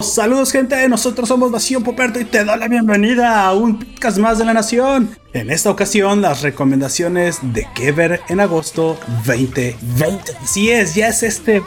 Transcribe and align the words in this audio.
Saludos 0.00 0.52
gente, 0.52 0.88
nosotros 0.88 1.28
somos 1.28 1.50
Nación 1.50 1.82
Poperto 1.82 2.18
y 2.18 2.24
te 2.24 2.44
doy 2.44 2.58
la 2.58 2.68
bienvenida 2.68 3.44
a 3.44 3.52
un 3.52 3.78
podcast 3.78 4.16
más 4.18 4.38
de 4.38 4.46
la 4.46 4.54
Nación. 4.54 5.16
En 5.34 5.50
esta 5.50 5.70
ocasión 5.70 6.22
las 6.22 6.40
recomendaciones 6.40 7.38
de 7.42 7.66
que 7.74 7.92
ver 7.92 8.20
en 8.28 8.40
agosto 8.40 8.98
2020. 9.26 10.32
Sí 10.46 10.70
es, 10.70 10.94
ya 10.94 11.08
es 11.08 11.22
este 11.22 11.56
es 11.58 11.62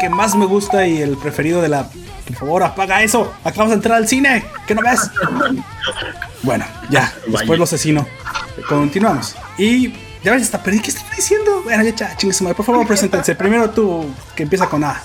que 0.00 0.08
más 0.08 0.34
me 0.34 0.46
gusta 0.46 0.86
y 0.86 1.00
el 1.02 1.16
preferido 1.16 1.60
de 1.60 1.68
la... 1.68 1.88
Por 2.26 2.36
favor, 2.36 2.62
apaga 2.62 3.02
eso. 3.02 3.32
Acabamos 3.44 3.70
de 3.70 3.76
entrar 3.76 3.96
al 3.96 4.08
cine. 4.08 4.44
¿Qué 4.66 4.74
no 4.74 4.82
ves? 4.82 5.10
Bueno, 6.42 6.64
ya, 6.90 7.12
después 7.26 7.58
lo 7.58 7.64
asesino. 7.64 8.06
Continuamos. 8.68 9.36
Y 9.58 9.92
ya 10.22 10.32
ves, 10.32 10.42
hasta 10.42 10.62
perdí. 10.62 10.80
¿Qué 10.80 10.90
estoy 10.90 11.04
diciendo? 11.16 11.62
Bueno, 11.64 11.82
ya, 11.84 12.16
chingue 12.16 12.36
madre. 12.42 12.54
Por 12.54 12.66
favor, 12.66 12.86
preséntense. 12.86 13.34
Primero 13.34 13.70
tú, 13.70 14.06
que 14.34 14.42
empieza 14.42 14.68
con 14.68 14.84
A. 14.84 15.02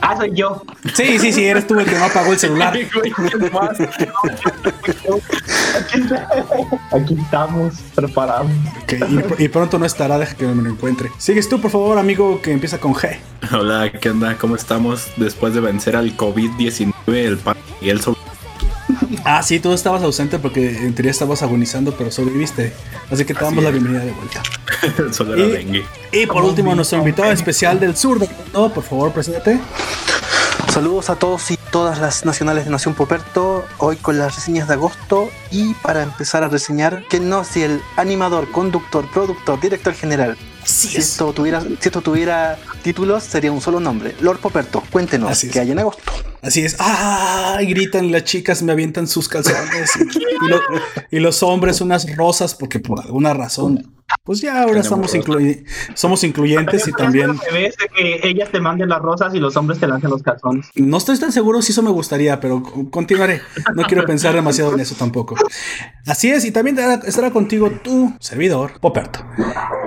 Ah, 0.00 0.16
soy 0.16 0.32
yo. 0.34 0.62
Sí, 0.94 1.18
sí, 1.18 1.32
sí, 1.32 1.44
eres 1.44 1.66
tú 1.66 1.78
el 1.78 1.86
que 1.86 1.98
no 1.98 2.04
apagó 2.04 2.32
el 2.32 2.38
celular. 2.38 2.74
Aquí 6.92 7.14
estamos, 7.14 7.74
preparados. 7.94 8.50
y, 9.38 9.48
pronto 9.48 9.78
no 9.78 9.84
estará, 9.86 10.18
deja 10.18 10.34
que 10.34 10.46
me 10.46 10.62
lo 10.62 10.70
encuentre. 10.70 11.10
Sigues 11.18 11.48
tú, 11.48 11.60
por 11.60 11.70
favor, 11.70 11.98
amigo, 11.98 12.40
que 12.40 12.52
empieza 12.52 12.78
con 12.78 12.94
G. 12.94 13.18
Hola, 13.52 13.92
¿qué 13.92 14.10
onda? 14.10 14.36
¿Cómo 14.38 14.56
estamos? 14.56 15.08
Después 15.16 15.52
de 15.54 15.60
vencer 15.60 15.96
al 15.96 16.16
COVID-19, 16.16 16.92
el 17.06 17.36
pan 17.38 17.56
y 17.80 17.90
el 17.90 18.00
sobre 18.00 18.23
Ah, 19.24 19.42
sí, 19.42 19.60
tú 19.60 19.72
estabas 19.72 20.02
ausente 20.02 20.38
porque 20.38 20.78
en 20.78 20.94
teoría 20.94 21.10
estabas 21.10 21.42
agonizando, 21.42 21.94
pero 21.96 22.10
sobreviviste. 22.10 22.72
Así 23.10 23.24
que 23.24 23.34
te 23.34 23.44
damos 23.44 23.62
la 23.62 23.70
bienvenida 23.70 24.04
de 24.04 24.12
vuelta. 24.12 24.42
Solo 25.12 25.34
era 25.34 25.46
dengue. 25.46 25.84
Y 26.12 26.26
por 26.26 26.44
último, 26.44 26.74
nuestro 26.74 26.98
invitado 26.98 27.32
especial 27.32 27.80
del 27.80 27.96
sur 27.96 28.18
del 28.18 28.30
mundo, 28.30 28.72
por 28.72 28.84
favor, 28.84 29.12
preséntate. 29.12 29.60
Saludos 30.74 31.08
a 31.08 31.14
todos 31.14 31.52
y 31.52 31.56
todas 31.70 32.00
las 32.00 32.24
nacionales 32.24 32.64
de 32.64 32.70
Nación 32.72 32.94
Poperto, 32.94 33.64
hoy 33.78 33.96
con 33.96 34.18
las 34.18 34.34
reseñas 34.34 34.66
de 34.66 34.74
agosto 34.74 35.30
y 35.52 35.72
para 35.74 36.02
empezar 36.02 36.42
a 36.42 36.48
reseñar 36.48 37.04
que 37.08 37.20
no 37.20 37.44
si 37.44 37.62
el 37.62 37.80
animador, 37.96 38.50
conductor, 38.50 39.08
productor, 39.12 39.60
director 39.60 39.94
general, 39.94 40.36
si, 40.64 40.96
esto 40.96 41.32
tuviera, 41.32 41.60
si 41.60 41.76
esto 41.80 42.00
tuviera 42.00 42.58
títulos 42.82 43.22
sería 43.22 43.52
un 43.52 43.60
solo 43.60 43.78
nombre, 43.78 44.16
Lord 44.20 44.38
Poperto, 44.38 44.82
cuéntenos 44.90 45.46
qué 45.52 45.60
hay 45.60 45.70
en 45.70 45.78
agosto. 45.78 46.12
Así 46.44 46.60
es. 46.60 46.76
¡Ah! 46.78 47.58
gritan 47.62 48.12
las 48.12 48.24
chicas, 48.24 48.62
me 48.62 48.72
avientan 48.72 49.06
sus 49.06 49.28
calzones. 49.28 49.90
y, 51.10 51.18
los 51.20 51.42
hombres 51.42 51.80
unas 51.80 52.14
rosas 52.16 52.54
porque 52.54 52.80
por 52.80 53.00
alguna 53.00 53.32
razón 53.32 53.93
pues 54.22 54.40
ya 54.40 54.62
ahora 54.62 54.80
estamos 54.80 55.12
somos 55.94 56.24
incluyentes 56.24 56.88
y 56.88 56.92
también. 56.92 57.38
que 57.94 58.20
ellas 58.22 58.50
te 58.50 58.60
manden 58.60 58.88
las 58.88 59.00
rosas 59.00 59.34
y 59.34 59.38
los 59.38 59.56
hombres 59.56 59.80
te 59.80 59.86
lancen 59.86 60.10
los 60.10 60.22
calzones. 60.22 60.68
No 60.74 60.96
estoy 60.96 61.18
tan 61.18 61.32
seguro 61.32 61.60
si 61.62 61.72
eso 61.72 61.82
me 61.82 61.90
gustaría, 61.90 62.40
pero 62.40 62.62
continuaré. 62.90 63.42
No 63.74 63.82
quiero 63.84 64.04
pensar 64.06 64.34
demasiado 64.34 64.74
en 64.74 64.80
eso 64.80 64.94
tampoco. 64.94 65.36
Así 66.06 66.30
es, 66.30 66.44
y 66.44 66.52
también 66.52 66.78
estará 67.04 67.30
contigo 67.30 67.70
tu 67.70 68.12
servidor, 68.20 68.80
Poperto. 68.80 69.24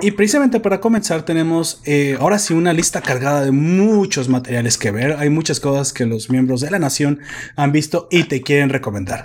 Y 0.00 0.12
precisamente 0.12 0.60
para 0.60 0.80
comenzar, 0.80 1.22
tenemos 1.22 1.80
eh, 1.84 2.16
ahora 2.20 2.38
sí 2.38 2.54
una 2.54 2.72
lista 2.72 3.00
cargada 3.00 3.44
de 3.44 3.50
muchos 3.50 4.28
materiales 4.28 4.78
que 4.78 4.90
ver. 4.90 5.16
Hay 5.18 5.30
muchas 5.30 5.60
cosas 5.60 5.92
que 5.92 6.06
los 6.06 6.30
miembros 6.30 6.60
de 6.60 6.70
la 6.70 6.78
nación 6.78 7.20
han 7.56 7.72
visto 7.72 8.08
y 8.10 8.24
te 8.24 8.42
quieren 8.42 8.70
recomendar. 8.70 9.24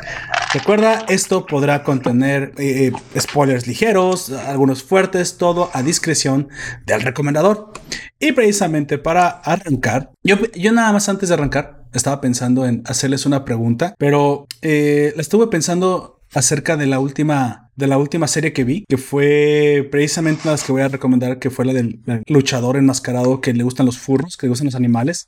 Recuerda, 0.53 1.03
esto 1.09 1.47
podrá 1.47 1.81
contener 1.81 2.53
eh, 2.59 2.91
eh, 2.93 3.19
spoilers 3.19 3.65
ligeros, 3.65 4.29
algunos 4.29 4.83
fuertes, 4.83 5.37
todo 5.37 5.71
a 5.73 5.81
discreción 5.81 6.47
del 6.85 7.01
recomendador. 7.01 7.73
Y 8.19 8.33
precisamente 8.33 8.99
para 8.99 9.29
arrancar, 9.29 10.11
yo, 10.23 10.37
nada 10.71 10.93
más 10.93 11.09
antes 11.09 11.29
de 11.29 11.33
arrancar, 11.33 11.85
estaba 11.91 12.21
pensando 12.21 12.67
en 12.67 12.83
hacerles 12.85 13.25
una 13.25 13.45
pregunta, 13.45 13.95
pero 13.97 14.45
eh, 14.61 15.13
la 15.15 15.23
estuve 15.23 15.47
pensando 15.47 16.19
acerca 16.35 16.77
de 16.77 16.85
la 16.85 16.99
última 16.99 17.71
de 17.75 17.87
la 17.87 17.97
última 17.97 18.27
serie 18.27 18.53
que 18.53 18.63
vi, 18.63 18.85
que 18.87 18.97
fue 18.99 19.87
precisamente 19.89 20.41
una 20.43 20.51
de 20.51 20.57
las 20.57 20.63
que 20.63 20.71
voy 20.71 20.83
a 20.83 20.87
recomendar, 20.87 21.39
que 21.39 21.49
fue 21.49 21.65
la 21.65 21.73
del 21.73 21.99
luchador 22.27 22.77
enmascarado 22.77 23.41
que 23.41 23.53
le 23.53 23.63
gustan 23.63 23.87
los 23.87 23.97
furros, 23.97 24.37
que 24.37 24.45
le 24.45 24.49
gustan 24.49 24.65
los 24.65 24.75
animales. 24.75 25.25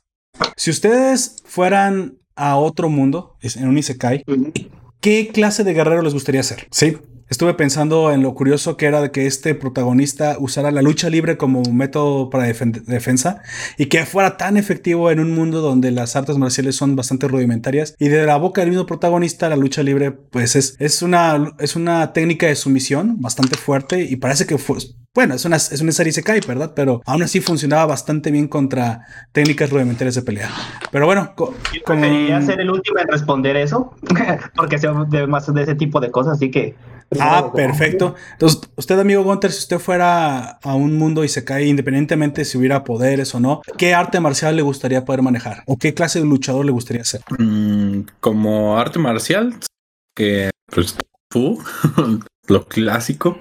Si 0.56 0.70
ustedes 0.70 1.42
fueran 1.44 2.18
a 2.36 2.54
otro 2.56 2.88
mundo, 2.88 3.36
en 3.42 3.66
un 3.66 3.78
Isekai, 3.78 4.22
¿qué 5.06 5.28
clase 5.28 5.62
de 5.62 5.72
guerrero 5.72 6.02
les 6.02 6.14
gustaría 6.14 6.42
ser? 6.42 6.66
Sí, 6.72 6.96
estuve 7.28 7.54
pensando 7.54 8.10
en 8.10 8.22
lo 8.22 8.34
curioso 8.34 8.76
que 8.76 8.86
era 8.86 9.00
de 9.00 9.12
que 9.12 9.28
este 9.28 9.54
protagonista 9.54 10.36
usara 10.40 10.72
la 10.72 10.82
lucha 10.82 11.08
libre 11.10 11.36
como 11.36 11.62
método 11.62 12.28
para 12.28 12.42
defensa 12.42 13.40
y 13.78 13.86
que 13.86 14.04
fuera 14.04 14.36
tan 14.36 14.56
efectivo 14.56 15.12
en 15.12 15.20
un 15.20 15.32
mundo 15.32 15.60
donde 15.60 15.92
las 15.92 16.16
artes 16.16 16.38
marciales 16.38 16.74
son 16.74 16.96
bastante 16.96 17.28
rudimentarias 17.28 17.94
y 18.00 18.08
de 18.08 18.26
la 18.26 18.36
boca 18.36 18.62
del 18.62 18.70
mismo 18.70 18.86
protagonista 18.86 19.48
la 19.48 19.54
lucha 19.54 19.84
libre 19.84 20.10
pues 20.10 20.56
es, 20.56 20.74
es, 20.80 21.02
una, 21.02 21.54
es 21.60 21.76
una 21.76 22.12
técnica 22.12 22.48
de 22.48 22.56
sumisión 22.56 23.20
bastante 23.20 23.56
fuerte 23.56 24.02
y 24.02 24.16
parece 24.16 24.44
que 24.44 24.58
fue, 24.58 24.78
bueno, 25.16 25.34
es 25.34 25.44
una, 25.46 25.56
es 25.56 25.80
una 25.80 25.92
serie 25.92 26.12
se 26.12 26.22
cae, 26.22 26.40
¿verdad? 26.46 26.72
Pero 26.76 27.02
aún 27.06 27.22
así 27.22 27.40
funcionaba 27.40 27.86
bastante 27.86 28.30
bien 28.30 28.48
contra 28.48 29.06
técnicas 29.32 29.70
rudimentarias 29.70 30.14
de 30.14 30.22
pelea. 30.22 30.50
Pero 30.92 31.06
bueno, 31.06 31.32
como... 31.34 31.54
Quería 31.86 32.40
ser 32.42 32.60
el 32.60 32.70
último 32.70 32.98
en 33.00 33.08
responder 33.08 33.56
eso, 33.56 33.96
porque 34.54 34.78
sé 34.78 34.88
de 35.08 35.26
más 35.26 35.52
de 35.52 35.62
ese 35.62 35.74
tipo 35.74 36.00
de 36.00 36.10
cosas, 36.10 36.34
así 36.34 36.50
que 36.50 36.76
Ah, 37.18 37.52
perfecto. 37.54 38.14
Entonces, 38.32 38.60
usted, 38.76 38.98
amigo 38.98 39.22
Gunter, 39.22 39.52
si 39.52 39.60
usted 39.60 39.78
fuera 39.78 40.58
a 40.62 40.74
un 40.74 40.98
mundo 40.98 41.24
y 41.24 41.28
se 41.28 41.44
cae, 41.44 41.66
independientemente 41.66 42.44
si 42.44 42.58
hubiera 42.58 42.84
poderes 42.84 43.34
o 43.34 43.40
no, 43.40 43.62
¿qué 43.78 43.94
arte 43.94 44.20
marcial 44.20 44.56
le 44.56 44.62
gustaría 44.62 45.04
poder 45.04 45.22
manejar? 45.22 45.62
¿O 45.66 45.78
qué 45.78 45.94
clase 45.94 46.18
de 46.18 46.26
luchador 46.26 46.64
le 46.64 46.72
gustaría 46.72 47.04
ser? 47.04 47.22
Mm, 47.38 48.06
como 48.20 48.78
arte 48.78 48.98
marcial, 48.98 49.54
que 50.14 50.50
pues, 50.66 50.96
fu, 51.30 51.62
lo 52.48 52.66
clásico. 52.66 53.38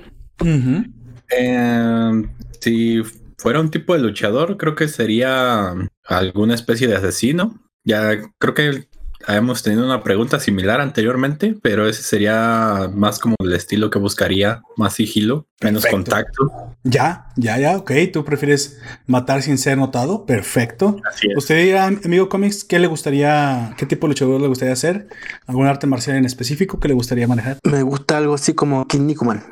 Em, 1.29 2.29
si 2.59 3.01
fuera 3.37 3.59
un 3.59 3.71
tipo 3.71 3.93
de 3.93 3.99
luchador, 3.99 4.57
creo 4.57 4.75
que 4.75 4.87
sería 4.87 5.73
alguna 6.03 6.55
especie 6.55 6.87
de 6.87 6.95
asesino. 6.95 7.61
Ya 7.83 8.31
creo 8.39 8.53
que 8.53 8.87
Hemos 9.27 9.63
tenido 9.63 9.85
una 9.85 10.03
pregunta 10.03 10.39
similar 10.39 10.81
anteriormente, 10.81 11.55
pero 11.61 11.87
ese 11.87 12.03
sería 12.03 12.89
más 12.93 13.19
como 13.19 13.35
el 13.39 13.53
estilo 13.53 13.89
que 13.89 13.99
buscaría, 13.99 14.61
más 14.77 14.93
sigilo, 14.93 15.47
menos 15.61 15.85
contacto. 15.85 16.51
Ya, 16.83 17.27
ya, 17.35 17.57
ya, 17.57 17.77
ok. 17.77 17.91
Tú 18.13 18.23
prefieres 18.23 18.79
matar 19.07 19.41
sin 19.41 19.57
ser 19.57 19.77
notado. 19.77 20.25
Perfecto. 20.25 20.97
¿Usted, 21.35 21.75
amigo 21.75 22.29
cómics, 22.29 22.63
qué 22.63 22.77
le 22.77 22.87
gustaría, 22.87 23.73
qué 23.77 23.85
tipo 23.85 24.07
de 24.07 24.11
luchador 24.11 24.41
le 24.41 24.47
gustaría 24.47 24.73
hacer? 24.73 25.07
¿Algún 25.47 25.67
arte 25.67 25.87
marcial 25.87 26.17
en 26.17 26.25
específico 26.25 26.79
que 26.79 26.87
le 26.87 26.93
gustaría 26.93 27.27
manejar? 27.27 27.57
Me 27.63 27.81
gusta 27.81 28.17
algo 28.17 28.35
así 28.35 28.53
como 28.53 28.87
King 28.87 29.07
Nikuman. 29.07 29.43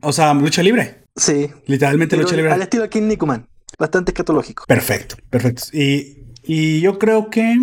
O 0.00 0.12
sea, 0.12 0.34
lucha 0.34 0.62
libre. 0.62 1.04
Sí. 1.16 1.50
Literalmente 1.66 2.16
lucha 2.16 2.36
libre. 2.36 2.52
Al 2.52 2.62
estilo 2.62 2.88
King 2.88 3.02
Nikuman. 3.08 3.46
Bastante 3.78 4.12
escatológico. 4.12 4.64
Perfecto, 4.66 5.16
perfecto. 5.30 5.62
Y, 5.72 6.26
y 6.42 6.80
yo 6.80 6.98
creo 6.98 7.30
que 7.30 7.56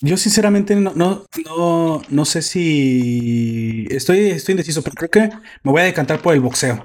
yo 0.00 0.16
sinceramente 0.16 0.74
no, 0.76 0.92
no, 0.94 1.24
no, 1.46 2.02
no 2.08 2.24
sé 2.24 2.42
si 2.42 3.86
estoy, 3.90 4.30
estoy 4.30 4.52
indeciso, 4.52 4.82
pero 4.82 4.94
creo 4.94 5.10
que 5.10 5.36
me 5.62 5.70
voy 5.72 5.82
a 5.82 5.84
decantar 5.84 6.20
por 6.20 6.34
el 6.34 6.40
boxeo. 6.40 6.84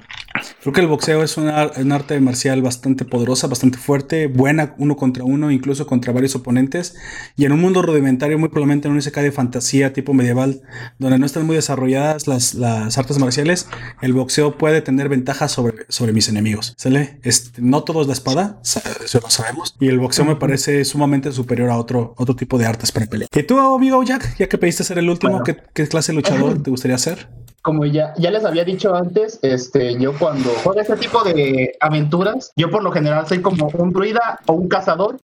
Creo 0.62 0.72
que 0.72 0.80
el 0.80 0.86
boxeo 0.86 1.22
es 1.22 1.36
una, 1.36 1.70
un 1.76 1.92
arte 1.92 2.18
marcial 2.20 2.62
bastante 2.62 3.04
poderosa, 3.04 3.46
bastante 3.46 3.78
fuerte, 3.78 4.26
buena 4.26 4.74
uno 4.78 4.96
contra 4.96 5.24
uno, 5.24 5.50
incluso 5.50 5.86
contra 5.86 6.12
varios 6.12 6.34
oponentes. 6.34 6.94
Y 7.36 7.44
en 7.44 7.52
un 7.52 7.60
mundo 7.60 7.82
rudimentario, 7.82 8.38
muy 8.38 8.48
probablemente 8.48 8.88
en 8.88 8.94
un 8.94 9.02
SK 9.02 9.16
de 9.18 9.32
fantasía 9.32 9.92
tipo 9.92 10.14
medieval, 10.14 10.62
donde 10.98 11.18
no 11.18 11.26
están 11.26 11.46
muy 11.46 11.56
desarrolladas 11.56 12.26
las, 12.26 12.54
las 12.54 12.98
artes 12.98 13.18
marciales, 13.18 13.68
el 14.00 14.12
boxeo 14.12 14.58
puede 14.58 14.80
tener 14.80 15.08
ventajas 15.08 15.52
sobre, 15.52 15.86
sobre 15.88 16.12
mis 16.12 16.28
enemigos. 16.28 16.74
¿Sale? 16.76 17.18
Este, 17.22 17.62
no 17.62 17.84
todo 17.84 18.02
es 18.02 18.06
la 18.06 18.12
espada, 18.12 18.60
eso 18.62 19.20
lo 19.20 19.30
sabemos. 19.30 19.74
Y 19.80 19.88
el 19.88 19.98
boxeo 19.98 20.24
me 20.24 20.36
parece 20.36 20.84
sumamente 20.84 21.32
superior 21.32 21.70
a 21.70 21.76
otro, 21.76 22.14
otro 22.16 22.36
tipo 22.36 22.58
de 22.58 22.66
artes 22.66 22.92
para 22.92 23.06
pelea. 23.06 23.28
¿Y 23.34 23.42
tú, 23.42 23.58
amigo 23.58 24.02
Jack, 24.02 24.36
ya 24.38 24.48
que 24.48 24.58
pediste 24.58 24.84
ser 24.84 24.98
el 24.98 25.08
último, 25.08 25.42
¿qué, 25.42 25.88
clase 25.88 26.12
de 26.12 26.16
luchador 26.16 26.62
te 26.62 26.70
gustaría 26.70 26.98
ser? 26.98 27.28
Como 27.62 27.84
ya, 27.84 28.14
ya 28.16 28.30
les 28.30 28.44
había 28.44 28.64
dicho 28.64 28.94
antes, 28.94 29.40
este, 29.42 29.98
yo 29.98 30.16
cuando 30.16 30.48
juego 30.62 30.80
este 30.80 30.96
tipo 30.96 31.22
de 31.24 31.76
aventuras, 31.80 32.52
yo 32.56 32.70
por 32.70 32.82
lo 32.82 32.92
general 32.92 33.26
soy 33.26 33.42
como 33.42 33.66
un 33.66 33.90
druida 33.90 34.38
o 34.46 34.52
un 34.54 34.68
cazador 34.68 35.18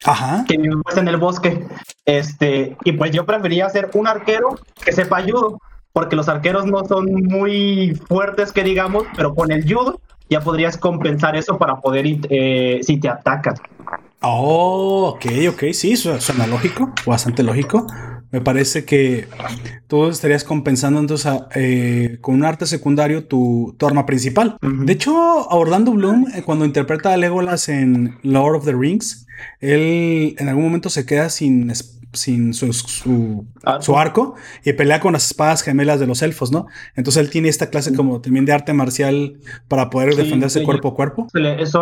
que 0.48 0.58
vive 0.58 0.76
en 0.96 1.08
el 1.08 1.18
bosque. 1.18 1.66
Este, 2.06 2.76
y 2.84 2.92
pues 2.94 3.12
yo 3.12 3.26
prefería 3.26 3.70
ser 3.70 3.92
un 3.94 4.08
arquero 4.08 4.60
que 4.84 4.92
sepa 4.92 5.22
judo, 5.22 5.60
porque 5.94 6.16
los 6.16 6.28
arqueros 6.28 6.66
no 6.66 6.84
son 6.86 7.06
muy 7.14 7.96
fuertes 8.08 8.52
que 8.52 8.64
digamos, 8.64 9.04
pero 9.16 9.36
con 9.36 9.52
el 9.52 9.64
judo 9.72 10.02
ya 10.30 10.42
podrías 10.42 10.78
compensar 10.78 11.36
eso 11.36 11.58
para 11.58 11.80
poder 11.80 12.06
eh, 12.08 12.80
si 12.82 13.00
te 13.00 13.10
atacan. 13.10 13.56
Oh, 14.22 15.16
ok, 15.16 15.26
ok, 15.50 15.64
sí, 15.74 15.96
suena 15.96 16.48
lógico, 16.48 16.92
bastante 17.06 17.44
lógico. 17.44 17.86
Me 18.34 18.42
parece 18.42 18.84
que 18.84 19.28
tú 19.88 20.08
estarías 20.08 20.44
compensando 20.44 21.00
entonces 21.00 21.32
eh, 21.54 22.18
con 22.20 22.34
un 22.34 22.44
arte 22.44 22.66
secundario 22.66 23.26
tu, 23.26 23.76
arma 23.80 24.08
principal. 24.08 24.58
De 24.60 24.92
hecho, 24.92 25.14
Orlando 25.50 25.92
Bloom, 25.92 26.26
eh, 26.34 26.42
cuando 26.42 26.66
interpreta 26.66 27.14
a 27.14 27.18
Legolas 27.18 27.70
en 27.70 28.18
Lord 28.24 28.56
of 28.56 28.66
the 28.66 28.74
Rings, 28.74 29.28
él 29.60 30.36
en 30.40 30.50
algún 30.50 30.64
momento 30.64 30.90
se 30.90 31.06
queda 31.06 31.30
sin 31.30 31.72
sin 32.14 32.54
su, 32.54 32.72
su, 32.74 33.98
arco 33.98 34.36
y 34.64 34.74
pelea 34.74 35.00
con 35.00 35.14
las 35.14 35.26
espadas 35.28 35.62
gemelas 35.62 36.00
de 36.00 36.08
los 36.08 36.22
elfos, 36.22 36.52
¿no? 36.52 36.68
Entonces 36.96 37.24
él 37.24 37.30
tiene 37.30 37.50
esta 37.50 37.70
clase 37.70 37.94
como 37.94 38.22
también 38.22 38.46
de 38.46 38.54
arte 38.54 38.74
marcial 38.74 39.40
para 39.68 39.90
poder 39.90 40.16
defenderse 40.16 40.64
cuerpo 40.64 40.90
a 40.90 40.96
cuerpo. 40.96 41.28
es 41.34 41.76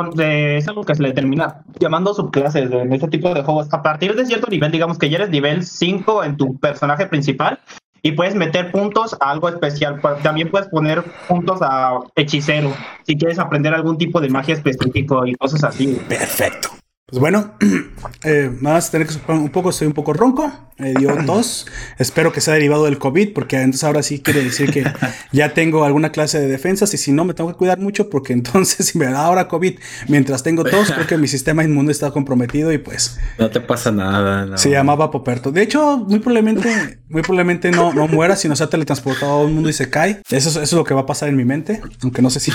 algo 0.68 0.84
que 0.84 0.96
se 0.96 1.04
le 1.04 1.12
termina 1.14 1.64
llamando 1.80 2.14
subclases 2.14 2.72
en 2.72 2.94
este 2.94 3.08
tipo 3.08 3.34
de 3.34 3.44
juegos. 3.44 3.68
A 3.72 3.82
partir 3.82 4.16
de 4.16 4.26
cierto 4.26 4.48
nivel, 4.48 4.72
digamos 4.72 4.98
que 4.98 5.10
ya 5.10 5.18
eres 5.18 5.30
nivel 5.30 5.66
5 5.66 6.24
en 6.24 6.38
tu 6.38 6.58
personaje 6.60 7.06
principal, 7.08 7.60
y 8.04 8.14
puedes 8.14 8.36
meter 8.36 8.72
puntos 8.72 9.16
a 9.20 9.32
algo 9.32 9.50
especial. 9.50 10.02
También 10.24 10.50
puedes 10.50 10.68
poner 10.70 11.04
puntos 11.28 11.60
a 11.62 12.00
hechicero 12.16 12.74
si 13.04 13.16
quieres 13.16 13.40
aprender 13.40 13.74
algún 13.74 13.98
tipo 13.98 14.20
de 14.20 14.30
magia 14.30 14.56
específico 14.56 15.26
y 15.26 15.36
cosas 15.36 15.64
así. 15.64 16.00
Perfecto. 16.08 16.81
Pues 17.12 17.20
bueno, 17.20 17.56
eh, 18.24 18.50
más 18.62 18.90
tener 18.90 19.06
que 19.06 19.16
un 19.34 19.50
poco, 19.50 19.72
estoy 19.72 19.86
un 19.86 19.94
poco 19.94 20.14
ronco, 20.14 20.50
me 20.78 20.94
dio 20.94 21.14
tos. 21.26 21.68
Espero 22.00 22.32
que 22.32 22.40
sea 22.40 22.54
derivado 22.54 22.86
del 22.86 22.98
COVID, 23.00 23.34
porque 23.34 23.58
entonces 23.58 23.84
ahora 23.84 24.02
sí 24.02 24.22
quiere 24.22 24.42
decir 24.42 24.72
que 24.72 24.86
ya 25.34 25.54
tengo 25.54 25.84
alguna 25.84 26.14
clase 26.14 26.40
de 26.40 26.48
defensas 26.48 26.94
y 26.94 26.98
si 26.98 27.12
no 27.12 27.26
me 27.26 27.34
tengo 27.34 27.50
que 27.50 27.58
cuidar 27.58 27.80
mucho, 27.80 28.10
porque 28.10 28.32
entonces 28.42 28.88
si 28.88 28.98
me 28.98 29.08
da 29.08 29.26
ahora 29.26 29.50
COVID 29.50 29.78
mientras 30.08 30.42
tengo 30.42 30.64
tos, 30.64 30.90
creo 30.90 31.06
que 31.06 31.18
mi 31.18 31.28
sistema 31.28 31.66
inmune 31.66 31.92
está 31.92 32.12
comprometido 32.12 32.72
y 32.72 32.78
pues. 32.78 33.20
No 33.38 33.50
te 33.50 33.60
pasa 33.60 33.92
nada. 33.92 34.58
Se 34.58 34.70
llamaba 34.70 35.12
Poperto. 35.12 35.52
De 35.52 35.64
hecho, 35.64 35.98
muy 35.98 36.20
probablemente, 36.20 37.00
muy 37.10 37.24
probablemente 37.24 37.72
no, 37.72 37.94
no 37.94 38.08
muera, 38.08 38.38
sino 38.38 38.56
sea 38.56 38.68
teletransportado 38.68 39.34
a 39.34 39.44
un 39.44 39.54
mundo 39.54 39.70
y 39.70 39.74
se 39.74 39.90
cae. 39.90 40.22
Eso, 40.30 40.50
eso 40.50 40.62
es 40.62 40.72
lo 40.72 40.86
que 40.86 40.94
va 40.94 41.02
a 41.02 41.06
pasar 41.06 41.28
en 41.28 41.36
mi 41.36 41.44
mente, 41.44 41.82
aunque 42.04 42.22
no 42.22 42.30
sé 42.30 42.40
si 42.40 42.54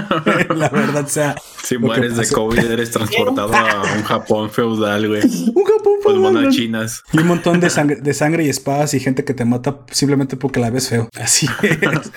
la 0.56 0.70
verdad 0.70 1.06
sea. 1.06 1.34
Si 1.62 1.76
mueres 1.76 2.16
de 2.16 2.26
COVID, 2.26 2.58
eres 2.58 2.90
transportado 2.90 3.52
a 3.54 3.89
un 3.96 4.02
Japón 4.02 4.50
feudal, 4.50 5.08
güey. 5.08 5.22
Un 5.54 5.64
Japón 5.64 5.94
feudal. 6.02 6.44
Con 6.44 6.50
chinas. 6.50 7.02
Y 7.12 7.18
un 7.18 7.26
montón 7.26 7.60
de 7.60 7.70
sangre, 7.70 7.96
de 7.96 8.14
sangre 8.14 8.44
y 8.44 8.48
espadas 8.48 8.94
y 8.94 9.00
gente 9.00 9.24
que 9.24 9.34
te 9.34 9.44
mata 9.44 9.80
simplemente 9.90 10.36
porque 10.36 10.60
la 10.60 10.70
ves 10.70 10.88
feo. 10.88 11.08
Así 11.20 11.46
es. 11.62 12.10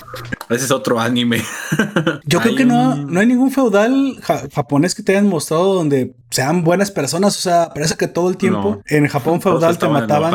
Ese 0.50 0.66
es 0.66 0.72
otro 0.72 1.00
anime. 1.00 1.42
Yo 2.26 2.40
creo 2.40 2.56
que 2.56 2.66
no, 2.66 2.96
no 2.96 3.20
hay 3.20 3.28
ningún 3.28 3.52
feudal 3.52 4.18
japonés 4.22 4.96
que 4.96 5.04
te 5.04 5.14
hayan 5.14 5.28
mostrado 5.28 5.74
donde 5.74 6.16
sean 6.30 6.64
buenas 6.64 6.92
personas. 6.92 7.38
O 7.38 7.42
sea, 7.42 7.70
parece 7.74 7.96
que 7.96 8.08
todo 8.08 8.30
el 8.30 8.38
tiempo 8.38 8.82
en 8.88 9.08
Japón 9.08 9.42
feudal 9.42 9.78
te 9.78 9.88
mataban. 9.88 10.34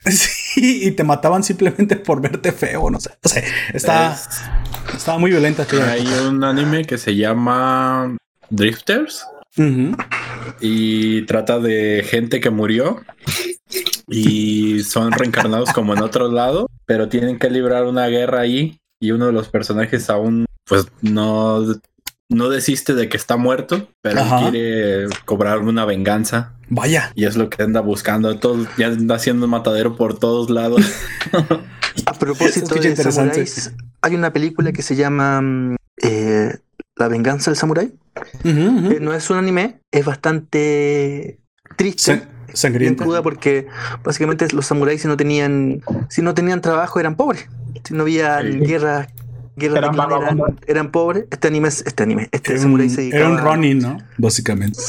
Sí, 0.10 0.86
y 0.86 0.90
te 0.92 1.02
mataban 1.02 1.42
simplemente 1.42 1.96
por 1.96 2.20
verte 2.20 2.52
feo, 2.52 2.90
no 2.90 3.00
sé. 3.00 3.10
O 3.24 3.28
sea, 3.28 3.42
está, 3.74 4.16
estaba 4.94 5.18
muy 5.18 5.30
violenta. 5.30 5.66
Hay 5.90 6.06
un 6.28 6.44
anime 6.44 6.84
que 6.84 6.98
se 6.98 7.16
llama 7.16 8.16
Drifters. 8.50 9.26
Y 10.60 11.22
trata 11.22 11.58
de 11.58 12.04
gente 12.08 12.40
que 12.40 12.50
murió 12.50 13.02
y 14.08 14.82
son 14.84 15.12
reencarnados 15.12 15.72
como 15.72 15.94
en 15.94 16.02
otro 16.02 16.30
lado, 16.30 16.68
pero 16.86 17.08
tienen 17.08 17.38
que 17.38 17.50
librar 17.50 17.84
una 17.84 18.06
guerra 18.06 18.40
ahí 18.40 18.78
y 19.00 19.10
uno 19.10 19.26
de 19.26 19.32
los 19.32 19.48
personajes 19.48 20.08
aún 20.10 20.46
pues 20.64 20.86
no, 21.00 21.64
no 22.28 22.48
desiste 22.48 22.94
de 22.94 23.08
que 23.08 23.16
está 23.16 23.36
muerto, 23.36 23.88
pero 24.02 24.22
quiere 24.40 25.06
cobrar 25.24 25.58
una 25.58 25.84
venganza. 25.84 26.54
Vaya. 26.68 27.12
Y 27.14 27.24
es 27.24 27.36
lo 27.36 27.48
que 27.48 27.62
anda 27.62 27.80
buscando. 27.80 28.36
Todo, 28.38 28.66
ya 28.76 28.88
anda 28.88 29.14
haciendo 29.14 29.46
matadero 29.46 29.96
por 29.96 30.18
todos 30.18 30.50
lados. 30.50 30.82
A 32.06 32.12
propósito 32.14 32.74
de 32.74 32.94
samuráis, 32.94 33.72
hay 34.02 34.14
una 34.14 34.32
película 34.32 34.72
que 34.72 34.82
se 34.82 34.96
llama 34.96 35.40
mm, 35.40 35.76
eh, 36.02 36.58
La 36.96 37.08
venganza 37.08 37.50
del 37.50 37.58
samurái. 37.58 37.92
Eh, 38.44 38.98
no 39.00 39.12
es 39.12 39.28
un 39.30 39.36
anime, 39.36 39.80
es 39.90 40.04
bastante 40.04 41.38
triste. 41.76 42.22
sangriento. 42.52 43.04
porque 43.22 43.66
básicamente 44.02 44.48
los 44.52 44.66
samuráis 44.66 45.02
si 45.02 45.08
no 45.08 45.16
tenían 45.16 45.82
si 46.08 46.22
no 46.22 46.34
tenían 46.34 46.60
trabajo 46.60 46.98
eran 46.98 47.16
pobres. 47.16 47.46
Si 47.84 47.94
no 47.94 48.02
había 48.02 48.40
guerra 48.40 49.08
guerra 49.56 49.78
eran, 49.78 50.38
eran, 50.66 50.90
pobres. 50.90 51.24
Este 51.30 51.48
anime 51.48 51.68
este 51.68 52.02
anime, 52.02 52.28
este 52.32 52.58
samurái 52.58 52.90
se 52.90 53.02
dedicaba, 53.02 53.24
Era 53.24 53.30
un 53.30 53.38
running, 53.38 53.78
¿no? 53.78 53.98
Básicamente. 54.18 54.80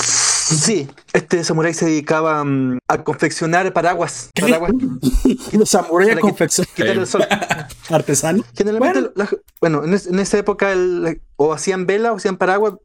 Sí, 0.47 0.87
este 1.11 1.43
samurái 1.43 1.73
se 1.73 1.85
dedicaba 1.85 2.43
mm, 2.43 2.79
a 2.87 3.03
confeccionar 3.03 3.71
paraguas. 3.73 4.29
paraguas. 4.39 4.71
los 5.51 5.69
samuráis 5.69 6.15
a 6.15 6.19
confeccionar. 6.19 7.05
Artesano. 7.89 8.43
Generalmente, 8.55 9.11
bueno, 9.59 9.83
en, 9.83 9.93
esa 9.93 10.37
época 10.37 10.73
o 11.35 11.53
hacían 11.53 11.85
vela 11.85 12.13
o 12.13 12.15
hacían 12.15 12.37
paraguas. 12.37 12.75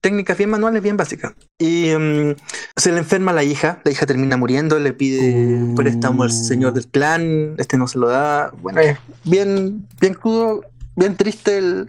Técnicas 0.00 0.38
bien 0.38 0.50
manuales, 0.50 0.80
bien 0.80 0.96
básicas. 0.96 1.32
Y 1.58 1.90
mm, 1.90 2.36
se 2.76 2.92
le 2.92 2.98
enferma 2.98 3.32
a 3.32 3.34
la 3.34 3.42
hija. 3.42 3.80
La 3.84 3.90
hija 3.90 4.06
termina 4.06 4.36
muriendo. 4.36 4.78
Le 4.78 4.92
pide 4.92 5.60
uh. 5.60 5.74
préstamo 5.74 6.22
al 6.22 6.30
señor 6.30 6.74
del 6.74 6.86
clan. 6.86 7.56
Este 7.58 7.76
no 7.76 7.88
se 7.88 7.98
lo 7.98 8.08
da. 8.08 8.52
Bueno, 8.62 8.80
bien, 9.24 9.88
bien 10.00 10.14
crudo 10.14 10.62
bien 10.98 11.16
triste 11.16 11.58
el, 11.58 11.88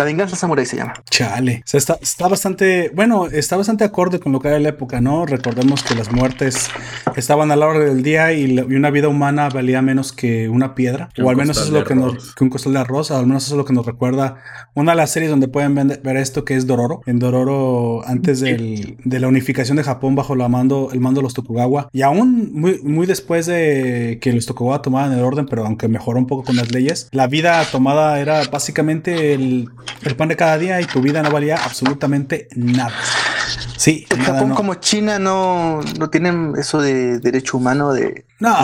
la 0.00 0.04
venganza 0.04 0.34
samurai 0.34 0.64
se 0.64 0.76
llama. 0.76 0.94
Chale. 1.10 1.60
O 1.62 1.68
sea, 1.68 1.76
está, 1.76 1.98
está, 2.00 2.26
bastante, 2.26 2.90
bueno, 2.94 3.26
está 3.26 3.58
bastante 3.58 3.84
acorde 3.84 4.18
con 4.18 4.32
lo 4.32 4.40
que 4.40 4.48
era 4.48 4.58
la 4.58 4.70
época, 4.70 5.02
¿no? 5.02 5.26
Recordemos 5.26 5.82
que 5.82 5.94
las 5.94 6.10
muertes 6.10 6.70
estaban 7.16 7.50
a 7.50 7.56
la 7.56 7.66
hora 7.66 7.80
del 7.80 8.02
día 8.02 8.32
y, 8.32 8.58
una 8.60 8.88
vida 8.90 9.08
humana 9.08 9.50
valía 9.50 9.82
menos 9.82 10.12
que 10.14 10.48
una 10.48 10.74
piedra. 10.74 11.10
o 11.22 11.28
al 11.28 11.36
menos 11.36 11.58
eso 11.58 11.66
es 11.66 11.72
lo 11.72 11.84
que 11.84 11.94
nos, 11.94 12.34
que 12.34 12.44
un 12.44 12.48
costal 12.48 12.72
de 12.72 12.78
arroz, 12.78 13.10
al 13.10 13.26
menos 13.26 13.44
eso 13.44 13.56
es 13.56 13.58
lo 13.58 13.66
que 13.66 13.74
nos 13.74 13.84
recuerda 13.84 14.38
una 14.74 14.92
de 14.92 14.96
las 14.96 15.10
series 15.10 15.30
donde 15.30 15.48
pueden 15.48 15.74
ver 15.74 16.16
esto 16.16 16.46
que 16.46 16.56
es 16.56 16.66
Dororo. 16.66 17.02
En 17.04 17.18
Dororo, 17.18 18.00
antes 18.06 18.40
del, 18.40 18.96
de 19.04 19.20
la 19.20 19.28
unificación 19.28 19.76
de 19.76 19.84
Japón 19.84 20.14
bajo 20.14 20.34
la 20.34 20.48
mando, 20.48 20.88
el 20.92 21.00
mando 21.00 21.20
de 21.20 21.24
los 21.24 21.34
Tokugawa. 21.34 21.90
Y 21.92 22.00
aún 22.00 22.52
muy, 22.54 22.80
muy 22.82 23.06
después 23.06 23.44
de 23.44 24.18
que 24.22 24.32
los 24.32 24.46
Tokugawa 24.46 24.80
tomaban 24.80 25.12
el 25.12 25.22
orden, 25.22 25.44
pero 25.44 25.66
aunque 25.66 25.88
mejoró 25.88 26.18
un 26.18 26.26
poco 26.26 26.44
con 26.44 26.56
las 26.56 26.72
leyes, 26.72 27.08
la 27.12 27.26
vida 27.26 27.62
era 28.18 28.42
básicamente 28.44 29.34
el 29.34 29.70
el 30.02 30.16
pan 30.16 30.28
de 30.28 30.36
cada 30.36 30.56
día 30.58 30.80
y 30.80 30.84
tu 30.84 31.00
vida 31.00 31.22
no 31.22 31.30
valía 31.30 31.56
absolutamente 31.56 32.48
nada. 32.54 32.94
Sí. 33.76 34.06
Japón 34.24 34.54
como 34.54 34.74
China 34.74 35.18
no, 35.18 35.80
no 35.98 36.10
tienen 36.10 36.54
eso 36.58 36.80
de 36.80 37.18
derecho 37.18 37.56
humano 37.56 37.92
de... 37.92 38.24
No, 38.38 38.54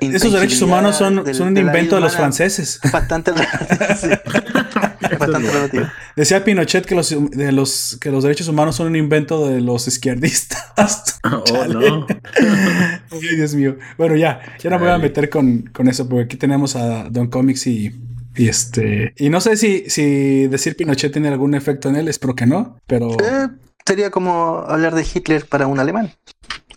esos 0.00 0.32
derechos 0.32 0.62
humanos 0.62 0.96
son, 0.96 1.34
son 1.34 1.48
un 1.48 1.56
invento 1.56 1.96
de 1.96 2.00
los 2.00 2.16
franceses. 2.16 2.80
Bastante, 2.92 3.32
bastante. 5.18 5.86
Decía 6.16 6.44
Pinochet 6.44 6.86
que 6.86 6.94
los, 6.94 7.14
de 7.30 7.52
los, 7.52 7.98
que 8.00 8.10
los 8.10 8.22
derechos 8.22 8.48
humanos 8.48 8.76
son 8.76 8.88
un 8.88 8.96
invento 8.96 9.48
de 9.48 9.60
los 9.60 9.86
izquierdistas. 9.88 11.18
oh, 11.24 11.66
no. 11.66 12.06
Ay, 13.10 13.36
Dios 13.36 13.54
mío. 13.54 13.76
Bueno, 13.98 14.16
ya, 14.16 14.40
ya 14.58 14.70
no 14.70 14.78
me 14.78 14.84
voy 14.86 14.94
a 14.94 14.98
meter 14.98 15.30
con, 15.30 15.62
con 15.72 15.88
eso 15.88 16.08
porque 16.08 16.24
aquí 16.24 16.36
tenemos 16.36 16.76
a 16.76 17.08
Don 17.10 17.28
Comics 17.28 17.66
y 17.66 17.92
y 18.36 18.48
este, 18.48 19.12
y 19.16 19.28
no 19.28 19.40
sé 19.40 19.56
si, 19.56 19.90
si 19.90 20.46
decir 20.46 20.76
Pinochet 20.76 21.12
tiene 21.12 21.28
algún 21.28 21.54
efecto 21.54 21.88
en 21.88 21.96
él, 21.96 22.08
espero 22.08 22.34
que 22.34 22.46
no, 22.46 22.78
pero. 22.86 23.10
Eh, 23.12 23.48
sería 23.84 24.10
como 24.10 24.64
hablar 24.66 24.94
de 24.94 25.04
Hitler 25.04 25.46
para 25.46 25.66
un 25.66 25.80
alemán. 25.80 26.12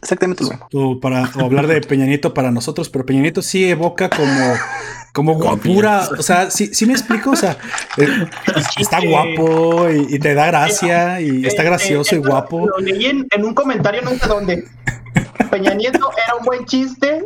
Exactamente 0.04 0.44
lo 0.44 0.50
mismo. 0.50 0.68
O, 0.74 1.00
para, 1.00 1.26
hablar 1.26 1.68
de 1.68 1.82
Peñanito 1.82 2.34
para 2.34 2.52
nosotros, 2.52 2.90
pero 2.90 3.06
Peñanito 3.06 3.42
sí 3.42 3.70
evoca 3.70 4.10
como, 4.10 4.54
como 5.14 5.34
guapura. 5.36 6.08
O 6.18 6.22
sea, 6.22 6.52
sí, 6.52 6.74
sí 6.74 6.86
me 6.86 6.94
explico. 6.94 7.32
O 7.32 7.36
sea, 7.36 7.58
eh, 7.98 8.28
está 8.78 9.00
guapo 9.00 9.90
y, 9.90 10.20
te 10.20 10.34
da 10.34 10.48
gracia 10.48 11.22
y 11.22 11.46
está 11.46 11.64
gracioso 11.64 12.16
y 12.16 12.20
guapo. 12.20 12.68
Lo 12.68 12.78
leí 12.80 13.06
en, 13.06 13.26
en 13.32 13.46
un 13.46 13.54
comentario, 13.54 14.02
no 14.02 14.12
sé 14.12 14.28
dónde. 14.28 14.66
Peña 15.50 15.74
Nieto 15.74 16.10
era 16.26 16.36
un 16.36 16.46
buen 16.46 16.66
chiste 16.66 17.24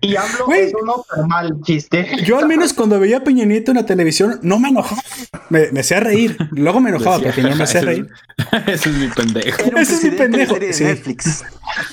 y 0.00 0.16
hablo 0.16 0.52
es 0.52 0.72
uno 0.80 1.04
mal 1.26 1.60
chiste. 1.62 2.06
Yo 2.24 2.38
al 2.38 2.46
menos 2.46 2.72
cuando 2.72 3.00
veía 3.00 3.18
a 3.18 3.24
Peña 3.24 3.44
Nieto 3.44 3.72
en 3.72 3.78
la 3.78 3.86
televisión 3.86 4.38
no 4.42 4.58
me 4.58 4.68
enojaba. 4.68 5.02
Me, 5.50 5.72
me 5.72 5.80
hacía 5.80 6.00
reír. 6.00 6.36
Luego 6.50 6.80
me 6.80 6.90
enojaba 6.90 7.20
porque 7.20 7.42
no 7.42 7.54
me 7.54 7.64
hacía 7.64 7.80
reír. 7.80 8.08
Ese 8.66 8.90
es 8.90 8.96
mi 8.96 9.08
pendejo. 9.08 9.62
Ese 9.76 9.94
es 9.94 10.04
mi 10.04 10.10
pendejo. 10.10 10.56
Sí. 10.72 10.84
Netflix. 10.84 11.44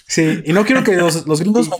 sí, 0.07 0.43
y 0.45 0.53
no 0.53 0.65
quiero 0.65 0.83
que 0.83 0.95
los, 0.95 1.25
los 1.25 1.39
gringos 1.39 1.69
me 1.69 1.75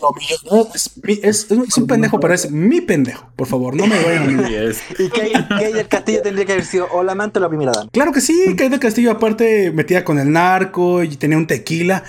no, 0.52 0.68
es, 0.74 0.92
es, 1.24 1.52
es, 1.52 1.78
un 1.78 1.88
pendejo, 1.88 2.20
pero 2.20 2.34
es 2.34 2.50
mi 2.52 2.82
pendejo. 2.82 3.30
Por 3.36 3.48
favor, 3.48 3.76
no 3.76 3.86
me 3.88 4.02
vayan 4.04 4.40
a 4.40 4.50
Y 4.50 5.10
que 5.10 5.74
del 5.74 5.88
Castillo 5.88 6.22
tendría 6.22 6.46
que 6.46 6.54
haber 6.54 6.66
sido 6.66 6.88
o 6.92 7.04
la 7.04 7.14
amante 7.14 7.40
o 7.40 7.42
la 7.42 7.50
primera 7.50 7.72
dama. 7.72 7.90
Claro 7.92 8.12
que 8.12 8.22
sí, 8.22 8.56
que 8.56 8.70
del 8.70 8.80
Castillo 8.80 9.12
aparte 9.12 9.72
metía 9.72 10.04
con 10.04 10.20
el 10.20 10.32
narco 10.32 11.04
y 11.04 11.16
tenía 11.16 11.38
un 11.38 11.48
tequila. 11.48 12.04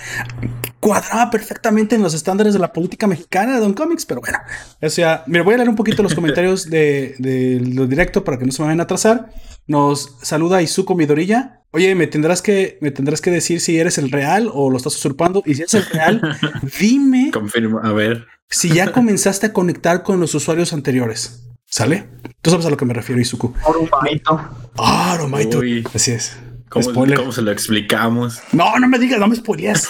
Cuadraba 0.79 1.29
perfectamente 1.29 1.95
en 1.95 2.03
los 2.03 2.13
estándares 2.13 2.53
de 2.53 2.59
la 2.59 2.73
política 2.73 3.07
mexicana 3.07 3.55
de 3.55 3.59
Don 3.59 3.73
Comics, 3.73 4.05
pero 4.05 4.21
bueno, 4.21 4.37
eso 4.81 5.01
ya. 5.01 5.23
Mira, 5.27 5.43
voy 5.43 5.55
a 5.55 5.57
leer 5.57 5.69
un 5.69 5.75
poquito 5.75 6.03
los 6.03 6.15
comentarios 6.15 6.69
de, 6.69 7.15
de 7.19 7.59
lo 7.59 7.87
directo 7.87 8.23
para 8.23 8.37
que 8.37 8.45
no 8.45 8.51
se 8.51 8.61
me 8.61 8.67
vayan 8.67 8.79
a 8.79 8.83
atrasar. 8.83 9.31
Nos 9.67 10.17
saluda 10.21 10.61
Izuko 10.61 10.95
Midorilla. 10.95 11.61
Oye, 11.71 11.93
me 11.95 12.07
tendrás 12.07 12.41
que 12.41 12.77
me 12.81 12.91
tendrás 12.91 13.19
que 13.21 13.31
decir 13.31 13.59
si 13.59 13.77
eres 13.77 13.97
el 13.97 14.09
real 14.11 14.49
o 14.53 14.69
lo 14.69 14.77
estás 14.77 14.95
usurpando. 14.95 15.43
Y 15.45 15.55
si 15.55 15.63
es 15.63 15.73
el 15.73 15.85
real, 15.85 16.21
dime. 16.79 17.31
Confirma, 17.31 17.81
a 17.83 17.91
ver. 17.91 18.25
Si 18.49 18.69
ya 18.69 18.93
comenzaste 18.93 19.47
a 19.47 19.53
conectar 19.53 20.03
con 20.03 20.19
los 20.19 20.33
usuarios 20.33 20.71
anteriores. 20.71 21.43
¿Sale? 21.69 22.07
Tú 22.41 22.49
sabes 22.49 22.65
a 22.65 22.69
lo 22.69 22.77
que 22.77 22.85
me 22.85 22.93
refiero, 22.93 23.21
Izuku. 23.21 23.53
Oromaito. 23.65 24.39
Ah, 24.77 25.11
Oromaito. 25.15 25.61
Así 25.93 26.11
es. 26.11 26.37
¿Cómo, 26.69 27.31
se 27.31 27.41
lo 27.41 27.51
explicamos? 27.51 28.41
No, 28.51 28.77
no 28.77 28.87
me 28.87 28.99
digas, 28.99 29.19
no 29.19 29.27
me 29.27 29.35
spoilees. 29.35 29.87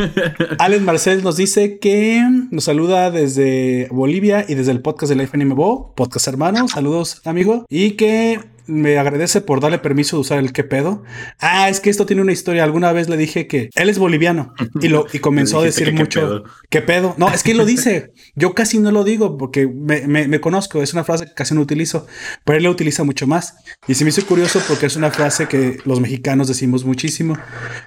Alex 0.58 0.82
Marcel 0.82 1.24
nos 1.24 1.36
dice 1.36 1.78
que 1.78 2.22
nos 2.50 2.64
saluda 2.64 3.10
desde 3.10 3.88
Bolivia 3.90 4.44
y 4.48 4.54
desde 4.54 4.70
el 4.70 4.80
podcast 4.80 5.10
de 5.10 5.16
Life 5.16 5.32
Anime 5.34 5.54
Bo, 5.54 5.92
podcast 5.94 6.28
hermano. 6.28 6.68
Saludos, 6.68 7.20
amigo. 7.24 7.66
Y 7.68 7.92
que 7.92 8.40
me 8.70 8.98
agradece 8.98 9.40
por 9.40 9.60
darle 9.60 9.78
permiso 9.78 10.16
de 10.16 10.20
usar 10.20 10.38
el 10.38 10.52
qué 10.52 10.64
pedo. 10.64 11.02
Ah, 11.38 11.68
es 11.68 11.80
que 11.80 11.90
esto 11.90 12.06
tiene 12.06 12.22
una 12.22 12.32
historia. 12.32 12.64
Alguna 12.64 12.92
vez 12.92 13.08
le 13.08 13.16
dije 13.16 13.46
que 13.46 13.70
él 13.74 13.88
es 13.88 13.98
boliviano 13.98 14.54
y 14.80 14.88
lo 14.88 15.06
y 15.12 15.18
comenzó 15.20 15.60
a 15.60 15.64
decir 15.64 15.92
mucho 15.92 16.44
qué 16.68 16.82
pedo. 16.82 17.14
No, 17.18 17.28
es 17.28 17.42
que 17.42 17.52
él 17.52 17.58
lo 17.58 17.64
dice. 17.66 18.12
Yo 18.34 18.54
casi 18.54 18.78
no 18.78 18.90
lo 18.92 19.04
digo 19.04 19.36
porque 19.36 19.66
me, 19.66 20.06
me, 20.06 20.40
conozco. 20.40 20.82
Es 20.82 20.92
una 20.92 21.04
frase 21.04 21.26
que 21.26 21.34
casi 21.34 21.54
no 21.54 21.60
utilizo, 21.60 22.06
pero 22.44 22.58
él 22.58 22.64
lo 22.64 22.70
utiliza 22.70 23.04
mucho 23.04 23.26
más. 23.26 23.56
Y 23.88 23.94
se 23.94 24.04
me 24.04 24.10
hizo 24.10 24.24
curioso 24.24 24.62
porque 24.68 24.86
es 24.86 24.96
una 24.96 25.10
frase 25.10 25.48
que 25.48 25.78
los 25.84 26.00
mexicanos 26.00 26.48
decimos 26.48 26.84
muchísimo. 26.84 27.36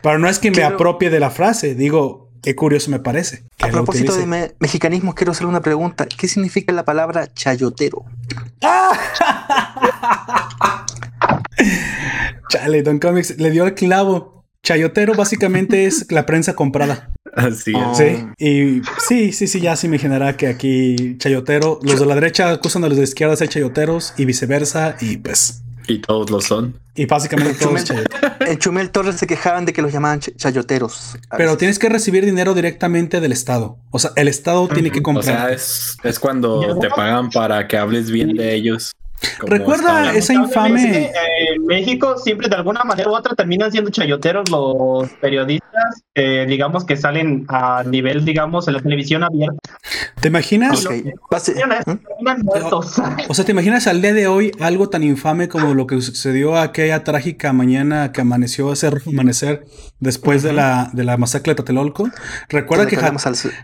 Pero 0.01 0.19
no 0.19 0.27
es 0.29 0.39
que 0.39 0.51
me 0.51 0.63
apropie 0.63 1.09
de 1.09 1.19
la 1.19 1.31
frase. 1.31 1.75
Digo, 1.75 2.32
Qué 2.43 2.55
curioso 2.55 2.91
me 2.91 2.99
parece. 2.99 3.45
A 3.61 3.69
propósito 3.69 4.15
de 4.17 4.53
mexicanismo, 4.59 5.15
quiero 5.15 5.31
hacer 5.31 5.47
una 5.47 5.61
pregunta. 5.61 6.05
¿Qué 6.05 6.27
significa 6.27 6.73
la 6.73 6.83
palabra 6.83 7.33
chayotero? 7.33 8.03
Chale, 12.49 12.83
Don 12.83 12.99
Comics 12.99 13.37
le 13.37 13.49
dio 13.49 13.65
el 13.65 13.73
clavo. 13.73 14.43
Chayotero 14.61 15.15
básicamente 15.15 15.85
es 15.85 16.11
la 16.11 16.25
prensa 16.25 16.53
comprada. 16.53 17.11
Así 17.33 17.73
es. 17.75 17.97
Sí, 17.97 18.25
y 18.37 18.81
sí, 19.07 19.31
sí, 19.31 19.47
sí, 19.47 19.61
ya 19.61 19.77
se 19.77 19.87
me 19.87 19.95
imaginará 19.95 20.35
que 20.35 20.47
aquí 20.47 21.15
chayotero, 21.17 21.79
los 21.81 21.99
de 21.99 22.05
la 22.05 22.15
derecha 22.15 22.51
acusan 22.51 22.83
a 22.83 22.89
los 22.89 22.97
de 22.97 23.03
izquierda 23.03 23.31
de 23.31 23.37
ser 23.37 23.49
chayoteros 23.49 24.13
y 24.17 24.25
viceversa, 24.25 24.97
y 24.99 25.17
pues 25.17 25.62
y 25.87 25.99
todos 25.99 26.29
lo 26.29 26.41
son. 26.41 26.79
Y 26.95 27.05
básicamente 27.05 27.55
todos 27.55 27.91
En 28.41 28.59
Chumel 28.59 28.91
Torres 28.91 29.15
se 29.15 29.25
quejaban 29.25 29.65
de 29.65 29.73
que 29.73 29.81
los 29.81 29.91
llamaban 29.91 30.19
chayoteros. 30.19 31.17
Pero 31.35 31.57
tienes 31.57 31.79
que 31.79 31.89
recibir 31.89 32.25
dinero 32.25 32.53
directamente 32.53 33.19
del 33.19 33.31
Estado. 33.31 33.77
O 33.91 33.99
sea, 33.99 34.11
el 34.15 34.27
Estado 34.27 34.67
tiene 34.67 34.91
que 34.91 35.01
comprar. 35.01 35.53
O 35.53 35.57
sea, 35.57 35.99
es, 36.03 36.19
cuando 36.19 36.77
te 36.79 36.89
pagan 36.89 37.29
para 37.29 37.67
que 37.67 37.77
hables 37.77 38.11
bien 38.11 38.35
de 38.35 38.53
ellos. 38.53 38.91
Recuerda 39.39 40.13
esa 40.13 40.33
infame. 40.33 41.11
En 41.63 41.67
México 41.67 42.17
siempre 42.17 42.49
de 42.49 42.55
alguna 42.57 42.83
manera 42.83 43.09
u 43.09 43.15
otra 43.15 43.35
terminan 43.35 43.71
siendo 43.71 43.89
chayoteros 43.89 44.49
los 44.49 45.09
periodistas, 45.21 46.03
eh, 46.13 46.45
digamos 46.45 46.83
que 46.83 46.97
salen 46.97 47.45
a 47.47 47.83
nivel, 47.83 48.25
digamos, 48.25 48.67
en 48.67 48.73
la 48.73 48.81
televisión 48.81 49.23
abierta. 49.23 49.57
¿Te 50.19 50.27
imaginas? 50.27 50.85
O 53.29 53.33
sea, 53.33 53.45
¿te 53.45 53.51
imaginas 53.51 53.87
al 53.87 54.01
día 54.01 54.13
de 54.13 54.27
hoy 54.27 54.51
algo 54.59 54.89
tan 54.89 55.03
infame 55.03 55.47
como 55.47 55.73
lo 55.73 55.87
que 55.87 56.01
sucedió 56.01 56.57
aquella 56.57 57.03
trágica 57.05 57.53
mañana 57.53 58.11
que 58.11 58.21
amaneció 58.21 58.73
ese 58.73 58.89
rojo 58.89 59.09
amanecer 59.09 59.65
después 59.99 60.43
de, 60.43 60.53
la, 60.53 60.89
de 60.93 61.05
la 61.05 61.15
masacre 61.17 61.51
de 61.51 61.55
Tatelolco? 61.55 62.09
Recuerda 62.49 62.87
que 62.87 62.97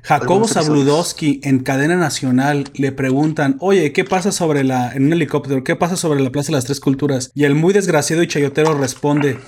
Jacobo 0.03 0.47
Zabludowski 0.47 1.41
en 1.43 1.59
cadena 1.59 1.97
nacional 1.97 2.69
le 2.75 2.93
preguntan, 2.93 3.57
oye, 3.59 3.91
¿qué 3.91 4.05
pasa 4.05 4.31
sobre 4.31 4.63
la, 4.63 4.93
en 4.93 5.05
un 5.05 5.13
helicóptero, 5.13 5.63
qué 5.65 5.75
pasa 5.75 5.97
sobre 5.97 6.21
la 6.21 6.29
Plaza 6.29 6.47
de 6.47 6.53
las 6.53 6.65
Tres 6.65 6.79
Culturas? 6.79 7.31
Y 7.35 7.43
el 7.43 7.55
muy 7.55 7.73
desgraciado 7.73 7.88
y 7.89 8.27
chayotero 8.27 8.77
responde, 8.77 9.39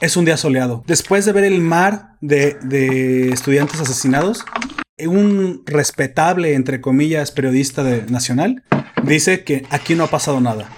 es 0.00 0.16
un 0.16 0.24
día 0.24 0.36
soleado. 0.36 0.82
Después 0.86 1.24
de 1.24 1.32
ver 1.32 1.44
el 1.44 1.60
mar 1.60 2.16
de, 2.20 2.56
de 2.62 3.28
estudiantes 3.30 3.80
asesinados, 3.80 4.44
un 5.06 5.62
respetable, 5.66 6.54
entre 6.54 6.80
comillas, 6.80 7.30
periodista 7.30 7.84
de, 7.84 8.02
nacional, 8.10 8.62
dice 9.04 9.44
que 9.44 9.66
aquí 9.70 9.94
no 9.94 10.04
ha 10.04 10.10
pasado 10.10 10.40
nada. 10.40 10.68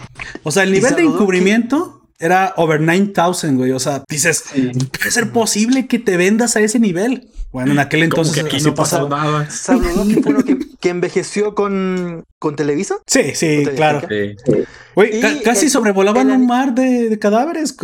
O 0.43 0.50
sea, 0.50 0.65
el 0.65 0.73
nivel 0.73 0.97
de 0.97 1.03
encubrimiento 1.03 2.03
era 2.19 2.53
over 2.57 2.81
9000, 2.81 3.57
güey. 3.57 3.73
O 3.73 3.79
sea, 3.79 4.03
dices, 4.09 4.45
¿puede 4.53 5.11
ser 5.11 5.31
posible 5.31 5.87
que 5.87 5.99
te 5.99 6.17
vendas 6.17 6.57
a 6.57 6.61
ese 6.61 6.79
nivel? 6.79 7.29
Bueno, 7.53 7.73
en 7.73 7.79
aquel 7.79 8.03
entonces 8.03 8.35
que 8.35 8.41
aquí 8.41 8.61
no 8.62 8.75
pasó 8.75 9.09
nada. 9.09 9.47
que 9.47 10.23
fue 10.23 10.45
que, 10.45 10.59
envejeció 10.82 11.54
con, 11.54 12.25
con 12.38 12.56
Televisa? 12.56 12.99
Sí, 13.06 13.35
sí, 13.35 13.64
claro. 13.75 14.06
Güey, 14.94 15.20
casi 15.42 15.68
sobrevolaban 15.68 16.30
un 16.30 16.47
mar 16.47 16.75
de, 16.75 17.18
cadáveres. 17.18 17.76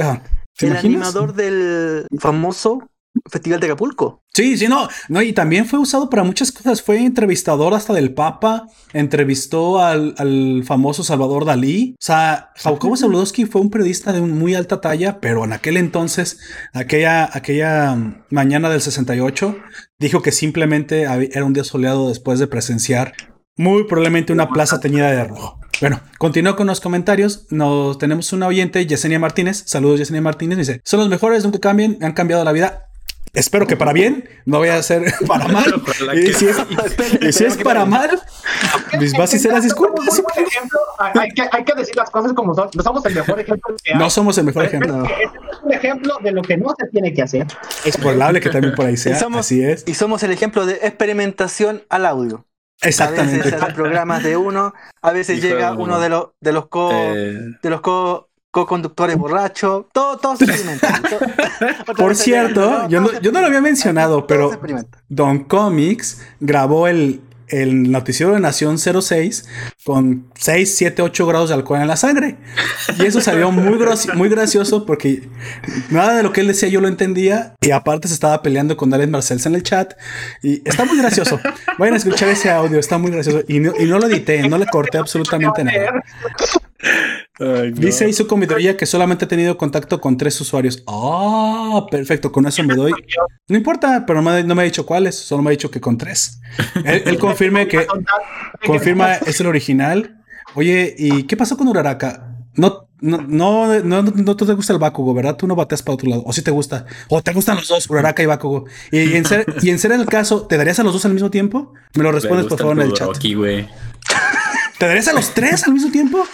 el 0.61 0.77
animador 0.77 1.35
del 1.35 2.07
famoso 2.19 2.89
Festival 3.31 3.61
de 3.61 3.67
Acapulco. 3.67 4.23
Sí, 4.33 4.59
sí, 4.59 4.67
no, 4.67 4.89
no, 5.09 5.23
y 5.23 5.33
también 5.33 5.67
fue 5.67 5.79
usado 5.79 6.11
para 6.11 6.25
muchas 6.25 6.51
cosas. 6.51 6.83
Fue 6.83 7.05
entrevistador 7.05 7.75
hasta 7.75 7.93
del 7.93 8.13
Papa, 8.13 8.67
entrevistó 8.93 9.81
al, 9.81 10.63
famoso 10.67 11.05
Salvador 11.05 11.45
Dalí. 11.45 11.95
O 11.95 12.05
sea, 12.05 12.51
Jacobo 12.57 12.97
Zabludowski 12.97 13.45
fue 13.47 13.61
un 13.61 13.71
periodista 13.71 14.13
de 14.13 14.21
muy 14.21 14.55
alta 14.55 14.81
talla, 14.81 15.21
pero 15.21 15.45
en 15.45 15.53
aquel 15.53 15.77
entonces, 15.77 16.39
aquella, 16.73 17.29
aquella 17.33 17.97
mañana 18.31 18.69
del 18.69 18.81
68, 18.81 19.57
dijo 19.99 20.23
que 20.23 20.33
simplemente 20.33 21.03
era 21.03 21.45
un 21.45 21.53
día 21.53 21.65
soleado 21.65 22.09
después 22.09 22.39
de 22.39 22.47
presenciar 22.49 23.15
muy 23.57 23.85
probablemente 23.85 24.33
una 24.33 24.49
plaza 24.49 24.81
teñida 24.81 25.11
de 25.11 25.25
rojo. 25.25 25.61
Bueno, 25.81 26.01
continúo 26.19 26.57
con 26.57 26.67
los 26.67 26.81
comentarios. 26.81 27.47
Nos 27.51 27.99
tenemos 27.99 28.33
una 28.33 28.47
oyente, 28.47 28.87
Yesenia 28.87 29.19
Martínez. 29.19 29.65
Saludos, 29.67 29.99
Yesenia 29.99 30.23
Martínez. 30.23 30.59
Dice: 30.59 30.81
Son 30.85 31.01
los 31.01 31.09
mejores, 31.09 31.45
nunca 31.45 31.59
cambien, 31.59 31.99
han 32.01 32.13
cambiado 32.13 32.45
la 32.45 32.53
vida. 32.53 32.84
Espero 33.35 33.67
que 33.67 33.77
para 33.77 33.93
bien, 33.93 34.29
no 34.45 34.59
voy 34.59 34.69
a 34.69 34.81
ser 34.83 35.03
para 35.27 35.49
mal. 35.49 35.83
y 36.15 36.33
si 36.33 36.47
es, 37.45 37.57
para 37.59 37.85
mal, 37.85 38.21
mis 38.99 39.13
bases 39.13 39.43
se 39.43 39.49
las 39.49 39.65
disculpas. 39.65 40.23
Hay 40.99 41.31
que, 41.31 41.43
hay 41.51 41.65
que 41.65 41.75
decir 41.75 41.97
las 41.97 42.11
cosas 42.11 42.33
como 42.33 42.55
son. 42.55 42.71
No 42.75 42.83
somos 42.83 43.05
el 43.05 43.15
mejor 43.15 43.41
ejemplo. 43.41 43.77
no 43.97 44.11
somos 44.11 44.39
el 44.39 44.45
mejor 44.45 44.65
ejemplo. 44.65 45.05
Es 45.05 45.59
un 45.63 45.73
ejemplo 45.73 46.17
de 46.23 46.31
lo 46.31 46.43
que 46.43 46.57
no 46.57 46.75
se 46.79 46.87
tiene 46.89 47.13
que 47.13 47.23
hacer. 47.23 47.47
Es 47.85 47.97
probable 47.97 48.41
que 48.41 48.51
también 48.51 48.75
por 48.75 48.87
ahí 48.87 48.97
sea. 48.97 49.19
Así 49.35 49.63
es. 49.63 49.83
Y 49.87 49.95
somos 49.95 50.23
el 50.23 50.31
ejemplo 50.31 50.65
de 50.65 50.75
experimentación 50.75 51.83
al 51.89 52.07
audio. 52.07 52.47
Exactamente. 52.83 53.41
A 53.41 53.45
veces 53.45 53.61
se 53.61 53.73
programas 53.73 54.23
de 54.23 54.37
uno, 54.37 54.75
a 55.03 55.13
veces 55.13 55.43
llega 55.43 55.73
uno 55.73 56.01
de 56.01 56.09
los 56.09 56.29
de 56.41 56.53
los 56.53 56.69
co 56.69 56.91
eh. 56.93 57.57
de 57.63 57.71
los 57.71 57.81
co 57.81 58.29
co-conductores 58.55 59.17
borrachos, 59.17 59.87
todo, 59.93 60.17
todo 60.17 60.37
se 60.37 60.45
experimenta. 60.45 61.03
Por 61.97 62.15
cierto, 62.15 62.89
yo, 62.89 63.01
no, 63.01 63.21
yo 63.21 63.33
no 63.33 63.41
lo 63.41 63.47
había 63.47 63.61
mencionado, 63.61 64.29
pero 64.29 64.53
Don 65.09 65.43
Comics 65.43 66.23
grabó 66.39 66.87
el, 66.87 67.21
el 67.49 67.91
noticiero 67.91 68.33
de 68.33 68.39
Nación 68.39 68.79
06 68.79 69.49
con 69.83 70.29
6, 70.39 70.73
7, 70.77 71.03
8 71.03 71.27
grados 71.27 71.49
de 71.49 71.57
alcohol 71.57 71.81
en 71.81 71.89
la 71.89 71.97
sangre. 71.97 72.37
Y 72.97 73.07
eso 73.07 73.21
salió 73.21 73.51
muy, 73.51 73.77
muy 74.15 74.29
gracioso 74.29 74.87
porque 74.87 75.29
nada 75.91 76.17
de 76.17 76.23
lo 76.23 76.33
que 76.33 76.41
él 76.41 76.47
decía 76.47 76.69
yo 76.69 76.81
lo 76.81 76.87
entendía. 76.87 77.57
Y 77.61 77.73
aparte 77.73 78.07
se 78.07 78.15
estaba 78.15 78.41
peleando 78.41 78.77
con 78.77 78.95
Alex 78.95 79.11
Marcells 79.11 79.47
en 79.47 79.57
el 79.57 79.65
chat. 79.65 79.95
Y 80.45 80.63
está 80.65 80.85
muy 80.85 80.97
gracioso. 80.97 81.41
Vayan 81.77 81.95
a 81.95 81.97
escuchar 81.97 82.29
ese 82.29 82.51
audio, 82.51 82.79
está 82.79 82.99
muy 82.99 83.11
gracioso. 83.11 83.43
Y 83.49 83.59
no, 83.59 83.73
y 83.77 83.85
no 83.87 83.99
lo 83.99 84.07
edité, 84.07 84.49
no 84.49 84.59
le 84.59 84.67
corté 84.67 84.99
absolutamente 84.99 85.65
nada. 85.65 86.05
Dice 87.73 88.13
su 88.13 88.27
comidoría 88.29 88.77
que 88.77 88.87
solamente 88.87 89.25
ha 89.25 89.29
tenido 89.29 89.59
contacto 89.59 90.01
con 90.01 90.17
tres 90.17 90.41
usuarios. 90.41 90.85
Ah, 90.87 91.85
perfecto, 91.91 92.31
con 92.31 92.47
eso 92.47 92.63
me 92.63 92.75
doy. 92.75 92.93
No 93.49 93.57
importa, 93.57 94.05
pero 94.07 94.23
no 94.23 94.55
me, 94.55 94.63
ha 94.63 94.65
dicho 94.65 94.87
cuáles, 94.87 95.17
solo 95.17 95.43
me 95.43 95.51
ha 95.51 95.53
dicho 95.53 95.71
que 95.71 95.81
con 95.81 95.99
tres. 95.99 96.41
Él, 96.85 97.19
confirme 97.19 97.67
que 97.67 97.87
confirma 98.65 99.15
es 99.15 99.41
el 99.41 99.49
original. 99.49 100.21
Oye, 100.55 100.95
¿y 100.97 101.25
qué 101.25 101.37
pasó 101.37 101.57
con 101.57 101.67
Uraraka? 101.67 102.37
No, 102.55 102.89
no, 103.01 103.19
no, 103.21 103.83
no, 103.83 104.03
no, 104.03 104.37
te 104.37 104.53
gusta 104.55 104.73
el 104.73 104.79
Bakugo, 104.79 105.13
¿verdad? 105.13 105.37
Tú 105.37 105.49
no 105.49 105.57
bateas 105.57 105.83
para 105.83 105.95
otro 105.95 106.09
lado. 106.09 106.23
O 106.25 106.33
si 106.33 106.43
te 106.43 106.53
gusta. 106.53 106.87
O 107.09 107.21
te 107.21 107.33
gustan 107.33 107.57
los 107.57 107.67
dos, 107.67 107.91
Uraraka 107.91 108.23
y 108.23 108.27
Bakugo. 108.27 108.67
Y, 108.93 109.15
en 109.15 109.25
ser, 109.25 109.45
y 109.61 109.71
en 109.71 109.81
ser 109.81 109.91
el 109.91 110.07
caso, 110.07 110.47
¿te 110.47 110.57
darías 110.57 110.79
a 110.79 110.85
los 110.85 110.93
dos 110.93 111.05
al 111.05 111.13
mismo 111.13 111.31
tiempo? 111.31 111.75
Me 111.95 112.05
lo 112.05 112.13
respondes, 112.13 112.47
por 112.47 112.59
favor, 112.59 112.79
en 112.79 112.83
el 112.83 112.93
chat. 112.93 113.19
¿Te 113.19 113.29
darías 114.79 115.09
a 115.09 115.13
los 115.13 115.33
tres 115.33 115.65
al 115.65 115.73
mismo 115.73 115.91
tiempo? 115.91 116.27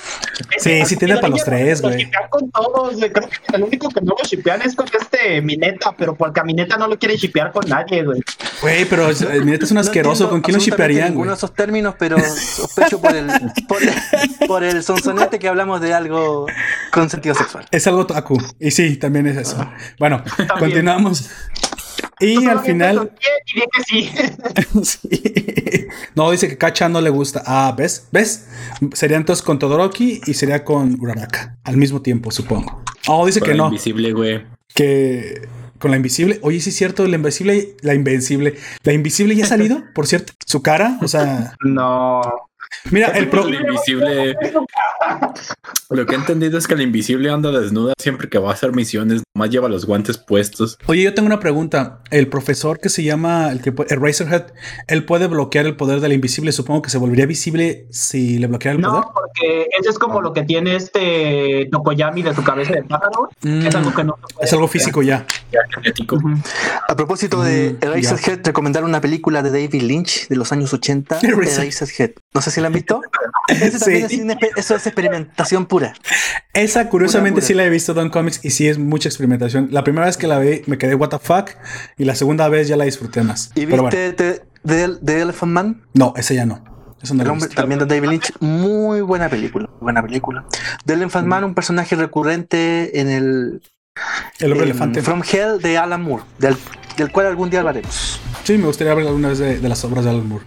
Sí, 0.59 0.85
sí 0.87 0.97
tiene 0.97 1.17
para 1.17 1.29
los 1.29 1.45
tres, 1.45 1.83
güey. 1.83 2.11
con 2.31 2.51
todos, 2.51 2.97
güey. 2.97 3.13
Creo 3.13 3.29
que 3.29 3.57
el 3.57 3.63
único 3.63 3.89
que 3.89 4.01
no 4.01 4.15
lo 4.19 4.25
shipean 4.25 4.63
es 4.63 4.75
con 4.75 4.87
este 4.99 5.41
Mineta, 5.43 5.95
pero 5.97 6.15
porque 6.15 6.41
a 6.41 6.45
Mineta 6.45 6.77
no 6.77 6.87
lo 6.87 6.99
quiere 6.99 7.17
shipear 7.17 7.53
con 7.53 7.69
nadie, 7.69 8.05
güey. 8.05 8.21
Güey, 8.63 8.85
pero 8.87 9.09
Mineta 9.45 9.65
es 9.65 9.71
un 9.71 9.79
asqueroso. 9.79 10.29
¿Con 10.29 10.41
quién 10.41 10.57
lo 10.57 10.63
shipearían, 10.63 11.15
güey? 11.15 11.29
de 11.29 11.35
esos 11.35 11.55
términos, 11.55 11.95
pero 11.99 12.19
sospecho 12.19 13.01
por 13.01 13.15
el, 13.15 13.31
por, 14.47 14.65
el, 14.65 14.83
sonsonete 14.83 15.39
que 15.39 15.49
hablamos 15.49 15.81
de 15.81 15.95
algo 15.95 16.47
con 16.93 17.09
sentido 17.09 17.35
sexual. 17.35 17.67
Es 17.71 17.87
algo 17.87 18.07
taku. 18.07 18.39
Y 18.59 18.71
sí, 18.71 18.97
también 18.97 19.27
es 19.27 19.37
eso. 19.37 19.67
Bueno, 19.99 20.23
continuamos. 20.59 21.31
Y 22.21 22.47
al 22.47 22.61
final. 22.61 23.13
No, 26.15 26.31
dice 26.31 26.49
que 26.49 26.57
Kacha 26.57 26.89
no 26.89 27.01
le 27.01 27.11
gusta. 27.11 27.43
Ah, 27.47 27.75
¿ves? 27.77 28.07
¿Ves? 28.13 28.49
Sería 28.93 29.17
entonces 29.17 29.45
con 29.45 29.59
Todoroki 29.59 30.21
y 30.27 30.35
sería 30.35 30.65
con 30.65 31.01
Uraraka. 31.01 31.57
Al 31.65 31.77
mismo 31.77 32.01
tiempo, 32.01 32.31
supongo. 32.31 32.83
Oh, 33.09 33.27
dice 33.27 33.41
que 33.41 33.55
no. 33.55 33.67
Invisible, 33.67 34.13
güey. 34.13 34.45
Que 34.75 35.49
con 35.81 35.91
la 35.91 35.97
invisible. 35.97 36.39
Oye, 36.43 36.61
sí 36.61 36.71
es 36.71 36.77
cierto, 36.77 37.07
la 37.07 37.17
invisible, 37.17 37.75
la 37.81 37.95
invencible. 37.95 38.57
La 38.85 38.93
invisible 38.93 39.35
ya 39.35 39.45
ha 39.45 39.49
salido, 39.49 39.83
por 39.95 40.07
cierto. 40.07 40.33
Su 40.47 40.63
cara, 40.63 40.99
o 41.03 41.09
sea. 41.09 41.55
No. 41.65 42.23
Mira, 42.91 43.09
el, 43.09 43.29
pro... 43.29 43.49
invisible. 43.49 44.37
Lo 45.91 46.07
que 46.07 46.15
he 46.15 46.19
entendido 46.19 46.59
es 46.59 46.67
que 46.67 46.75
el 46.75 46.83
invisible 46.83 47.31
anda 47.31 47.51
desnuda 47.51 47.95
siempre 47.99 48.29
que 48.29 48.39
va 48.39 48.51
a 48.51 48.55
hacer 48.55 48.73
misiones, 48.73 49.23
más 49.35 49.51
lleva 49.51 49.69
los 49.69 49.87
guantes 49.87 50.19
puestos. 50.19 50.79
Oye, 50.87 51.03
yo 51.03 51.15
tengo 51.15 51.27
una 51.27 51.41
pregunta. 51.41 52.03
El 52.11 52.29
profesor 52.29 52.79
que 52.79 52.89
se 52.89 53.03
llama 53.03 53.51
el 53.51 53.61
que 53.61 53.73
Eraserhead, 53.89 54.53
él 54.87 55.05
puede 55.05 55.27
bloquear 55.27 55.67
el 55.67 55.77
poder 55.77 56.01
del 56.01 56.13
invisible. 56.13 56.53
Supongo 56.53 56.83
que 56.83 56.91
se 56.91 56.99
volvería 56.99 57.27
visible 57.27 57.87
si 57.91 58.39
le 58.39 58.47
bloqueara 58.47 58.77
el 58.77 58.83
poder. 58.83 59.01
No, 59.01 59.13
porque 59.13 59.67
eso 59.79 59.91
es 59.91 59.99
como 59.99 60.21
lo 60.21 60.33
que 60.33 60.43
tiene 60.45 60.77
este 60.77 61.69
Tokoyami 61.71 62.23
de 62.23 62.35
su 62.35 62.45
cabeza 62.45 62.75
de 62.75 62.83
pájaro. 62.85 63.29
Mm, 63.43 63.67
es 63.67 63.75
algo 63.75 63.95
que 63.95 64.05
no 64.05 64.19
es 64.41 64.53
algo 64.53 64.69
físico 64.69 65.03
ya. 65.03 65.27
genético. 65.75 66.19
A 66.89 66.97
propósito 66.97 67.43
de 67.43 67.77
mm, 67.81 67.85
Eraserhead, 67.85 68.41
recomendar 68.45 68.85
una 68.85 69.01
película 69.01 69.43
de 69.43 69.51
David 69.51 69.83
Lynch 69.83 70.29
de 70.29 70.37
los 70.37 70.53
años 70.53 70.73
80. 70.73 71.21
Eraserhead. 71.23 72.13
No 72.33 72.41
sé 72.41 72.51
si 72.51 72.60
la 72.61 72.69
han 72.69 72.73
visto. 72.73 73.01
eso 73.49 74.77
es 74.77 74.87
experimentación 74.87 75.67
pura. 75.67 75.95
Esa, 76.53 76.89
curiosamente, 76.89 77.41
sí 77.41 77.55
la 77.55 77.65
he 77.65 77.71
visto 77.71 77.95
Don 77.95 78.11
Comics 78.11 78.45
y 78.45 78.51
sí 78.51 78.69
es 78.69 78.79
mucha 78.79 79.09
experimentación. 79.09 79.69
La 79.71 79.85
primera 79.85 80.07
vez 80.07 80.17
que 80.17 80.27
la 80.27 80.39
vi 80.39 80.63
me 80.67 80.79
quedé, 80.79 80.95
what 80.95 81.09
the 81.09 81.19
fuck, 81.19 81.51
y 81.97 82.05
la 82.05 82.15
segunda 82.15 82.49
vez 82.49 82.69
ya 82.69 82.77
la 82.77 82.85
disfruté 82.85 83.23
más. 83.23 83.51
¿Y 83.55 83.67
viste 83.67 84.43
The, 84.65 85.21
Elephant 85.23 85.53
Man? 85.53 85.83
No, 85.95 86.13
ese 86.17 86.35
ya 86.35 86.47
no. 86.47 86.63
también 87.55 87.79
de 87.81 87.87
David 87.87 88.09
Lynch, 88.09 88.33
muy 88.41 89.01
buena 89.01 89.29
película, 89.29 89.69
buena 89.81 90.03
película. 90.03 90.45
The 90.85 90.95
Elephant 90.95 91.27
Man, 91.27 91.45
un 91.45 91.55
personaje 91.55 91.97
recurrente 91.97 93.01
en 93.01 93.09
el 93.09 93.63
el 94.39 94.53
hombre 94.53 94.67
elefante. 94.67 95.03
From 95.03 95.23
Hell 95.31 95.61
de 95.61 95.77
Alan 95.77 96.03
Moore, 96.03 96.25
del, 96.39 96.57
cual 97.13 97.27
algún 97.27 97.51
día 97.51 97.61
hablaremos. 97.61 98.21
Sí, 98.45 98.57
me 98.59 98.67
gustaría 98.67 98.93
hablar 98.93 99.09
alguna 99.09 99.29
vez 99.29 99.39
de 99.39 99.69
las 99.69 99.85
obras 99.85 100.05
de 100.05 100.11
Alan 100.11 100.29
Moore. 100.29 100.45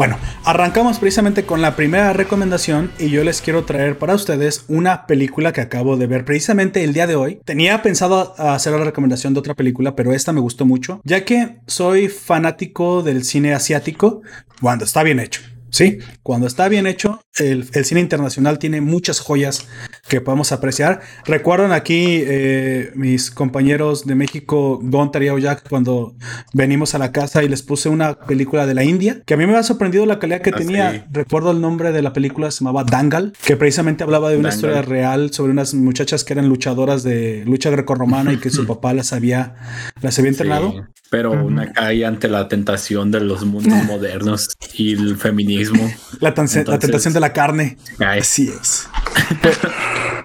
Bueno, 0.00 0.16
arrancamos 0.44 0.98
precisamente 0.98 1.44
con 1.44 1.60
la 1.60 1.76
primera 1.76 2.14
recomendación 2.14 2.90
y 2.98 3.10
yo 3.10 3.22
les 3.22 3.42
quiero 3.42 3.66
traer 3.66 3.98
para 3.98 4.14
ustedes 4.14 4.64
una 4.66 5.06
película 5.06 5.52
que 5.52 5.60
acabo 5.60 5.98
de 5.98 6.06
ver 6.06 6.24
precisamente 6.24 6.82
el 6.84 6.94
día 6.94 7.06
de 7.06 7.16
hoy. 7.16 7.42
Tenía 7.44 7.82
pensado 7.82 8.32
hacer 8.38 8.72
la 8.72 8.82
recomendación 8.82 9.34
de 9.34 9.40
otra 9.40 9.52
película, 9.52 9.94
pero 9.94 10.14
esta 10.14 10.32
me 10.32 10.40
gustó 10.40 10.64
mucho, 10.64 11.02
ya 11.04 11.26
que 11.26 11.58
soy 11.66 12.08
fanático 12.08 13.02
del 13.02 13.24
cine 13.24 13.52
asiático 13.52 14.22
cuando 14.62 14.86
está 14.86 15.02
bien 15.02 15.20
hecho. 15.20 15.42
Sí, 15.70 15.98
cuando 16.22 16.46
está 16.46 16.68
bien 16.68 16.86
hecho, 16.86 17.20
el, 17.36 17.64
cine 17.84 18.00
internacional 18.00 18.58
tiene 18.58 18.80
muchas 18.80 19.20
joyas 19.20 19.66
que 20.08 20.20
podemos 20.20 20.52
apreciar. 20.52 21.00
Recuerdan 21.24 21.72
aquí 21.72 22.22
eh, 22.26 22.90
mis 22.94 23.30
compañeros 23.30 24.04
de 24.04 24.14
México, 24.14 24.80
Gontar 24.82 25.22
y 25.22 25.40
Jack, 25.40 25.68
cuando 25.68 26.14
venimos 26.52 26.94
a 26.94 26.98
la 26.98 27.12
casa 27.12 27.42
y 27.44 27.48
les 27.48 27.62
puse 27.62 27.88
una 27.88 28.14
película 28.14 28.66
de 28.66 28.74
la 28.74 28.84
India, 28.84 29.22
que 29.24 29.34
a 29.34 29.36
mí 29.36 29.46
me 29.46 29.56
ha 29.56 29.62
sorprendido 29.62 30.06
la 30.06 30.18
calidad 30.18 30.42
que 30.42 30.50
ah, 30.50 30.56
tenía. 30.56 31.06
Recuerdo 31.10 31.52
el 31.52 31.60
nombre 31.60 31.92
de 31.92 32.02
la 32.02 32.12
película, 32.12 32.50
se 32.50 32.64
llamaba 32.64 32.84
Dangal, 32.84 33.32
que 33.44 33.56
precisamente 33.56 34.02
hablaba 34.02 34.30
de 34.30 34.36
una 34.36 34.48
historia 34.48 34.82
real 34.82 35.32
sobre 35.32 35.52
unas 35.52 35.74
muchachas 35.74 36.24
que 36.24 36.32
eran 36.32 36.48
luchadoras 36.48 37.02
de 37.02 37.44
lucha 37.46 37.70
grecorromana 37.70 38.32
y 38.32 38.38
que 38.38 38.50
su 38.50 38.66
papá 38.66 38.92
las 38.92 39.12
había, 39.12 39.54
las 40.02 40.18
había 40.18 40.30
entrenado. 40.30 40.88
pero 41.10 41.32
una 41.32 41.72
cae 41.72 42.04
ante 42.04 42.28
la 42.28 42.48
tentación 42.48 43.10
de 43.10 43.20
los 43.20 43.44
mundos 43.44 43.84
modernos 43.86 44.48
y 44.74 44.92
el 44.92 45.16
feminismo 45.16 45.59
la, 46.20 46.34
tentación 46.34 47.12
de 47.12 47.20
la 47.20 47.32
carne. 47.32 47.76
Así 47.98 48.48
es. 48.48 48.88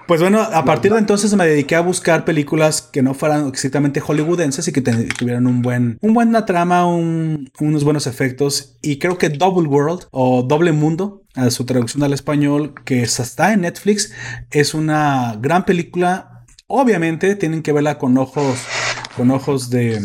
Pues, 0.06 0.20
bueno, 0.20 0.40
a 0.40 0.64
partir 0.64 0.92
de 0.92 1.00
entonces 1.00 1.34
me 1.34 1.44
dediqué 1.44 1.74
a 1.74 1.80
buscar 1.80 2.24
películas 2.24 2.80
que 2.80 3.02
no 3.02 3.12
fueran 3.12 3.48
exactamente 3.48 4.00
hollywoodenses 4.00 4.68
y 4.68 4.72
que 4.72 4.80
tuvieran 4.80 5.48
un 5.48 5.62
buen, 5.62 5.98
un 6.00 6.14
buena 6.14 6.46
trama, 6.46 6.86
unos 6.86 7.82
buenos 7.82 8.06
efectos. 8.06 8.76
Y 8.82 9.00
creo 9.00 9.18
que 9.18 9.30
Double 9.30 9.68
World 9.68 10.06
o 10.12 10.44
Doble 10.44 10.70
Mundo, 10.70 11.24
a 11.34 11.50
su 11.50 11.66
traducción 11.66 12.04
al 12.04 12.12
español, 12.12 12.72
que 12.84 13.02
está 13.02 13.52
en 13.52 13.62
Netflix, 13.62 14.12
es 14.52 14.74
una 14.74 15.36
gran 15.40 15.64
película. 15.64 16.44
Obviamente 16.68 17.34
tienen 17.34 17.62
que 17.62 17.72
verla 17.72 17.98
con 17.98 18.16
ojos, 18.16 18.60
con 19.16 19.32
ojos 19.32 19.70
de 19.70 20.00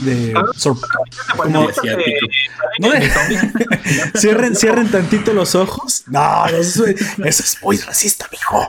de 0.00 0.34
ah, 0.36 0.44
cierren, 4.18 4.56
cierren 4.56 4.90
tantito 4.90 5.32
los 5.32 5.54
ojos. 5.54 6.04
No, 6.06 6.46
eso, 6.46 6.84
es 6.86 7.58
muy 7.62 7.78
racista, 7.78 8.28
mijo. 8.30 8.68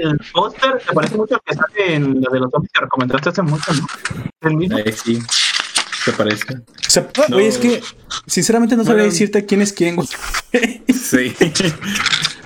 el 0.00 0.18
póster, 0.32 0.78
te 0.86 0.94
parece 0.94 1.16
mucho 1.16 1.40
que 1.44 1.54
sale 1.54 1.94
en 1.94 2.20
la 2.20 2.30
de 2.30 2.40
los 2.40 2.50
zombies 2.50 2.72
que 2.72 2.80
recomendaste 2.80 3.28
hace 3.30 3.42
mucho, 3.42 3.72
¿no? 3.72 3.86
El 4.42 4.56
mismo. 4.56 4.78
Sí. 5.04 5.20
¿Te 6.04 6.12
parece? 6.12 6.54
O 6.54 6.90
sea, 6.90 7.08
oye, 7.32 7.48
es 7.48 7.58
que 7.58 7.82
sinceramente 8.26 8.76
no 8.76 8.84
sabría 8.84 9.04
decirte 9.04 9.44
quién 9.44 9.62
es 9.62 9.72
quién. 9.72 9.96
sí. 10.88 11.34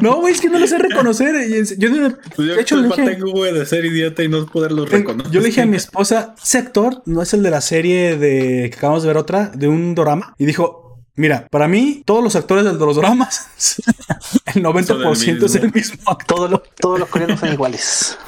No, 0.00 0.20
güey, 0.20 0.34
es 0.34 0.40
que 0.40 0.48
no 0.48 0.58
lo 0.58 0.66
sé 0.66 0.78
reconocer. 0.78 1.34
Yo, 1.78 1.90
de, 1.90 2.16
pues 2.34 2.58
hecho, 2.58 2.76
le 2.76 2.88
dije, 2.88 3.04
tengo, 3.04 3.44
de 3.44 3.66
ser 3.66 3.84
idiota 3.84 4.22
y 4.22 4.28
no 4.28 4.44
poderlo 4.46 4.86
reconocer. 4.86 5.32
Yo 5.32 5.40
le 5.40 5.46
dije 5.46 5.62
a 5.62 5.66
mi 5.66 5.76
esposa, 5.76 6.34
ese 6.42 6.58
actor 6.58 7.02
no 7.06 7.22
es 7.22 7.32
el 7.34 7.42
de 7.42 7.50
la 7.50 7.60
serie 7.60 8.16
de 8.16 8.70
que 8.70 8.76
acabamos 8.76 9.02
de 9.02 9.08
ver 9.08 9.16
otra, 9.16 9.50
de 9.54 9.68
un 9.68 9.94
drama. 9.94 10.34
Y 10.38 10.46
dijo, 10.46 10.82
Mira, 11.14 11.46
para 11.50 11.68
mí, 11.68 12.02
todos 12.06 12.24
los 12.24 12.36
actores 12.36 12.64
de 12.64 12.72
los 12.72 12.96
dramas, 12.96 13.46
el 14.54 14.62
90% 14.62 15.44
es 15.44 15.54
el 15.56 15.70
mismo 15.70 16.16
Todos 16.26 16.50
los, 16.50 16.62
todos 16.80 16.98
los 16.98 17.08
coreanos 17.08 17.38
son 17.38 17.52
iguales. 17.52 18.18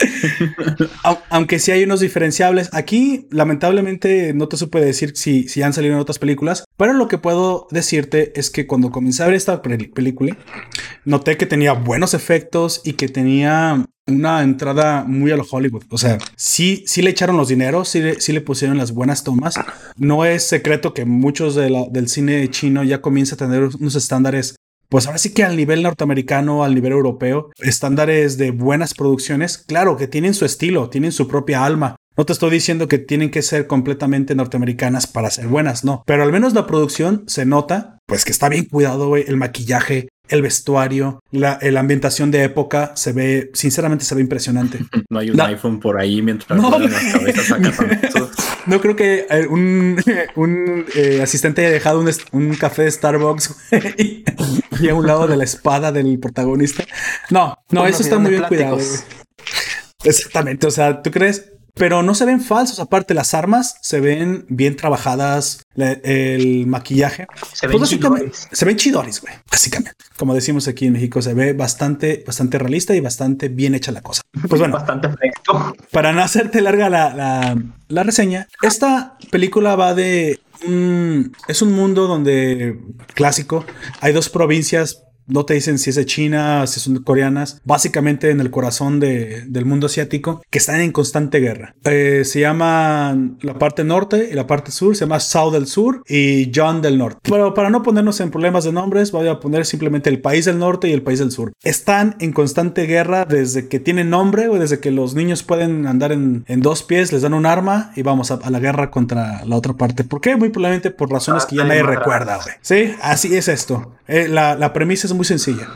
Aunque 1.31 1.59
sí 1.61 1.71
hay 1.71 1.85
unos 1.85 2.01
diferenciables. 2.01 2.69
Aquí, 2.75 3.27
lamentablemente, 3.31 4.35
no 4.35 4.49
te 4.49 4.59
supe 4.59 4.81
decir 4.81 5.17
si, 5.17 5.49
si 5.49 5.63
han 5.63 5.73
salido 5.73 5.95
en 5.95 6.01
otras 6.01 6.19
películas, 6.19 6.65
pero 6.77 6.93
lo 6.93 7.09
que 7.09 7.19
puedo 7.19 7.69
decirte 7.71 8.33
es 8.39 8.51
que 8.51 8.67
cuando 8.67 8.91
comencé 8.91 9.23
a 9.23 9.27
ver 9.27 9.35
esta 9.35 9.63
película, 9.63 10.37
noté 11.05 11.37
que 11.37 11.47
tenía 11.47 11.73
buenos 11.73 12.15
efectos 12.15 12.81
y 12.85 12.95
que 12.95 13.09
tenía 13.09 13.87
una 14.07 14.43
entrada 14.43 15.05
muy 15.05 15.31
a 15.31 15.37
lo 15.37 15.47
Hollywood. 15.51 15.85
O 15.91 15.99
sea, 15.99 16.19
sí, 16.37 16.85
sí 16.87 17.01
le 17.01 17.11
echaron 17.11 17.37
los 17.37 17.49
dineros, 17.49 17.89
sí 17.89 18.01
le, 18.01 18.21
sí 18.21 18.33
le 18.33 18.41
pusieron 18.41 18.77
las 18.77 18.93
buenas 18.93 19.25
tomas. 19.25 19.55
No 19.97 20.25
es 20.25 20.47
secreto 20.47 20.93
que 20.93 21.05
muchos 21.05 21.55
del 21.55 22.09
cine 22.09 22.51
chino 22.51 22.83
ya 22.83 23.01
comienza 23.01 23.35
a 23.35 23.39
tener 23.39 23.63
unos 23.63 23.95
estándares 23.95 24.57
pues 24.89 25.07
ahora 25.07 25.19
sí 25.19 25.35
que 25.35 25.43
al 25.43 25.57
nivel 25.57 25.83
norteamericano, 25.83 26.63
al 26.63 26.75
nivel 26.75 26.93
europeo, 26.93 27.51
estándares 27.59 28.39
de 28.39 28.53
buenas 28.53 28.95
producciones, 28.95 29.59
claro 29.59 29.97
que 29.97 30.07
tienen 30.07 30.35
su 30.35 30.45
estilo, 30.45 30.89
tienen 30.89 31.11
su 31.11 31.27
propia 31.27 31.65
alma. 31.65 31.97
No 32.17 32.25
te 32.25 32.33
estoy 32.33 32.51
diciendo 32.51 32.87
que 32.87 32.99
tienen 32.99 33.31
que 33.31 33.43
ser 33.43 33.67
completamente 33.67 34.35
norteamericanas 34.35 35.07
para 35.07 35.31
ser 35.31 35.49
buenas, 35.49 35.85
no. 35.85 36.05
Pero 36.07 36.23
al 36.23 36.31
menos 36.31 36.55
la 36.55 36.67
producción 36.67 37.25
se 37.27 37.45
nota, 37.45 37.99
pues 38.07 38.25
que 38.25 38.31
está 38.31 38.49
bien 38.49 38.67
cuidado, 38.67 39.17
el 39.17 39.37
maquillaje, 39.37 40.09
el 40.29 40.41
vestuario, 40.41 41.21
la, 41.33 41.59
ambientación 41.77 42.31
de 42.31 42.45
época 42.45 42.93
se 42.95 43.13
ve, 43.13 43.51
sinceramente 43.53 44.05
se 44.05 44.15
ve 44.15 44.21
impresionante. 44.21 44.79
No 45.11 45.19
hay 45.19 45.31
un 45.31 45.41
iPhone 45.41 45.81
por 45.81 46.01
ahí 46.01 46.23
mientras 46.23 46.59
no, 46.59 46.79
las 46.79 47.13
cabezas 47.13 47.55
no 48.67 48.81
creo 48.81 48.97
que 48.97 49.27
eh, 49.29 49.47
un, 49.51 50.85
eh, 50.95 51.21
asistente 51.23 51.61
haya 51.61 51.71
dejado 51.71 52.03
un, 52.33 52.55
café 52.55 52.83
de 52.83 52.91
Starbucks 52.91 53.55
y 54.81 54.89
a 54.89 54.95
un 54.95 55.07
lado 55.07 55.27
de 55.27 55.37
la 55.37 55.45
espada 55.45 55.93
del 55.93 56.19
protagonista. 56.19 56.85
No, 57.31 57.57
no, 57.71 57.87
eso 57.87 58.03
está 58.03 58.19
muy 58.19 58.31
bien 58.31 58.45
cuidado. 58.45 58.79
Exactamente, 60.05 60.67
o 60.67 60.71
sea, 60.71 61.03
¿tú 61.03 61.11
crees? 61.11 61.54
Pero 61.75 62.03
no 62.03 62.15
se 62.15 62.25
ven 62.25 62.41
falsos, 62.41 62.79
aparte 62.79 63.15
las 63.15 63.35
armas 63.35 63.77
se 63.81 63.99
ven 63.99 64.47
bien 64.49 64.77
trabajadas, 64.77 65.65
el 65.77 66.67
maquillaje. 66.67 67.27
Se 67.53 67.67
ven, 67.67 67.79
pues 67.79 67.91
chidores. 67.91 68.49
se 68.53 68.65
ven 68.65 68.77
chidores, 68.77 69.21
güey, 69.21 69.35
básicamente. 69.51 69.93
Como 70.17 70.35
decimos 70.35 70.69
aquí 70.69 70.87
en 70.87 70.93
México, 70.93 71.21
se 71.21 71.35
ve 71.35 71.53
bastante, 71.53 72.23
bastante 72.25 72.59
realista 72.59 72.95
y 72.95 73.01
bastante 73.01 73.49
bien 73.49 73.75
hecha 73.75 73.91
la 73.91 74.03
cosa. 74.03 74.23
Pues 74.49 74.61
bueno, 74.61 74.75
bastante 74.75 75.09
fresco. 75.09 75.75
Para 75.91 76.13
no 76.13 76.23
hacerte 76.23 76.61
larga 76.61 76.89
la, 76.89 77.57
la, 77.89 78.03
reseña, 78.05 78.47
esta 78.63 79.19
película 79.31 79.75
va 79.75 79.95
de 79.95 80.41
es 81.49 81.63
un 81.63 81.73
mundo 81.73 82.07
donde 82.07 82.79
clásico 83.13 83.67
hay 84.01 84.13
dos 84.13 84.31
provincias 84.31 85.03
no 85.27 85.45
te 85.45 85.55
dicen 85.55 85.79
si 85.79 85.91
es 85.91 85.97
de 85.97 86.07
China, 86.07 86.67
si 86.67 86.81
son 86.81 87.03
coreanas, 87.03 87.61
básicamente 87.65 88.31
en 88.31 88.41
el 88.41 88.51
corazón 88.51 89.01
del 89.01 89.65
mundo 89.65 89.87
asiático, 89.87 90.43
que 90.51 90.59
están 90.59 90.81
en 90.81 90.93
constante 90.93 91.41
guerra. 91.41 91.75
Eh, 91.85 92.23
se 92.25 92.41
llaman 92.41 93.39
la 93.41 93.59
parte 93.59 93.85
norte 93.85 94.29
y 94.31 94.35
la 94.35 94.47
parte 94.47 94.71
sur, 94.71 94.97
se 94.97 95.05
llama 95.05 95.21
South 95.21 95.53
del 95.53 95.67
Sur 95.67 96.03
y 96.09 96.51
John 96.55 96.83
del 96.83 96.99
Norte. 96.99 97.19
Pero 97.23 97.55
para 97.55 97.71
no 97.71 97.83
ponernos 97.83 98.21
en 98.21 98.31
problemas 98.31 98.65
de 98.65 98.73
nombres, 98.73 99.13
voy 99.13 99.29
a 99.29 99.41
poner 99.41 99.67
simplemente 99.67 100.11
el 100.11 100.21
país 100.21 100.45
del 100.45 100.59
norte 100.59 100.89
y 100.89 100.93
el 100.93 101.03
país 101.03 101.19
del 101.19 101.31
sur. 101.31 101.53
Están 101.63 102.17
en 102.21 102.33
constante 102.33 102.87
guerra 102.87 103.25
desde 103.25 103.69
que 103.69 103.81
tienen 103.81 104.11
nombre 104.11 104.49
o 104.49 104.59
desde 104.59 104.81
que 104.81 104.91
los 104.91 105.15
niños 105.15 105.43
pueden 105.43 105.87
andar 105.87 106.13
en, 106.13 106.45
dos 106.57 106.83
pies, 106.83 107.13
les 107.13 107.23
dan 107.23 107.35
un 107.35 107.47
arma 107.47 107.93
y 107.97 108.03
vamos 108.03 108.31
a, 108.31 108.39
la 108.49 108.59
guerra 108.59 108.91
contra 108.91 109.45
la 109.45 109.57
otra 109.57 109.75
parte. 109.75 110.05
¿Por 110.05 110.21
qué? 110.21 110.37
Muy 110.37 110.51
probablemente 110.51 110.91
por 110.91 111.11
razones 111.11 111.47
que 111.47 111.57
ya 111.57 111.65
nadie 111.65 111.83
recuerda, 111.83 112.39
Sí, 112.63 112.95
así 113.03 113.35
es 113.35 113.49
esto. 113.49 113.93
Eh, 114.07 114.29
la, 114.29 114.55
la 114.55 114.73
premisa 114.73 115.07
es 115.07 115.14
muy 115.15 115.25
sencilla. 115.25 115.69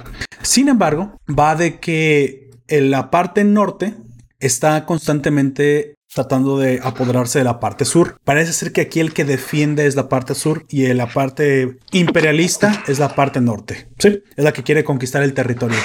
Sin 0.43 0.69
embargo, 0.69 1.19
va 1.29 1.57
de 1.57 1.79
que 1.81 2.51
en 2.69 2.91
la 2.91 3.11
parte 3.11 3.45
norte 3.45 3.95
está 4.41 4.87
constantemente 4.87 5.95
tratando 6.13 6.59
de 6.59 6.81
apoderarse 6.83 7.39
de 7.39 7.45
la 7.45 7.61
parte 7.61 7.85
sur. 7.85 8.19
Parece 8.25 8.53
ser 8.53 8.73
que 8.73 8.81
aquí 8.81 9.01
el 9.01 9.13
que 9.13 9.25
defiende 9.25 9.87
es 9.87 9.95
la 9.95 10.09
parte 10.09 10.35
sur 10.35 10.65
y 10.69 10.87
la 10.95 11.07
parte 11.07 11.79
imperialista 11.93 12.83
es 12.87 12.99
la 12.99 13.15
parte 13.15 13.41
norte. 13.41 13.89
Sí, 13.99 14.23
es 14.37 14.45
la 14.45 14.53
que 14.53 14.63
quiere 14.63 14.85
conquistar 14.85 15.23
el 15.23 15.35
territorio. 15.35 15.79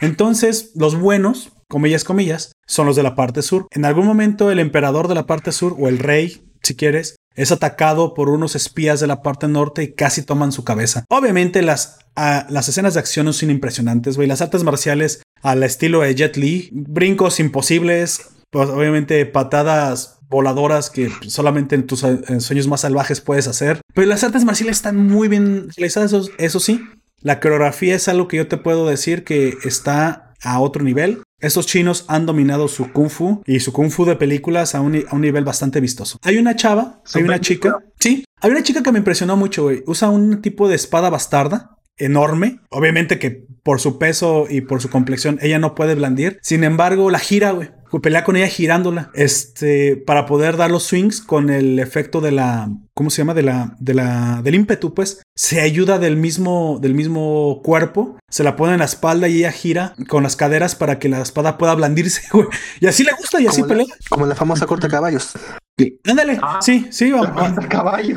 Entonces, 0.00 0.72
los 0.74 0.98
buenos, 0.98 1.52
comillas, 1.68 2.02
comillas, 2.02 2.52
son 2.66 2.86
los 2.86 2.96
de 2.96 3.04
la 3.04 3.14
parte 3.14 3.42
sur. 3.42 3.66
En 3.70 3.84
algún 3.84 4.06
momento 4.06 4.50
el 4.50 4.58
emperador 4.58 5.06
de 5.06 5.14
la 5.14 5.26
parte 5.26 5.52
sur 5.52 5.76
o 5.78 5.88
el 5.88 5.98
rey, 5.98 6.42
si 6.62 6.74
quieres, 6.74 7.16
es 7.34 7.52
atacado 7.52 8.14
por 8.14 8.28
unos 8.28 8.56
espías 8.56 9.00
de 9.00 9.06
la 9.06 9.22
parte 9.22 9.48
norte 9.48 9.82
y 9.82 9.92
casi 9.92 10.22
toman 10.22 10.52
su 10.52 10.64
cabeza. 10.64 11.04
Obviamente 11.08 11.62
las, 11.62 11.98
ah, 12.16 12.46
las 12.50 12.68
escenas 12.68 12.94
de 12.94 13.00
acción 13.00 13.32
son 13.32 13.50
impresionantes, 13.50 14.16
güey. 14.16 14.28
Las 14.28 14.42
artes 14.42 14.64
marciales 14.64 15.22
al 15.42 15.62
estilo 15.62 16.00
de 16.00 16.14
Jet 16.14 16.36
Li, 16.36 16.68
brincos 16.72 17.40
imposibles, 17.40 18.30
pues 18.50 18.68
obviamente 18.68 19.24
patadas 19.26 20.18
voladoras 20.28 20.88
que 20.90 21.10
solamente 21.28 21.74
en 21.74 21.86
tus 21.86 22.00
sueños 22.00 22.66
más 22.66 22.80
salvajes 22.80 23.20
puedes 23.20 23.46
hacer. 23.48 23.80
Pero 23.94 24.06
las 24.08 24.24
artes 24.24 24.44
marciales 24.44 24.78
están 24.78 24.96
muy 24.96 25.28
bien 25.28 25.68
realizadas, 25.76 26.14
eso 26.38 26.60
sí. 26.60 26.80
La 27.20 27.38
coreografía 27.38 27.94
es 27.94 28.08
algo 28.08 28.28
que 28.28 28.38
yo 28.38 28.48
te 28.48 28.56
puedo 28.56 28.88
decir 28.88 29.24
que 29.24 29.58
está 29.64 30.34
a 30.42 30.58
otro 30.58 30.82
nivel. 30.82 31.21
Estos 31.42 31.66
chinos 31.66 32.04
han 32.06 32.24
dominado 32.24 32.68
su 32.68 32.92
kung 32.92 33.10
fu 33.10 33.42
y 33.44 33.60
su 33.60 33.72
kung 33.72 33.90
fu 33.90 34.04
de 34.04 34.16
películas 34.16 34.74
a 34.76 34.80
un, 34.80 35.04
nivel 35.20 35.44
bastante 35.44 35.80
vistoso. 35.80 36.18
Hay 36.22 36.38
una 36.38 36.54
chava, 36.54 37.02
hay 37.12 37.24
una 37.24 37.40
chica. 37.40 37.78
Sí, 37.98 38.24
hay 38.40 38.52
una 38.52 38.62
chica 38.62 38.82
que 38.82 38.92
me 38.92 38.98
impresionó 38.98 39.36
mucho, 39.36 39.64
güey. 39.64 39.82
Usa 39.86 40.08
un 40.08 40.40
tipo 40.40 40.68
de 40.68 40.76
espada 40.76 41.10
bastarda 41.10 41.76
enorme. 41.96 42.60
Obviamente 42.70 43.18
que 43.18 43.44
por 43.64 43.80
su 43.80 43.98
peso 43.98 44.46
y 44.48 44.60
por 44.60 44.80
su 44.80 44.88
complexión 44.88 45.38
ella 45.42 45.58
no 45.58 45.74
puede 45.74 45.96
blandir. 45.96 46.38
Sin 46.42 46.62
embargo, 46.62 47.10
la 47.10 47.18
gira, 47.18 47.50
güey 47.50 47.70
pelea 48.00 48.24
con 48.24 48.36
ella 48.36 48.46
girándola, 48.46 49.10
este, 49.14 49.96
para 49.96 50.26
poder 50.26 50.56
dar 50.56 50.70
los 50.70 50.84
swings 50.84 51.20
con 51.20 51.50
el 51.50 51.78
efecto 51.78 52.20
de 52.20 52.32
la, 52.32 52.70
¿cómo 52.94 53.10
se 53.10 53.18
llama? 53.18 53.34
De 53.34 53.42
la, 53.42 53.76
de 53.78 53.94
la, 53.94 54.40
del 54.42 54.54
ímpetu, 54.54 54.94
pues. 54.94 55.22
Se 55.36 55.60
ayuda 55.60 55.98
del 55.98 56.16
mismo, 56.16 56.78
del 56.80 56.94
mismo 56.94 57.60
cuerpo, 57.62 58.16
se 58.30 58.44
la 58.44 58.56
pone 58.56 58.72
en 58.72 58.78
la 58.78 58.86
espalda 58.86 59.28
y 59.28 59.38
ella 59.38 59.52
gira 59.52 59.94
con 60.08 60.22
las 60.22 60.36
caderas 60.36 60.74
para 60.74 60.98
que 60.98 61.08
la 61.08 61.20
espada 61.20 61.58
pueda 61.58 61.74
blandirse, 61.74 62.22
güey. 62.32 62.46
Y 62.80 62.86
así 62.86 63.04
le 63.04 63.12
gusta 63.12 63.40
y 63.40 63.46
así 63.46 63.62
pelea. 63.62 63.86
como 64.08 64.26
la 64.26 64.34
famosa 64.34 64.66
corta 64.66 64.88
caballos. 64.88 65.32
Ándale, 66.06 66.38
ah. 66.42 66.60
sí, 66.60 66.86
sí, 66.90 67.12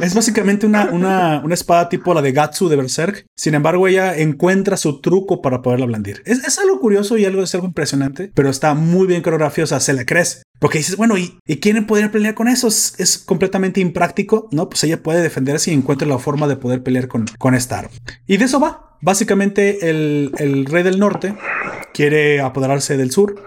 Es 0.01 0.13
básicamente 0.13 0.65
una, 0.65 0.89
una, 0.91 1.41
una, 1.43 1.53
espada 1.53 1.87
tipo 1.87 2.13
la 2.13 2.21
de 2.21 2.33
Gatsu 2.33 2.67
de 2.67 2.75
Berserk. 2.75 3.25
Sin 3.35 3.55
embargo, 3.55 3.87
ella 3.87 4.17
encuentra 4.17 4.75
su 4.77 4.99
truco 4.99 5.41
para 5.41 5.61
poderla 5.61 5.85
blandir. 5.85 6.21
Es, 6.25 6.59
algo 6.59 6.79
curioso 6.79 7.17
y 7.17 7.25
algo, 7.25 7.41
es 7.43 7.55
algo 7.55 7.67
impresionante, 7.67 8.31
pero 8.33 8.49
está 8.49 8.73
muy 8.73 9.07
bien 9.07 9.21
coreografiado. 9.21 9.65
O 9.65 9.67
sea, 9.67 9.79
se 9.79 9.93
le 9.93 10.05
crees. 10.05 10.43
Porque 10.59 10.79
dices, 10.79 10.97
bueno, 10.97 11.17
¿y, 11.17 11.39
quién 11.61 11.85
podría 11.85 12.11
pelear 12.11 12.35
con 12.35 12.47
eso? 12.47 12.67
Es, 12.67 13.23
completamente 13.25 13.79
impráctico, 13.79 14.49
¿no? 14.51 14.69
Pues 14.69 14.83
ella 14.83 15.01
puede 15.01 15.21
defenderse 15.21 15.71
y 15.71 15.73
encuentra 15.73 16.07
la 16.07 16.19
forma 16.19 16.47
de 16.47 16.57
poder 16.57 16.83
pelear 16.83 17.07
con, 17.07 17.25
con 17.37 17.55
esta 17.55 17.79
arma. 17.79 17.91
Y 18.27 18.37
de 18.37 18.45
eso 18.45 18.59
va. 18.59 18.97
Básicamente, 19.01 19.89
el, 19.89 20.31
el 20.39 20.65
rey 20.65 20.83
del 20.83 20.99
norte 20.99 21.35
quiere 21.93 22.41
apoderarse 22.41 22.97
del 22.97 23.11
sur 23.11 23.43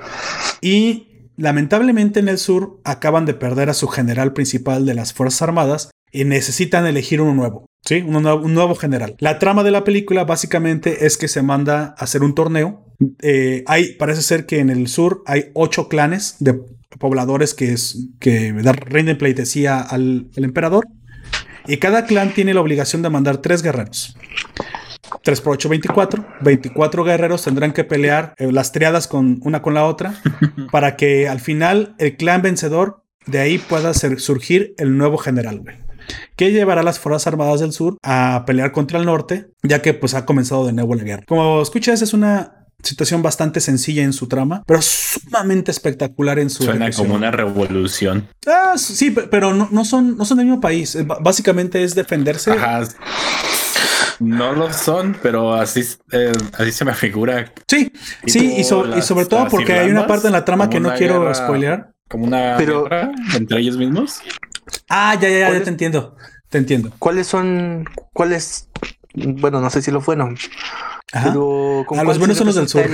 y 0.60 1.08
Lamentablemente 1.38 2.18
en 2.18 2.28
el 2.28 2.36
sur 2.36 2.80
acaban 2.82 3.24
de 3.24 3.32
perder 3.32 3.70
a 3.70 3.74
su 3.74 3.86
general 3.86 4.32
principal 4.32 4.84
de 4.84 4.94
las 4.94 5.12
Fuerzas 5.12 5.42
Armadas 5.42 5.90
y 6.10 6.24
necesitan 6.24 6.84
elegir 6.84 7.20
uno 7.20 7.32
nuevo. 7.32 7.66
Sí, 7.86 8.02
un 8.02 8.22
nuevo, 8.22 8.74
general. 8.74 9.14
La 9.20 9.38
trama 9.38 9.62
de 9.62 9.70
la 9.70 9.84
película 9.84 10.24
básicamente 10.24 11.06
es 11.06 11.16
que 11.16 11.28
se 11.28 11.42
manda 11.42 11.94
a 11.96 12.02
hacer 12.02 12.24
un 12.24 12.34
torneo. 12.34 12.84
Eh, 13.22 13.62
hay, 13.68 13.94
parece 13.94 14.22
ser 14.22 14.46
que 14.46 14.58
en 14.58 14.68
el 14.68 14.88
sur 14.88 15.22
hay 15.26 15.52
ocho 15.54 15.88
clanes 15.88 16.34
de 16.40 16.60
pobladores 16.98 17.54
que, 17.54 17.72
es, 17.72 18.08
que 18.18 18.52
rinden 18.52 19.16
pleitesía 19.16 19.80
al, 19.80 20.28
al 20.36 20.44
emperador. 20.44 20.88
Y 21.68 21.76
cada 21.76 22.04
clan 22.04 22.34
tiene 22.34 22.52
la 22.52 22.62
obligación 22.62 23.00
de 23.02 23.10
mandar 23.10 23.38
tres 23.38 23.62
guerreros. 23.62 24.16
3 25.22 25.40
por 25.40 25.54
8, 25.54 25.68
24. 25.68 26.26
24 26.40 27.04
guerreros 27.04 27.42
tendrán 27.42 27.72
que 27.72 27.84
pelear 27.84 28.34
eh, 28.38 28.50
las 28.52 28.72
triadas 28.72 29.08
con 29.08 29.40
una 29.42 29.62
con 29.62 29.74
la 29.74 29.84
otra 29.84 30.14
para 30.72 30.96
que 30.96 31.28
al 31.28 31.40
final 31.40 31.94
el 31.98 32.16
clan 32.16 32.42
vencedor 32.42 33.04
de 33.26 33.40
ahí 33.40 33.58
pueda 33.58 33.92
surgir 33.94 34.74
el 34.78 34.96
nuevo 34.96 35.18
general, 35.18 35.62
Que 36.36 36.50
llevará 36.50 36.80
a 36.80 36.84
las 36.84 36.98
Fuerzas 36.98 37.26
Armadas 37.26 37.60
del 37.60 37.72
Sur 37.72 37.98
a 38.02 38.44
pelear 38.46 38.72
contra 38.72 38.98
el 38.98 39.04
norte, 39.04 39.50
ya 39.62 39.82
que 39.82 39.92
pues 39.92 40.14
ha 40.14 40.24
comenzado 40.24 40.66
de 40.66 40.72
nuevo 40.72 40.94
la 40.94 41.04
guerra. 41.04 41.24
Como 41.26 41.60
escuchas, 41.60 42.00
es 42.00 42.14
una 42.14 42.66
situación 42.82 43.22
bastante 43.22 43.60
sencilla 43.60 44.02
en 44.02 44.12
su 44.12 44.28
trama, 44.28 44.62
pero 44.66 44.80
sumamente 44.80 45.70
espectacular 45.70 46.38
en 46.38 46.48
su. 46.48 46.62
Suena 46.62 46.90
como 46.90 47.14
una 47.14 47.30
revolución. 47.30 48.28
Ah, 48.46 48.74
sí, 48.76 49.10
pero 49.10 49.52
no, 49.52 49.68
no, 49.70 49.84
son, 49.84 50.16
no 50.16 50.24
son 50.24 50.38
del 50.38 50.46
mismo 50.46 50.60
país. 50.60 50.96
Básicamente 51.20 51.82
es 51.82 51.94
defenderse. 51.94 52.52
Ajá. 52.52 52.84
No 54.20 54.52
lo 54.52 54.72
son, 54.72 55.16
pero 55.22 55.54
así, 55.54 55.84
eh, 56.12 56.32
así 56.58 56.72
se 56.72 56.84
me 56.84 56.94
figura. 56.94 57.52
Sí, 57.68 57.92
sí, 58.26 58.56
y, 58.58 58.64
sobre 58.64 59.26
todo 59.26 59.48
porque 59.48 59.74
hay 59.74 59.90
una 59.90 60.06
parte 60.06 60.26
en 60.26 60.32
la 60.32 60.44
trama 60.44 60.68
que 60.68 60.80
no 60.80 60.92
quiero 60.94 61.32
spoilear. 61.34 61.92
Como 62.08 62.24
una 62.24 62.54
pero, 62.56 62.84
guerra 62.84 63.12
entre 63.34 63.60
ellos 63.60 63.76
mismos. 63.76 64.20
Ah, 64.88 65.14
ya, 65.20 65.28
ya, 65.28 65.52
ya, 65.52 65.62
te 65.62 65.68
entiendo. 65.68 66.16
Te 66.48 66.58
entiendo. 66.58 66.90
¿Cuáles 66.98 67.26
son, 67.26 67.84
cuáles, 68.14 68.70
bueno, 69.14 69.60
no 69.60 69.68
sé 69.68 69.82
si 69.82 69.90
lo 69.90 70.00
fueron, 70.00 70.38
pero 71.12 71.84
¿con 71.86 71.98
ah, 71.98 72.04
los 72.04 72.18
buenos 72.18 72.36
son 72.36 72.46
los 72.46 72.56
del 72.56 72.68
sur. 72.68 72.84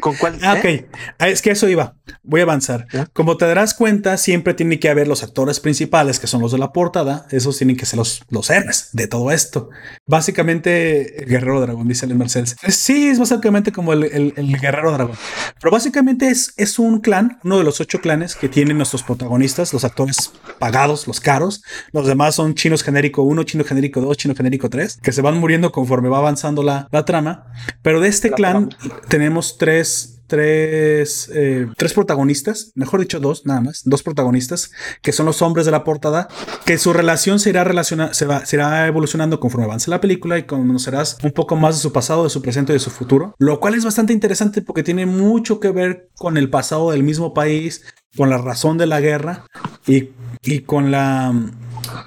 ¿Con 0.00 0.16
cuál? 0.16 0.38
Ah, 0.42 0.56
ok. 0.58 0.86
Ah, 1.18 1.28
es 1.28 1.40
que 1.40 1.52
eso 1.52 1.68
iba. 1.68 1.94
Voy 2.22 2.40
a 2.40 2.42
avanzar. 2.42 2.86
Como 3.12 3.36
te 3.36 3.46
darás 3.46 3.74
cuenta, 3.74 4.16
siempre 4.16 4.52
tiene 4.52 4.80
que 4.80 4.88
haber 4.88 5.06
los 5.06 5.22
actores 5.22 5.60
principales, 5.60 6.18
que 6.18 6.26
son 6.26 6.42
los 6.42 6.50
de 6.50 6.58
la 6.58 6.72
portada. 6.72 7.26
Esos 7.30 7.56
tienen 7.56 7.76
que 7.76 7.86
ser 7.86 7.98
los, 7.98 8.22
los 8.28 8.50
héroes 8.50 8.88
de 8.92 9.06
todo 9.06 9.30
esto. 9.30 9.70
Básicamente, 10.06 11.22
el 11.22 11.28
Guerrero 11.28 11.60
Dragón, 11.60 11.86
dice 11.86 12.06
el 12.06 12.14
Mercedes. 12.16 12.56
Sí, 12.68 13.08
es 13.08 13.20
básicamente 13.20 13.70
como 13.70 13.92
el, 13.92 14.04
el, 14.36 14.60
Guerrero 14.60 14.92
Dragón. 14.92 15.16
Pero 15.60 15.70
básicamente 15.70 16.28
es, 16.28 16.54
es 16.56 16.78
un 16.78 17.00
clan, 17.00 17.38
uno 17.44 17.58
de 17.58 17.64
los 17.64 17.80
ocho 17.80 18.00
clanes 18.00 18.34
que 18.34 18.48
tienen 18.48 18.76
nuestros 18.76 19.04
protagonistas, 19.04 19.72
los 19.72 19.84
actores 19.84 20.32
pagados, 20.58 21.06
los 21.06 21.20
caros. 21.20 21.62
Los 21.92 22.06
demás 22.06 22.34
son 22.34 22.54
chinos 22.54 22.82
genérico 22.82 23.22
1, 23.22 23.44
chino 23.44 23.64
genérico 23.64 24.00
2, 24.00 24.16
chino 24.16 24.34
genérico 24.34 24.68
3, 24.68 24.98
que 25.02 25.12
se 25.12 25.22
van 25.22 25.38
muriendo 25.38 25.70
conforme 25.70 26.08
va 26.08 26.18
avanzando 26.18 26.62
la, 26.62 26.88
la 26.90 27.04
trama. 27.04 27.43
Pero 27.82 28.00
de 28.00 28.08
este 28.08 28.30
clan 28.30 28.70
tenemos 29.08 29.58
tres, 29.58 30.14
tres, 30.26 31.30
eh, 31.34 31.66
tres 31.76 31.92
protagonistas, 31.92 32.72
mejor 32.74 33.00
dicho, 33.00 33.20
dos, 33.20 33.44
nada 33.46 33.60
más, 33.60 33.82
dos 33.84 34.02
protagonistas, 34.02 34.70
que 35.02 35.12
son 35.12 35.26
los 35.26 35.42
hombres 35.42 35.66
de 35.66 35.72
la 35.72 35.84
portada, 35.84 36.28
que 36.64 36.78
su 36.78 36.92
relación 36.92 37.38
se 37.38 37.50
irá, 37.50 37.64
se, 37.84 38.26
va, 38.26 38.44
se 38.44 38.56
irá 38.56 38.86
evolucionando 38.86 39.40
conforme 39.40 39.66
avance 39.66 39.90
la 39.90 40.00
película 40.00 40.38
y 40.38 40.44
conocerás 40.44 41.18
un 41.22 41.32
poco 41.32 41.56
más 41.56 41.76
de 41.76 41.82
su 41.82 41.92
pasado, 41.92 42.24
de 42.24 42.30
su 42.30 42.42
presente 42.42 42.72
y 42.72 42.74
de 42.74 42.80
su 42.80 42.90
futuro, 42.90 43.34
lo 43.38 43.60
cual 43.60 43.74
es 43.74 43.84
bastante 43.84 44.12
interesante 44.12 44.62
porque 44.62 44.82
tiene 44.82 45.06
mucho 45.06 45.60
que 45.60 45.70
ver 45.70 46.08
con 46.16 46.36
el 46.36 46.50
pasado 46.50 46.90
del 46.90 47.02
mismo 47.02 47.34
país, 47.34 47.84
con 48.16 48.30
la 48.30 48.38
razón 48.38 48.78
de 48.78 48.86
la 48.86 49.00
guerra 49.00 49.44
y, 49.86 50.10
y 50.42 50.60
con 50.60 50.90
la... 50.90 51.32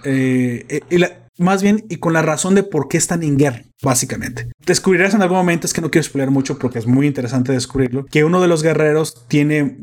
Eh, 0.03 0.81
y 0.89 0.97
la 0.97 1.26
más 1.37 1.61
bien 1.61 1.85
y 1.89 1.97
con 1.97 2.13
la 2.13 2.21
razón 2.21 2.55
de 2.55 2.63
por 2.63 2.87
qué 2.87 2.97
están 2.97 3.23
en 3.23 3.37
guerra, 3.37 3.63
básicamente. 3.81 4.49
Descubrirás 4.65 5.13
en 5.13 5.21
algún 5.21 5.37
momento, 5.37 5.67
es 5.67 5.73
que 5.73 5.81
no 5.81 5.91
quiero 5.91 6.03
explicar 6.03 6.31
mucho 6.31 6.57
porque 6.57 6.79
es 6.79 6.87
muy 6.87 7.07
interesante 7.07 7.51
descubrirlo, 7.51 8.05
que 8.05 8.23
uno 8.23 8.41
de 8.41 8.47
los 8.47 8.63
guerreros 8.63 9.25
tiene 9.27 9.77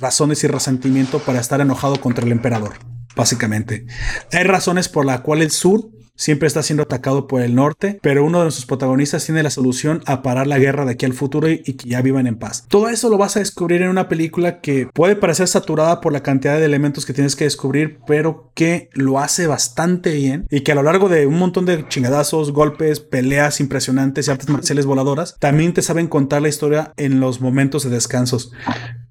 razones 0.00 0.44
y 0.44 0.46
resentimiento 0.46 1.18
para 1.20 1.40
estar 1.40 1.60
enojado 1.60 2.00
contra 2.00 2.24
el 2.24 2.32
emperador, 2.32 2.74
básicamente. 3.16 3.86
Hay 4.32 4.44
razones 4.44 4.88
por 4.88 5.06
la 5.06 5.22
cual 5.22 5.42
el 5.42 5.50
sur 5.50 5.88
siempre 6.14 6.46
está 6.46 6.62
siendo 6.62 6.84
atacado 6.84 7.26
por 7.26 7.42
el 7.42 7.54
norte, 7.54 7.98
pero 8.02 8.24
uno 8.24 8.44
de 8.44 8.50
sus 8.50 8.66
protagonistas 8.66 9.24
tiene 9.24 9.42
la 9.42 9.50
solución 9.50 10.02
a 10.06 10.22
parar 10.22 10.46
la 10.46 10.58
guerra 10.58 10.84
de 10.84 10.92
aquí 10.92 11.06
al 11.06 11.14
futuro 11.14 11.48
y, 11.48 11.58
que 11.58 11.88
ya 11.88 12.02
vivan 12.02 12.26
en 12.26 12.36
paz. 12.36 12.66
Todo 12.68 12.88
eso 12.88 13.08
lo 13.08 13.18
vas 13.18 13.36
a 13.36 13.40
descubrir 13.40 13.82
en 13.82 13.88
una 13.88 14.08
película 14.08 14.60
que 14.60 14.88
puede 14.92 15.16
parecer 15.16 15.48
saturada 15.48 16.00
por 16.00 16.12
la 16.12 16.22
cantidad 16.22 16.58
de 16.58 16.64
elementos 16.64 17.06
que 17.06 17.14
tienes 17.14 17.36
que 17.36 17.44
descubrir, 17.44 17.98
pero 18.06 18.50
que 18.54 18.90
lo 18.92 19.18
hace 19.18 19.46
bastante 19.46 20.12
bien 20.14 20.46
y 20.50 20.60
que 20.60 20.72
a 20.72 20.74
lo 20.74 20.82
largo 20.82 21.08
de 21.08 21.26
un 21.26 21.38
montón 21.38 21.66
de 21.66 21.86
chingadazos, 21.88 22.52
golpes, 22.52 23.00
peleas 23.00 23.60
impresionantes 23.60 24.28
y 24.28 24.30
artes 24.30 24.48
marciales 24.48 24.86
voladoras, 24.86 25.36
también 25.38 25.72
te 25.72 25.82
saben 25.82 26.08
contar 26.08 26.42
la 26.42 26.48
historia 26.48 26.92
en 26.96 27.20
los 27.20 27.40
momentos 27.40 27.84
de 27.84 27.90
descansos. 27.90 28.52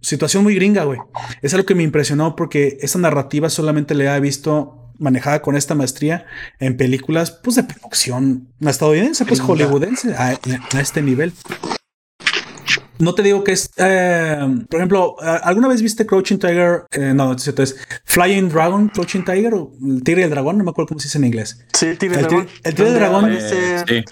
Situación 0.02 0.44
muy 0.44 0.56
gringa, 0.56 0.84
güey. 0.84 1.00
Es 1.42 1.54
algo 1.54 1.66
que 1.66 1.76
me 1.76 1.84
impresionó 1.84 2.36
porque 2.36 2.78
esa 2.82 3.00
narrativa 3.00 3.50
solamente 3.50 3.94
le 3.94 4.10
ha 4.10 4.20
visto 4.20 4.91
manejada 4.98 5.42
con 5.42 5.56
esta 5.56 5.76
maestría 5.76 6.26
en 6.60 6.78
películas 6.78 7.32
pues 7.32 7.56
de 7.56 7.64
producción 7.64 8.48
estadounidense, 8.60 9.26
pues 9.26 9.40
hollywoodense 9.40 10.16
a, 10.16 10.38
a 10.74 10.82
este 10.82 11.02
nivel 11.02 11.34
no 13.02 13.16
te 13.16 13.24
digo 13.24 13.44
que 13.44 13.52
es, 13.52 13.72
eh, 13.78 14.38
por 14.70 14.80
ejemplo, 14.80 15.16
¿alguna 15.20 15.68
vez 15.68 15.82
viste 15.82 16.06
Crouching 16.06 16.40
Tiger? 16.40 16.84
Eh, 16.92 17.14
no, 17.14 17.34
es 17.34 17.44
cierto, 17.44 17.64
es 17.64 17.76
Flying 18.06 18.50
Dragon, 18.50 18.90
Crouching 18.90 19.26
Tiger 19.26 19.54
o 19.54 19.74
el 19.84 20.04
tigre 20.04 20.22
del 20.22 20.32
dragón, 20.32 20.58
no 20.58 20.64
me 20.64 20.72
acuerdo 20.72 20.90
cómo 20.90 21.00
se 21.00 21.08
dice 21.08 21.18
en 21.18 21.26
inglés. 21.26 21.66
Sí, 21.74 21.88
el 21.88 21.98
tigre 21.98 22.18
del 22.18 22.28
dragón. 22.28 22.48
El 22.64 22.76
tigre 22.76 22.92
del 22.92 23.00
dragón. 23.00 23.38
sí. 23.88 24.04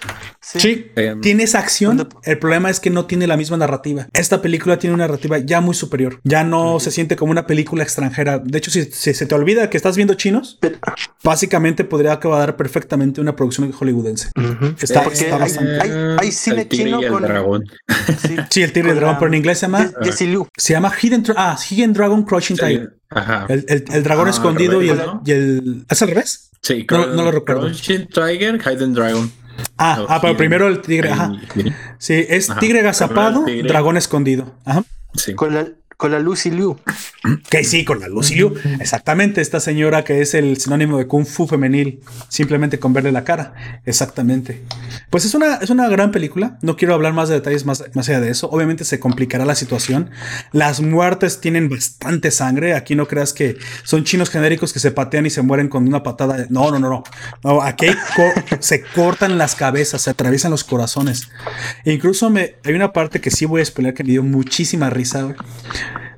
Sí, 0.58 0.90
em, 0.96 1.20
tiene 1.20 1.44
esa 1.44 1.58
acción. 1.58 2.08
El 2.24 2.38
problema 2.38 2.70
es 2.70 2.80
que 2.80 2.90
no 2.90 3.04
tiene 3.06 3.26
la 3.26 3.36
misma 3.36 3.56
narrativa. 3.56 4.08
Esta 4.12 4.40
película 4.40 4.78
tiene 4.78 4.94
una 4.94 5.06
narrativa 5.06 5.38
ya 5.38 5.60
muy 5.60 5.74
superior. 5.74 6.18
Ya 6.24 6.44
no 6.44 6.80
se 6.80 6.90
siente 6.90 7.14
como 7.14 7.30
una 7.30 7.46
película 7.46 7.82
extranjera. 7.82 8.38
De 8.38 8.58
hecho, 8.58 8.70
si, 8.70 8.84
se 8.84 9.26
te 9.26 9.34
olvida 9.34 9.68
que 9.68 9.76
estás 9.76 9.96
viendo 9.96 10.14
chinos, 10.14 10.58
básicamente 11.22 11.84
podría 11.84 12.14
acabar 12.14 12.56
perfectamente 12.56 13.20
una 13.20 13.36
producción 13.36 13.70
hollywoodense. 13.70 14.30
Está, 14.80 15.04
hay, 16.18 16.32
cine 16.32 16.66
chino 16.68 17.00
con 17.08 17.22
dragón. 17.22 17.64
Sí, 18.48 18.62
el 18.62 18.72
tigre 18.72 18.79
del 18.86 18.96
dragón, 18.96 19.16
pero 19.18 19.28
en 19.28 19.34
inglés 19.34 19.58
se 19.58 19.66
llama. 19.66 19.90
Se 20.56 20.72
llama 20.72 20.90
Hidden, 20.90 21.24
ah, 21.36 21.56
Hidden 21.58 21.92
Dragon 21.92 22.22
Crouching 22.24 22.56
Tiger. 22.56 22.96
El, 23.48 24.02
dragón 24.02 24.28
ah, 24.28 24.30
escondido 24.30 24.82
y, 24.82 24.90
el, 24.90 25.84
¿Es 25.88 26.02
al 26.02 26.08
revés? 26.08 26.50
Sí, 26.62 26.86
no, 26.90 27.06
lo 27.06 27.30
recuerdo. 27.30 27.62
Crouching 27.62 28.08
Tiger, 28.08 28.60
Hidden 28.60 28.94
Dragon. 28.94 29.30
Ah, 29.76 30.04
ah 30.08 30.20
pero 30.20 30.36
primero 30.36 30.68
el 30.68 30.80
tigre. 30.80 31.10
Ajá. 31.10 31.32
Sí, 31.98 32.24
es 32.28 32.48
tigre 32.60 32.82
gazapado, 32.82 33.44
dragón 33.64 33.96
escondido. 33.96 34.54
Ajá. 34.64 34.84
Sí. 35.14 35.34
Con 35.34 35.54
la, 35.54 35.66
con 36.00 36.12
la 36.12 36.18
Lucy 36.18 36.50
Liu. 36.50 36.78
Que 37.50 37.62
sí, 37.62 37.84
con 37.84 38.00
la 38.00 38.08
Lucy 38.08 38.34
Liu. 38.34 38.54
Exactamente, 38.80 39.42
esta 39.42 39.60
señora 39.60 40.02
que 40.02 40.22
es 40.22 40.32
el 40.32 40.56
sinónimo 40.56 40.96
de 40.96 41.06
Kung 41.06 41.26
Fu 41.26 41.46
femenil, 41.46 42.00
simplemente 42.30 42.78
con 42.78 42.94
verle 42.94 43.12
la 43.12 43.22
cara. 43.22 43.82
Exactamente. 43.84 44.62
Pues 45.10 45.26
es 45.26 45.34
una, 45.34 45.56
es 45.56 45.68
una 45.68 45.90
gran 45.90 46.10
película. 46.10 46.58
No 46.62 46.78
quiero 46.78 46.94
hablar 46.94 47.12
más 47.12 47.28
de 47.28 47.34
detalles 47.34 47.66
más, 47.66 47.84
más 47.92 48.08
allá 48.08 48.22
de 48.22 48.30
eso. 48.30 48.48
Obviamente 48.48 48.84
se 48.84 48.98
complicará 48.98 49.44
la 49.44 49.54
situación. 49.54 50.10
Las 50.52 50.80
muertes 50.80 51.42
tienen 51.42 51.68
bastante 51.68 52.30
sangre. 52.30 52.72
Aquí 52.72 52.94
no 52.94 53.06
creas 53.06 53.34
que 53.34 53.58
son 53.82 54.04
chinos 54.04 54.30
genéricos 54.30 54.72
que 54.72 54.78
se 54.78 54.92
patean 54.92 55.26
y 55.26 55.30
se 55.30 55.42
mueren 55.42 55.68
con 55.68 55.86
una 55.86 56.02
patada. 56.02 56.46
No, 56.48 56.70
no, 56.70 56.78
no, 56.78 57.04
no. 57.44 57.62
aquí 57.62 57.88
se 58.60 58.82
cortan 58.94 59.36
las 59.36 59.54
cabezas, 59.54 60.00
se 60.00 60.08
atraviesan 60.08 60.50
los 60.50 60.64
corazones. 60.64 61.28
E 61.84 61.92
incluso 61.92 62.32
hay 62.34 62.72
una 62.72 62.94
parte 62.94 63.20
que 63.20 63.30
sí 63.30 63.44
voy 63.44 63.60
a 63.60 63.66
spoiler 63.66 63.92
que 63.92 64.02
me 64.02 64.12
dio 64.12 64.22
muchísima 64.22 64.88
risa. 64.88 65.34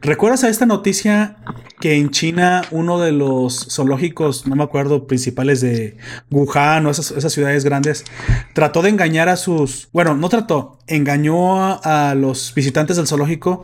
¿Recuerdas 0.03 0.43
a 0.43 0.49
esta 0.49 0.67
noticia 0.67 1.37
que 1.81 1.95
en 1.97 2.11
China 2.11 2.63
uno 2.73 2.99
de 2.99 3.13
los 3.13 3.69
zoológicos, 3.71 4.49
no 4.49 4.57
me 4.57 4.65
acuerdo, 4.65 5.07
principales 5.07 5.61
de 5.61 5.97
Wuhan 6.29 6.87
o 6.87 6.91
esas, 6.91 7.33
ciudades 7.33 7.65
grandes, 7.65 8.05
trató 8.53 8.83
de 8.83 8.89
engañar 8.89 9.29
a 9.29 9.37
sus... 9.37 9.89
Bueno, 9.93 10.17
no 10.17 10.29
trató, 10.29 10.81
engañó 10.89 11.81
a, 11.85 12.17
los 12.17 12.53
visitantes 12.53 12.97
del 12.97 13.07
zoológico 13.07 13.63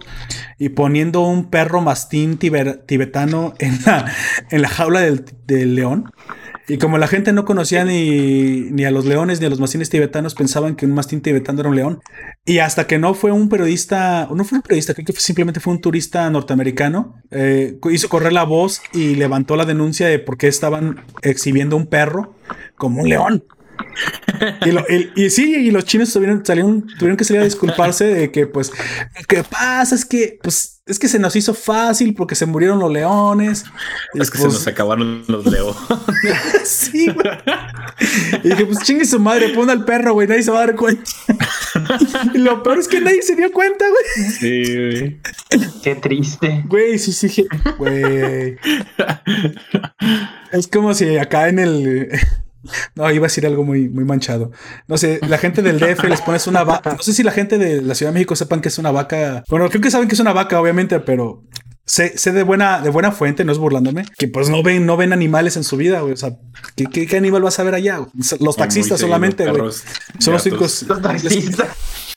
y 0.58 0.68
poniendo 0.68 1.22
un 1.22 1.50
perro 1.50 1.80
mastín 1.80 2.38
tibetano 2.38 3.54
en 3.58 3.80
la, 3.84 4.12
en 4.50 4.62
la 4.62 4.68
jaula 4.68 5.00
del, 5.00 5.24
del 5.44 5.74
león? 5.74 6.12
Y 6.68 6.76
como 6.76 6.98
la 6.98 7.08
gente 7.08 7.32
no 7.32 7.46
conocía 7.46 7.82
ni, 7.84 8.70
ni, 8.70 8.84
a 8.84 8.90
los 8.90 9.06
leones 9.06 9.40
ni 9.40 9.46
a 9.46 9.48
los 9.48 9.58
mastines 9.58 9.88
tibetanos, 9.88 10.34
pensaban 10.34 10.76
que 10.76 10.84
un 10.84 10.92
mastín 10.92 11.22
tibetano 11.22 11.60
era 11.60 11.70
un 11.70 11.76
león. 11.76 12.02
Y 12.44 12.58
hasta 12.58 12.86
que 12.86 12.98
no 12.98 13.14
fue 13.14 13.32
un 13.32 13.48
periodista, 13.48 14.28
no 14.34 14.44
fue 14.44 14.58
un 14.58 14.62
periodista, 14.62 14.92
creo 14.92 15.06
que 15.06 15.12
simplemente 15.14 15.60
fue 15.60 15.72
un 15.72 15.80
turista 15.80 16.28
norteamericano, 16.28 17.14
eh, 17.30 17.78
hizo 17.90 18.10
correr 18.10 18.34
la 18.34 18.44
voz 18.44 18.82
y 18.92 19.14
levantó 19.14 19.56
la 19.56 19.64
denuncia 19.64 20.08
de 20.08 20.18
por 20.18 20.36
qué 20.36 20.48
estaban 20.48 21.00
exhibiendo 21.22 21.74
un 21.74 21.86
perro 21.86 22.34
como 22.76 23.00
un 23.00 23.08
león. 23.08 23.44
Y, 25.16 25.30
sí, 25.30 25.54
y 25.54 25.70
los 25.70 25.84
chinos 25.84 26.12
tuvieron, 26.12 26.44
salieron, 26.44 26.86
tuvieron 26.86 27.16
que 27.16 27.24
salir 27.24 27.42
a 27.42 27.44
disculparse 27.44 28.04
de 28.04 28.30
que, 28.30 28.46
pues, 28.46 28.70
que 29.26 29.42
pasa 29.42 29.94
es 29.94 30.04
que, 30.04 30.38
pues, 30.42 30.78
es 30.88 30.98
que 30.98 31.06
se 31.06 31.18
nos 31.18 31.36
hizo 31.36 31.52
fácil 31.52 32.14
porque 32.14 32.34
se 32.34 32.46
murieron 32.46 32.78
los 32.78 32.90
leones. 32.90 33.64
Es 34.14 34.30
que 34.30 34.38
se 34.38 34.44
nos 34.44 34.66
acabaron 34.66 35.22
los 35.28 35.44
leones. 35.44 35.76
sí, 36.64 37.10
güey. 37.10 37.28
Y 38.42 38.48
dije, 38.48 38.64
pues 38.64 38.78
chingue 38.84 39.04
su 39.04 39.20
madre, 39.20 39.50
pon 39.50 39.68
al 39.68 39.84
perro, 39.84 40.14
güey, 40.14 40.26
nadie 40.26 40.42
se 40.42 40.50
va 40.50 40.62
a 40.62 40.66
dar 40.66 40.76
cuenta. 40.76 41.02
y 42.34 42.38
lo 42.38 42.62
peor 42.62 42.78
es 42.78 42.88
que 42.88 43.02
nadie 43.02 43.20
se 43.20 43.36
dio 43.36 43.52
cuenta, 43.52 43.84
güey. 43.86 44.30
Sí, 44.30 44.76
güey. 44.76 45.70
Qué 45.82 45.94
triste. 45.96 46.64
Güey, 46.66 46.98
sí, 46.98 47.12
sí, 47.12 47.46
güey. 47.76 48.56
Es 50.52 50.66
como 50.68 50.94
si 50.94 51.18
acá 51.18 51.48
en 51.48 51.58
el 51.58 52.08
no, 52.94 53.10
iba 53.10 53.26
a 53.26 53.28
decir 53.28 53.46
algo 53.46 53.64
muy, 53.64 53.88
muy 53.88 54.04
manchado. 54.04 54.50
No 54.86 54.98
sé, 54.98 55.20
la 55.26 55.38
gente 55.38 55.62
del 55.62 55.78
DF 55.78 56.04
les 56.04 56.20
pones 56.20 56.46
una 56.46 56.64
vaca. 56.64 56.94
No 56.94 57.02
sé 57.02 57.12
si 57.12 57.22
la 57.22 57.32
gente 57.32 57.58
de 57.58 57.82
la 57.82 57.94
Ciudad 57.94 58.12
de 58.12 58.14
México 58.14 58.36
sepan 58.36 58.60
que 58.60 58.68
es 58.68 58.78
una 58.78 58.90
vaca. 58.90 59.44
Bueno, 59.48 59.68
creo 59.68 59.80
que 59.80 59.90
saben 59.90 60.08
que 60.08 60.14
es 60.14 60.20
una 60.20 60.32
vaca, 60.32 60.60
obviamente, 60.60 61.00
pero 61.00 61.44
sé, 61.88 62.32
de 62.32 62.42
buena, 62.42 62.80
de 62.80 62.90
buena 62.90 63.12
fuente, 63.12 63.44
no 63.44 63.52
es 63.52 63.58
burlándome, 63.58 64.04
que 64.16 64.28
pues 64.28 64.48
no 64.50 64.62
ven, 64.62 64.86
no 64.86 64.96
ven 64.96 65.12
animales 65.12 65.56
en 65.56 65.64
su 65.64 65.76
vida, 65.76 66.00
güey. 66.00 66.12
O 66.12 66.16
sea, 66.16 66.36
¿qué, 66.76 67.16
animal 67.16 67.42
vas 67.42 67.58
a 67.58 67.62
ver 67.62 67.74
allá? 67.74 68.00
Los 68.40 68.56
taxistas 68.56 69.00
solamente, 69.00 69.48
güey. 69.50 69.72
Son 70.18 70.34
los. 70.34 70.82
Los 70.82 71.02
taxistas. 71.02 71.68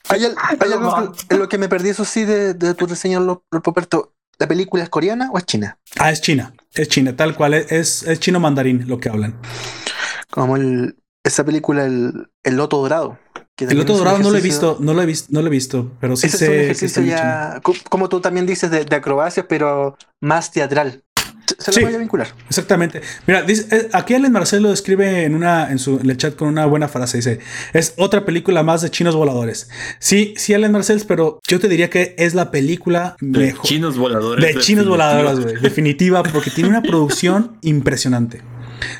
Hay, 0.08 0.24
algo 0.24 1.14
en 1.30 1.38
lo 1.38 1.48
que 1.48 1.58
me 1.58 1.68
perdí, 1.68 1.90
eso 1.90 2.04
sí, 2.04 2.24
de, 2.24 2.54
tu 2.74 2.86
reseña, 2.86 3.20
Poperto. 3.62 4.14
¿La 4.38 4.48
película 4.48 4.82
es 4.82 4.88
coreana 4.88 5.30
o 5.30 5.38
es 5.38 5.44
china? 5.44 5.78
Ah, 5.98 6.10
es 6.10 6.20
china. 6.20 6.52
Es 6.74 6.88
china, 6.88 7.14
tal 7.14 7.36
cual. 7.36 7.54
Es, 7.54 8.02
es 8.02 8.18
chino 8.18 8.40
mandarín 8.40 8.88
lo 8.88 8.98
que 8.98 9.08
hablan. 9.08 9.38
Como 10.32 10.56
el, 10.56 10.96
esa 11.22 11.44
película, 11.44 11.84
el, 11.84 12.28
el 12.42 12.56
Loto 12.56 12.78
Dorado. 12.78 13.18
el 13.58 13.76
Loto 13.76 13.98
Dorado 13.98 14.18
no 14.18 14.30
lo 14.30 14.38
he 14.38 14.40
visto, 14.40 14.78
no 14.80 14.94
lo 14.94 15.02
he 15.02 15.06
visto, 15.06 15.28
no 15.30 15.42
lo 15.42 15.48
he 15.48 15.50
visto, 15.50 15.92
pero 16.00 16.16
sí 16.16 16.30
sé. 16.30 16.74
ya, 17.04 17.60
como 17.90 18.08
tú 18.08 18.20
también 18.20 18.46
dices, 18.46 18.70
de, 18.70 18.86
de 18.86 18.96
acrobacia, 18.96 19.46
pero 19.46 19.98
más 20.22 20.50
teatral. 20.50 21.04
Se 21.58 21.72
lo 21.72 21.86
voy 21.86 21.94
a 21.94 21.98
vincular. 21.98 22.28
Exactamente. 22.48 23.02
Mira, 23.26 23.42
dice, 23.42 23.76
eh, 23.76 23.88
aquí 23.92 24.14
Allen 24.14 24.32
Marcelo 24.32 24.70
describe 24.70 25.24
en 25.24 25.34
una 25.34 25.70
en, 25.70 25.78
su, 25.78 25.98
en 25.98 26.08
el 26.08 26.16
chat 26.16 26.34
con 26.34 26.48
una 26.48 26.64
buena 26.64 26.88
frase. 26.88 27.18
Dice: 27.18 27.40
Es 27.74 27.92
otra 27.98 28.24
película 28.24 28.62
más 28.62 28.80
de 28.80 28.90
chinos 28.90 29.14
voladores. 29.14 29.68
Sí, 29.98 30.32
sí, 30.38 30.54
Allen 30.54 30.72
Marcelo, 30.72 31.02
pero 31.06 31.40
yo 31.46 31.60
te 31.60 31.68
diría 31.68 31.90
que 31.90 32.14
es 32.16 32.34
la 32.34 32.50
película 32.50 33.16
de 33.20 33.54
chinos 33.64 33.98
voladores. 33.98 34.54
De 34.54 34.60
chinos 34.62 34.86
voladores, 34.86 35.40
güey. 35.40 35.60
Definitiva, 35.60 36.22
porque 36.22 36.50
tiene 36.50 36.70
una 36.70 36.80
producción 36.80 37.58
impresionante. 37.60 38.40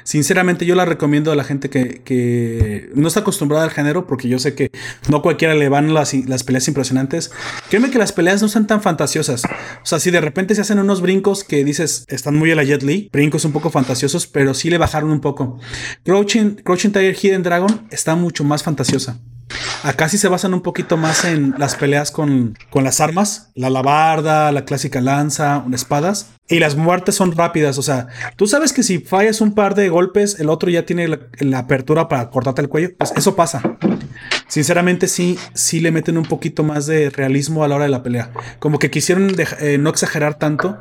Sinceramente, 0.05 0.67
yo 0.67 0.75
la 0.75 0.85
recomiendo 0.85 1.33
a 1.33 1.37
la 1.37 1.45
gente 1.45 1.71
que, 1.71 2.91
no 2.95 3.09
está 3.09 3.21
acostumbrada 3.21 3.65
al 3.65 3.71
género, 3.71 4.07
porque 4.07 4.29
yo 4.29 4.39
sé 4.39 4.55
que 4.55 4.71
no 5.09 5.23
cualquiera 5.23 5.55
le 5.55 5.69
van 5.69 5.95
las, 5.95 6.13
peleas 6.45 6.69
impresionantes. 6.69 7.31
Créeme 7.69 7.91
que 7.91 7.99
las 7.99 8.13
peleas 8.13 8.43
no 8.43 8.49
son 8.49 8.67
tan 8.67 8.83
fantasiosas. 8.83 9.45
O 9.45 9.87
sea, 9.87 9.99
si 9.99 10.11
de 10.11 10.21
repente 10.21 10.55
se 10.55 10.61
hacen 10.61 10.79
unos 10.79 11.01
brincos 11.01 11.45
que 11.45 11.65
dices 11.65 12.05
están 12.09 12.37
muy 12.37 12.51
a 12.51 12.57
la 12.57 12.65
Jet 12.65 12.83
Li, 12.83 13.09
brincos 13.13 13.45
un 13.45 13.53
poco 13.53 13.71
fantasiosos, 13.71 14.27
pero 14.27 14.55
sí 14.55 14.71
le 14.71 14.79
bajaron 14.79 15.11
un 15.11 15.21
poco. 15.21 15.59
Crouching, 16.05 16.57
Crouching 16.57 16.93
Tiger 16.93 17.17
Hidden 17.17 17.43
Dragon 17.43 17.87
está 17.91 18.15
mucho 18.15 18.45
más 18.45 18.63
fantasiosa. 18.63 19.19
Acá 19.83 20.09
sí 20.09 20.19
se 20.19 20.29
basan 20.29 20.55
un 20.55 20.61
poquito 20.61 20.97
más 20.97 21.25
en 21.25 21.55
las 21.59 21.75
peleas 21.75 22.11
con, 22.11 22.57
las 22.75 23.01
armas, 23.01 23.51
la 23.55 23.69
alabarda, 23.69 24.53
la 24.53 24.65
clásica 24.65 25.01
lanza, 25.01 25.65
espadas. 25.73 26.31
Y 26.49 26.59
las 26.59 26.77
muertes 26.77 27.15
son 27.15 27.33
rápidas, 27.33 27.79
o 27.79 27.83
sea, 27.83 28.09
tú 28.37 28.47
sabes 28.47 28.73
que 28.73 28.83
si 28.83 28.99
fallas 28.99 29.41
un 29.41 29.55
par 29.55 29.75
de 29.75 29.89
golpes, 29.89 30.39
el 30.39 30.51
otro 30.51 30.69
ya 30.69 30.85
tiene 30.85 31.09
la, 31.09 31.59
apertura 31.59 32.09
para 32.09 32.29
cortarte 32.31 32.61
el 32.61 32.69
cuello. 32.69 32.91
Pues 32.99 33.13
eso 33.17 33.35
pasa. 33.35 33.63
Sinceramente 34.49 35.09
sí, 35.09 35.39
sí 35.55 35.81
le 35.81 35.93
meten 35.93 36.19
un 36.19 36.25
poquito 36.25 36.63
más 36.63 36.87
de 36.87 37.09
realismo 37.11 37.65
a 37.65 37.69
la 37.69 37.77
hora 37.77 37.85
de 37.85 37.91
la 37.91 38.03
pelea. 38.03 38.31
Como 38.59 38.79
que 38.79 38.91
quisieron 38.91 39.35
eh, 39.61 39.79
no 39.79 39.89
exagerar 39.89 40.35
tanto 40.35 40.79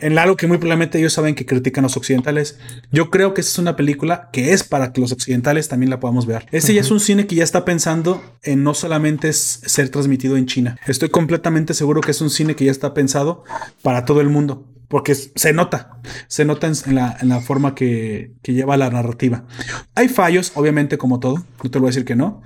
en 0.00 0.18
algo 0.18 0.36
que 0.36 0.46
muy 0.46 0.58
probablemente 0.58 0.98
ellos 0.98 1.12
saben 1.12 1.34
que 1.34 1.46
critican 1.46 1.82
los 1.82 1.96
occidentales. 1.96 2.58
Yo 2.90 3.10
creo 3.10 3.34
que 3.34 3.40
esta 3.40 3.52
es 3.52 3.58
una 3.58 3.76
película 3.76 4.30
que 4.32 4.52
es 4.52 4.64
para 4.64 4.92
que 4.92 5.00
los 5.00 5.12
occidentales 5.12 5.68
también 5.68 5.90
la 5.90 6.00
podamos 6.00 6.26
ver. 6.26 6.46
Este 6.52 6.74
ya 6.74 6.80
es 6.80 6.90
un 6.90 7.00
cine 7.00 7.26
que 7.26 7.34
ya 7.34 7.44
está 7.44 7.64
pensando 7.64 8.22
en 8.42 8.62
no 8.62 8.74
solamente 8.74 9.32
ser 9.32 9.88
transmitido 9.90 10.36
en 10.36 10.46
China. 10.46 10.78
Estoy 10.86 11.08
completamente 11.08 11.74
seguro 11.74 12.00
que 12.00 12.12
es 12.12 12.20
un 12.20 12.30
cine 12.30 12.56
que 12.56 12.64
ya 12.64 12.70
está 12.70 12.94
pensado 12.94 13.44
para 13.82 14.04
todo 14.04 14.20
el 14.20 14.28
mundo. 14.28 14.66
porque 14.88 15.14
se 15.14 15.52
nota, 15.52 15.98
se 16.28 16.46
nota 16.46 16.66
en, 16.66 16.94
la, 16.94 17.40
forma 17.42 17.74
que, 17.74 18.32
lleva 18.42 18.78
la 18.78 18.88
narrativa. 18.88 19.44
Hay 19.94 20.08
fallos, 20.08 20.52
obviamente, 20.54 20.96
como 20.96 21.20
todo, 21.20 21.44
no 21.62 21.70
te 21.70 21.78
voy 21.78 21.88
a 21.88 21.90
decir 21.90 22.06
que 22.06 22.16
no, 22.16 22.42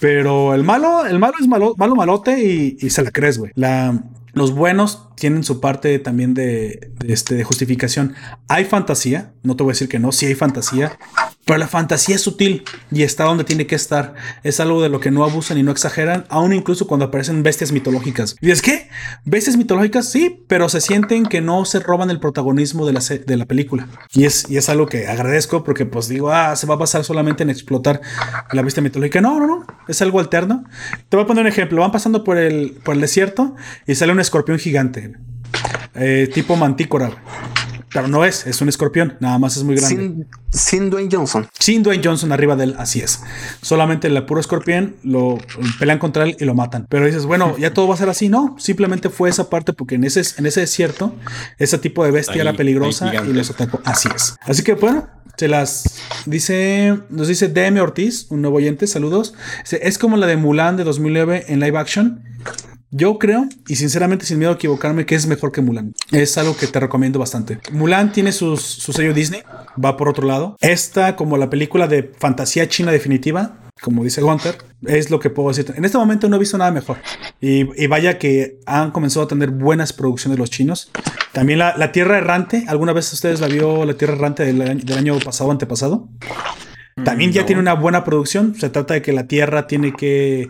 pero 0.00 0.54
el 0.54 0.64
malo, 0.64 1.06
el 1.06 1.20
malo 1.20 1.34
es 1.40 1.46
malo, 1.46 1.74
malo 1.78 1.94
malote 1.94 2.42
y, 2.44 2.76
y 2.80 2.90
se 2.90 3.02
la 3.02 3.12
crees, 3.12 3.38
güey. 3.38 3.52
La, 3.54 4.02
los 4.34 4.52
buenos 4.52 5.06
tienen 5.14 5.44
su 5.44 5.60
parte 5.60 5.98
también 5.98 6.34
de, 6.34 6.90
este, 7.06 7.34
de 7.34 7.44
justificación. 7.44 8.14
Hay 8.48 8.64
fantasía, 8.64 9.32
no 9.42 9.56
te 9.56 9.62
voy 9.62 9.70
a 9.70 9.74
decir 9.74 9.88
que 9.88 9.98
no, 9.98 10.12
sí 10.12 10.26
hay 10.26 10.34
fantasía, 10.34 10.98
pero 11.44 11.58
la 11.58 11.68
fantasía 11.68 12.14
es 12.14 12.22
sutil 12.22 12.64
y 12.90 13.02
está 13.02 13.24
donde 13.24 13.44
tiene 13.44 13.66
que 13.66 13.74
estar. 13.74 14.14
Es 14.42 14.60
algo 14.60 14.82
de 14.82 14.88
lo 14.88 15.00
que 15.00 15.10
no 15.10 15.24
abusan 15.24 15.58
y 15.58 15.62
no 15.62 15.70
exageran, 15.72 16.24
aún 16.28 16.52
incluso 16.52 16.86
cuando 16.86 17.06
aparecen 17.06 17.42
bestias 17.42 17.72
mitológicas. 17.72 18.36
¿Y 18.40 18.50
es 18.50 18.62
que 18.62 18.88
¿Bestias 19.24 19.56
mitológicas? 19.56 20.10
Sí, 20.10 20.44
pero 20.48 20.68
se 20.68 20.80
sienten 20.80 21.26
que 21.26 21.40
no 21.40 21.64
se 21.64 21.80
roban 21.80 22.10
el 22.10 22.20
protagonismo 22.20 22.86
de 22.86 22.92
la, 22.92 23.00
de 23.00 23.36
la 23.36 23.46
película. 23.46 23.88
Y 24.12 24.24
es, 24.24 24.48
y 24.50 24.56
es 24.56 24.68
algo 24.68 24.86
que 24.86 25.06
agradezco 25.06 25.64
porque 25.64 25.86
pues 25.86 26.08
digo, 26.08 26.30
ah, 26.30 26.56
se 26.56 26.66
va 26.66 26.74
a 26.74 26.78
basar 26.78 27.04
solamente 27.04 27.42
en 27.42 27.50
explotar 27.50 28.00
la 28.52 28.62
bestia 28.62 28.82
mitológica. 28.82 29.20
No, 29.20 29.38
no, 29.38 29.46
no, 29.46 29.66
es 29.88 30.02
algo 30.02 30.20
alterno. 30.20 30.64
Te 31.08 31.16
voy 31.16 31.24
a 31.24 31.26
poner 31.26 31.42
un 31.42 31.48
ejemplo. 31.48 31.80
Van 31.80 31.92
pasando 31.92 32.24
por 32.24 32.38
el, 32.38 32.72
por 32.84 32.94
el 32.94 33.00
desierto 33.00 33.54
y 33.86 33.94
sale 33.94 34.12
un 34.12 34.20
escorpión 34.20 34.58
gigante. 34.58 35.03
Eh, 35.94 36.30
tipo 36.32 36.56
mantícora. 36.56 37.10
Pero 37.94 38.08
no 38.08 38.24
es, 38.24 38.44
es 38.48 38.60
un 38.60 38.68
escorpión, 38.68 39.16
nada 39.20 39.38
más 39.38 39.56
es 39.56 39.62
muy 39.62 39.76
grande. 39.76 40.26
Sin, 40.50 40.90
Dwayne 40.90 41.08
Johnson. 41.10 41.46
Sin 41.60 41.84
Dwayne 41.84 42.02
Johnson 42.04 42.32
arriba 42.32 42.56
de 42.56 42.64
él, 42.64 42.74
así 42.76 43.00
es. 43.00 43.22
Solamente 43.62 44.08
el 44.08 44.24
puro 44.24 44.40
escorpión 44.40 44.96
lo 45.04 45.38
pelean 45.78 46.00
contra 46.00 46.24
él 46.24 46.36
y 46.40 46.44
lo 46.44 46.56
matan. 46.56 46.86
Pero 46.90 47.06
dices, 47.06 47.24
bueno, 47.24 47.56
ya 47.56 47.72
todo 47.72 47.86
va 47.86 47.94
a 47.94 47.96
ser 47.96 48.08
así. 48.08 48.28
No, 48.28 48.56
simplemente 48.58 49.10
fue 49.10 49.30
esa 49.30 49.48
parte 49.48 49.72
porque 49.72 49.94
en 49.94 50.02
ese, 50.02 50.22
en 50.38 50.46
ese 50.46 50.58
desierto, 50.58 51.14
ese 51.56 51.78
tipo 51.78 52.04
de 52.04 52.10
bestia 52.10 52.42
era 52.42 52.54
peligrosa 52.54 53.12
y 53.14 53.32
los 53.32 53.50
atacó. 53.50 53.80
Así 53.84 54.08
es. 54.12 54.34
Así 54.40 54.64
que 54.64 54.74
bueno, 54.74 55.08
se 55.36 55.46
las 55.46 56.00
dice, 56.26 56.98
nos 57.10 57.28
dice 57.28 57.46
DM 57.46 57.80
Ortiz, 57.80 58.26
un 58.30 58.42
nuevo 58.42 58.56
oyente, 58.56 58.88
saludos. 58.88 59.34
Es 59.70 59.98
como 59.98 60.16
la 60.16 60.26
de 60.26 60.36
Mulan 60.36 60.76
de 60.76 60.82
2009 60.82 61.44
en 61.46 61.60
live 61.60 61.78
action. 61.78 62.24
Yo 62.96 63.18
creo, 63.18 63.48
y 63.66 63.74
sinceramente 63.74 64.24
sin 64.24 64.38
miedo 64.38 64.52
a 64.52 64.54
equivocarme, 64.54 65.04
que 65.04 65.16
es 65.16 65.26
mejor 65.26 65.50
que 65.50 65.60
Mulan. 65.60 65.94
Es 66.12 66.38
algo 66.38 66.56
que 66.56 66.68
te 66.68 66.78
recomiendo 66.78 67.18
bastante. 67.18 67.58
Mulan 67.72 68.12
tiene 68.12 68.30
su 68.30 68.56
sello 68.56 69.12
Disney, 69.12 69.42
va 69.84 69.96
por 69.96 70.08
otro 70.08 70.24
lado. 70.28 70.56
Esta, 70.60 71.16
como 71.16 71.36
la 71.36 71.50
película 71.50 71.88
de 71.88 72.12
fantasía 72.16 72.68
china 72.68 72.92
definitiva, 72.92 73.58
como 73.80 74.04
dice 74.04 74.20
Gunter, 74.20 74.58
es 74.86 75.10
lo 75.10 75.18
que 75.18 75.28
puedo 75.28 75.48
decir. 75.48 75.74
En 75.76 75.84
este 75.84 75.98
momento 75.98 76.28
no 76.28 76.36
he 76.36 76.38
visto 76.38 76.56
nada 76.56 76.70
mejor. 76.70 76.98
Y, 77.40 77.64
vaya 77.88 78.16
que 78.16 78.60
han 78.64 78.92
comenzado 78.92 79.24
a 79.24 79.28
tener 79.28 79.50
buenas 79.50 79.92
producciones 79.92 80.38
los 80.38 80.50
chinos. 80.50 80.92
También 81.32 81.58
la, 81.58 81.90
Tierra 81.90 82.18
Errante, 82.18 82.64
¿alguna 82.68 82.92
vez 82.92 83.12
ustedes 83.12 83.40
la 83.40 83.48
vio 83.48 83.84
la 83.84 83.94
Tierra 83.94 84.14
Errante 84.14 84.44
del, 84.44 84.86
del 84.86 84.96
año 84.98 85.18
pasado, 85.18 85.50
antepasado? 85.50 86.08
También 87.02 87.32
ya 87.32 87.44
tiene 87.44 87.60
una 87.60 87.74
buena 87.74 88.04
producción. 88.04 88.54
Se 88.54 88.70
trata 88.70 88.94
de 88.94 89.02
que 89.02 89.12
la 89.12 89.26
Tierra 89.26 89.66
tiene 89.66 89.92
que 89.94 90.46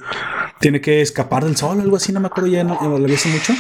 tiene 0.65 0.81
que 0.81 1.03
escapar 1.03 1.45
del 1.45 1.59
sol, 1.59 1.79
algo 1.79 1.97
así, 1.97 2.11
no 2.11 2.21
me 2.21 2.29
acuerdo 2.29 2.49
ya, 2.49 2.65
no, 2.65 2.79
lo 2.81 2.99
vi 2.99 3.17
mucho. 3.31 3.53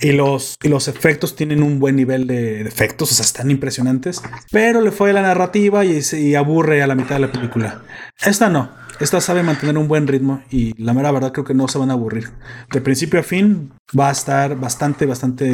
Y 0.00 0.12
los, 0.12 0.56
y 0.62 0.68
los 0.68 0.86
efectos 0.86 1.34
tienen 1.34 1.64
un 1.64 1.80
buen 1.80 1.96
nivel 1.96 2.28
de, 2.28 2.60
efectos, 2.60 3.10
o 3.10 3.14
sea, 3.16 3.24
están 3.24 3.50
impresionantes. 3.50 4.22
Pero 4.52 4.80
le 4.80 4.92
fue 4.92 5.12
la 5.12 5.20
narrativa 5.20 5.84
y, 5.84 6.00
y 6.12 6.36
aburre 6.36 6.80
a 6.80 6.86
la 6.86 6.94
mitad 6.94 7.16
de 7.16 7.22
la 7.22 7.32
película. 7.32 7.82
Esta 8.24 8.48
no. 8.48 8.70
Esta 9.00 9.20
sabe 9.20 9.42
mantener 9.42 9.76
un 9.78 9.88
buen 9.88 10.06
ritmo 10.06 10.40
y 10.48 10.80
la 10.80 10.94
mera 10.94 11.10
verdad 11.10 11.32
creo 11.32 11.44
que 11.44 11.54
no 11.54 11.66
se 11.66 11.78
van 11.78 11.90
a 11.90 11.94
aburrir. 11.94 12.30
De 12.70 12.80
principio 12.80 13.18
a 13.18 13.24
fin 13.24 13.72
va 13.98 14.08
a 14.08 14.12
estar 14.12 14.54
bastante, 14.54 15.06
bastante 15.06 15.52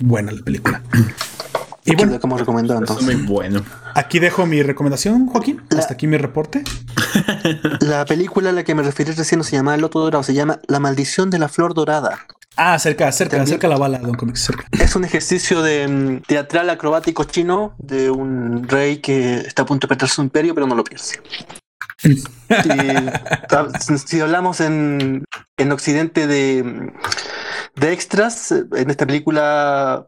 buena 0.00 0.32
la 0.32 0.42
película. 0.42 0.82
Y 1.84 1.96
bueno, 1.96 2.20
como 2.20 2.36
recomendado 2.36 2.80
entonces. 2.80 3.04
Muy 3.04 3.26
bueno. 3.26 3.64
Aquí 3.94 4.18
dejo 4.18 4.46
mi 4.46 4.62
recomendación, 4.62 5.26
Joaquín. 5.26 5.62
Hasta 5.76 5.94
aquí 5.94 6.06
mi 6.06 6.16
reporte. 6.16 6.62
La 7.80 8.04
película 8.04 8.50
a 8.50 8.52
la 8.52 8.64
que 8.64 8.74
me 8.74 8.82
referí 8.82 9.12
recién 9.12 9.38
no 9.38 9.44
se 9.44 9.56
llama 9.56 9.74
El 9.74 9.80
Loto 9.80 10.00
Dorado, 10.00 10.22
se 10.22 10.34
llama 10.34 10.60
La 10.68 10.78
Maldición 10.78 11.30
de 11.30 11.38
la 11.38 11.48
Flor 11.48 11.74
Dorada. 11.74 12.26
Ah, 12.56 12.78
cerca, 12.78 13.10
cerca, 13.12 13.44
cerca 13.46 13.68
la 13.68 13.78
bala, 13.78 13.98
Don 13.98 14.14
Comics, 14.14 14.40
cerca. 14.40 14.66
Es 14.72 14.94
un 14.96 15.04
ejercicio 15.04 15.62
de 15.62 15.88
mm, 15.88 16.22
teatral 16.26 16.68
acrobático 16.68 17.24
chino 17.24 17.74
de 17.78 18.10
un 18.10 18.68
rey 18.68 18.98
que 18.98 19.36
está 19.36 19.62
a 19.62 19.66
punto 19.66 19.86
de 19.86 19.88
perder 19.88 20.10
su 20.10 20.20
imperio, 20.20 20.54
pero 20.54 20.66
no 20.66 20.74
lo 20.74 20.84
pierde. 20.84 21.04
si 24.06 24.20
hablamos 24.20 24.60
en, 24.60 25.24
en 25.56 25.72
Occidente 25.72 26.26
de, 26.26 26.92
de 27.76 27.92
extras, 27.92 28.52
en 28.52 28.90
esta 28.90 29.06
película 29.06 30.06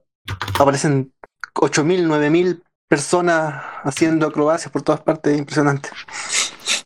aparecen 0.59 1.13
8.000, 1.55 2.07
9.000 2.07 2.63
personas 2.89 3.63
haciendo 3.85 4.27
acrobacias 4.27 4.71
por 4.71 4.83
todas 4.83 5.01
partes, 5.01 5.37
impresionante. 5.37 5.89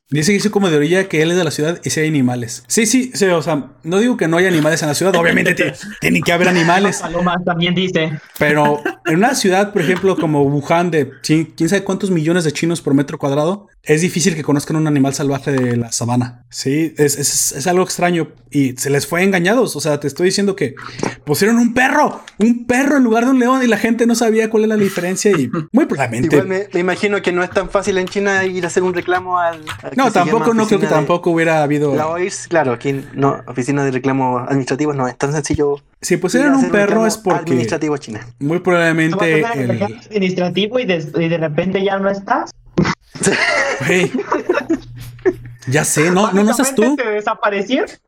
Dice 0.08 0.30
que 0.30 0.36
hizo 0.36 0.52
como 0.52 0.70
de 0.70 0.76
orilla 0.76 1.08
que 1.08 1.20
él 1.20 1.32
es 1.32 1.36
de 1.36 1.42
la 1.42 1.50
ciudad 1.50 1.80
y 1.82 1.90
si 1.90 1.98
hay 1.98 2.06
animales. 2.06 2.62
Sí, 2.68 2.86
sí, 2.86 3.10
sí, 3.12 3.24
o 3.24 3.42
sea, 3.42 3.72
no 3.82 3.98
digo 3.98 4.16
que 4.16 4.28
no 4.28 4.36
hay 4.36 4.46
animales 4.46 4.80
en 4.82 4.88
la 4.88 4.94
ciudad, 4.94 5.16
obviamente 5.16 5.54
tienen 6.00 6.22
que 6.22 6.32
haber 6.32 6.46
animales. 6.46 6.98
Palomas 6.98 7.44
también 7.44 7.74
dice. 7.74 8.12
Pero 8.38 8.80
en 9.04 9.16
una 9.16 9.34
ciudad, 9.34 9.72
por 9.72 9.82
ejemplo, 9.82 10.16
como 10.16 10.42
Wuhan, 10.42 10.92
de 10.92 11.10
quién 11.22 11.68
sabe 11.68 11.82
cuántos 11.82 12.12
millones 12.12 12.44
de 12.44 12.52
chinos 12.52 12.80
por 12.80 12.94
metro 12.94 13.18
cuadrado, 13.18 13.66
es 13.86 14.00
difícil 14.00 14.34
que 14.34 14.42
conozcan 14.42 14.76
un 14.76 14.88
animal 14.88 15.14
salvaje 15.14 15.52
de 15.52 15.76
la 15.76 15.92
sabana. 15.92 16.44
Sí, 16.50 16.92
es, 16.98 17.18
es, 17.18 17.66
algo 17.68 17.84
extraño 17.84 18.32
y 18.50 18.72
se 18.76 18.90
les 18.90 19.06
fue 19.06 19.22
engañados. 19.22 19.76
O 19.76 19.80
sea, 19.80 20.00
te 20.00 20.08
estoy 20.08 20.26
diciendo 20.26 20.56
que 20.56 20.74
pusieron 21.24 21.56
un 21.58 21.72
perro, 21.72 22.20
un 22.38 22.66
perro 22.66 22.96
en 22.96 23.04
lugar 23.04 23.24
de 23.24 23.30
un 23.30 23.38
león 23.38 23.62
y 23.62 23.68
la 23.68 23.78
gente 23.78 24.06
no 24.06 24.16
sabía 24.16 24.50
cuál 24.50 24.64
era 24.64 24.76
la 24.76 24.82
diferencia 24.82 25.30
y 25.30 25.48
muy 25.72 25.86
probablemente. 25.86 26.34
Igual 26.34 26.48
me, 26.48 26.80
imagino 26.80 27.22
que 27.22 27.30
no 27.30 27.44
es 27.44 27.50
tan 27.50 27.70
fácil 27.70 27.98
en 27.98 28.08
China 28.08 28.44
ir 28.44 28.64
a 28.64 28.66
hacer 28.66 28.82
un 28.82 28.92
reclamo 28.92 29.38
al. 29.38 29.64
No, 29.96 30.12
tampoco, 30.12 30.54
no 30.54 30.66
creo 30.66 30.78
que 30.78 30.86
tampoco 30.86 31.30
hubiera 31.30 31.62
habido. 31.62 31.94
La 31.94 32.08
OIS, 32.08 32.48
claro, 32.48 32.72
aquí 32.72 33.04
no, 33.14 33.42
oficina 33.46 33.84
de 33.84 33.90
reclamos 33.90 34.42
administrativos 34.42 34.94
no 34.94 35.08
es 35.08 35.16
tan 35.16 35.32
sencillo. 35.32 35.76
Si 36.00 36.18
pusieron 36.18 36.54
un 36.54 36.70
perro 36.70 37.06
es 37.06 37.16
porque. 37.16 37.40
Administrativo 37.40 37.96
China. 37.96 38.20
Muy 38.38 38.60
probablemente. 38.60 39.40
El... 39.40 39.82
administrativo 39.82 40.78
y 40.78 40.84
de, 40.84 41.04
y 41.18 41.28
de 41.28 41.38
repente 41.38 41.82
ya 41.82 41.98
no 41.98 42.10
estás. 42.10 42.50
Ya 45.66 45.84
sé, 45.84 46.10
no, 46.10 46.32
no, 46.32 46.44
no 46.44 46.50
estás 46.50 46.74
tú. 46.74 46.96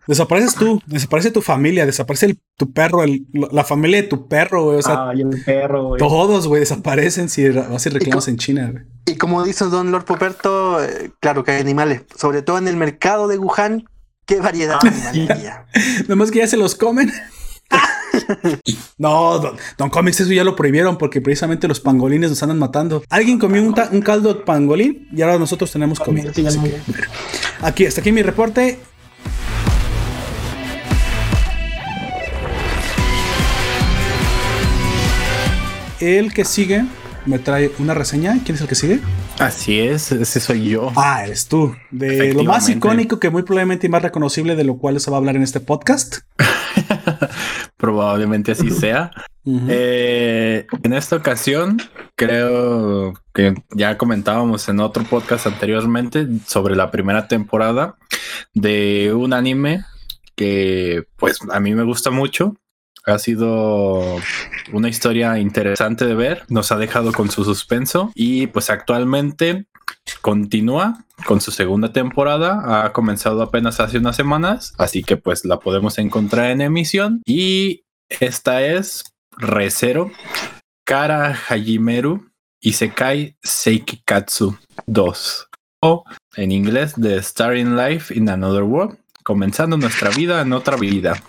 Desapareces 0.07 0.55
tú, 0.55 0.81
desaparece 0.87 1.31
tu 1.31 1.43
familia, 1.43 1.87
desaparece 1.87 2.37
tu 2.57 2.73
perro, 2.73 3.05
la 3.33 3.65
familia 3.65 4.03
de 4.03 4.09
tu 4.09 4.29
perro, 4.29 4.65
güey. 4.65 4.79
O 4.79 4.83
sea, 4.83 5.11
el 5.13 5.43
perro, 5.45 5.97
Todos, 5.97 6.47
güey, 6.47 6.61
desaparecen 6.61 7.29
si 7.29 7.49
vas 7.49 7.85
y 7.87 7.89
reclamas 7.91 8.29
en 8.29 8.37
China, 8.37 8.85
Y 9.07 9.17
como 9.17 9.43
dice 9.45 9.65
Don 9.67 9.91
Lord 9.91 10.05
Poperto, 10.05 10.83
eh, 10.83 11.11
claro 11.21 11.45
que 11.45 11.53
hay 11.53 11.61
animales, 11.61 12.03
sobre 12.17 12.43
todo 12.43 12.59
en 12.59 12.69
el 12.69 12.77
mercado 12.77 13.29
de 13.29 13.39
Wuhan, 13.39 13.85
qué 14.27 14.41
variedad 14.41 14.81
de 14.81 14.89
animales. 15.09 15.53
Nomás 16.09 16.31
que 16.31 16.39
ya 16.39 16.47
se 16.47 16.57
los 16.57 16.75
comen. 16.75 17.13
no, 18.99 19.39
Don, 19.39 19.57
Don, 19.77 19.91
Comics, 19.91 20.21
eso 20.21 20.33
ya 20.33 20.45
lo 20.45 20.57
prohibieron 20.57 20.99
porque 20.99 21.21
precisamente 21.21 21.69
los 21.69 21.81
pangolines 21.81 22.31
nos 22.31 22.43
andan 22.43 22.59
matando. 22.59 23.03
Alguien 23.09 23.39
comió 23.39 23.63
un, 23.63 23.73
caldo 23.73 24.35
de 24.35 24.41
pangolín 24.41 25.09
y 25.13 25.23
ahora 25.23 25.39
nosotros 25.39 25.71
tenemos 25.71 25.99
comida. 25.99 26.33
aquí, 27.63 27.87
hasta 27.87 28.01
aquí 28.01 28.13
mi 28.13 28.23
reporte. 28.23 28.79
El 36.01 36.33
que 36.33 36.45
sigue 36.45 36.85
me 37.27 37.39
trae 37.39 37.73
una 37.79 37.93
reseña. 37.95 38.39
¿Quién 38.45 38.55
es 38.55 38.63
el 38.63 38.69
que 38.69 38.75
sigue? 38.75 39.01
Así 39.39 39.79
es, 39.79 40.13
ese 40.13 40.41
soy 40.41 40.69
yo. 40.71 40.93
Ah, 40.97 41.25
eres 41.25 41.47
tú. 41.47 41.75
De 41.91 42.33
lo 42.33 42.45
más 42.45 42.69
icónico 42.69 43.21
que 43.21 43.31
muy 43.31 43.43
probablemente 43.43 43.87
y 43.87 43.91
más 43.91 44.03
reconocible 44.03 44.57
de 44.57 44.65
lo 44.65 44.79
cual 44.79 44.99
se 45.01 45.11
va 45.11 45.17
a 45.17 45.19
hablar 45.19 45.37
en 45.37 45.43
este 45.43 45.61
podcast. 45.61 46.19
Probablemente 47.77 48.53
así 48.53 48.71
sea. 48.71 49.11
Eh, 49.69 50.67
en 50.83 50.93
esta 50.93 51.17
ocasión, 51.17 51.81
creo 52.17 53.15
que 53.33 53.55
ya 53.75 53.97
comentábamos 53.97 54.69
en 54.69 54.81
otro 54.81 55.05
podcast 55.05 55.47
anteriormente 55.47 56.27
sobre 56.47 56.77
la 56.77 56.91
primera 56.91 57.29
temporada 57.29 57.97
de 58.53 59.15
un 59.15 59.33
anime 59.33 59.85
que 60.37 61.05
pues 61.17 61.39
a 61.51 61.61
mí 61.61 61.75
me 61.75 61.85
gusta 61.85 62.11
mucho. 62.11 62.57
Ha 63.07 63.19
sido 63.19 64.17
una 64.73 64.89
historia 64.91 65.39
interesante 65.39 66.05
de 66.05 66.15
ver, 66.15 66.45
nos 66.49 66.71
ha 66.71 66.77
dejado 66.77 67.13
con 67.13 67.31
su 67.31 67.43
suspenso 67.43 68.13
y 68.15 68.49
pues 68.49 68.69
actualmente 68.69 69.67
continúa 70.21 71.05
con 71.27 71.41
su 71.41 71.51
segunda 71.51 71.93
temporada. 71.93 72.85
Ha 72.85 72.93
comenzado 72.93 73.43
apenas 73.43 73.81
hace 73.81 73.99
unas 73.99 74.17
semanas, 74.17 74.75
así 74.79 75.03
que 75.03 75.17
pues 75.17 75.45
la 75.45 75.61
podemos 75.61 75.99
encontrar 75.99 76.51
en 76.51 76.61
emisión. 76.61 77.23
Y 77.27 77.85
esta 78.09 78.63
es 78.63 79.05
Recero 79.37 80.11
Kara 80.85 81.37
Hajimeru 81.49 82.31
Isekai 82.61 83.37
Seikikatsu 83.43 84.57
2 84.87 85.49
o 85.81 86.05
en 86.37 86.53
inglés 86.53 86.95
The 87.01 87.23
Starting 87.23 87.77
Life 87.77 88.15
in 88.15 88.29
Another 88.29 88.63
World, 88.63 88.99
comenzando 89.23 89.77
nuestra 89.77 90.11
vida 90.11 90.41
en 90.41 90.53
otra 90.53 90.77
vida, 90.77 91.23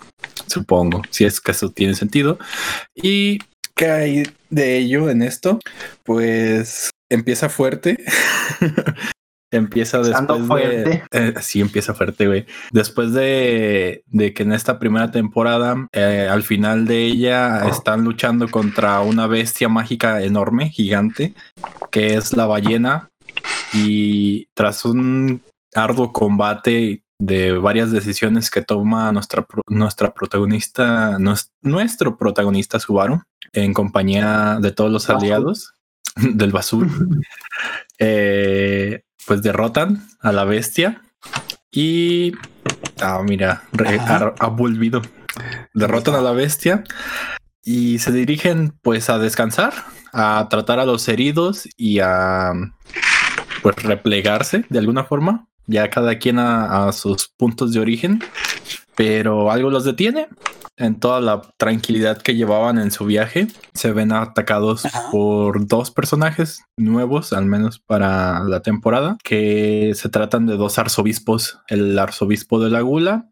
supongo, 0.46 1.02
si 1.10 1.24
es 1.24 1.40
que 1.40 1.52
eso 1.52 1.70
tiene 1.70 1.94
sentido. 1.94 2.38
Y 2.94 3.38
¿qué 3.74 3.90
hay 3.90 4.22
de 4.48 4.78
ello 4.78 5.08
en 5.08 5.22
esto? 5.22 5.60
Pues 6.04 6.90
empieza 7.10 7.48
fuerte. 7.48 7.98
empieza 9.50 9.98
después 9.98 10.48
de. 10.48 11.02
Eh, 11.10 11.34
sí, 11.40 11.60
empieza 11.60 11.92
fuerte, 11.92 12.26
güey. 12.26 12.46
Después 12.72 13.12
de, 13.12 14.02
de, 14.06 14.32
que 14.32 14.44
en 14.44 14.52
esta 14.52 14.78
primera 14.78 15.10
temporada, 15.10 15.88
eh, 15.92 16.28
al 16.30 16.42
final 16.42 16.86
de 16.86 17.04
ella, 17.04 17.68
están 17.68 18.04
luchando 18.04 18.48
contra 18.48 19.00
una 19.00 19.26
bestia 19.26 19.68
mágica 19.68 20.22
enorme, 20.22 20.70
gigante, 20.70 21.34
que 21.90 22.14
es 22.14 22.36
la 22.36 22.46
ballena. 22.46 23.10
Y 23.72 24.46
tras 24.54 24.84
un 24.84 25.42
arduo 25.74 26.12
combate 26.12 27.02
de 27.20 27.52
varias 27.52 27.92
decisiones 27.92 28.50
que 28.50 28.62
toma 28.62 29.12
nuestra, 29.12 29.46
nuestra 29.68 30.12
protagonista, 30.14 31.18
nuestro 31.62 32.16
protagonista 32.16 32.80
Subaru, 32.80 33.22
en 33.52 33.74
compañía 33.74 34.58
de 34.60 34.72
todos 34.72 34.90
los 34.90 35.10
aliados 35.10 35.74
del 36.16 36.52
basur, 36.52 36.88
eh, 37.98 39.04
pues 39.26 39.42
derrotan 39.42 40.08
a 40.20 40.32
la 40.32 40.44
bestia 40.44 41.02
y, 41.70 42.32
ah, 43.00 43.22
mira, 43.24 43.62
ha, 44.38 44.46
volvido. 44.48 45.02
Derrotan 45.74 46.16
a 46.16 46.20
la 46.20 46.32
bestia 46.32 46.84
y 47.62 47.98
se 48.00 48.12
dirigen 48.12 48.72
pues 48.82 49.08
a 49.10 49.18
descansar, 49.18 49.72
a 50.12 50.48
tratar 50.50 50.80
a 50.80 50.84
los 50.84 51.08
heridos 51.08 51.68
y 51.76 52.00
a 52.00 52.52
pues 53.62 53.76
replegarse 53.82 54.64
de 54.68 54.78
alguna 54.78 55.04
forma. 55.04 55.46
Ya 55.66 55.88
cada 55.88 56.18
quien 56.18 56.40
a, 56.40 56.90
sus 56.92 57.28
puntos 57.28 57.72
de 57.72 57.78
origen, 57.78 58.24
pero 59.00 59.50
algo 59.50 59.70
los 59.70 59.84
detiene. 59.84 60.28
En 60.76 61.00
toda 61.00 61.22
la 61.22 61.40
tranquilidad 61.56 62.20
que 62.20 62.34
llevaban 62.34 62.76
en 62.76 62.90
su 62.90 63.06
viaje, 63.06 63.46
se 63.72 63.92
ven 63.92 64.12
atacados 64.12 64.82
por 65.10 65.66
dos 65.66 65.90
personajes 65.90 66.64
nuevos, 66.76 67.32
al 67.32 67.46
menos 67.46 67.78
para 67.78 68.44
la 68.44 68.60
temporada, 68.60 69.16
que 69.24 69.92
se 69.94 70.10
tratan 70.10 70.44
de 70.44 70.58
dos 70.58 70.78
arzobispos, 70.78 71.60
el 71.68 71.98
arzobispo 71.98 72.60
de 72.60 72.68
la 72.68 72.82
Gula 72.82 73.30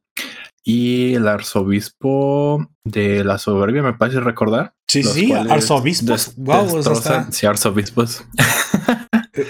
y 0.64 1.12
el 1.14 1.28
arzobispo 1.28 2.66
de 2.84 3.22
la 3.22 3.36
soberbia, 3.36 3.82
me 3.82 3.92
parece 3.92 4.20
recordar. 4.20 4.72
Sí, 4.86 5.02
sí, 5.02 5.32
arzobispos. 5.34 6.34
Wow, 6.36 6.82
sí, 7.30 7.44
arzobispos. 7.44 8.24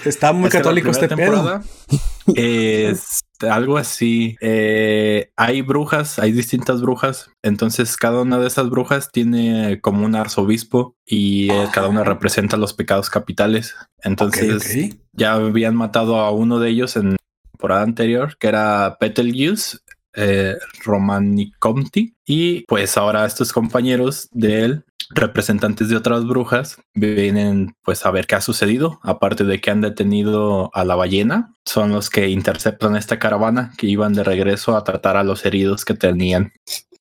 Está 0.05 0.33
muy 0.33 0.51
católico 0.51 0.91
este 0.91 1.09
pedo. 1.09 1.63
Es 2.35 3.21
algo 3.41 3.77
así. 3.77 4.37
Eh, 4.41 5.31
hay 5.37 5.63
brujas, 5.63 6.19
hay 6.19 6.33
distintas 6.33 6.81
brujas. 6.81 7.31
Entonces, 7.43 7.97
cada 7.97 8.23
una 8.23 8.39
de 8.39 8.47
esas 8.47 8.71
brujas 8.71 9.11
tiene 9.13 9.81
como 9.81 10.05
un 10.05 10.15
arzobispo 10.15 10.97
y 11.07 11.51
eh, 11.51 11.69
cada 11.73 11.89
una 11.89 12.05
representa 12.05 12.57
los 12.57 12.75
pecados 12.75 13.11
capitales. 13.11 13.75
Entonces, 14.03 14.97
ya 15.13 15.35
habían 15.35 15.77
matado 15.77 16.17
a 16.17 16.31
uno 16.31 16.59
de 16.59 16.71
ellos 16.71 16.97
en 16.97 17.17
temporada 17.53 17.83
anterior, 17.83 18.37
que 18.39 18.49
era 18.49 18.97
Betelgeuse, 19.01 19.79
eh, 20.15 20.57
Romanicomti. 20.85 22.15
Y 22.25 22.65
pues 22.67 22.97
ahora 22.97 23.27
estos 23.27 23.53
compañeros 23.53 24.29
de 24.33 24.65
él 24.65 24.85
representantes 25.11 25.89
de 25.89 25.97
otras 25.97 26.25
brujas 26.27 26.79
vienen 26.95 27.75
pues 27.83 28.05
a 28.05 28.11
ver 28.11 28.27
qué 28.27 28.35
ha 28.37 28.41
sucedido, 28.41 29.01
aparte 29.03 29.45
de 29.45 29.61
que 29.61 29.71
han 29.71 29.81
detenido 29.81 30.71
a 30.75 30.85
la 30.85 30.95
ballena, 30.95 31.55
son 31.65 31.93
los 31.93 32.11
que 32.11 32.29
interceptan 32.29 32.97
esta 32.97 33.19
caravana 33.19 33.73
que 33.79 33.87
iban 33.87 34.13
de 34.13 34.25
regreso 34.25 34.77
a 34.77 34.85
tratar 34.85 35.17
a 35.17 35.25
los 35.25 35.45
heridos 35.45 35.85
que 35.85 35.95
tenían. 35.95 36.53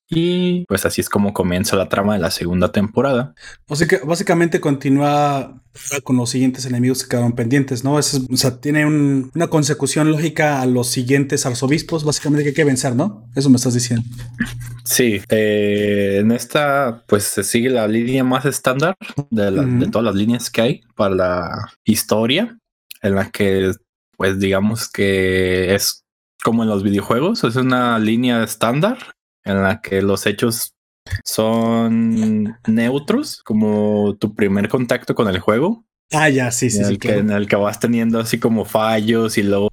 Y 0.09 0.65
pues 0.67 0.85
así 0.85 1.01
es 1.01 1.09
como 1.09 1.33
comienza 1.33 1.75
la 1.75 1.89
trama 1.89 2.13
de 2.13 2.19
la 2.19 2.31
segunda 2.31 2.71
temporada. 2.71 3.33
O 3.67 3.75
sea 3.75 3.87
que 3.87 3.97
básicamente 3.97 4.61
continúa 4.61 5.61
con 6.03 6.15
los 6.15 6.29
siguientes 6.29 6.65
enemigos 6.65 7.03
que 7.03 7.09
quedaron 7.09 7.33
pendientes, 7.33 7.83
¿no? 7.83 7.95
o 7.95 8.01
sea, 8.01 8.59
tiene 8.59 8.85
una 8.85 9.47
consecución 9.47 10.09
lógica 10.11 10.61
a 10.61 10.65
los 10.65 10.87
siguientes 10.87 11.45
arzobispos, 11.45 12.03
básicamente 12.03 12.43
que 12.43 12.49
hay 12.49 12.55
que 12.55 12.63
vencer, 12.63 12.95
¿no? 12.95 13.29
Eso 13.35 13.49
me 13.49 13.57
estás 13.57 13.73
diciendo. 13.73 14.07
Sí, 14.83 15.21
eh, 15.29 16.17
en 16.21 16.31
esta 16.31 17.03
pues 17.07 17.23
se 17.25 17.43
sigue 17.43 17.69
la 17.69 17.87
línea 17.87 18.23
más 18.23 18.45
estándar 18.45 18.95
de, 19.29 19.51
de 19.51 19.87
todas 19.87 20.05
las 20.05 20.15
líneas 20.15 20.49
que 20.49 20.61
hay 20.61 20.81
para 20.95 21.13
la 21.13 21.71
historia, 21.83 22.57
en 23.01 23.15
la 23.15 23.29
que 23.29 23.73
pues 24.15 24.39
digamos 24.39 24.89
que 24.89 25.75
es 25.75 26.05
como 26.43 26.63
en 26.63 26.69
los 26.69 26.83
videojuegos, 26.83 27.43
es 27.43 27.55
una 27.57 27.99
línea 27.99 28.43
estándar 28.43 28.97
en 29.47 29.63
la 29.63 29.81
que 29.81 30.01
los 30.01 30.25
hechos 30.25 30.73
son 31.23 32.57
neutros, 32.67 33.41
como 33.43 34.15
tu 34.19 34.35
primer 34.35 34.69
contacto 34.69 35.15
con 35.15 35.27
el 35.27 35.39
juego. 35.39 35.85
Ah, 36.11 36.29
ya, 36.29 36.51
sí, 36.51 36.69
sí. 36.69 36.79
En, 36.79 36.85
el, 36.85 36.99
que, 36.99 37.17
en 37.17 37.31
el 37.31 37.47
que 37.47 37.55
vas 37.55 37.79
teniendo 37.79 38.19
así 38.19 38.39
como 38.39 38.65
fallos 38.65 39.37
y 39.37 39.43
luego 39.43 39.69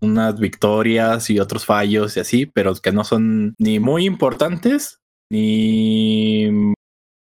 unas 0.00 0.38
victorias 0.38 1.30
y 1.30 1.40
otros 1.40 1.64
fallos 1.64 2.16
y 2.16 2.20
así, 2.20 2.46
pero 2.46 2.74
que 2.76 2.92
no 2.92 3.04
son 3.04 3.54
ni 3.58 3.80
muy 3.80 4.04
importantes 4.04 5.00
ni 5.30 6.50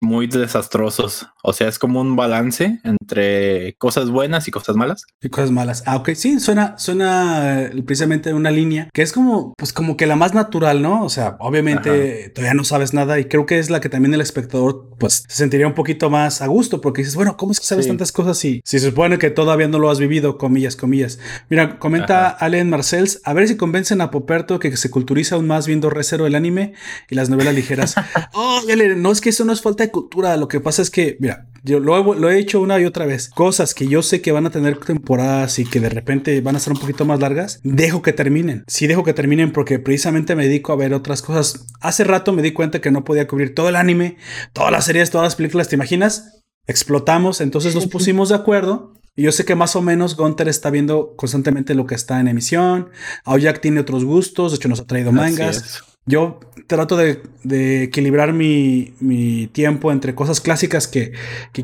muy 0.03 0.27
desastrosos. 0.27 1.27
O 1.41 1.53
sea, 1.53 1.67
es 1.67 1.79
como 1.79 2.01
un 2.01 2.15
balance 2.15 2.79
entre 2.83 3.75
cosas 3.77 4.09
buenas 4.09 4.47
y 4.47 4.51
cosas 4.51 4.75
malas. 4.75 5.05
Y 5.21 5.29
cosas 5.29 5.51
malas. 5.51 5.83
Ah, 5.85 5.95
ok. 5.95 6.11
Sí, 6.13 6.39
suena, 6.39 6.77
suena 6.77 7.63
eh, 7.63 7.83
precisamente 7.85 8.33
una 8.33 8.51
línea 8.51 8.89
que 8.93 9.01
es 9.01 9.11
como, 9.11 9.53
pues 9.57 9.73
como 9.73 9.97
que 9.97 10.05
la 10.05 10.15
más 10.15 10.33
natural, 10.33 10.81
¿no? 10.81 11.03
O 11.03 11.09
sea, 11.09 11.37
obviamente 11.39 12.29
todavía 12.29 12.53
no 12.53 12.63
sabes 12.63 12.93
nada 12.93 13.19
y 13.19 13.25
creo 13.25 13.45
que 13.45 13.59
es 13.59 13.69
la 13.69 13.81
que 13.81 13.89
también 13.89 14.13
el 14.13 14.21
espectador, 14.21 14.89
pues, 14.99 15.23
se 15.27 15.37
sentiría 15.37 15.67
un 15.67 15.73
poquito 15.73 16.09
más 16.09 16.41
a 16.41 16.47
gusto 16.47 16.81
porque 16.81 17.01
dices, 17.01 17.15
bueno, 17.15 17.37
¿cómo 17.37 17.51
es 17.51 17.59
que 17.59 17.65
sabes 17.65 17.87
tantas 17.87 18.11
cosas 18.11 18.37
si, 18.37 18.61
si 18.65 18.79
se 18.79 18.89
supone 18.89 19.17
que 19.17 19.29
todavía 19.29 19.67
no 19.67 19.79
lo 19.79 19.89
has 19.89 19.99
vivido, 19.99 20.37
comillas, 20.37 20.75
comillas? 20.75 21.19
Mira, 21.49 21.79
comenta 21.79 22.29
Allen 22.29 22.69
Marcells, 22.69 23.21
a 23.23 23.33
ver 23.33 23.47
si 23.47 23.55
convencen 23.55 24.01
a 24.01 24.11
Poperto 24.11 24.59
que 24.59 24.75
se 24.75 24.89
culturiza 24.89 25.35
aún 25.35 25.47
más 25.47 25.67
viendo 25.67 25.89
Recero 25.89 26.27
el 26.27 26.35
anime 26.35 26.73
y 27.09 27.15
las 27.15 27.29
novelas 27.29 27.55
ligeras. 27.55 27.95
oh, 28.33 28.61
no 28.97 29.11
es 29.11 29.21
que 29.21 29.29
eso 29.29 29.45
no 29.45 29.53
es 29.53 29.61
falta 29.61 29.83
de 29.83 29.91
cultura. 29.93 30.35
Lo 30.35 30.49
que 30.49 30.59
pasa 30.59 30.81
es 30.81 30.89
que, 30.89 31.15
mira, 31.21 31.47
yo 31.63 31.79
lo 31.79 32.29
he, 32.29 32.37
hecho 32.37 32.59
una 32.59 32.77
y 32.81 32.83
otra 32.83 33.05
vez. 33.05 33.29
Cosas 33.29 33.73
que 33.73 33.87
yo 33.87 34.03
sé 34.03 34.21
que 34.21 34.33
van 34.33 34.45
a 34.45 34.49
tener 34.49 34.77
temporadas 34.79 35.59
y 35.59 35.65
que 35.65 35.79
de 35.79 35.87
repente 35.87 36.41
van 36.41 36.57
a 36.57 36.59
ser 36.59 36.73
un 36.73 36.79
poquito 36.79 37.05
más 37.05 37.21
largas, 37.21 37.61
dejo 37.63 38.01
que 38.01 38.11
terminen. 38.11 38.65
Sí, 38.67 38.87
dejo 38.87 39.05
que 39.05 39.13
terminen 39.13 39.53
porque 39.53 39.79
precisamente 39.79 40.35
me 40.35 40.45
dedico 40.45 40.73
a 40.73 40.75
ver 40.75 40.93
otras 40.93 41.21
cosas. 41.21 41.65
Hace 41.79 42.03
rato 42.03 42.33
me 42.33 42.41
di 42.41 42.51
cuenta 42.51 42.81
que 42.81 42.91
no 42.91 43.05
podía 43.05 43.29
cubrir 43.29 43.55
todo 43.55 43.69
el 43.69 43.77
anime, 43.77 44.17
todas 44.51 44.73
las 44.73 44.83
series, 44.83 45.09
todas 45.09 45.25
las 45.25 45.35
películas. 45.35 45.69
¿Te 45.69 45.75
imaginas? 45.75 46.41
Explotamos, 46.67 47.39
entonces 47.39 47.73
nos 47.75 47.87
pusimos 47.87 48.27
de 48.27 48.35
acuerdo. 48.35 48.93
Y 49.15 49.23
yo 49.23 49.31
sé 49.31 49.45
que 49.45 49.55
más 49.55 49.75
o 49.75 49.81
menos 49.81 50.17
Gunter 50.17 50.49
está 50.49 50.69
viendo 50.69 51.15
constantemente 51.15 51.75
lo 51.75 51.85
que 51.85 51.95
está 51.95 52.19
en 52.19 52.27
emisión. 52.27 52.89
Aoyak 53.23 53.61
tiene 53.61 53.79
otros 53.79 54.03
gustos, 54.03 54.51
de 54.51 54.55
hecho 54.57 54.69
nos 54.69 54.79
ha 54.79 54.87
traído 54.87 55.11
mangas. 55.11 55.83
Yo 56.05 56.41
trato 56.67 56.97
de, 56.97 57.83
equilibrar 57.83 58.33
mi, 58.33 59.49
tiempo 59.53 59.91
entre 59.91 60.13
cosas 60.15 60.41
clásicas 60.41 60.87
que, 60.87 61.13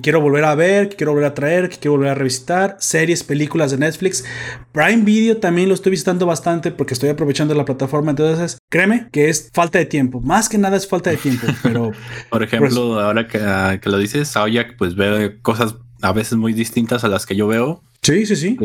quiero 0.01 0.21
volver 0.21 0.45
a 0.45 0.55
ver, 0.55 0.89
que 0.89 0.95
quiero 0.95 1.11
volver 1.11 1.29
a 1.29 1.33
traer, 1.33 1.69
que 1.69 1.77
quiero 1.77 1.93
volver 1.93 2.09
a 2.09 2.15
revisitar, 2.15 2.77
series, 2.79 3.23
películas 3.23 3.71
de 3.71 3.77
Netflix. 3.77 4.23
Prime 4.71 5.03
Video 5.03 5.37
también 5.37 5.67
lo 5.67 5.75
estoy 5.75 5.91
visitando 5.91 6.25
bastante 6.25 6.71
porque 6.71 6.93
estoy 6.93 7.09
aprovechando 7.09 7.53
la 7.53 7.65
plataforma. 7.65 8.11
Entonces, 8.11 8.59
créeme 8.69 9.09
que 9.11 9.29
es 9.29 9.49
falta 9.53 9.77
de 9.77 9.85
tiempo. 9.85 10.21
Más 10.21 10.47
que 10.47 10.57
nada 10.57 10.77
es 10.77 10.87
falta 10.87 11.09
de 11.09 11.17
tiempo. 11.17 11.47
Pero, 11.63 11.91
por 12.29 12.41
ejemplo, 12.41 12.99
ahora 12.99 13.27
que, 13.27 13.79
que, 13.81 13.89
lo 13.89 13.97
dices, 13.97 14.35
Aoyak, 14.37 14.77
pues 14.77 14.95
veo 14.95 15.33
cosas 15.41 15.75
a 16.01 16.13
veces 16.13 16.37
muy 16.37 16.53
distintas 16.53 17.03
a 17.03 17.09
las 17.09 17.25
que 17.25 17.35
yo 17.35 17.47
veo. 17.47 17.83
Sí, 18.01 18.25
sí, 18.25 18.35
sí. 18.37 18.57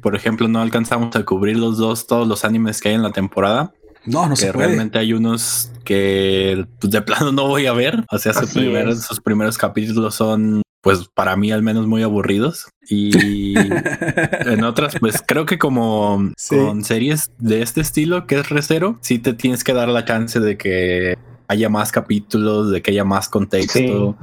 por 0.00 0.14
ejemplo, 0.14 0.46
no 0.46 0.60
alcanzamos 0.60 1.14
a 1.16 1.24
cubrir 1.24 1.58
los 1.58 1.76
dos, 1.76 2.06
todos 2.06 2.26
los 2.28 2.44
animes 2.44 2.80
que 2.80 2.90
hay 2.90 2.94
en 2.94 3.02
la 3.02 3.10
temporada. 3.10 3.72
No, 4.08 4.28
no 4.28 4.34
que 4.34 4.52
realmente 4.52 4.98
hay 4.98 5.12
unos 5.12 5.70
que 5.84 6.66
pues, 6.80 6.90
de 6.92 7.02
plano 7.02 7.32
no 7.32 7.46
voy 7.46 7.66
a 7.66 7.72
ver. 7.72 8.04
O 8.10 8.18
sea, 8.18 8.32
sus 8.34 8.50
primeros, 8.50 9.02
sus 9.02 9.20
primeros 9.20 9.56
capítulos 9.58 10.14
son, 10.14 10.62
pues 10.80 11.08
para 11.14 11.36
mí 11.36 11.50
al 11.50 11.62
menos 11.62 11.86
muy 11.86 12.02
aburridos. 12.02 12.66
Y 12.88 13.54
en 14.46 14.64
otras, 14.64 14.96
pues 15.00 15.22
creo 15.26 15.46
que 15.46 15.58
como 15.58 16.32
con 16.48 16.84
series 16.84 17.30
de 17.38 17.62
este 17.62 17.80
estilo, 17.80 18.26
que 18.26 18.38
es 18.40 18.48
recero, 18.48 18.98
sí 19.00 19.18
te 19.18 19.32
tienes 19.32 19.64
que 19.64 19.72
dar 19.72 19.88
la 19.88 20.04
chance 20.04 20.40
de 20.40 20.56
que 20.56 21.16
haya 21.48 21.70
más 21.70 21.90
capítulos, 21.90 22.70
de 22.70 22.82
que 22.82 22.90
haya 22.90 23.04
más 23.04 23.28
contexto, 23.28 24.16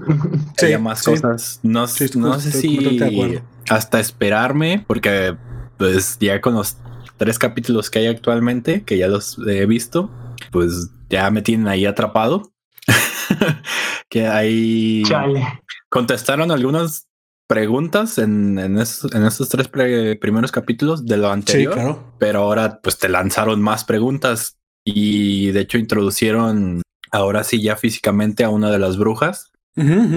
que 0.55 0.67
haya 0.67 0.79
más 0.79 1.01
cosas. 1.01 1.59
No, 1.63 1.87
no 2.15 2.39
sé 2.39 2.51
si 2.51 3.39
hasta 3.69 3.99
esperarme, 3.99 4.83
porque 4.85 5.35
pues 5.77 6.17
ya 6.19 6.39
con 6.39 6.53
los 6.53 6.77
tres 7.17 7.39
capítulos 7.39 7.89
que 7.89 7.99
hay 7.99 8.07
actualmente, 8.07 8.83
que 8.83 8.97
ya 8.97 9.07
los 9.07 9.37
he 9.47 9.65
visto, 9.65 10.09
pues 10.51 10.89
ya 11.09 11.29
me 11.31 11.41
tienen 11.41 11.67
ahí 11.67 11.85
atrapado. 11.85 12.51
que 14.09 14.27
ahí 14.27 15.03
contestaron 15.89 16.51
algunas 16.51 17.07
preguntas 17.47 18.17
en, 18.17 18.57
en, 18.59 18.77
estos 18.77 19.49
tres 19.49 19.67
primeros 19.67 20.51
capítulos 20.51 21.05
de 21.05 21.17
lo 21.17 21.31
anterior, 21.31 22.03
pero 22.19 22.41
ahora 22.41 22.79
pues 22.81 22.97
te 22.97 23.09
lanzaron 23.09 23.61
más 23.61 23.83
preguntas 23.83 24.57
y 24.83 25.51
de 25.51 25.61
hecho 25.61 25.77
introducieron 25.77 26.81
ahora 27.11 27.43
sí 27.43 27.61
ya 27.61 27.75
físicamente 27.75 28.43
a 28.43 28.49
una 28.49 28.69
de 28.71 28.79
las 28.79 28.97
brujas 28.97 29.51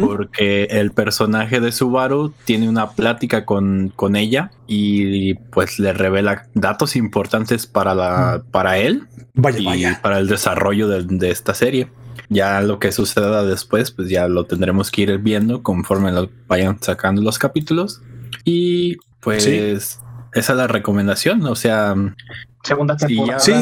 porque 0.01 0.65
el 0.71 0.93
personaje 0.93 1.59
de 1.59 1.73
Subaru 1.73 2.33
tiene 2.45 2.69
una 2.69 2.91
plática 2.91 3.45
con, 3.45 3.93
con 3.97 4.15
ella 4.15 4.53
y 4.69 5.35
pues 5.35 5.81
le 5.81 5.93
revela 5.93 6.47
datos 6.55 6.95
importantes 6.95 7.67
para 7.67 7.95
la 7.95 8.43
para 8.53 8.79
él 8.79 9.09
y 9.35 9.95
para 10.01 10.19
el 10.21 10.29
desarrollo 10.29 10.89
de, 10.89 11.31
esta 11.31 11.55
serie. 11.55 11.89
Ya 12.29 12.61
lo 12.61 12.79
que 12.79 12.93
suceda 12.93 13.45
después, 13.45 13.91
pues 13.91 14.09
ya 14.09 14.29
lo 14.29 14.45
tendremos 14.45 14.91
que 14.91 15.03
ir 15.03 15.19
viendo 15.19 15.63
conforme 15.63 16.13
lo 16.13 16.31
vayan 16.47 16.81
sacando 16.81 17.21
los 17.23 17.39
capítulos. 17.39 18.03
Y 18.45 18.97
pues 19.21 19.47
esa 19.47 20.03
es 20.35 20.49
la 20.57 20.69
recomendación. 20.69 21.45
O 21.47 21.57
sea, 21.57 21.97
segunda 22.63 22.97
temporada. 22.97 23.41
sí, 23.41 23.53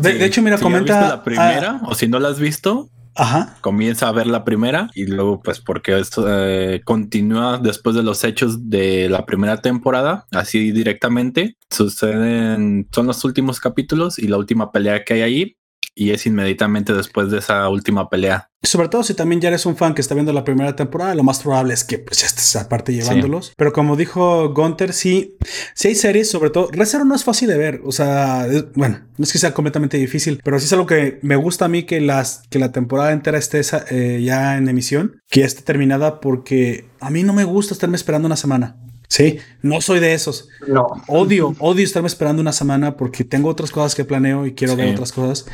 de, 0.00 0.24
hecho, 0.24 0.42
mira, 0.42 0.58
comenta 0.58 1.08
la 1.08 1.24
primera 1.24 1.80
o 1.86 1.94
si 1.94 2.06
no 2.06 2.20
la 2.20 2.28
has 2.28 2.38
visto, 2.38 2.88
Ajá. 3.20 3.54
Comienza 3.60 4.08
a 4.08 4.12
ver 4.12 4.26
la 4.26 4.44
primera 4.44 4.88
y 4.94 5.04
luego, 5.04 5.42
pues, 5.42 5.60
porque 5.60 5.98
esto 5.98 6.24
eh, 6.26 6.80
continúa 6.86 7.58
después 7.58 7.94
de 7.94 8.02
los 8.02 8.24
hechos 8.24 8.70
de 8.70 9.10
la 9.10 9.26
primera 9.26 9.60
temporada, 9.60 10.24
así 10.32 10.72
directamente. 10.72 11.58
Suceden, 11.68 12.88
son 12.90 13.06
los 13.06 13.22
últimos 13.26 13.60
capítulos 13.60 14.18
y 14.18 14.26
la 14.26 14.38
última 14.38 14.72
pelea 14.72 15.04
que 15.04 15.12
hay 15.12 15.20
ahí 15.20 15.56
y 16.00 16.12
es 16.12 16.24
inmediatamente 16.24 16.94
después 16.94 17.30
de 17.30 17.40
esa 17.40 17.68
última 17.68 18.08
pelea. 18.08 18.48
Sobre 18.62 18.88
todo 18.88 19.02
si 19.02 19.12
también 19.12 19.42
ya 19.42 19.48
eres 19.48 19.66
un 19.66 19.76
fan 19.76 19.92
que 19.92 20.00
está 20.00 20.14
viendo 20.14 20.32
la 20.32 20.44
primera 20.44 20.74
temporada, 20.74 21.14
lo 21.14 21.22
más 21.22 21.40
probable 21.40 21.74
es 21.74 21.84
que 21.84 21.98
pues 21.98 22.22
ya 22.22 22.26
estés 22.26 22.56
aparte 22.56 22.94
llevándolos. 22.94 23.52
Pero 23.54 23.74
como 23.74 23.96
dijo 23.96 24.48
Gunter, 24.54 24.94
sí, 24.94 25.36
sí 25.74 25.88
hay 25.88 25.94
series, 25.94 26.30
sobre 26.30 26.48
todo, 26.48 26.70
Rezero 26.72 27.04
no 27.04 27.14
es 27.14 27.22
fácil 27.24 27.48
de 27.48 27.58
ver, 27.58 27.82
o 27.84 27.92
sea, 27.92 28.46
bueno, 28.76 29.00
no 29.18 29.22
es 29.22 29.30
que 29.30 29.38
sea 29.38 29.52
completamente 29.52 29.98
difícil, 29.98 30.40
pero 30.42 30.58
sí 30.58 30.64
es 30.64 30.72
algo 30.72 30.86
que 30.86 31.18
me 31.20 31.36
gusta 31.36 31.66
a 31.66 31.68
mí 31.68 31.82
que, 31.82 32.00
las, 32.00 32.44
que 32.48 32.58
la 32.58 32.72
temporada 32.72 33.12
entera 33.12 33.36
esté 33.36 33.60
eh, 33.90 34.22
ya 34.22 34.56
en 34.56 34.70
emisión, 34.70 35.20
que 35.28 35.40
ya 35.40 35.46
esté 35.46 35.60
terminada 35.60 36.20
porque 36.20 36.86
a 37.00 37.10
mí 37.10 37.24
no 37.24 37.34
me 37.34 37.44
gusta 37.44 37.74
estarme 37.74 37.96
esperando 37.96 38.24
una 38.24 38.36
semana. 38.36 38.78
Sí, 39.10 39.40
no 39.60 39.80
soy 39.80 39.98
de 39.98 40.14
esos. 40.14 40.48
No. 40.68 40.86
Odio, 41.08 41.56
odio 41.58 41.84
estarme 41.84 42.06
esperando 42.06 42.40
una 42.40 42.52
semana 42.52 42.96
porque 42.96 43.24
tengo 43.24 43.48
otras 43.48 43.72
cosas 43.72 43.96
que 43.96 44.04
planeo 44.04 44.46
y 44.46 44.54
quiero 44.54 44.76
ver 44.76 44.94
otras 44.94 45.10
cosas. 45.10 45.46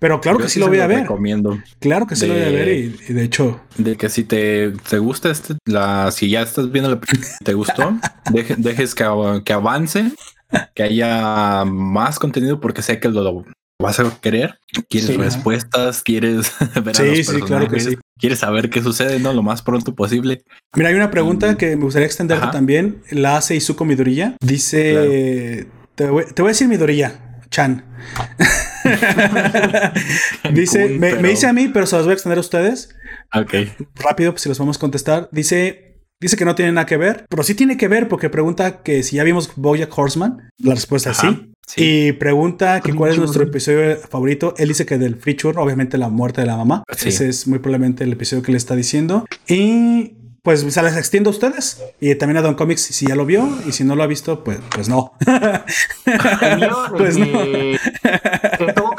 Pero 0.00 0.20
claro 0.20 0.38
que 0.38 0.48
sí 0.48 0.58
lo 0.58 0.66
voy 0.66 0.80
a 0.80 0.88
ver. 0.88 1.02
Recomiendo. 1.02 1.56
Claro 1.78 2.08
que 2.08 2.16
sí 2.16 2.26
lo 2.26 2.34
voy 2.34 2.42
a 2.42 2.50
ver 2.50 2.68
y, 2.68 2.88
de 3.12 3.22
hecho. 3.22 3.60
De 3.78 3.96
que 3.96 4.08
si 4.08 4.24
te, 4.24 4.72
te 4.90 4.98
gusta 4.98 5.30
este, 5.30 5.54
la, 5.64 6.10
si 6.10 6.28
ya 6.28 6.42
estás 6.42 6.72
viendo 6.72 6.90
la 6.90 7.00
te 7.44 7.54
gustó, 7.54 7.96
dejes 8.58 8.96
que, 8.96 9.04
que 9.44 9.52
avance, 9.52 10.10
que 10.74 10.82
haya 10.82 11.64
más 11.64 12.18
contenido 12.18 12.60
porque 12.60 12.82
sé 12.82 12.98
que 12.98 13.08
lo, 13.10 13.44
vas 13.84 14.00
a 14.00 14.20
querer, 14.20 14.58
quieres 14.88 15.16
respuestas, 15.16 16.02
quieres 16.02 16.52
ver 16.84 17.00
a 17.00 17.02
los 17.02 17.26
sí, 17.26 17.40
claro 17.42 17.68
que 17.68 17.80
sí. 17.80 17.96
quieres 18.18 18.40
saber 18.40 18.70
qué 18.70 18.82
sucede, 18.82 19.18
¿no? 19.20 19.32
Lo 19.32 19.42
más 19.42 19.62
pronto 19.62 19.94
posible. 19.94 20.42
Mira, 20.74 20.88
hay 20.88 20.94
una 20.94 21.10
pregunta 21.10 21.56
que 21.56 21.76
me 21.76 21.84
gustaría 21.84 22.06
extender 22.06 22.40
también. 22.50 23.02
La 23.10 23.36
hace 23.36 23.54
Izuko 23.54 23.84
Midoriya. 23.84 24.36
Dice, 24.40 25.68
te, 25.94 26.08
voy, 26.08 26.24
a 26.24 26.42
decir 26.44 26.66
Midoriya, 26.66 27.40
Chan. 27.50 27.84
dice, 30.52 30.88
me, 30.88 31.14
dice 31.16 31.46
a 31.46 31.52
mí, 31.52 31.68
pero 31.68 31.86
se 31.86 31.96
los 31.96 32.06
voy 32.06 32.12
a 32.12 32.14
extender 32.14 32.38
a 32.38 32.40
ustedes. 32.40 32.96
Ok. 33.34 33.54
Rápido, 33.96 34.32
pues 34.32 34.42
si 34.42 34.48
los 34.48 34.58
vamos 34.58 34.78
a 34.78 34.80
contestar. 34.80 35.28
Dice, 35.30 35.83
Dice 36.24 36.38
que 36.38 36.46
no 36.46 36.54
tiene 36.54 36.72
nada 36.72 36.86
que 36.86 36.96
ver, 36.96 37.26
pero 37.28 37.42
sí 37.42 37.54
tiene 37.54 37.76
que 37.76 37.86
ver 37.86 38.08
porque 38.08 38.30
pregunta 38.30 38.82
que 38.82 39.02
si 39.02 39.16
ya 39.16 39.24
vimos 39.24 39.50
Bojack 39.56 39.92
Horseman. 39.94 40.48
La 40.56 40.72
respuesta 40.72 41.10
es 41.10 41.18
sí. 41.18 41.52
Y 41.76 42.12
pregunta 42.12 42.80
que 42.80 42.94
cuál 42.94 43.12
es 43.12 43.18
nuestro 43.18 43.42
episodio 43.42 43.98
favorito. 43.98 44.54
Él 44.56 44.68
dice 44.68 44.86
que 44.86 44.96
del 44.96 45.16
Free 45.16 45.36
obviamente 45.54 45.98
la 45.98 46.08
muerte 46.08 46.40
de 46.40 46.46
la 46.46 46.56
mamá. 46.56 46.82
Ese 46.88 47.28
es 47.28 47.46
muy 47.46 47.58
probablemente 47.58 48.04
el 48.04 48.12
episodio 48.14 48.42
que 48.42 48.52
le 48.52 48.56
está 48.56 48.74
diciendo. 48.74 49.26
Y 49.46 50.14
pues 50.42 50.60
se 50.60 50.82
les 50.82 50.96
extiendo 50.96 51.28
a 51.28 51.32
ustedes 51.32 51.82
y 52.00 52.14
también 52.14 52.38
a 52.38 52.42
Don 52.42 52.54
Comics 52.54 52.82
si 52.82 53.06
ya 53.06 53.16
lo 53.16 53.26
vio 53.26 53.46
y 53.66 53.72
si 53.72 53.84
no 53.84 53.94
lo 53.94 54.02
ha 54.02 54.06
visto, 54.06 54.44
pues, 54.44 54.60
pues 54.74 54.88
no. 54.88 55.12
pues 56.96 57.18
no. 57.18 57.26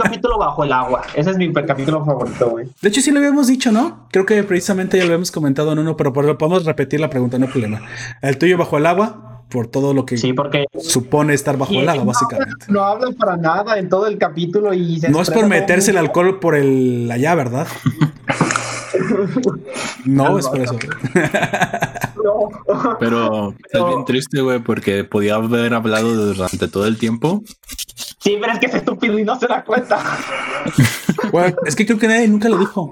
Capítulo 0.05 0.37
bajo 0.37 0.63
el 0.63 0.71
agua. 0.71 1.01
Ese 1.15 1.31
es 1.31 1.37
mi 1.37 1.51
capítulo 1.53 2.05
favorito, 2.05 2.49
güey. 2.49 2.67
De 2.81 2.89
hecho, 2.89 3.01
sí 3.01 3.11
lo 3.11 3.19
habíamos 3.19 3.47
dicho, 3.47 3.71
¿no? 3.71 4.07
Creo 4.11 4.25
que 4.25 4.41
precisamente 4.43 4.97
ya 4.97 5.03
lo 5.03 5.09
habíamos 5.09 5.31
comentado 5.31 5.71
en 5.73 5.79
uno, 5.79 5.97
pero 5.97 6.13
podemos 6.13 6.65
repetir 6.65 6.99
la 6.99 7.09
pregunta, 7.09 7.37
no 7.37 7.45
hay 7.45 7.51
problema. 7.51 7.81
El 8.21 8.37
tuyo 8.37 8.57
bajo 8.57 8.77
el 8.77 8.85
agua, 8.85 9.43
por 9.49 9.67
todo 9.67 9.93
lo 9.93 10.05
que 10.05 10.17
sí, 10.17 10.33
porque 10.33 10.65
supone 10.79 11.33
estar 11.33 11.57
bajo 11.57 11.73
el 11.73 11.87
agua, 11.87 12.05
básicamente. 12.05 12.65
No 12.67 12.83
hablan 12.83 13.13
para 13.13 13.37
nada 13.37 13.77
en 13.77 13.89
todo 13.89 14.07
el 14.07 14.17
capítulo 14.17 14.73
y 14.73 15.01
no 15.09 15.21
es 15.21 15.29
por 15.29 15.47
meterse 15.47 15.91
el 15.91 15.97
alcohol 15.97 16.39
por 16.39 16.55
el 16.55 17.09
allá, 17.11 17.35
¿verdad? 17.35 17.67
no, 20.05 20.39
es 20.39 20.47
por 20.47 20.59
eso. 20.59 20.77
Pero 22.99 23.53
es 23.71 23.85
bien 23.85 24.05
triste, 24.05 24.41
güey, 24.41 24.59
porque 24.59 25.03
podía 25.03 25.35
haber 25.35 25.73
hablado 25.73 26.33
durante 26.33 26.67
todo 26.67 26.87
el 26.87 26.97
tiempo. 26.97 27.43
Sí, 28.25 28.39
pero 28.41 28.53
es 28.53 28.59
que 28.59 28.65
es 28.65 28.73
estúpido 28.73 29.19
y 29.19 29.23
no 29.23 29.39
se 29.39 29.45
da 29.45 29.63
cuenta. 29.63 29.99
es 31.67 31.75
que 31.75 31.85
creo 31.85 31.99
que 31.99 32.07
nadie 32.07 32.27
nunca 32.27 32.49
lo 32.49 32.57
dijo. 32.57 32.89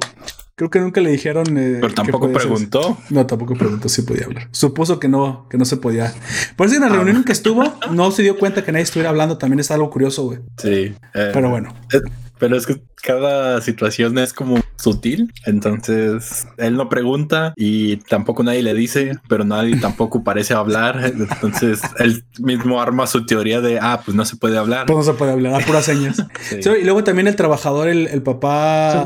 Creo 0.54 0.70
que 0.70 0.80
nunca 0.80 1.02
le 1.02 1.10
dijeron. 1.10 1.58
Eh, 1.58 1.80
pero 1.82 1.92
tampoco 1.92 2.32
preguntó. 2.32 3.00
No, 3.10 3.26
tampoco 3.26 3.56
preguntó 3.56 3.90
si 3.90 4.04
podía 4.04 4.26
hablar. 4.26 4.48
Supuso 4.52 5.00
que 5.00 5.08
no, 5.08 5.48
que 5.50 5.58
no 5.58 5.66
se 5.66 5.78
podía. 5.78 6.14
Por 6.56 6.68
eso 6.68 6.76
en 6.76 6.82
la 6.82 6.88
ah. 6.88 6.92
reunión 6.92 7.18
en 7.18 7.24
que 7.24 7.32
estuvo, 7.32 7.64
no 7.90 8.12
se 8.12 8.22
dio 8.22 8.38
cuenta 8.38 8.64
que 8.64 8.72
nadie 8.72 8.84
estuviera 8.84 9.10
hablando. 9.10 9.40
También 9.40 9.60
es 9.60 9.72
algo 9.72 9.90
curioso, 9.90 10.26
güey. 10.26 10.40
Sí. 10.60 10.94
Eh, 11.16 11.32
pero 11.34 11.50
bueno. 11.50 11.74
Eh, 11.92 12.02
pero 12.38 12.56
es 12.56 12.68
que 12.68 12.84
cada 13.04 13.60
situación 13.62 14.18
es 14.18 14.34
como 14.34 14.60
sutil. 14.78 15.32
Entonces 15.46 16.48
él 16.58 16.76
no 16.76 16.90
pregunta 16.90 17.54
y 17.56 17.98
tampoco 17.98 18.44
nadie 18.44 18.64
le 18.64 18.74
dice, 18.74 19.12
pero 19.28 19.44
nadie 19.44 19.78
tampoco 19.80 20.24
parece 20.24 20.54
hablar. 20.54 21.00
Entonces 21.06 21.82
él 22.00 22.24
mismo 22.40 22.82
arma 22.82 23.06
su 23.06 23.26
teoría 23.26 23.60
de 23.62 23.80
ah, 23.80 24.02
pues 24.04 24.16
no 24.16 24.26
se 24.26 24.38
puede 24.38 24.58
hablar. 24.58 24.86
Pues 24.88 24.98
no 24.98 25.04
se 25.04 25.14
puede 25.14 25.34
hablar, 25.34 25.62
a 25.62 25.66
puras 25.66 25.86
señas. 25.86 26.26
y 26.52 26.84
luego 26.84 27.04
también 27.04 27.28
el 27.28 27.36
trabajador, 27.36 27.90
el, 27.90 28.24
papá 28.24 29.06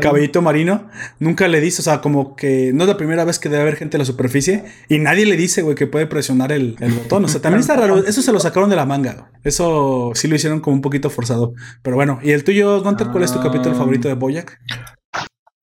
cabellito 0.00 0.40
marino, 0.40 0.88
nunca 1.18 1.46
le 1.46 1.60
dice, 1.60 1.82
o 1.82 1.84
sea, 1.84 2.00
como 2.00 2.36
que 2.36 2.72
no 2.72 2.84
es 2.84 2.88
la 2.88 2.96
primera 2.96 3.24
vez 3.24 3.38
que 3.38 3.50
debe 3.50 3.62
haber 3.62 3.76
gente 3.76 3.98
en 3.98 4.00
la 4.00 4.06
superficie 4.06 4.64
y 4.88 4.98
nadie 4.98 5.26
le 5.26 5.36
dice, 5.36 5.60
güey, 5.60 5.74
que 5.74 5.86
puede 5.86 6.06
presionar 6.06 6.52
el, 6.52 6.76
botón. 7.02 7.26
O 7.26 7.28
sea, 7.28 7.42
también 7.42 7.60
está 7.60 7.76
raro. 7.76 7.98
Eso 7.98 8.22
se 8.22 8.32
lo 8.32 8.40
sacaron 8.40 8.70
de 8.70 8.76
la 8.76 8.86
manga. 8.86 9.30
Eso 9.44 10.12
sí 10.14 10.26
lo 10.26 10.36
hicieron 10.36 10.60
como 10.60 10.76
un 10.76 10.82
poquito 10.82 11.10
forzado. 11.10 11.52
Pero 11.82 11.96
bueno, 11.96 12.18
¿y 12.22 12.30
el 12.30 12.42
tuyo, 12.42 12.82
Gunter, 12.82 13.08
cuál 13.08 13.25
es 13.26 13.32
tu 13.32 13.40
capítulo 13.40 13.74
ah. 13.74 13.78
favorito 13.78 14.06
de 14.06 14.14
Boyac? 14.14 14.60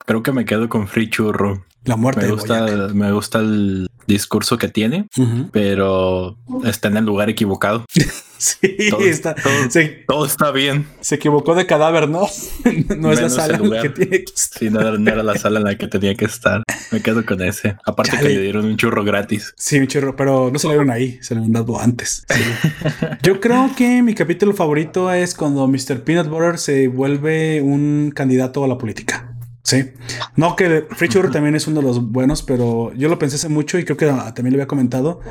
Creo 0.05 0.21
que 0.21 0.33
me 0.33 0.43
quedo 0.43 0.67
con 0.67 0.89
Free 0.89 1.09
Churro. 1.09 1.65
La 1.85 1.95
muerte. 1.95 2.25
Me 2.25 2.31
gusta, 2.31 2.65
me 2.93 3.11
gusta 3.13 3.39
el 3.39 3.89
discurso 4.05 4.57
que 4.57 4.67
tiene, 4.67 5.07
pero 5.53 6.37
está 6.65 6.89
en 6.89 6.97
el 6.97 7.05
lugar 7.05 7.29
equivocado. 7.29 7.85
sí, 8.61 8.89
todo, 8.89 9.01
está. 9.01 9.35
Todo, 10.05 10.25
está 10.25 10.51
bien. 10.51 10.85
Se 10.99 11.15
equivocó 11.15 11.55
de 11.55 11.65
cadáver, 11.65 12.09
¿no? 12.09 12.27
no 12.97 13.11
es 13.13 13.21
la 13.21 13.29
sala 13.29 13.57
en 13.57 13.69
la 13.69 13.81
que 13.81 13.89
tiene 13.89 14.23
que 14.23 14.33
estar. 14.35 14.59
Sí, 14.59 14.69
no, 14.69 14.81
era 14.81 15.23
la 15.23 15.37
sala 15.37 15.59
en 15.59 15.65
la 15.65 15.77
que 15.77 15.87
tenía 15.87 16.13
que 16.15 16.25
estar. 16.25 16.63
Me 16.91 17.01
quedo 17.01 17.25
con 17.25 17.41
ese. 17.41 17.77
Aparte 17.85 18.17
que 18.17 18.23
le 18.23 18.41
dieron 18.41 18.65
un 18.65 18.75
churro 18.75 19.05
gratis. 19.05 19.53
Sí, 19.57 19.79
un 19.79 19.87
churro, 19.87 20.17
pero 20.17 20.49
no 20.51 20.59
se 20.59 20.67
lo 20.67 20.73
dieron 20.73 20.91
ahí, 20.91 21.19
se 21.21 21.35
lo 21.35 21.41
han 21.41 21.53
dado 21.53 21.79
antes. 21.79 22.25
Yo 23.23 23.39
creo 23.39 23.71
que 23.77 24.03
mi 24.03 24.13
capítulo 24.13 24.53
favorito 24.53 25.11
es 25.11 25.35
cuando 25.35 25.65
Mr. 25.65 26.03
Peanut 26.03 26.27
Butter 26.27 26.57
se 26.57 26.89
vuelve 26.89 27.61
un 27.61 28.11
candidato 28.13 28.65
a 28.65 28.67
la 28.67 28.77
política. 28.77 29.32
Sí. 29.63 29.91
No, 30.35 30.57
que 30.57 30.85
Free 30.91 31.07
también 31.31 31.55
es 31.55 31.67
uno 31.67 31.79
de 31.79 31.87
los 31.87 32.11
buenos, 32.11 32.43
pero 32.43 32.93
yo 32.95 33.07
lo 33.07 33.17
pensé 33.17 33.37
hace 33.37 33.47
mucho 33.47 33.79
y 33.79 33.85
creo 33.85 33.95
que 33.95 34.05
también 34.07 34.51
lo 34.51 34.57
había 34.57 34.67
comentado. 34.67 35.21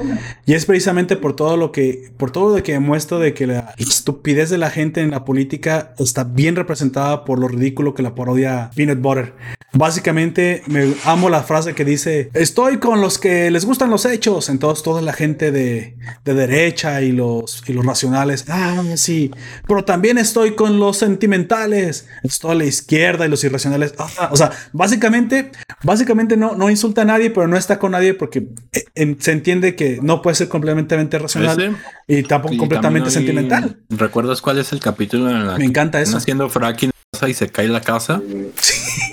Y 0.47 0.55
es 0.55 0.65
precisamente 0.65 1.17
por 1.17 1.37
todo 1.37 1.59
lo 1.59 1.71
que, 1.71 2.11
por 2.17 2.31
todo 2.31 2.57
lo 2.57 2.63
que 2.63 2.73
demuestra 2.73 3.19
de 3.19 3.35
que 3.35 3.47
la 3.47 3.75
estupidez 3.77 4.49
de 4.49 4.57
la 4.57 4.71
gente 4.71 5.03
en 5.03 5.11
la 5.11 5.27
política 5.27 5.95
está 5.99 6.25
bien 6.25 6.57
representada 6.57 7.27
por 7.27 7.39
lo 7.39 7.47
ridículo 7.47 7.95
que 7.95 8.03
la 8.03 8.15
parodia 8.15 8.71
Peanut 8.75 9.01
Butter. 9.01 9.35
Básicamente, 9.75 10.63
me 10.67 10.95
amo 11.05 11.31
la 11.31 11.43
frase 11.43 11.75
que 11.75 11.85
dice: 11.85 12.31
Estoy 12.35 12.77
con 12.77 13.01
los 13.01 13.19
que 13.19 13.51
les 13.51 13.65
gustan 13.65 13.89
los 13.89 14.05
hechos. 14.05 14.51
Entonces, 14.51 14.83
toda 14.83 15.01
la 15.01 15.15
gente 15.15 15.51
de, 15.51 15.97
de 16.25 16.35
derecha 16.35 17.01
y 17.01 17.13
los, 17.13 17.63
y 17.67 17.73
los 17.73 17.85
racionales. 17.85 18.45
Ah, 18.49 18.83
sí. 18.97 19.31
Pero 19.67 19.85
también 19.85 20.19
estoy 20.19 20.55
con 20.55 20.79
los 20.79 20.99
sentimentales. 20.99 22.07
Estoy 22.23 22.53
a 22.53 22.55
la 22.57 22.65
izquierda 22.65 23.25
y 23.25 23.31
los 23.31 23.45
irracionales. 23.45 23.95
Ah, 23.99 24.22
o 24.31 24.37
sea, 24.37 24.51
básicamente, 24.73 25.53
básicamente 25.83 26.37
no, 26.37 26.55
no 26.55 26.71
insulta 26.71 27.03
a 27.03 27.05
nadie, 27.05 27.31
pero 27.31 27.49
no 27.49 27.57
está 27.57 27.79
con 27.79 27.93
nadie 27.93 28.15
porque 28.15 28.49
eh, 28.95 29.17
se 29.19 29.33
entiende 29.33 29.75
que 29.77 29.99
no 30.03 30.23
puede 30.23 30.37
ser 30.37 30.49
completamente 30.49 31.19
racional 31.19 31.77
y 32.07 32.23
tampoco 32.23 32.57
completamente 32.57 33.11
sentimental. 33.11 33.79
¿Recuerdas 33.89 34.41
cuál 34.41 34.59
es 34.59 34.73
el 34.73 34.81
capítulo 34.81 35.31
en 35.31 35.47
la 35.47 35.59
Me 35.59 35.65
encanta 35.65 36.01
eso. 36.01 36.17
Haciendo 36.17 36.49
fracking 36.49 36.93
y 37.29 37.35
se 37.35 37.51
cae 37.51 37.69
la 37.69 37.81
casa 37.81 38.21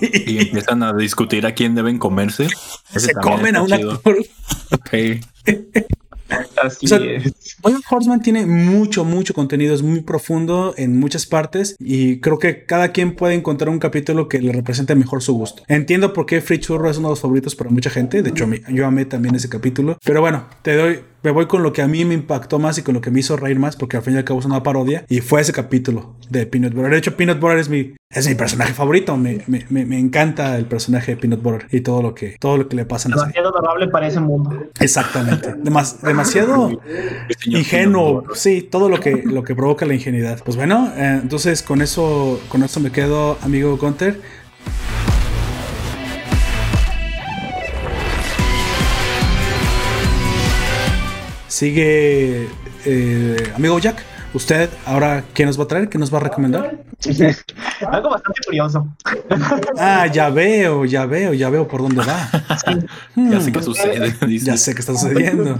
y 0.01 0.39
empiezan 0.39 0.81
a 0.83 0.93
discutir 0.93 1.45
a 1.45 1.53
quién 1.53 1.75
deben 1.75 1.99
comerse. 1.99 2.47
se 2.95 3.13
comen 3.13 3.55
a 3.55 3.61
un 3.61 3.71
actor. 3.71 4.17
Así 6.63 6.85
es. 6.85 7.33
Horseman 7.89 8.21
tiene 8.21 8.45
mucho, 8.45 9.05
mucho 9.05 9.33
contenido, 9.33 9.73
es 9.73 9.81
muy 9.81 10.01
profundo 10.01 10.73
en 10.77 10.99
muchas 10.99 11.25
partes 11.25 11.75
y 11.79 12.19
creo 12.19 12.39
que 12.39 12.65
cada 12.65 12.91
quien 12.91 13.15
puede 13.15 13.35
encontrar 13.35 13.69
un 13.69 13.79
capítulo 13.79 14.27
que 14.27 14.39
le 14.39 14.51
represente 14.51 14.95
mejor 14.95 15.21
su 15.21 15.33
gusto. 15.33 15.63
Entiendo 15.67 16.13
por 16.13 16.25
qué 16.25 16.41
Free 16.41 16.59
Churro 16.59 16.89
es 16.89 16.97
uno 16.97 17.09
de 17.09 17.13
los 17.13 17.21
favoritos 17.21 17.55
para 17.55 17.69
mucha 17.69 17.89
gente, 17.89 18.21
de 18.21 18.29
hecho 18.29 18.47
yo 18.69 18.85
amé 18.85 19.05
también 19.05 19.35
ese 19.35 19.49
capítulo, 19.49 19.97
pero 20.03 20.21
bueno, 20.21 20.45
te 20.61 20.75
doy, 20.75 20.99
me 21.23 21.31
voy 21.31 21.47
con 21.47 21.63
lo 21.63 21.73
que 21.73 21.81
a 21.81 21.87
mí 21.87 22.05
me 22.05 22.13
impactó 22.13 22.59
más 22.59 22.77
y 22.77 22.81
con 22.81 22.93
lo 22.93 23.01
que 23.01 23.11
me 23.11 23.19
hizo 23.19 23.35
reír 23.35 23.59
más, 23.59 23.75
porque 23.75 23.97
al 23.97 24.03
fin 24.03 24.13
y 24.13 24.17
al 24.17 24.23
cabo 24.23 24.39
es 24.39 24.45
una 24.45 24.63
parodia, 24.63 25.05
y 25.09 25.21
fue 25.21 25.41
ese 25.41 25.51
capítulo 25.51 26.15
de 26.29 26.45
Peanut 26.45 26.73
Butter. 26.73 26.91
De 26.91 26.97
hecho, 26.97 27.17
Peanut 27.17 27.39
Butter 27.39 27.57
es 27.57 27.69
mi, 27.69 27.95
es 28.09 28.27
mi 28.27 28.35
personaje 28.35 28.73
favorito, 28.73 29.17
me, 29.17 29.43
me, 29.47 29.65
me, 29.69 29.99
encanta 29.99 30.55
el 30.57 30.65
personaje 30.65 31.15
de 31.15 31.17
Peanut 31.21 31.41
Butter 31.41 31.67
y 31.71 31.81
todo 31.81 32.01
lo 32.01 32.15
que, 32.15 32.37
todo 32.39 32.57
lo 32.57 32.67
que 32.67 32.75
le 32.75 32.85
pasa 32.85 33.09
Demasiado 33.09 33.49
adorable 33.49 33.87
para 33.87 34.07
ese 34.07 34.19
mundo. 34.19 34.67
Exactamente, 34.79 35.55
demasiado 36.03 36.81
ingenuo, 37.45 38.23
sí, 38.33 38.61
todo 38.61 38.89
lo 38.89 38.99
que, 38.99 39.23
lo 39.23 39.43
que 39.43 39.55
provoca 39.55 39.85
la 39.85 39.93
ingenuidad. 39.93 40.41
Pues 40.43 40.57
bueno, 40.57 40.91
eh, 40.95 41.19
entonces 41.21 41.63
con 41.63 41.81
eso, 41.81 42.41
con 42.49 42.63
eso 42.63 42.79
me 42.79 42.91
quedo, 42.91 43.37
amigo 43.41 43.77
Gunter. 43.77 44.19
Sigue 51.47 52.47
eh, 52.85 53.51
amigo 53.55 53.79
Jack. 53.79 54.03
Usted 54.31 54.69
ahora, 54.85 55.23
¿qué 55.33 55.43
nos 55.45 55.59
va 55.59 55.63
a 55.63 55.67
traer? 55.67 55.89
¿Qué 55.89 55.97
nos 55.97 56.13
va 56.13 56.19
a 56.19 56.21
recomendar? 56.21 56.83
Algo 57.91 58.09
bastante 58.11 58.41
curioso. 58.45 58.87
Ah, 59.77 60.07
ya 60.07 60.29
veo, 60.29 60.85
ya 60.85 61.05
veo, 61.05 61.33
ya 61.33 61.49
veo 61.49 61.67
por 61.67 61.81
dónde 61.81 62.03
va. 62.03 62.29
Ya 63.15 63.41
sé 63.41 63.51
qué 63.51 63.63
sucede. 63.63 64.39
Ya 64.39 64.57
sé 64.57 64.73
qué 64.73 64.81
está 64.81 64.93
sucediendo. 64.93 65.59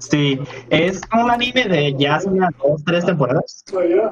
Sí, 0.00 0.38
es 0.70 1.00
un 1.12 1.30
anime 1.30 1.64
de 1.64 1.94
ya 1.98 2.16
hace 2.16 2.28
unas 2.28 2.50
dos, 2.58 2.82
tres 2.84 3.04
temporadas. 3.06 3.64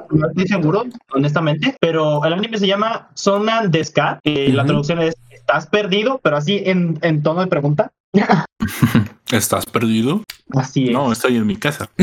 No 0.09 0.27
estoy 0.27 0.47
seguro, 0.47 0.85
honestamente, 1.13 1.75
pero 1.79 2.23
el 2.25 2.33
anime 2.33 2.57
se 2.57 2.67
llama 2.67 3.09
Sonan 3.13 3.71
Deska. 3.71 4.19
y 4.23 4.51
la 4.51 4.65
traducción 4.65 4.99
es 4.99 5.15
¿Estás 5.49 5.65
perdido? 5.65 6.19
Pero 6.21 6.37
así 6.37 6.61
en, 6.63 6.99
en 7.01 7.23
tono 7.23 7.41
de 7.41 7.47
pregunta. 7.47 7.91
¿Estás 9.31 9.65
perdido? 9.65 10.23
Así 10.55 10.85
es. 10.85 10.91
No, 10.91 11.11
estoy 11.11 11.37
en 11.37 11.47
mi 11.47 11.55
casa. 11.55 11.89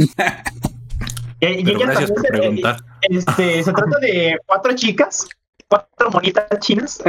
Eh, 1.42 1.62
gracias 1.62 2.10
por 2.10 2.22
preguntar. 2.22 2.78
Este, 3.02 3.62
se 3.62 3.70
trata 3.70 3.98
de 4.00 4.38
cuatro 4.46 4.74
chicas, 4.74 5.28
cuatro 5.68 6.10
monitas 6.10 6.46
chinas, 6.60 7.02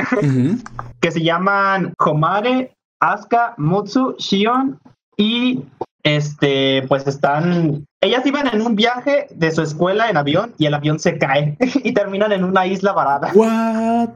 que 0.99 1.11
se 1.11 1.23
llaman 1.23 1.93
Homare, 1.97 2.75
Asuka, 2.99 3.53
Mutsu, 3.57 4.17
Shion 4.19 4.77
y 5.15 5.63
este, 6.07 6.83
pues 6.87 7.05
están, 7.05 7.85
ellas 8.01 8.25
iban 8.25 8.47
en 8.47 8.61
un 8.61 8.75
viaje 8.75 9.27
de 9.35 9.51
su 9.51 9.61
escuela 9.61 10.09
en 10.09 10.15
avión 10.15 10.53
y 10.57 10.65
el 10.65 10.73
avión 10.73 10.99
se 10.99 11.17
cae 11.17 11.57
y 11.83 11.93
terminan 11.93 12.31
en 12.31 12.45
una 12.45 12.65
isla 12.65 12.93
varada. 12.93 13.31
What? 13.33 14.11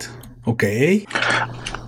Ok. 0.45 0.63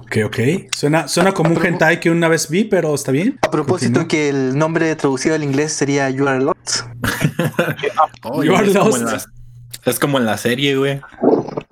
Ok, 0.01 0.18
ok. 0.26 0.39
Suena, 0.76 1.08
suena 1.08 1.32
como 1.32 1.51
un 1.51 1.66
hentai 1.66 1.99
que 1.99 2.12
una 2.12 2.28
vez 2.28 2.49
vi, 2.49 2.66
pero 2.66 2.93
está 2.93 3.12
bien. 3.12 3.39
A 3.41 3.49
propósito 3.49 4.08
que 4.08 4.30
el 4.30 4.58
nombre 4.58 4.93
traducido 4.95 5.36
al 5.36 5.43
inglés 5.43 5.72
sería 5.72 6.10
You 6.10 6.28
Are 6.28 6.43
Lost. 6.43 6.82
you 8.43 8.56
Are 8.56 8.68
Lost. 8.68 9.28
es 9.86 9.99
como 9.99 10.18
en 10.18 10.26
la 10.26 10.38
serie, 10.38 10.76
güey. 10.76 11.01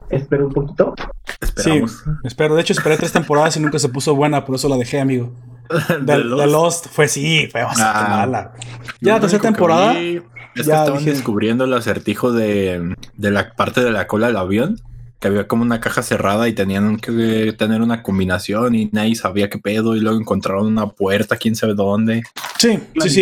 Espero 0.10 0.48
un 0.48 0.54
poquito. 0.54 0.96
Esperamos. 1.42 1.92
Sí, 1.92 2.10
espero. 2.24 2.56
De 2.56 2.62
hecho, 2.62 2.74
esperé 2.74 2.98
tres 2.98 3.12
temporadas 3.12 3.58
y 3.58 3.60
nunca 3.60 3.78
se 3.78 3.90
puso 3.90 4.16
buena, 4.16 4.44
por 4.46 4.56
eso 4.56 4.70
la 4.70 4.78
dejé, 4.78 5.00
amigo. 5.00 5.32
The, 6.06 6.18
Lost. 6.18 6.88
fue 6.92 7.08
sí, 7.08 7.48
fue 7.52 7.64
bastante 7.64 8.00
ah, 8.00 8.18
mala. 8.18 8.54
Ya 9.00 9.14
la 9.14 9.20
tercera 9.22 9.42
temporada. 9.42 9.98
Es 10.00 10.22
que 10.54 10.62
estaban 10.62 11.06
descubriendo 11.06 11.64
el 11.64 11.74
acertijo 11.74 12.32
de, 12.32 12.96
de 13.16 13.32
la 13.32 13.54
parte 13.54 13.82
de 13.84 13.92
la 13.92 14.08
cola 14.08 14.28
del 14.28 14.38
avión 14.38 14.82
que 15.22 15.28
había 15.28 15.48
como 15.48 15.62
una 15.62 15.80
caja 15.80 16.02
cerrada 16.02 16.48
y 16.50 16.54
tenían 16.54 16.98
que 16.98 17.54
tener 17.56 17.84
una 17.84 18.02
combinación 18.02 18.74
y 18.74 18.90
nadie 18.92 19.14
sabía 19.16 19.52
qué 19.52 19.60
pedo 19.60 19.96
y 19.96 20.00
luego 20.00 20.20
encontraron 20.20 20.66
una 20.66 20.88
puerta, 20.88 21.38
quién 21.38 21.56
sabe 21.56 21.76
dónde. 21.76 22.24
Sí, 22.58 22.80
sí, 23.00 23.10
sí. 23.10 23.22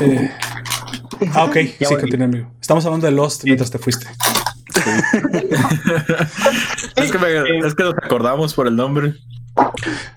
Eh, 0.00 0.30
ah, 1.34 1.44
ok, 1.44 1.56
sí, 1.56 1.96
continúa, 1.98 2.26
amigo. 2.26 2.52
Estamos 2.60 2.86
hablando 2.86 3.08
de 3.08 3.12
Lost 3.12 3.42
mientras 3.42 3.68
te 3.68 3.78
fuiste. 3.78 4.06
Es, 6.96 7.12
que 7.12 7.58
es 7.66 7.74
que 7.74 7.82
nos 7.82 7.94
acordamos 7.94 8.54
por 8.54 8.66
el 8.66 8.76
nombre. 8.76 9.14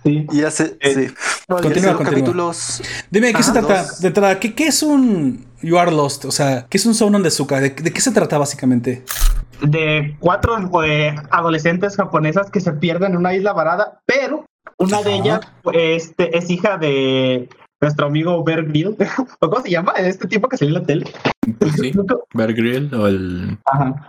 Sí. 0.04 0.26
Y 0.32 0.44
hace, 0.44 0.78
eh, 0.80 1.10
sí. 1.10 1.14
continúa, 1.48 1.98
capítulos. 1.98 2.82
Dime, 3.12 3.28
¿de 3.28 3.34
qué 3.34 3.44
se 3.44 3.52
trata? 3.52 3.86
De 4.00 4.08
entrada, 4.08 4.40
¿qué, 4.40 4.56
¿qué, 4.56 4.68
es 4.68 4.82
un 4.82 5.46
You 5.62 5.78
Are 5.78 5.92
Lost? 5.92 6.26
O 6.26 6.32
sea, 6.32 6.66
¿qué 6.70 6.78
es 6.78 6.86
un 6.86 6.96
Sound 6.96 7.22
de 7.24 7.32
Suka? 7.32 7.60
¿De, 7.60 7.72
¿De, 7.72 7.92
qué 7.92 8.02
se 8.02 8.12
trata 8.12 8.38
básicamente? 8.38 9.04
de 9.62 10.16
cuatro 10.20 10.58
eh, 10.84 11.16
adolescentes 11.32 11.96
japonesas 11.96 12.50
que 12.50 12.60
se 12.60 12.74
pierden 12.74 13.14
en 13.14 13.18
una 13.18 13.34
isla 13.34 13.54
varada, 13.54 14.00
pero 14.06 14.46
una 14.78 15.02
de 15.02 15.16
ellas 15.16 15.42
este, 15.74 16.38
es 16.38 16.50
hija 16.50 16.78
de 16.78 17.50
nuestro 17.82 18.08
amigo 18.08 18.44
Bear 18.44 18.66
Grill. 18.66 18.96
¿Cómo 19.40 19.62
se 19.62 19.70
llama? 19.70 19.94
Este 19.94 20.28
tipo 20.28 20.50
que 20.50 20.58
salió 20.58 20.76
en 20.76 20.82
la 20.82 20.88
tele. 20.88 21.06
Sí, 21.76 21.94
Bear 22.34 22.54
Grill 22.54 22.94
o 22.94 23.08
el... 23.08 23.58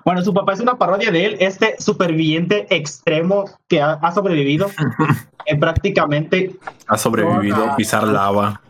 Bueno, 0.05 0.23
su 0.23 0.33
papá 0.33 0.55
es 0.55 0.61
una 0.61 0.77
parodia 0.77 1.11
de 1.11 1.27
él, 1.27 1.37
este 1.41 1.77
superviviente 1.79 2.67
extremo 2.75 3.45
que 3.69 3.81
ha, 3.81 4.13
sobrevivido 4.13 4.71
eh, 5.47 5.57
prácticamente... 5.57 6.57
Ha 6.87 6.97
sobrevivido 6.97 7.71
a 7.71 7.77
pisar 7.77 8.05
lava. 8.05 8.61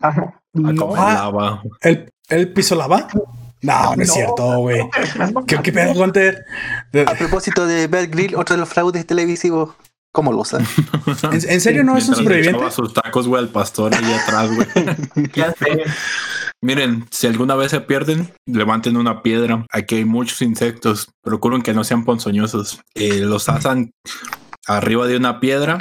A 0.00 0.14
comer 0.14 0.74
ah, 0.96 1.14
lava. 1.14 1.62
¿El, 1.80 2.10
¿El 2.28 2.52
piso 2.52 2.74
lava? 2.74 3.06
No, 3.62 3.96
no, 3.96 4.02
es 4.02 4.12
cierto, 4.12 4.58
güey. 4.58 4.80
¿Qué, 5.46 5.58
qué 5.62 5.72
pedo, 5.72 6.04
A 6.04 7.14
propósito 7.14 7.66
de 7.66 7.86
Bear 7.86 8.06
Grill, 8.08 8.36
otro 8.36 8.54
de 8.54 8.60
los 8.60 8.68
fraudes 8.68 9.06
televisivos. 9.06 9.70
¿Cómo 10.16 10.32
lo 10.32 10.38
usan? 10.38 10.66
¿En, 11.30 11.60
serio 11.60 11.84
no 11.84 11.94
es 11.94 12.08
un 12.08 12.14
sobreviviente? 12.14 12.70
sus 12.70 12.94
tacos, 12.94 13.28
güey, 13.28 13.42
al 13.42 13.50
pastor 13.50 13.94
ahí 13.94 14.14
atrás, 14.14 14.50
güey. 14.50 14.66
ya 15.34 15.52
sé. 15.52 15.84
Miren, 16.62 17.04
si 17.10 17.26
alguna 17.26 17.54
vez 17.54 17.72
se 17.72 17.82
pierden, 17.82 18.32
levanten 18.46 18.96
una 18.96 19.20
piedra. 19.20 19.66
Aquí 19.70 19.96
hay 19.96 20.04
muchos 20.06 20.40
insectos. 20.40 21.10
Procuren 21.22 21.60
que 21.60 21.74
no 21.74 21.84
sean 21.84 22.06
ponzoñosos. 22.06 22.80
Eh, 22.94 23.20
los 23.20 23.50
asan 23.50 23.90
arriba 24.66 25.06
de 25.06 25.18
una 25.18 25.38
piedra, 25.38 25.76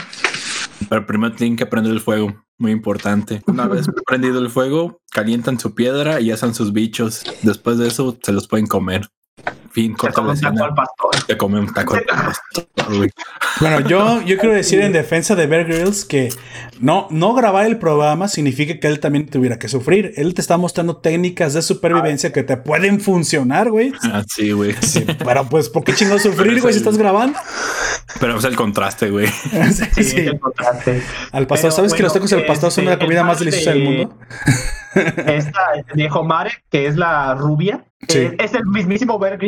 pero 0.90 1.06
primero 1.06 1.34
tienen 1.34 1.56
que 1.56 1.66
prender 1.66 1.94
el 1.94 2.02
fuego 2.02 2.36
muy 2.58 2.74
importante. 2.74 3.42
Una 3.48 3.68
vez 3.70 3.88
prendido 4.06 4.40
el 4.40 4.50
fuego, 4.50 5.00
calientan 5.12 5.62
su 5.62 5.74
piedra 5.76 6.20
y 6.20 6.32
asan 6.32 6.54
sus 6.54 6.74
bichos. 6.74 7.24
Después 7.42 7.78
de 7.78 7.88
eso, 7.88 8.18
se 8.22 8.34
los 8.34 8.50
pueden 8.50 8.68
comer. 8.68 9.08
Fin, 9.76 9.94
corta 9.94 10.22
la 10.22 10.32
escena. 10.32 10.74
Te 11.28 11.36
come 11.36 11.60
un 11.60 11.74
taco 11.74 11.96
al 11.96 12.06
pastor. 12.06 12.66
Bueno, 13.60 13.82
yo, 13.82 14.22
yo 14.22 14.38
quiero 14.38 14.56
decir 14.56 14.80
en 14.80 14.94
defensa 14.94 15.36
de 15.36 15.48
Bear 15.48 15.66
Grylls 15.66 16.06
que 16.06 16.30
no, 16.80 17.08
no 17.12 17.34
grabar 17.34 17.66
el 17.66 17.78
programa 17.78 18.30
significa 18.30 18.80
que 18.80 18.88
él 18.88 19.02
también 19.02 19.28
tuviera 19.28 19.60
que 19.60 19.68
sufrir. 19.68 20.14
Él 20.16 20.34
te 20.34 20.40
está 20.40 20.56
mostrando 20.56 20.96
técnicas 20.96 21.56
de 21.56 21.62
supervivencia 21.62 22.32
que 22.32 22.44
te 22.44 22.56
pueden 22.56 23.02
funcionar, 23.02 23.70
güey. 23.70 23.92
Ah, 24.04 24.24
sí, 24.26 24.54
güey. 24.54 24.74
pero 25.26 25.44
pues, 25.50 25.68
¿por 25.68 25.84
qué 25.84 25.94
chingados 25.94 26.22
sufrir, 26.22 26.62
güey, 26.62 26.74
si 26.74 26.80
estás 26.80 26.98
grabando? 26.98 27.38
Pero 28.22 28.38
es 28.38 28.46
el 28.46 28.56
contraste, 28.56 29.10
güey. 29.10 29.28
sí, 29.98 30.04
sí. 30.06 30.20
El 30.20 30.40
contraste. 30.40 31.04
Al 31.34 31.48
pastor, 31.48 31.74
¿sabes 31.74 31.94
que 31.94 32.02
los 32.02 32.14
tacos 32.14 32.30
del 32.30 32.46
pastor 32.46 32.72
son 32.72 32.86
la 32.86 32.98
comida 32.98 33.26
más 33.26 33.40
deliciosa 33.40 33.72
del 33.72 33.84
mundo? 33.84 34.18
Esta 34.96 35.60
de 35.94 36.10
Homare, 36.10 36.52
que 36.70 36.88
es 36.88 36.96
la 36.96 37.36
rubia, 37.36 37.84
es 38.08 38.54
el 38.54 38.66
mismísimo 38.66 39.20
Bear 39.20 39.40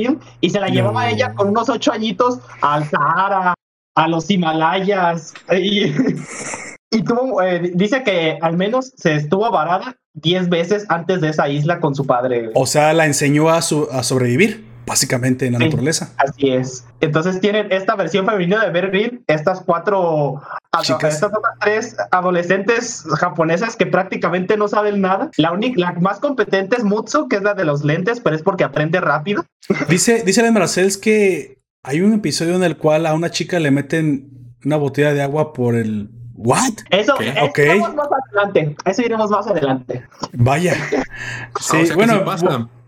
y 0.42 0.50
se 0.50 0.60
la 0.60 0.68
llevaba 0.68 1.10
ella 1.10 1.34
con 1.34 1.50
unos 1.50 1.70
ocho 1.70 1.92
añitos 1.92 2.40
al 2.62 2.86
Sahara, 2.86 3.54
a 3.96 4.08
los 4.08 4.30
Himalayas, 4.30 5.34
y, 5.52 7.02
tuvo, 7.04 7.42
eh, 7.42 7.72
dice 7.74 8.04
que 8.04 8.38
al 8.42 8.58
menos 8.58 8.94
se 8.96 9.16
estuvo 9.16 9.50
varada 9.52 9.96
diez 10.14 10.50
veces 10.50 10.86
antes 10.90 11.22
de 11.22 11.30
esa 11.30 11.48
isla 11.48 11.80
con 11.80 11.96
su 11.96 12.06
padre. 12.06 12.50
O 12.54 12.66
sea, 12.66 12.94
la 12.94 13.06
enseñó 13.06 13.50
a, 13.50 13.62
su, 13.62 13.88
a 13.92 14.04
sobrevivir 14.04 14.67
básicamente 14.88 15.46
en 15.46 15.54
la 15.54 15.60
naturaleza. 15.60 16.14
Así 16.18 16.50
es. 16.50 16.86
Entonces 17.02 17.40
tienen 17.42 17.72
esta 17.72 17.96
versión 17.96 18.26
femenina 18.26 18.66
de 18.66 18.72
Bear 18.72 19.12
estas 19.28 19.62
cuatro 19.62 20.42
Chicas. 20.82 21.16
estas 21.16 21.32
otras 21.34 21.54
tres 21.60 21.98
adolescentes 22.12 23.04
japonesas 23.20 23.76
que 23.76 23.86
prácticamente 23.86 24.56
no 24.56 24.68
saben 24.68 25.02
nada. 25.02 25.30
La 25.38 25.52
única, 25.52 25.80
la 25.80 25.92
más 25.94 26.20
competente 26.20 26.78
es 26.78 26.84
Mutsu, 26.84 27.28
que 27.28 27.36
es 27.36 27.44
la 27.44 27.54
de 27.54 27.66
los 27.66 27.84
lentes, 27.84 28.22
pero 28.22 28.36
es 28.36 28.42
porque 28.42 28.64
aprende 28.64 29.02
rápido. 29.02 29.46
Dice, 29.90 30.24
dice 30.26 30.42
la 30.42 30.52
Marcels 30.52 30.98
que 30.98 31.60
hay 31.84 32.00
un 32.00 32.14
episodio 32.14 32.56
en 32.56 32.64
el 32.64 32.78
cual 32.78 33.06
a 33.06 33.14
una 33.14 33.30
chica 33.30 33.60
le 33.60 33.72
meten 33.72 34.56
una 34.64 34.78
botella 34.78 35.14
de 35.14 35.22
agua 35.22 35.52
por 35.52 35.76
el 35.76 36.10
¿What? 36.38 36.74
Eso, 36.92 37.16
iremos 37.20 37.96
más 37.96 38.08
adelante. 38.30 38.76
Eso 38.86 39.02
iremos 39.02 39.32
más 39.32 39.48
adelante. 39.48 40.04
Vaya. 40.34 40.76
Sí, 41.60 41.92
bueno, 41.96 42.24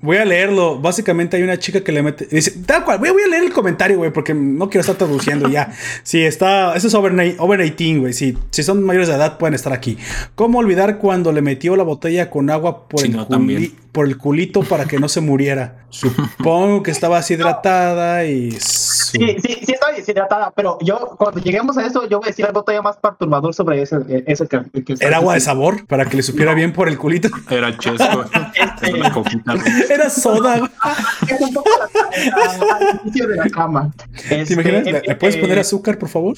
Voy 0.02 0.18
a 0.18 0.26
leerlo. 0.26 0.80
Básicamente 0.80 1.36
hay 1.36 1.44
una 1.44 1.60
chica 1.60 1.82
que 1.82 1.92
le 1.92 2.02
mete. 2.02 2.26
Dice, 2.26 2.52
tal 2.66 2.86
cual, 2.86 3.00
voy, 3.00 3.10
a 3.10 3.28
leer 3.28 3.44
el 3.44 3.52
comentario, 3.52 3.98
güey, 3.98 4.12
porque 4.12 4.34
no 4.34 4.70
quiero 4.70 4.82
estar 4.82 4.96
traduciendo 4.96 5.50
ya. 5.50 5.74
Sí, 6.04 6.24
está. 6.24 6.76
Eso 6.76 6.88
es 6.88 6.96
over, 6.96 7.14
18, 7.14 8.00
güey. 8.00 8.14
Sí, 8.14 8.38
si 8.52 8.64
son 8.64 8.84
mayores 8.84 9.10
de 9.10 9.16
edad, 9.16 9.38
pueden 9.38 9.54
estar 9.54 9.74
aquí. 9.74 9.98
¿Cómo 10.36 10.60
olvidar 10.60 10.98
cuando 10.98 11.32
le 11.32 11.42
metió 11.42 11.76
la 11.76 11.84
botella 11.84 12.30
con 12.30 12.50
agua 12.50 12.88
por, 12.88 13.04
el, 13.04 13.74
por 13.92 14.08
el 14.08 14.18
culito 14.18 14.62
para 14.64 14.86
que 14.86 15.00
no 15.00 15.10
se 15.10 15.22
muriera? 15.22 15.80
Supongo 15.90 16.84
que 16.84 16.92
estaba 16.92 17.18
deshidratada 17.18 18.26
y. 18.26 18.52
Sí, 18.52 19.20
sí, 19.44 19.58
sí 19.66 19.72
estaba 19.74 19.94
deshidratada, 19.94 20.54
pero 20.56 20.78
yo, 20.82 21.16
cuando 21.18 21.42
lleguemos 21.42 21.78
a 21.78 21.86
eso, 21.86 22.08
yo 22.08 22.20
voy 22.20 22.28
a 22.28 22.30
decir 22.30 22.46
algo 22.46 22.62
todavía 22.62 22.84
más 22.84 22.98
perturbador 22.98 23.54
sobre 23.54 23.82
ese, 23.82 23.98
ese 24.28 24.48
que, 24.48 24.62
¿Era 25.00 25.18
agua 25.18 25.34
de 25.34 25.40
sabor? 25.40 25.86
Para 25.88 26.06
que 26.06 26.18
le 26.18 26.24
supiera 26.24 26.54
bien 26.54 26.74
por 26.74 26.88
el 26.88 26.98
culito. 26.98 27.30
Era 27.50 27.78
chesco. 27.78 28.26
Este, 28.82 29.89
era 29.94 30.10
soda. 30.10 30.70
es 31.28 31.42
un 31.42 31.54
poco 31.54 31.70
al 32.74 33.00
inicio 33.04 33.28
de 33.28 33.36
la 33.36 33.50
cama. 33.50 33.92
¿Te 34.28 34.54
imaginas? 34.54 34.84
¿Le, 34.84 34.98
este, 34.98 35.16
puedes 35.16 35.38
poner 35.38 35.60
azúcar, 35.60 35.98
por 35.98 36.10
favor? 36.10 36.36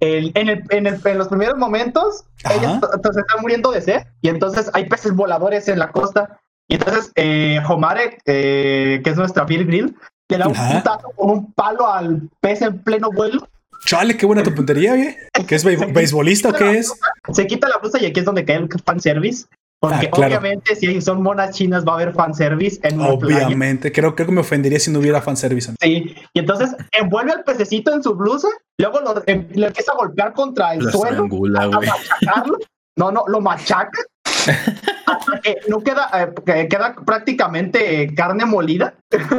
en, 0.00 0.48
el, 0.48 0.62
en, 0.70 0.86
el, 0.86 1.00
en, 1.04 1.18
los 1.18 1.28
primeros 1.28 1.58
momentos, 1.58 2.24
ella 2.44 2.80
se 2.80 3.20
está 3.20 3.40
muriendo 3.40 3.70
de 3.70 3.80
sed 3.80 4.02
y 4.20 4.28
entonces 4.28 4.70
hay 4.72 4.88
peces 4.88 5.12
voladores 5.12 5.68
en 5.68 5.78
la 5.78 5.90
costa. 5.90 6.40
Y 6.68 6.74
entonces 6.74 7.12
eh, 7.14 7.60
Homare, 7.68 8.18
eh, 8.26 9.00
que 9.04 9.10
es 9.10 9.16
nuestra 9.16 9.44
Bill 9.44 9.66
Grill, 9.66 9.96
le 10.28 10.38
da 10.38 10.48
un 10.48 10.54
putazo 10.54 11.12
con 11.14 11.30
un 11.30 11.52
palo 11.52 11.86
al 11.86 12.28
pez 12.40 12.62
en 12.62 12.82
pleno 12.82 13.10
vuelo. 13.12 13.48
Chale, 13.84 14.16
qué 14.16 14.26
buena 14.26 14.42
tu 14.42 14.54
puntería, 14.54 14.96
¿eh? 14.96 15.16
¿Qué 15.46 15.54
es 15.54 15.64
beisbolista 15.64 16.48
o 16.48 16.52
qué 16.52 16.78
es? 16.78 16.92
Se 17.32 17.46
quita 17.46 17.68
la 17.68 17.78
blusa 17.78 18.00
y 18.00 18.06
aquí 18.06 18.20
es 18.20 18.26
donde 18.26 18.44
cae 18.44 18.56
el 18.56 18.68
fanservice. 18.84 19.46
Porque 19.78 20.08
ah, 20.10 20.16
obviamente 20.16 20.74
si 20.74 21.00
son 21.02 21.22
monas 21.22 21.54
chinas 21.54 21.84
va 21.84 21.92
a 21.92 21.94
haber 21.96 22.14
fanservice 22.14 22.80
en 22.82 22.98
una 22.98 23.10
Obviamente, 23.10 23.92
creo, 23.92 24.14
que 24.14 24.24
me 24.26 24.40
ofendería 24.40 24.80
si 24.80 24.90
no 24.90 25.00
hubiera 25.00 25.20
fanservice. 25.20 25.72
Sí, 25.80 26.14
y 26.32 26.38
entonces 26.38 26.74
envuelve 26.92 27.32
al 27.32 27.44
pececito 27.44 27.92
en 27.92 28.02
su 28.02 28.14
blusa, 28.14 28.48
luego 28.78 29.00
lo, 29.00 29.22
em, 29.26 29.46
empieza 29.52 29.92
a 29.92 29.96
golpear 29.96 30.32
contra 30.32 30.74
el 30.74 30.90
suelo, 30.90 31.24
a, 31.58 31.68
machacarlo. 31.68 32.58
No, 32.98 33.12
no, 33.12 33.24
lo 33.28 33.40
machaca. 33.42 34.00
no 35.68 35.80
queda, 35.80 36.32
eh, 36.46 36.68
queda 36.68 36.94
prácticamente 37.04 38.14
carne 38.14 38.46
molida. 38.46 38.94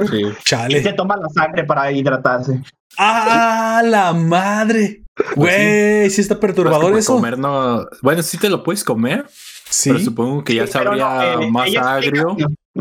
Sí. 0.09 0.23
Chale. 0.43 0.77
Y 0.77 0.83
se 0.83 0.93
toma 0.93 1.17
la 1.17 1.29
sangre 1.29 1.63
para 1.63 1.91
hidratarse. 1.91 2.61
¡Ah, 2.97 3.81
la 3.83 4.13
madre! 4.13 5.03
Pues 5.15 5.35
Güey, 5.35 6.09
sí. 6.09 6.21
está 6.21 6.39
perturbador 6.39 6.97
eso. 6.97 7.15
Comer 7.15 7.38
no... 7.38 7.85
Bueno, 8.01 8.21
sí 8.21 8.38
te 8.38 8.49
lo 8.49 8.63
puedes 8.63 8.83
comer, 8.83 9.25
Sí. 9.70 9.91
Pero 9.91 10.03
supongo 10.03 10.43
que 10.43 10.55
ya 10.55 10.68
sabría 10.68 11.34
eh, 11.34 11.51
más 11.51 11.76
agrio. 11.76 12.36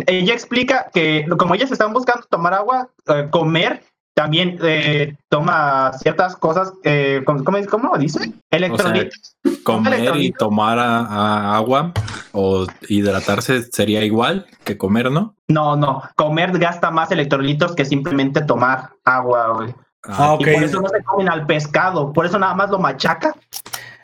ella 0.07 0.33
explica 0.33 0.91
que 0.93 1.27
como 1.39 1.55
ellas 1.55 1.71
están 1.71 1.93
buscando 1.93 2.27
tomar 2.29 2.55
agua, 2.55 2.89
eh, 3.09 3.29
comer, 3.31 3.83
también 4.15 4.59
eh, 4.63 5.15
toma 5.29 5.93
ciertas 5.95 6.37
cosas, 6.37 6.73
¿cómo, 7.27 7.45
¿cómo, 7.69 7.99
dice? 7.99 8.33
Electrolitos. 8.51 9.37
comer 9.63 10.17
y 10.17 10.33
tomar 10.33 10.79
agua 10.79 11.93
o 12.33 12.67
hidratarse 12.89 13.63
sería 13.63 14.03
igual 14.05 14.47
que 14.65 14.79
comer, 14.79 15.11
¿no? 15.11 15.35
No, 15.49 15.77
no. 15.77 16.03
Comer 16.17 16.59
gasta 16.59 16.91
más 16.91 17.11
electrolitos 17.11 17.75
que 17.75 17.85
simplemente 17.85 18.41
tomar 18.43 18.91
agua, 19.05 19.75
Ah. 20.09 20.37
Y 20.39 20.45
por 20.45 20.63
eso 20.63 20.81
no 20.81 20.89
se 20.89 21.03
comen 21.03 21.29
al 21.29 21.47
pescado, 21.47 22.13
por 22.13 22.27
eso 22.27 22.39
nada 22.39 22.55
más 22.55 22.71
lo 22.71 22.79
machaca 22.79 23.35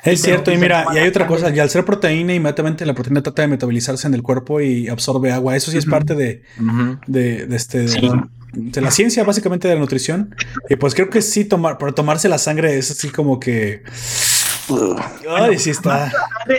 es 0.05 0.22
cierto, 0.22 0.50
y 0.50 0.57
mira, 0.57 0.86
y 0.92 0.98
hay 0.98 1.07
otra 1.07 1.26
cosa, 1.26 1.50
y 1.55 1.59
al 1.61 1.70
ser 1.70 1.84
proteína, 1.84 2.34
inmediatamente 2.34 2.84
la 2.84 2.94
proteína 2.94 3.22
trata 3.22 3.42
de 3.42 3.48
metabolizarse 3.48 4.07
en 4.07 4.14
el 4.14 4.22
cuerpo 4.22 4.61
y 4.61 4.88
absorbe 4.88 5.30
agua. 5.30 5.57
Eso 5.57 5.70
sí 5.70 5.78
es 5.78 5.86
parte 5.86 6.14
de, 6.14 6.42
de, 7.07 7.46
este 7.55 7.86
de, 8.53 8.80
la 8.80 8.90
ciencia, 8.90 9.22
básicamente 9.22 9.68
de 9.68 9.74
la 9.74 9.80
nutrición. 9.80 10.34
Y 10.68 10.76
pues 10.76 10.94
creo 10.94 11.09
que 11.09 11.22
sí 11.22 11.44
tomar, 11.44 11.78
por 11.78 11.92
tomarse 11.94 12.28
la 12.28 12.38
sangre 12.38 12.78
es 12.78 12.90
así 12.90 13.11
como 13.11 13.38
que. 13.38 13.84
Ay, 15.28 15.59
sí 15.59 15.70
está. 15.70 16.11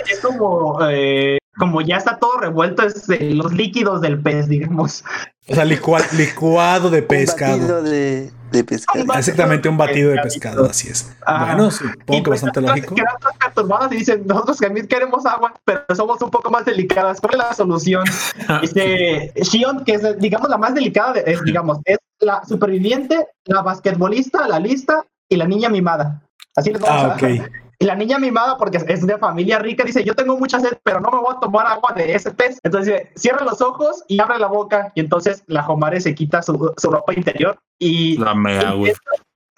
Es 0.10 0.20
como, 0.22 0.80
eh, 0.90 1.38
como 1.58 1.82
ya 1.82 1.98
está 1.98 2.18
todo 2.18 2.40
revuelto, 2.40 2.84
es 2.84 3.10
eh, 3.10 3.32
los 3.32 3.52
líquidos 3.52 4.00
del 4.00 4.22
pez, 4.22 4.48
digamos. 4.48 5.04
O 5.50 5.56
sea, 5.56 5.66
licuado 5.66 6.90
de 6.90 7.02
pescado. 7.02 7.84
de 7.84 8.32
de 8.54 8.64
pescado. 8.64 9.04
Exactamente, 9.18 9.68
un 9.68 9.78
batido 9.78 10.12
de 10.12 10.22
pescado, 10.22 10.66
así 10.66 10.90
es. 10.90 11.12
Ah, 11.26 11.48
bueno, 11.48 11.72
supongo 11.72 11.96
que 12.06 12.22
pues 12.22 12.42
bastante 12.42 12.62
lógico. 12.62 12.96
Quedan 12.96 13.16
perturbadas 13.40 13.92
y 13.92 13.98
dicen, 13.98 14.24
nosotros 14.26 14.58
también 14.58 14.88
queremos 14.88 15.26
agua, 15.26 15.54
pero 15.66 15.84
somos 15.96 16.22
un 16.22 16.30
poco 16.30 16.50
más 16.50 16.64
delicadas. 16.66 17.20
¿Cuál 17.20 17.34
es 17.34 17.38
la 17.40 17.54
solución? 17.54 18.04
Dice 18.62 19.34
Shion, 19.36 19.84
que 19.84 19.96
es, 19.96 20.20
digamos, 20.20 20.50
la 20.50 20.58
más 20.58 20.74
delicada, 20.74 21.20
es, 21.20 21.44
digamos, 21.44 21.80
es 21.86 21.98
la 22.20 22.44
superviviente, 22.46 23.28
la 23.46 23.62
basquetbolista, 23.62 24.48
la 24.48 24.60
lista 24.60 25.04
y 25.28 25.36
la 25.36 25.46
niña 25.46 25.70
mimada. 25.70 26.22
Así 26.56 26.72
les 26.72 26.82
vamos 26.82 27.12
ah, 27.12 27.16
a 27.16 27.63
y 27.84 27.86
la 27.86 27.96
niña 27.96 28.18
mimada, 28.18 28.58
porque 28.58 28.78
es 28.88 29.06
de 29.06 29.18
familia 29.18 29.60
rica, 29.60 29.84
dice, 29.84 30.06
yo 30.06 30.16
tengo 30.16 30.38
mucha 30.38 30.58
sed, 30.58 30.78
pero 30.84 31.02
no 31.02 31.12
me 31.12 31.18
voy 31.20 31.36
a 31.36 31.40
tomar 31.42 31.68
agua 31.68 31.92
de 31.94 32.16
ese 32.16 32.32
pez. 32.32 32.58
Entonces 32.64 32.94
dice, 32.94 33.12
cierra 33.16 33.44
los 33.44 33.60
ojos 33.60 34.06
y 34.08 34.22
abre 34.22 34.40
la 34.40 34.48
boca. 34.48 34.94
Y 34.96 35.02
entonces 35.02 35.44
la 35.48 35.64
Jomare 35.64 36.00
se 36.00 36.16
quita 36.16 36.42
su, 36.42 36.54
ropa 36.84 37.14
interior 37.14 37.60
y... 37.78 38.16
La 38.20 38.34
mea, 38.36 38.74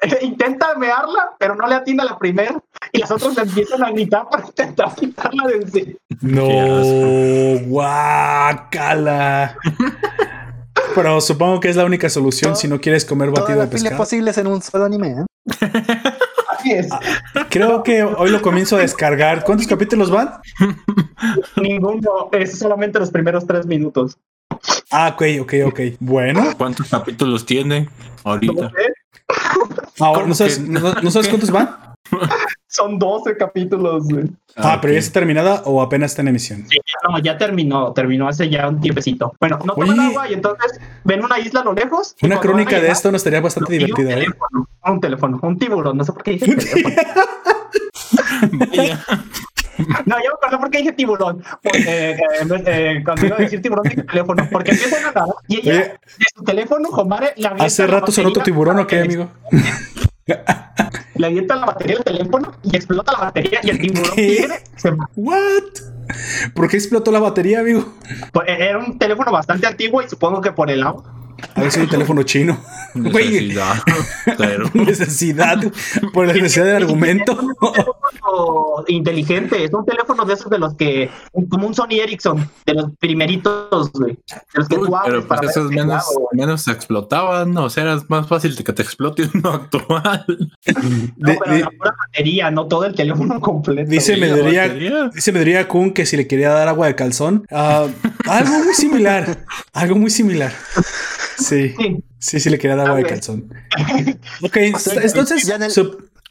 intenta, 0.21 0.73
mearla, 0.75 1.35
pero 1.37 1.53
no 1.53 1.67
le 1.67 1.75
atina 1.75 2.03
la 2.03 2.17
primera. 2.17 2.59
Y 2.91 2.97
las 2.97 3.11
otras 3.11 3.35
le 3.35 3.43
empiezan 3.43 3.83
a 3.83 3.91
gritar 3.91 4.27
para 4.27 4.43
intentar 4.47 4.95
quitarla 4.95 5.47
de 5.47 5.55
encima. 5.57 5.93
No, 6.21 7.59
guácala. 7.67 9.55
Pero 10.95 11.21
supongo 11.21 11.59
que 11.59 11.69
es 11.69 11.75
la 11.75 11.85
única 11.85 12.09
solución 12.09 12.55
si 12.55 12.67
no 12.67 12.81
quieres 12.81 13.05
comer 13.05 13.29
batido 13.29 13.59
de 13.59 13.67
pescado. 13.67 13.97
posibles 13.97 14.35
en 14.39 14.47
un 14.47 14.63
solo 14.63 14.85
anime, 14.85 15.11
¿eh? 15.11 15.25
Ah, 16.91 17.47
creo 17.49 17.83
que 17.83 18.03
hoy 18.03 18.29
lo 18.29 18.41
comienzo 18.41 18.75
a 18.77 18.79
descargar. 18.79 19.43
¿Cuántos 19.43 19.67
capítulos 19.67 20.09
van? 20.09 20.31
Ninguno, 21.61 22.29
es 22.31 22.57
solamente 22.57 22.99
los 22.99 23.11
primeros 23.11 23.45
tres 23.45 23.65
minutos. 23.65 24.17
Ah, 24.91 25.13
ok, 25.13 25.23
ok, 25.41 25.53
ok. 25.67 25.79
Bueno. 25.99 26.43
¿Cuántos 26.57 26.89
capítulos 26.89 27.45
tiene 27.45 27.89
ahorita? 28.23 28.71
Ah, 29.99 30.23
¿no, 30.25 30.33
sabes, 30.33 30.59
¿no, 30.59 31.11
sabes 31.11 31.27
cuántos 31.27 31.51
van? 31.51 31.94
Son 32.67 32.99
12 32.99 33.37
capítulos. 33.37 34.05
Ah, 34.55 34.73
ah 34.73 34.79
pero 34.81 34.93
ya 34.93 34.99
está 34.99 35.19
terminada 35.19 35.61
o 35.65 35.81
apenas 35.81 36.11
está 36.11 36.21
en 36.21 36.29
emisión. 36.29 36.65
Sí, 36.67 36.77
no, 37.07 37.19
ya 37.19 37.37
terminó, 37.37 37.93
terminó 37.93 38.27
hace 38.27 38.49
ya 38.49 38.67
un 38.67 38.79
tiempecito. 38.79 39.33
Bueno, 39.39 39.59
no 39.63 39.73
toman 39.73 39.99
agua 39.99 40.29
y 40.29 40.33
entonces 40.33 40.79
ven 41.03 41.23
una 41.23 41.39
isla 41.39 41.61
a 41.61 41.63
lo 41.63 41.73
lejos. 41.73 42.15
Una 42.21 42.39
crónica 42.39 42.79
de 42.79 42.89
esto 42.89 43.11
nos 43.11 43.19
estaría 43.19 43.41
bastante 43.41 43.73
divertida. 43.73 44.09
Un 44.09 44.13
¿eh? 44.13 44.25
teléfono, 44.25 44.67
un 44.85 45.01
teléfono, 45.01 45.39
un 45.41 45.57
tiburón, 45.57 45.97
no 45.97 46.03
sé 46.03 46.11
por 46.13 46.23
qué 46.23 46.31
dije 46.31 46.55
teléfono. 46.55 46.95
No, 50.05 50.15
yo 50.17 50.29
me 50.29 50.35
acuerdo 50.35 50.59
por 50.59 50.71
qué 50.71 50.77
dije 50.79 50.93
tiburón. 50.93 51.43
Porque 51.61 51.83
eh, 51.85 52.17
eh, 52.65 53.01
cuando 53.03 53.25
iba 53.25 53.35
a 53.35 53.39
decir 53.39 53.61
tiburón, 53.61 53.83
dije 53.83 54.03
teléfono. 54.03 54.47
Porque 54.51 54.71
empieza 54.71 54.97
a 54.97 55.01
nadar 55.01 55.27
y 55.47 55.59
ella, 55.59 55.73
de 55.73 56.25
su 56.33 56.43
teléfono, 56.43 56.89
Jomare, 56.89 57.33
la 57.37 57.49
Hace 57.49 57.87
rato 57.87 58.11
sonó 58.11 58.31
tu 58.31 58.39
tiburón, 58.39 58.79
¿o 58.79 58.87
qué, 58.87 59.01
amigo? 59.01 59.29
Le 60.27 61.27
avienta 61.27 61.55
la 61.55 61.67
batería 61.67 61.97
del 61.97 62.03
teléfono 62.03 62.51
y 62.63 62.75
explota 62.75 63.11
la 63.11 63.19
batería 63.19 63.59
y 63.61 63.69
el 63.69 63.79
tiburón 63.79 64.15
tigre 64.15 64.63
se 64.75 64.91
¿What? 65.15 65.63
¿Por 66.55 66.67
qué 66.67 66.77
explotó 66.77 67.11
la 67.11 67.19
batería, 67.19 67.59
amigo? 67.59 67.93
Pues, 68.33 68.47
era 68.47 68.79
un 68.79 68.97
teléfono 68.97 69.31
bastante 69.31 69.67
antiguo 69.67 70.01
y 70.01 70.09
supongo 70.09 70.41
que 70.41 70.51
por 70.51 70.71
el 70.71 70.81
agua. 70.81 71.03
A 71.55 71.61
ver 71.61 71.71
si 71.71 71.79
un 71.79 71.89
teléfono 71.89 72.23
chino. 72.23 72.59
Necesidad. 72.95 73.75
necesidad. 74.73 75.57
Por 76.13 76.27
la 76.27 76.33
necesidad 76.33 76.65
del 76.65 76.83
argumento. 76.83 77.33
Es 77.33 77.39
un 77.39 77.55
teléfono 77.55 78.83
inteligente. 78.87 79.65
Es 79.65 79.73
un 79.73 79.85
teléfono 79.85 80.25
de 80.25 80.33
esos 80.33 80.49
de 80.49 80.59
los 80.59 80.75
que. 80.75 81.09
Como 81.49 81.67
un 81.67 81.75
Sony 81.75 81.99
Ericsson. 82.01 82.49
De 82.65 82.73
los 82.73 82.91
primeritos, 82.97 83.91
güey. 83.91 84.13
De 84.13 84.39
los 84.53 84.69
que 84.69 84.77
tú 84.77 84.95
Pero 85.03 85.27
pues 85.27 85.41
esos 85.43 85.69
menos, 85.71 86.05
menos 86.31 86.67
explotaban. 86.69 87.57
O 87.57 87.69
sea, 87.69 87.83
era 87.83 88.01
más 88.07 88.27
fácil 88.27 88.55
que 88.63 88.71
te 88.71 88.81
explote 88.81 89.29
uno 89.33 89.49
actual. 89.49 90.25
No, 91.17 91.33
pero 91.43 91.57
la 91.57 91.69
pura 91.69 91.95
batería, 92.07 92.51
no 92.51 92.67
todo 92.67 92.85
el 92.85 92.95
teléfono 92.95 93.39
completo. 93.41 93.89
Dice 93.89 94.17
Medría, 94.17 94.69
dice 94.69 95.31
Medría 95.31 95.67
Kun 95.67 95.91
que 95.91 96.05
si 96.05 96.17
le 96.17 96.27
quería 96.27 96.51
dar 96.51 96.67
agua 96.67 96.87
de 96.87 96.95
calzón. 96.95 97.45
Uh, 97.51 97.89
algo 98.29 98.63
muy 98.63 98.73
similar. 98.73 99.43
Algo 99.73 99.95
muy 99.95 100.09
similar. 100.09 100.53
Sí, 101.37 101.75
sí, 102.19 102.39
sí, 102.39 102.49
le 102.49 102.57
quería 102.57 102.75
dar 102.75 102.87
agua 102.87 102.99
de 102.99 103.05
calzón. 103.05 103.53
Ok, 104.41 104.57
entonces. 104.57 105.45
Ya 105.45 105.57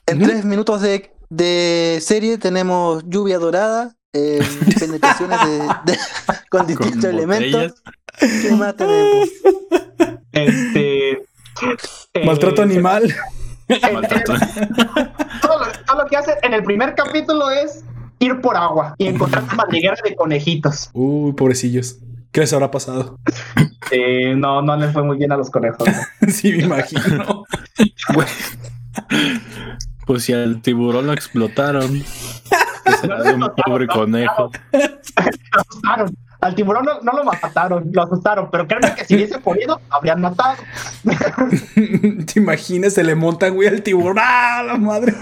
en, 0.06 0.18
tres 0.18 0.44
minutos 0.44 0.82
de, 0.82 1.10
de, 1.30 1.98
serie 2.02 2.36
tenemos 2.38 3.04
lluvia 3.06 3.38
dorada, 3.38 3.96
eh, 4.12 4.40
penetraciones 4.78 5.38
de, 5.84 5.98
con 6.50 6.66
distintos 6.66 7.04
elementos. 7.04 7.74
¿Qué 8.18 8.50
más 8.52 8.76
tenemos? 8.76 9.28
Este. 10.32 11.24
Maltrato 12.24 12.62
eh, 12.62 12.64
animal. 12.64 13.14
todo, 13.66 14.02
lo, 14.02 14.08
todo, 15.40 16.02
lo, 16.02 16.06
que 16.06 16.16
hace 16.16 16.32
en 16.42 16.52
el 16.52 16.62
primer 16.64 16.94
capítulo 16.94 17.50
es 17.50 17.82
ir 18.18 18.40
por 18.40 18.56
agua 18.56 18.94
y 18.98 19.06
encontrar 19.06 19.44
una 19.44 19.54
madriguera 19.54 19.96
de 20.04 20.14
conejitos. 20.14 20.90
Uy, 20.92 21.32
pobrecillos. 21.32 21.98
¿Qué 22.34 22.40
les 22.40 22.52
habrá 22.52 22.68
pasado? 22.68 23.20
Eh, 23.92 24.34
no, 24.36 24.60
no 24.60 24.76
les 24.76 24.92
fue 24.92 25.04
muy 25.04 25.16
bien 25.16 25.30
a 25.30 25.36
los 25.36 25.50
conejos. 25.50 25.88
sí, 26.28 26.52
me 26.52 26.64
imagino. 26.64 27.44
pues 30.04 30.24
si 30.24 30.32
al 30.32 30.60
tiburón 30.60 31.06
lo 31.06 31.12
explotaron. 31.12 31.92
un 31.92 33.52
pobre 33.64 33.86
conejo. 33.86 34.50
Al 36.44 36.54
tiburón 36.54 36.84
no, 36.84 37.12
lo 37.12 37.24
mataron, 37.24 37.88
lo 37.90 38.02
asustaron, 38.02 38.50
pero 38.50 38.68
créeme 38.68 38.94
que 38.94 39.06
si 39.06 39.14
hubiese 39.14 39.38
podido, 39.38 39.80
habrían 39.88 40.20
matado. 40.20 40.58
¿Te 41.74 42.38
imaginas? 42.38 42.92
Se 42.92 43.02
le 43.02 43.14
montan, 43.14 43.54
güey, 43.54 43.68
al 43.68 43.82
tiburón. 43.82 44.18
¡Ah, 44.20 44.62
la 44.62 44.76
madre! 44.76 45.14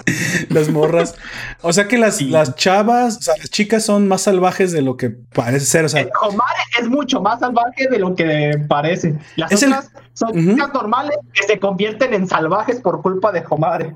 Las 0.49 0.67
morras. 0.67 1.15
O 1.61 1.71
sea 1.71 1.87
que 1.87 1.97
las, 1.97 2.21
las 2.21 2.55
chavas, 2.55 3.19
o 3.19 3.21
sea, 3.21 3.35
las 3.37 3.49
chicas 3.49 3.85
son 3.85 4.05
más 4.09 4.23
salvajes 4.23 4.73
de 4.73 4.81
lo 4.81 4.97
que 4.97 5.11
parece 5.11 5.65
ser. 5.65 5.85
O 5.85 5.89
sea, 5.89 6.05
Omar 6.23 6.47
es 6.77 6.89
mucho 6.89 7.21
más 7.21 7.39
salvaje 7.39 7.87
de 7.87 7.99
lo 7.99 8.15
que 8.15 8.59
parece. 8.67 9.17
Las 9.37 9.53
otras 9.53 9.93
son 10.11 10.33
chicas 10.33 10.73
normales 10.73 11.17
que 11.31 11.47
se 11.47 11.57
convierten 11.57 12.13
en 12.13 12.27
salvajes 12.27 12.81
por 12.81 13.01
culpa 13.01 13.31
de 13.31 13.45
Homare. 13.49 13.95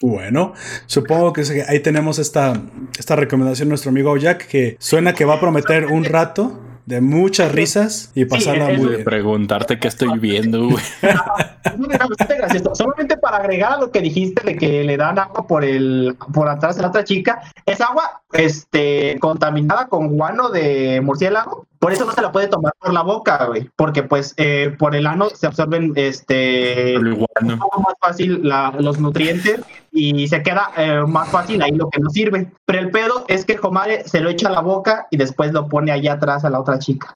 Bueno, 0.00 0.54
supongo 0.86 1.32
que 1.32 1.64
ahí 1.68 1.80
tenemos 1.80 2.18
esta, 2.18 2.60
esta 2.98 3.16
recomendación 3.16 3.68
de 3.68 3.70
nuestro 3.70 3.90
amigo 3.90 4.16
Jack, 4.16 4.46
que 4.46 4.76
suena 4.80 5.14
que 5.14 5.24
va 5.24 5.34
a 5.34 5.40
prometer 5.40 5.86
un 5.86 6.04
rato 6.04 6.58
de 6.86 7.00
muchas 7.00 7.52
risas 7.52 8.10
y 8.14 8.24
pasarla 8.24 8.70
muy 8.70 8.88
bien. 8.88 9.04
Preguntarte 9.04 9.78
qué 9.78 9.88
estoy 9.88 10.18
viendo, 10.18 10.68
güey. 10.68 10.82
Solamente 12.74 13.16
para 13.16 13.36
agregar 13.36 13.74
a 13.74 13.78
lo 13.78 13.90
que 13.90 14.00
dijiste 14.00 14.42
de 14.44 14.56
que 14.56 14.82
le 14.82 14.96
dan 14.96 15.18
agua 15.18 15.46
por 15.46 15.64
el 15.64 16.16
por 16.32 16.48
atrás 16.48 16.76
de 16.76 16.82
la 16.82 16.88
otra 16.88 17.04
chica, 17.04 17.42
es 17.64 17.80
agua 17.80 18.22
este 18.32 19.18
contaminada 19.20 19.86
con 19.86 20.08
guano 20.08 20.50
de 20.50 21.00
murciélago 21.00 21.66
por 21.82 21.92
eso 21.92 22.04
no 22.04 22.12
se 22.12 22.22
la 22.22 22.30
puede 22.30 22.46
tomar 22.46 22.72
por 22.78 22.92
la 22.92 23.02
boca, 23.02 23.46
güey, 23.46 23.68
porque 23.74 24.04
pues 24.04 24.34
eh, 24.36 24.72
por 24.78 24.94
el 24.94 25.04
ano 25.04 25.30
se 25.30 25.48
absorben 25.48 25.92
este 25.96 26.96
un 26.96 27.58
poco 27.58 27.80
más 27.80 27.94
fácil 28.00 28.40
los 28.78 29.00
nutrientes 29.00 29.62
y 29.90 30.28
se 30.28 30.44
queda 30.44 30.70
eh, 30.76 31.02
más 31.08 31.28
fácil 31.30 31.60
ahí 31.60 31.72
lo 31.72 31.90
que 31.90 31.98
no 31.98 32.08
sirve. 32.10 32.52
Pero 32.66 32.78
el 32.78 32.92
pedo 32.92 33.24
es 33.26 33.44
que 33.44 33.58
Homare 33.60 34.06
se 34.06 34.20
lo 34.20 34.30
echa 34.30 34.46
a 34.46 34.52
la 34.52 34.60
boca 34.60 35.08
y 35.10 35.16
después 35.16 35.52
lo 35.52 35.66
pone 35.66 35.90
allá 35.90 36.12
atrás 36.12 36.44
a 36.44 36.50
la 36.50 36.60
otra 36.60 36.78
chica. 36.78 37.14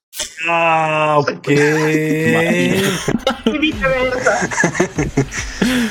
Ah, 0.49 1.15
ok. 1.21 1.31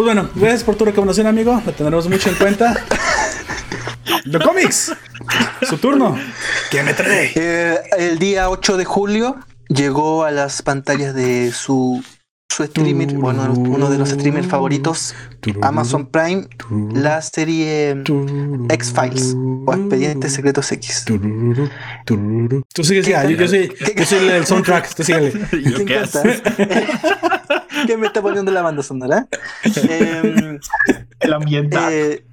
Pues 0.00 0.14
bueno, 0.14 0.30
gracias 0.34 0.64
por 0.64 0.76
tu 0.76 0.86
recomendación, 0.86 1.26
amigo. 1.26 1.60
La 1.66 1.72
tendremos 1.72 2.08
mucho 2.08 2.30
en 2.30 2.34
cuenta. 2.36 2.86
Los 4.24 4.42
cómics. 4.42 4.96
Su 5.68 5.76
turno. 5.76 6.18
¿Qué 6.70 6.82
me 6.82 6.94
trae? 6.94 7.32
Eh, 7.34 7.78
el 7.98 8.18
día 8.18 8.48
8 8.48 8.78
de 8.78 8.86
julio 8.86 9.36
llegó 9.68 10.24
a 10.24 10.30
las 10.30 10.62
pantallas 10.62 11.14
de 11.14 11.52
su, 11.52 12.02
su 12.50 12.64
streamer, 12.64 13.14
bueno, 13.14 13.52
uno 13.52 13.88
de 13.88 13.96
los 13.96 14.10
streamers 14.10 14.48
favoritos, 14.48 15.14
Amazon 15.62 16.06
Prime, 16.06 16.48
la 16.92 17.22
serie 17.22 18.02
X-Files 18.68 19.36
o 19.66 19.72
Expedientes 19.72 20.32
Secretos 20.32 20.72
X. 20.72 21.04
Tú 22.04 22.84
sigues 22.84 23.06
ya, 23.06 23.24
yo, 23.24 23.46
soy, 23.46 23.72
yo 23.96 24.04
soy 24.04 24.28
el 24.28 24.44
soundtrack, 24.46 24.94
tú 24.94 25.04
síguele. 25.04 25.32
¿Qué 27.86 27.96
me 27.96 28.08
está 28.08 28.20
poniendo 28.20 28.50
la 28.50 28.62
banda 28.62 28.82
sonora. 28.82 29.28
Eh, 29.90 30.58
el 31.20 31.32
ambiental. 31.32 31.92
Eh, 31.92 32.24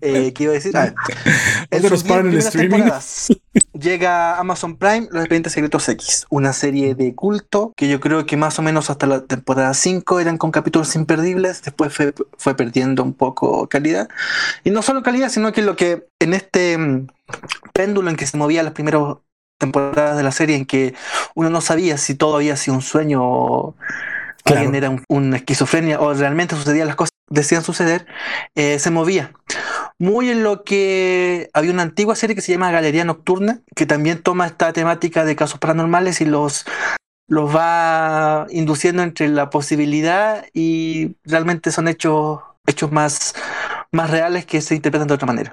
eh, 0.00 0.32
¿Qué 0.32 0.44
iba 0.44 0.52
a 0.52 0.54
decir? 0.54 0.76
Ah, 0.76 0.94
en 1.70 1.84
el 1.84 2.38
streaming. 2.38 2.84
Llega 3.72 4.38
Amazon 4.38 4.76
Prime 4.76 5.08
Los 5.10 5.22
Expedientes 5.22 5.52
Secretos 5.52 5.88
X, 5.88 6.26
una 6.30 6.52
serie 6.52 6.94
de 6.94 7.14
culto 7.14 7.72
que 7.76 7.88
yo 7.88 8.00
creo 8.00 8.26
que 8.26 8.36
más 8.36 8.58
o 8.58 8.62
menos 8.62 8.90
hasta 8.90 9.06
la 9.06 9.24
temporada 9.24 9.72
5 9.74 10.20
eran 10.20 10.38
con 10.38 10.50
capítulos 10.50 10.94
imperdibles, 10.94 11.62
después 11.62 11.92
fue, 11.92 12.14
fue 12.36 12.56
perdiendo 12.56 13.02
un 13.02 13.14
poco 13.14 13.68
calidad. 13.68 14.08
Y 14.64 14.70
no 14.70 14.82
solo 14.82 15.02
calidad, 15.02 15.28
sino 15.28 15.52
que 15.52 15.62
lo 15.62 15.76
que 15.76 16.06
en 16.18 16.34
este 16.34 16.76
mm, 16.76 17.06
péndulo 17.72 18.10
en 18.10 18.16
que 18.16 18.26
se 18.26 18.36
movía 18.36 18.62
las 18.62 18.72
primeras 18.72 19.02
temporadas 19.58 20.16
de 20.16 20.22
la 20.22 20.32
serie 20.32 20.56
en 20.56 20.66
que 20.66 20.94
uno 21.34 21.50
no 21.50 21.60
sabía 21.60 21.96
si 21.96 22.14
todo 22.14 22.36
había 22.36 22.56
sido 22.56 22.74
un 22.76 22.82
sueño 22.82 23.22
o 23.22 23.76
alguien 24.44 24.74
era 24.74 24.94
una 25.08 25.38
esquizofrenia 25.38 26.00
o 26.00 26.12
realmente 26.14 26.54
sucedían 26.54 26.86
las 26.86 26.96
cosas 26.96 27.15
decían 27.28 27.62
suceder, 27.62 28.06
eh, 28.54 28.78
se 28.78 28.90
movía. 28.90 29.32
Muy 29.98 30.30
en 30.30 30.42
lo 30.42 30.62
que 30.62 31.50
había 31.52 31.72
una 31.72 31.82
antigua 31.82 32.16
serie 32.16 32.36
que 32.36 32.42
se 32.42 32.52
llama 32.52 32.70
Galería 32.70 33.04
Nocturna, 33.04 33.60
que 33.74 33.86
también 33.86 34.22
toma 34.22 34.46
esta 34.46 34.72
temática 34.72 35.24
de 35.24 35.36
casos 35.36 35.58
paranormales 35.58 36.20
y 36.20 36.26
los, 36.26 36.66
los 37.28 37.54
va 37.54 38.46
induciendo 38.50 39.02
entre 39.02 39.28
la 39.28 39.50
posibilidad 39.50 40.44
y 40.52 41.16
realmente 41.24 41.72
son 41.72 41.88
hechos, 41.88 42.40
hechos 42.66 42.92
más, 42.92 43.34
más 43.90 44.10
reales 44.10 44.44
que 44.44 44.60
se 44.60 44.74
interpretan 44.74 45.08
de 45.08 45.14
otra 45.14 45.26
manera. 45.26 45.52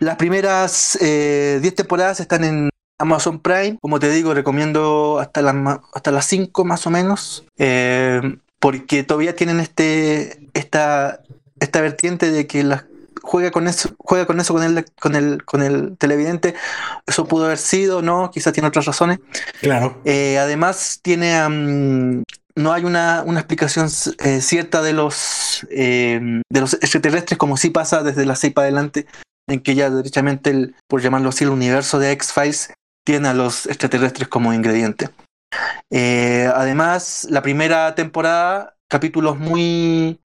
Las 0.00 0.16
primeras 0.16 0.98
10 1.00 1.02
eh, 1.02 1.72
temporadas 1.76 2.20
están 2.20 2.44
en 2.44 2.70
Amazon 2.98 3.40
Prime, 3.40 3.78
como 3.80 3.98
te 3.98 4.10
digo, 4.10 4.34
recomiendo 4.34 5.18
hasta 5.18 5.42
las 5.42 5.80
hasta 5.92 6.10
las 6.10 6.26
5 6.26 6.64
más 6.64 6.86
o 6.86 6.90
menos, 6.90 7.44
eh, 7.58 8.20
porque 8.64 9.02
todavía 9.02 9.36
tienen 9.36 9.60
este 9.60 10.48
esta 10.54 11.20
esta 11.60 11.82
vertiente 11.82 12.30
de 12.30 12.46
que 12.46 12.64
las 12.64 12.86
juega 13.20 13.50
con 13.50 13.68
eso, 13.68 13.90
juega 13.98 14.24
con 14.24 14.40
eso 14.40 14.54
con 14.54 14.62
el, 14.62 14.86
con 14.98 15.16
el, 15.16 15.44
con 15.44 15.62
el 15.62 15.98
televidente. 15.98 16.54
Eso 17.06 17.28
pudo 17.28 17.44
haber 17.44 17.58
sido, 17.58 18.00
¿no? 18.00 18.30
Quizás 18.30 18.54
tiene 18.54 18.68
otras 18.68 18.86
razones. 18.86 19.18
Claro. 19.60 20.00
Eh, 20.06 20.38
además, 20.38 21.00
tiene 21.02 21.34
no 22.56 22.72
hay 22.72 22.84
una, 22.86 23.22
una 23.26 23.40
explicación 23.40 23.90
eh, 24.20 24.40
cierta 24.40 24.80
de 24.80 24.94
los 24.94 25.66
de 25.68 26.42
los 26.50 26.72
extraterrestres, 26.72 27.36
como 27.36 27.58
sí 27.58 27.68
pasa 27.68 28.02
desde 28.02 28.24
la 28.24 28.34
6 28.34 28.54
para 28.54 28.64
adelante, 28.64 29.04
en 29.46 29.60
que 29.60 29.74
ya 29.74 29.90
derechamente 29.90 30.48
el, 30.48 30.74
por 30.88 31.02
llamarlo 31.02 31.28
así, 31.28 31.44
el 31.44 31.50
universo 31.50 31.98
de 31.98 32.12
X-Files 32.12 32.72
tiene 33.04 33.28
a 33.28 33.34
los 33.34 33.66
extraterrestres 33.66 34.28
como 34.28 34.54
ingrediente. 34.54 35.10
Eh, 35.90 36.50
además, 36.54 37.26
la 37.30 37.42
primera 37.42 37.94
temporada, 37.94 38.76
capítulos 38.88 39.38
muy, 39.38 40.20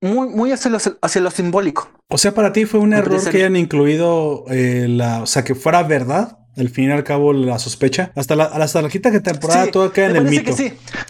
muy, 0.00 0.28
muy 0.28 0.52
hacia, 0.52 0.70
lo, 0.70 0.78
hacia 1.00 1.20
lo 1.20 1.30
simbólico. 1.30 1.90
O 2.08 2.18
sea, 2.18 2.34
para 2.34 2.52
ti 2.52 2.66
fue 2.66 2.80
un 2.80 2.92
error 2.92 3.22
que 3.30 3.38
hayan 3.38 3.56
incluido 3.56 4.44
eh, 4.50 4.86
la, 4.88 5.22
o 5.22 5.26
sea, 5.26 5.44
que 5.44 5.54
fuera 5.54 5.82
verdad 5.82 6.38
al 6.56 6.68
fin 6.68 6.90
y 6.90 6.92
al 6.92 7.04
cabo 7.04 7.32
la 7.32 7.58
sospecha. 7.58 8.12
Hasta 8.14 8.36
la, 8.36 8.44
hasta 8.44 8.82
la 8.82 8.88
quinta 8.88 9.10
temporada 9.22 9.70
todo 9.70 9.92
queda 9.92 10.10
en 10.10 10.16
el 10.16 10.24
mito. 10.24 10.54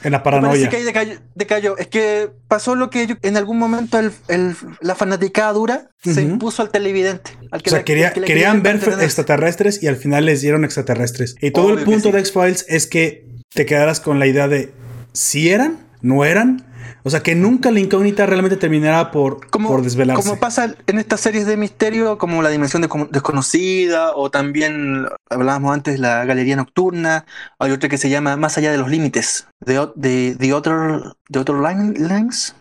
En 0.05 0.13
la 0.13 0.23
paranoia. 0.23 0.69
Que 0.69 0.85
decayó, 0.85 1.19
decayó. 1.35 1.77
Es 1.79 1.89
que 1.89 2.31
pasó 2.49 2.75
lo 2.75 2.91
que 2.91 3.17
en 3.23 3.37
algún 3.37 3.59
momento 3.59 3.99
el, 3.99 4.57
la 4.81 4.95
fanaticada 4.95 5.53
dura 5.53 5.91
se 6.03 6.23
impuso 6.23 6.63
al 6.63 6.71
televidente. 6.71 7.33
o 7.51 7.59
sea, 7.69 7.85
querían 7.85 8.63
ver 8.63 8.77
extraterrestres 9.01 9.83
y 9.83 9.89
al 9.89 9.97
final 9.97 10.27
les 10.27 10.41
dieron 10.41 10.65
extraterrestres. 10.65 11.37
Y 11.41 11.51
todo 11.51 11.73
el 11.73 11.85
punto 11.85 12.13
de 12.13 12.21
X-Files 12.21 12.65
es 12.69 12.87
que 12.87 13.32
te 13.55 13.67
quedaras 13.67 14.01
con 14.01 14.19
la 14.19 14.27
idea 14.27 14.49
de 14.49 14.73
si 15.13 15.51
eran, 15.51 15.79
no 16.01 16.25
eran, 16.25 16.65
o 17.05 17.11
sea, 17.11 17.21
que 17.21 17.35
nunca 17.35 17.71
la 17.71 17.81
incógnita 17.81 18.27
realmente 18.27 18.57
terminará 18.57 19.11
por, 19.11 19.49
por 19.51 19.83
desvelarse. 19.83 20.23
Como 20.23 20.39
pasa 20.39 20.75
en 20.87 20.99
estas 20.99 21.21
series 21.21 21.47
de 21.47 21.57
misterio, 21.57 22.17
como 22.17 22.43
La 22.43 22.49
Dimensión 22.51 22.87
Desconocida, 23.11 24.15
o 24.15 24.31
también 24.31 25.07
hablábamos 25.29 25.75
antes 25.75 25.99
la 25.99 26.25
Galería 26.25 26.55
Nocturna, 26.55 27.25
hay 27.59 27.73
otra 27.73 27.89
que 27.89 27.99
se 27.99 28.09
llama 28.09 28.37
Más 28.37 28.57
allá 28.57 28.71
de 28.71 28.79
los 28.79 28.89
límites, 28.89 29.49
de, 29.61 29.89
de, 29.97 30.37
de 30.37 30.53
Other, 30.53 31.03
de 31.29 31.39
other 31.41 31.57
Lines. 31.57 32.55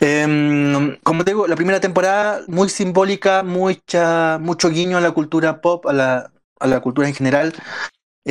Em, 0.00 0.96
como 1.02 1.24
te 1.24 1.30
digo, 1.30 1.46
la 1.46 1.56
primera 1.56 1.80
temporada 1.80 2.40
muy 2.48 2.68
simbólica, 2.68 3.42
mucha, 3.42 4.38
mucho 4.38 4.70
guiño 4.70 4.98
a 4.98 5.00
la 5.00 5.12
cultura 5.12 5.60
pop, 5.60 5.86
a 5.86 5.92
la, 5.92 6.30
a 6.58 6.66
la 6.66 6.80
cultura 6.80 7.08
en 7.08 7.14
general. 7.14 7.54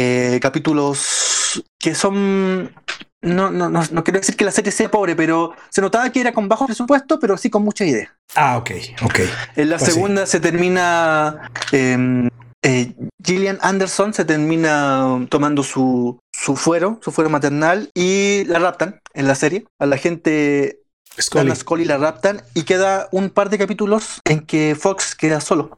Eh, 0.02 0.40
capítulos 0.42 1.62
que 1.78 1.94
son 1.94 2.74
no, 3.22 3.52
no, 3.52 3.70
no, 3.70 3.84
no, 3.92 4.04
quiero 4.06 4.22
decir 4.22 4.38
que 4.38 4.46
la 4.46 4.52
serie 4.52 4.72
sea 4.72 4.90
pobre, 4.90 5.14
pero 5.14 5.52
se 5.68 5.82
notaba 5.82 6.10
que 6.10 6.22
era 6.22 6.32
con 6.32 6.48
bajo 6.48 6.66
presupuesto, 6.68 7.20
pero 7.20 7.36
sí 7.36 7.50
con 7.50 7.64
mucha 7.64 7.84
idea. 7.84 8.16
Ah, 8.34 8.58
ok, 8.58 8.72
ok. 9.04 9.20
En 9.58 9.70
la 9.70 9.78
pues 9.78 9.94
segunda 9.94 10.26
se 10.26 10.40
termina. 10.40 11.52
Em, 11.74 12.30
eh, 12.62 12.94
Gillian 13.22 13.60
Anderson 13.62 14.14
se 14.14 14.24
termina 14.24 15.28
tomando 15.28 15.64
su, 15.64 16.18
su 16.32 16.56
fuero, 16.56 16.98
su 17.04 17.12
fuero 17.12 17.30
maternal, 17.30 17.90
y 17.94 18.46
la 18.46 18.60
raptan 18.60 19.02
en 19.14 19.28
la 19.28 19.36
serie. 19.36 19.66
A 19.80 19.86
la 19.86 19.98
gente. 19.98 20.80
Scully. 21.20 21.54
Scully 21.58 21.84
la 21.84 21.98
raptan 21.98 22.42
y 22.54 22.64
queda 22.64 23.10
un 23.12 23.32
par 23.32 23.50
de 23.50 23.58
capítulos 23.58 24.22
en 24.24 24.46
que 24.46 24.78
Fox 24.80 25.14
queda 25.14 25.42
solo. 25.42 25.78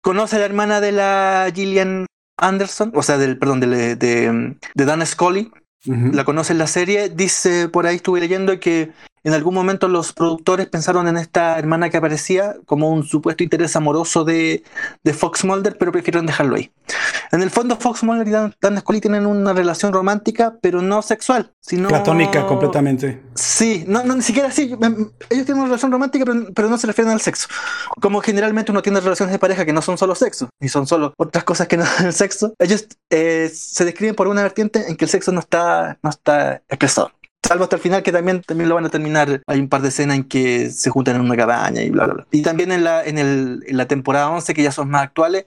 Conoce 0.00 0.36
a 0.36 0.38
la 0.38 0.46
hermana 0.46 0.80
de 0.80 0.92
la 0.92 1.52
Gillian 1.54 2.06
Anderson, 2.42 2.92
o 2.94 3.02
sea, 3.02 3.18
del, 3.18 3.38
perdón, 3.38 3.60
de, 3.60 3.96
de, 3.96 4.56
de 4.74 4.84
Dan 4.84 5.06
Scully, 5.06 5.50
la 5.84 6.24
conoce 6.24 6.52
en 6.52 6.58
la 6.58 6.66
serie, 6.66 7.08
dice, 7.08 7.68
por 7.68 7.86
ahí 7.86 7.96
estuve 7.96 8.20
leyendo 8.20 8.58
que 8.60 8.92
en 9.24 9.34
algún 9.34 9.54
momento 9.54 9.88
los 9.88 10.12
productores 10.12 10.66
pensaron 10.68 11.06
en 11.06 11.16
esta 11.16 11.58
hermana 11.58 11.90
que 11.90 11.96
aparecía 11.96 12.56
como 12.66 12.90
un 12.90 13.04
supuesto 13.04 13.44
interés 13.44 13.76
amoroso 13.76 14.24
de, 14.24 14.64
Fox 15.14 15.44
Mulder, 15.44 15.76
pero 15.78 15.92
prefirieron 15.92 16.26
dejarlo 16.26 16.56
ahí. 16.56 16.72
En 17.30 17.42
el 17.42 17.50
fondo, 17.50 17.76
Fox 17.76 18.02
Mulder 18.02 18.26
y 18.26 18.30
Dan, 18.30 18.80
Scully 18.80 19.00
tienen 19.00 19.26
una 19.26 19.52
relación 19.52 19.92
romántica, 19.92 20.56
pero 20.60 20.82
no 20.82 21.02
sexual, 21.02 21.52
sino... 21.60 21.88
Platónica 21.88 22.46
completamente. 22.46 23.22
Sí, 23.34 23.84
no, 23.86 24.02
no 24.02 24.16
ni 24.16 24.22
siquiera 24.22 24.48
así. 24.48 24.64
Ellos 25.30 25.46
tienen 25.46 25.56
una 25.56 25.66
relación 25.66 25.92
romántica, 25.92 26.24
pero, 26.54 26.68
no 26.68 26.78
se 26.78 26.86
refieren 26.86 27.12
al 27.12 27.20
sexo. 27.20 27.48
Como 28.00 28.20
generalmente 28.20 28.72
uno 28.72 28.82
tiene 28.82 29.00
relaciones 29.00 29.32
de 29.32 29.38
pareja 29.38 29.64
que 29.64 29.72
no 29.72 29.82
son 29.82 29.98
solo 29.98 30.14
sexo, 30.14 30.48
ni 30.60 30.68
son 30.68 30.86
solo 30.86 31.14
otras 31.16 31.44
cosas 31.44 31.68
que 31.68 31.76
no 31.76 31.86
son 31.86 32.06
el 32.06 32.12
sexo. 32.12 32.54
Ellos 32.58 32.86
eh, 33.10 33.50
se 33.54 33.84
describen 33.84 34.14
por 34.14 34.28
una 34.28 34.42
vertiente 34.42 34.88
en 34.88 34.96
que 34.96 35.04
el 35.04 35.10
sexo 35.10 35.32
no 35.32 35.40
está, 35.40 35.98
no 36.02 36.10
está 36.10 36.62
expresado. 36.68 37.12
Salvo 37.46 37.64
hasta 37.64 37.76
el 37.76 37.82
final, 37.82 38.02
que 38.02 38.12
también, 38.12 38.40
también 38.42 38.68
lo 38.68 38.76
van 38.76 38.86
a 38.86 38.88
terminar. 38.88 39.42
Hay 39.46 39.58
un 39.58 39.68
par 39.68 39.82
de 39.82 39.88
escenas 39.88 40.16
en 40.16 40.24
que 40.24 40.70
se 40.70 40.90
juntan 40.90 41.16
en 41.16 41.22
una 41.22 41.36
cabaña 41.36 41.82
y 41.82 41.90
bla, 41.90 42.04
bla, 42.04 42.14
bla. 42.14 42.26
Y 42.30 42.42
también 42.42 42.70
en 42.72 42.84
la, 42.84 43.04
en, 43.04 43.18
el, 43.18 43.64
en 43.66 43.76
la 43.76 43.86
temporada 43.86 44.30
11, 44.30 44.54
que 44.54 44.62
ya 44.62 44.70
son 44.70 44.88
más 44.88 45.02
actuales, 45.02 45.46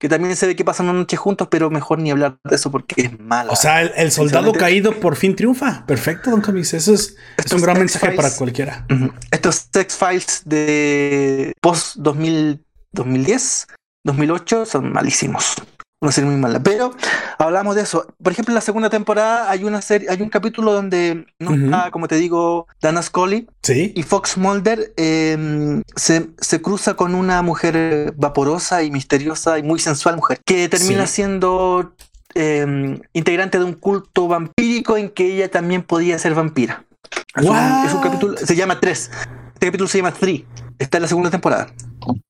que 0.00 0.08
también 0.08 0.34
se 0.36 0.46
ve 0.46 0.56
que 0.56 0.64
pasan 0.64 0.88
una 0.88 0.98
noche 0.98 1.16
juntos, 1.16 1.48
pero 1.50 1.70
mejor 1.70 1.98
ni 1.98 2.10
hablar 2.10 2.38
de 2.44 2.56
eso 2.56 2.70
porque 2.70 3.02
es 3.02 3.18
malo. 3.18 3.52
O 3.52 3.56
sea, 3.56 3.82
el, 3.82 4.12
soldado 4.12 4.52
caído 4.52 4.98
por 5.00 5.16
fin 5.16 5.34
triunfa. 5.34 5.84
Perfecto, 5.86 6.30
Don 6.30 6.40
Camis. 6.40 6.74
Eso 6.74 6.94
es, 6.94 7.16
un 7.52 7.60
gran 7.60 7.78
mensaje 7.78 8.12
para 8.12 8.30
cualquiera. 8.30 8.86
Estos 9.30 9.68
Sex 9.72 9.96
Files 9.96 10.42
de 10.44 11.52
post 11.60 11.96
2010, 11.96 13.66
2008 14.04 14.66
son 14.66 14.92
malísimos 14.92 15.56
una 16.00 16.12
serie 16.12 16.30
muy 16.30 16.38
mala. 16.38 16.62
Pero 16.62 16.94
hablamos 17.38 17.74
de 17.74 17.82
eso. 17.82 18.06
Por 18.22 18.32
ejemplo, 18.32 18.52
en 18.52 18.56
la 18.56 18.60
segunda 18.60 18.90
temporada 18.90 19.50
hay 19.50 19.64
una 19.64 19.82
serie, 19.82 20.08
hay 20.10 20.22
un 20.22 20.28
capítulo 20.28 20.72
donde 20.72 21.26
no 21.38 21.54
está, 21.54 21.90
como 21.90 22.08
te 22.08 22.16
digo, 22.16 22.66
Dana 22.80 23.02
Scully 23.02 23.48
¿Sí? 23.62 23.92
y 23.94 24.02
Fox 24.02 24.36
Mulder 24.36 24.92
em, 24.96 25.82
se, 25.96 26.62
cruza 26.62 26.94
con 26.94 27.14
una 27.14 27.42
mujer 27.42 28.12
vaporosa 28.16 28.82
y 28.82 28.90
misteriosa 28.90 29.58
y 29.58 29.62
muy 29.62 29.78
sensual 29.80 30.16
mujer 30.16 30.40
que 30.44 30.68
termina 30.68 31.06
siendo 31.06 31.92
em, 32.34 33.00
integrante 33.12 33.58
de 33.58 33.64
un 33.64 33.74
culto 33.74 34.28
vampírico 34.28 34.96
en 34.96 35.10
que 35.10 35.34
ella 35.34 35.50
también 35.50 35.82
podía 35.82 36.18
ser 36.18 36.34
vampira. 36.34 36.84
Es 37.36 37.44
un, 37.92 38.00
capítulo, 38.02 38.36
se 38.36 38.56
llama 38.56 38.80
3. 38.80 39.10
Este 39.54 39.66
capítulo 39.66 39.88
se 39.88 39.98
llama 39.98 40.12
3. 40.12 40.42
Está 40.78 40.98
en 40.98 41.02
la 41.02 41.08
segunda 41.08 41.30
temporada. 41.30 41.68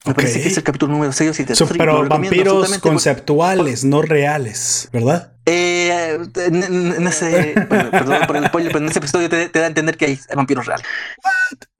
Me 0.04 0.14
parece 0.14 0.40
que 0.40 0.48
es 0.48 0.56
el 0.56 0.62
capítulo 0.62 0.92
número 0.92 1.12
6 1.12 1.30
o 1.30 1.34
7. 1.34 1.54
pero 1.76 2.08
vampiros 2.08 2.78
conceptuales, 2.78 3.84
no 3.84 4.02
reales, 4.02 4.88
¿verdad? 4.92 5.32
Eh, 5.46 6.18
en, 6.36 7.06
ese, 7.06 7.54
perdón 7.68 8.26
por 8.26 8.36
el 8.36 8.46
spoiler, 8.46 8.70
pero 8.70 8.84
en 8.84 8.90
ese 8.90 8.98
episodio 8.98 9.30
te, 9.30 9.48
da 9.48 9.64
a 9.64 9.66
entender 9.66 9.96
que 9.96 10.04
hay 10.04 10.18
vampiros 10.34 10.66
reales. 10.66 10.86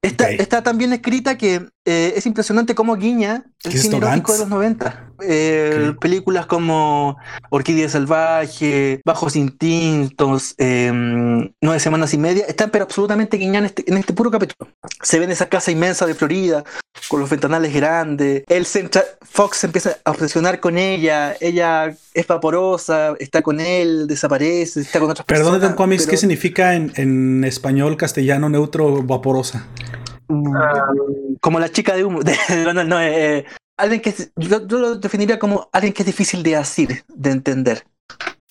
Está, 0.01 0.29
está 0.31 0.63
tan 0.63 0.77
bien 0.77 0.91
escrita 0.93 1.37
que 1.37 1.67
eh, 1.85 2.13
es 2.15 2.25
impresionante 2.25 2.73
cómo 2.73 2.95
guiña 2.95 3.45
el 3.63 3.73
cine 3.73 3.97
erótico 3.97 4.33
de 4.33 4.39
los 4.39 4.49
90. 4.49 5.08
Eh, 5.21 5.93
películas 5.99 6.45
como 6.45 7.17
Orquídea 7.49 7.89
Salvaje, 7.89 9.01
Bajos 9.05 9.35
Instintos, 9.35 10.55
em, 10.57 11.51
Nueve 11.61 11.79
Semanas 11.79 12.13
y 12.13 12.17
Media, 12.17 12.45
están 12.47 12.69
pero 12.69 12.85
absolutamente 12.85 13.37
guiñadas 13.37 13.59
en 13.59 13.65
este, 13.65 13.91
en 13.91 13.97
este 13.97 14.13
puro 14.13 14.31
capítulo. 14.31 14.71
Se 15.01 15.19
ven 15.19 15.31
esa 15.31 15.49
casa 15.49 15.71
inmensa 15.71 16.05
de 16.05 16.15
Florida, 16.15 16.63
con 17.07 17.19
los 17.19 17.29
ventanales 17.29 17.73
grandes. 17.73 18.43
El 18.47 18.65
Fox 19.21 19.57
se 19.57 19.67
empieza 19.67 19.97
a 20.03 20.11
obsesionar 20.11 20.59
con 20.59 20.77
ella, 20.77 21.35
ella 21.39 21.95
es 22.13 22.27
vaporosa, 22.27 23.13
está 23.19 23.41
con 23.41 23.59
él, 23.59 24.07
desaparece, 24.07 24.81
está 24.81 24.99
con 24.99 25.11
otras 25.11 25.25
personas. 25.25 25.59
Perdón, 25.59 25.75
Comics, 25.75 26.07
¿qué 26.07 26.17
significa 26.17 26.75
en, 26.75 26.91
en 26.95 27.43
español, 27.43 27.97
castellano, 27.97 28.49
neutro, 28.49 29.03
vaporosa? 29.03 29.67
Mm, 30.29 31.35
como 31.41 31.59
la 31.59 31.69
chica 31.69 31.95
de 31.95 32.05
humo. 32.05 32.19
no, 32.73 32.83
no, 32.83 33.01
eh, 33.01 33.45
alguien 33.79 34.01
que 34.01 34.13
yo, 34.35 34.59
lo 34.59 34.95
definiría 34.95 35.39
como 35.39 35.69
alguien 35.71 35.93
que 35.93 36.03
es 36.03 36.07
difícil 36.07 36.43
de 36.43 36.55
asir, 36.55 37.03
de 37.07 37.31
entender. 37.31 37.85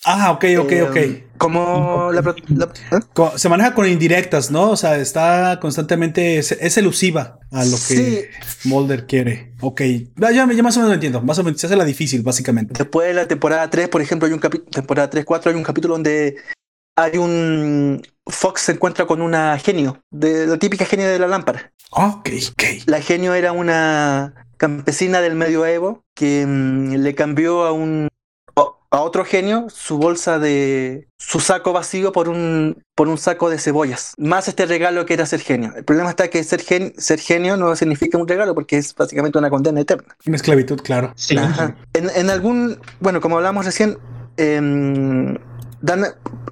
Ah, 0.04 0.30
ok, 0.30 0.44
ok, 0.60 0.72
ok. 0.88 0.96
Eh, 0.96 1.26
como 1.38 2.10
la, 2.12 2.20
¿eh? 2.20 3.30
se 3.36 3.48
maneja 3.48 3.74
con 3.74 3.86
indirectas, 3.86 4.50
¿no? 4.50 4.70
O 4.70 4.76
sea, 4.76 4.96
está 4.96 5.58
constantemente, 5.60 6.38
es, 6.38 6.76
elusiva 6.76 7.40
a 7.50 7.64
lo 7.64 7.76
que 7.88 8.30
Mulder 8.64 9.06
quiere. 9.06 9.52
Ok, 9.60 9.82
ya, 10.16 10.30
ya, 10.30 10.46
más 10.46 10.76
o 10.76 10.80
menos 10.80 10.90
lo 10.90 10.94
entiendo. 10.94 11.20
Más 11.20 11.38
o 11.38 11.44
menos 11.44 11.60
se 11.60 11.66
hace 11.66 11.76
la 11.76 11.84
difícil, 11.84 12.22
básicamente. 12.22 12.74
Después 12.78 13.08
de 13.08 13.14
la 13.14 13.26
temporada 13.26 13.68
3, 13.68 13.88
por 13.88 14.00
ejemplo, 14.00 14.26
hay 14.26 14.32
un 14.32 14.38
capítulo, 14.38 14.70
temporada 14.70 15.10
3, 15.10 15.24
4, 15.24 15.50
hay 15.50 15.56
un 15.56 15.64
capítulo 15.64 15.94
donde 15.94 16.36
hay 16.98 17.16
un 17.16 18.02
Fox 18.26 18.62
se 18.62 18.72
encuentra 18.72 19.06
con 19.06 19.22
una 19.22 19.58
genio, 19.58 20.02
de 20.10 20.46
la 20.46 20.58
típica 20.58 20.84
genio 20.84 21.08
de 21.08 21.18
la 21.18 21.28
lámpara. 21.28 21.72
Ok, 21.90 22.30
ok. 22.50 22.62
La 22.86 23.00
genio 23.00 23.34
era 23.34 23.52
una 23.52 24.46
campesina 24.56 25.20
del 25.20 25.34
medioevo 25.34 26.04
que 26.14 26.44
mm, 26.46 26.94
le 26.96 27.14
cambió 27.14 27.64
a 27.64 27.72
un 27.72 28.08
a 28.90 29.02
otro 29.02 29.24
genio 29.26 29.66
su 29.68 29.98
bolsa 29.98 30.38
de 30.38 31.08
su 31.18 31.40
saco 31.40 31.74
vacío 31.74 32.10
por 32.10 32.28
un 32.30 32.82
por 32.94 33.08
un 33.08 33.18
saco 33.18 33.50
de 33.50 33.58
cebollas 33.58 34.14
más 34.16 34.48
este 34.48 34.64
regalo 34.64 35.04
que 35.04 35.12
era 35.12 35.26
ser 35.26 35.40
genio 35.40 35.74
el 35.76 35.84
problema 35.84 36.08
está 36.08 36.28
que 36.28 36.42
ser, 36.42 36.62
ser 36.96 37.20
genio 37.20 37.58
no 37.58 37.76
significa 37.76 38.16
un 38.16 38.26
regalo 38.26 38.54
porque 38.54 38.78
es 38.78 38.94
básicamente 38.94 39.36
una 39.36 39.50
condena 39.50 39.82
eterna 39.82 40.16
una 40.24 40.36
esclavitud 40.36 40.80
claro 40.80 41.12
sí. 41.16 41.36
en, 41.92 42.30
algún 42.30 42.80
bueno 42.98 43.20
como 43.20 43.36
hablamos 43.36 43.66
recién 43.66 43.98
em, 44.38 45.36
Dan, 45.80 46.04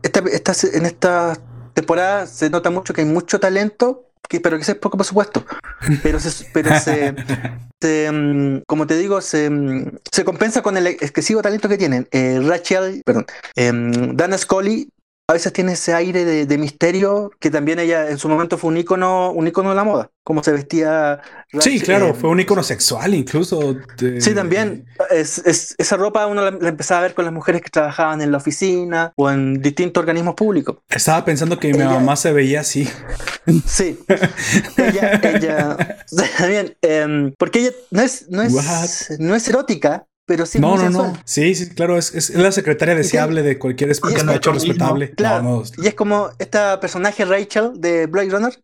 esta, 0.02 0.52
en 0.72 0.86
esta 0.86 1.38
temporada 1.74 2.26
se 2.26 2.50
nota 2.50 2.70
mucho 2.70 2.94
que 2.94 3.02
hay 3.02 3.06
mucho 3.06 3.40
talento, 3.40 4.06
que, 4.28 4.40
pero 4.40 4.56
que 4.56 4.62
es 4.62 4.74
poco 4.76 4.96
presupuesto. 4.96 5.44
Pero 6.02 6.18
se, 6.20 6.46
pero 6.52 6.70
se, 7.80 8.10
mm, 8.10 8.62
como 8.66 8.86
te 8.86 8.96
digo, 8.96 9.20
se, 9.20 9.50
mm, 9.50 9.98
se, 10.10 10.24
compensa 10.24 10.62
con 10.62 10.76
el 10.76 10.86
excesivo 10.86 11.42
talento 11.42 11.68
que 11.68 11.78
tienen. 11.78 12.08
Eh, 12.10 12.40
Rachel, 12.42 13.02
perdón, 13.04 13.26
eh, 13.56 13.72
Dana 14.14 14.38
Scully 14.38 14.90
a 15.28 15.32
veces 15.32 15.52
tiene 15.52 15.72
ese 15.72 15.92
aire 15.92 16.24
de, 16.24 16.58
misterio 16.58 17.32
que 17.40 17.50
también 17.50 17.80
ella 17.80 18.10
en 18.10 18.18
su 18.18 18.28
momento 18.28 18.58
fue 18.58 18.70
un 18.70 18.76
icono, 18.76 19.32
un 19.32 19.48
icono 19.48 19.70
de 19.70 19.74
la 19.74 19.82
moda, 19.82 20.12
como 20.22 20.40
se 20.44 20.52
vestía. 20.52 21.20
Sí, 21.58 21.80
claro, 21.80 22.14
fue 22.14 22.30
un 22.30 22.38
icono 22.38 22.62
sexual 22.62 23.12
incluso. 23.12 23.74
Sí, 24.20 24.34
también. 24.34 24.86
Es, 25.10 25.74
esa 25.78 25.96
ropa 25.96 26.28
uno 26.28 26.48
la, 26.48 26.68
empezaba 26.68 27.00
a 27.00 27.02
ver 27.02 27.14
con 27.14 27.24
las 27.24 27.34
mujeres 27.34 27.60
que 27.60 27.70
trabajaban 27.70 28.22
en 28.22 28.30
la 28.30 28.36
oficina 28.36 29.12
o 29.16 29.28
en 29.28 29.60
distintos 29.60 30.00
organismos 30.00 30.36
públicos. 30.36 30.76
Estaba 30.88 31.24
pensando 31.24 31.58
que 31.58 31.72
mi 31.72 31.78
mamá 31.82 32.14
se 32.14 32.32
veía 32.32 32.60
así. 32.60 32.88
Sí. 33.66 33.98
ella, 34.76 35.20
ella, 35.24 35.76
también, 36.38 36.76
em, 36.82 37.32
porque 37.36 37.60
ella 37.60 37.70
no 37.90 38.02
es, 38.02 38.28
no 38.28 38.42
es, 38.42 39.16
no 39.18 39.34
es 39.34 39.48
erótica, 39.48 40.06
pero 40.26 40.44
sí 40.44 40.58
no, 40.58 40.76
no, 40.76 40.90
no. 40.90 41.16
Sí, 41.24 41.54
sí, 41.54 41.70
claro, 41.70 41.96
es, 41.96 42.12
es 42.14 42.34
la 42.34 42.50
secretaria 42.50 42.96
deseable 42.96 43.42
de 43.42 43.58
cualquier 43.58 43.88
despacho 43.88 44.52
respetable. 44.52 45.12
Claro. 45.12 45.62
Y 45.78 45.86
es 45.86 45.94
como 45.94 46.30
esta 46.40 46.80
personaje 46.80 47.24
Rachel 47.24 47.72
de 47.76 48.06
Blade 48.06 48.30
Runner. 48.30 48.58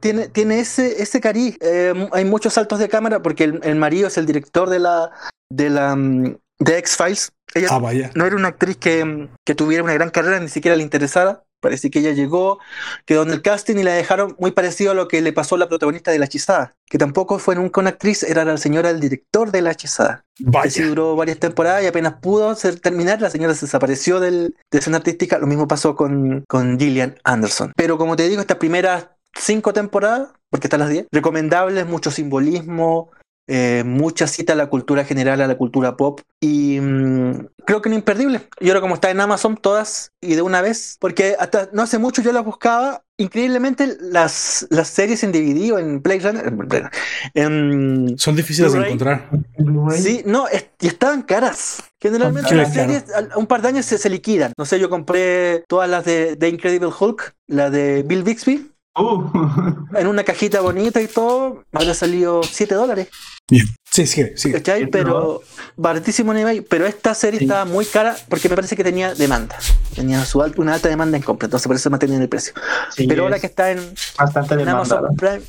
tiene, 0.00 0.28
tiene 0.28 0.58
ese, 0.58 1.00
ese 1.00 1.20
cariz. 1.20 1.56
Eh, 1.60 2.08
hay 2.12 2.24
muchos 2.24 2.54
saltos 2.54 2.80
de 2.80 2.88
cámara 2.88 3.22
porque 3.22 3.44
el, 3.44 3.76
marido 3.76 4.08
es 4.08 4.18
el 4.18 4.26
director 4.26 4.68
de 4.68 4.80
la 4.80 5.10
de 5.48 5.70
la 5.70 5.94
mm, 5.94 6.36
de 6.58 6.78
X-Files. 6.78 7.32
Ella 7.54 7.68
ah, 7.70 7.78
vaya. 7.78 8.10
no 8.14 8.26
era 8.26 8.36
una 8.36 8.48
actriz 8.48 8.76
que, 8.76 9.28
que 9.44 9.54
tuviera 9.54 9.82
una 9.82 9.94
gran 9.94 10.10
carrera, 10.10 10.40
ni 10.40 10.48
siquiera 10.48 10.76
le 10.76 10.82
interesara. 10.82 11.44
Parece 11.60 11.90
que 11.90 12.00
ella 12.00 12.12
llegó, 12.12 12.58
quedó 13.04 13.22
en 13.22 13.30
el 13.30 13.42
casting 13.42 13.76
y 13.76 13.82
la 13.82 13.92
dejaron 13.92 14.34
muy 14.38 14.50
parecido 14.50 14.92
a 14.92 14.94
lo 14.94 15.08
que 15.08 15.20
le 15.20 15.32
pasó 15.32 15.54
a 15.54 15.58
la 15.58 15.68
protagonista 15.68 16.10
de 16.10 16.18
La 16.18 16.24
Hechizada, 16.24 16.74
que 16.86 16.98
tampoco 16.98 17.38
fue 17.38 17.54
nunca 17.54 17.80
una 17.80 17.90
actriz, 17.90 18.22
era 18.22 18.44
la 18.44 18.56
señora 18.56 18.88
del 18.88 19.00
director 19.00 19.50
de 19.50 19.62
La 19.62 19.72
Hechizada. 19.72 20.24
Vaya. 20.40 20.86
duró 20.86 21.16
varias 21.16 21.38
temporadas 21.38 21.82
y 21.82 21.86
apenas 21.86 22.14
pudo 22.14 22.54
terminar, 22.80 23.20
la 23.20 23.30
señora 23.30 23.54
se 23.54 23.66
desapareció 23.66 24.20
del, 24.20 24.56
de 24.70 24.78
escena 24.78 24.96
artística. 24.96 25.38
Lo 25.38 25.46
mismo 25.46 25.68
pasó 25.68 25.94
con, 25.94 26.44
con 26.48 26.78
Gillian 26.78 27.16
Anderson. 27.24 27.72
Pero 27.76 27.98
como 27.98 28.16
te 28.16 28.26
digo, 28.28 28.40
estas 28.40 28.56
primeras 28.56 29.08
cinco 29.34 29.72
temporadas, 29.72 30.30
porque 30.48 30.66
están 30.66 30.80
las 30.80 30.88
diez, 30.88 31.06
recomendables, 31.12 31.86
mucho 31.86 32.10
simbolismo, 32.10 33.10
eh, 33.52 33.82
mucha 33.84 34.28
cita 34.28 34.52
a 34.52 34.56
la 34.56 34.68
cultura 34.68 35.04
general, 35.04 35.40
a 35.40 35.48
la 35.48 35.56
cultura 35.56 35.96
pop. 35.96 36.20
Y 36.40 36.78
mm, 36.80 37.48
creo 37.66 37.82
que 37.82 37.90
no 37.90 37.96
imperdible. 37.96 38.42
Y 38.60 38.68
ahora 38.68 38.80
como 38.80 38.94
está 38.94 39.10
en 39.10 39.18
Amazon 39.18 39.56
todas 39.56 40.12
y 40.20 40.36
de 40.36 40.42
una 40.42 40.62
vez, 40.62 40.96
porque 41.00 41.34
hasta 41.36 41.68
no 41.72 41.82
hace 41.82 41.98
mucho 41.98 42.22
yo 42.22 42.30
las 42.32 42.44
buscaba. 42.44 43.02
Increíblemente 43.16 43.98
las, 44.00 44.68
las 44.70 44.86
series 44.86 45.24
en 45.24 45.32
DVD 45.32 45.72
o 45.72 45.78
en 45.80 46.00
Playground 46.00 46.40
son 48.18 48.36
difíciles 48.36 48.72
de 48.72 48.78
encontrar. 48.78 49.28
Sí, 49.96 50.22
no, 50.24 50.46
y 50.80 50.86
estaban 50.86 51.22
caras. 51.22 51.82
Generalmente 52.00 52.54
las 52.54 52.72
series 52.72 53.04
a 53.12 53.36
un 53.36 53.48
par 53.48 53.62
de 53.62 53.68
años 53.68 53.84
se, 53.84 53.98
se, 53.98 54.08
liquidan. 54.08 54.52
No 54.56 54.64
sé, 54.64 54.78
yo 54.78 54.88
compré 54.88 55.64
todas 55.66 55.90
las 55.90 56.04
de, 56.04 56.36
de 56.36 56.48
Incredible 56.48 56.90
Hulk, 56.98 57.34
la 57.48 57.68
de 57.68 58.04
Bill 58.04 58.22
Bixby. 58.22 58.69
Uh. 58.96 59.24
En 59.96 60.06
una 60.06 60.24
cajita 60.24 60.60
bonita 60.60 61.00
y 61.00 61.08
todo, 61.08 61.64
habría 61.72 61.94
salido 61.94 62.42
7 62.42 62.74
dólares. 62.74 63.08
Bien. 63.48 63.66
Sí, 63.90 64.06
sí, 64.06 64.24
sí. 64.36 64.52
Pero 64.92 65.42
baratísimo 65.76 66.32
nivel, 66.32 66.64
pero 66.64 66.86
esta 66.86 67.12
serie 67.14 67.40
estaba 67.40 67.64
muy 67.64 67.84
cara 67.84 68.16
porque 68.28 68.48
me 68.48 68.54
parece 68.54 68.76
que 68.76 68.84
tenía 68.84 69.14
demanda. 69.14 69.56
Tenía 69.94 70.24
su 70.24 70.38
una 70.56 70.74
alta 70.74 70.88
demanda 70.88 71.16
en 71.16 71.24
compra, 71.24 71.46
entonces 71.46 71.66
por 71.66 71.74
eso 71.74 71.90
mantenían 71.90 72.22
el 72.22 72.28
precio. 72.28 72.52
pero 72.96 73.24
ahora 73.24 73.40
que 73.40 73.46
está 73.46 73.72
en, 73.72 73.80
bastante 74.16 74.54
en 74.54 74.68
Amazon 74.68 75.16
Prime. 75.16 75.42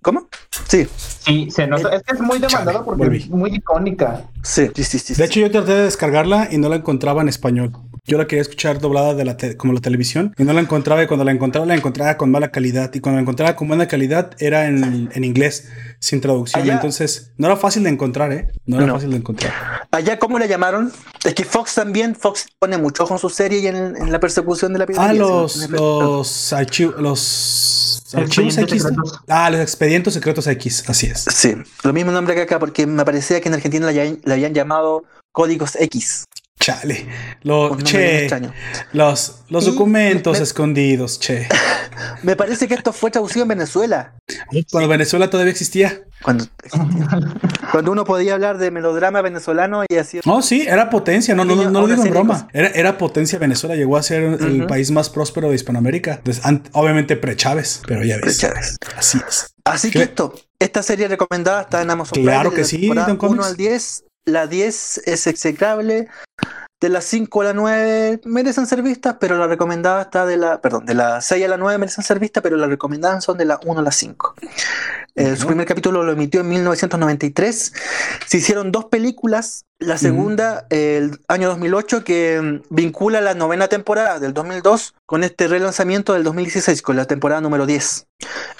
¿Cómo? 0.00 0.28
Sí. 0.68 0.88
Sí, 1.20 1.48
se 1.50 1.66
nota. 1.66 1.94
Es 1.94 2.02
que 2.02 2.14
es 2.14 2.20
muy 2.20 2.38
demandada 2.38 2.84
porque 2.84 3.16
es 3.16 3.28
muy 3.28 3.54
icónica. 3.54 4.24
Sí, 4.42 4.70
sí, 4.74 4.84
sí, 4.84 4.98
sí. 4.98 5.14
De 5.14 5.24
hecho, 5.24 5.40
yo 5.40 5.50
traté 5.50 5.74
de 5.74 5.84
descargarla 5.84 6.48
y 6.50 6.58
no 6.58 6.68
la 6.68 6.76
encontraba 6.76 7.22
en 7.22 7.28
español. 7.28 7.72
Yo 8.04 8.18
la 8.18 8.26
quería 8.26 8.42
escuchar 8.42 8.80
doblada 8.80 9.14
de 9.14 9.24
la 9.24 9.36
como 9.56 9.72
la 9.72 9.80
televisión 9.80 10.34
y 10.36 10.42
no 10.42 10.52
la 10.52 10.60
encontraba 10.60 11.04
y 11.04 11.06
cuando 11.06 11.24
la 11.24 11.30
encontraba 11.30 11.64
la 11.66 11.76
encontraba 11.76 12.16
con 12.16 12.32
mala 12.32 12.50
calidad 12.50 12.92
y 12.94 12.98
cuando 12.98 13.18
la 13.18 13.22
encontraba 13.22 13.54
con 13.54 13.68
buena 13.68 13.86
calidad 13.86 14.32
era 14.40 14.66
en, 14.66 15.08
en 15.12 15.24
inglés 15.24 15.68
sin 16.00 16.20
traducción. 16.20 16.68
Entonces 16.68 17.30
no 17.38 17.46
era 17.46 17.56
fácil 17.56 17.84
de 17.84 17.90
encontrar, 17.90 18.32
¿eh? 18.32 18.48
No 18.66 18.82
era 18.82 18.92
fácil 18.94 19.10
de 19.10 19.18
encontrar. 19.18 19.52
Allá, 19.92 20.18
¿cómo 20.18 20.40
le 20.40 20.48
llamaron? 20.48 20.92
Es 21.24 21.32
que 21.34 21.44
Fox 21.44 21.76
también, 21.76 22.16
Fox 22.16 22.46
pone 22.58 22.76
mucho 22.76 23.06
con 23.06 23.20
su 23.20 23.30
serie 23.30 23.60
y 23.60 23.68
en, 23.68 24.10
la 24.10 24.18
persecución 24.18 24.72
de 24.72 24.80
la 24.80 24.86
piratería. 24.86 25.12
Ah, 25.12 25.24
los, 25.24 25.70
los 25.70 26.52
archivos, 26.52 27.00
los 27.00 28.02
archivos 28.14 28.58
X. 28.58 28.84
Ah, 29.28 29.48
los 29.48 29.60
expedientes 29.60 30.14
secretos 30.14 30.48
X, 30.48 30.82
así 30.88 31.06
es. 31.06 31.20
Sí, 31.32 31.54
lo 31.84 31.92
mismo 31.92 32.10
nombre 32.10 32.34
que 32.34 32.42
acá 32.42 32.58
porque 32.58 32.84
me 32.84 33.04
parecía 33.04 33.40
que 33.40 33.48
en 33.48 33.54
Argentina 33.54 33.92
le 33.92 34.32
habían 34.32 34.54
llamado 34.54 35.04
códigos 35.30 35.76
X. 35.76 36.26
Chale. 36.62 37.06
che, 37.82 38.28
los, 38.92 39.42
los 39.48 39.66
documentos 39.66 40.38
escondidos, 40.38 41.18
che. 41.18 41.48
Me 42.22 42.36
parece 42.36 42.68
que 42.68 42.74
esto 42.74 42.92
fue 42.92 43.10
traducido 43.10 43.42
en 43.42 43.48
Venezuela. 43.48 44.14
Cuando 44.70 44.88
Venezuela 44.88 45.28
todavía 45.28 45.50
existía. 45.50 46.04
Cuando, 46.22 46.46
cuando 47.72 47.90
uno 47.90 48.04
podía 48.04 48.34
hablar 48.34 48.58
de 48.58 48.70
melodrama 48.70 49.22
venezolano 49.22 49.82
y 49.88 49.96
así. 49.96 50.20
No, 50.24 50.40
sí, 50.40 50.62
era 50.68 50.88
potencia, 50.88 51.34
no, 51.34 51.44
no, 51.44 51.56
no, 51.56 51.80
lo 51.80 51.88
digo 51.88 52.04
en 52.04 52.10
broma. 52.10 52.48
Era, 52.52 52.68
era, 52.68 52.96
potencia 52.96 53.40
Venezuela, 53.40 53.74
llegó 53.74 53.96
a 53.96 54.02
ser 54.04 54.22
el 54.22 54.66
país 54.66 54.92
más 54.92 55.10
próspero 55.10 55.48
de 55.48 55.56
Hispanoamérica. 55.56 56.22
obviamente 56.72 57.16
pre-Chávez, 57.16 57.82
pero 57.88 58.04
ya 58.04 58.18
ves. 58.18 58.38
Pre-Chávez. 58.38 58.76
Así 58.96 59.18
es. 59.28 59.52
Así 59.64 59.90
que 59.90 60.02
esto, 60.02 60.32
esta 60.60 60.82
serie 60.84 61.08
recomendada 61.08 61.62
está 61.62 61.82
en 61.82 61.90
Amazon 61.90 62.22
Claro 62.22 62.52
que 62.52 62.64
sí, 62.64 62.88
1 62.88 63.44
al 63.44 63.56
10 63.56 64.04
la 64.24 64.46
10 64.46 65.02
es 65.06 65.26
execrable. 65.26 66.08
De 66.80 66.88
las 66.88 67.04
5 67.04 67.42
a 67.42 67.44
la 67.44 67.52
9 67.52 68.22
merecen 68.24 68.66
ser 68.66 68.82
vistas, 68.82 69.16
pero 69.20 69.38
la 69.38 69.46
recomendada 69.46 70.02
está 70.02 70.26
de 70.26 70.36
la. 70.36 70.60
Perdón, 70.60 70.84
de 70.84 70.94
la 70.94 71.20
6 71.20 71.44
a 71.44 71.48
la 71.48 71.56
9 71.56 71.78
merecen 71.78 72.02
ser 72.02 72.18
vistas, 72.18 72.42
pero 72.42 72.56
las 72.56 72.68
recomendadas 72.68 73.22
son 73.22 73.38
de 73.38 73.44
la 73.44 73.60
1 73.64 73.80
a 73.80 73.82
la 73.82 73.92
5. 73.92 74.34
Eh, 75.14 75.36
su 75.36 75.46
primer 75.46 75.66
capítulo 75.66 76.02
lo 76.02 76.12
emitió 76.12 76.40
en 76.40 76.48
1993. 76.48 77.72
Se 78.26 78.36
hicieron 78.36 78.72
dos 78.72 78.86
películas 78.86 79.64
la 79.82 79.98
segunda, 79.98 80.66
el 80.70 81.18
año 81.28 81.48
2008, 81.48 82.04
que 82.04 82.40
mm, 82.40 82.74
vincula 82.74 83.20
la 83.20 83.34
novena 83.34 83.68
temporada 83.68 84.18
del 84.18 84.32
2002 84.32 84.94
con 85.06 85.24
este 85.24 85.48
relanzamiento 85.48 86.14
del 86.14 86.24
2016, 86.24 86.82
con 86.82 86.96
la 86.96 87.04
temporada 87.04 87.40
número 87.40 87.66
10. 87.66 88.06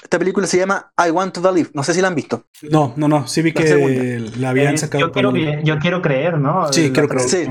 Esta 0.03 0.19
película 0.19 0.47
se 0.47 0.57
llama 0.57 0.91
I 0.97 1.09
Want 1.09 1.33
to 1.33 1.41
Believe. 1.41 1.69
No 1.73 1.83
sé 1.83 1.93
si 1.93 2.01
la 2.01 2.09
han 2.09 2.15
visto. 2.15 2.45
No, 2.69 2.93
no, 2.97 3.07
no. 3.07 3.27
Sí 3.27 3.41
vi 3.41 3.53
que 3.53 4.21
la, 4.37 4.49
habían 4.49 4.75
eh, 4.75 4.77
sacado. 4.77 5.05
Yo 5.05 5.11
quiero, 5.11 5.35
yo 5.35 5.79
quiero, 5.79 6.01
creer, 6.01 6.37
¿no? 6.37 6.71
Sí, 6.71 6.91
quiero 6.91 7.07
creer. 7.07 7.29
Sí. 7.29 7.47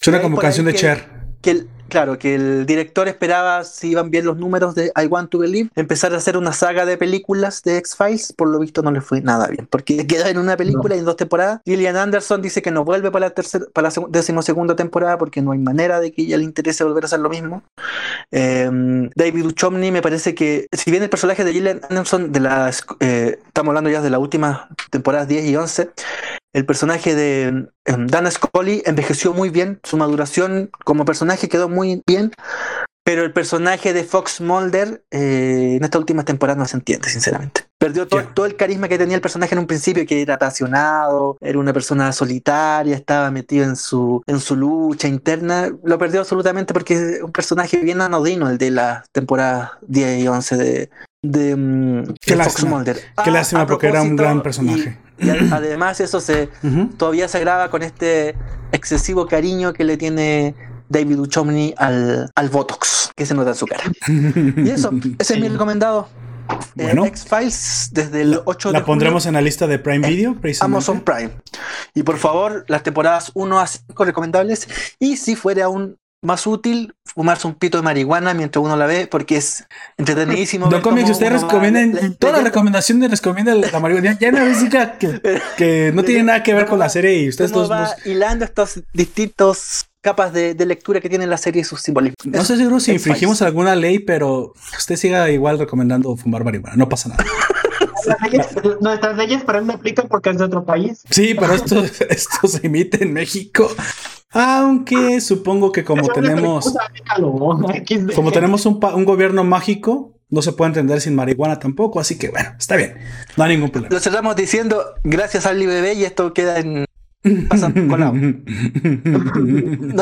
Suena 0.00 0.22
como 0.22 0.38
canción 0.38 0.66
de 0.66 0.74
Cher. 0.74 1.18
Que 1.42 1.50
el, 1.50 1.68
claro, 1.88 2.18
que 2.18 2.34
el 2.34 2.66
director 2.66 3.08
esperaba, 3.08 3.64
si 3.64 3.90
iban 3.90 4.10
bien 4.10 4.24
los 4.24 4.36
números 4.36 4.74
de 4.74 4.92
I 4.96 5.06
Want 5.06 5.30
to 5.30 5.38
Believe, 5.38 5.70
empezar 5.74 6.12
a 6.14 6.16
hacer 6.18 6.36
una 6.36 6.52
saga 6.52 6.86
de 6.86 6.96
películas 6.96 7.62
de 7.62 7.78
X-Files. 7.78 8.32
Por 8.32 8.48
lo 8.48 8.58
visto 8.58 8.82
no 8.82 8.90
le 8.90 9.00
fue 9.00 9.20
nada 9.20 9.46
bien, 9.48 9.66
porque 9.70 10.06
queda 10.06 10.30
en 10.30 10.38
una 10.38 10.56
película 10.56 10.96
y 10.96 11.00
en 11.00 11.04
dos 11.04 11.16
temporadas. 11.16 11.60
Gillian 11.64 11.96
Anderson 11.96 12.42
dice 12.42 12.62
que 12.62 12.70
no 12.70 12.84
vuelve 12.84 13.10
para 13.10 13.26
la, 13.26 13.30
tercera, 13.34 13.66
para 13.72 13.88
la 13.88 14.06
decimosegunda 14.08 14.76
temporada 14.76 15.18
porque 15.18 15.42
no 15.42 15.52
hay 15.52 15.58
manera 15.58 16.00
de 16.00 16.12
que 16.12 16.22
ella 16.22 16.36
le 16.38 16.44
interese 16.44 16.84
volver 16.84 17.04
a 17.04 17.06
hacer 17.06 17.20
lo 17.20 17.30
mismo. 17.30 17.62
Em, 18.30 19.10
David 19.14 19.44
Duchovny 19.44 19.90
me 19.90 20.02
parece 20.02 20.34
que, 20.34 20.68
si 20.72 20.90
bien 20.90 21.02
el 21.02 21.10
personaje 21.10 21.44
de 21.44 21.52
Gillian 21.52 21.80
Anderson, 21.88 22.32
de 22.32 22.40
las, 22.40 22.84
eh, 23.00 23.38
estamos 23.46 23.70
hablando 23.70 23.90
ya 23.90 24.02
de 24.02 24.10
las 24.10 24.20
últimas 24.20 24.60
temporadas 24.90 25.28
10 25.28 25.46
y 25.46 25.56
11, 25.56 25.90
el 26.58 26.66
personaje 26.66 27.14
de 27.14 27.68
em, 27.84 28.06
Dana 28.08 28.30
Scully 28.30 28.82
envejeció 28.84 29.32
muy 29.32 29.50
bien, 29.50 29.80
su 29.84 29.96
maduración 29.96 30.70
como 30.84 31.04
personaje 31.04 31.48
quedó 31.48 31.68
muy 31.68 32.02
bien, 32.06 32.32
pero 33.04 33.22
el 33.22 33.32
personaje 33.32 33.92
de 33.92 34.04
Fox 34.04 34.40
Mulder 34.40 35.02
eh, 35.10 35.76
en 35.76 35.84
esta 35.84 35.98
última 35.98 36.24
temporada 36.24 36.58
no 36.58 36.66
se 36.66 36.76
entiende, 36.76 37.08
sinceramente. 37.08 37.62
Perdió 37.78 38.08
todo, 38.08 38.44
el 38.44 38.56
carisma 38.56 38.88
que 38.88 38.98
tenía 38.98 39.14
el 39.14 39.22
personaje 39.22 39.54
en 39.54 39.60
un 39.60 39.66
principio, 39.66 40.04
que 40.04 40.20
era 40.20 40.34
apasionado, 40.34 41.38
era 41.40 41.58
una 41.58 41.72
persona 41.72 42.12
solitaria, 42.12 42.96
estaba 42.96 43.30
metido 43.30 43.64
en 43.64 43.76
su, 43.76 44.20
en 44.26 44.40
su 44.40 44.56
lucha 44.56 45.06
interna. 45.06 45.70
Lo 45.84 45.96
perdió 45.96 46.20
absolutamente 46.20 46.74
porque 46.74 46.94
es 46.94 47.22
un 47.22 47.32
personaje 47.32 47.78
bien 47.78 48.00
anodino, 48.00 48.50
el 48.50 48.58
de 48.58 48.72
la 48.72 49.04
temporada 49.12 49.78
10 49.86 50.24
y 50.24 50.28
11 50.28 50.56
de, 50.56 50.90
de, 51.22 51.56
mm, 51.56 52.04
Fox 52.42 52.64
Mulder. 52.64 53.00
Qué 53.24 53.30
lástima 53.30 53.66
porque 53.66 53.86
era 53.86 54.02
un 54.02 54.16
gran 54.16 54.42
personaje. 54.42 54.98
Y 55.02 55.07
además 55.52 56.00
eso 56.00 56.20
se 56.20 56.48
todavía 56.96 57.28
se 57.28 57.38
agrava 57.38 57.70
con 57.70 57.82
este 57.82 58.34
excesivo 58.72 59.26
cariño 59.26 59.72
que 59.72 59.84
le 59.84 59.96
tiene 59.96 60.54
David 60.88 61.16
Duchovny 61.16 61.74
al, 61.76 62.30
al 62.34 62.48
Botox 62.48 63.10
que 63.14 63.26
se 63.26 63.34
nota 63.34 63.50
en 63.50 63.56
su 63.56 63.66
cara. 63.66 63.84
Y 64.64 64.70
eso, 64.70 64.90
ese 65.18 65.34
es 65.34 65.40
mi 65.40 65.48
recomendado. 65.48 66.08
Eh, 66.76 66.84
bueno, 66.84 67.04
X-Files 67.04 67.90
desde 67.92 68.22
el 68.22 68.40
8 68.44 68.70
de 68.70 68.78
La 68.78 68.84
pondremos 68.84 69.26
en 69.26 69.34
la 69.34 69.40
lista 69.42 69.66
de 69.66 69.78
Prime 69.78 70.08
Video, 70.08 70.36
Amazon 70.60 71.00
Prime. 71.00 71.30
Y 71.94 72.02
por 72.04 72.16
favor, 72.16 72.64
las 72.68 72.82
temporadas 72.82 73.32
1 73.34 73.60
a 73.60 73.66
5 73.66 74.04
recomendables. 74.04 74.68
Y 74.98 75.16
si 75.16 75.36
fuera 75.36 75.68
un 75.68 75.98
más 76.20 76.46
útil 76.46 76.94
fumarse 77.04 77.46
un 77.46 77.54
pito 77.54 77.78
de 77.78 77.82
marihuana 77.82 78.34
mientras 78.34 78.64
uno 78.64 78.76
la 78.76 78.86
ve 78.86 79.06
porque 79.06 79.36
es 79.36 79.66
entretenidísimo. 79.96 80.68
No 80.68 80.82
si 80.82 81.12
ustedes 81.12 81.42
recomiendan, 81.42 82.16
todas 82.16 82.36
las 82.36 82.44
recomendaciones 82.44 83.10
recomiendan 83.10 83.60
la 83.60 83.80
marihuana. 83.80 84.18
Ya 84.18 84.32
no 84.32 84.38
que, 84.98 85.40
que 85.56 85.92
no 85.94 86.02
tiene 86.02 86.24
nada 86.24 86.42
que 86.42 86.54
ver 86.54 86.66
con 86.66 86.78
la 86.78 86.88
serie 86.88 87.22
y 87.22 87.28
ustedes 87.28 87.52
todos. 87.52 87.70
va 87.70 87.94
hilando 88.04 88.44
estos 88.44 88.82
distintos 88.92 89.86
capas 90.00 90.32
de, 90.32 90.54
lectura 90.66 91.00
que 91.00 91.08
tiene 91.08 91.26
la 91.26 91.36
serie 91.36 91.62
y 91.62 91.64
sus 91.64 91.80
simbolismos. 91.80 92.24
No 92.24 92.44
sé 92.44 92.56
seguro 92.56 92.80
si 92.80 92.92
infringimos 92.92 93.42
alguna 93.42 93.74
ley, 93.74 93.98
pero 93.98 94.52
usted 94.76 94.96
siga 94.96 95.30
igual 95.30 95.58
recomendando 95.58 96.16
fumar 96.16 96.44
marihuana, 96.44 96.76
no 96.76 96.88
pasa 96.88 97.10
nada. 97.10 97.24
nuestras 98.80 99.16
leyes 99.16 99.44
para 99.44 99.58
él 99.58 99.66
no 99.66 99.74
aplican 99.74 100.08
porque 100.08 100.30
es 100.30 100.38
de 100.38 100.44
otro 100.44 100.64
país. 100.64 101.02
Sí, 101.10 101.34
pero 101.38 101.54
esto, 101.54 101.82
esto 102.08 102.48
se 102.48 102.66
emite 102.66 103.04
en 103.04 103.12
México. 103.12 103.68
Aunque 104.30 105.20
supongo 105.20 105.72
que 105.72 105.84
como 105.84 106.06
tenemos 106.08 106.74
como 108.14 108.32
tenemos 108.32 108.66
un, 108.66 108.78
un, 108.94 109.04
gobierno 109.04 109.42
mágico, 109.42 110.18
no 110.28 110.42
se 110.42 110.52
puede 110.52 110.68
entender 110.68 111.00
sin 111.00 111.14
marihuana 111.14 111.58
tampoco, 111.58 111.98
así 111.98 112.18
que 112.18 112.28
bueno, 112.28 112.50
está 112.58 112.76
bien, 112.76 112.98
no 113.36 113.44
hay 113.44 113.54
ningún 113.54 113.70
problema. 113.70 113.94
Lo 113.94 114.00
cerramos 114.00 114.36
diciendo 114.36 114.84
gracias 115.02 115.46
al 115.46 115.62
IBB 115.62 115.94
y 115.94 116.04
esto 116.04 116.34
queda 116.34 116.58
en 116.58 116.84
no 117.24 117.32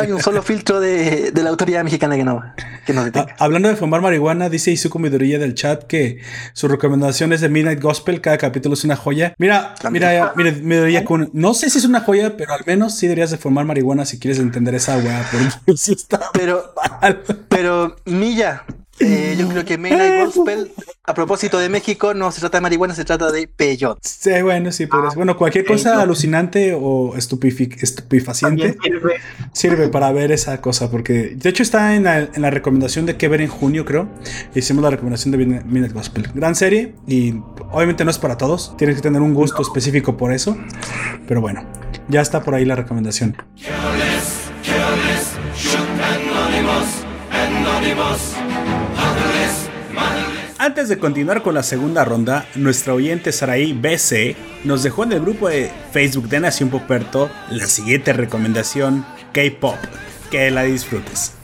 hay 0.01 0.13
un 0.13 0.21
solo 0.21 0.43
filtro 0.43 0.81
de, 0.81 1.33
la 1.35 1.49
autoridad 1.49 1.83
mexicana 1.83 2.15
que 2.15 2.25
no, 2.25 2.43
que 2.85 2.93
no 2.93 3.07
ah, 3.15 3.27
hablando 3.39 3.71
de 3.71 3.77
fumar 3.77 4.03
marihuana, 4.03 4.51
dice 4.51 4.71
Izuku 4.71 4.99
Midoriya 4.99 5.39
del 5.39 5.55
chat 5.55 5.85
que 5.85 6.21
su 6.53 6.69
recomendación 6.69 7.33
es 7.33 7.41
de 7.41 7.49
Midnight 7.49 7.81
Gospel. 7.81 8.21
Cada 8.21 8.37
capítulo 8.37 8.75
es 8.75 8.85
una 8.85 8.97
joya. 8.97 9.35
Mira, 9.39 9.75
mira, 9.91 10.35
mira, 10.37 10.53
Midoriya 10.53 11.07
Kun. 11.07 11.31
No 11.33 11.55
sé 11.55 11.71
si 11.71 11.79
es 11.79 11.87
una 11.87 12.01
joya, 12.01 12.37
pero 12.37 12.53
al 12.53 12.65
menos 12.67 12.95
sí 12.95 13.07
deberías 13.07 13.31
de 13.31 13.39
fumar 13.39 13.65
marihuana 13.65 14.05
si 14.05 14.19
quieres 14.19 14.39
entender 14.39 14.75
esa 14.75 14.99
weá. 14.99 15.25
Pero, 16.33 16.75
pero, 17.49 17.97
Milla, 18.05 18.65
eh, 18.99 19.37
yo 19.39 19.49
creo 19.49 19.65
que 19.65 19.77
Midnight 19.77 20.25
Gospel, 20.25 20.73
a 21.05 21.15
propósito 21.15 21.59
de 21.59 21.69
México, 21.69 22.15
no 22.15 22.33
se 22.33 22.41
trata 22.41 22.59
de 22.59 22.63
marihuana, 22.63 22.95
se 22.95 23.05
trata 23.05 23.31
de 23.31 23.47
peyote. 23.47 24.01
Sí, 24.03 24.31
bueno, 24.43 24.73
sí, 24.73 24.87
pero 24.87 25.11
bueno, 25.15 25.37
cualquier 25.37 25.65
cosa 25.65 26.01
alucinante 26.01 26.75
o 26.75 27.15
estupefaciente 27.17 28.77
sirve. 29.53 29.89
para 29.89 30.13
ver 30.13 30.33
esa 30.33 30.61
cosa, 30.61 30.91
porque 30.91 31.35
de 31.37 31.49
hecho 31.49 31.63
está 31.63 31.95
en 31.95 32.05
la, 32.05 32.51
recomendación 32.51 33.07
de 33.07 33.17
que 33.17 33.29
ver 33.29 33.41
en 33.41 33.49
junio, 33.49 33.85
creo. 33.85 34.09
Hicimos 34.55 34.83
la 34.83 34.91
recomendación 34.91 35.33
de 35.33 35.39
Midnight 35.39 35.93
Gospel. 35.93 36.31
Gran 36.35 36.55
serie 36.55 36.95
y 37.07 37.35
obviamente 37.71 38.05
no 38.05 38.11
es 38.11 38.19
para 38.19 38.37
todos, 38.39 38.77
tienes 38.77 38.97
que 38.97 39.03
tener 39.03 39.21
un 39.21 39.35
gusto 39.35 39.61
específico 39.61 40.17
por 40.17 40.33
eso, 40.33 40.57
pero 41.29 41.41
bueno, 41.41 41.65
ya 42.09 42.21
está 42.21 42.43
por 42.43 42.55
ahí 42.55 42.65
la 42.65 42.77
recomendación. 42.77 43.37
Antes 50.67 50.89
de 50.89 50.99
continuar 50.99 51.43
con 51.43 51.55
la 51.55 51.63
segunda 51.63 52.05
ronda, 52.05 52.45
nuestra 52.57 52.93
oyente 52.93 53.31
Saraí 53.31 53.73
BC 53.73 54.35
nos 54.65 54.83
dejó 54.83 55.05
en 55.05 55.13
el 55.13 55.21
grupo 55.21 55.49
de 55.49 55.71
Facebook 55.93 56.29
de 56.29 56.41
Nación 56.41 56.71
Poperto 56.71 57.31
la 57.51 57.67
siguiente 57.67 58.13
recomendación 58.13 59.07
K-Pop. 59.33 59.77
Que 60.29 60.51
la 60.51 60.65
disfrutes. 60.65 61.35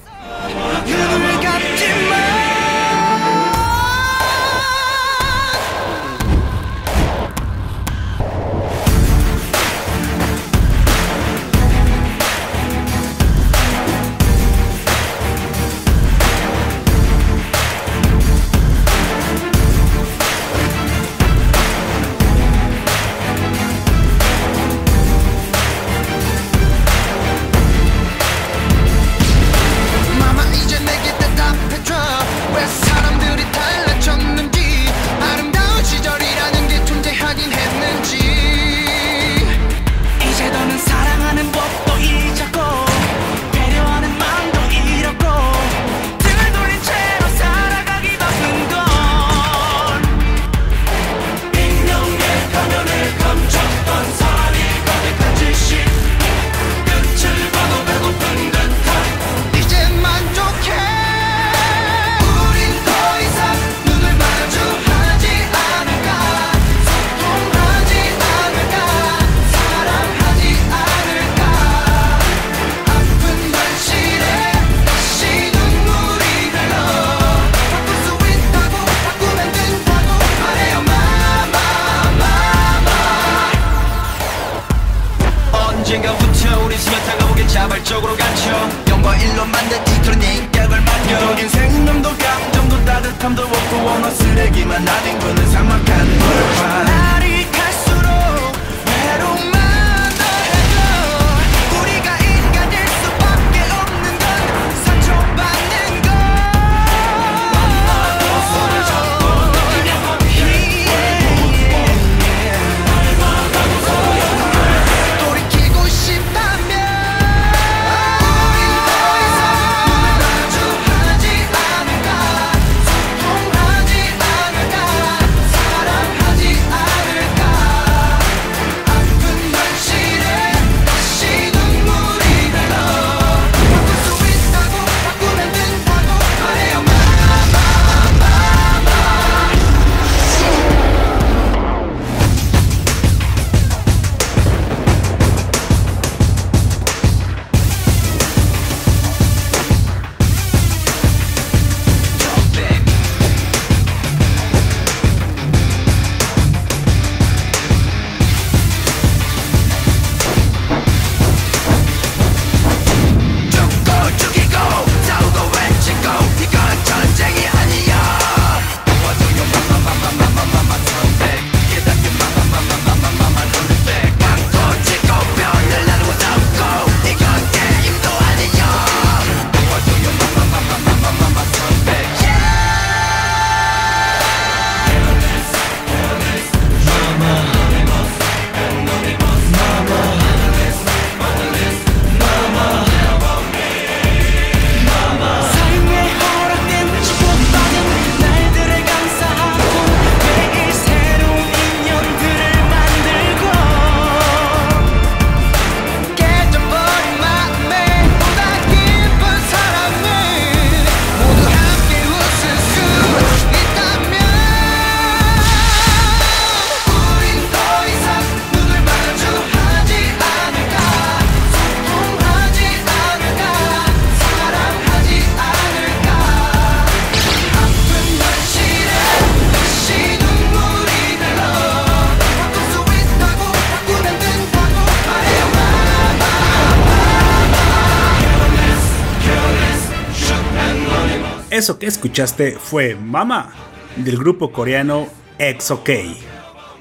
Eso 241.62 241.78
que 241.78 241.86
escuchaste 241.86 242.56
fue 242.58 242.96
Mama 242.96 243.52
del 243.94 244.18
grupo 244.18 244.50
coreano 244.50 245.06
XOK. 245.38 245.90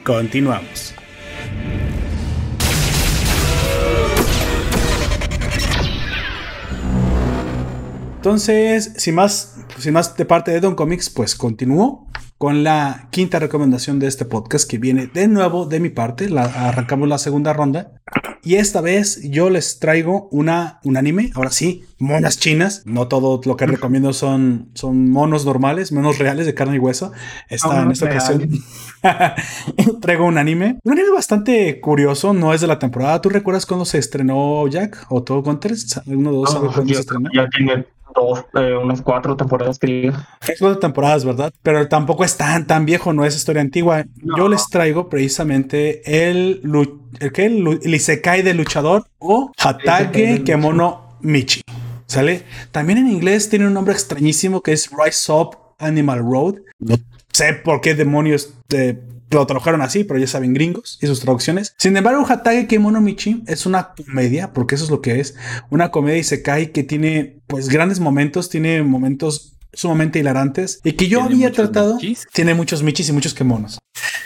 Continuamos. 0.03 0.95
Entonces, 8.15 8.93
sin 8.97 9.13
más, 9.13 9.59
sin 9.77 9.93
más 9.93 10.17
de 10.17 10.25
parte 10.25 10.49
de 10.49 10.59
Don 10.59 10.73
Comics, 10.73 11.11
pues 11.11 11.35
continúo 11.35 12.07
con 12.39 12.63
la 12.63 13.07
quinta 13.11 13.37
recomendación 13.37 13.99
de 13.99 14.07
este 14.07 14.25
podcast 14.25 14.67
que 14.67 14.79
viene 14.79 15.05
de 15.05 15.27
nuevo 15.27 15.67
de 15.67 15.79
mi 15.79 15.89
parte. 15.89 16.27
Arrancamos 16.35 17.07
la 17.07 17.19
segunda 17.19 17.53
ronda. 17.53 18.00
Y 18.43 18.55
esta 18.55 18.81
vez 18.81 19.21
yo 19.23 19.49
les 19.49 19.79
traigo 19.79 20.27
una, 20.31 20.79
un 20.83 20.97
anime, 20.97 21.31
ahora 21.35 21.51
sí, 21.51 21.83
monas 21.99 22.39
chinas. 22.39 22.83
No 22.85 23.07
todo 23.07 23.39
lo 23.45 23.55
que 23.55 23.67
recomiendo 23.67 24.13
son, 24.13 24.69
son 24.73 25.09
monos 25.09 25.45
normales, 25.45 25.91
monos 25.91 26.17
reales 26.17 26.45
de 26.45 26.53
carne 26.53 26.77
y 26.77 26.79
hueso. 26.79 27.11
Esta, 27.49 27.83
en 27.83 27.91
esta 27.91 28.05
ocasión 28.05 28.49
traigo 30.01 30.25
un 30.25 30.37
anime. 30.37 30.79
Un 30.83 30.93
anime 30.93 31.11
bastante 31.11 31.79
curioso, 31.79 32.33
no 32.33 32.53
es 32.53 32.61
de 32.61 32.67
la 32.67 32.79
temporada. 32.79 33.21
¿Tú 33.21 33.29
recuerdas 33.29 33.65
cuando 33.65 33.85
se 33.85 33.99
estrenó 33.99 34.67
Jack 34.67 35.05
o 35.09 35.21
todo 35.23 35.43
Contest? 35.43 35.97
¿Uno 36.07 36.31
de 36.31 36.37
dos 36.37 36.51
sabe 36.51 36.67
cuándo 36.67 36.93
se 36.93 37.01
estrenó? 37.01 37.29
Dos, 38.13 38.45
eh, 38.55 38.75
unas 38.81 39.01
cuatro 39.01 39.35
temporadas, 39.35 39.77
creo. 39.79 40.13
Cuatro 40.59 40.79
temporadas, 40.79 41.25
¿verdad? 41.25 41.53
Pero 41.63 41.87
tampoco 41.87 42.23
es 42.23 42.37
tan, 42.37 42.67
tan 42.67 42.85
viejo, 42.85 43.13
no 43.13 43.25
es 43.25 43.35
historia 43.35 43.61
antigua. 43.61 44.05
Yo 44.37 44.47
les 44.47 44.67
traigo 44.67 45.09
precisamente 45.09 46.29
el, 46.31 46.61
el, 47.19 47.31
que 47.31 47.45
el, 47.45 47.79
el 47.83 47.95
Isekai 47.95 48.41
de 48.41 48.53
luchador 48.53 49.05
o 49.19 49.51
Hatage 49.57 50.43
Kemono 50.43 51.17
Michi. 51.21 51.61
¿Sale? 52.07 52.43
También 52.71 52.97
en 52.97 53.09
inglés 53.09 53.49
tiene 53.49 53.67
un 53.67 53.73
nombre 53.73 53.93
extrañísimo 53.93 54.61
que 54.61 54.73
es 54.73 54.89
Rise 54.91 55.31
Up 55.31 55.57
Animal 55.79 56.19
Road. 56.19 56.55
No 56.79 56.95
sé 57.31 57.53
por 57.53 57.79
qué 57.79 57.95
demonios 57.95 58.53
de 58.67 59.01
lo 59.31 59.45
tradujeron 59.45 59.81
así, 59.81 60.03
pero 60.03 60.19
ya 60.19 60.27
saben 60.27 60.53
gringos 60.53 60.99
y 61.01 61.07
sus 61.07 61.19
traducciones. 61.19 61.73
Sin 61.77 61.95
embargo, 61.95 62.25
Hatage 62.27 62.67
Kemonomichi 62.67 63.43
es 63.47 63.65
una 63.65 63.93
comedia, 63.93 64.53
porque 64.53 64.75
eso 64.75 64.83
es 64.83 64.91
lo 64.91 65.01
que 65.01 65.19
es, 65.19 65.35
una 65.69 65.91
comedia 65.91 66.19
y 66.19 66.23
se 66.23 66.41
cae 66.41 66.71
que 66.71 66.83
tiene 66.83 67.37
pues 67.47 67.69
grandes 67.69 67.99
momentos, 67.99 68.49
tiene 68.49 68.83
momentos 68.83 69.53
sumamente 69.73 70.19
hilarantes 70.19 70.81
y 70.83 70.93
que 70.93 71.07
yo 71.07 71.21
había 71.21 71.51
tratado. 71.51 71.97
Tiene 72.33 72.53
muchos 72.53 72.83
michis 72.83 73.09
y 73.09 73.13
muchos 73.13 73.33
kemonos. 73.33 73.79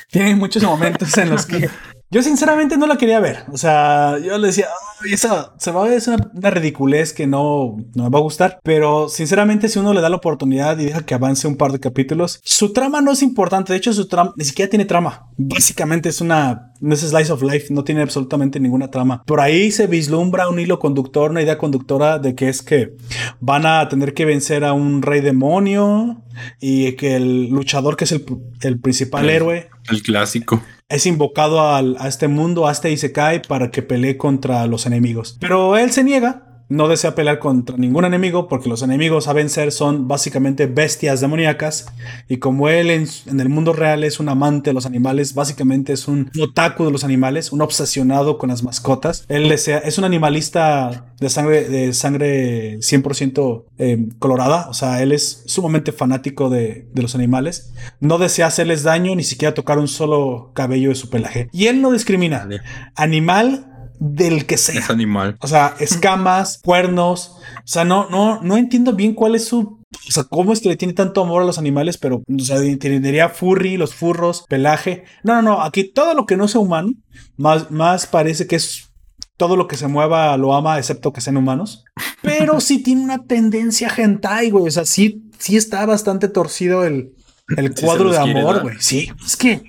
Tiene 0.09 0.35
muchos 0.35 0.63
momentos 0.63 1.17
en 1.17 1.29
los 1.29 1.45
que 1.45 1.69
yo 2.11 2.21
sinceramente 2.21 2.77
no 2.77 2.87
la 2.87 2.97
quería 2.97 3.19
ver. 3.19 3.39
O 3.51 3.57
sea, 3.57 4.17
yo 4.19 4.37
le 4.37 4.47
decía, 4.47 4.67
eso 5.11 5.53
se 5.57 5.71
va 5.71 5.81
a 5.81 5.87
ver, 5.87 5.97
es 5.97 6.07
una, 6.07 6.49
ridiculez 6.49 7.13
que 7.13 7.27
no, 7.27 7.77
no, 7.93 8.03
me 8.03 8.09
va 8.09 8.19
a 8.19 8.21
gustar. 8.21 8.59
Pero 8.63 9.09
sinceramente, 9.09 9.69
si 9.69 9.79
uno 9.79 9.93
le 9.93 10.01
da 10.01 10.09
la 10.09 10.15
oportunidad 10.17 10.77
y 10.79 10.85
deja 10.85 11.05
que 11.05 11.13
avance 11.13 11.47
un 11.47 11.57
par 11.57 11.71
de 11.71 11.79
capítulos, 11.79 12.39
su 12.43 12.73
trama 12.73 13.01
no 13.01 13.11
es 13.11 13.21
importante. 13.21 13.73
De 13.73 13.77
hecho, 13.77 13.91
su 13.91 14.07
trama 14.07 14.33
ni 14.37 14.45
siquiera 14.45 14.69
tiene 14.69 14.85
trama. 14.85 15.27
Básicamente 15.37 16.09
es 16.09 16.21
una, 16.21 16.73
no 16.79 16.93
es 16.93 17.01
slice 17.01 17.31
of 17.31 17.41
life, 17.41 17.73
no 17.73 17.83
tiene 17.83 18.01
absolutamente 18.01 18.59
ninguna 18.59 18.89
trama. 18.89 19.23
Por 19.25 19.41
ahí 19.41 19.71
se 19.71 19.87
vislumbra 19.87 20.47
un 20.47 20.59
hilo 20.59 20.79
conductor, 20.79 21.31
una 21.31 21.41
idea 21.41 21.57
conductora 21.57 22.19
de 22.19 22.35
que 22.35 22.49
es 22.49 22.61
que 22.61 22.95
van 23.39 23.65
a 23.65 23.89
tener 23.89 24.13
que 24.13 24.25
vencer 24.25 24.63
a 24.63 24.73
un 24.73 25.01
rey 25.01 25.21
demonio 25.21 26.21
y 26.59 26.93
que 26.93 27.15
el 27.15 27.49
luchador, 27.49 27.97
que 27.97 28.03
es 28.03 28.11
el, 28.11 28.25
el 28.61 28.79
principal 28.79 29.29
héroe, 29.29 29.69
el 29.89 30.01
clásico 30.01 30.61
es 30.89 31.05
invocado 31.05 31.61
a 31.61 32.07
este 32.07 32.27
mundo, 32.27 32.67
a 32.67 32.71
este 32.71 32.91
Isekai, 32.91 33.41
para 33.41 33.71
que 33.71 33.81
pelee 33.81 34.17
contra 34.17 34.65
los 34.67 34.85
enemigos. 34.85 35.37
Pero 35.39 35.77
él 35.77 35.91
se 35.91 36.03
niega 36.03 36.54
no 36.69 36.87
desea 36.87 37.15
pelear 37.15 37.39
contra 37.39 37.77
ningún 37.77 38.05
enemigo 38.05 38.47
porque 38.47 38.69
los 38.69 38.81
enemigos 38.81 39.27
a 39.27 39.33
vencer 39.33 39.71
son 39.71 40.07
básicamente 40.07 40.65
bestias 40.65 41.21
demoníacas 41.21 41.87
y 42.27 42.37
como 42.37 42.69
él 42.69 42.89
en, 42.89 43.07
el 43.39 43.49
mundo 43.49 43.73
real 43.73 44.03
es 44.03 44.19
un 44.19 44.29
amante 44.29 44.71
de 44.71 44.73
los 44.73 44.85
animales, 44.85 45.33
básicamente 45.33 45.93
es 45.93 46.07
un 46.07 46.31
otaku 46.41 46.85
de 46.85 46.91
los 46.91 47.03
animales, 47.03 47.51
un 47.51 47.61
obsesionado 47.61 48.37
con 48.37 48.49
las 48.49 48.63
mascotas. 48.63 49.25
Él 49.27 49.49
desea, 49.49 49.79
es 49.79 49.97
un 49.97 50.05
animalista 50.05 51.13
de 51.19 51.29
sangre, 51.29 51.69
de 51.69 51.93
sangre 51.93 52.77
100% 52.77 53.65
em, 53.77 54.09
colorada, 54.19 54.67
o 54.69 54.73
sea, 54.73 55.01
él 55.01 55.11
es 55.11 55.43
sumamente 55.45 55.91
fanático 55.91 56.49
de, 56.49 56.87
de 56.93 57.01
los 57.01 57.15
animales. 57.15 57.73
No 57.99 58.17
desea 58.17 58.47
hacerles 58.47 58.83
daño 58.83 59.15
ni 59.15 59.23
siquiera 59.23 59.53
tocar 59.53 59.77
un 59.77 59.87
solo 59.87 60.51
cabello 60.53 60.89
de 60.89 60.95
su 60.95 61.09
pelaje. 61.09 61.49
Y 61.51 61.67
él 61.67 61.81
no 61.81 61.91
discrimina. 61.91 62.47
Animal 62.95 63.74
del 63.99 64.45
que 64.45 64.57
sea. 64.57 64.79
Es 64.79 64.89
animal. 64.89 65.37
O 65.41 65.47
sea, 65.47 65.75
escamas, 65.79 66.59
cuernos. 66.63 67.37
O 67.59 67.67
sea, 67.67 67.85
no, 67.85 68.09
no, 68.09 68.41
no 68.41 68.57
entiendo 68.57 68.93
bien 68.93 69.13
cuál 69.13 69.35
es 69.35 69.45
su. 69.45 69.59
O 69.59 70.11
sea, 70.11 70.23
cómo 70.25 70.53
es 70.53 70.61
que 70.61 70.69
le 70.69 70.75
tiene 70.75 70.93
tanto 70.93 71.21
amor 71.21 71.41
a 71.41 71.45
los 71.45 71.57
animales, 71.57 71.97
pero, 71.97 72.17
o 72.17 72.43
sea, 72.43 72.57
entendería 72.57 73.29
furry, 73.29 73.77
los 73.77 73.93
furros, 73.93 74.45
pelaje. 74.49 75.05
No, 75.23 75.35
no, 75.35 75.41
no. 75.41 75.61
Aquí 75.63 75.91
todo 75.91 76.13
lo 76.13 76.25
que 76.25 76.37
no 76.37 76.47
sea 76.47 76.61
humano, 76.61 76.89
más, 77.37 77.71
más 77.71 78.05
parece 78.05 78.45
que 78.45 78.57
es 78.57 78.89
todo 79.37 79.57
lo 79.57 79.67
que 79.67 79.77
se 79.77 79.87
mueva 79.87 80.35
lo 80.37 80.53
ama, 80.53 80.77
excepto 80.77 81.13
que 81.13 81.21
sean 81.21 81.37
humanos. 81.37 81.85
Pero 82.21 82.59
sí 82.61 82.83
tiene 82.83 83.03
una 83.03 83.23
tendencia 83.25 83.91
hentai, 83.95 84.49
güey. 84.51 84.67
O 84.67 84.71
sea, 84.71 84.85
sí, 84.85 85.29
sí 85.37 85.57
está 85.57 85.85
bastante 85.85 86.27
torcido 86.27 86.83
el, 86.83 87.13
el 87.55 87.73
cuadro 87.81 88.11
de 88.11 88.17
amor, 88.17 88.61
güey. 88.61 88.75
Sí, 88.79 89.11
es 89.25 89.35
que 89.35 89.63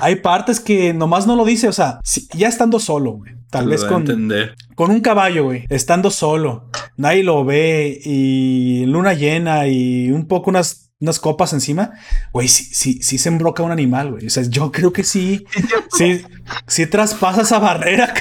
hay 0.00 0.16
partes 0.16 0.60
que 0.60 0.92
nomás 0.94 1.26
no 1.26 1.36
lo 1.36 1.44
dice. 1.44 1.68
O 1.68 1.72
sea, 1.72 2.00
ya 2.32 2.48
estando 2.48 2.78
solo, 2.78 3.12
güey. 3.12 3.34
Tal 3.50 3.68
vez 3.68 3.84
con, 3.84 4.04
con 4.74 4.90
un 4.90 5.00
caballo, 5.00 5.44
güey. 5.44 5.64
Estando 5.68 6.10
solo. 6.10 6.70
Nadie 6.96 7.22
lo 7.22 7.44
ve 7.44 8.00
y 8.04 8.84
luna 8.86 9.14
llena 9.14 9.68
y 9.68 10.10
un 10.10 10.26
poco 10.26 10.50
unas, 10.50 10.90
unas 10.98 11.20
copas 11.20 11.52
encima. 11.52 11.92
Güey, 12.32 12.48
sí, 12.48 12.64
sí, 12.64 12.98
sí 13.00 13.16
se 13.16 13.28
embroca 13.28 13.62
un 13.62 13.70
animal, 13.70 14.10
güey. 14.10 14.26
O 14.26 14.30
sea, 14.30 14.42
yo 14.42 14.72
creo 14.72 14.92
que 14.92 15.04
sí. 15.04 15.44
sí, 15.96 16.22
sí 16.66 16.86
traspasa 16.86 17.42
esa 17.42 17.60
barrera 17.60 18.12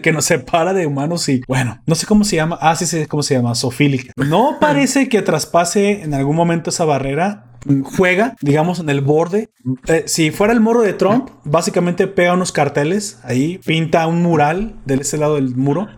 que 0.00 0.12
nos 0.12 0.24
separa 0.24 0.72
de 0.72 0.86
humanos 0.86 1.28
y 1.28 1.42
bueno, 1.48 1.82
no 1.84 1.96
sé 1.96 2.06
cómo 2.06 2.22
se 2.22 2.36
llama. 2.36 2.56
Ah, 2.60 2.76
sí 2.76 2.86
sé 2.86 3.08
cómo 3.08 3.24
se 3.24 3.34
llama. 3.34 3.56
Sofílica. 3.56 4.12
No 4.16 4.58
parece 4.60 5.08
que 5.08 5.20
traspase 5.20 6.02
en 6.02 6.14
algún 6.14 6.36
momento 6.36 6.70
esa 6.70 6.84
barrera 6.84 7.45
juega, 7.84 8.36
digamos, 8.40 8.80
en 8.80 8.88
el 8.90 9.00
borde. 9.00 9.50
Eh, 9.88 10.04
si 10.06 10.30
fuera 10.30 10.52
el 10.52 10.60
muro 10.60 10.82
de 10.82 10.92
Trump, 10.92 11.30
básicamente 11.44 12.06
pega 12.06 12.34
unos 12.34 12.52
carteles 12.52 13.18
ahí, 13.22 13.58
pinta 13.64 14.06
un 14.06 14.22
mural 14.22 14.76
de 14.84 14.94
ese 14.94 15.18
lado 15.18 15.36
del 15.36 15.56
muro. 15.56 15.88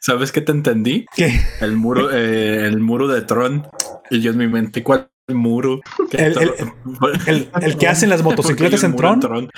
¿Sabes 0.00 0.32
qué 0.32 0.40
te 0.40 0.52
entendí? 0.52 1.06
¿Qué? 1.14 1.40
El 1.60 1.76
muro, 1.76 2.10
eh, 2.10 2.66
el 2.66 2.80
muro 2.80 3.08
de 3.08 3.22
Trump. 3.22 3.66
Y 4.10 4.20
yo 4.20 4.32
en 4.32 4.38
mi 4.38 4.48
mente, 4.48 4.82
¿cuál 4.82 5.09
muro. 5.34 5.80
El, 6.12 7.76
que 7.78 7.88
hacen 7.88 8.10
las 8.10 8.22
motocicletas 8.24 8.84
en 8.84 8.96
Tron. 8.96 9.20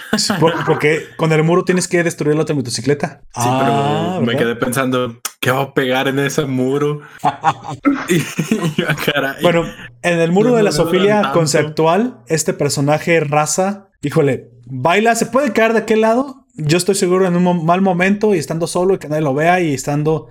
porque 0.66 1.02
con 1.16 1.32
el 1.32 1.42
muro 1.42 1.64
tienes 1.64 1.88
que 1.88 2.02
destruir 2.02 2.36
la 2.36 2.42
otra 2.42 2.54
motocicleta. 2.54 3.22
Sí, 3.34 3.40
pero 3.42 3.72
ah, 3.72 4.20
me 4.22 4.36
quedé 4.36 4.56
pensando, 4.56 5.20
¿qué 5.40 5.50
va 5.50 5.62
a 5.62 5.74
pegar 5.74 6.08
en 6.08 6.18
ese 6.18 6.44
muro? 6.44 7.00
bueno, 9.42 9.64
en 10.02 10.20
el 10.20 10.32
muro 10.32 10.54
de 10.54 10.62
la 10.62 10.72
Sofía 10.72 11.30
conceptual, 11.32 12.18
este 12.26 12.52
personaje 12.52 13.20
raza, 13.20 13.88
híjole, 14.02 14.50
baila, 14.66 15.14
se 15.14 15.26
puede 15.26 15.52
caer 15.52 15.72
de 15.72 15.80
aquel 15.80 16.02
lado. 16.02 16.46
Yo 16.54 16.76
estoy 16.76 16.94
seguro 16.94 17.26
en 17.26 17.34
un 17.34 17.64
mal 17.64 17.80
momento 17.80 18.34
y 18.34 18.38
estando 18.38 18.66
solo 18.66 18.94
y 18.94 18.98
que 18.98 19.08
nadie 19.08 19.22
lo 19.22 19.32
vea 19.32 19.60
y 19.60 19.72
estando 19.72 20.28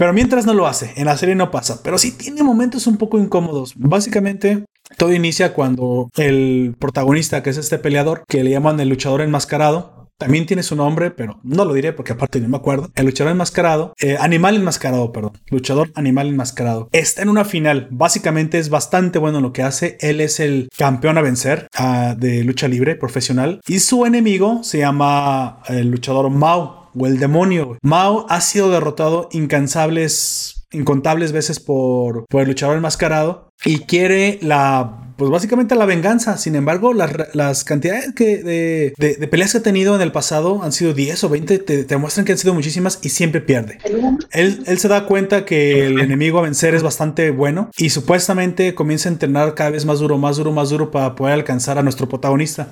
pero 0.00 0.14
mientras 0.14 0.46
no 0.46 0.54
lo 0.54 0.66
hace, 0.66 0.94
en 0.96 1.04
la 1.04 1.18
serie 1.18 1.34
no 1.34 1.50
pasa, 1.50 1.82
pero 1.82 1.98
sí 1.98 2.12
tiene 2.12 2.42
momentos 2.42 2.86
un 2.86 2.96
poco 2.96 3.18
incómodos. 3.18 3.74
Básicamente, 3.76 4.64
todo 4.96 5.12
inicia 5.12 5.52
cuando 5.52 6.10
el 6.16 6.74
protagonista, 6.78 7.42
que 7.42 7.50
es 7.50 7.56
este 7.56 7.78
peleador, 7.78 8.24
que 8.28 8.44
le 8.44 8.50
llaman 8.50 8.80
el 8.80 8.88
luchador 8.88 9.20
enmascarado, 9.20 10.00
también 10.20 10.44
tiene 10.44 10.62
su 10.62 10.76
nombre, 10.76 11.10
pero 11.10 11.40
no 11.42 11.64
lo 11.64 11.72
diré 11.72 11.94
porque 11.94 12.12
aparte 12.12 12.40
no 12.40 12.48
me 12.48 12.58
acuerdo. 12.58 12.90
El 12.94 13.06
luchador 13.06 13.32
enmascarado, 13.32 13.94
eh, 13.98 14.18
animal 14.20 14.54
enmascarado, 14.54 15.12
perdón. 15.12 15.32
Luchador 15.48 15.90
animal 15.94 16.28
enmascarado. 16.28 16.90
Está 16.92 17.22
en 17.22 17.30
una 17.30 17.46
final. 17.46 17.88
Básicamente 17.90 18.58
es 18.58 18.68
bastante 18.68 19.18
bueno 19.18 19.40
lo 19.40 19.54
que 19.54 19.62
hace. 19.62 19.96
Él 20.00 20.20
es 20.20 20.38
el 20.38 20.68
campeón 20.76 21.16
a 21.16 21.22
vencer 21.22 21.68
ah, 21.74 22.14
de 22.18 22.44
lucha 22.44 22.68
libre 22.68 22.96
profesional. 22.96 23.62
Y 23.66 23.78
su 23.78 24.04
enemigo 24.04 24.62
se 24.62 24.80
llama 24.80 25.62
el 25.68 25.90
luchador 25.90 26.28
Mao 26.28 26.90
o 26.94 27.06
el 27.06 27.18
demonio. 27.18 27.78
Mao 27.82 28.26
ha 28.28 28.42
sido 28.42 28.70
derrotado 28.70 29.30
incansables, 29.32 30.66
incontables 30.70 31.32
veces 31.32 31.60
por, 31.60 32.26
por 32.26 32.42
el 32.42 32.48
luchador 32.48 32.76
enmascarado 32.76 33.49
y 33.64 33.80
quiere 33.80 34.38
la 34.42 35.00
pues 35.20 35.30
básicamente 35.30 35.74
la 35.74 35.84
venganza. 35.84 36.38
Sin 36.38 36.54
embargo, 36.54 36.94
las, 36.94 37.64
cantidades 37.64 38.14
que 38.14 38.38
de, 38.38 39.28
peleas 39.28 39.52
que 39.52 39.58
ha 39.58 39.62
tenido 39.62 39.94
en 39.94 40.00
el 40.00 40.12
pasado 40.12 40.62
han 40.62 40.72
sido 40.72 40.94
10 40.94 41.24
o 41.24 41.28
20, 41.28 41.58
te, 41.58 41.84
te, 41.84 41.96
muestran 41.98 42.24
que 42.24 42.32
han 42.32 42.38
sido 42.38 42.54
muchísimas 42.54 43.00
y 43.02 43.10
siempre 43.10 43.42
pierde. 43.42 43.76
Él, 44.30 44.62
él 44.66 44.78
se 44.78 44.88
da 44.88 45.04
cuenta 45.04 45.44
que 45.44 45.86
el 45.86 46.00
enemigo 46.00 46.38
a 46.38 46.42
vencer 46.42 46.74
es 46.74 46.82
bastante 46.82 47.30
bueno 47.32 47.70
y 47.76 47.90
supuestamente 47.90 48.74
comienza 48.74 49.10
a 49.10 49.12
entrenar 49.12 49.54
cada 49.54 49.68
vez 49.68 49.84
más 49.84 49.98
duro, 49.98 50.16
más 50.16 50.38
duro, 50.38 50.52
más 50.52 50.70
duro 50.70 50.90
para 50.90 51.14
poder 51.16 51.34
alcanzar 51.34 51.76
a 51.76 51.82
nuestro 51.82 52.08
protagonista. 52.08 52.68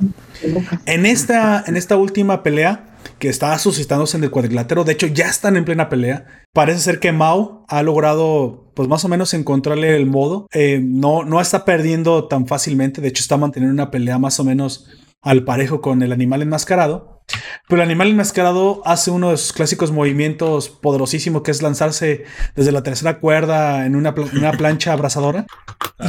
En 0.86 1.04
esta, 1.04 1.62
en 1.66 1.76
esta 1.76 1.96
última 1.96 2.42
pelea, 2.42 2.88
que 3.18 3.28
está 3.28 3.58
suscitándose 3.58 4.16
en 4.16 4.24
el 4.24 4.30
cuadrilátero. 4.30 4.84
De 4.84 4.92
hecho, 4.92 5.06
ya 5.06 5.28
están 5.28 5.56
en 5.56 5.64
plena 5.64 5.88
pelea. 5.88 6.26
Parece 6.52 6.80
ser 6.80 7.00
que 7.00 7.12
Mao 7.12 7.64
ha 7.68 7.82
logrado, 7.82 8.67
pues 8.78 8.88
más 8.88 9.04
o 9.04 9.08
menos, 9.08 9.34
encontrarle 9.34 9.96
el 9.96 10.06
modo. 10.06 10.46
Eh, 10.52 10.80
no, 10.80 11.24
no 11.24 11.40
está 11.40 11.64
perdiendo 11.64 12.28
tan 12.28 12.46
fácilmente. 12.46 13.00
De 13.00 13.08
hecho, 13.08 13.22
está 13.22 13.36
manteniendo 13.36 13.74
una 13.74 13.90
pelea 13.90 14.20
más 14.20 14.38
o 14.38 14.44
menos 14.44 14.86
al 15.20 15.42
parejo 15.42 15.80
con 15.80 16.00
el 16.00 16.12
animal 16.12 16.42
enmascarado. 16.42 17.24
Pero 17.68 17.82
el 17.82 17.88
animal 17.88 18.10
enmascarado 18.10 18.80
hace 18.84 19.10
uno 19.10 19.32
de 19.32 19.36
sus 19.36 19.52
clásicos 19.52 19.90
movimientos 19.90 20.68
poderosísimos 20.68 21.42
que 21.42 21.50
es 21.50 21.60
lanzarse 21.60 22.22
desde 22.54 22.70
la 22.70 22.84
tercera 22.84 23.18
cuerda 23.18 23.84
en 23.84 23.96
una, 23.96 24.14
una 24.32 24.52
plancha 24.52 24.92
abrasadora. 24.92 25.44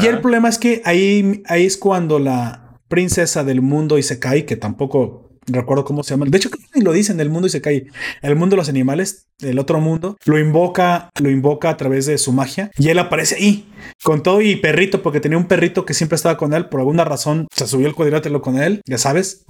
Y 0.04 0.06
el 0.06 0.22
problema 0.22 0.48
es 0.48 0.60
que 0.60 0.84
ahí, 0.86 1.42
ahí 1.48 1.66
es 1.66 1.76
cuando 1.76 2.20
la 2.20 2.78
princesa 2.88 3.44
del 3.44 3.64
mundo 3.64 3.98
y 3.98 4.04
se 4.04 4.20
cae, 4.20 4.46
que 4.46 4.58
tampoco 4.58 5.29
recuerdo 5.48 5.86
cómo 5.86 6.04
se 6.04 6.12
llama. 6.12 6.26
De 6.28 6.38
hecho, 6.38 6.50
lo 6.76 6.92
dicen 6.92 7.18
del 7.18 7.30
mundo 7.30 7.48
y 7.48 7.52
se 7.52 7.62
cae. 7.62 7.88
El 8.22 8.36
mundo 8.36 8.56
de 8.56 8.58
los 8.58 8.70
animales, 8.70 9.28
el 9.40 9.60
otro 9.60 9.80
mundo, 9.80 10.18
lo 10.26 10.40
invoca, 10.40 11.10
lo 11.20 11.30
invoca 11.30 11.70
a 11.70 11.78
través 11.78 12.06
de 12.06 12.18
su 12.18 12.32
magia 12.32 12.72
y 12.78 12.90
él 12.90 13.00
aparece 13.00 13.36
ahí 13.36 13.70
con 14.04 14.24
todo 14.24 14.42
y 14.42 14.56
perrito, 14.58 15.02
porque 15.02 15.20
tenía 15.20 15.38
un 15.38 15.48
perrito 15.48 15.86
que 15.86 15.94
siempre 15.94 16.16
estaba 16.16 16.38
con 16.38 16.54
él. 16.54 16.68
Por 16.68 16.80
alguna 16.80 17.06
razón 17.06 17.48
se 17.54 17.68
subió 17.68 17.88
el 17.88 17.96
cuadrilátero 17.96 18.42
con 18.42 18.58
él, 18.58 18.82
ya 18.86 18.98
sabes, 18.98 19.46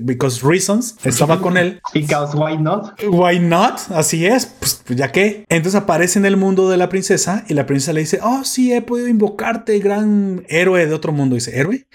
because 0.00 0.46
reasons 0.46 0.96
estaba 1.04 1.40
con 1.40 1.56
él. 1.56 1.80
Because 1.94 2.36
why 2.36 2.56
not? 2.58 3.00
Why 3.08 3.38
not? 3.38 3.80
Así 3.90 4.26
es, 4.26 4.46
pues, 4.46 4.82
pues, 4.86 4.98
ya 4.98 5.12
que. 5.12 5.44
Entonces 5.48 5.80
aparece 5.80 6.18
en 6.18 6.26
el 6.26 6.36
mundo 6.36 6.68
de 6.70 6.76
la 6.76 6.88
princesa 6.88 7.44
y 7.48 7.54
la 7.54 7.66
princesa 7.66 7.92
le 7.92 8.00
dice: 8.00 8.20
Oh, 8.22 8.44
sí, 8.44 8.72
he 8.72 8.82
podido 8.82 9.08
invocarte, 9.08 9.78
gran 9.78 10.44
héroe 10.48 10.86
de 10.86 10.94
otro 10.94 11.12
mundo. 11.12 11.34
dice: 11.34 11.58
¿Héroe? 11.58 11.86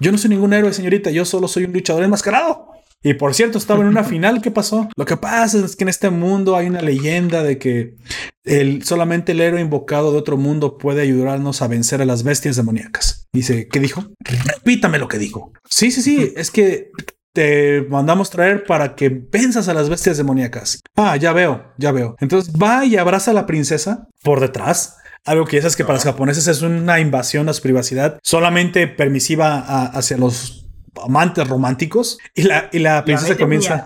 Yo 0.00 0.12
no 0.12 0.18
soy 0.18 0.30
ningún 0.30 0.52
héroe, 0.52 0.72
señorita, 0.72 1.10
yo 1.10 1.24
solo 1.24 1.48
soy 1.48 1.64
un 1.64 1.72
luchador 1.72 2.04
enmascarado. 2.04 2.67
Y 3.02 3.14
por 3.14 3.34
cierto, 3.34 3.58
estaba 3.58 3.80
en 3.82 3.88
una 3.88 4.04
final. 4.04 4.42
¿Qué 4.42 4.50
pasó? 4.50 4.88
Lo 4.96 5.04
que 5.04 5.16
pasa 5.16 5.64
es 5.64 5.76
que 5.76 5.84
en 5.84 5.88
este 5.88 6.10
mundo 6.10 6.56
hay 6.56 6.66
una 6.66 6.82
leyenda 6.82 7.42
de 7.42 7.58
que 7.58 7.96
el, 8.44 8.82
solamente 8.82 9.32
el 9.32 9.40
héroe 9.40 9.60
invocado 9.60 10.12
de 10.12 10.18
otro 10.18 10.36
mundo 10.36 10.78
puede 10.78 11.02
ayudarnos 11.02 11.62
a 11.62 11.68
vencer 11.68 12.02
a 12.02 12.06
las 12.06 12.22
bestias 12.22 12.56
demoníacas. 12.56 13.26
Dice, 13.32 13.68
¿qué 13.68 13.78
dijo? 13.78 14.04
Repítame 14.20 14.98
lo 14.98 15.08
que 15.08 15.18
dijo. 15.18 15.52
Sí, 15.68 15.90
sí, 15.90 16.02
sí. 16.02 16.32
Es 16.36 16.50
que 16.50 16.90
te 17.32 17.82
mandamos 17.82 18.30
traer 18.30 18.64
para 18.64 18.96
que 18.96 19.10
venzas 19.10 19.68
a 19.68 19.74
las 19.74 19.88
bestias 19.88 20.16
demoníacas. 20.16 20.80
Ah, 20.96 21.16
ya 21.16 21.32
veo, 21.32 21.72
ya 21.78 21.92
veo. 21.92 22.16
Entonces 22.20 22.52
va 22.52 22.84
y 22.84 22.96
abraza 22.96 23.30
a 23.30 23.34
la 23.34 23.46
princesa 23.46 24.08
por 24.24 24.40
detrás. 24.40 24.96
Algo 25.24 25.44
que 25.44 25.56
ya 25.56 25.62
sabes 25.62 25.76
que 25.76 25.84
para 25.84 25.94
los 25.94 26.04
japoneses 26.04 26.48
es 26.48 26.62
una 26.62 27.00
invasión 27.00 27.48
a 27.48 27.52
su 27.52 27.60
privacidad, 27.62 28.18
solamente 28.22 28.88
permisiva 28.88 29.86
hacia 29.86 30.16
los 30.16 30.67
amantes 31.04 31.46
románticos 31.48 32.18
y 32.34 32.42
la, 32.42 32.68
y 32.72 32.78
la 32.78 33.04
princesa 33.04 33.36
comienza 33.36 33.84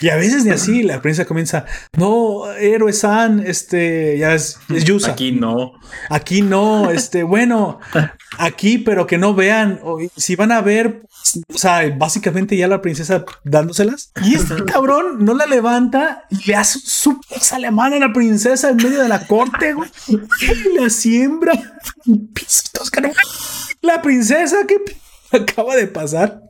y 0.00 0.08
a 0.08 0.16
veces 0.16 0.44
ni 0.44 0.50
así 0.50 0.82
la 0.82 1.00
princesa 1.00 1.26
comienza 1.26 1.64
no 1.96 2.50
héroe 2.52 2.92
san 2.92 3.46
este 3.46 4.18
ya 4.18 4.34
es, 4.34 4.58
es 4.68 4.84
Yusa 4.84 5.12
aquí 5.12 5.32
no. 5.32 5.72
Aquí 6.10 6.42
no 6.42 6.90
este 6.90 7.22
bueno 7.22 7.80
aquí 8.38 8.78
pero 8.78 9.06
que 9.06 9.18
no 9.18 9.34
vean 9.34 9.80
si 10.16 10.36
van 10.36 10.52
a 10.52 10.60
ver 10.60 11.02
o 11.52 11.58
sea 11.58 11.88
básicamente 11.96 12.56
ya 12.56 12.68
la 12.68 12.82
princesa 12.82 13.24
dándoselas 13.44 14.12
y 14.22 14.34
este 14.34 14.64
cabrón 14.64 15.24
no 15.24 15.34
la 15.34 15.46
levanta 15.46 16.26
y 16.30 16.48
le 16.48 16.56
hace 16.56 16.78
su 16.80 17.20
alemán 17.52 17.94
a 17.94 17.98
la 17.98 18.12
princesa 18.12 18.70
en 18.70 18.76
medio 18.76 19.00
de 19.00 19.08
la 19.08 19.26
corte 19.26 19.74
güey 19.74 19.90
y 20.08 20.80
la 20.80 20.90
siembra 20.90 21.52
la 23.80 24.02
princesa 24.02 24.66
que 24.66 24.76
acaba 25.36 25.76
de 25.76 25.86
pasar. 25.86 26.42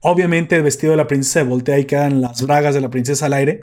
Obviamente 0.00 0.56
el 0.56 0.62
vestido 0.62 0.92
de 0.92 0.96
la 0.96 1.06
princesa 1.06 1.40
se 1.40 1.46
voltea 1.46 1.78
y 1.78 1.84
quedan 1.84 2.20
las 2.20 2.42
bragas 2.42 2.74
de 2.74 2.80
la 2.80 2.90
princesa 2.90 3.26
al 3.26 3.34
aire. 3.34 3.60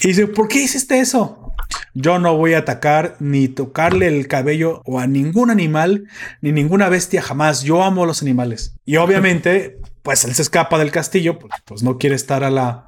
Y 0.00 0.08
dice, 0.08 0.26
¿por 0.26 0.48
qué 0.48 0.62
hiciste 0.62 1.00
eso? 1.00 1.52
Yo 1.94 2.18
no 2.18 2.36
voy 2.36 2.54
a 2.54 2.58
atacar 2.58 3.16
ni 3.20 3.48
tocarle 3.48 4.06
el 4.06 4.28
cabello 4.28 4.82
o 4.84 5.00
a 5.00 5.06
ningún 5.06 5.50
animal 5.50 6.04
ni 6.40 6.52
ninguna 6.52 6.88
bestia 6.88 7.22
jamás. 7.22 7.62
Yo 7.62 7.82
amo 7.82 8.04
a 8.04 8.06
los 8.06 8.22
animales. 8.22 8.74
Y 8.84 8.96
obviamente, 8.96 9.78
pues 10.02 10.24
él 10.24 10.34
se 10.34 10.42
escapa 10.42 10.78
del 10.78 10.90
castillo, 10.90 11.38
pues 11.64 11.82
no 11.82 11.98
quiere 11.98 12.14
estar 12.14 12.44
a 12.44 12.50
la 12.50 12.86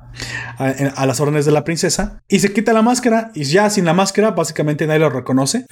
a, 0.58 1.06
las 1.06 1.20
órdenes 1.20 1.46
de 1.46 1.52
la 1.52 1.64
princesa 1.64 2.22
y 2.28 2.40
se 2.40 2.52
quita 2.52 2.72
la 2.72 2.82
máscara 2.82 3.30
y 3.34 3.44
ya 3.44 3.70
sin 3.70 3.84
la 3.84 3.94
máscara 3.94 4.32
básicamente 4.32 4.86
nadie 4.86 5.00
lo 5.00 5.10
reconoce. 5.10 5.64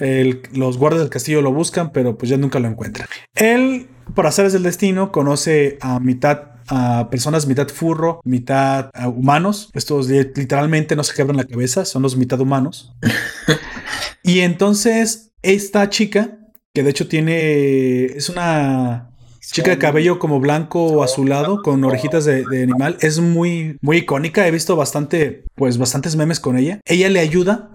los 0.53 0.77
guardias 0.77 1.01
del 1.01 1.09
castillo 1.09 1.41
lo 1.41 1.53
buscan, 1.53 1.91
pero 1.91 2.17
pues 2.17 2.29
ya 2.29 2.37
nunca 2.37 2.59
lo 2.59 2.67
encuentran. 2.67 3.07
Él 3.35 3.87
por 4.15 4.27
hacer 4.27 4.45
el 4.45 4.63
destino, 4.63 5.11
conoce 5.11 5.77
a 5.81 5.99
mitad 5.99 6.51
a 6.67 7.09
personas 7.09 7.47
mitad 7.47 7.67
furro, 7.67 8.21
mitad 8.23 8.91
humanos. 9.05 9.69
Estos 9.73 10.07
literalmente 10.07 10.95
no 10.95 11.03
se 11.03 11.13
quebran 11.13 11.37
la 11.37 11.43
cabeza, 11.43 11.85
son 11.85 12.01
los 12.01 12.15
mitad 12.15 12.39
humanos. 12.39 12.93
y 14.23 14.39
entonces 14.39 15.33
esta 15.41 15.89
chica, 15.89 16.39
que 16.73 16.83
de 16.83 16.91
hecho 16.91 17.07
tiene, 17.07 18.05
es 18.05 18.29
una 18.29 19.10
chica 19.51 19.71
de 19.71 19.77
cabello 19.77 20.19
como 20.19 20.39
blanco 20.39 20.85
o 20.85 21.03
azulado 21.03 21.61
con 21.61 21.83
orejitas 21.83 22.25
de, 22.25 22.45
animal, 22.63 22.97
es 23.01 23.19
muy, 23.19 23.77
muy 23.81 23.97
icónica. 23.97 24.47
He 24.47 24.51
visto 24.51 24.75
bastante, 24.75 25.43
pues 25.55 25.77
bastantes 25.77 26.15
memes 26.15 26.39
con 26.39 26.57
ella. 26.57 26.79
Ella 26.85 27.09
le 27.09 27.19
ayuda 27.19 27.69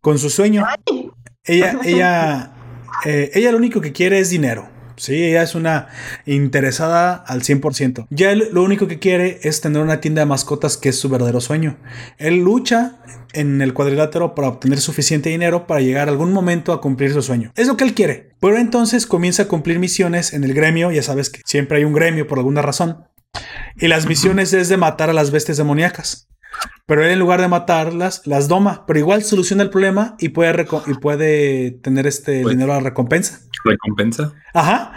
con 0.00 0.18
su 0.18 0.30
sueño. 0.30 0.64
Ella, 1.44 1.78
ella, 1.84 2.52
eh, 3.04 3.30
ella 3.34 3.52
lo 3.52 3.58
único 3.58 3.80
que 3.80 3.92
quiere 3.92 4.18
es 4.18 4.30
dinero. 4.30 4.71
Sí, 5.02 5.24
ella 5.24 5.42
es 5.42 5.56
una 5.56 5.88
interesada 6.26 7.14
al 7.14 7.42
100%. 7.42 8.06
Ya 8.10 8.30
él 8.30 8.50
lo 8.52 8.62
único 8.62 8.86
que 8.86 9.00
quiere 9.00 9.40
es 9.42 9.60
tener 9.60 9.82
una 9.82 10.00
tienda 10.00 10.20
de 10.20 10.26
mascotas 10.26 10.76
que 10.76 10.90
es 10.90 10.96
su 11.00 11.08
verdadero 11.08 11.40
sueño. 11.40 11.76
Él 12.18 12.36
lucha 12.36 12.98
en 13.32 13.60
el 13.62 13.74
cuadrilátero 13.74 14.36
para 14.36 14.46
obtener 14.46 14.80
suficiente 14.80 15.28
dinero 15.28 15.66
para 15.66 15.80
llegar 15.80 16.08
algún 16.08 16.32
momento 16.32 16.72
a 16.72 16.80
cumplir 16.80 17.12
su 17.12 17.20
sueño. 17.20 17.50
Es 17.56 17.66
lo 17.66 17.76
que 17.76 17.82
él 17.82 17.94
quiere. 17.94 18.30
Pero 18.40 18.58
entonces 18.58 19.08
comienza 19.08 19.42
a 19.42 19.48
cumplir 19.48 19.80
misiones 19.80 20.34
en 20.34 20.44
el 20.44 20.54
gremio. 20.54 20.92
Ya 20.92 21.02
sabes 21.02 21.30
que 21.30 21.40
siempre 21.44 21.78
hay 21.78 21.84
un 21.84 21.94
gremio 21.94 22.28
por 22.28 22.38
alguna 22.38 22.62
razón. 22.62 23.04
Y 23.74 23.88
las 23.88 24.06
misiones 24.06 24.52
es 24.52 24.68
de 24.68 24.76
matar 24.76 25.10
a 25.10 25.14
las 25.14 25.32
bestias 25.32 25.56
demoníacas. 25.56 26.28
Pero 26.86 27.04
él 27.04 27.10
en 27.12 27.18
lugar 27.18 27.40
de 27.40 27.48
matarlas, 27.48 28.22
las 28.26 28.48
doma, 28.48 28.84
pero 28.86 28.98
igual 28.98 29.22
soluciona 29.22 29.62
el 29.62 29.70
problema 29.70 30.16
y 30.18 30.30
puede, 30.30 30.66
y 30.86 30.94
puede 30.94 31.70
tener 31.70 32.06
este 32.06 32.42
pues 32.42 32.54
dinero 32.54 32.74
a 32.74 32.80
recompensa. 32.80 33.40
Recompensa. 33.64 34.32
Ajá. 34.52 34.92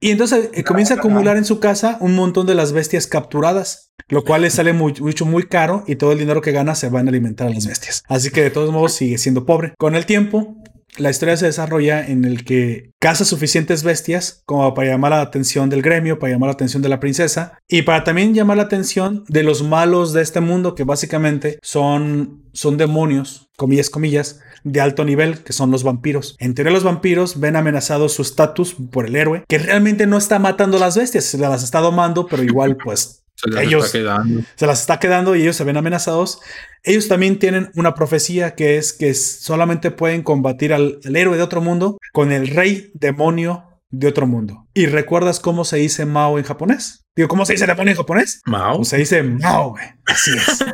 Y 0.00 0.10
entonces 0.10 0.48
eh, 0.54 0.64
comienza 0.64 0.94
a 0.94 0.96
acumular 0.96 1.36
en 1.36 1.44
su 1.44 1.60
casa 1.60 1.98
un 2.00 2.14
montón 2.14 2.46
de 2.46 2.54
las 2.54 2.72
bestias 2.72 3.06
capturadas, 3.06 3.92
lo 4.08 4.24
cual 4.24 4.42
le 4.42 4.50
sale 4.50 4.72
mucho, 4.72 5.26
muy 5.26 5.42
caro 5.42 5.84
y 5.86 5.96
todo 5.96 6.12
el 6.12 6.18
dinero 6.18 6.40
que 6.40 6.52
gana 6.52 6.74
se 6.74 6.88
va 6.88 7.00
a 7.00 7.02
alimentar 7.02 7.48
a 7.48 7.50
las 7.50 7.66
bestias. 7.66 8.02
Así 8.08 8.30
que 8.30 8.42
de 8.42 8.50
todos 8.50 8.72
modos 8.72 8.94
sigue 8.94 9.18
siendo 9.18 9.44
pobre. 9.44 9.74
Con 9.78 9.94
el 9.94 10.06
tiempo, 10.06 10.56
la 10.96 11.10
historia 11.10 11.36
se 11.36 11.46
desarrolla 11.46 12.06
en 12.06 12.24
el 12.24 12.44
que 12.44 12.90
caza 12.98 13.24
suficientes 13.24 13.82
bestias 13.82 14.42
como 14.46 14.74
para 14.74 14.90
llamar 14.90 15.12
la 15.12 15.20
atención 15.20 15.70
del 15.70 15.82
gremio, 15.82 16.18
para 16.18 16.32
llamar 16.32 16.48
la 16.48 16.54
atención 16.54 16.82
de 16.82 16.88
la 16.88 17.00
princesa 17.00 17.58
y 17.68 17.82
para 17.82 18.04
también 18.04 18.34
llamar 18.34 18.56
la 18.56 18.64
atención 18.64 19.24
de 19.28 19.42
los 19.42 19.62
malos 19.62 20.12
de 20.12 20.22
este 20.22 20.40
mundo 20.40 20.74
que 20.74 20.84
básicamente 20.84 21.58
son, 21.62 22.44
son 22.52 22.76
demonios, 22.76 23.50
comillas, 23.56 23.90
comillas, 23.90 24.40
de 24.64 24.80
alto 24.80 25.04
nivel, 25.04 25.42
que 25.42 25.52
son 25.52 25.70
los 25.70 25.84
vampiros. 25.84 26.36
En 26.38 26.54
teoría 26.54 26.72
los 26.72 26.84
vampiros 26.84 27.40
ven 27.40 27.56
amenazado 27.56 28.08
su 28.08 28.22
estatus 28.22 28.76
por 28.90 29.06
el 29.06 29.16
héroe, 29.16 29.44
que 29.48 29.58
realmente 29.58 30.06
no 30.06 30.18
está 30.18 30.38
matando 30.38 30.78
las 30.78 30.96
bestias, 30.96 31.24
se 31.24 31.38
las 31.38 31.62
está 31.62 31.80
domando, 31.80 32.26
pero 32.26 32.42
igual 32.42 32.76
pues 32.76 33.19
se 33.40 33.62
ellos 33.62 33.90
se 33.90 34.66
las 34.66 34.80
está 34.80 34.98
quedando 34.98 35.34
y 35.34 35.42
ellos 35.42 35.56
se 35.56 35.64
ven 35.64 35.76
amenazados. 35.76 36.40
Ellos 36.82 37.08
también 37.08 37.38
tienen 37.38 37.70
una 37.74 37.94
profecía 37.94 38.54
que 38.54 38.78
es 38.78 38.92
que 38.92 39.14
solamente 39.14 39.90
pueden 39.90 40.22
combatir 40.22 40.72
al, 40.72 41.00
héroe 41.04 41.36
de 41.36 41.42
otro 41.42 41.60
mundo 41.60 41.98
con 42.12 42.32
el 42.32 42.48
rey 42.48 42.90
demonio 42.94 43.64
de 43.90 44.08
otro 44.08 44.26
mundo. 44.26 44.66
¿Y 44.72 44.86
recuerdas 44.86 45.40
cómo 45.40 45.64
se 45.64 45.78
dice 45.78 46.06
Mao 46.06 46.38
en 46.38 46.44
japonés? 46.44 47.04
Digo, 47.16 47.28
¿cómo 47.28 47.44
se 47.44 47.54
dice 47.54 47.66
demonio 47.66 47.90
en 47.90 47.96
japonés? 47.96 48.40
Mao. 48.46 48.76
Pues 48.76 48.88
se 48.88 48.98
dice 48.98 49.22
Mao, 49.22 49.70
güey. 49.70 49.84
Así 50.06 50.30
es. 50.30 50.64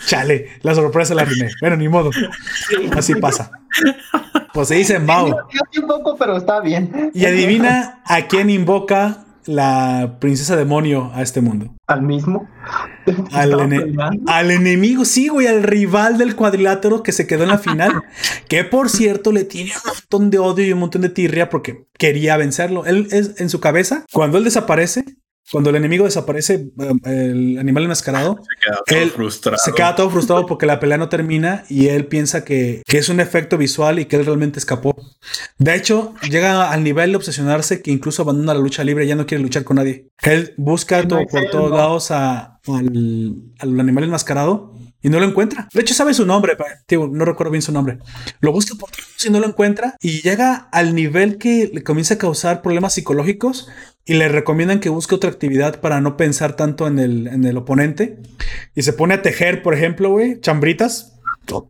Chale, 0.06 0.48
la 0.62 0.74
sorpresa 0.74 1.14
la 1.14 1.22
arruiné. 1.22 1.50
Bueno, 1.60 1.76
ni 1.76 1.88
modo. 1.88 2.10
Así 2.96 3.14
pasa. 3.14 3.52
Pues 4.52 4.68
se 4.68 4.74
dice 4.74 4.98
Mao. 4.98 5.26
un 5.26 5.86
poco, 5.86 6.16
pero 6.18 6.36
está 6.36 6.60
bien. 6.60 7.10
Y 7.14 7.24
adivina 7.24 8.02
a 8.04 8.26
quién 8.26 8.50
invoca 8.50 9.24
la 9.46 10.16
princesa 10.20 10.56
demonio 10.56 11.10
a 11.14 11.22
este 11.22 11.40
mundo? 11.40 11.74
¿Al 11.86 12.02
mismo? 12.02 12.48
Al, 13.32 14.50
enemigo, 14.50 15.04
sí, 15.04 15.28
güey, 15.28 15.46
al 15.46 15.62
rival 15.62 16.18
del 16.18 16.36
cuadrilátero 16.36 17.02
que 17.02 17.12
se 17.12 17.26
quedó 17.26 17.42
en 17.42 17.50
la 17.50 17.58
final. 17.58 18.02
que 18.48 18.64
por 18.64 18.88
cierto 18.88 19.32
le 19.32 19.44
tiene 19.44 19.72
un 19.72 19.92
montón 19.92 20.30
de 20.30 20.38
odio 20.38 20.66
y 20.66 20.72
un 20.72 20.78
montón 20.78 21.02
de 21.02 21.08
tirria 21.08 21.50
porque 21.50 21.86
quería 21.98 22.36
vencerlo. 22.36 22.84
Él 22.86 23.08
es 23.10 23.40
en 23.40 23.50
su 23.50 23.60
cabeza, 23.60 24.04
cuando 24.12 24.38
él 24.38 24.44
desaparece, 24.44 25.04
cuando 25.50 25.70
el 25.70 25.76
enemigo 25.76 26.04
desaparece, 26.04 26.70
um, 26.76 27.00
el 27.04 27.58
animal 27.58 27.84
enmascarado, 27.84 28.38
se 28.42 28.64
queda 28.64 28.82
todo 28.86 29.10
frustrado. 29.10 29.58
Se 29.58 29.72
queda 29.72 29.96
todo 29.96 30.10
frustrado 30.10 30.46
porque 30.46 30.66
la 30.66 30.80
pelea 30.80 30.98
no 30.98 31.08
termina 31.08 31.64
y 31.68 31.88
él 31.88 32.06
piensa 32.06 32.44
que, 32.44 32.82
es 32.86 33.08
un 33.08 33.20
efecto 33.20 33.58
visual 33.58 33.98
y 33.98 34.04
que 34.04 34.16
él 34.16 34.26
realmente 34.26 34.58
escapó. 34.58 34.94
De 35.58 35.74
hecho, 35.74 36.14
llega 36.30 36.70
al 36.70 36.84
nivel 36.84 37.10
de 37.10 37.16
obsesionarse 37.16 37.82
que 37.82 37.90
incluso 37.90 38.22
abandona 38.22 38.54
la 38.54 38.60
lucha 38.60 38.84
libre, 38.84 39.06
ya 39.06 39.16
no 39.16 39.26
quiere 39.26 39.42
luchar 39.42 39.64
con 39.64 39.76
nadie. 39.76 40.08
Él 40.22 40.54
busca 40.56 41.02
por 41.02 41.26
todos 41.50 41.70
lados 41.70 42.10
a, 42.10 42.60
al, 42.66 43.34
al 43.58 43.80
animal 43.80 44.04
enmascarado 44.04 44.72
y 45.02 45.08
no 45.08 45.18
lo 45.18 45.26
encuentra. 45.26 45.68
De 45.72 45.80
hecho, 45.80 45.94
sabe 45.94 46.14
su 46.14 46.24
nombre, 46.24 46.56
no 46.90 47.24
recuerdo 47.24 47.50
bien 47.50 47.62
su 47.62 47.72
nombre. 47.72 47.98
Lo 48.40 48.52
busca 48.52 48.74
por 48.76 48.90
si 49.16 49.30
no 49.30 49.40
lo 49.40 49.46
encuentra 49.46 49.96
y 50.00 50.22
llega 50.22 50.68
al 50.72 50.94
nivel 50.94 51.38
que 51.38 51.70
le 51.72 51.82
comienza 51.82 52.14
a 52.14 52.18
causar 52.18 52.62
problemas 52.62 52.94
psicológicos 52.94 53.68
y 54.04 54.14
le 54.14 54.28
recomiendan 54.28 54.80
que 54.80 54.88
busque 54.88 55.14
otra 55.14 55.30
actividad 55.30 55.80
para 55.80 56.00
no 56.00 56.16
pensar 56.16 56.56
tanto 56.56 56.86
en 56.86 56.98
el, 56.98 57.26
en 57.26 57.44
el 57.44 57.56
oponente. 57.56 58.18
Y 58.74 58.82
se 58.82 58.92
pone 58.92 59.14
a 59.14 59.22
tejer, 59.22 59.62
por 59.62 59.74
ejemplo, 59.74 60.10
güey, 60.10 60.40
chambritas. 60.40 61.18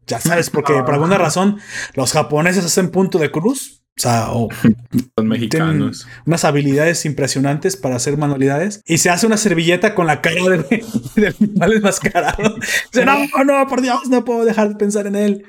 Ya 0.06 0.20
sabes, 0.20 0.50
porque 0.50 0.74
por 0.74 0.94
alguna 0.94 1.16
razón 1.16 1.58
los 1.94 2.12
japoneses 2.12 2.64
hacen 2.64 2.90
punto 2.90 3.18
de 3.18 3.30
cruz 3.30 3.81
o 3.98 4.00
sea, 4.00 4.26
son 4.26 5.28
mexicanos. 5.28 6.06
Unas 6.26 6.44
habilidades 6.44 7.04
impresionantes 7.04 7.76
para 7.76 7.96
hacer 7.96 8.16
manualidades. 8.16 8.82
Y 8.86 8.98
se 8.98 9.10
hace 9.10 9.26
una 9.26 9.36
servilleta 9.36 9.94
con 9.94 10.06
la 10.06 10.20
cara 10.20 10.42
del, 10.48 11.34
animal 11.38 11.72
enmascarado. 11.74 12.56
Dice, 12.92 13.04
no, 13.04 13.18
no, 13.44 13.66
por 13.68 13.82
Dios, 13.82 14.08
no 14.08 14.24
puedo 14.24 14.44
dejar 14.44 14.70
de 14.70 14.76
pensar 14.76 15.06
en 15.06 15.16
él. 15.16 15.44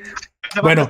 Bueno, 0.62 0.90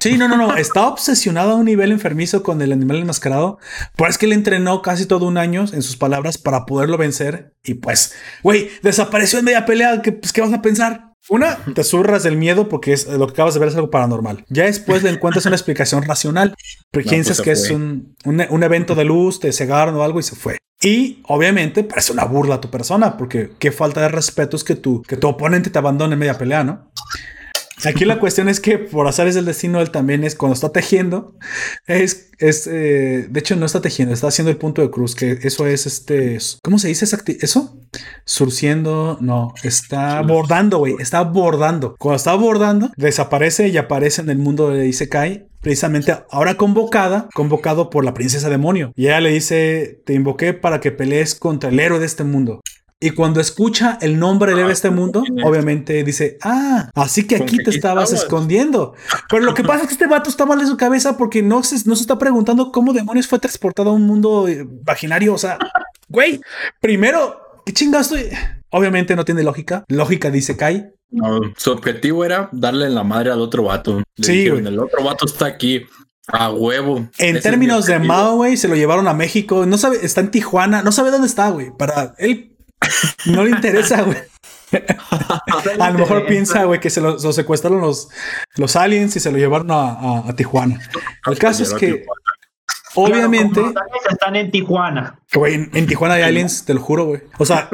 sí, 0.00 0.18
no, 0.18 0.28
no, 0.28 0.36
no. 0.36 0.56
Está 0.56 0.88
obsesionado 0.88 1.52
a 1.52 1.54
un 1.54 1.64
nivel 1.64 1.92
enfermizo 1.92 2.42
con 2.42 2.60
el 2.60 2.72
animal 2.72 2.98
enmascarado. 2.98 3.58
Pues 3.94 4.10
es 4.10 4.18
que 4.18 4.26
le 4.26 4.34
entrenó 4.34 4.82
casi 4.82 5.06
todo 5.06 5.26
un 5.26 5.38
año, 5.38 5.64
en 5.72 5.82
sus 5.82 5.96
palabras, 5.96 6.36
para 6.36 6.66
poderlo 6.66 6.98
vencer. 6.98 7.54
Y 7.64 7.74
pues, 7.74 8.14
güey, 8.42 8.68
desapareció 8.82 9.38
en 9.38 9.46
media 9.46 9.64
pelea. 9.64 10.02
¿Qué, 10.02 10.12
pues, 10.12 10.32
¿qué 10.32 10.40
vas 10.42 10.52
a 10.52 10.62
pensar? 10.62 11.05
Una, 11.28 11.56
te 11.74 11.82
zurras 11.82 12.22
del 12.22 12.36
miedo 12.36 12.68
porque 12.68 12.92
es, 12.92 13.08
lo 13.08 13.26
que 13.26 13.32
acabas 13.32 13.54
de 13.54 13.60
ver 13.60 13.70
es 13.70 13.74
algo 13.74 13.90
paranormal. 13.90 14.44
Ya 14.48 14.64
después 14.64 15.02
le 15.02 15.10
encuentras 15.10 15.44
una 15.46 15.56
explicación 15.56 16.02
racional. 16.02 16.54
Pero 16.92 17.08
piensas 17.08 17.38
pues 17.38 17.44
que 17.44 17.50
es 17.52 17.70
un, 17.70 18.14
un, 18.24 18.62
evento 18.62 18.94
de 18.94 19.04
luz, 19.04 19.40
te 19.40 19.52
cegaron 19.52 19.96
o 19.96 20.04
algo 20.04 20.20
y 20.20 20.22
se 20.22 20.36
fue. 20.36 20.58
Y 20.80 21.22
obviamente 21.24 21.82
parece 21.82 22.12
una 22.12 22.24
burla 22.24 22.56
a 22.56 22.60
tu 22.60 22.70
persona, 22.70 23.16
porque 23.16 23.50
qué 23.58 23.72
falta 23.72 24.02
de 24.02 24.08
respeto 24.08 24.56
es 24.56 24.62
que 24.62 24.76
tu, 24.76 25.02
que 25.02 25.16
tu 25.16 25.26
oponente 25.26 25.70
te 25.70 25.78
abandone 25.78 26.12
en 26.12 26.18
media 26.18 26.38
pelea, 26.38 26.62
¿no? 26.62 26.92
Aquí 27.84 28.04
la 28.06 28.18
cuestión 28.18 28.48
es 28.48 28.58
que 28.58 28.78
por 28.78 29.06
azar 29.06 29.28
es 29.28 29.34
del 29.34 29.44
destino, 29.44 29.80
él 29.80 29.90
también 29.90 30.24
es 30.24 30.34
cuando 30.34 30.54
está 30.54 30.70
tejiendo, 30.70 31.34
es, 31.86 32.30
es 32.38 32.66
eh, 32.66 33.26
de 33.28 33.40
hecho 33.40 33.54
no 33.54 33.66
está 33.66 33.82
tejiendo, 33.82 34.14
está 34.14 34.28
haciendo 34.28 34.50
el 34.50 34.56
punto 34.56 34.80
de 34.80 34.90
cruz, 34.90 35.14
que 35.14 35.38
eso 35.42 35.66
es 35.66 35.86
este, 35.86 36.38
¿cómo 36.62 36.78
se 36.78 36.88
dice 36.88 37.06
eso? 37.40 37.76
Surciendo, 38.24 39.18
no, 39.20 39.52
está 39.62 40.22
bordando, 40.22 40.78
güey, 40.78 40.94
está 40.98 41.22
bordando. 41.22 41.96
Cuando 41.98 42.16
está 42.16 42.34
bordando, 42.34 42.90
desaparece 42.96 43.68
y 43.68 43.76
aparece 43.76 44.22
en 44.22 44.30
el 44.30 44.38
mundo 44.38 44.70
de 44.70 44.86
Isekai 44.88 45.46
precisamente 45.60 46.16
ahora 46.30 46.56
convocada, 46.56 47.28
convocado 47.34 47.90
por 47.90 48.04
la 48.04 48.14
princesa 48.14 48.48
demonio. 48.48 48.92
Y 48.94 49.06
ella 49.06 49.20
le 49.20 49.30
dice, 49.30 50.00
te 50.06 50.14
invoqué 50.14 50.54
para 50.54 50.80
que 50.80 50.92
pelees 50.92 51.34
contra 51.34 51.70
el 51.70 51.80
héroe 51.80 51.98
de 51.98 52.06
este 52.06 52.22
mundo. 52.22 52.60
Y 52.98 53.10
cuando 53.10 53.40
escucha 53.40 53.98
el 54.00 54.18
nombre 54.18 54.54
de 54.54 54.72
este 54.72 54.88
mundo, 54.88 55.22
obviamente 55.44 56.02
dice, 56.02 56.38
ah, 56.42 56.90
así 56.94 57.26
que 57.26 57.36
aquí 57.36 57.58
te 57.58 57.68
estabas 57.68 58.10
escondiendo. 58.14 58.94
Pero 59.28 59.44
lo 59.44 59.52
que 59.52 59.62
pasa 59.62 59.82
es 59.82 59.88
que 59.88 59.92
este 59.92 60.06
vato 60.06 60.30
está 60.30 60.46
mal 60.46 60.58
de 60.58 60.66
su 60.66 60.78
cabeza 60.78 61.18
porque 61.18 61.42
no 61.42 61.62
se, 61.62 61.76
no 61.86 61.94
se 61.94 62.02
está 62.02 62.18
preguntando 62.18 62.72
cómo 62.72 62.94
demonios 62.94 63.26
fue 63.26 63.38
transportado 63.38 63.90
a 63.90 63.92
un 63.92 64.06
mundo 64.06 64.48
eh, 64.48 64.66
vaginario. 64.66 65.34
O 65.34 65.38
sea, 65.38 65.58
güey, 66.08 66.40
primero, 66.80 67.38
¿qué 67.66 67.74
chingados 67.74 68.12
estoy? 68.12 68.30
Obviamente 68.70 69.14
no 69.14 69.26
tiene 69.26 69.42
lógica. 69.42 69.84
Lógica 69.88 70.30
dice 70.30 70.56
Kai. 70.56 70.86
su 71.58 71.72
objetivo 71.72 72.24
era 72.24 72.48
darle 72.50 72.88
la 72.88 73.04
madre 73.04 73.30
al 73.30 73.42
otro 73.42 73.64
vato. 73.64 74.02
sí, 74.16 74.46
el 74.46 74.78
otro 74.78 75.04
vato 75.04 75.26
está 75.26 75.44
aquí. 75.44 75.84
A 76.28 76.50
huevo. 76.50 77.08
En 77.18 77.40
términos 77.40 77.86
de 77.86 78.00
Mao, 78.00 78.36
güey, 78.36 78.56
se 78.56 78.66
lo 78.66 78.74
llevaron 78.74 79.06
a 79.06 79.14
México. 79.14 79.64
No 79.64 79.78
sabe, 79.78 79.98
está 80.02 80.22
en 80.22 80.32
Tijuana. 80.32 80.82
No 80.82 80.90
sabe 80.90 81.12
dónde 81.12 81.28
está, 81.28 81.50
güey. 81.50 81.70
Para 81.76 82.14
él 82.18 82.55
no 83.26 83.44
le 83.44 83.50
interesa, 83.50 84.02
güey. 84.02 84.18
a 85.80 85.90
lo 85.90 85.98
mejor 85.98 86.26
piensa, 86.26 86.64
güey, 86.64 86.80
que 86.80 86.90
se 86.90 87.00
lo, 87.00 87.18
secuestraron 87.18 87.80
los, 87.80 88.08
los 88.56 88.76
aliens 88.76 89.16
y 89.16 89.20
se 89.20 89.30
lo 89.30 89.38
llevaron 89.38 89.68
a, 89.70 90.24
Tijuana. 90.36 90.80
El 91.26 91.38
caso 91.38 91.62
es 91.62 91.72
que, 91.74 92.04
obviamente. 92.94 93.60
los 93.60 93.76
aliens 93.76 94.06
están 94.10 94.36
en 94.36 94.50
Tijuana. 94.50 95.20
Güey, 95.32 95.68
en, 95.72 95.86
Tijuana 95.86 96.14
hay 96.14 96.22
aliens, 96.22 96.64
te 96.64 96.74
lo 96.74 96.80
juro, 96.80 97.06
güey. 97.06 97.22
O 97.38 97.46
sea, 97.46 97.68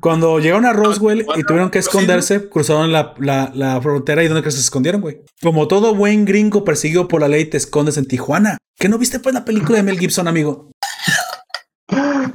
cuando 0.00 0.38
llegaron 0.38 0.66
a 0.66 0.72
Roswell 0.72 1.26
y 1.36 1.42
tuvieron 1.42 1.70
que 1.70 1.80
esconderse, 1.80 2.48
cruzaron 2.48 2.92
la, 2.92 3.14
la, 3.18 3.80
frontera 3.80 4.22
y 4.22 4.28
¿dónde 4.28 4.42
que 4.42 4.50
se 4.50 4.60
escondieron, 4.60 5.00
güey? 5.00 5.22
Como 5.42 5.68
todo 5.68 5.94
buen 5.94 6.24
gringo 6.24 6.64
perseguido 6.64 7.08
por 7.08 7.20
la 7.20 7.28
ley, 7.28 7.46
te 7.46 7.56
escondes 7.56 7.96
en 7.96 8.06
Tijuana. 8.06 8.58
¿Qué 8.78 8.88
no 8.88 8.98
viste 8.98 9.18
pues 9.18 9.34
la 9.34 9.44
película 9.44 9.78
de 9.78 9.82
Mel 9.82 9.98
Gibson, 9.98 10.28
amigo? 10.28 10.70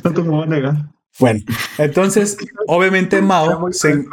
No 0.04 0.14
te 0.14 0.22
voy 0.22 0.44
a 0.44 0.46
negar. 0.46 0.95
Bueno, 1.18 1.42
entonces, 1.78 2.38
obviamente 2.68 3.22
Mao 3.22 3.72
se, 3.72 4.06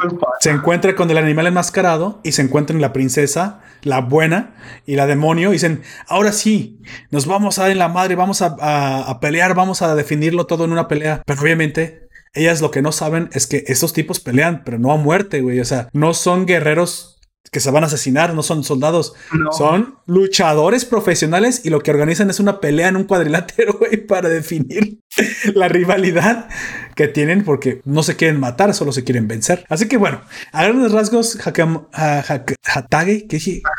encuentra 0.49 0.95
con 0.95 1.11
el 1.11 1.17
animal 1.17 1.47
enmascarado 1.47 2.21
y 2.23 2.31
se 2.31 2.41
encuentra 2.41 2.75
en 2.75 2.81
la 2.81 2.93
princesa, 2.93 3.61
la 3.81 3.99
buena 3.99 4.55
y 4.85 4.95
la 4.95 5.05
demonio. 5.05 5.49
Y 5.49 5.53
dicen, 5.53 5.81
ahora 6.07 6.31
sí, 6.31 6.81
nos 7.11 7.25
vamos 7.25 7.59
a 7.59 7.63
dar 7.63 7.71
en 7.71 7.79
la 7.79 7.89
madre, 7.89 8.15
vamos 8.15 8.41
a, 8.41 9.19
pelear, 9.19 9.53
vamos 9.53 9.81
a 9.81 9.95
definirlo 9.95 10.45
todo 10.45 10.63
en 10.65 10.71
una 10.71 10.87
pelea. 10.87 11.23
Pero 11.25 11.41
obviamente, 11.41 12.07
ellas 12.33 12.61
lo 12.61 12.71
que 12.71 12.81
no 12.81 12.91
saben 12.91 13.29
es 13.33 13.47
que 13.47 13.65
estos 13.67 13.91
tipos 13.91 14.21
pelean, 14.21 14.63
pero 14.63 14.79
no 14.79 14.91
a 14.91 14.97
muerte, 14.97 15.41
güey. 15.41 15.59
O 15.59 15.65
sea, 15.65 15.89
no 15.91 16.13
son 16.13 16.45
guerreros 16.45 17.12
que 17.51 17.59
se 17.59 17.71
van 17.71 17.83
a 17.83 17.87
asesinar, 17.87 18.33
no 18.33 18.41
son 18.41 18.63
soldados, 18.63 19.13
son 19.51 19.95
luchadores 20.05 20.85
profesionales 20.85 21.61
y 21.63 21.69
lo 21.69 21.81
que 21.81 21.91
organizan 21.91 22.29
es 22.29 22.39
una 22.39 22.59
pelea 22.59 22.87
en 22.87 22.95
un 22.95 23.03
cuadrilátero, 23.03 23.73
güey, 23.79 23.97
para 23.97 24.29
definir 24.29 24.99
la 25.53 25.67
rivalidad 25.67 26.49
que 26.95 27.07
tienen 27.07 27.43
porque 27.43 27.81
no 27.85 28.01
se 28.03 28.15
quieren 28.15 28.39
matar, 28.39 28.73
solo 28.73 28.91
se 28.91 29.03
quieren 29.03 29.27
vencer. 29.27 29.65
Así 29.69 29.87
que 29.87 29.97
bueno, 29.97 30.21
a 30.51 30.63
grandes 30.63 30.91
rasgos, 30.91 31.37
Hatage, 31.45 33.27
¿qué 33.27 33.37
dije? 33.37 33.61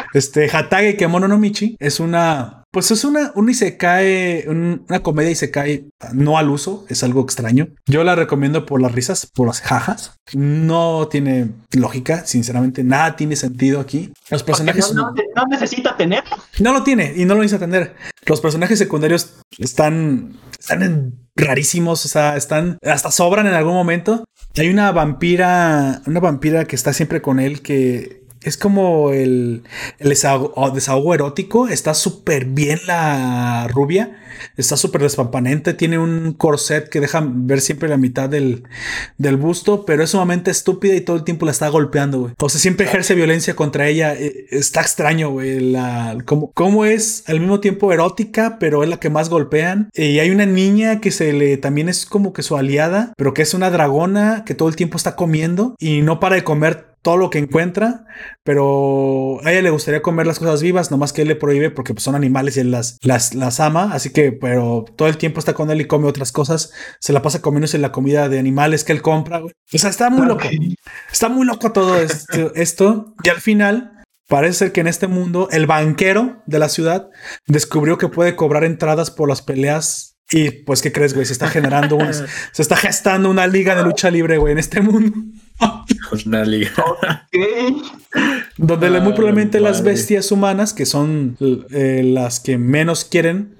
este 0.14 0.50
Hatage 0.50 0.96
Kemono 0.96 1.28
no 1.28 1.38
Michi 1.38 1.76
es 1.78 2.00
una 2.00 2.59
pues 2.72 2.90
es 2.90 3.04
una, 3.04 3.32
un 3.34 3.50
isekai, 3.50 4.46
una 4.46 5.02
comedia 5.02 5.30
isekai 5.30 5.88
no 6.12 6.38
al 6.38 6.50
uso, 6.50 6.84
es 6.88 7.02
algo 7.02 7.22
extraño. 7.22 7.68
Yo 7.86 8.04
la 8.04 8.14
recomiendo 8.14 8.64
por 8.64 8.80
las 8.80 8.92
risas, 8.92 9.26
por 9.26 9.48
las 9.48 9.60
jajas. 9.60 10.14
No 10.32 11.08
tiene 11.08 11.50
lógica, 11.72 12.24
sinceramente, 12.24 12.84
nada 12.84 13.16
tiene 13.16 13.34
sentido 13.34 13.80
aquí. 13.80 14.12
Los 14.30 14.44
personajes... 14.44 14.94
No, 14.94 15.12
necesita 15.48 15.96
tener. 15.96 16.22
No 16.60 16.72
lo 16.72 16.84
tiene 16.84 17.12
y 17.16 17.24
no 17.24 17.34
lo 17.34 17.42
necesita 17.42 17.66
tener. 17.66 17.96
Los 18.26 18.40
personajes 18.40 18.78
secundarios 18.78 19.40
están, 19.58 20.38
están 20.58 21.14
rarísimos, 21.34 22.04
o 22.04 22.08
sea, 22.08 22.36
están, 22.36 22.78
hasta 22.82 23.10
sobran 23.10 23.48
en 23.48 23.54
algún 23.54 23.74
momento. 23.74 24.24
Hay 24.56 24.68
una 24.68 24.92
vampira, 24.92 26.02
una 26.06 26.20
vampira 26.20 26.66
que 26.66 26.76
está 26.76 26.92
siempre 26.92 27.20
con 27.20 27.40
él 27.40 27.62
que 27.62 28.19
es 28.42 28.56
como 28.56 29.12
el, 29.12 29.62
el 29.98 30.08
desahogo, 30.08 31.14
erótico. 31.14 31.68
Está 31.68 31.94
súper 31.94 32.46
bien 32.46 32.78
la 32.86 33.68
rubia. 33.68 34.16
Está 34.56 34.76
súper 34.76 35.02
despampanente. 35.02 35.74
Tiene 35.74 35.98
un 35.98 36.32
corset 36.32 36.88
que 36.88 37.00
deja 37.00 37.22
ver 37.22 37.60
siempre 37.60 37.88
la 37.88 37.98
mitad 37.98 38.28
del, 38.28 38.64
del, 39.18 39.36
busto, 39.36 39.84
pero 39.84 40.02
es 40.02 40.10
sumamente 40.10 40.50
estúpida 40.50 40.94
y 40.94 41.02
todo 41.02 41.16
el 41.16 41.24
tiempo 41.24 41.44
la 41.44 41.52
está 41.52 41.68
golpeando, 41.68 42.20
güey. 42.20 42.32
O 42.40 42.48
sea, 42.48 42.60
siempre 42.60 42.86
ejerce 42.86 43.14
violencia 43.14 43.54
contra 43.54 43.88
ella. 43.88 44.14
E, 44.14 44.46
está 44.50 44.80
extraño, 44.80 45.30
güey. 45.30 45.60
La, 45.60 46.16
cómo, 46.24 46.50
cómo 46.52 46.86
es 46.86 47.24
al 47.26 47.40
mismo 47.40 47.60
tiempo 47.60 47.92
erótica, 47.92 48.56
pero 48.58 48.82
es 48.82 48.88
la 48.88 48.98
que 48.98 49.10
más 49.10 49.28
golpean. 49.28 49.90
Y 49.94 50.18
hay 50.18 50.30
una 50.30 50.46
niña 50.46 51.00
que 51.00 51.10
se 51.10 51.34
le 51.34 51.58
también 51.58 51.90
es 51.90 52.06
como 52.06 52.32
que 52.32 52.42
su 52.42 52.56
aliada, 52.56 53.12
pero 53.18 53.34
que 53.34 53.42
es 53.42 53.52
una 53.52 53.70
dragona 53.70 54.44
que 54.46 54.54
todo 54.54 54.68
el 54.70 54.76
tiempo 54.76 54.96
está 54.96 55.14
comiendo 55.14 55.74
y 55.78 56.00
no 56.00 56.20
para 56.20 56.36
de 56.36 56.44
comer 56.44 56.89
todo 57.02 57.16
lo 57.16 57.30
que 57.30 57.38
encuentra, 57.38 58.04
pero 58.44 59.38
a 59.44 59.52
ella 59.52 59.62
le 59.62 59.70
gustaría 59.70 60.02
comer 60.02 60.26
las 60.26 60.38
cosas 60.38 60.62
vivas, 60.62 60.90
nomás 60.90 61.12
que 61.12 61.22
él 61.22 61.28
le 61.28 61.36
prohíbe 61.36 61.70
porque 61.70 61.94
pues, 61.94 62.04
son 62.04 62.14
animales 62.14 62.56
y 62.56 62.60
él 62.60 62.70
las, 62.70 62.98
las, 63.02 63.34
las 63.34 63.60
ama, 63.60 63.90
así 63.92 64.10
que, 64.12 64.32
pero 64.32 64.84
todo 64.96 65.08
el 65.08 65.16
tiempo 65.16 65.38
está 65.38 65.54
con 65.54 65.70
él 65.70 65.80
y 65.80 65.86
come 65.86 66.06
otras 66.06 66.30
cosas, 66.32 66.72
se 67.00 67.12
la 67.12 67.22
pasa 67.22 67.40
comiéndose 67.40 67.78
la 67.78 67.92
comida 67.92 68.28
de 68.28 68.38
animales 68.38 68.84
que 68.84 68.92
él 68.92 69.02
compra, 69.02 69.42
O 69.42 69.50
sea, 69.70 69.90
está 69.90 70.10
muy 70.10 70.26
loco, 70.26 70.44
está 71.10 71.28
muy 71.28 71.46
loco 71.46 71.72
todo 71.72 71.96
esto, 71.98 72.52
esto, 72.54 73.14
y 73.22 73.28
al 73.28 73.40
final... 73.40 73.96
Parece 74.28 74.58
ser 74.58 74.72
que 74.72 74.80
en 74.80 74.86
este 74.86 75.08
mundo 75.08 75.48
el 75.50 75.66
banquero 75.66 76.40
de 76.46 76.60
la 76.60 76.68
ciudad 76.68 77.10
descubrió 77.48 77.98
que 77.98 78.06
puede 78.06 78.36
cobrar 78.36 78.62
entradas 78.62 79.10
por 79.10 79.28
las 79.28 79.42
peleas. 79.42 80.18
Y 80.30 80.52
pues, 80.52 80.82
¿qué 80.82 80.92
crees, 80.92 81.14
güey? 81.14 81.26
Se 81.26 81.32
está 81.32 81.48
generando 81.48 81.96
un, 81.96 82.14
se 82.52 82.62
está 82.62 82.76
gestando 82.76 83.28
una 83.28 83.48
liga 83.48 83.74
de 83.74 83.82
lucha 83.82 84.08
libre, 84.08 84.38
güey, 84.38 84.52
en 84.52 84.58
este 84.58 84.82
mundo. 84.82 85.18
Una 86.26 86.44
liga. 86.44 86.72
Donde 88.56 88.90
muy 89.00 89.12
probablemente 89.12 89.60
las 89.60 89.82
bestias 89.82 90.32
humanas, 90.32 90.72
que 90.72 90.86
son 90.86 91.36
eh, 91.70 92.02
las 92.04 92.40
que 92.40 92.58
menos 92.58 93.04
quieren, 93.04 93.54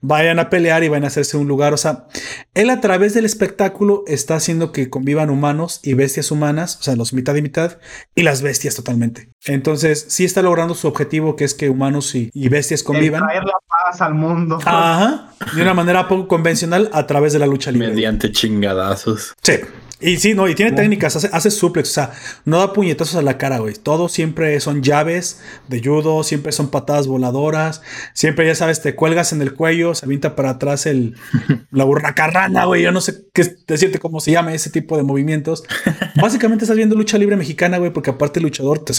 vayan 0.00 0.38
a 0.38 0.50
pelear 0.50 0.82
y 0.84 0.88
vayan 0.88 1.04
a 1.04 1.08
hacerse 1.08 1.36
un 1.36 1.48
lugar. 1.48 1.72
O 1.72 1.76
sea, 1.76 2.06
él 2.54 2.70
a 2.70 2.80
través 2.80 3.14
del 3.14 3.24
espectáculo 3.24 4.04
está 4.06 4.34
haciendo 4.34 4.72
que 4.72 4.90
convivan 4.90 5.30
humanos 5.30 5.80
y 5.82 5.94
bestias 5.94 6.30
humanas, 6.30 6.78
o 6.80 6.82
sea, 6.82 6.96
los 6.96 7.12
mitad 7.12 7.34
y 7.36 7.42
mitad, 7.42 7.78
y 8.14 8.22
las 8.22 8.42
bestias 8.42 8.74
totalmente. 8.74 9.30
Entonces, 9.46 10.04
sí 10.08 10.24
está 10.24 10.42
logrando 10.42 10.74
su 10.74 10.88
objetivo, 10.88 11.36
que 11.36 11.44
es 11.44 11.54
que 11.54 11.70
humanos 11.70 12.14
y, 12.14 12.30
bestias 12.48 12.82
convivan. 12.82 13.22
traer 13.22 13.44
la 13.44 13.58
paz 13.68 14.00
al 14.00 14.14
mundo. 14.14 14.58
Ajá. 14.64 15.32
De 15.54 15.62
una 15.62 15.74
manera 15.74 16.08
poco 16.08 16.28
convencional 16.28 16.90
a 16.92 17.06
través 17.06 17.32
de 17.32 17.38
la 17.38 17.46
lucha 17.46 17.70
libre. 17.70 17.88
Mediante 17.88 18.30
chingadazos. 18.30 19.34
Sí. 19.42 19.54
Y 20.02 20.16
sí, 20.16 20.34
no, 20.34 20.48
y 20.48 20.54
tiene 20.54 20.72
técnicas, 20.72 21.14
hace, 21.16 21.30
hace 21.32 21.50
suplex, 21.50 21.90
o 21.90 21.92
sea, 21.92 22.12
no 22.44 22.58
da 22.58 22.72
puñetazos 22.72 23.14
a 23.16 23.22
la 23.22 23.38
cara, 23.38 23.58
güey. 23.58 23.74
Todo 23.74 24.08
siempre 24.08 24.58
son 24.60 24.82
llaves 24.82 25.40
de 25.68 25.80
judo, 25.82 26.24
siempre 26.24 26.52
son 26.52 26.70
patadas 26.70 27.06
voladoras, 27.06 27.82
siempre, 28.12 28.46
ya 28.46 28.54
sabes, 28.54 28.82
te 28.82 28.94
cuelgas 28.94 29.32
en 29.32 29.42
el 29.42 29.54
cuello, 29.54 29.94
se 29.94 30.06
avienta 30.06 30.34
para 30.34 30.50
atrás 30.50 30.86
el, 30.86 31.14
la 31.70 31.84
burracarrana, 31.84 32.64
güey. 32.64 32.82
Yo 32.82 32.92
no 32.92 33.00
sé 33.00 33.26
qué 33.32 33.56
decirte 33.66 33.98
cómo 33.98 34.20
se 34.20 34.32
llama 34.32 34.52
ese 34.52 34.70
tipo 34.70 34.96
de 34.96 35.04
movimientos. 35.04 35.62
Básicamente 36.20 36.64
estás 36.64 36.76
viendo 36.76 36.96
lucha 36.96 37.16
libre 37.18 37.36
mexicana, 37.36 37.78
güey, 37.78 37.92
porque 37.92 38.10
aparte 38.10 38.40
el 38.40 38.44
luchador, 38.44 38.80
te, 38.80 38.92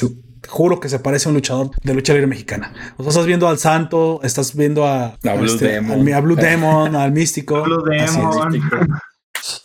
juro 0.48 0.80
que 0.80 0.90
se 0.90 1.00
parece 1.00 1.28
a 1.28 1.30
un 1.30 1.36
luchador 1.36 1.72
de 1.84 1.94
lucha 1.94 2.14
libre 2.14 2.28
mexicana. 2.28 2.74
O 2.98 3.04
sea, 3.04 3.10
estás 3.10 3.26
viendo 3.26 3.48
al 3.48 3.58
santo, 3.58 4.22
estás 4.24 4.56
viendo 4.56 4.86
a, 4.86 5.18
Blue 5.22 5.46
este, 5.46 5.68
Demon. 5.68 6.14
a 6.14 6.20
Blue 6.22 6.36
Demon, 6.38 6.96
al 6.96 7.12
místico. 7.12 7.64
Blue 7.64 7.84
Demon. 7.84 8.62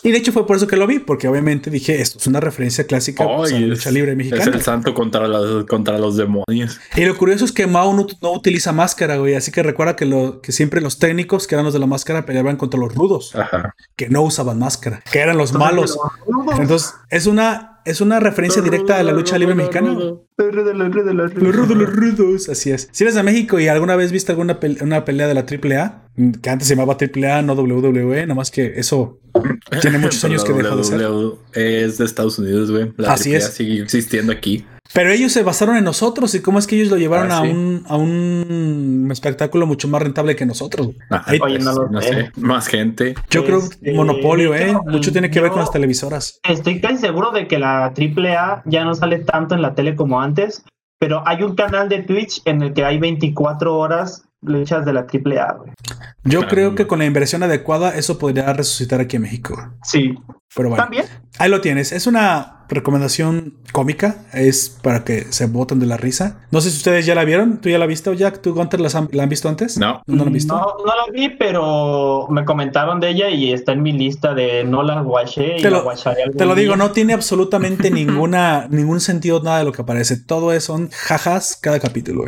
Y 0.02 0.10
de 0.10 0.18
hecho 0.18 0.32
fue 0.32 0.46
por 0.46 0.56
eso 0.56 0.66
que 0.66 0.76
lo 0.76 0.86
vi, 0.86 0.98
porque 0.98 1.28
obviamente 1.28 1.70
dije, 1.70 2.00
esto 2.00 2.18
es 2.18 2.26
una 2.26 2.40
referencia 2.40 2.84
clásica 2.86 3.24
pues, 3.24 3.52
a 3.52 3.60
la 3.60 3.66
lucha 3.66 3.90
libre 3.90 4.16
mexicana. 4.16 4.42
Es 4.42 4.48
el 4.48 4.62
santo 4.62 4.94
contra, 4.94 5.28
contra 5.68 5.98
los 5.98 6.16
demonios. 6.16 6.80
Y 6.96 7.04
lo 7.04 7.16
curioso 7.16 7.44
es 7.44 7.52
que 7.52 7.66
Mao 7.66 7.92
no, 7.94 8.32
utiliza 8.32 8.72
máscara, 8.72 9.16
güey. 9.16 9.34
Así 9.34 9.52
que 9.52 9.62
recuerda 9.62 9.96
que, 9.96 10.06
lo, 10.06 10.40
que 10.40 10.52
siempre 10.52 10.80
los 10.80 10.98
técnicos 10.98 11.46
que 11.46 11.54
eran 11.54 11.64
los 11.64 11.74
de 11.74 11.80
la 11.80 11.86
máscara 11.86 12.26
peleaban 12.26 12.56
contra 12.56 12.78
los 12.80 12.94
rudos, 12.94 13.32
que 13.96 14.08
no 14.08 14.22
usaban 14.22 14.58
máscara, 14.58 15.02
que 15.10 15.20
eran 15.20 15.36
los 15.36 15.52
malos. 15.52 15.98
Entonces, 16.58 16.94
es 17.10 17.26
una 17.26 17.77
es 17.88 18.00
una 18.00 18.20
referencia 18.20 18.62
directa 18.62 18.98
a 18.98 19.02
la 19.02 19.12
lucha 19.12 19.38
libre 19.38 19.54
mexicana. 19.54 19.92
Los 19.92 21.54
rudos, 21.54 21.76
los 21.76 21.92
rudos. 21.94 22.48
Así 22.48 22.70
es. 22.70 22.88
Si 22.92 23.04
eres 23.04 23.14
de 23.14 23.22
México 23.22 23.58
y 23.58 23.68
alguna 23.68 23.96
vez 23.96 24.12
viste 24.12 24.32
alguna 24.32 24.58
una 24.80 25.04
pelea 25.04 25.26
de 25.26 25.34
la 25.34 25.40
AAA, 25.40 26.08
que 26.42 26.50
antes 26.50 26.68
se 26.68 26.74
llamaba 26.76 26.96
AAA, 27.00 27.42
no 27.42 27.54
WWE, 27.54 28.26
nomás 28.26 28.50
que 28.50 28.74
eso 28.76 29.20
tiene 29.80 29.98
muchos 29.98 30.24
años 30.24 30.44
que 30.44 30.52
dejó 30.52 30.76
de 30.76 30.84
ser. 30.84 31.00
Es 31.52 31.98
de 31.98 32.04
Estados 32.04 32.38
Unidos, 32.38 32.70
güey. 32.70 32.92
La 32.96 33.12
Así 33.12 33.34
es. 33.34 33.46
sigue 33.46 33.82
existiendo 33.82 34.32
aquí. 34.32 34.64
Pero 34.94 35.10
ellos 35.10 35.32
se 35.32 35.42
basaron 35.42 35.76
en 35.76 35.84
nosotros 35.84 36.34
y 36.34 36.40
cómo 36.40 36.58
es 36.58 36.66
que 36.66 36.76
ellos 36.76 36.88
lo 36.88 36.96
llevaron 36.96 37.30
ah, 37.30 37.38
a, 37.38 37.42
un, 37.42 37.84
a 37.88 37.96
un 37.96 39.08
espectáculo 39.12 39.66
mucho 39.66 39.86
más 39.88 40.02
rentable 40.02 40.34
que 40.34 40.46
nosotros. 40.46 40.90
Oye, 41.42 41.58
no, 41.58 42.00
sé. 42.00 42.30
Más 42.36 42.66
gente. 42.66 43.14
Yo 43.30 43.44
creo 43.44 43.58
este, 43.58 43.92
monopolio, 43.92 44.54
¿eh? 44.54 44.74
Mucho 44.86 45.12
tiene 45.12 45.30
que 45.30 45.40
ver 45.40 45.50
con 45.50 45.60
las 45.60 45.70
televisoras. 45.70 46.40
Estoy 46.48 46.80
casi 46.80 46.98
seguro 46.98 47.32
de 47.32 47.46
que 47.46 47.58
la 47.58 47.86
AAA 47.86 48.62
ya 48.64 48.84
no 48.84 48.94
sale 48.94 49.18
tanto 49.18 49.54
en 49.54 49.62
la 49.62 49.74
tele 49.74 49.94
como 49.94 50.20
antes, 50.20 50.64
pero 50.98 51.22
hay 51.26 51.42
un 51.42 51.54
canal 51.54 51.88
de 51.88 52.02
Twitch 52.02 52.40
en 52.44 52.62
el 52.62 52.72
que 52.72 52.84
hay 52.84 52.98
24 52.98 53.76
horas 53.76 54.24
luchas 54.40 54.84
de 54.84 54.92
la 54.92 55.00
AAA. 55.00 55.58
Yo 56.24 56.46
creo 56.46 56.74
que 56.74 56.86
con 56.86 57.00
la 57.00 57.04
inversión 57.04 57.42
adecuada 57.42 57.96
eso 57.96 58.18
podría 58.18 58.52
resucitar 58.52 59.00
aquí 59.00 59.16
en 59.16 59.22
México. 59.22 59.56
Sí. 59.82 60.14
Pero 60.54 60.70
bueno. 60.70 60.84
También. 60.84 61.04
Ahí 61.38 61.50
lo 61.50 61.60
tienes. 61.60 61.92
Es 61.92 62.06
una 62.06 62.57
recomendación 62.68 63.54
cómica. 63.72 64.24
Es 64.32 64.68
para 64.70 65.04
que 65.04 65.26
se 65.30 65.46
boten 65.46 65.80
de 65.80 65.86
la 65.86 65.96
risa. 65.96 66.40
No 66.50 66.60
sé 66.60 66.70
si 66.70 66.78
ustedes 66.78 67.06
ya 67.06 67.14
la 67.14 67.24
vieron. 67.24 67.60
¿Tú 67.60 67.68
ya 67.68 67.78
la 67.78 67.86
viste, 67.86 68.14
Jack? 68.16 68.40
¿Tú, 68.40 68.54
Gunter, 68.54 68.80
la 68.80 68.90
han 68.94 69.28
visto 69.28 69.48
antes? 69.48 69.78
No. 69.78 70.02
¿No 70.06 70.24
la, 70.24 70.30
visto? 70.30 70.54
No, 70.54 70.76
no 70.84 70.86
la 70.86 71.12
vi, 71.12 71.30
pero 71.30 72.26
me 72.30 72.44
comentaron 72.44 73.00
de 73.00 73.10
ella 73.10 73.30
y 73.30 73.52
está 73.52 73.72
en 73.72 73.82
mi 73.82 73.92
lista 73.92 74.34
de 74.34 74.64
no 74.64 74.82
la 74.82 75.02
watché. 75.02 75.56
Te, 75.60 75.70
lo, 75.70 75.84
te 76.36 76.46
lo 76.46 76.54
digo, 76.54 76.76
no 76.76 76.90
tiene 76.92 77.12
absolutamente 77.12 77.90
ninguna, 77.90 78.66
ningún 78.70 79.00
sentido 79.00 79.42
nada 79.42 79.58
de 79.58 79.64
lo 79.64 79.72
que 79.72 79.82
aparece. 79.82 80.16
Todo 80.16 80.52
es, 80.52 80.64
son 80.64 80.90
jajas 80.90 81.58
cada 81.60 81.80
capítulo. 81.80 82.24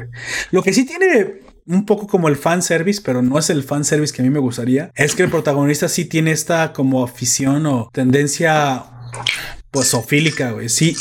Lo 0.51 0.62
que 0.62 0.73
sí 0.73 0.87
tiene 0.87 1.41
un 1.67 1.87
poco 1.87 2.07
como 2.07 2.29
el 2.29 2.37
fan 2.37 2.62
service, 2.62 3.01
pero 3.05 3.23
no 3.23 3.39
es 3.39 3.51
el 3.51 3.62
fan 3.62 3.85
service 3.85 4.12
que 4.15 4.23
a 4.23 4.25
mí 4.25 4.31
me 4.31 4.41
gustaría. 4.41 4.91
Es 4.95 5.15
que 5.15 5.23
el 5.23 5.31
protagonista 5.31 5.89
sí 5.89 6.05
tiene 6.05 6.33
esta 6.33 6.73
como 6.73 7.05
afición 7.05 7.67
o 7.67 7.89
tendencia 7.93 8.85
pues 9.70 9.88
sofílica, 9.88 10.52
güey. 10.52 10.68
Sí, 10.68 10.97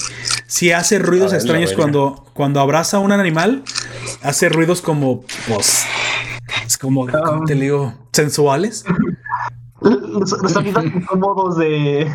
sí 0.48 0.72
hace 0.72 1.00
ruidos 1.00 1.34
extraños 1.34 1.74
cuando, 1.74 2.26
cuando 2.34 2.60
abraza 2.60 2.98
a 2.98 3.00
un 3.00 3.12
animal. 3.12 3.64
Hace 4.22 4.50
ruidos 4.50 4.82
como, 4.82 5.24
pues, 5.48 5.86
es 6.66 6.78
como, 6.78 7.08
¿cómo 7.08 7.46
te 7.46 7.56
digo? 7.56 7.94
Sensuales. 8.12 8.86
Los, 9.82 10.30
sonidos 10.30 10.86
incómodos 10.86 11.58
de... 11.58 12.10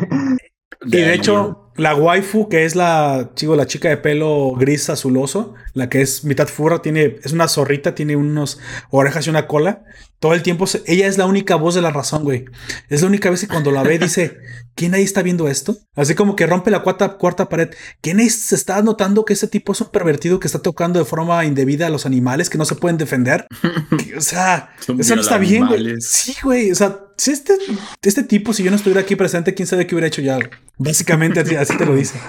Y 0.85 0.97
de 0.97 1.13
hecho, 1.13 1.65
la 1.77 1.93
waifu, 1.93 2.47
que 2.47 2.63
es 2.63 2.75
la, 2.75 3.31
chico, 3.35 3.55
la 3.55 3.67
chica 3.67 3.89
de 3.89 3.97
pelo 3.97 4.53
gris 4.53 4.89
azuloso, 4.89 5.55
la 5.73 5.89
que 5.89 6.01
es 6.01 6.23
mitad 6.23 6.47
furra, 6.47 6.81
tiene, 6.81 7.17
es 7.23 7.33
una 7.33 7.47
zorrita, 7.47 7.95
tiene 7.95 8.15
unos 8.15 8.59
orejas 8.91 9.27
y 9.27 9.29
una 9.29 9.47
cola. 9.47 9.83
Todo 10.19 10.33
el 10.33 10.41
tiempo, 10.41 10.65
ella 10.85 11.07
es 11.07 11.17
la 11.17 11.25
única 11.25 11.55
voz 11.55 11.75
de 11.75 11.81
la 11.81 11.91
razón, 11.91 12.23
güey. 12.23 12.45
Es 12.87 13.01
la 13.01 13.07
única 13.07 13.29
vez 13.29 13.41
que 13.41 13.47
cuando 13.49 13.71
la 13.71 13.83
ve 13.83 13.99
dice, 13.99 14.37
¿quién 14.75 14.93
ahí 14.93 15.03
está 15.03 15.21
viendo 15.21 15.49
esto? 15.49 15.77
Así 15.95 16.15
como 16.15 16.37
que 16.37 16.47
rompe 16.47 16.71
la 16.71 16.81
cuarta, 16.81 17.17
cuarta 17.17 17.49
pared. 17.49 17.71
¿Quién 17.99 18.19
ahí 18.19 18.29
se 18.29 18.55
está 18.55 18.81
notando 18.81 19.25
que 19.25 19.33
ese 19.33 19.49
tipo 19.49 19.73
es 19.73 19.81
un 19.81 19.89
pervertido 19.89 20.39
que 20.39 20.47
está 20.47 20.59
tocando 20.59 20.99
de 20.99 21.05
forma 21.05 21.43
indebida 21.43 21.87
a 21.87 21.89
los 21.89 22.05
animales 22.05 22.49
que 22.49 22.57
no 22.57 22.63
se 22.63 22.75
pueden 22.75 22.97
defender? 22.97 23.47
o 24.17 24.21
sea, 24.21 24.69
eso 24.97 25.15
no 25.15 25.21
está 25.21 25.37
bien, 25.37 25.67
güey. 25.67 25.99
Sí, 25.99 26.35
güey. 26.41 26.71
O 26.71 26.75
sea, 26.75 27.04
si 27.17 27.31
este, 27.31 27.53
este 28.01 28.23
tipo, 28.23 28.53
si 28.53 28.63
yo 28.63 28.69
no 28.69 28.75
estuviera 28.75 29.01
aquí 29.01 29.15
presente, 29.15 29.53
quién 29.53 29.67
sabe 29.67 29.87
qué 29.87 29.95
hubiera 29.95 30.07
hecho 30.07 30.21
ya. 30.21 30.37
Básicamente 30.77 31.39
así, 31.39 31.77
te 31.77 31.85
lo 31.85 31.95
dice. 31.95 32.19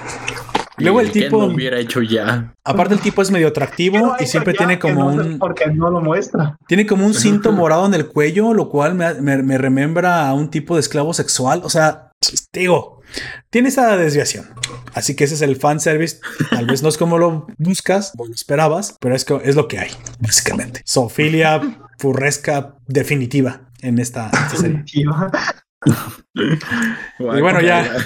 Luego 0.79 1.01
el 1.01 1.11
tipo. 1.11 1.39
No 1.39 1.55
hubiera 1.55 1.79
hecho 1.79 2.03
ya. 2.03 2.55
Aparte, 2.65 2.95
el 2.95 3.01
tipo 3.01 3.23
es 3.23 3.31
medio 3.31 3.49
atractivo 3.49 4.15
y 4.21 4.27
siempre 4.27 4.55
tiene 4.55 4.79
como 4.79 5.07
un. 5.07 5.39
Porque 5.39 5.67
no 5.69 5.91
lo 5.91 6.01
muestra. 6.01 6.57
Tiene 6.69 6.87
como 6.87 7.07
un 7.07 7.15
cinto 7.15 7.53
morado 7.53 7.87
en 7.87 7.95
el 7.95 8.07
cuello, 8.07 8.53
lo 8.53 8.69
cual 8.69 8.95
me, 8.95 9.15
me, 9.15 9.59
remembra 9.59 10.29
a 10.29 10.35
un 10.35 10.51
tipo 10.51 10.75
de 10.75 10.81
esclavo 10.81 11.15
sexual. 11.15 11.63
O 11.65 11.71
sea, 11.71 12.13
digo, 12.53 13.01
tiene 13.51 13.71
esa 13.71 13.97
desviación. 13.97 14.47
Así 14.95 15.17
que 15.17 15.25
ese 15.25 15.35
es 15.35 15.43
el 15.43 15.57
fan 15.57 15.81
service. 15.81 16.19
Tal 16.51 16.67
vez 16.67 16.83
no 16.83 16.91
es 16.91 16.99
como 16.99 17.19
lo 17.19 17.47
buscas 17.59 18.13
o 18.19 18.27
lo 18.27 18.33
esperabas, 18.33 18.97
pero 19.01 19.15
es, 19.15 19.25
que, 19.25 19.41
es 19.45 19.57
lo 19.57 19.69
que 19.69 19.79
hay, 19.79 19.91
básicamente. 20.21 20.83
Sofilia 20.85 21.81
furresca 21.99 22.77
definitiva 22.87 23.67
en 23.87 23.99
esta, 23.99 24.31
serie. 24.49 24.85
y 24.87 25.05
bueno, 27.19 27.61
ya, 27.61 27.97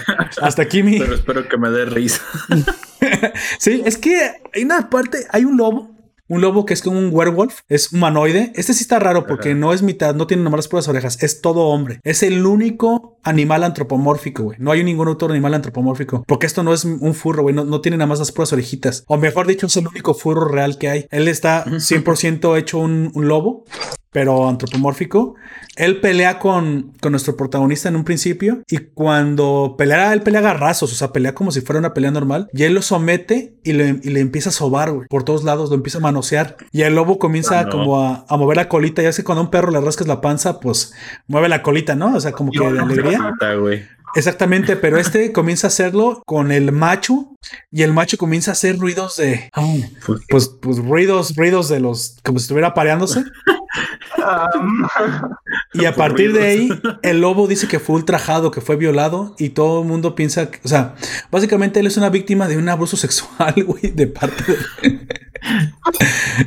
hasta 0.43 0.63
aquí 0.63 0.83
mi. 0.83 0.99
Pero 0.99 1.15
espero 1.15 1.49
que 1.49 1.57
me 1.57 1.71
dé 1.71 1.87
risa. 1.87 2.23
sí, 3.59 3.83
es 3.85 3.97
que 3.97 4.43
hay 4.55 4.65
una 4.65 4.91
parte, 4.91 5.27
hay 5.31 5.45
un 5.45 5.57
lobo 5.57 6.00
un 6.31 6.41
lobo 6.41 6.65
que 6.65 6.75
es 6.75 6.81
como 6.81 6.99
un 6.99 7.11
werewolf, 7.13 7.61
es 7.69 7.93
humanoide. 7.93 8.53
Este 8.55 8.73
sí 8.73 8.83
está 8.83 9.01
raro 9.01 9.27
porque 9.27 9.55
no 9.55 9.73
es 9.73 9.83
mitad, 9.83 10.15
no 10.15 10.29
tiene 10.29 10.45
nomás 10.45 10.59
las 10.59 10.69
puras 10.69 10.87
orejas, 10.87 11.21
es 11.23 11.41
todo 11.41 11.67
hombre. 11.67 12.01
Es 12.05 12.23
el 12.23 12.47
único 12.47 13.19
animal 13.25 13.65
antropomórfico, 13.65 14.45
güey. 14.45 14.57
No 14.61 14.71
hay 14.71 14.85
ningún 14.85 15.09
otro 15.09 15.29
animal 15.29 15.55
antropomórfico. 15.55 16.23
Porque 16.27 16.47
esto 16.47 16.63
no 16.63 16.73
es 16.73 16.85
un 16.85 17.15
furro, 17.15 17.43
güey. 17.43 17.55
No, 17.55 17.81
tiene 17.81 17.97
nada 17.97 18.07
más 18.07 18.21
las 18.21 18.31
puras 18.31 18.53
orejitas. 18.53 19.03
O 19.09 19.17
mejor 19.17 19.49
dicho, 19.49 19.67
es 19.67 19.77
el 19.77 19.89
único 19.89 20.15
furro 20.15 20.47
real 20.47 20.79
que 20.79 20.89
hay. 20.89 21.07
Él 21.11 21.27
está 21.27 21.65
100% 21.65 22.57
hecho 22.57 22.79
un, 22.79 23.11
un 23.13 23.27
lobo 23.27 23.65
pero 24.13 24.49
antropomórfico. 24.49 25.35
Él 25.77 26.01
pelea 26.01 26.39
con, 26.39 26.93
con, 27.01 27.13
nuestro 27.13 27.37
protagonista 27.37 27.89
en 27.89 27.97
un 27.97 28.05
principio 28.05 28.63
y 28.69 28.79
cuando 28.79 29.77
pelea, 29.79 30.13
él 30.13 30.23
pelea 30.23 30.41
garrazos, 30.41 30.93
o 30.93 30.95
sea, 30.95 31.13
pelea 31.13 31.35
como 31.35 31.53
si 31.53 31.61
fuera 31.61 31.79
una 31.79 31.95
pelea 31.95 32.11
normal 32.11 32.49
y 32.53 32.65
él 32.65 32.75
lo 32.75 32.83
somete 32.83 33.55
y 33.63 33.73
le, 33.73 34.01
y 34.03 34.11
le 34.11 34.21
empieza 34.21 34.51
a 34.51 34.53
sobar, 34.53 34.93
güey, 34.93 35.07
por 35.09 35.23
todos 35.23 35.45
lados, 35.45 35.71
lo 35.71 35.77
empieza 35.77 35.99
a 35.99 36.03
manosear 36.03 36.20
y 36.73 36.83
el 36.83 36.95
lobo 36.95 37.19
comienza 37.19 37.69
como 37.69 38.01
a, 38.03 38.25
a, 38.29 38.37
mover 38.37 38.57
la 38.57 38.69
colita, 38.69 39.03
ya 39.03 39.13
sé 39.13 39.25
cuando 39.25 39.41
a 39.41 39.45
un 39.45 39.51
perro 39.51 39.71
le 39.71 39.81
rascas 39.81 40.07
la 40.07 40.21
panza, 40.21 40.61
pues 40.61 40.95
mueve 41.27 41.49
la 41.49 41.63
colita, 41.63 41.95
¿no? 41.95 42.15
O 42.15 42.21
sea, 42.21 42.33
como 42.33 42.53
que 42.53 42.61
de 42.61 42.79
alegría. 42.81 43.35
Exactamente, 44.15 44.77
pero 44.77 44.99
este 44.99 45.33
comienza 45.33 45.67
a 45.67 45.69
hacerlo 45.69 46.23
con 46.27 46.53
el 46.53 46.73
macho 46.73 47.37
y 47.71 47.83
el 47.83 47.93
macho 47.93 48.19
comienza 48.19 48.51
a 48.51 48.53
hacer 48.53 48.79
ruidos 48.79 49.17
de, 49.17 49.51
pues, 50.29 50.49
pues 50.61 50.79
ruidos, 50.79 51.37
ruidos 51.37 51.69
de 51.69 51.81
los, 51.81 52.17
como 52.25 52.39
si 52.39 52.45
estuviera 52.45 52.75
pareándose. 52.75 53.25
y 55.73 55.85
a 55.85 55.95
partir 55.95 56.33
de 56.33 56.47
ahí, 56.47 56.69
el 57.03 57.21
lobo 57.21 57.47
dice 57.47 57.69
que 57.69 57.79
fue 57.79 57.97
ultrajado, 57.97 58.51
que 58.51 58.61
fue 58.61 58.77
violado 58.77 59.35
y 59.39 59.51
todo 59.51 59.83
el 59.83 59.89
mundo 59.89 60.15
piensa, 60.15 60.51
que, 60.51 60.61
o 60.65 60.69
sea, 60.69 60.95
básicamente 61.31 61.81
él 61.81 61.87
es 61.87 61.97
una 61.97 62.11
víctima 62.11 62.49
de 62.49 62.57
un 62.57 62.69
abuso 62.69 62.97
sexual, 62.97 63.55
güey, 63.65 63.93
de 63.93 64.07
parte 64.07 64.53
de... 64.53 65.07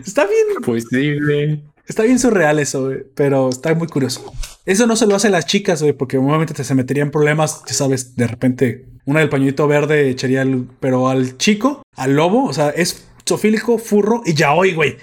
Está 0.06 0.26
bien. 0.26 0.62
Pues 0.64 0.86
sí, 0.90 1.20
güey. 1.20 1.73
Está 1.88 2.04
bien 2.04 2.20
surreal 2.20 2.60
eso, 2.60 2.92
pero 3.16 3.50
está 3.50 3.74
muy 3.76 3.88
curioso. 3.88 4.34
Eso 4.66 4.88
no 4.88 4.96
se 4.96 5.06
lo 5.06 5.16
hace 5.16 5.28
a 5.28 5.32
las 5.32 5.46
chicas, 5.46 5.82
güey, 5.82 5.94
porque 5.94 6.18
normalmente 6.18 6.54
te 6.54 6.64
se 6.64 6.76
meterían 6.76 7.12
problemas, 7.12 7.64
ya 7.68 7.74
sabes, 7.74 8.16
de 8.16 8.28
repente 8.28 8.86
una 9.06 9.20
del 9.20 9.30
pañuelito 9.30 9.68
verde 9.68 10.10
echaría 10.10 10.42
el, 10.42 10.68
pero 10.80 11.10
al 11.10 11.38
chico, 11.38 11.84
al 11.96 12.16
lobo, 12.16 12.46
o 12.46 12.54
sea, 12.54 12.70
es 12.70 13.06
sofílico, 13.26 13.78
furro 13.78 14.22
y 14.26 14.34
ya 14.34 14.54
hoy, 14.54 14.74
güey. 14.74 14.98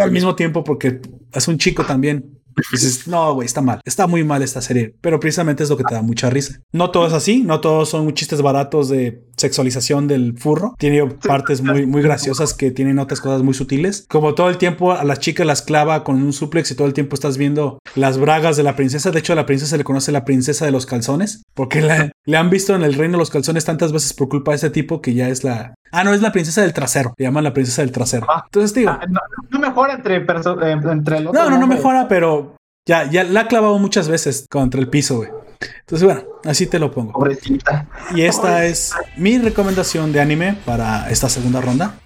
Al 0.00 0.12
mismo 0.12 0.34
tiempo 0.34 0.64
porque 0.64 1.00
es 1.32 1.48
un 1.48 1.58
chico 1.58 1.84
también. 1.84 2.38
Dices, 2.72 3.06
no, 3.06 3.34
güey, 3.34 3.46
está 3.46 3.62
mal. 3.62 3.80
Está 3.84 4.06
muy 4.06 4.24
mal 4.24 4.42
esta 4.42 4.60
serie. 4.60 4.94
Pero 5.00 5.18
precisamente 5.20 5.62
es 5.62 5.70
lo 5.70 5.76
que 5.76 5.84
te 5.84 5.94
da 5.94 6.02
mucha 6.02 6.28
risa. 6.28 6.60
No 6.72 6.90
todo 6.90 7.06
es 7.06 7.12
así. 7.12 7.42
No 7.42 7.60
todos 7.60 7.88
son 7.88 8.12
chistes 8.12 8.42
baratos 8.42 8.88
de 8.88 9.24
sexualización 9.40 10.06
del 10.06 10.38
furro. 10.38 10.74
Tiene 10.78 11.06
partes 11.06 11.62
muy, 11.62 11.86
muy 11.86 12.02
graciosas 12.02 12.54
que 12.54 12.70
tienen 12.70 12.98
otras 12.98 13.20
cosas 13.20 13.42
muy 13.42 13.54
sutiles. 13.54 14.06
Como 14.08 14.34
todo 14.34 14.48
el 14.48 14.58
tiempo 14.58 14.92
a 14.92 15.04
las 15.04 15.18
chicas 15.18 15.46
las 15.46 15.62
clava 15.62 16.04
con 16.04 16.22
un 16.22 16.32
suplex 16.32 16.70
y 16.70 16.74
todo 16.74 16.86
el 16.86 16.94
tiempo 16.94 17.14
estás 17.14 17.36
viendo 17.36 17.78
las 17.94 18.18
bragas 18.18 18.56
de 18.56 18.62
la 18.62 18.76
princesa. 18.76 19.10
De 19.10 19.18
hecho, 19.18 19.32
a 19.32 19.36
la 19.36 19.46
princesa 19.46 19.70
se 19.70 19.78
le 19.78 19.84
conoce 19.84 20.12
la 20.12 20.24
princesa 20.24 20.64
de 20.64 20.70
los 20.70 20.86
calzones. 20.86 21.42
Porque 21.54 22.10
le 22.24 22.36
han 22.36 22.50
visto 22.50 22.74
en 22.74 22.82
el 22.82 22.94
reino 22.94 23.18
los 23.18 23.30
calzones 23.30 23.64
tantas 23.64 23.92
veces 23.92 24.12
por 24.12 24.28
culpa 24.28 24.52
de 24.52 24.56
ese 24.56 24.70
tipo 24.70 25.00
que 25.00 25.14
ya 25.14 25.28
es 25.28 25.44
la... 25.44 25.74
Ah, 25.92 26.04
no, 26.04 26.14
es 26.14 26.22
la 26.22 26.32
princesa 26.32 26.62
del 26.62 26.72
trasero. 26.72 27.14
Le 27.16 27.24
llaman 27.24 27.44
la 27.44 27.52
princesa 27.52 27.82
del 27.82 27.90
trasero. 27.90 28.26
Ah. 28.28 28.42
Entonces, 28.44 28.74
digo... 28.74 28.90
Ah, 28.90 29.00
no, 29.08 29.58
mejora 29.58 29.94
entre, 29.94 30.16
eh, 30.16 30.80
entre 30.90 31.20
los... 31.20 31.32
No, 31.32 31.50
no, 31.50 31.58
no 31.58 31.66
mejora, 31.66 32.06
pero 32.08 32.56
ya, 32.86 33.10
ya 33.10 33.24
la 33.24 33.40
ha 33.40 33.48
clavado 33.48 33.78
muchas 33.78 34.08
veces 34.08 34.46
contra 34.50 34.80
el 34.80 34.88
piso, 34.88 35.18
güey. 35.18 35.30
Entonces, 35.60 36.04
bueno, 36.04 36.22
así 36.44 36.66
te 36.66 36.78
lo 36.78 36.90
pongo. 36.90 37.12
Pobrecita. 37.12 37.86
Y 38.14 38.22
esta 38.22 38.64
es 38.64 38.92
mi 39.16 39.38
recomendación 39.38 40.12
de 40.12 40.20
anime 40.20 40.56
para 40.64 41.10
esta 41.10 41.28
segunda 41.28 41.60
ronda. 41.60 41.96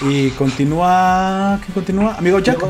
Y 0.00 0.30
continúa. 0.30 1.60
¿Qué 1.66 1.72
continúa? 1.72 2.14
Amigo 2.14 2.38
Jack. 2.38 2.64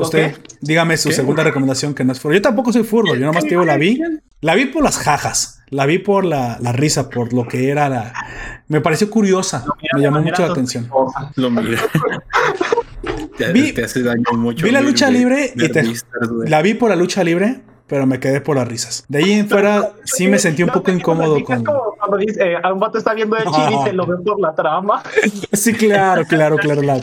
usted, 0.00 0.36
dígame 0.60 0.96
su 0.96 1.12
segunda 1.12 1.44
recomendación 1.44 1.94
que 1.94 2.04
no 2.04 2.12
es 2.12 2.20
furro. 2.20 2.34
Yo 2.34 2.42
tampoco 2.42 2.72
soy 2.72 2.82
furro, 2.82 3.14
yo 3.14 3.26
nomás 3.26 3.44
te 3.44 3.50
digo 3.50 3.64
la 3.64 3.76
vi. 3.76 4.00
La 4.40 4.54
vi 4.54 4.66
por 4.66 4.82
las 4.82 4.98
jajas. 4.98 5.62
La 5.68 5.86
vi 5.86 5.98
por 5.98 6.24
la, 6.24 6.58
la 6.60 6.72
risa, 6.72 7.10
por 7.10 7.32
lo 7.32 7.46
que 7.46 7.68
era 7.68 7.88
la, 7.88 8.12
me 8.70 8.80
pareció 8.80 9.10
curiosa, 9.10 9.64
me 9.94 10.00
llamó 10.00 10.22
mucho 10.22 10.42
la 10.42 10.52
atención. 10.52 10.88
Lo 11.34 11.50
mira. 11.50 11.80
vi, 13.48 13.72
vi 14.62 14.70
la 14.70 14.80
lucha 14.80 15.10
libre 15.10 15.52
y 15.54 15.68
te, 15.68 15.84
la 16.46 16.62
vi 16.62 16.74
por 16.74 16.90
la 16.90 16.96
lucha 16.96 17.24
libre 17.24 17.60
pero 17.90 18.06
me 18.06 18.20
quedé 18.20 18.40
por 18.40 18.56
las 18.56 18.68
risas. 18.68 19.04
De 19.08 19.18
ahí 19.18 19.32
en 19.32 19.48
fuera 19.48 19.92
sí 20.04 20.28
me 20.28 20.38
sentí 20.38 20.62
un 20.62 20.70
poco 20.70 20.92
incómodo 20.92 21.42
con. 21.42 21.64
Cuando 21.64 22.16
dice, 22.18 22.52
eh, 22.52 22.72
un 22.72 22.78
vato 22.78 22.98
está 22.98 23.12
viendo 23.12 23.36
el 23.36 23.44
chile 23.44 23.76
y 23.80 23.84
se 23.84 23.92
lo 23.92 24.06
ve 24.06 24.16
por 24.24 24.40
la 24.40 24.54
trama. 24.54 25.02
Sí, 25.52 25.74
claro, 25.74 26.24
claro, 26.24 26.56
claro. 26.56 26.80
La, 26.82 27.00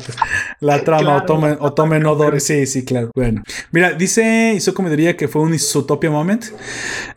la 0.61 0.81
trama, 0.83 1.17
o 1.17 1.23
tomen, 1.23 1.57
o 1.59 1.73
tomen 1.73 2.05
odores. 2.05 2.45
Sí, 2.45 2.65
sí, 2.65 2.85
claro. 2.85 3.11
Bueno, 3.13 3.43
mira, 3.71 3.91
dice 3.91 4.53
Isoko 4.55 4.81
me 4.81 4.89
diría 4.89 5.17
que 5.17 5.27
fue 5.27 5.41
un 5.41 5.53
Isotopia 5.53 6.09
Moment. 6.09 6.45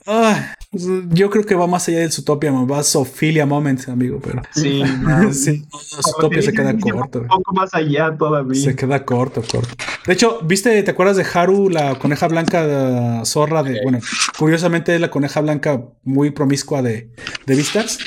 Ah, 0.07 0.55
yo 0.73 1.31
creo 1.31 1.45
que 1.45 1.57
va 1.57 1.67
más 1.67 1.89
allá 1.89 1.99
del 1.99 2.13
Zootopia 2.13 2.53
Moment, 2.53 2.71
va 2.71 2.79
a 2.79 2.83
Sofilia 2.85 3.45
Moment, 3.45 3.89
amigo, 3.89 4.21
pero. 4.23 4.43
Sí, 4.53 4.83
sí. 5.33 5.65
Zootopia 6.03 6.43
se 6.43 6.53
queda 6.53 6.79
corto. 6.79 7.21
Un 7.21 7.29
poco 7.29 7.55
más 7.55 7.75
allá 7.75 8.15
todavía. 8.17 8.63
Se 8.63 8.77
queda 8.77 9.05
corto, 9.05 9.43
corto. 9.43 9.75
De 10.07 10.13
hecho, 10.13 10.39
¿viste, 10.43 10.83
te 10.83 10.91
acuerdas 10.91 11.17
de 11.17 11.27
Haru, 11.33 11.71
la 11.71 11.97
coneja 11.97 12.29
blanca 12.29 12.67
de 12.67 13.25
zorra? 13.27 13.60
Bueno, 13.82 14.01
curiosamente 14.39 14.95
es 14.95 15.01
la 15.01 15.11
coneja 15.11 15.41
blanca 15.41 15.82
muy 16.03 16.31
promiscua 16.31 16.82
de, 16.82 17.11
de 17.47 17.55
Vistas. 17.55 17.99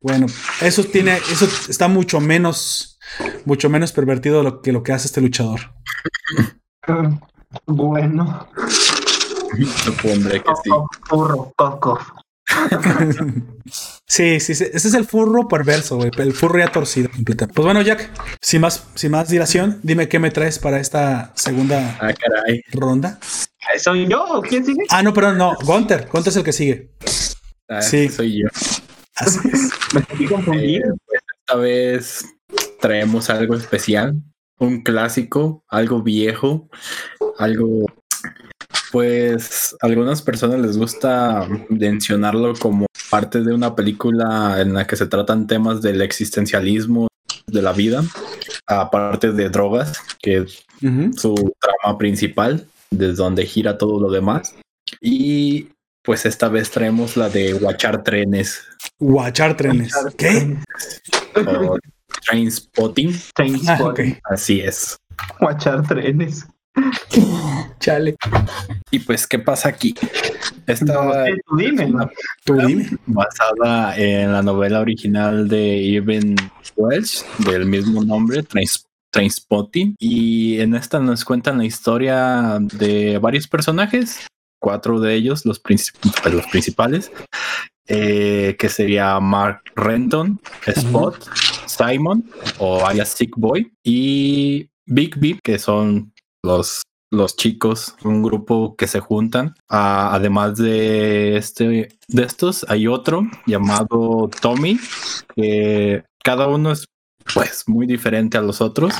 Bueno, 0.00 0.26
eso 0.60 0.84
tiene, 0.84 1.16
eso 1.16 1.48
está 1.68 1.88
mucho 1.88 2.20
menos, 2.20 2.98
mucho 3.44 3.70
menos 3.70 3.92
pervertido 3.92 4.42
lo 4.42 4.60
que 4.60 4.72
lo 4.72 4.82
que 4.82 4.92
hace 4.92 5.06
este 5.06 5.20
luchador. 5.20 5.60
bueno. 7.66 8.48
Supondré 9.84 10.42
que 10.42 10.50
sí. 10.62 10.70
Furro, 11.08 11.52
poco. 11.56 11.98
sí, 14.06 14.38
sí, 14.40 14.54
sí, 14.54 14.64
ese 14.72 14.88
es 14.88 14.94
el 14.94 15.06
furro 15.06 15.48
perverso, 15.48 15.96
güey, 15.96 16.10
el 16.18 16.34
furro 16.34 16.58
ya 16.58 16.70
torcido 16.70 17.10
completamente. 17.10 17.54
Pues 17.54 17.64
bueno, 17.64 17.80
Jack, 17.82 18.10
sin 18.40 18.60
más, 18.60 18.86
sin 18.94 19.12
más 19.12 19.28
dilación, 19.28 19.80
dime 19.82 20.08
qué 20.08 20.18
me 20.18 20.30
traes 20.30 20.58
para 20.58 20.78
esta 20.78 21.32
segunda 21.34 21.98
ah, 22.00 22.12
ronda. 22.72 23.18
¿Soy 23.78 24.06
yo? 24.08 24.42
¿Quién 24.48 24.64
sigue? 24.64 24.84
Ah, 24.90 25.02
no, 25.02 25.12
perdón, 25.12 25.38
no. 25.38 25.56
Gunter. 25.62 26.08
Gunter 26.12 26.30
es 26.30 26.36
el 26.36 26.44
que 26.44 26.52
sigue. 26.52 26.90
Ah, 27.68 27.82
sí. 27.82 28.08
Soy 28.08 28.42
yo. 28.42 28.48
Así 29.16 29.38
es. 29.52 29.70
Me 29.92 30.28
confundido. 30.28 30.94
Eh, 30.94 30.98
pues 31.06 31.20
esta 31.40 31.56
vez 31.56 32.24
traemos 32.80 33.30
algo 33.30 33.54
especial. 33.54 34.14
Un 34.58 34.82
clásico, 34.82 35.64
algo 35.68 36.02
viejo, 36.02 36.68
algo 37.38 37.86
pues 38.92 39.74
a 39.82 39.86
algunas 39.88 40.22
personas 40.22 40.60
les 40.60 40.78
gusta 40.78 41.48
mencionarlo 41.68 42.54
como 42.54 42.86
parte 43.10 43.40
de 43.42 43.52
una 43.52 43.74
película 43.74 44.60
en 44.60 44.72
la 44.72 44.86
que 44.86 44.94
se 44.94 45.06
tratan 45.06 45.48
temas 45.48 45.82
del 45.82 46.00
existencialismo 46.00 47.08
de 47.48 47.60
la 47.60 47.72
vida, 47.72 48.04
aparte 48.66 49.32
de 49.32 49.48
drogas, 49.48 49.98
que 50.22 50.38
es 50.38 50.64
su 51.16 51.34
trama 51.60 51.98
principal 51.98 52.68
desde 52.98 53.14
donde 53.14 53.46
gira 53.46 53.78
todo 53.78 54.00
lo 54.00 54.10
demás. 54.10 54.54
Y 55.00 55.68
pues 56.02 56.26
esta 56.26 56.48
vez 56.48 56.70
traemos 56.70 57.16
la 57.16 57.28
de 57.28 57.54
Watchar 57.54 58.02
Trenes. 58.02 58.62
Watchar 58.98 59.56
Trenes. 59.56 59.94
¿Qué? 60.16 60.56
train 62.26 62.50
Spotting. 62.50 63.14
Ah, 63.68 63.94
Así 64.24 64.60
es. 64.60 64.96
Watchar 65.40 65.86
Trenes. 65.86 66.46
Chale. 67.78 68.16
Y 68.90 68.98
pues, 69.00 69.26
¿qué 69.26 69.38
pasa 69.38 69.68
aquí? 69.68 69.94
Esta 70.66 71.26
tú 71.46 71.56
dime, 71.56 71.92
tú 72.44 72.56
dime. 72.56 72.88
basada 73.06 73.96
en 73.96 74.32
la 74.32 74.42
novela 74.42 74.80
original 74.80 75.48
de 75.48 75.76
Irving 75.76 76.36
Welsh 76.76 77.22
del 77.46 77.66
mismo 77.66 78.02
nombre, 78.02 78.42
Trainspotting 78.42 78.83
Trainspotting 79.14 79.94
y 79.98 80.58
en 80.60 80.74
esta 80.74 80.98
nos 80.98 81.24
cuentan 81.24 81.58
la 81.58 81.64
historia 81.64 82.58
de 82.60 83.18
varios 83.18 83.46
personajes, 83.46 84.26
cuatro 84.60 84.98
de 84.98 85.14
ellos, 85.14 85.46
los, 85.46 85.60
pues, 85.60 85.92
los 86.30 86.46
principales, 86.48 87.12
eh, 87.86 88.56
que 88.58 88.68
sería 88.68 89.20
Mark 89.20 89.62
Renton, 89.76 90.40
Spot, 90.66 91.16
Simon 91.66 92.28
o 92.58 92.84
alias 92.84 93.10
Sick 93.10 93.36
Boy 93.36 93.72
y 93.84 94.68
Big 94.86 95.16
Beep, 95.16 95.40
que 95.42 95.60
son 95.60 96.12
los 96.42 96.82
los 97.10 97.36
chicos, 97.36 97.94
un 98.02 98.24
grupo 98.24 98.74
que 98.74 98.88
se 98.88 98.98
juntan. 98.98 99.54
Ah, 99.68 100.10
además 100.12 100.56
de 100.56 101.36
este, 101.36 101.88
de 102.08 102.22
estos, 102.24 102.66
hay 102.68 102.88
otro 102.88 103.22
llamado 103.46 104.28
Tommy, 104.40 104.80
que 105.36 106.02
cada 106.24 106.48
uno 106.48 106.72
es 106.72 106.86
pues 107.32 107.64
muy 107.66 107.86
diferente 107.86 108.38
a 108.38 108.42
los 108.42 108.60
otros. 108.60 108.94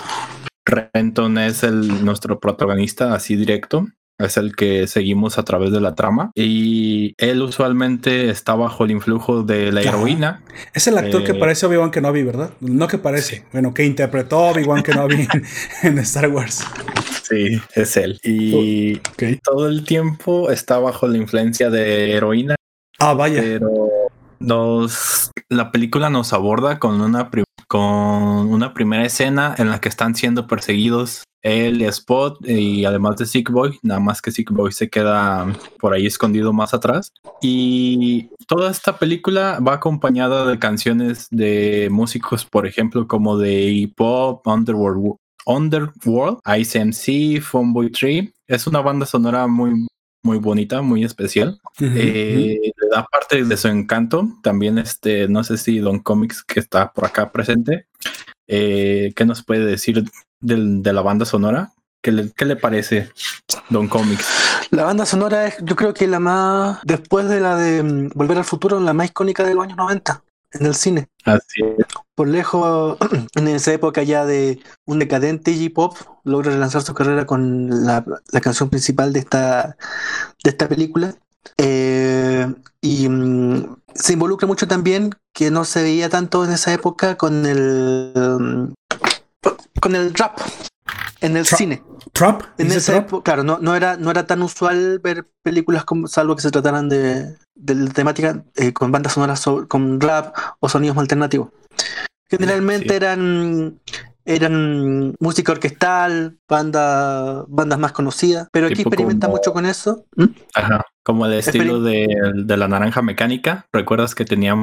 Renton 0.64 1.38
es 1.38 1.62
el 1.62 2.04
nuestro 2.04 2.40
protagonista 2.40 3.14
así 3.14 3.36
directo, 3.36 3.86
es 4.18 4.36
el 4.36 4.54
que 4.54 4.86
seguimos 4.86 5.38
a 5.38 5.44
través 5.44 5.72
de 5.72 5.80
la 5.80 5.94
trama 5.94 6.30
y 6.34 7.14
él 7.18 7.42
usualmente 7.42 8.30
está 8.30 8.54
bajo 8.54 8.84
el 8.84 8.92
influjo 8.92 9.42
de 9.42 9.72
la 9.72 9.82
heroína. 9.82 10.42
Es 10.72 10.86
el 10.86 10.96
actor 10.96 11.24
que 11.24 11.32
eh, 11.32 11.34
parece 11.34 11.66
Obi-Wan 11.66 11.90
Kenobi, 11.90 12.22
¿verdad? 12.22 12.50
No 12.60 12.86
que 12.88 12.98
parece, 12.98 13.44
bueno, 13.52 13.74
que 13.74 13.84
interpretó 13.84 14.38
Obi-Wan 14.38 14.82
Kenobi 14.82 15.28
en, 15.82 15.98
Star 15.98 16.28
Wars. 16.28 16.64
Sí, 17.22 17.60
es 17.74 17.96
él. 17.96 18.20
Y 18.22 19.00
todo 19.42 19.68
el 19.68 19.84
tiempo 19.84 20.50
está 20.50 20.78
bajo 20.78 21.08
la 21.08 21.18
influencia 21.18 21.68
de 21.70 22.12
heroína. 22.12 22.54
Ah, 22.98 23.14
vaya. 23.14 23.40
Pero 23.42 23.90
nos, 24.38 25.30
la 25.48 25.72
película 25.72 26.10
nos 26.10 26.32
aborda 26.32 26.78
con 26.78 27.00
una 27.00 27.30
con 27.66 27.82
una 27.82 28.74
primera 28.74 29.04
escena 29.04 29.54
en 29.58 29.70
la 29.70 29.80
que 29.80 29.88
están 29.88 30.14
siendo 30.14 30.46
perseguidos 30.46 31.24
y 31.44 31.84
Spot 31.84 32.38
y 32.48 32.86
además 32.86 33.16
de 33.16 33.26
Sick 33.26 33.50
Boy, 33.50 33.78
nada 33.82 34.00
más 34.00 34.22
que 34.22 34.30
Sick 34.30 34.50
Boy 34.50 34.72
se 34.72 34.88
queda 34.88 35.46
por 35.78 35.92
ahí 35.92 36.06
escondido 36.06 36.54
más 36.54 36.72
atrás. 36.72 37.12
Y 37.42 38.30
toda 38.46 38.70
esta 38.70 38.96
película 38.98 39.60
va 39.60 39.74
acompañada 39.74 40.46
de 40.46 40.58
canciones 40.58 41.28
de 41.30 41.88
músicos, 41.90 42.46
por 42.46 42.66
ejemplo, 42.66 43.06
como 43.06 43.36
de 43.36 43.70
hip 43.70 44.00
hop, 44.00 44.40
Underworld, 44.46 45.16
Underworld, 45.44 46.38
ICMC, 46.46 47.42
Phoneboy 47.42 47.90
Tree. 47.90 48.32
Es 48.46 48.66
una 48.66 48.80
banda 48.80 49.04
sonora 49.04 49.46
muy 49.46 49.86
muy 50.24 50.38
bonita, 50.38 50.82
muy 50.82 51.04
especial. 51.04 51.60
Eh, 51.80 52.58
le 52.62 52.88
da 52.90 53.04
parte 53.04 53.44
de 53.44 53.56
su 53.56 53.68
encanto. 53.68 54.26
También, 54.42 54.78
este, 54.78 55.28
no 55.28 55.44
sé 55.44 55.58
si 55.58 55.78
Don 55.78 56.00
Comics, 56.00 56.42
que 56.42 56.58
está 56.58 56.92
por 56.92 57.04
acá 57.04 57.30
presente, 57.30 57.86
eh, 58.48 59.12
¿qué 59.14 59.24
nos 59.26 59.44
puede 59.44 59.66
decir 59.66 60.02
de 60.40 60.92
la 60.92 61.02
banda 61.02 61.26
sonora? 61.26 61.72
¿Qué 62.00 62.10
le, 62.10 62.32
¿Qué 62.32 62.46
le, 62.46 62.56
parece, 62.56 63.10
Don 63.68 63.86
Comics? 63.86 64.26
La 64.70 64.84
banda 64.84 65.06
sonora 65.06 65.46
es, 65.46 65.56
yo 65.62 65.76
creo 65.76 65.94
que 65.94 66.06
la 66.06 66.20
más, 66.20 66.80
después 66.84 67.28
de 67.28 67.40
la 67.40 67.56
de 67.56 67.82
mm, 67.82 68.10
Volver 68.14 68.38
al 68.38 68.44
Futuro, 68.44 68.80
la 68.80 68.92
más 68.92 69.10
icónica 69.10 69.44
de 69.44 69.54
los 69.54 69.64
años 69.64 69.76
90 69.76 70.22
en 70.52 70.66
el 70.66 70.74
cine. 70.74 71.08
Así 71.24 71.62
es. 71.78 71.86
Por 72.14 72.28
lejos, 72.28 72.98
en 73.34 73.48
esa 73.48 73.72
época 73.72 74.02
ya 74.02 74.24
de 74.24 74.60
un 74.86 74.98
decadente 74.98 75.50
Iggy 75.50 75.68
Pop, 75.70 75.96
logra 76.24 76.52
relanzar 76.52 76.82
su 76.82 76.94
carrera 76.94 77.26
con 77.26 77.84
la, 77.84 78.04
canción 78.42 78.70
principal 78.70 79.12
de 79.12 79.20
esta, 79.20 79.76
de 80.42 80.50
esta 80.50 80.68
película. 80.68 81.14
Eh, 81.58 82.52
y 82.80 83.08
mm, 83.08 83.76
se 83.94 84.12
involucra 84.14 84.46
mucho 84.46 84.66
también, 84.66 85.10
que 85.32 85.50
no 85.50 85.64
se 85.64 85.82
veía 85.82 86.08
tanto 86.08 86.44
en 86.44 86.52
esa 86.52 86.72
época, 86.72 87.16
con 87.16 87.46
el, 87.46 88.12
mm, 88.14 88.72
con 89.80 89.94
el 89.94 90.14
rap 90.14 90.38
en 91.20 91.36
el 91.36 91.46
cine. 91.46 91.82
Trap. 92.12 92.42
En 92.58 92.70
esa 92.70 92.96
época, 92.96 93.24
claro, 93.24 93.44
no, 93.44 93.58
no, 93.60 93.74
era, 93.74 93.96
no 93.96 94.10
era 94.10 94.26
tan 94.26 94.42
usual 94.42 95.00
ver 95.00 95.26
películas 95.42 95.84
como, 95.84 96.06
salvo 96.06 96.36
que 96.36 96.42
se 96.42 96.50
trataran 96.50 96.88
de, 96.88 97.36
de 97.54 97.86
temática 97.90 98.44
eh, 98.56 98.72
con 98.72 98.92
bandas 98.92 99.14
sonoras 99.14 99.44
con 99.68 100.00
rap 100.00 100.36
o 100.60 100.68
sonidos 100.68 100.98
alternativos. 100.98 101.48
Generalmente 102.28 102.94
eran 102.96 103.80
eran 104.26 105.14
música 105.20 105.52
orquestal, 105.52 106.38
banda, 106.48 107.44
bandas 107.46 107.78
más 107.78 107.92
conocidas, 107.92 108.48
pero 108.52 108.66
aquí 108.66 108.80
experimenta 108.82 109.28
mucho 109.28 109.52
con 109.52 109.66
eso. 109.66 110.06
¿Mm? 110.16 110.24
Ajá, 110.54 110.82
como 111.02 111.26
el 111.26 111.34
estilo 111.34 111.82
de, 111.82 112.08
de, 112.34 112.56
la 112.56 112.68
naranja 112.68 113.02
mecánica. 113.02 113.66
¿Recuerdas 113.72 114.14
que 114.14 114.24
tenía 114.24 114.54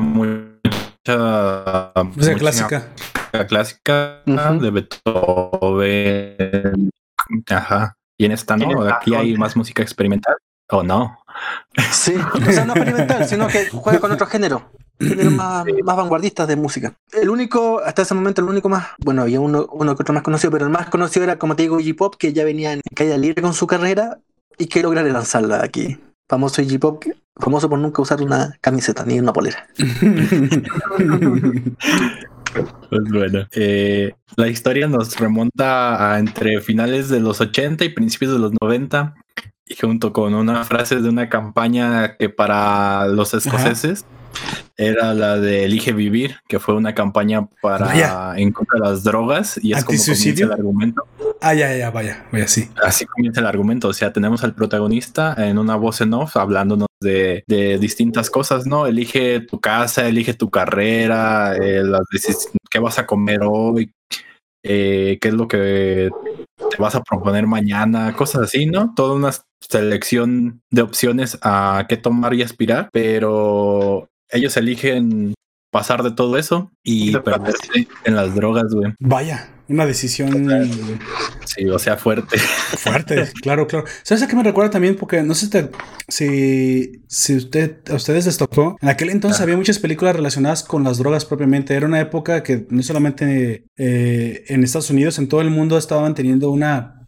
mucha 1.08 2.04
música 2.04 2.36
clásica? 2.38 2.90
clásica 3.48 4.22
de 4.26 4.72
Beethoven. 4.72 6.22
Ajá. 7.50 7.96
Y 8.18 8.26
en 8.26 8.32
esta 8.34 8.58
no, 8.58 8.84
aquí 8.84 9.16
hay 9.16 9.36
más 9.38 9.56
música 9.56 9.82
experimental. 9.82 10.36
¿O 10.70 10.84
no? 10.84 11.18
Sí, 11.92 12.16
o 12.16 12.52
sea, 12.52 12.66
no 12.66 12.74
experimental, 12.74 13.28
sino 13.28 13.48
que 13.48 13.68
juega 13.70 14.00
con 14.00 14.12
otro 14.12 14.26
género. 14.26 14.72
Géneros 15.00 15.34
más, 15.34 15.66
más 15.84 15.98
vanguardistas 15.98 16.48
de 16.48 16.56
música. 16.56 16.94
El 17.12 17.30
único, 17.30 17.80
hasta 17.80 18.04
ese 18.04 18.14
momento, 18.14 18.42
el 18.42 18.48
único 18.48 18.70
más, 18.70 18.90
bueno, 19.00 19.24
había 19.24 19.42
uno, 19.42 19.68
uno 19.72 19.96
que 19.96 20.04
otro 20.04 20.14
más 20.14 20.24
conocido, 20.24 20.52
pero 20.52 20.66
el 20.66 20.72
más 20.72 20.90
conocido 20.90 21.24
era, 21.24 21.38
como 21.38 21.56
te 21.56 21.64
digo, 21.64 21.80
Iggy 21.80 21.94
Pop, 21.94 22.16
que 22.18 22.32
ya 22.32 22.46
venía 22.46 22.72
en 22.72 22.82
caída 22.96 23.18
libre 23.18 23.42
con 23.42 23.54
su 23.54 23.68
carrera 23.68 24.20
y 24.58 24.68
que 24.68 24.82
logra 24.82 25.02
lanzarla 25.04 25.64
aquí. 25.64 26.00
Famoso 26.30 26.62
Iggy 26.62 26.78
Pop, 26.78 27.04
famoso 27.38 27.70
por 27.70 27.80
nunca 27.80 28.02
usar 28.02 28.22
una 28.22 28.58
camiseta 28.62 29.06
ni 29.06 29.20
una 29.20 29.34
polera. 29.34 29.68
Pues 32.90 33.04
bueno, 33.10 33.48
eh, 33.54 34.14
la 34.36 34.50
historia 34.50 34.86
nos 34.88 35.18
remonta 35.18 36.14
a 36.14 36.20
entre 36.20 36.60
finales 36.60 37.08
de 37.08 37.22
los 37.22 37.40
80 37.40 37.86
y 37.86 37.90
principios 37.90 38.34
de 38.34 38.40
los 38.40 38.52
90 38.62 39.16
y 39.66 39.76
junto 39.76 40.12
con 40.12 40.34
una 40.34 40.66
frase 40.66 40.98
de 40.98 41.08
una 41.08 41.30
campaña 41.30 42.18
que 42.18 42.28
para 42.28 43.08
los 43.08 43.34
escoceses 43.34 44.06
era 44.78 45.14
la 45.14 45.38
de 45.38 45.66
Elige 45.66 45.94
Vivir, 45.94 46.38
que 46.48 46.60
fue 46.60 46.76
una 46.76 46.96
campaña 46.96 47.48
para 47.62 48.38
en 48.38 48.52
contra 48.52 48.80
de 48.80 48.90
las 48.90 49.04
drogas 49.04 49.60
y 49.62 49.74
es 49.74 49.84
como 49.84 49.98
comienza 49.98 50.44
el 50.44 50.52
argumento. 50.52 51.04
Ah, 51.40 51.54
ya, 51.54 51.76
ya, 51.76 51.90
vaya, 51.92 52.26
vaya, 52.32 52.48
sí. 52.48 52.70
Así 52.84 53.06
comienza 53.06 53.42
el 53.42 53.48
argumento, 53.48 53.88
o 53.88 53.94
sea, 53.94 54.14
tenemos 54.14 54.44
al 54.44 54.54
protagonista 54.54 55.36
en 55.38 55.58
una 55.58 55.76
voz 55.76 56.02
en 56.02 56.14
off 56.14 56.38
hablándonos 56.38 56.88
de, 57.00 57.44
distintas 57.80 58.30
cosas, 58.30 58.66
¿no? 58.66 58.88
Elige 58.88 59.42
tu 59.42 59.60
casa, 59.60 60.08
elige 60.08 60.34
tu 60.34 60.50
carrera, 60.50 61.56
eh, 61.56 61.84
las 61.84 62.04
qué 62.70 62.80
vas 62.80 63.00
a 63.00 63.06
comer 63.06 63.42
hoy, 63.44 63.92
eh, 64.64 65.18
qué 65.20 65.28
es 65.28 65.34
lo 65.34 65.48
que 65.48 66.10
te 66.70 66.78
vas 66.78 66.96
a 66.96 67.02
proponer 67.02 67.48
mañana, 67.48 68.14
cosas 68.14 68.44
así, 68.44 68.66
¿no? 68.66 68.94
Toda 68.96 69.16
una 69.16 69.32
selección 69.60 70.62
de 70.70 70.82
opciones 70.82 71.38
a 71.42 71.86
qué 71.90 71.98
tomar 71.98 72.34
y 72.34 72.44
aspirar, 72.44 72.90
pero 72.92 74.11
ellos 74.32 74.56
eligen 74.58 75.34
pasar 75.72 76.04
de 76.04 76.12
todo 76.12 76.38
eso 76.38 76.72
y 76.84 77.18
perderse 77.18 77.88
en 78.04 78.16
las 78.16 78.36
drogas, 78.36 78.74
güey. 78.74 78.94
Vaya, 79.00 79.50
una 79.70 79.86
decisión. 79.86 80.50
Sí, 81.46 81.66
o 81.68 81.80
sea, 81.80 81.96
fuerte. 81.98 82.38
Fuerte, 82.38 83.32
claro, 83.42 83.68
claro. 83.68 83.86
¿Sabes 84.04 84.22
a 84.24 84.28
qué 84.28 84.36
me 84.36 84.44
recuerda 84.44 84.70
también? 84.72 84.98
Porque 84.98 85.24
no 85.24 85.34
sé 85.34 85.70
si, 86.10 87.04
si 87.08 87.36
usted, 87.36 87.78
a 87.90 87.96
ustedes 87.96 88.26
les 88.26 88.38
tocó. 88.38 88.78
En 88.82 88.90
aquel 88.90 89.10
entonces 89.10 89.42
había 89.42 89.56
muchas 89.56 89.80
películas 89.80 90.16
relacionadas 90.16 90.64
con 90.64 90.84
las 90.84 90.98
drogas 90.98 91.26
propiamente. 91.26 91.74
Era 91.74 91.88
una 91.88 92.02
época 92.02 92.44
que 92.44 92.68
no 92.70 92.84
solamente 92.84 93.66
eh, 93.78 94.44
en 94.48 94.64
Estados 94.64 94.90
Unidos, 94.90 95.18
en 95.20 95.30
todo 95.30 95.42
el 95.42 95.50
mundo 95.50 95.78
estaban 95.78 96.14
teniendo 96.14 96.52
una 96.52 97.08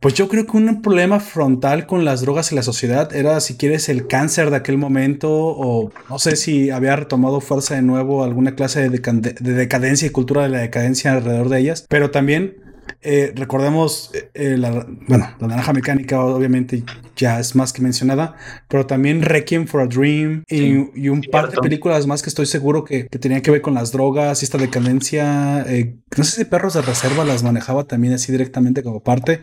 pues 0.00 0.14
yo 0.14 0.28
creo 0.28 0.46
que 0.46 0.56
un 0.56 0.80
problema 0.80 1.18
frontal 1.18 1.86
con 1.86 2.04
las 2.04 2.20
drogas 2.20 2.52
en 2.52 2.56
la 2.56 2.62
sociedad 2.62 3.14
era, 3.14 3.40
si 3.40 3.56
quieres, 3.56 3.88
el 3.88 4.06
cáncer 4.06 4.50
de 4.50 4.56
aquel 4.56 4.78
momento 4.78 5.28
o 5.30 5.90
no 6.08 6.18
sé 6.20 6.36
si 6.36 6.70
había 6.70 6.94
retomado 6.94 7.40
fuerza 7.40 7.74
de 7.74 7.82
nuevo 7.82 8.22
alguna 8.22 8.54
clase 8.54 8.88
de, 8.88 8.98
decadencia 9.40 10.06
y 10.06 10.10
cultura 10.10 10.42
de 10.42 10.50
la 10.50 10.58
decadencia 10.58 11.12
alrededor 11.12 11.48
de 11.48 11.58
ellas, 11.58 11.84
pero 11.88 12.12
también 12.12 12.67
eh, 13.00 13.32
recordemos, 13.34 14.10
eh, 14.34 14.56
la, 14.58 14.86
bueno, 15.06 15.30
la 15.38 15.46
naranja 15.46 15.72
mecánica 15.72 16.20
obviamente 16.20 16.84
ya 17.16 17.40
es 17.40 17.54
más 17.54 17.72
que 17.72 17.82
mencionada, 17.82 18.34
pero 18.68 18.86
también 18.86 19.22
Requiem 19.22 19.66
for 19.66 19.82
a 19.82 19.86
Dream 19.86 20.44
y, 20.48 21.08
un 21.08 21.22
par 21.22 21.50
de 21.50 21.58
películas 21.58 22.06
más 22.06 22.22
que 22.22 22.28
estoy 22.28 22.46
seguro 22.46 22.84
que, 22.84 23.04
tenían 23.04 23.40
que 23.40 23.50
ver 23.50 23.60
con 23.60 23.74
las 23.74 23.92
drogas 23.92 24.42
y 24.42 24.44
esta 24.44 24.58
decadencia. 24.58 25.62
Eh, 25.68 25.96
no 26.16 26.24
sé 26.24 26.36
si 26.36 26.44
Perros 26.44 26.74
de 26.74 26.82
Reserva 26.82 27.24
las 27.24 27.42
manejaba 27.42 27.84
también 27.84 28.14
así 28.14 28.32
directamente 28.32 28.82
como 28.82 29.00
parte. 29.00 29.42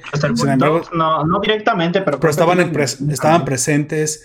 no, 0.94 1.24
no 1.26 1.40
directamente, 1.42 2.02
pero, 2.02 2.20
pero 2.20 2.32
estaban, 2.32 2.60
estaban 3.10 3.46
presentes. 3.46 4.24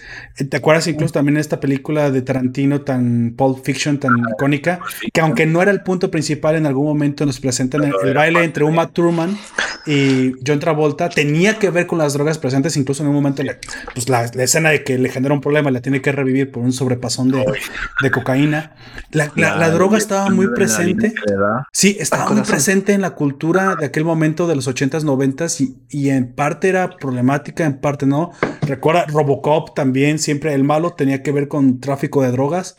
¿Te 0.49 0.57
acuerdas 0.57 0.87
incluso 0.87 1.15
también 1.15 1.37
esta 1.37 1.61
película 1.61 2.11
de 2.11 2.23
Tarantino 2.23 2.83
tan 2.83 3.35
Pulp 3.37 3.65
Fiction, 3.65 3.99
tan 3.99 4.13
icónica? 4.33 4.81
Que 5.13 5.21
aunque 5.21 5.47
no 5.47 5.61
era 5.61 5.71
el 5.71 5.83
punto 5.83 6.11
principal, 6.11 6.57
en 6.57 6.67
algún 6.67 6.87
momento 6.87 7.27
nos 7.27 7.41
presentan 7.41 7.85
el, 7.85 7.93
el 8.05 8.15
baile 8.15 8.45
entre 8.45 8.65
Uma 8.65 8.89
Thurman 8.89 9.10
y 9.87 10.33
John 10.47 10.61
Travolta 10.61 11.09
tenía 11.09 11.59
que 11.59 11.71
ver 11.71 11.87
con 11.87 11.99
las 11.99 12.13
drogas 12.13 12.39
presentes, 12.39 12.77
incluso 12.77 13.03
en 13.03 13.09
un 13.09 13.15
momento, 13.15 13.43
pues 13.95 14.09
la, 14.09 14.25
escena 14.25 14.71
de 14.71 14.85
que 14.85 14.99
le 14.99 15.09
genera 15.09 15.35
un 15.35 15.41
problema, 15.41 15.71
la 15.71 15.81
tiene 15.81 16.03
que 16.03 16.13
revivir 16.13 16.51
por 16.51 16.63
un 16.63 16.73
sobrepasón 16.73 17.31
de, 17.31 18.11
cocaína. 18.11 18.75
La, 19.11 19.71
droga 19.71 19.99
estaba 19.99 20.29
muy 20.31 20.49
presente. 20.55 21.15
Sí, 21.73 21.97
estaba 21.99 22.31
muy 22.31 22.43
presente 22.43 22.93
en 22.93 23.01
la 23.01 23.11
cultura 23.11 23.77
de 23.77 23.87
aquel 23.87 24.05
momento 24.05 24.47
de 24.47 24.57
los 24.57 24.69
80s, 24.69 25.03
90s 25.03 25.61
y, 25.61 25.77
y 25.89 26.11
en 26.11 26.33
parte 26.33 26.69
era 26.69 26.91
problemática, 26.91 27.65
en 27.65 27.79
parte 27.79 28.07
no. 28.07 28.33
Recuerda, 28.63 29.07
Robocop 29.07 29.75
también, 29.75 30.19
siempre 30.19 30.55
el 30.55 30.65
malo 30.65 30.93
tenía 30.93 31.23
que 31.23 31.33
ver 31.33 31.49
con 31.49 31.81
tráfico 31.81 32.23
de 32.23 32.31
drogas. 32.31 32.77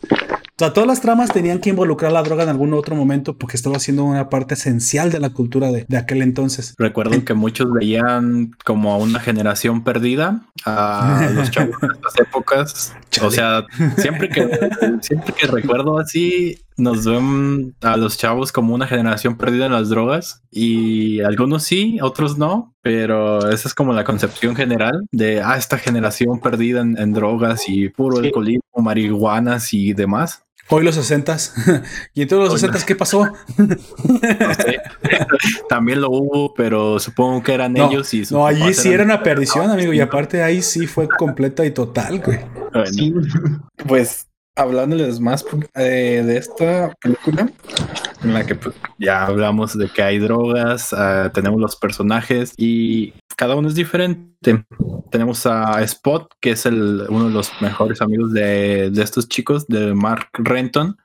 O 0.62 0.64
sea, 0.64 0.74
todas 0.74 0.88
las 0.88 1.02
tramas 1.02 1.34
tenían 1.34 1.58
que 1.58 1.72
involucrar 1.72 2.12
la 2.12 2.22
droga 2.22 2.44
en 2.44 2.50
algún 2.50 2.76
otro 2.76 2.96
momento 2.96 3.36
porque 3.36 3.58
estaba 3.58 3.80
siendo 3.80 4.04
una 4.04 4.30
parte 4.30 4.54
esencial 4.54 5.12
de 5.12 5.20
la 5.20 5.32
cultura 5.32 5.72
de, 5.72 5.88
aquel 5.98 6.22
entonces. 6.22 6.76
Recuerdo 6.78 7.26
que 7.26 7.34
muchos 7.34 7.74
veían 7.74 8.52
como 8.64 8.94
a 8.94 8.98
una 8.98 9.20
generación 9.20 9.84
perdida 9.84 10.44
a 10.64 11.32
los 11.34 11.50
chavos 11.50 11.82
de 11.82 11.88
estas 11.88 12.20
épocas. 12.20 12.96
O 13.24 13.32
sea, 13.32 13.66
siempre 13.98 14.30
que, 14.30 14.48
siempre 15.02 15.34
que 15.34 15.48
recuerdo 15.48 15.98
así, 15.98 16.60
nos 16.78 17.06
ven 17.06 17.76
a 17.82 17.98
los 17.98 18.18
chavos 18.18 18.52
como 18.52 18.74
una 18.74 18.88
generación 18.88 19.38
perdida 19.38 19.66
en 19.66 19.72
las 19.72 19.90
drogas 19.90 20.44
y 20.52 21.22
algunos 21.22 21.64
sí, 21.64 22.00
otros 22.02 22.38
no, 22.38 22.76
pero 22.82 23.50
esa 23.50 23.68
es 23.68 23.74
como 23.74 23.94
la 23.94 24.04
concepción 24.04 24.56
general 24.56 25.08
de 25.12 25.42
ah, 25.42 25.58
esta 25.58 25.78
generación 25.78 26.40
perdida 26.40 26.82
en, 26.82 27.14
drogas 27.14 27.68
y 27.68 27.90
puro 27.90 28.20
alcoholismo, 28.20 28.82
marihuanas 28.82 29.74
y 29.74 29.94
demás. 29.94 30.44
Hoy 30.74 30.86
los 30.86 30.96
60 30.96 31.38
y 32.14 32.22
en 32.22 32.28
todos 32.30 32.46
los 32.46 32.62
60 32.62 32.86
¿qué 32.86 32.96
pasó? 32.96 33.30
También 35.70 36.00
lo 36.00 36.10
hubo, 36.10 36.54
pero 36.54 36.98
supongo 36.98 37.44
que 37.44 37.54
eran 37.54 37.76
ellos 37.76 38.14
y 38.14 38.24
No, 38.32 38.48
allí 38.48 38.74
sí 38.74 38.88
era 38.88 39.04
una 39.04 39.22
perdición, 39.22 39.70
amigo, 39.70 39.92
y 39.92 40.00
aparte 40.00 40.42
ahí 40.42 40.62
sí 40.62 40.88
fue 40.88 41.10
completa 41.10 41.66
y 41.66 41.72
total, 41.72 42.22
güey. 42.22 42.40
Pues 43.86 44.28
hablándoles 44.56 45.20
más 45.20 45.44
eh, 45.76 46.24
de 46.26 46.38
esta 46.38 46.94
película, 47.02 47.50
en 48.24 48.34
la 48.34 48.46
que 48.46 48.56
pues, 48.56 48.76
ya 48.98 49.26
hablamos 49.26 49.78
de 49.78 49.90
que 49.90 50.02
hay 50.04 50.20
drogas, 50.20 50.94
ah, 50.94 51.32
tenemos 51.34 51.60
los 51.60 51.76
personajes 51.76 52.54
y 52.58 53.14
cada 53.36 53.56
uno 53.56 53.68
es 53.68 53.76
diferente. 53.76 54.66
Tenemos 55.10 55.46
a 55.46 55.82
Spot, 55.82 56.32
que 56.40 56.52
es 56.52 56.66
el, 56.66 57.06
uno 57.10 57.26
de 57.26 57.32
los 57.32 57.52
mejores 57.60 58.02
amigos 58.02 58.32
de, 58.34 58.88
estos 58.88 59.28
chicos, 59.28 59.68
de 59.68 59.94
Mark 59.96 60.30
Renton. 60.34 60.96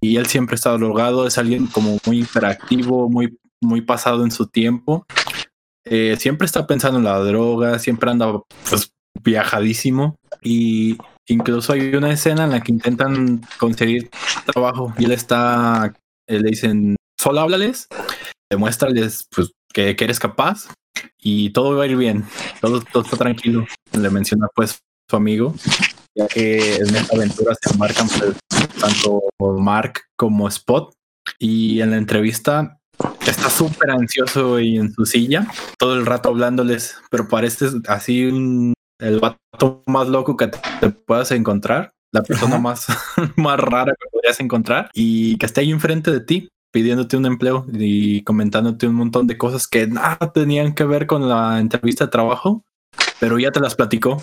Y 0.00 0.16
él 0.16 0.26
siempre 0.26 0.54
está 0.54 0.70
drogado, 0.72 1.26
es 1.26 1.38
alguien 1.38 1.66
como 1.66 1.98
muy 2.06 2.20
interactivo, 2.20 3.08
muy, 3.08 3.38
muy 3.60 3.82
pasado 3.82 4.24
en 4.24 4.30
su 4.30 4.46
tiempo. 4.46 5.06
Eh, 5.84 6.16
siempre 6.18 6.46
está 6.46 6.66
pensando 6.66 6.98
en 6.98 7.04
la 7.04 7.18
droga, 7.18 7.78
siempre 7.78 8.10
anda 8.10 8.40
pues, 8.68 8.92
viajadísimo. 9.22 10.16
Y 10.42 10.96
incluso 11.26 11.72
hay 11.72 11.94
una 11.94 12.10
escena 12.10 12.44
en 12.44 12.50
la 12.50 12.60
que 12.60 12.72
intentan 12.72 13.42
conseguir 13.58 14.10
trabajo 14.46 14.94
y 14.98 15.04
él 15.04 15.12
está, 15.12 15.92
le 16.38 16.50
dicen, 16.50 16.96
solo 17.18 17.40
háblales, 17.40 17.86
demuéstrales 18.50 19.24
pues, 19.34 19.52
que, 19.72 19.96
eres 19.98 20.18
capaz 20.18 20.68
y 21.18 21.50
todo 21.50 21.76
va 21.76 21.84
a 21.84 21.86
ir 21.86 21.96
bien, 21.96 22.24
todo, 22.60 22.80
todo 22.80 23.02
está 23.04 23.16
tranquilo. 23.16 23.66
Le 23.92 24.10
menciona 24.10 24.46
pues 24.54 24.78
su 25.08 25.16
amigo, 25.16 25.54
ya 26.14 26.26
que 26.28 26.76
en 26.76 26.94
esta 26.94 27.16
aventura 27.16 27.54
se 27.60 27.72
embarcan 27.72 28.08
pues, 28.08 28.36
tanto 28.80 29.22
Mark 29.38 30.02
como 30.16 30.48
Spot 30.48 30.92
y 31.38 31.80
en 31.80 31.90
la 31.90 31.96
entrevista 31.96 32.78
está 33.26 33.50
súper 33.50 33.90
ansioso 33.90 34.60
y 34.60 34.76
en 34.76 34.92
su 34.92 35.06
silla, 35.06 35.46
todo 35.78 35.94
el 35.94 36.06
rato 36.06 36.28
hablándoles, 36.28 36.96
pero 37.10 37.28
parece 37.28 37.66
así 37.88 38.22
el 38.98 39.20
vato 39.20 39.82
más 39.86 40.08
loco 40.08 40.36
que 40.36 40.48
te, 40.48 40.90
puedas 40.90 41.30
encontrar, 41.32 41.92
la 42.12 42.22
persona 42.22 42.58
más, 42.58 42.86
más 43.36 43.58
rara 43.58 43.92
que 43.92 44.08
podrías 44.10 44.40
encontrar 44.40 44.90
y 44.94 45.36
que 45.38 45.46
esté 45.46 45.60
ahí 45.60 45.70
enfrente 45.70 46.10
de 46.10 46.20
ti 46.20 46.48
pidiéndote 46.72 47.16
un 47.16 47.26
empleo 47.26 47.66
y 47.72 48.22
comentándote 48.22 48.86
un 48.86 48.94
montón 48.94 49.26
de 49.26 49.36
cosas 49.36 49.66
que 49.66 49.86
nada 49.86 50.32
tenían 50.32 50.74
que 50.74 50.84
ver 50.84 51.06
con 51.06 51.28
la 51.28 51.58
entrevista 51.58 52.04
de 52.04 52.10
trabajo, 52.10 52.64
pero 53.18 53.38
ya 53.38 53.50
te 53.50 53.60
las 53.60 53.74
platicó. 53.74 54.22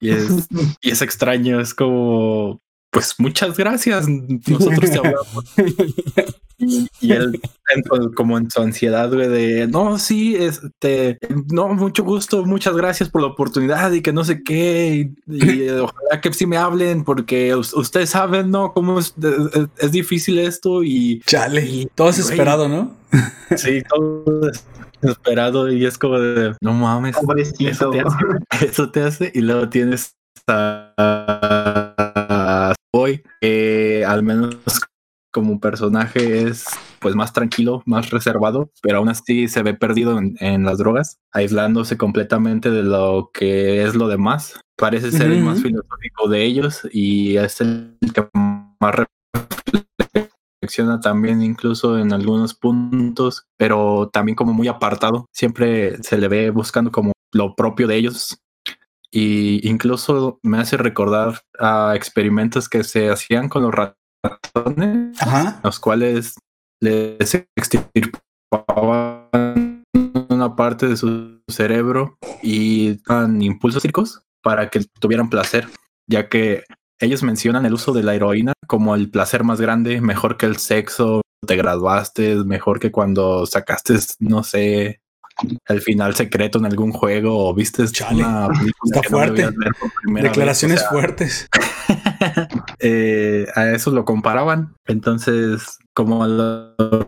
Y 0.00 0.10
es, 0.10 0.48
y 0.80 0.90
es 0.90 1.02
extraño, 1.02 1.60
es 1.60 1.74
como, 1.74 2.60
pues 2.90 3.16
muchas 3.18 3.56
gracias, 3.56 4.06
nosotros 4.08 4.90
te 4.90 4.98
hablamos. 4.98 5.54
Y, 7.00 7.12
él, 7.12 7.40
como 8.14 8.38
en 8.38 8.50
su 8.50 8.60
ansiedad, 8.60 9.12
güey, 9.12 9.28
de 9.28 9.66
no, 9.66 9.98
sí, 9.98 10.36
este, 10.36 11.18
no, 11.50 11.68
mucho 11.68 12.04
gusto, 12.04 12.44
muchas 12.44 12.76
gracias 12.76 13.08
por 13.08 13.22
la 13.22 13.28
oportunidad 13.28 13.90
y 13.92 14.02
que 14.02 14.12
no 14.12 14.24
sé 14.24 14.42
qué. 14.42 15.10
Y, 15.26 15.68
ojalá 15.68 16.20
que 16.20 16.32
sí 16.32 16.46
me 16.46 16.56
hablen, 16.56 17.04
porque 17.04 17.54
ustedes 17.54 18.10
saben, 18.10 18.50
¿no? 18.50 18.72
Cómo 18.72 18.98
es, 18.98 19.14
es, 19.78 19.92
difícil 19.92 20.38
esto 20.38 20.82
y. 20.82 21.20
Chale, 21.26 21.88
todo 21.94 22.10
es 22.10 22.18
esperado, 22.18 22.68
¿no? 22.68 22.96
Sí, 23.56 23.82
todo 23.88 24.48
es 24.50 24.64
esperado 25.02 25.70
y 25.70 25.86
es 25.86 25.96
como 25.96 26.18
de 26.18 26.54
no 26.60 26.72
mames, 26.72 27.16
eso 27.60 27.90
te, 27.90 28.00
hace, 28.00 28.24
eso 28.66 28.90
te 28.90 29.02
hace 29.02 29.30
y 29.34 29.40
luego 29.40 29.68
tienes 29.68 30.16
a 30.48 30.92
hoy, 32.92 33.22
al 34.06 34.22
menos 34.22 34.56
como 35.30 35.60
personaje 35.60 36.42
es 36.42 36.66
pues 37.00 37.14
más 37.14 37.32
tranquilo, 37.32 37.82
más 37.86 38.10
reservado, 38.10 38.70
pero 38.82 38.98
aún 38.98 39.08
así 39.08 39.48
se 39.48 39.62
ve 39.62 39.74
perdido 39.74 40.18
en, 40.18 40.64
las 40.64 40.78
drogas, 40.78 41.18
aislándose 41.32 41.96
completamente 41.96 42.70
de 42.70 42.82
lo 42.82 43.30
que 43.32 43.84
es 43.84 43.94
lo 43.94 44.08
demás. 44.08 44.60
Parece 44.76 45.10
ser 45.10 45.30
el 45.30 45.42
más 45.42 45.62
filosófico 45.62 46.28
de 46.28 46.44
ellos 46.44 46.82
y 46.92 47.36
es 47.36 47.60
el 47.60 47.96
que 48.14 48.28
más 48.80 48.94
reflexiona 50.60 51.00
también 51.00 51.42
incluso 51.42 51.98
en 51.98 52.12
algunos 52.12 52.54
puntos, 52.54 53.46
pero 53.56 54.08
también 54.12 54.36
como 54.36 54.52
muy 54.52 54.68
apartado. 54.68 55.26
Siempre 55.32 56.02
se 56.02 56.18
le 56.18 56.28
ve 56.28 56.50
buscando 56.50 56.90
como 56.90 57.12
lo 57.32 57.54
propio 57.54 57.86
de 57.86 57.96
ellos. 57.96 58.38
Y 59.10 59.66
incluso 59.66 60.38
me 60.42 60.58
hace 60.58 60.76
recordar 60.76 61.40
a 61.58 61.94
experimentos 61.96 62.68
que 62.68 62.84
se 62.84 63.08
hacían 63.10 63.48
con 63.48 63.62
los 63.62 63.74
ratones, 64.22 65.18
los 65.62 65.80
cuales 65.80 66.34
les 66.80 67.34
extirpaban 67.56 69.28
una 70.28 70.54
parte 70.56 70.86
de 70.88 70.96
su 70.96 71.40
cerebro 71.48 72.16
y 72.42 73.00
dan 73.04 73.42
impulsos 73.42 73.82
circos 73.82 74.22
para 74.42 74.70
que 74.70 74.84
tuvieran 75.00 75.30
placer, 75.30 75.68
ya 76.08 76.28
que 76.28 76.64
ellos 77.00 77.22
mencionan 77.22 77.66
el 77.66 77.74
uso 77.74 77.92
de 77.92 78.02
la 78.02 78.14
heroína 78.14 78.52
como 78.66 78.94
el 78.94 79.10
placer 79.10 79.44
más 79.44 79.60
grande, 79.60 80.00
mejor 80.00 80.36
que 80.36 80.46
el 80.46 80.56
sexo, 80.56 81.22
te 81.46 81.56
graduaste, 81.56 82.36
mejor 82.44 82.80
que 82.80 82.90
cuando 82.90 83.46
sacaste, 83.46 83.94
no 84.20 84.42
sé, 84.42 85.00
el 85.68 85.80
final 85.80 86.14
secreto 86.14 86.58
en 86.58 86.66
algún 86.66 86.92
juego 86.92 87.48
o 87.48 87.54
viste 87.54 87.84
una 88.10 88.48
está 88.84 89.02
fuerte. 89.08 89.48
Declaraciones 90.04 90.84
fuertes. 90.88 91.48
Eh, 92.80 93.46
a 93.54 93.70
eso 93.70 93.90
lo 93.90 94.04
comparaban. 94.04 94.74
Entonces, 94.86 95.78
como 95.94 96.22
a 96.22 96.28
los 96.28 97.04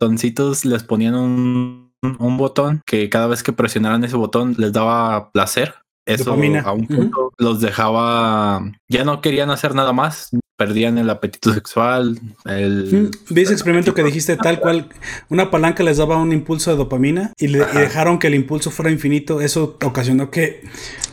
ratoncitos 0.00 0.64
les 0.64 0.82
ponían 0.82 1.14
un, 1.14 1.92
un 2.02 2.36
botón 2.36 2.82
que 2.86 3.08
cada 3.10 3.26
vez 3.26 3.42
que 3.42 3.52
presionaran 3.52 4.04
ese 4.04 4.16
botón 4.16 4.54
les 4.58 4.72
daba 4.72 5.30
placer. 5.32 5.74
Eso 6.06 6.32
a 6.32 6.72
un 6.72 6.86
punto 6.88 7.32
los 7.38 7.60
dejaba, 7.60 8.62
ya 8.88 9.04
no 9.04 9.20
querían 9.20 9.50
hacer 9.50 9.74
nada 9.74 9.92
más, 9.92 10.30
perdían 10.56 10.98
el 10.98 11.08
apetito 11.08 11.52
sexual. 11.54 12.18
El, 12.46 13.10
ese 13.34 13.52
experimento 13.52 13.94
que 13.94 14.02
dijiste 14.02 14.36
tal 14.36 14.58
cual, 14.58 14.88
una 15.28 15.50
palanca 15.50 15.84
les 15.84 15.98
daba 15.98 16.16
un 16.16 16.32
impulso 16.32 16.70
de 16.70 16.78
dopamina 16.78 17.32
y, 17.38 17.48
le, 17.48 17.64
dejaron 17.64 18.18
que 18.18 18.26
el 18.26 18.34
impulso 18.34 18.70
fuera 18.70 18.90
infinito. 18.90 19.40
Eso 19.40 19.78
ocasionó 19.84 20.30
que 20.30 20.64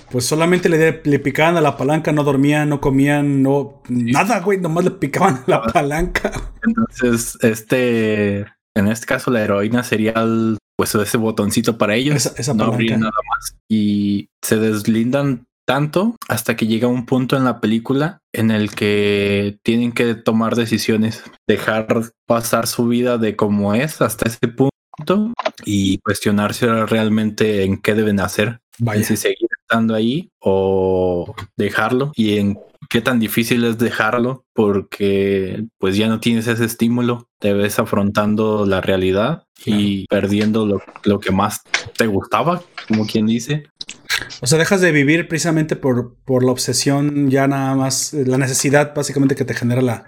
pues 0.09 0.25
solamente 0.25 0.69
le, 0.69 1.01
le 1.03 1.19
picaban 1.19 1.57
a 1.57 1.61
la 1.61 1.77
palanca, 1.77 2.11
no 2.11 2.23
dormían, 2.23 2.69
no 2.69 2.79
comían, 2.81 3.41
no 3.43 3.81
nada, 3.89 4.39
güey, 4.39 4.59
nomás 4.59 4.85
le 4.85 4.91
picaban 4.91 5.35
a 5.35 5.43
la 5.47 5.61
palanca. 5.63 6.31
Entonces, 6.65 7.37
este, 7.41 8.39
en 8.75 8.87
este 8.87 9.05
caso 9.05 9.31
la 9.31 9.43
heroína 9.43 9.83
sería 9.83 10.13
el, 10.13 10.57
pues 10.77 10.93
ese 10.95 11.17
botoncito 11.17 11.77
para 11.77 11.95
ellos, 11.95 12.31
esa, 12.37 12.53
no 12.53 12.71
nada 12.71 13.11
más. 13.11 13.55
Y 13.69 14.29
se 14.43 14.57
deslindan 14.57 15.45
tanto 15.67 16.15
hasta 16.29 16.55
que 16.55 16.67
llega 16.67 16.87
un 16.87 17.05
punto 17.05 17.35
en 17.35 17.43
la 17.43 17.59
película 17.59 18.19
en 18.33 18.51
el 18.51 18.73
que 18.73 19.59
tienen 19.63 19.91
que 19.91 20.15
tomar 20.15 20.55
decisiones, 20.55 21.23
dejar 21.47 21.87
pasar 22.25 22.67
su 22.67 22.87
vida 22.87 23.17
de 23.17 23.35
como 23.35 23.73
es 23.73 24.01
hasta 24.01 24.29
ese 24.29 24.47
punto 24.47 25.33
y 25.65 25.97
cuestionarse 25.99 26.85
realmente 26.85 27.63
en 27.63 27.81
qué 27.81 27.93
deben 27.95 28.19
hacer, 28.21 28.61
si 29.03 29.17
seguir 29.17 29.46
estando 29.67 29.95
ahí 29.95 30.31
o 30.39 31.35
dejarlo 31.57 32.13
y 32.15 32.37
en 32.37 32.57
qué 32.89 33.01
tan 33.01 33.19
difícil 33.19 33.65
es 33.65 33.77
dejarlo 33.77 34.45
porque 34.53 35.65
pues 35.77 35.97
ya 35.97 36.07
no 36.07 36.21
tienes 36.21 36.47
ese 36.47 36.63
estímulo, 36.63 37.27
te 37.39 37.53
ves 37.53 37.77
afrontando 37.77 38.65
la 38.65 38.79
realidad 38.79 39.43
y 39.65 40.07
perdiendo 40.07 40.65
lo, 40.65 40.81
lo 41.03 41.19
que 41.19 41.31
más 41.31 41.63
te 41.97 42.07
gustaba, 42.07 42.61
como 42.87 43.05
quien 43.05 43.25
dice. 43.25 43.65
O 44.41 44.47
sea, 44.47 44.59
dejas 44.59 44.81
de 44.81 44.91
vivir 44.91 45.27
precisamente 45.27 45.75
por, 45.75 46.15
por 46.25 46.43
la 46.43 46.51
obsesión, 46.51 47.29
ya 47.29 47.47
nada 47.47 47.75
más, 47.75 48.13
la 48.13 48.37
necesidad 48.37 48.93
básicamente 48.93 49.35
que 49.35 49.45
te 49.45 49.53
genera 49.53 49.81
la, 49.81 50.05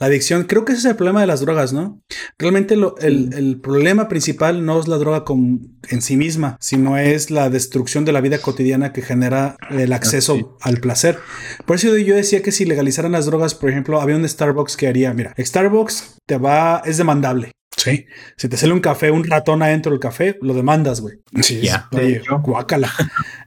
adicción. 0.00 0.44
Creo 0.44 0.64
que 0.64 0.72
ese 0.72 0.80
es 0.80 0.84
el 0.86 0.96
problema 0.96 1.20
de 1.20 1.26
las 1.26 1.40
drogas, 1.40 1.72
¿no? 1.72 2.00
Realmente 2.38 2.74
el, 2.74 3.60
problema 3.60 4.08
principal 4.08 4.64
no 4.64 4.80
es 4.80 4.88
la 4.88 4.96
droga 4.96 5.24
en 5.28 6.02
sí 6.02 6.16
misma, 6.16 6.56
sino 6.60 6.96
es 6.96 7.30
la 7.30 7.50
destrucción 7.50 8.04
de 8.04 8.12
la 8.12 8.20
vida 8.20 8.38
cotidiana 8.38 8.92
que 8.92 9.02
genera 9.02 9.56
el 9.70 9.92
acceso 9.92 10.56
al 10.60 10.78
placer. 10.78 11.18
Por 11.66 11.76
eso 11.76 11.96
yo 11.96 12.14
decía 12.14 12.42
que 12.42 12.52
si 12.52 12.64
legalizaran 12.64 13.12
las 13.12 13.26
drogas, 13.26 13.54
por 13.54 13.70
ejemplo, 13.70 14.00
había 14.00 14.16
un 14.16 14.28
Starbucks 14.28 14.76
que 14.76 14.86
haría, 14.86 15.12
mira, 15.14 15.34
Starbucks 15.38 16.18
te 16.26 16.38
va, 16.38 16.82
es 16.84 16.96
demandable. 16.96 17.52
Sí. 17.78 18.06
Si 18.36 18.48
te 18.48 18.56
sale 18.56 18.72
un 18.72 18.80
café, 18.80 19.10
un 19.10 19.24
ratón 19.24 19.62
adentro 19.62 19.92
del 19.92 20.00
café, 20.00 20.36
lo 20.42 20.52
demandas, 20.52 21.00
güey. 21.00 21.20
Sí, 21.40 21.60
ya. 21.62 21.88
guácala. 22.42 22.92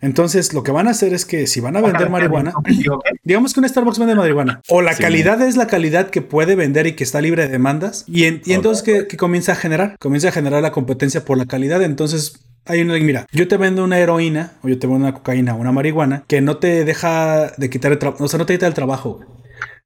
Entonces, 0.02 0.54
lo 0.54 0.64
que 0.64 0.72
van 0.72 0.88
a 0.88 0.92
hacer 0.92 1.14
es 1.14 1.26
que 1.26 1.48
si 1.48 1.60
van 1.60 1.76
a 1.76 1.82
vender 1.82 2.10
marihuana, 2.10 2.54
digamos 3.24 3.54
que 3.54 3.60
un 3.60 3.68
Starbucks 3.68 4.00
vende 4.00 4.16
marihuana, 4.16 4.62
o 4.70 4.82
la 4.82 4.96
calidad 4.96 5.42
es 5.42 5.58
la 5.58 5.68
calidad 5.68 6.10
que 6.10 6.22
puede 6.22 6.56
vender 6.56 6.88
y 6.88 6.94
que 6.94 7.04
está 7.04 7.22
libre 7.22 7.44
de 7.44 7.50
demandas, 7.50 8.06
y, 8.08 8.26
entonces, 8.26 8.84
¿qué, 8.84 9.18
comienza 9.18 9.52
a 9.52 9.56
generar? 9.56 9.98
Comienza 10.00 10.30
a 10.30 10.32
generar 10.32 10.62
la 10.62 10.72
competencia 10.72 11.26
por 11.26 11.38
la 11.38 11.46
calidad. 11.46 11.82
Entonces, 11.84 12.40
hay 12.66 12.82
uno 12.82 12.94
mira, 12.94 13.28
yo 13.32 13.48
te 13.48 13.58
vendo 13.58 13.84
una 13.84 14.00
heroína, 14.00 14.54
o 14.62 14.70
yo 14.70 14.80
te 14.80 14.88
vendo 14.88 15.04
una 15.04 15.14
cocaína, 15.14 15.56
o 15.56 15.58
una 15.58 15.72
marihuana, 15.72 16.24
que 16.28 16.42
no 16.42 16.58
te 16.58 16.86
deja 16.86 17.52
de 17.58 17.70
quitar 17.70 17.92
el 17.92 18.00
trabajo, 18.00 18.24
o 18.24 18.28
sea, 18.28 18.38
no 18.38 18.46
te 18.46 18.54
quita 18.54 18.68
el 18.68 18.74
trabajo, 18.74 19.20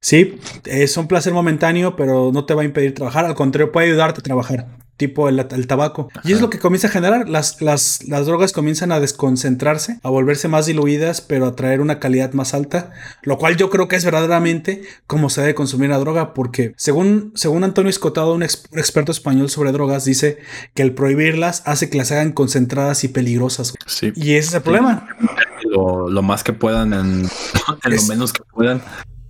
Sí, 0.00 0.38
es 0.64 0.96
un 0.96 1.08
placer 1.08 1.32
momentáneo, 1.32 1.96
pero 1.96 2.30
no 2.32 2.44
te 2.44 2.54
va 2.54 2.62
a 2.62 2.64
impedir 2.64 2.94
trabajar. 2.94 3.24
Al 3.24 3.34
contrario, 3.34 3.72
puede 3.72 3.88
ayudarte 3.88 4.20
a 4.20 4.22
trabajar, 4.22 4.66
tipo 4.96 5.28
el, 5.28 5.66
tabaco. 5.66 6.08
Y 6.24 6.32
es 6.32 6.40
lo 6.40 6.48
que 6.48 6.58
comienza 6.58 6.88
a 6.88 6.90
generar. 6.90 7.28
Las, 7.28 7.60
las, 7.60 8.06
las, 8.06 8.26
drogas 8.26 8.52
comienzan 8.52 8.92
a 8.92 9.00
desconcentrarse, 9.00 9.98
a 10.02 10.10
volverse 10.10 10.48
más 10.48 10.66
diluidas, 10.66 11.20
pero 11.20 11.46
a 11.46 11.56
traer 11.56 11.80
una 11.80 11.98
calidad 11.98 12.32
más 12.32 12.54
alta. 12.54 12.92
Lo 13.22 13.36
cual 13.36 13.56
yo 13.56 13.68
creo 13.68 13.88
que 13.88 13.96
es 13.96 14.04
verdaderamente 14.04 14.82
como 15.06 15.28
se 15.28 15.40
debe 15.40 15.54
consumir 15.54 15.90
la 15.90 15.98
droga, 15.98 16.34
porque 16.34 16.74
según, 16.76 17.32
según 17.34 17.64
Antonio 17.64 17.90
Escotado, 17.90 18.32
un, 18.32 18.42
experto 18.42 19.12
español 19.12 19.50
sobre 19.50 19.72
drogas, 19.72 20.04
dice 20.04 20.38
que 20.74 20.82
el 20.82 20.94
prohibirlas 20.94 21.62
hace 21.66 21.90
que 21.90 21.98
las 21.98 22.12
hagan 22.12 22.32
concentradas 22.32 23.04
y 23.04 23.08
peligrosas. 23.08 23.74
Sí. 23.86 24.12
Y 24.14 24.34
ese 24.34 24.48
es 24.48 24.54
el 24.54 24.62
problema. 24.62 25.08
Lo, 25.64 26.22
más 26.22 26.44
que 26.44 26.52
puedan, 26.52 26.92
en, 26.92 27.22
lo 27.84 28.02
menos 28.08 28.32
que 28.32 28.42
puedan. 28.52 28.82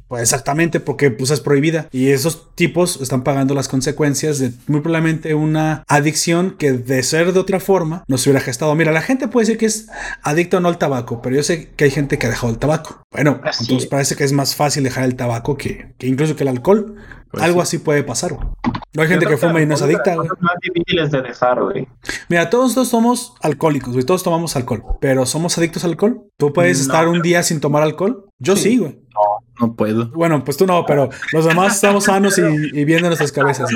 Pues 0.09 0.23
exactamente, 0.23 0.79
porque 0.81 1.11
pues 1.11 1.31
es 1.31 1.41
prohibida. 1.41 1.89
Y 1.91 2.11
esos 2.11 2.55
tipos 2.55 3.01
están 3.01 3.25
pagando 3.25 3.55
las 3.55 3.69
consecuencias 3.69 4.39
de 4.39 4.53
muy 4.69 4.81
probablemente 4.81 5.35
una 5.35 5.83
adicción 5.89 6.57
que 6.59 6.73
de 6.73 7.03
ser 7.03 7.33
de 7.33 7.41
otra 7.41 7.59
forma 7.61 8.05
no 8.07 8.17
se 8.19 8.31
hubiera 8.31 8.45
gestado. 8.45 8.75
Mira, 8.75 8.93
la 8.93 9.03
gente 9.03 9.29
puede 9.29 9.47
decir 9.47 9.59
que 9.59 9.67
es 9.67 9.89
adicto 10.23 10.59
o 10.59 10.61
no 10.61 10.69
al 10.69 10.79
tabaco, 10.79 11.21
pero 11.23 11.37
yo 11.37 11.43
sé 11.43 11.71
que 11.75 11.85
hay 11.85 11.91
gente 11.91 12.19
que 12.19 12.27
ha 12.27 12.31
dejado 12.31 12.53
el 12.53 12.59
tabaco. 12.59 13.03
Bueno, 13.11 13.41
entonces 13.61 13.87
parece 13.87 14.15
que 14.15 14.25
es 14.25 14.33
más 14.33 14.55
fácil 14.55 14.85
dejar 14.85 15.05
el 15.05 15.17
tabaco 15.17 15.57
que, 15.57 15.95
incluso 16.01 16.37
que 16.37 16.45
el 16.45 16.49
alcohol. 16.49 16.97
Pues 17.31 17.43
Algo 17.43 17.61
así 17.61 17.79
puede 17.79 18.05
pasar. 18.05 18.33
No 18.33 19.03
hay 19.03 19.09
gente 19.09 19.27
que 19.27 19.37
fuma 19.37 19.61
y 19.61 19.67
no 19.67 19.75
es 19.75 19.83
adicta, 19.83 20.15
güey. 20.15 20.29
más 20.41 20.55
difíciles 20.63 21.11
de 21.11 21.23
dejar, 21.23 21.61
güey. 21.63 21.87
Mira, 22.29 22.49
todos 22.49 22.67
nosotros 22.67 22.89
somos 22.89 23.35
alcohólicos, 23.43 23.93
güey. 23.93 24.05
Todos 24.07 24.23
tomamos 24.23 24.55
alcohol. 24.57 24.85
Pero 25.01 25.27
¿somos 25.27 25.59
adictos 25.59 25.85
al 25.85 25.91
alcohol? 25.91 26.31
¿Tú 26.39 26.53
puedes 26.53 26.81
estar 26.81 27.09
un 27.09 27.21
día 27.23 27.43
sin 27.43 27.61
tomar 27.61 27.83
alcohol? 27.83 28.27
Yo 28.39 28.57
sí, 28.57 28.79
güey. 28.79 28.93
No, 28.93 29.46
no 29.61 29.75
puedo. 29.75 30.09
Bueno, 30.09 30.45
pues 30.45 30.57
tú 30.57 30.67
no, 30.67 30.85
pero 30.87 31.09
los 31.33 31.45
demás 31.45 31.75
estamos 31.77 32.05
sanos 32.05 32.39
y, 32.39 32.43
y 32.43 32.85
bien 32.85 33.03
de 33.03 33.09
nuestras 33.09 33.33
cabezas. 33.33 33.71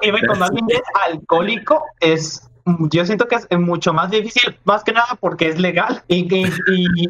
ve, 0.00 0.20
cuando 0.26 0.44
alguien 0.44 0.66
es 0.70 0.82
alcohólico, 1.08 1.84
es 2.00 2.48
yo 2.90 3.04
siento 3.04 3.26
que 3.26 3.36
es 3.36 3.58
mucho 3.58 3.92
más 3.92 4.10
difícil, 4.10 4.56
más 4.64 4.84
que 4.84 4.92
nada 4.92 5.18
porque 5.20 5.48
es 5.48 5.58
legal 5.58 6.02
y, 6.08 6.32
y, 6.34 6.46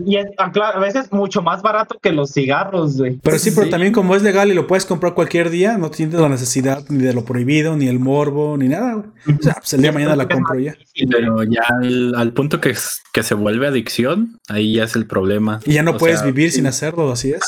y, 0.06 0.16
es, 0.16 0.26
a 0.38 0.78
veces 0.78 1.12
mucho 1.12 1.42
más 1.42 1.62
barato 1.62 1.98
que 2.00 2.12
los 2.12 2.32
cigarros, 2.32 2.96
güey. 2.98 3.18
Pero 3.22 3.38
sí, 3.38 3.50
pero 3.50 3.68
también 3.68 3.92
como 3.92 4.16
es 4.16 4.22
legal 4.22 4.50
y 4.50 4.54
lo 4.54 4.66
puedes 4.66 4.86
comprar 4.86 5.14
cualquier 5.14 5.50
día, 5.50 5.76
no 5.78 5.90
tienes 5.90 6.18
la 6.18 6.28
necesidad 6.28 6.84
ni 6.88 7.02
de 7.04 7.12
lo 7.12 7.24
prohibido, 7.24 7.76
ni 7.76 7.88
el 7.88 7.98
morbo, 7.98 8.56
ni 8.56 8.68
nada. 8.68 8.94
Güey. 8.94 9.38
O 9.38 9.42
sea, 9.42 9.54
pues 9.54 9.72
el 9.74 9.82
día 9.82 9.90
de 9.90 9.94
mañana 9.94 10.16
la 10.16 10.28
compro 10.28 10.58
ya. 10.58 10.74
Pero 11.10 11.42
ya 11.44 11.62
al, 11.68 12.14
al 12.14 12.32
punto 12.32 12.60
que, 12.60 12.74
que, 13.12 13.22
se 13.22 13.34
vuelve 13.34 13.66
adicción, 13.66 14.40
ahí 14.48 14.74
ya 14.74 14.84
es 14.84 14.96
el 14.96 15.06
problema. 15.06 15.60
Y 15.64 15.74
ya 15.74 15.82
no 15.82 15.92
o 15.92 15.96
puedes 15.98 16.20
sea, 16.20 16.26
vivir 16.26 16.50
sí. 16.50 16.56
sin 16.56 16.66
hacerlo, 16.66 17.10
así 17.12 17.32
es. 17.32 17.42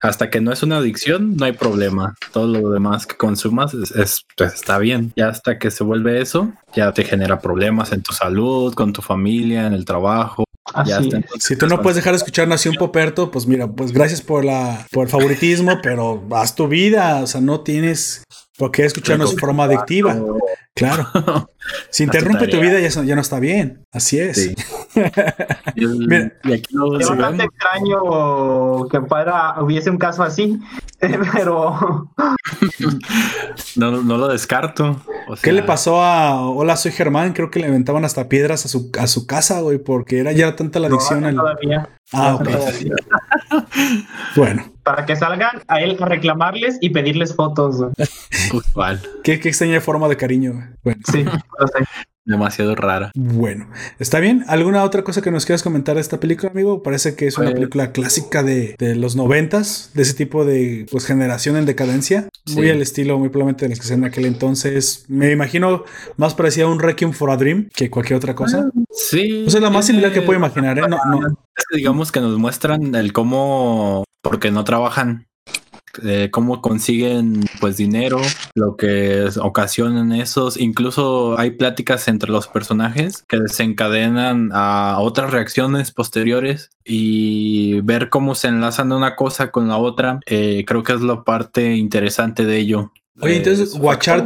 Hasta 0.00 0.30
que 0.30 0.40
no 0.40 0.52
es 0.52 0.62
una 0.62 0.78
adicción, 0.78 1.36
no 1.36 1.44
hay 1.44 1.52
problema. 1.52 2.14
Todo 2.32 2.46
lo 2.46 2.70
demás 2.70 3.06
que 3.06 3.16
consumas 3.16 3.74
es, 3.74 3.90
es, 3.90 4.24
pues, 4.36 4.54
está 4.54 4.78
bien. 4.78 5.12
Ya 5.16 5.28
hasta 5.28 5.58
que 5.58 5.70
se 5.70 5.82
vuelve 5.84 6.20
eso, 6.20 6.52
ya 6.74 6.92
te 6.92 7.04
genera 7.04 7.40
problemas 7.40 7.92
en 7.92 8.02
tu 8.02 8.12
salud, 8.12 8.74
con 8.74 8.92
tu 8.92 9.02
familia, 9.02 9.66
en 9.66 9.72
el 9.72 9.84
trabajo. 9.84 10.44
Ya 10.84 10.98
está. 10.98 11.20
Si 11.38 11.56
tú 11.56 11.66
no 11.66 11.80
puedes 11.80 11.96
dejar 11.96 12.12
de 12.12 12.18
escuchar 12.18 12.46
Nación 12.46 12.74
Poperto, 12.74 13.30
pues 13.30 13.46
mira, 13.46 13.66
pues 13.66 13.92
gracias 13.92 14.20
por 14.20 14.44
la 14.44 14.86
por 14.92 15.06
el 15.06 15.10
favoritismo, 15.10 15.80
pero 15.82 16.22
haz 16.32 16.54
tu 16.54 16.68
vida, 16.68 17.22
o 17.22 17.26
sea, 17.26 17.40
no 17.40 17.60
tienes 17.60 18.22
por 18.58 18.72
qué 18.72 18.84
escucharnos 18.84 19.34
de 19.34 19.40
forma 19.40 19.64
adictiva. 19.64 20.16
Claro. 20.74 21.06
Si 21.90 22.02
interrumpe 22.02 22.48
tu 22.48 22.60
vida 22.60 22.80
ya, 22.80 22.88
ya, 22.88 23.14
no 23.14 23.20
está 23.20 23.40
bien. 23.40 23.84
Así 23.92 24.18
es. 24.18 24.42
Sí. 24.42 24.54
Mira, 25.76 26.32
y 26.44 26.52
aquí 26.54 26.74
lo 26.74 26.98
es 26.98 27.06
bastante 27.06 27.44
extraño 27.44 28.88
que 28.88 29.00
para 29.02 29.62
hubiese 29.62 29.90
un 29.90 29.98
caso 29.98 30.22
así, 30.22 30.58
pero 30.98 32.10
no, 33.76 34.02
no 34.02 34.16
lo 34.16 34.28
descarto. 34.28 35.02
O 35.28 35.36
sea... 35.36 35.42
¿Qué 35.42 35.52
le 35.52 35.62
pasó 35.62 36.02
a 36.02 36.40
Hola, 36.48 36.76
soy 36.76 36.92
Germán? 36.92 37.34
Creo 37.34 37.50
que 37.50 37.58
le 37.58 37.66
aventaban 37.66 38.06
hasta 38.06 38.30
piedras 38.30 38.64
a 38.64 38.68
su, 38.68 38.90
a 38.98 39.06
su 39.08 39.26
casa, 39.26 39.60
güey, 39.60 39.76
porque 39.76 40.20
era 40.20 40.32
ya 40.32 40.56
tanta 40.56 40.78
la 40.78 40.86
adicción. 40.86 41.20
No, 41.20 41.42
todavía. 41.42 41.90
Ah, 42.12 42.36
ok. 42.36 42.48
bueno. 44.36 44.72
Para 44.88 45.04
que 45.04 45.16
salgan 45.16 45.60
a 45.68 45.82
él 45.82 45.98
a 46.00 46.06
reclamarles 46.06 46.78
y 46.80 46.88
pedirles 46.88 47.34
fotos. 47.34 47.76
Qué, 49.22 49.38
qué 49.38 49.48
extraña 49.50 49.82
forma 49.82 50.08
de 50.08 50.16
cariño. 50.16 50.66
Bueno. 50.82 51.02
Sí, 51.12 51.24
lo 51.24 51.66
sé. 51.66 51.84
Demasiado 52.24 52.74
rara. 52.74 53.10
Bueno, 53.14 53.68
¿está 53.98 54.18
bien? 54.18 54.44
¿Alguna 54.48 54.84
otra 54.84 55.04
cosa 55.04 55.20
que 55.20 55.30
nos 55.30 55.44
quieras 55.44 55.62
comentar 55.62 55.96
de 55.96 56.00
esta 56.00 56.20
película, 56.20 56.50
amigo? 56.50 56.82
Parece 56.82 57.16
que 57.16 57.26
es 57.26 57.36
una 57.36 57.52
película 57.52 57.92
clásica 57.92 58.42
de, 58.42 58.76
de 58.78 58.96
los 58.96 59.16
noventas, 59.16 59.90
de 59.92 60.02
ese 60.02 60.14
tipo 60.14 60.46
de 60.46 60.86
pues 60.90 61.04
generación 61.04 61.56
en 61.56 61.66
decadencia. 61.66 62.28
Sí. 62.46 62.56
Muy 62.56 62.70
al 62.70 62.80
estilo, 62.80 63.18
muy 63.18 63.28
probablemente 63.28 63.66
de 63.66 63.70
los 63.70 63.80
que 63.80 63.86
se 63.86 63.94
en 63.94 64.04
aquel 64.04 64.24
entonces. 64.24 65.04
Me 65.08 65.30
imagino 65.32 65.84
más 66.16 66.34
parecía 66.34 66.66
un 66.66 66.80
Requiem 66.80 67.12
for 67.12 67.30
a 67.30 67.36
Dream 67.36 67.68
que 67.74 67.90
cualquier 67.90 68.16
otra 68.16 68.34
cosa. 68.34 68.70
Sí. 68.90 69.44
O 69.46 69.50
sea, 69.50 69.60
la 69.60 69.68
más 69.68 69.86
similar 69.86 70.12
que 70.12 70.22
puedo 70.22 70.38
imaginar, 70.38 70.78
¿eh? 70.78 70.82
No, 70.88 70.98
no. 71.10 71.26
Es 71.56 71.64
que 71.68 71.76
digamos 71.76 72.12
que 72.12 72.20
nos 72.20 72.38
muestran 72.38 72.94
el 72.94 73.12
cómo, 73.12 74.04
porque 74.22 74.50
no 74.50 74.64
trabajan. 74.64 75.26
De 76.02 76.30
cómo 76.30 76.60
consiguen 76.60 77.40
pues 77.60 77.76
dinero, 77.76 78.20
lo 78.54 78.76
que 78.76 79.28
ocasionan 79.40 80.12
esos, 80.12 80.56
incluso 80.56 81.36
hay 81.38 81.52
pláticas 81.52 82.06
entre 82.06 82.30
los 82.30 82.46
personajes 82.46 83.24
que 83.26 83.40
desencadenan 83.40 84.50
a 84.52 84.98
otras 85.00 85.32
reacciones 85.32 85.90
posteriores 85.90 86.70
y 86.84 87.80
ver 87.80 88.10
cómo 88.10 88.36
se 88.36 88.48
enlazan 88.48 88.92
una 88.92 89.16
cosa 89.16 89.50
con 89.50 89.66
la 89.66 89.78
otra, 89.78 90.20
eh, 90.26 90.64
creo 90.66 90.84
que 90.84 90.92
es 90.92 91.00
la 91.00 91.24
parte 91.24 91.74
interesante 91.74 92.44
de 92.44 92.58
ello. 92.58 92.92
Oye, 93.20 93.38
entonces, 93.38 93.74
guachar, 93.74 94.24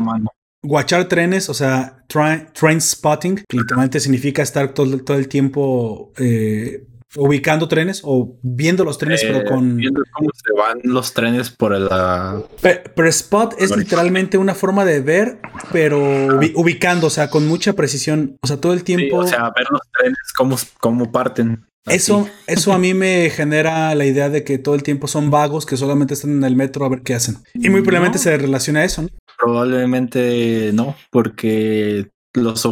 guachar 0.62 1.08
trenes, 1.08 1.48
o 1.48 1.54
sea, 1.54 2.04
train, 2.08 2.48
train 2.52 2.80
spotting, 2.80 3.36
que 3.48 3.56
literalmente 3.56 4.00
significa 4.00 4.42
estar 4.42 4.74
todo, 4.74 4.98
todo 4.98 5.16
el 5.16 5.28
tiempo 5.28 6.12
eh, 6.18 6.86
ubicando 7.16 7.68
trenes 7.68 8.00
o 8.04 8.38
viendo 8.42 8.84
los 8.84 8.98
trenes, 8.98 9.22
eh, 9.22 9.28
pero 9.30 9.48
con. 9.48 9.76
Viendo 9.76 10.02
cómo 10.12 10.30
se 10.34 10.52
van 10.52 10.80
los 10.84 11.12
trenes 11.14 11.50
por 11.50 11.78
la. 11.78 12.42
Pero, 12.60 12.80
pero 12.94 13.08
spot 13.08 13.54
es 13.58 13.76
literalmente 13.76 14.38
una 14.38 14.54
forma 14.54 14.84
de 14.84 15.00
ver, 15.00 15.38
pero 15.72 15.98
ubi 16.36 16.52
ubicando, 16.54 17.08
o 17.08 17.10
sea, 17.10 17.30
con 17.30 17.46
mucha 17.46 17.72
precisión. 17.74 18.36
O 18.42 18.46
sea, 18.46 18.58
todo 18.58 18.72
el 18.72 18.84
tiempo. 18.84 19.22
Sí, 19.22 19.26
o 19.26 19.28
sea, 19.28 19.52
ver 19.54 19.66
los 19.70 19.80
trenes, 19.98 20.32
cómo, 20.36 20.56
cómo 20.80 21.10
parten. 21.12 21.64
Eso, 21.86 22.28
eso 22.46 22.72
a 22.72 22.78
mí 22.78 22.94
me 22.94 23.28
genera 23.30 23.94
la 23.96 24.04
idea 24.04 24.30
de 24.30 24.44
que 24.44 24.58
todo 24.58 24.76
el 24.76 24.84
tiempo 24.84 25.08
son 25.08 25.30
vagos 25.30 25.66
que 25.66 25.76
solamente 25.76 26.14
están 26.14 26.30
en 26.30 26.44
el 26.44 26.54
metro 26.54 26.84
a 26.84 26.88
ver 26.88 27.02
qué 27.02 27.14
hacen. 27.14 27.38
Y 27.54 27.70
muy 27.70 27.82
probablemente 27.82 28.18
no. 28.18 28.22
se 28.22 28.38
relaciona 28.38 28.80
a 28.80 28.84
eso, 28.84 29.02
¿no? 29.02 29.08
Probablemente 29.36 30.70
no, 30.74 30.94
porque 31.10 32.08
los 32.34 32.66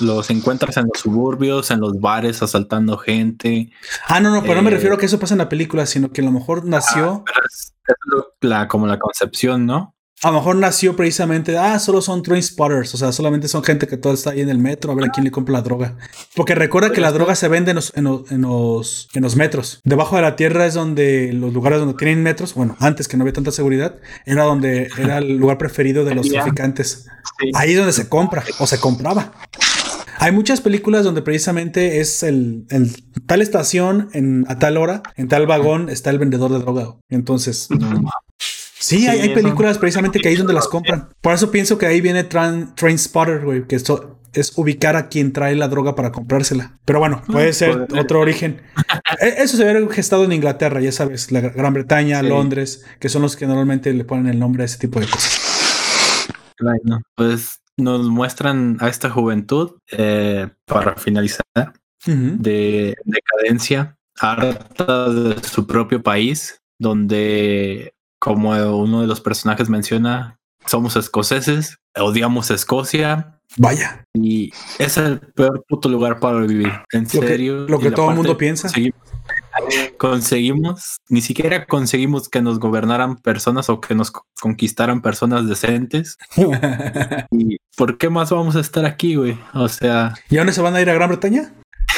los 0.00 0.30
encuentras 0.30 0.76
en 0.76 0.84
los 0.84 1.00
suburbios, 1.02 1.70
en 1.70 1.80
los 1.80 2.00
bares, 2.00 2.42
asaltando 2.42 2.96
gente. 2.98 3.70
Ah, 4.06 4.20
no, 4.20 4.30
no, 4.30 4.42
pero 4.42 4.54
eh, 4.54 4.56
no 4.56 4.62
me 4.62 4.70
refiero 4.70 4.94
a 4.94 4.98
que 4.98 5.06
eso 5.06 5.18
pasa 5.18 5.34
en 5.34 5.38
la 5.38 5.48
película, 5.48 5.86
sino 5.86 6.10
que 6.10 6.22
a 6.22 6.24
lo 6.24 6.32
mejor 6.32 6.64
nació. 6.64 7.24
Ah, 7.28 7.40
es, 7.46 7.74
es 7.86 7.94
la, 8.40 8.68
como 8.68 8.86
la 8.86 8.98
concepción, 8.98 9.66
¿no? 9.66 9.94
A 10.22 10.30
lo 10.30 10.34
mejor 10.38 10.56
nació 10.56 10.94
precisamente, 10.94 11.58
ah, 11.58 11.78
solo 11.80 12.00
son 12.00 12.22
train 12.22 12.42
spotters, 12.42 12.94
o 12.94 12.96
sea, 12.96 13.10
solamente 13.10 13.48
son 13.48 13.64
gente 13.64 13.88
que 13.88 13.96
todo 13.96 14.14
está 14.14 14.30
ahí 14.30 14.40
en 14.40 14.50
el 14.50 14.58
metro 14.58 14.92
a 14.92 14.94
ver 14.94 15.06
a 15.06 15.08
quién 15.08 15.24
le 15.24 15.32
compra 15.32 15.52
la 15.52 15.62
droga. 15.62 15.96
Porque 16.36 16.54
recuerda 16.54 16.92
que 16.92 17.00
la 17.00 17.10
droga 17.10 17.34
se 17.34 17.48
vende 17.48 17.72
en 17.72 17.76
los, 17.76 17.92
en 17.96 18.04
los, 18.04 18.30
en 18.30 18.42
los, 18.42 19.08
en 19.14 19.22
los 19.22 19.34
metros. 19.34 19.80
Debajo 19.82 20.14
de 20.14 20.22
la 20.22 20.36
tierra 20.36 20.66
es 20.66 20.74
donde 20.74 21.32
los 21.32 21.52
lugares 21.52 21.80
donde 21.80 21.94
tienen 21.94 22.22
metros, 22.22 22.54
bueno, 22.54 22.76
antes 22.78 23.08
que 23.08 23.16
no 23.16 23.24
había 23.24 23.32
tanta 23.32 23.50
seguridad, 23.50 23.96
era 24.24 24.44
donde 24.44 24.88
era 24.96 25.18
el 25.18 25.38
lugar 25.38 25.58
preferido 25.58 26.04
de 26.04 26.14
los 26.14 26.28
traficantes. 26.28 27.06
Sí. 27.40 27.50
Ahí 27.54 27.72
es 27.72 27.78
donde 27.78 27.92
se 27.92 28.08
compra 28.08 28.44
o 28.60 28.66
se 28.68 28.78
compraba. 28.78 29.32
Hay 30.18 30.30
muchas 30.30 30.60
películas 30.60 31.02
donde 31.02 31.22
precisamente 31.22 32.00
es 32.00 32.22
el, 32.22 32.64
el, 32.70 32.94
tal 33.26 33.42
estación 33.42 34.08
en 34.12 34.44
a 34.46 34.56
tal 34.56 34.76
hora, 34.76 35.02
en 35.16 35.26
tal 35.26 35.48
vagón 35.48 35.88
está 35.88 36.10
el 36.10 36.20
vendedor 36.20 36.52
de 36.52 36.60
droga. 36.60 36.94
Entonces, 37.08 37.68
no. 37.70 38.08
Sí, 38.82 38.98
sí, 38.98 39.06
hay, 39.06 39.20
hay 39.20 39.28
películas 39.32 39.78
precisamente 39.78 40.18
que 40.18 40.26
ahí 40.26 40.34
es 40.34 40.40
donde 40.40 40.54
las 40.54 40.66
compran. 40.66 41.08
Por 41.20 41.32
eso 41.32 41.52
pienso 41.52 41.78
que 41.78 41.86
ahí 41.86 42.00
viene 42.00 42.24
Train, 42.24 42.74
Train 42.74 42.98
Spotter, 42.98 43.44
güey, 43.44 43.64
que 43.68 43.76
esto 43.76 44.18
es 44.32 44.52
ubicar 44.56 44.96
a 44.96 45.08
quien 45.08 45.32
trae 45.32 45.54
la 45.54 45.68
droga 45.68 45.94
para 45.94 46.10
comprársela. 46.10 46.80
Pero 46.84 46.98
bueno, 46.98 47.22
puede 47.26 47.52
ser 47.52 47.86
otro 47.96 48.18
origen. 48.18 48.60
Eso 49.20 49.56
se 49.56 49.68
había 49.68 49.88
gestado 49.88 50.24
en 50.24 50.32
Inglaterra, 50.32 50.80
ya 50.80 50.90
sabes, 50.90 51.30
la 51.30 51.40
Gran 51.40 51.72
Bretaña, 51.74 52.20
sí. 52.20 52.26
Londres, 52.26 52.84
que 52.98 53.08
son 53.08 53.22
los 53.22 53.36
que 53.36 53.46
normalmente 53.46 53.92
le 53.92 54.04
ponen 54.04 54.26
el 54.26 54.40
nombre 54.40 54.64
a 54.64 54.66
ese 54.66 54.78
tipo 54.78 54.98
de 54.98 55.06
cosas. 55.06 56.26
Bueno, 56.60 57.02
pues 57.14 57.60
nos 57.76 58.08
muestran 58.08 58.78
a 58.80 58.88
esta 58.88 59.10
juventud, 59.10 59.76
eh, 59.92 60.48
para 60.66 60.96
finalizar, 60.96 61.44
uh 61.56 62.10
-huh. 62.10 62.36
de 62.36 62.96
decadencia, 63.04 63.96
harta 64.18 65.08
de 65.08 65.40
su 65.44 65.68
propio 65.68 66.02
país, 66.02 66.60
donde 66.80 67.94
como 68.22 68.52
uno 68.52 69.00
de 69.00 69.08
los 69.08 69.20
personajes 69.20 69.68
menciona, 69.68 70.38
somos 70.64 70.94
escoceses, 70.94 71.78
odiamos 71.98 72.52
Escocia. 72.52 73.40
Vaya. 73.56 74.06
Y 74.14 74.52
es 74.78 74.96
el 74.96 75.18
peor 75.18 75.64
puto 75.68 75.88
lugar 75.88 76.20
para 76.20 76.38
vivir. 76.38 76.70
En 76.92 77.02
lo 77.02 77.08
serio. 77.08 77.66
Que, 77.66 77.72
lo 77.72 77.80
que 77.80 77.90
todo 77.90 78.10
el 78.10 78.14
mundo 78.14 78.38
piensa. 78.38 78.68
Conseguimos, 78.68 79.00
conseguimos, 79.98 81.00
ni 81.08 81.20
siquiera 81.20 81.66
conseguimos 81.66 82.28
que 82.28 82.40
nos 82.40 82.60
gobernaran 82.60 83.16
personas 83.16 83.68
o 83.68 83.80
que 83.80 83.96
nos 83.96 84.12
conquistaran 84.40 85.02
personas 85.02 85.48
decentes. 85.48 86.16
¿Y 87.32 87.56
por 87.76 87.98
qué 87.98 88.08
más 88.08 88.30
vamos 88.30 88.54
a 88.54 88.60
estar 88.60 88.84
aquí, 88.86 89.16
güey? 89.16 89.36
O 89.52 89.68
sea. 89.68 90.14
¿Y 90.30 90.36
se 90.52 90.62
van 90.62 90.76
a 90.76 90.80
ir 90.80 90.88
a 90.88 90.94
Gran 90.94 91.08
Bretaña? 91.08 91.52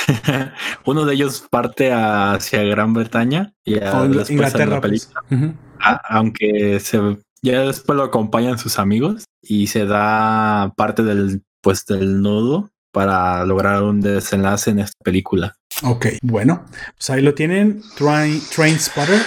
Uno 0.86 1.04
de 1.04 1.14
ellos 1.14 1.44
parte 1.50 1.92
hacia 1.92 2.62
Gran 2.62 2.94
Bretaña 2.94 3.52
y 3.62 3.78
a 3.78 4.06
Inglaterra. 4.30 4.80
Pues. 4.80 5.12
Uh 5.30 5.34
-huh. 5.34 5.54
A, 5.84 6.00
aunque 6.08 6.80
se, 6.80 6.98
ya 7.42 7.60
después 7.60 7.96
lo 7.96 8.04
acompañan 8.04 8.58
sus 8.58 8.78
amigos 8.78 9.24
y 9.42 9.66
se 9.66 9.86
da 9.86 10.72
parte 10.76 11.02
del 11.02 11.42
pues 11.60 11.86
del 11.86 12.20
nudo 12.20 12.70
para 12.92 13.44
lograr 13.44 13.82
un 13.82 14.00
desenlace 14.00 14.70
en 14.70 14.78
esta 14.80 14.98
película. 15.02 15.54
Ok, 15.82 16.06
bueno, 16.22 16.64
pues 16.96 17.10
ahí 17.10 17.22
lo 17.22 17.34
tienen. 17.34 17.82
Train, 17.96 18.40
train 18.54 18.78
Spotter, 18.78 19.20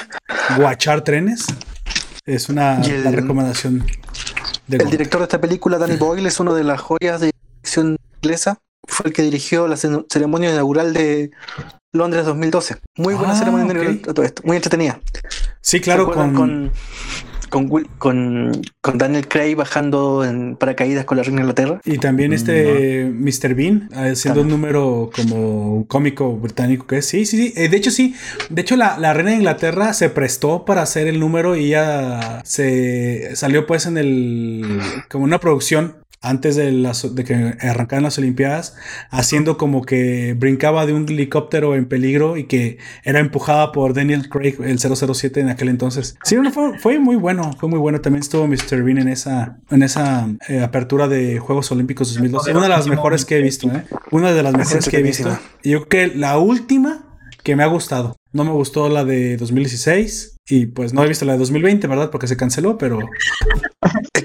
guachar 0.58 1.02
trenes. 1.04 1.46
Es 2.26 2.50
una, 2.50 2.82
el, 2.82 3.02
una 3.02 3.12
recomendación. 3.12 3.86
De 4.68 4.78
el 4.78 4.90
director 4.90 5.20
de 5.20 5.26
esta 5.26 5.42
película, 5.42 5.78
Danny 5.78 5.98
Boyle, 5.98 6.26
es 6.26 6.40
una 6.40 6.54
de 6.54 6.64
las 6.64 6.82
joyas 6.82 7.22
de 7.22 7.32
dirección 7.62 7.98
inglesa 8.22 8.58
fue 8.88 9.08
el 9.08 9.14
que 9.14 9.22
dirigió 9.22 9.68
la 9.68 9.78
ceremonia 9.78 10.52
inaugural 10.52 10.94
de 10.94 11.32
Londres 11.94 12.26
2012. 12.26 12.78
Muy 12.98 13.14
buena 13.14 13.34
ah, 13.34 13.38
ceremonia 13.38 13.66
okay. 13.66 13.82
inaugural, 13.82 14.14
todo 14.14 14.26
esto, 14.26 14.42
muy 14.46 14.58
entretenida. 14.58 15.00
Sí, 15.62 15.80
claro, 15.80 16.12
con, 16.12 16.34
con, 16.34 16.72
con, 17.50 17.70
con, 17.98 18.62
con, 18.82 18.98
Daniel 18.98 19.28
Craig 19.28 19.56
bajando 19.56 20.26
en 20.26 20.56
paracaídas 20.56 21.06
con 21.06 21.18
la 21.18 21.24
reina 21.24 21.38
de 21.38 21.42
Inglaterra. 21.44 21.82
Y 21.86 21.98
también 21.98 22.34
este 22.34 23.06
Mr. 23.06 23.54
Bean 23.56 23.90
haciendo 23.94 24.42
un 24.42 24.50
número 24.50 25.10
como 25.16 25.86
cómico 25.88 26.36
británico 26.36 26.88
que 26.88 26.98
es. 26.98 27.06
Sí, 27.06 27.26
sí, 27.26 27.38
sí. 27.38 27.54
Eh, 27.56 27.70
de 27.70 27.78
hecho, 27.78 27.92
sí. 27.92 28.16
De 28.50 28.62
hecho, 28.62 28.76
la, 28.76 28.98
la, 28.98 29.14
reina 29.14 29.32
de 29.32 29.38
Inglaterra 29.38 29.94
se 29.94 30.10
prestó 30.10 30.66
para 30.66 30.82
hacer 30.82 31.08
el 31.08 31.20
número 31.20 31.56
y 31.56 31.70
ya 31.70 32.42
se 32.46 33.36
salió 33.36 33.66
pues 33.66 33.86
en 33.86 33.98
el 33.98 34.82
como 35.10 35.24
una 35.24 35.40
producción 35.40 35.96
antes 36.22 36.56
de, 36.56 36.72
las, 36.72 37.14
de 37.16 37.24
que 37.24 37.56
arrancaran 37.62 38.04
las 38.04 38.18
Olimpiadas, 38.18 38.76
haciendo 39.12 39.58
como 39.58 39.84
que 39.84 40.34
brincaba 40.38 40.86
de 40.86 40.94
un 40.94 41.08
helicóptero 41.08 41.76
en 41.76 41.88
peligro 41.88 42.38
y 42.38 42.46
que 42.46 42.78
era 43.04 43.20
empujada 43.20 43.72
por 43.72 43.94
Daniel 43.94 44.28
Craig, 44.30 44.56
el 44.64 44.80
007 44.80 45.40
en 45.40 45.50
aquel 45.50 45.70
entonces. 45.70 46.18
Sí, 46.24 46.36
fue, 46.52 46.80
fue, 46.80 47.00
muy 47.00 47.16
bueno, 47.16 47.54
fue 47.60 47.70
muy 47.70 47.80
bueno. 47.80 48.02
También 48.02 48.22
estuvo 48.22 48.48
Mr. 48.48 48.84
Bean 48.84 48.98
en 48.98 49.10
esa, 49.10 49.60
en 49.70 49.84
esa 49.84 50.28
eh, 50.48 50.62
apertura 50.62 51.08
de 51.08 51.40
Juegos 51.40 51.72
Olímpicos 51.72 52.10
2012. 52.10 52.52
Una 52.52 52.64
de 52.64 52.70
las 52.70 52.88
mejores 52.88 53.26
que 53.26 53.38
he 53.38 53.42
visto, 53.42 53.68
¿eh? 53.68 53.84
Una 54.12 54.34
de 54.34 54.44
las 54.44 54.54
mejores 54.54 54.90
que 54.90 54.98
he 54.98 55.04
visto. 55.04 55.38
Y 55.64 55.72
yo 55.72 55.88
creo 55.88 56.10
que 56.10 56.18
la 56.18 56.38
última 56.38 57.07
que 57.48 57.56
me 57.56 57.64
ha 57.64 57.68
gustado. 57.68 58.18
No 58.34 58.44
me 58.44 58.52
gustó 58.52 58.90
la 58.90 59.06
de 59.06 59.38
2016 59.38 60.36
y 60.50 60.66
pues 60.66 60.94
no 60.94 61.02
he 61.02 61.08
visto 61.08 61.24
la 61.24 61.32
de 61.32 61.40
2020, 61.40 61.88
¿verdad? 61.88 62.12
Porque 62.12 62.28
se 62.28 62.36
canceló, 62.36 62.78
pero... 62.78 63.00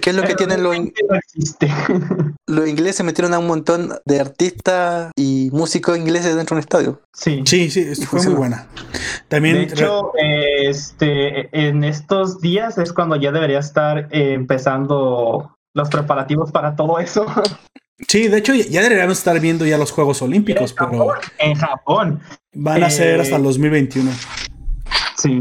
¿Qué 0.00 0.10
es 0.10 0.16
lo 0.16 0.24
que 0.24 0.34
tienen 0.34 0.64
los, 0.64 0.76
los 2.48 2.68
ingleses? 2.68 3.06
Metieron 3.06 3.32
a 3.32 3.38
un 3.38 3.46
montón 3.46 3.94
de 4.04 4.18
artistas 4.18 5.12
y 5.14 5.50
músicos 5.52 5.96
ingleses 5.96 6.34
dentro 6.34 6.56
de 6.56 6.58
un 6.58 6.64
estadio. 6.64 7.00
Sí, 7.12 7.44
sí, 7.46 7.70
sí, 7.70 7.94
fue 8.06 8.20
muy 8.24 8.34
buena. 8.34 8.66
También... 9.28 9.54
De 9.54 9.62
hecho, 9.62 10.10
este, 10.16 11.48
en 11.56 11.84
estos 11.84 12.40
días 12.40 12.76
es 12.78 12.92
cuando 12.92 13.14
ya 13.14 13.30
debería 13.30 13.60
estar 13.60 14.08
eh, 14.10 14.32
empezando 14.32 15.54
los 15.74 15.88
preparativos 15.90 16.50
para 16.50 16.74
todo 16.74 16.98
eso. 16.98 17.24
Sí, 18.08 18.28
de 18.28 18.38
hecho 18.38 18.54
ya 18.54 18.82
deberíamos 18.82 19.18
estar 19.18 19.38
viendo 19.40 19.64
ya 19.64 19.78
los 19.78 19.90
Juegos 19.90 20.22
Olímpicos, 20.22 20.72
pero... 20.72 21.14
En 21.38 21.54
Japón. 21.54 22.20
Van 22.52 22.82
a 22.82 22.90
ser 22.90 23.20
hasta 23.20 23.36
el 23.36 23.42
2021. 23.42 24.10
Sí, 25.16 25.40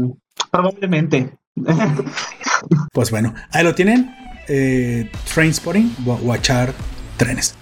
probablemente. 0.50 1.36
pues 2.92 3.10
bueno, 3.10 3.34
ahí 3.50 3.64
lo 3.64 3.74
tienen. 3.74 4.14
Eh, 4.48 5.10
train 5.32 5.52
Spotting, 5.52 5.94
Watchar 6.04 6.72
trenes. 7.16 7.54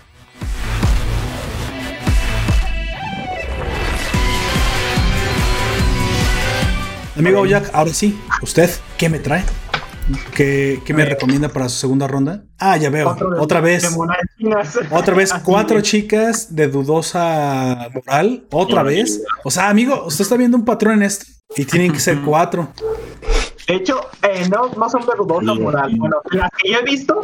Amigo 7.16 7.44
Jack, 7.44 7.70
ahora 7.74 7.92
sí, 7.92 8.18
¿usted 8.40 8.70
qué 8.96 9.10
me 9.10 9.18
trae? 9.18 9.44
¿Qué, 10.34 10.82
me 10.94 11.04
recomienda 11.04 11.48
para 11.48 11.68
su 11.68 11.78
segunda 11.78 12.06
ronda? 12.06 12.44
Ah, 12.58 12.76
ya 12.76 12.90
veo. 12.90 13.16
otra 13.38 13.60
vez. 13.60 13.96
Otra 14.90 15.14
vez, 15.14 15.32
cuatro 15.44 15.80
chicas 15.80 16.54
de 16.54 16.68
dudosa 16.68 17.88
moral. 17.94 18.44
Otra 18.50 18.82
vez. 18.82 19.22
O 19.44 19.50
sea, 19.50 19.68
amigo, 19.68 20.04
usted 20.06 20.22
está 20.22 20.36
viendo 20.36 20.56
un 20.56 20.64
patrón 20.64 20.94
en 20.94 21.02
esto. 21.02 21.26
Y 21.56 21.64
tienen 21.64 21.92
que 21.92 22.00
ser 22.00 22.20
cuatro. 22.22 22.72
De 23.66 23.74
hecho, 23.76 24.00
eh, 24.22 24.48
no, 24.48 24.68
no 24.68 24.88
son 24.88 25.02
de 25.02 25.12
dudosa 25.16 25.54
moral. 25.54 25.94
Bueno, 25.96 26.16
las 26.30 26.50
que 26.60 26.72
yo 26.72 26.78
he 26.78 26.82
visto, 26.82 27.20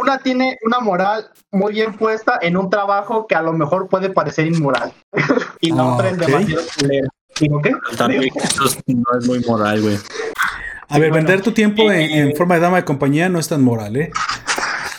una 0.00 0.18
tiene 0.18 0.58
una 0.64 0.80
moral 0.80 1.30
muy 1.50 1.72
bien 1.74 1.94
puesta 1.94 2.38
en 2.40 2.56
un 2.56 2.70
trabajo 2.70 3.26
que 3.26 3.34
a 3.34 3.42
lo 3.42 3.52
mejor 3.52 3.88
puede 3.88 4.10
parecer 4.10 4.46
inmoral. 4.46 4.92
y 5.60 5.72
la 5.72 5.84
otra 5.84 6.08
es 6.10 6.18
demasiado 6.18 6.62
culera. 6.78 7.08
También 7.96 8.24
eso 8.24 8.80
no 8.86 9.18
es 9.18 9.26
muy 9.26 9.40
moral, 9.40 9.82
güey. 9.82 9.98
A 10.88 10.98
ver, 10.98 11.12
vender 11.12 11.42
tu 11.42 11.52
tiempo 11.52 11.90
en, 11.90 12.34
forma 12.34 12.54
de 12.54 12.60
dama 12.60 12.76
de 12.78 12.84
compañía 12.84 13.28
no 13.28 13.38
es 13.38 13.48
tan 13.48 13.62
moral, 13.62 13.96
¿eh? 13.96 14.10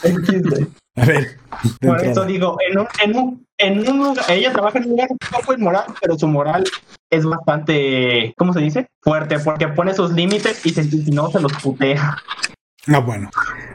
A 0.96 1.06
ver. 1.06 1.38
Por 1.82 2.06
eso 2.06 2.26
digo, 2.26 2.58
en 2.70 2.80
un, 2.80 2.88
en 3.04 3.18
un, 3.18 3.48
en 3.58 3.90
un 3.90 3.98
lugar, 3.98 4.26
ella 4.30 4.52
trabaja 4.52 4.80
en 4.80 4.86
un 4.86 4.90
lugar 4.92 5.08
un 5.12 5.18
poco 5.18 5.54
inmoral, 5.54 5.86
pero 6.02 6.18
su 6.18 6.28
moral 6.28 6.64
es 7.10 7.26
bastante, 7.26 8.34
¿cómo 8.38 8.54
se 8.54 8.60
dice? 8.60 8.90
Fuerte, 9.02 9.40
porque 9.40 9.68
pone 9.70 9.94
sus 9.94 10.12
límites 10.12 10.66
y, 10.66 10.72
si 10.72 11.12
no 11.12 11.30
se 11.32 11.40
los 11.40 11.54
putea. 11.54 12.18
Ah, 12.88 13.00
bueno. 13.00 13.30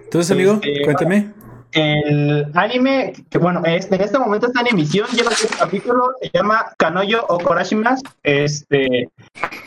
Entonces, 0.04 0.30
amigo, 0.30 0.60
este, 0.62 0.82
cuénteme 0.82 1.32
el 1.74 2.50
anime, 2.54 3.12
que 3.28 3.38
bueno, 3.38 3.62
este, 3.64 3.96
en 3.96 4.00
este 4.00 4.18
momento 4.18 4.46
está 4.46 4.60
en 4.60 4.68
emisión, 4.68 5.08
lleva 5.08 5.30
un 5.30 5.58
capítulo, 5.58 6.02
se 6.22 6.30
llama 6.32 6.66
Kanoyo 6.78 7.26
o 7.28 7.38
Korashimas, 7.38 8.00
este, 8.22 9.08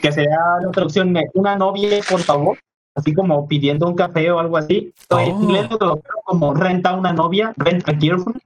que 0.01 0.11
sería 0.11 0.37
la 0.61 0.71
traducción 0.71 1.13
de 1.13 1.29
una 1.33 1.57
novia, 1.57 1.99
por 2.09 2.21
favor, 2.21 2.57
así 2.95 3.13
como 3.13 3.47
pidiendo 3.47 3.87
un 3.87 3.95
café 3.95 4.31
o 4.31 4.39
algo 4.39 4.57
así. 4.57 4.93
Oh. 5.09 5.19
En 5.19 5.29
inglés 5.43 5.69
lo 5.69 6.01
como 6.23 6.53
renta 6.53 6.93
una 6.93 7.11
novia, 7.13 7.53
renta 7.57 7.93
girlfriend. 7.95 8.41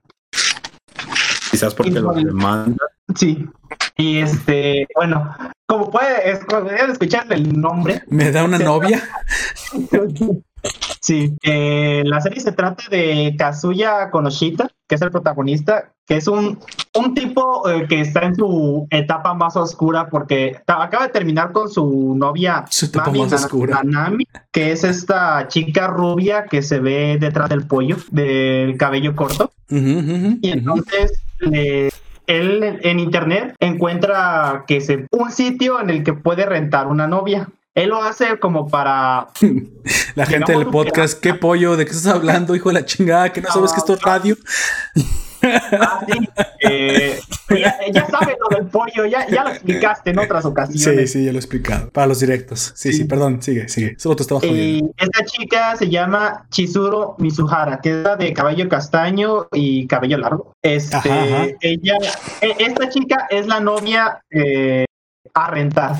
Quizás 1.50 1.74
porque 1.74 1.90
lo 1.90 2.12
demanda. 2.12 2.84
Sí. 3.14 3.46
Y 3.96 4.18
este, 4.18 4.86
bueno, 4.94 5.34
como 5.66 5.90
puede, 5.90 6.32
escuchar 6.90 7.26
el 7.30 7.60
nombre. 7.60 8.02
¿Me 8.08 8.30
da 8.30 8.44
una 8.44 8.58
novia? 8.58 9.02
Sí, 11.00 11.36
eh, 11.42 12.02
la 12.04 12.20
serie 12.20 12.40
se 12.40 12.52
trata 12.52 12.84
de 12.88 13.34
Kazuya 13.36 14.10
Konoshita, 14.10 14.68
que 14.86 14.94
es 14.94 15.02
el 15.02 15.10
protagonista, 15.10 15.92
que 16.06 16.16
es 16.16 16.28
un, 16.28 16.60
un 16.94 17.14
tipo 17.14 17.68
eh, 17.68 17.86
que 17.88 18.02
está 18.02 18.20
en 18.20 18.36
su 18.36 18.86
etapa 18.90 19.34
más 19.34 19.56
oscura 19.56 20.08
porque 20.08 20.56
acaba 20.66 21.06
de 21.06 21.12
terminar 21.12 21.50
con 21.50 21.68
su 21.68 22.14
novia 22.16 22.64
Nami, 23.84 24.24
que 24.52 24.70
es 24.70 24.84
esta 24.84 25.48
chica 25.48 25.88
rubia 25.88 26.44
que 26.44 26.62
se 26.62 26.78
ve 26.78 27.16
detrás 27.18 27.48
del 27.48 27.66
pollo, 27.66 27.96
del 28.12 28.76
cabello 28.76 29.16
corto. 29.16 29.50
y 29.68 30.50
entonces 30.50 31.20
él 32.26 32.80
en 32.82 33.00
internet 33.00 33.54
encuentra 33.60 34.64
que 34.66 34.78
es 34.78 34.88
un 35.10 35.30
sitio 35.32 35.80
en 35.80 35.90
el 35.90 36.04
que 36.04 36.12
puede 36.12 36.46
rentar 36.46 36.86
una 36.86 37.06
novia. 37.06 37.48
Él 37.74 37.88
lo 37.88 38.02
hace 38.02 38.38
como 38.38 38.68
para. 38.68 39.28
La 40.14 40.26
gente 40.26 40.52
del 40.52 40.66
podcast, 40.66 41.18
¿qué 41.20 41.34
pollo? 41.34 41.76
¿De 41.76 41.84
qué 41.86 41.92
estás 41.92 42.14
hablando, 42.14 42.54
hijo 42.54 42.68
de 42.68 42.74
la 42.74 42.84
chingada? 42.84 43.32
¿Que 43.32 43.40
no, 43.40 43.50
sabes 43.50 43.72
que 43.72 43.78
esto 43.78 43.94
es 43.94 44.02
radio? 44.02 44.36
Ah, 45.42 46.04
sí. 46.06 46.28
Eh, 46.60 47.18
ya, 47.92 48.06
sabes 48.06 48.36
lo 48.40 48.56
del 48.56 48.66
pollo, 48.66 49.06
ya, 49.06 49.26
ya, 49.28 49.44
lo 49.44 49.50
explicaste 49.50 50.10
en 50.10 50.18
otras 50.18 50.44
ocasiones. 50.44 51.10
Sí, 51.10 51.18
sí, 51.18 51.24
ya 51.24 51.32
lo 51.32 51.38
he 51.38 51.40
explicado. 51.40 51.90
Para 51.90 52.06
los 52.06 52.20
directos. 52.20 52.72
Sí, 52.74 52.92
sí, 52.92 53.04
perdón, 53.04 53.42
sigue, 53.42 53.68
sigue. 53.68 53.96
Solo 53.98 54.16
te 54.16 54.22
estaba 54.22 54.40
jodiendo. 54.40 54.92
esta 54.96 55.24
chica 55.24 55.76
se 55.76 55.88
llama 55.88 56.46
Chizuru 56.50 57.14
Mizuhara, 57.18 57.80
que 57.80 57.90
es 57.90 57.96
la 57.96 58.16
de 58.16 58.32
cabello 58.32 58.68
castaño 58.68 59.48
y 59.52 59.86
cabello 59.86 60.18
largo. 60.18 60.52
Este, 60.62 61.56
ella, 61.60 61.96
e, 62.40 62.54
esta 62.58 62.88
chica 62.88 63.26
es 63.30 63.46
la 63.46 63.60
novia 63.60 64.20
eh, 64.30 64.84
a 65.34 65.50
rentar. 65.50 65.96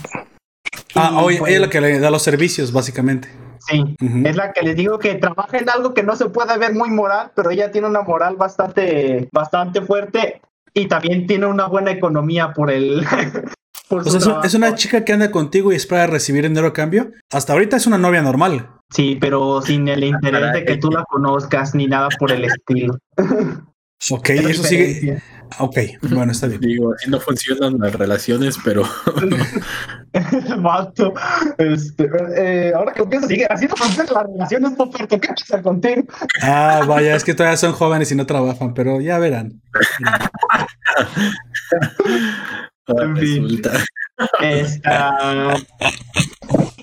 Ah, 0.95 1.23
hoy 1.23 1.41
es 1.47 1.61
la 1.61 1.69
que 1.69 1.81
le 1.81 1.99
da 1.99 2.11
los 2.11 2.23
servicios, 2.23 2.73
básicamente. 2.73 3.29
Sí, 3.67 3.97
es 4.25 4.37
la 4.37 4.53
que 4.53 4.63
les 4.63 4.77
digo 4.77 4.99
que 4.99 5.15
trabaja 5.15 5.59
en 5.59 5.71
algo 5.71 5.95
que 5.95 6.03
no 6.03 6.17
se 6.17 6.29
puede 6.29 6.57
ver 6.59 6.75
muy 6.75 6.91
moral, 6.91 7.31
pero 7.35 7.51
ella 7.51 7.71
tiene 7.71 7.87
una 7.87 8.03
moral 8.03 8.37
bastante, 8.37 9.29
bastante 9.33 9.83
fuerte 9.83 10.41
y 10.75 10.87
también 10.87 11.27
tiene 11.27 11.47
una 11.47 11.67
buena 11.67 11.91
economía 11.91 12.53
por 12.53 12.71
el. 12.71 13.07
por 13.89 14.05
es 14.45 14.55
una 14.55 14.75
chica 14.75 15.05
que 15.05 15.13
anda 15.13 15.31
contigo 15.31 15.73
y 15.73 15.77
espera 15.77 16.07
recibir 16.07 16.43
dinero 16.43 16.67
a 16.67 16.73
cambio. 16.73 17.13
Hasta 17.31 17.53
ahorita 17.53 17.77
es 17.77 17.87
una 17.87 17.99
novia 17.99 18.23
normal. 18.23 18.69
Sí, 18.91 19.17
pero 19.21 19.63
sin 19.63 19.89
el 19.89 20.05
interés 20.05 20.53
de 20.53 20.65
que 20.65 20.77
tú 20.77 20.91
la 20.91 21.05
conozcas 21.05 21.75
ni 21.75 21.87
nada 21.87 22.09
por 22.19 22.33
el 22.33 22.45
estilo. 22.45 22.99
Ok, 24.11 24.31
eso 24.31 24.65
sigue. 24.65 25.23
Ok, 25.61 25.77
bueno, 26.11 26.33
está 26.33 26.49
bien. 26.49 26.61
Digo, 26.61 26.93
no 27.07 27.21
funcionan 27.21 27.79
las 27.79 27.95
relaciones, 27.95 28.59
pero. 28.65 28.83
Mato. 30.59 31.15
Este, 31.59 32.11
eh, 32.37 32.73
ahora 32.75 32.93
que 32.93 33.05
pienso, 33.07 33.29
sigue 33.29 33.47
no 33.49 33.77
funcionan 33.77 34.15
las 34.15 34.25
relaciones, 34.25 34.73
¿qué 35.09 35.19
pasa 35.19 35.63
contigo? 35.63 36.03
Ah, 36.43 36.83
vaya, 36.87 37.17
es 37.17 37.25
que 37.25 37.35
todavía 37.35 37.57
son 37.57 37.73
jóvenes 37.73 38.13
y 38.13 38.15
no 38.15 38.27
trabajan, 38.27 38.75
pero 38.75 39.01
ya 39.01 39.19
verán. 39.19 39.63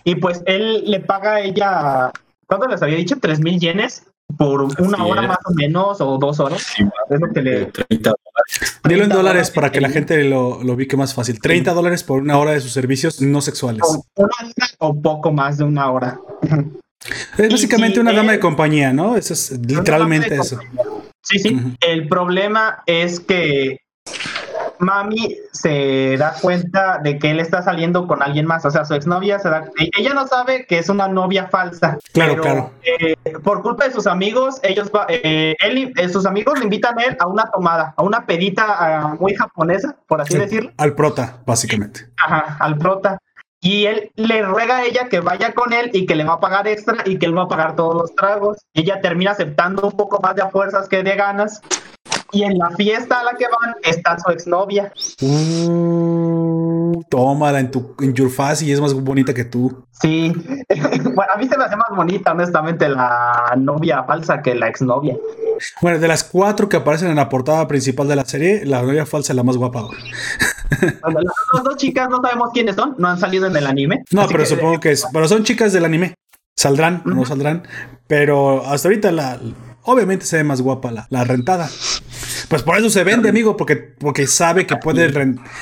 y 0.03 0.15
pues 0.15 0.41
él 0.45 0.83
le 0.89 0.99
paga 1.01 1.35
a 1.35 1.41
ella, 1.41 2.11
¿cuánto 2.47 2.67
les 2.67 2.81
había 2.81 2.97
dicho? 2.97 3.17
¿Tres 3.21 3.39
mil 3.39 3.59
yenes? 3.59 4.05
Por 4.37 4.61
una 4.61 5.05
hora 5.05 5.21
más 5.23 5.39
o 5.45 5.53
menos 5.53 5.99
o 6.01 6.17
dos 6.17 6.39
horas. 6.39 6.65
es 7.09 7.19
lo 7.19 7.31
que 7.33 7.41
le... 7.41 7.65
30 7.65 8.09
dólares. 8.09 8.79
Dilo 8.87 9.03
en 9.03 9.09
dólares 9.09 9.51
para 9.51 9.71
que 9.71 9.81
la 9.81 9.89
gente 9.89 10.23
lo, 10.23 10.63
lo 10.63 10.73
ubique 10.73 10.95
más 10.95 11.13
fácil. 11.13 11.39
30 11.41 11.73
dólares 11.73 12.03
por 12.03 12.21
una 12.21 12.37
hora 12.37 12.51
de 12.51 12.61
sus 12.61 12.71
servicios 12.71 13.21
no 13.21 13.41
sexuales. 13.41 13.81
O, 13.83 14.05
una 14.15 14.29
o 14.79 15.01
poco 15.01 15.31
más 15.31 15.57
de 15.57 15.63
una 15.63 15.91
hora. 15.91 16.19
Es 17.37 17.49
básicamente 17.49 17.99
una 17.99 18.11
dama 18.11 18.33
de 18.33 18.39
compañía, 18.39 18.91
¿no? 18.91 19.15
Eso 19.15 19.33
es 19.33 19.51
literalmente 19.51 20.35
eso. 20.35 20.59
Sí, 21.21 21.39
sí. 21.39 21.57
El 21.79 22.07
problema 22.07 22.83
es 22.85 23.19
que 23.19 23.79
Mami 24.79 25.37
se 25.51 26.17
da 26.17 26.33
cuenta 26.41 26.99
de 26.99 27.19
que 27.19 27.31
él 27.31 27.39
está 27.39 27.61
saliendo 27.61 28.07
con 28.07 28.23
alguien 28.23 28.45
más, 28.45 28.65
o 28.65 28.71
sea, 28.71 28.85
su 28.85 28.93
exnovia 28.93 29.39
se 29.39 29.49
da, 29.49 29.65
e-, 29.79 29.89
ella 29.97 30.13
no 30.13 30.27
sabe 30.27 30.65
que 30.65 30.79
es 30.79 30.89
una 30.89 31.07
novia 31.07 31.47
falsa. 31.47 31.97
Claro, 32.13 32.41
claro. 32.41 32.71
Eh, 32.83 33.15
por 33.43 33.61
culpa 33.61 33.85
de 33.85 33.93
sus 33.93 34.07
amigos, 34.07 34.59
ellos, 34.63 34.91
eh, 35.09 35.55
él, 35.59 35.93
eh, 35.95 36.09
sus 36.09 36.25
amigos 36.25 36.57
le 36.59 36.65
invitan 36.65 36.97
a 36.99 37.03
él 37.03 37.17
a 37.19 37.27
una 37.27 37.49
tomada, 37.51 37.93
a 37.95 38.03
una 38.03 38.25
pedita 38.25 38.65
ah, 38.67 39.15
muy 39.19 39.35
japonesa, 39.35 39.95
por 40.07 40.21
así 40.21 40.37
decirlo. 40.37 40.71
Al 40.77 40.95
prota, 40.95 41.37
básicamente. 41.45 42.09
Ajá, 42.17 42.57
al 42.59 42.77
prota. 42.77 43.19
Y 43.61 43.85
él 43.85 44.11
le 44.15 44.41
ruega 44.41 44.77
a 44.77 44.85
ella 44.85 45.09
que 45.09 45.19
vaya 45.19 45.53
con 45.53 45.73
él 45.73 45.89
y 45.91 46.05
que 46.05 46.15
le 46.15 46.23
va 46.23 46.35
a 46.35 46.39
pagar 46.39 46.67
extra 46.67 47.03
y 47.05 47.17
que 47.17 47.25
él 47.25 47.37
va 47.37 47.43
a 47.43 47.47
pagar 47.49 47.75
todos 47.75 47.93
los 47.93 48.15
tragos. 48.15 48.57
Ella 48.73 49.01
termina 49.01 49.31
aceptando 49.31 49.85
un 49.85 49.97
poco 49.97 50.21
más 50.21 50.35
de 50.35 50.43
a 50.43 50.49
fuerzas 50.49 50.87
que 50.87 51.03
de 51.03 51.15
ganas. 51.15 51.61
Y 52.31 52.43
en 52.43 52.57
la 52.57 52.69
fiesta 52.71 53.19
a 53.19 53.23
la 53.23 53.33
que 53.33 53.45
van 53.45 53.75
está 53.83 54.17
su 54.19 54.31
exnovia. 54.31 54.93
Uh, 55.21 57.01
tómala 57.09 57.59
en 57.59 57.71
tu 57.71 57.95
en 57.99 58.13
your 58.13 58.29
face 58.29 58.65
y 58.65 58.71
es 58.71 58.79
más 58.79 58.93
bonita 58.93 59.33
que 59.33 59.45
tú. 59.45 59.85
Sí. 60.01 60.31
bueno, 60.69 61.33
a 61.33 61.37
mí 61.37 61.47
se 61.47 61.57
me 61.57 61.63
hace 61.63 61.75
más 61.75 61.89
bonita, 61.95 62.31
honestamente, 62.31 62.87
la 62.87 63.53
novia 63.57 64.03
falsa 64.03 64.41
que 64.41 64.55
la 64.55 64.67
exnovia. 64.67 65.17
Bueno, 65.81 65.99
de 65.99 66.07
las 66.07 66.23
cuatro 66.23 66.69
que 66.69 66.77
aparecen 66.77 67.09
en 67.09 67.15
la 67.15 67.29
portada 67.29 67.67
principal 67.67 68.07
de 68.07 68.15
la 68.15 68.25
serie, 68.25 68.65
la 68.65 68.81
novia 68.81 69.05
falsa 69.05 69.33
es 69.33 69.35
la 69.35 69.43
más 69.43 69.57
guapa. 69.57 69.87
bueno, 71.01 71.19
las 71.53 71.63
dos 71.63 71.75
chicas 71.77 72.09
no 72.09 72.21
sabemos 72.21 72.49
quiénes 72.53 72.75
son, 72.75 72.95
no 72.97 73.07
han 73.07 73.19
salido 73.19 73.47
en 73.47 73.55
el 73.55 73.65
anime. 73.67 74.03
No, 74.11 74.27
pero 74.27 74.45
supongo 74.45 74.79
que 74.79 74.91
es. 74.91 75.05
Pero 75.11 75.27
son 75.27 75.43
chicas 75.43 75.73
del 75.73 75.85
anime. 75.85 76.15
Saldrán, 76.55 77.01
no 77.05 77.25
saldrán. 77.25 77.63
Pero 78.07 78.65
hasta 78.65 78.89
ahorita 78.89 79.11
la. 79.11 79.39
Obviamente 79.83 80.25
se 80.25 80.37
ve 80.37 80.43
más 80.43 80.61
guapa 80.61 80.91
la, 80.91 81.07
la 81.09 81.23
rentada. 81.23 81.69
Pues 82.49 82.63
por 82.63 82.77
eso 82.77 82.89
se 82.89 83.03
vende, 83.03 83.29
amigo, 83.29 83.55
porque, 83.55 83.75
porque 83.75 84.25
sabe 84.25 84.65
que 84.65 84.75
puede 84.77 85.11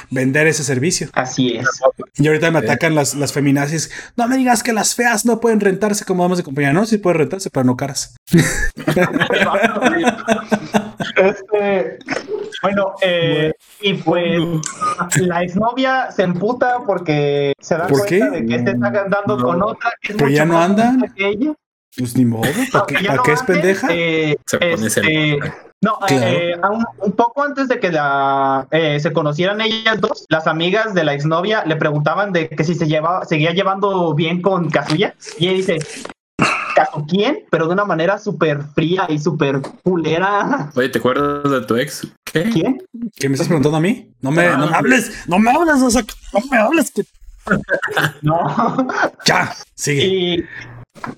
vender 0.09 0.47
ese 0.47 0.63
servicio. 0.63 1.09
Así 1.13 1.57
es. 1.57 1.67
Y 2.15 2.27
ahorita 2.27 2.49
me 2.49 2.59
atacan 2.59 2.95
las, 2.95 3.13
las 3.13 3.33
feminazis. 3.33 3.91
No 4.15 4.27
me 4.27 4.37
digas 4.37 4.63
que 4.63 4.71
las 4.73 4.95
feas 4.95 5.25
no 5.25 5.41
pueden 5.41 5.59
rentarse 5.59 6.05
como 6.05 6.23
damas 6.23 6.37
de 6.37 6.45
compañía. 6.45 6.71
No, 6.71 6.85
sí 6.85 6.97
pueden 6.97 7.19
rentarse, 7.19 7.49
pero 7.49 7.65
no 7.65 7.75
caras. 7.75 8.15
este, 11.17 11.99
bueno, 12.61 12.93
eh, 13.01 13.51
y 13.81 13.93
pues 13.95 14.39
la 15.17 15.43
exnovia 15.43 16.09
se 16.11 16.23
emputa 16.23 16.79
porque 16.85 17.53
se 17.59 17.77
da 17.77 17.87
cuenta 17.87 18.29
de 18.29 18.45
que 18.45 18.59
se 18.59 18.71
está 18.71 18.87
andando 18.87 19.37
con 19.37 19.61
otra. 19.61 19.91
Que 20.01 20.13
pero 20.13 20.29
ya 20.29 20.45
no 20.45 20.57
anda. 20.57 20.95
Pues 21.95 22.15
ni 22.15 22.25
modo, 22.25 22.43
¿para, 22.71 22.85
qué, 23.23 23.31
es 23.31 23.43
pendeja? 23.43 23.87
Eh, 23.91 24.37
se 24.45 24.57
pone 24.57 24.87
este, 24.87 25.39
no, 25.81 25.99
eh, 26.09 26.55
un, 27.01 27.11
poco 27.13 27.43
antes 27.43 27.67
de 27.67 27.79
que 27.79 27.91
la, 27.91 28.67
eh, 28.71 28.99
se 28.99 29.13
conocieran 29.13 29.61
ellas 29.61 30.01
dos, 30.01 30.25
las 30.29 30.47
amigas 30.47 30.93
de 30.93 31.03
la 31.03 31.13
exnovia 31.13 31.63
le 31.65 31.75
preguntaban 31.75 32.33
de 32.33 32.49
que 32.49 32.63
si 32.63 32.73
se 32.73 32.87
llevaba, 32.87 33.25
seguía 33.25 33.51
llevando 33.51 34.13
bien 34.15 34.41
con 34.41 34.69
Kazuya. 34.69 35.15
Y 35.37 35.47
ella 35.47 35.57
dice, 35.57 35.79
¿Caso 36.75 37.05
quién? 37.07 37.39
Pero 37.49 37.65
de 37.65 37.73
una 37.73 37.85
manera 37.85 38.19
súper 38.19 38.61
fría 38.75 39.07
y 39.09 39.17
súper 39.17 39.61
culera. 39.83 40.69
Oye, 40.75 40.89
¿te 40.89 40.99
acuerdas 40.99 41.49
de 41.49 41.61
tu 41.61 41.75
ex? 41.75 42.07
¿Qué? 42.23 42.43
¿Quién? 42.43 42.83
¿Qué 43.15 43.29
me 43.29 43.33
estás 43.33 43.47
preguntando 43.47 43.77
a 43.77 43.81
mí? 43.81 44.11
No 44.21 44.29
me, 44.29 44.47
no 44.49 44.67
me 44.67 44.73
ah. 44.73 44.77
hables, 44.77 45.27
no 45.27 45.39
me 45.39 45.49
hables, 45.49 45.81
o 45.81 45.89
sea, 45.89 46.03
no 46.33 46.39
me 46.51 46.57
hables. 46.57 46.91
Que... 46.91 47.03
no. 48.21 48.87
Ya, 49.25 49.55
sigue. 49.73 50.05
Y 50.05 50.45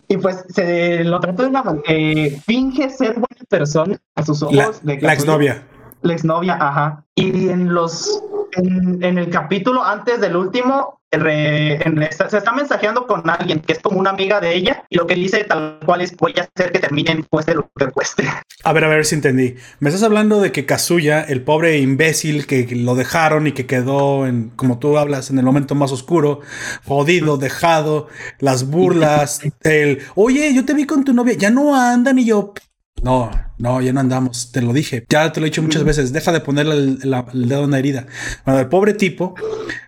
y 0.08 0.18
pues 0.18 0.46
se 0.50 1.04
lo 1.04 1.20
trató 1.20 1.44
de 1.44 1.50
una 1.50 1.64
manera. 1.64 1.84
Eh, 1.88 2.42
finge 2.46 2.90
ser 2.90 3.14
buena 3.14 3.46
persona 3.48 3.98
a 4.16 4.26
sus 4.26 4.42
ojos. 4.44 4.56
La, 4.56 4.72
de 4.82 5.02
la 5.02 5.14
exnovia. 5.14 5.68
La 6.02 6.14
exnovia, 6.14 6.58
ajá. 6.60 7.06
Y 7.16 7.50
en 7.50 7.74
los. 7.74 8.24
En, 8.54 9.04
en 9.04 9.20
el 9.20 9.30
capítulo 9.30 9.84
antes 9.84 10.20
del 10.22 10.36
último, 10.36 10.99
se 11.12 12.38
está 12.38 12.52
mensajeando 12.54 13.08
con 13.08 13.28
alguien 13.30 13.60
que 13.62 13.74
es 13.74 13.80
como 13.80 14.00
una 14.00 14.12
amiga 14.12 14.40
de 14.40 14.56
ella 14.56 14.84
y 14.90 14.98
lo 14.98 15.08
que 15.08 15.16
dice 15.16 15.44
tal 15.44 15.80
cual 15.86 16.02
es 16.02 16.16
voy 16.16 16.34
a 16.38 16.42
hacer 16.44 16.72
que 16.72 16.80
terminen 16.80 17.26
cueste 17.30 17.56
lo 17.56 17.70
que 17.76 17.88
cueste. 17.88 18.24
A 18.66 18.74
ver, 18.74 18.84
a 18.84 18.90
ver 18.90 19.06
si 19.06 19.16
entendí. 19.16 19.56
Me 19.80 19.88
estás 19.88 20.04
hablando 20.04 20.42
de 20.42 20.52
que 20.52 20.66
Kazuya, 20.66 21.22
el 21.22 21.42
pobre 21.44 21.78
imbécil 21.78 22.46
que 22.46 22.68
lo 22.76 22.94
dejaron 22.94 23.48
y 23.48 23.54
que 23.54 23.66
quedó 23.66 24.28
en, 24.28 24.50
como 24.50 24.80
tú 24.80 24.98
hablas, 24.98 25.30
en 25.30 25.40
el 25.40 25.46
momento 25.46 25.76
más 25.76 25.94
oscuro, 25.94 26.42
jodido, 26.86 27.38
dejado, 27.38 28.10
las 28.40 28.70
burlas, 28.70 29.40
el, 29.62 30.00
oye, 30.16 30.54
yo 30.54 30.66
te 30.66 30.74
vi 30.74 30.86
con 30.86 31.06
tu 31.06 31.14
novia, 31.14 31.36
ya 31.36 31.50
no 31.50 31.74
andan 31.74 32.20
y 32.20 32.26
yo, 32.26 32.54
no, 33.02 33.32
no, 33.58 33.82
ya 33.82 33.92
no 33.92 34.00
andamos, 34.00 34.52
te 34.52 34.62
lo 34.62 34.72
dije. 34.74 35.06
Ya 35.10 35.32
te 35.32 35.40
lo 35.40 35.46
he 35.46 35.50
dicho 35.50 35.62
muchas 35.62 35.84
veces, 35.84 36.14
deja 36.14 36.32
de 36.32 36.40
ponerle 36.40 36.76
el, 36.76 37.00
dedo 37.00 37.66
en 37.66 37.72
la 37.72 37.80
herida. 37.80 38.08
Bueno, 38.46 38.60
el 38.62 38.68
pobre 38.68 38.94
tipo 38.94 39.36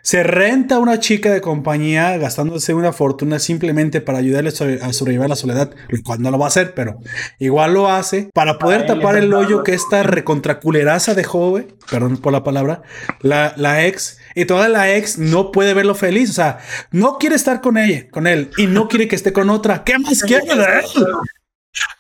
se 0.02 0.24
renta 0.24 0.76
a 0.76 0.80
una 0.80 1.00
chica 1.00 1.32
de 1.32 1.42
compañía 1.42 2.18
gastándose 2.18 2.74
una 2.74 2.92
fortuna 2.92 3.40
simplemente 3.40 4.02
para 4.02 4.18
ayudarle 4.18 4.50
a 4.82 4.94
sobrevivir 4.94 5.26
a 5.26 5.30
la 5.30 5.36
soledad, 5.36 5.72
lo 5.88 6.04
cual 6.04 6.22
no 6.22 6.32
lo 6.32 6.40
va 6.40 6.46
a 6.46 6.50
hacer, 6.50 6.74
pero 6.74 7.00
igual 7.40 7.74
lo 7.74 7.90
hace 7.90 8.30
para 8.34 8.58
poder 8.58 8.86
tapar 8.86 9.16
el 9.16 9.34
hoyo 9.34 9.64
que 9.64 9.74
esta 9.74 10.04
recontraculeraza 10.04 11.14
de 11.14 11.24
joven, 11.24 11.74
perdón 11.90 12.18
por 12.18 12.34
la 12.34 12.44
palabra, 12.44 12.82
la, 13.22 13.54
la 13.58 13.86
ex, 13.86 14.18
y 14.36 14.46
toda 14.46 14.70
la 14.70 14.94
ex 14.94 15.18
no 15.18 15.52
puede 15.52 15.74
verlo 15.74 15.96
feliz, 15.96 16.32
o 16.32 16.34
sea, 16.34 16.60
no 16.92 17.18
quiere 17.18 17.36
estar 17.36 17.62
con 17.62 17.78
ella, 17.78 18.10
con 18.10 18.28
él, 18.28 18.50
y 18.58 18.68
no 18.68 18.88
quiere 18.88 19.08
que 19.08 19.16
esté 19.16 19.32
con 19.32 19.50
otra. 19.50 19.84
¿Qué 19.84 19.98
más 19.98 20.22
quiere 20.24 20.46
de 20.46 20.54
él? 20.54 21.06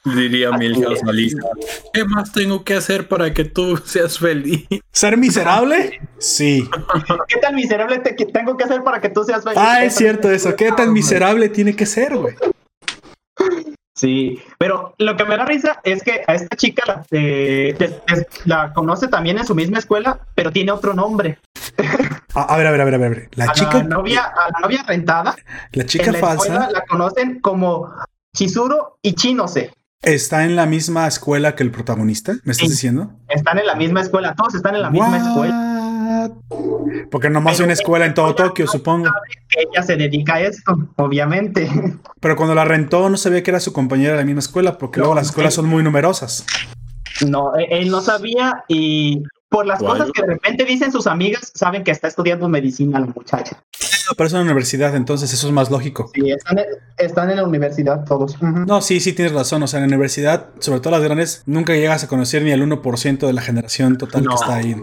Diría 0.03 0.52
Milhouse 0.52 1.03
Malisa. 1.03 1.39
¿Qué 1.93 2.03
más 2.06 2.31
tengo 2.31 2.64
que 2.64 2.73
hacer 2.76 3.07
para 3.07 3.34
que 3.34 3.45
tú 3.45 3.77
seas 3.85 4.18
feliz? 4.19 4.68
¿Ser 4.91 5.18
miserable? 5.18 6.02
Sí. 6.18 6.68
¿Qué 7.27 7.38
tan 7.38 7.56
miserable 7.56 7.99
tengo 7.99 8.57
que 8.57 8.64
hacer 8.64 8.84
para 8.84 8.99
que 8.99 9.10
tú 9.10 9.23
seas 9.23 9.43
feliz? 9.43 9.60
Ah, 9.60 9.84
es 9.84 9.95
cierto 9.95 10.31
eso. 10.31 10.56
¿Qué 10.56 10.72
tan 10.72 10.91
miserable 10.91 11.49
tiene 11.49 11.76
que 11.76 11.85
ser, 11.85 12.15
güey? 12.15 12.35
Sí, 13.95 14.41
pero 14.57 14.95
lo 14.98 15.15
que 15.15 15.26
me 15.26 15.38
da 15.38 15.45
risa 15.45 15.80
es 15.84 16.02
que 16.02 16.23
a 16.26 16.34
esta 16.34 16.56
chica 16.56 16.81
la, 16.88 17.06
eh, 17.11 18.02
la 18.45 18.73
conoce 18.73 19.07
también 19.07 19.38
en 19.38 19.45
su 19.45 19.53
misma 19.53 19.77
escuela, 19.77 20.19
pero 20.34 20.52
tiene 20.52 20.72
otro 20.72 20.93
nombre. 20.93 21.38
A, 22.34 22.56
ver, 22.56 22.65
a 22.65 22.72
ver, 22.72 22.81
a 22.81 22.85
ver, 22.85 22.95
a 22.95 22.98
ver. 22.98 23.30
La 23.34 23.52
chica. 23.52 23.80
La 23.80 23.84
novia, 23.84 24.23
a 24.23 24.52
la 24.52 24.60
novia 24.61 24.85
rentada. 24.88 25.35
La 25.73 25.85
chica 25.85 26.14
falsa. 26.14 26.69
La 26.72 26.81
conocen 26.85 27.41
como 27.41 27.93
Chizuru 28.35 28.77
y 29.01 29.13
Chinose. 29.13 29.73
¿Está 30.01 30.45
en 30.45 30.55
la 30.55 30.65
misma 30.65 31.05
escuela 31.05 31.55
que 31.55 31.63
el 31.63 31.71
protagonista? 31.71 32.33
¿Me 32.43 32.53
estás 32.53 32.69
diciendo? 32.69 33.11
Están 33.27 33.59
en 33.59 33.67
la 33.67 33.75
misma 33.75 34.01
escuela, 34.01 34.33
todos 34.35 34.55
están 34.55 34.75
en 34.75 34.81
la 34.81 34.89
misma 34.89 35.17
escuela. 35.17 36.31
Porque 37.11 37.29
nomás 37.29 37.59
hay 37.59 37.65
una 37.65 37.73
escuela 37.73 38.05
en 38.05 38.13
todo 38.13 38.33
Tokio, 38.33 38.67
supongo. 38.67 39.09
ella 39.49 39.83
se 39.83 39.97
dedica 39.97 40.35
a 40.35 40.41
esto, 40.41 40.73
obviamente. 40.95 41.69
Pero 42.19 42.35
cuando 42.35 42.55
la 42.55 42.65
rentó 42.65 43.09
no 43.09 43.17
sabía 43.17 43.43
que 43.43 43.51
era 43.51 43.59
su 43.59 43.73
compañera 43.73 44.13
de 44.13 44.19
la 44.19 44.25
misma 44.25 44.39
escuela, 44.39 44.77
porque 44.77 44.99
luego 44.99 45.13
las 45.13 45.27
escuelas 45.27 45.53
son 45.53 45.67
muy 45.67 45.83
numerosas. 45.83 46.45
No, 47.27 47.55
e-, 47.55 47.67
él 47.69 47.89
no 47.89 48.01
sabía 48.01 48.63
y 48.67 49.21
por 49.51 49.65
las 49.65 49.79
cosas 49.79 50.09
que 50.13 50.21
de 50.21 50.27
repente 50.29 50.63
dicen 50.63 50.93
sus 50.93 51.07
amigas, 51.07 51.51
saben 51.53 51.83
que 51.83 51.91
está 51.91 52.07
estudiando 52.07 52.47
medicina 52.47 53.01
la 53.01 53.07
muchacha. 53.07 53.61
Pero 54.15 54.27
es 54.27 54.31
una 54.31 54.43
universidad, 54.43 54.95
entonces 54.95 55.33
eso 55.33 55.45
es 55.45 55.53
más 55.53 55.69
lógico. 55.69 56.09
Sí, 56.13 56.31
están, 56.97 57.29
en 57.29 57.35
la 57.35 57.43
universidad 57.43 58.05
todos. 58.05 58.41
No, 58.41 58.81
sí, 58.81 59.01
sí, 59.01 59.11
tienes 59.11 59.33
razón. 59.33 59.61
O 59.61 59.67
sea, 59.67 59.79
en 59.79 59.83
la 59.83 59.87
universidad, 59.89 60.47
sobre 60.59 60.79
todo 60.79 60.91
las 60.91 61.03
grandes, 61.03 61.43
nunca 61.45 61.73
llegas 61.73 62.01
a 62.05 62.07
conocer 62.07 62.43
ni 62.43 62.51
el 62.51 62.63
1% 62.63 63.27
de 63.27 63.33
la 63.33 63.41
generación 63.41 63.97
total 63.97 64.25
que 64.25 64.33
está 64.33 64.55
ahí. 64.55 64.75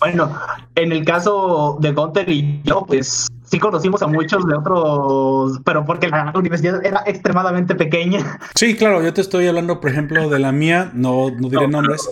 Bueno, 0.00 0.34
en 0.76 0.92
el 0.92 1.04
caso 1.04 1.76
de 1.82 1.92
Gunter 1.92 2.30
y 2.30 2.62
yo, 2.64 2.86
pues 2.86 3.28
sí 3.44 3.58
conocimos 3.58 4.00
a 4.00 4.06
muchos 4.06 4.46
de 4.46 4.54
otros, 4.54 5.60
pero 5.66 5.84
porque 5.84 6.08
la 6.08 6.32
universidad 6.34 6.82
era 6.84 7.02
extremadamente 7.04 7.74
pequeña. 7.74 8.38
Sí, 8.54 8.74
claro, 8.74 9.02
yo 9.02 9.12
te 9.12 9.20
estoy 9.20 9.46
hablando, 9.46 9.80
por 9.80 9.90
ejemplo, 9.90 10.30
de 10.30 10.38
la 10.38 10.52
mía, 10.52 10.90
no, 10.94 11.30
no 11.30 11.50
diré 11.50 11.68
nombres, 11.68 12.08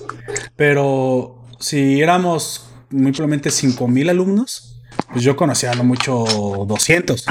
pero 0.57 1.38
si 1.59 2.01
éramos 2.01 2.71
muy 2.91 3.13
probablemente 3.13 3.51
5000 3.51 4.11
alumnos, 4.11 4.81
pues 5.13 5.25
yo 5.25 5.37
conocía 5.37 5.73
a 5.73 5.75
lo 5.75 5.85
mucho 5.85 6.25
200. 6.67 7.27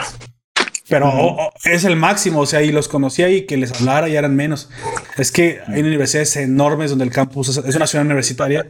Pero 0.90 1.38
es 1.66 1.84
el 1.84 1.98
máximo, 1.98 2.42
o 2.42 2.46
sea, 2.46 2.62
y 2.62 2.72
los 2.72 2.88
conocía 2.88 3.30
y 3.30 3.46
que 3.46 3.58
les 3.58 3.74
hablara 3.74 4.08
ya 4.08 4.20
eran 4.20 4.36
menos. 4.36 4.70
Es 5.18 5.32
que 5.32 5.60
hay 5.68 5.82
universidades 5.82 6.38
enormes 6.38 6.92
donde 6.92 7.04
el 7.04 7.12
campus 7.12 7.58
es, 7.58 7.76
una 7.76 7.88
ciudad 7.88 8.06
universitaria. 8.06 8.66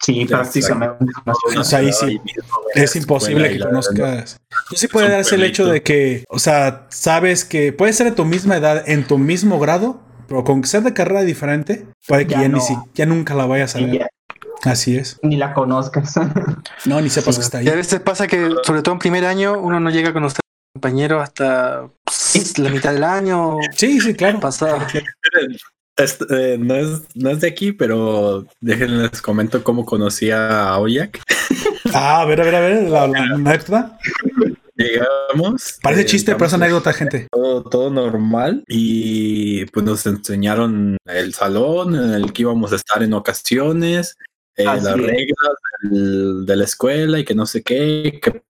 Sí, 0.00 0.24
prácticamente. 0.24 1.04
O 1.56 1.64
sea, 1.64 1.80
ahí 1.80 1.92
sí 1.92 2.20
es 2.74 2.94
imposible 2.94 3.50
que 3.50 3.58
conozcas. 3.58 4.40
No 4.70 4.76
sí 4.76 4.86
puede 4.86 5.08
darse 5.08 5.34
el 5.34 5.42
hecho 5.42 5.66
de 5.66 5.82
que, 5.82 6.24
o 6.28 6.38
sea, 6.38 6.86
sabes 6.90 7.44
que 7.44 7.72
puede 7.72 7.92
ser 7.92 8.06
de 8.06 8.12
tu 8.12 8.24
misma 8.24 8.56
edad, 8.56 8.88
en 8.88 9.04
tu 9.04 9.18
mismo 9.18 9.58
grado, 9.58 10.00
pero 10.28 10.44
con 10.44 10.62
ser 10.64 10.82
de 10.82 10.92
carrera 10.92 11.22
diferente, 11.22 11.86
puede 12.06 12.26
que 12.28 12.34
ya, 12.34 12.48
ni 12.48 12.60
si, 12.60 12.76
ya 12.94 13.06
nunca 13.06 13.34
la 13.34 13.46
vayas 13.46 13.74
a 13.74 13.80
ver. 13.80 14.06
Así 14.66 14.96
es. 14.96 15.18
Ni 15.22 15.36
la 15.36 15.54
conozcas. 15.54 16.14
no, 16.84 17.00
ni 17.00 17.08
sepas 17.08 17.36
que 17.36 17.42
está 17.42 17.58
ahí. 17.58 17.66
Y 17.66 17.70
a 17.70 17.74
veces 17.74 18.00
pasa 18.00 18.26
que, 18.26 18.50
sobre 18.62 18.82
todo 18.82 18.94
en 18.94 18.98
primer 18.98 19.24
año, 19.24 19.58
uno 19.58 19.80
no 19.80 19.90
llega 19.90 20.10
a 20.10 20.12
conocer 20.12 20.40
a 20.40 20.78
compañero 20.78 21.20
hasta 21.20 21.88
la 22.58 22.70
mitad 22.70 22.92
del 22.92 23.04
año. 23.04 23.58
Sí, 23.74 24.00
sí, 24.00 24.14
claro. 24.14 24.40
Pasado. 24.40 24.78
Este, 25.96 26.58
no, 26.58 26.74
es, 26.74 27.02
no 27.14 27.30
es 27.30 27.40
de 27.40 27.48
aquí, 27.48 27.72
pero 27.72 28.46
déjenles 28.60 29.22
comento 29.22 29.64
cómo 29.64 29.86
conocí 29.86 30.30
a 30.30 30.76
Oyak. 30.78 31.20
Ah, 31.94 32.20
a 32.20 32.24
ver, 32.26 32.40
a 32.40 32.44
ver, 32.44 32.54
a 32.54 32.60
ver, 32.60 32.90
la, 32.90 33.04
anécdota. 33.04 33.98
Llegamos. 34.74 35.78
Parece 35.82 36.02
eh, 36.02 36.06
chiste, 36.06 36.34
pero 36.34 36.46
es 36.46 36.52
anécdota, 36.52 36.92
gente. 36.92 37.28
Todo, 37.30 37.62
todo 37.62 37.90
normal. 37.90 38.62
Y 38.68 39.64
pues 39.66 39.86
nos 39.86 40.04
enseñaron 40.04 40.98
el 41.06 41.32
salón 41.32 41.94
en 41.94 42.12
el 42.12 42.32
que 42.34 42.42
íbamos 42.42 42.72
a 42.72 42.76
estar 42.76 43.02
en 43.02 43.14
ocasiones. 43.14 44.16
Eh, 44.56 44.64
las 44.64 44.84
reglas 44.84 45.26
de 45.82 46.56
la 46.56 46.64
escuela 46.64 47.18
y 47.18 47.24
que 47.24 47.34
no 47.34 47.44
sé 47.44 47.62
qué, 47.62 48.20
que, 48.22 48.42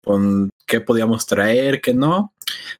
qué 0.67 0.81
podíamos 0.81 1.27
traer, 1.27 1.81
que 1.81 1.95
no. 1.95 2.33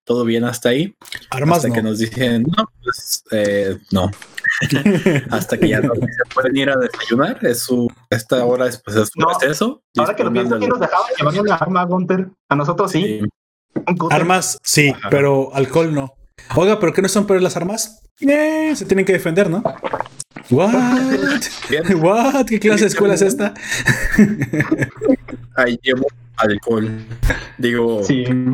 Todo 0.05 0.25
bien 0.25 0.45
hasta 0.45 0.69
ahí. 0.69 0.95
Armas 1.31 1.59
hasta 1.59 1.73
que 1.73 1.83
nos 1.83 1.99
dicen, 1.99 2.45
no, 2.57 2.71
pues 2.83 3.25
eh, 3.33 3.79
no. 3.91 4.11
hasta 5.31 5.59
que 5.59 5.69
ya 5.69 5.81
no 5.81 5.95
se 5.95 6.35
pueden 6.35 6.57
ir 6.57 6.71
a 6.71 6.77
desayunar. 6.77 7.45
Es 7.45 7.65
su, 7.65 7.93
esta 8.11 8.45
hora 8.45 8.69
es, 8.69 8.81
pues, 8.81 8.97
es 8.97 9.11
no, 9.17 9.27
eso. 9.41 9.83
Ahora 9.99 10.15
que 10.15 10.23
lo 10.23 10.33
pienso, 10.33 10.61
que 10.61 10.69
nos 10.69 10.79
dejaban 10.79 11.07
llevar 11.19 11.41
una 11.41 11.55
arma, 11.57 11.85
Gunter. 11.85 12.29
A 12.49 12.55
nosotros 12.55 12.93
sí. 12.93 13.21
Armas, 14.11 14.59
sí, 14.63 14.95
pero 15.11 15.53
alcohol 15.53 15.93
no. 15.93 16.16
Oiga, 16.55 16.79
¿pero 16.79 16.93
qué 16.93 17.03
no 17.03 17.09
son 17.09 17.27
peores 17.27 17.43
las 17.43 17.57
armas? 17.57 18.03
Eh, 18.21 18.73
se 18.75 18.85
tienen 18.87 19.05
que 19.05 19.13
defender, 19.13 19.51
¿no? 19.51 19.63
What? 20.51 20.75
What? 21.97 22.47
¿Qué 22.47 22.61
clase 22.61 22.85
de 22.85 22.89
escuela 22.89 23.15
es 23.15 23.23
esta? 23.23 23.53
Ahí 25.57 25.79
llevo 25.83 26.07
alcohol. 26.37 27.05
Digo, 27.59 28.03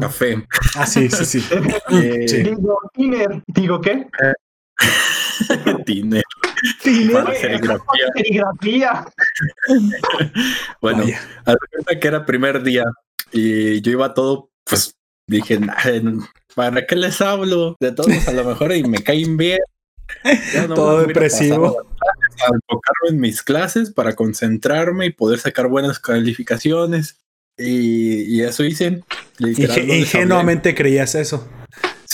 café. 0.01 0.47
Ah, 0.77 0.87
sí, 0.87 1.11
sí, 1.11 1.25
sí. 1.25 1.45
Eh, 1.91 2.27
digo, 2.45 2.79
tiner. 2.95 3.43
¿Digo 3.47 3.81
qué? 3.81 4.07
tiner. 5.85 6.23
Tiner. 6.83 7.37
serigrafía. 7.37 8.07
serigrafía. 8.15 9.07
bueno, 10.81 11.05
a 11.45 11.95
que 12.01 12.09
era 12.09 12.25
primer 12.25 12.63
día 12.63 12.85
y 13.33 13.81
yo 13.81 13.93
iba 13.93 14.15
todo, 14.15 14.51
pues 14.65 14.95
dije, 15.27 15.59
¿para 16.55 16.87
qué 16.87 16.97
les 16.97 17.21
hablo? 17.21 17.77
De 17.81 17.93
todos 17.93 18.29
a 18.29 18.33
lo 18.33 18.45
mejor 18.45 18.75
y 18.75 18.83
me 18.85 18.99
caen 18.99 19.37
bien. 19.37 19.61
Todo 20.75 21.07
depresivo. 21.07 21.79
A 21.79 22.55
enfocarme 22.55 23.11
en 23.11 23.21
mis 23.21 23.43
clases 23.43 23.91
para 23.91 24.15
concentrarme 24.15 25.07
y 25.07 25.11
poder 25.11 25.39
sacar 25.39 25.69
buenas 25.69 25.99
calificaciones. 25.99 27.19
Y, 27.57 28.41
eso 28.43 28.65
hice. 28.65 29.03
ingenuamente 29.39 30.75
creías 30.75 31.15
eso. 31.15 31.47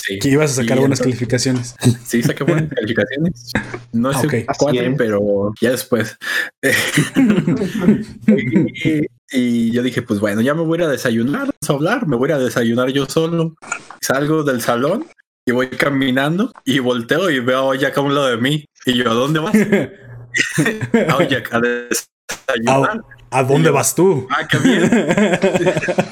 Sí. 0.09 0.18
Que 0.18 0.30
ibas 0.30 0.52
a 0.52 0.62
sacar 0.62 0.78
buenas 0.78 1.01
calificaciones. 1.01 1.76
Sí, 2.06 2.22
saqué 2.22 2.43
buenas 2.43 2.72
calificaciones. 2.72 3.52
No 3.93 4.14
sé 4.14 4.26
okay. 4.26 4.47
cuatro, 4.59 4.94
pero 4.97 5.52
ya 5.60 5.72
después. 5.72 6.16
y, 9.30 9.70
yo 9.70 9.82
dije, 9.82 10.01
pues 10.01 10.18
bueno, 10.18 10.40
ya 10.40 10.55
me 10.55 10.62
voy 10.62 10.82
a 10.82 10.89
desayunar, 10.89 11.51
a 11.51 11.72
hablar, 11.72 12.06
me 12.06 12.16
voy 12.16 12.30
a 12.30 12.39
desayunar 12.39 12.89
yo 12.89 13.05
solo. 13.05 13.55
Salgo 14.01 14.44
del 14.44 14.62
salón 14.62 15.06
y 15.44 15.52
voy 15.52 15.68
caminando 15.68 16.52
y 16.64 16.78
volteo 16.78 17.28
y 17.28 17.40
veo 17.40 17.59
a 17.59 17.64
Oyak 17.64 17.98
a 17.98 18.01
un 18.01 18.14
lado 18.14 18.28
de 18.28 18.39
mí. 18.39 18.64
Y 18.86 18.94
yo, 18.94 19.10
¿a 19.10 19.14
dónde 19.14 19.40
vas? 19.40 19.55
a 19.55 21.16
Oyak, 21.16 21.52
a 21.52 21.60
desayunar. 21.60 23.02
¿A, 23.31 23.43
dónde 23.43 23.71
vas 23.71 23.95
tú? 23.95 24.27
Ah, 24.31 24.47
qué 24.49 24.59
bien. 24.59 24.91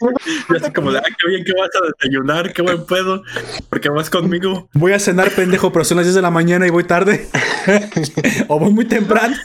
Yo 0.00 0.56
así 0.56 0.72
como 0.72 0.92
de, 0.92 0.98
ah, 0.98 1.02
qué 1.02 1.28
bien 1.28 1.44
que 1.44 1.52
vas 1.52 1.68
a 1.74 1.80
desayunar, 1.98 2.52
qué 2.52 2.62
buen 2.62 2.84
pedo, 2.86 3.22
porque 3.68 3.88
vas 3.88 4.10
conmigo. 4.10 4.68
Voy 4.72 4.92
a 4.92 4.98
cenar, 4.98 5.30
pendejo, 5.30 5.72
pero 5.72 5.84
son 5.84 5.98
las 5.98 6.06
10 6.06 6.16
de 6.16 6.22
la 6.22 6.30
mañana 6.30 6.66
y 6.66 6.70
voy 6.70 6.84
tarde. 6.84 7.28
o 8.48 8.58
voy 8.58 8.72
muy 8.72 8.86
temprano. 8.86 9.36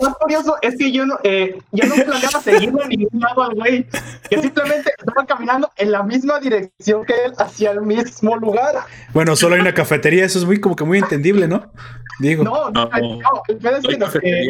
Lo 0.00 0.08
más 0.08 0.16
curioso 0.18 0.56
es 0.62 0.76
que 0.76 0.90
yo 0.92 1.04
no, 1.06 1.18
eh, 1.24 1.58
yo 1.72 1.86
no 1.88 1.94
planeaba 1.94 2.40
seguirlo 2.40 2.82
en 2.82 2.88
ningún 2.88 3.20
lado 3.20 3.50
güey. 3.54 3.86
Que 4.30 4.40
simplemente 4.40 4.92
estaba 4.96 5.26
caminando 5.26 5.70
en 5.76 5.92
la 5.92 6.02
misma 6.02 6.40
dirección 6.40 7.04
que 7.04 7.14
él, 7.24 7.32
hacia 7.38 7.72
el 7.72 7.82
mismo 7.82 8.36
lugar. 8.36 8.76
Bueno, 9.12 9.36
solo 9.36 9.54
hay 9.54 9.60
una 9.60 9.74
cafetería, 9.74 10.24
eso 10.24 10.38
es 10.38 10.44
muy 10.44 10.60
como 10.60 10.76
que 10.76 10.84
muy 10.84 10.98
entendible, 10.98 11.48
¿no? 11.48 11.70
Digo. 12.18 12.44
No, 12.44 12.70
no, 12.70 12.86
no, 12.86 13.42
el 13.48 13.56
pedo 13.56 13.76
es 13.76 13.86
que 13.86 13.96
nos, 13.96 14.14
eh, 14.16 14.48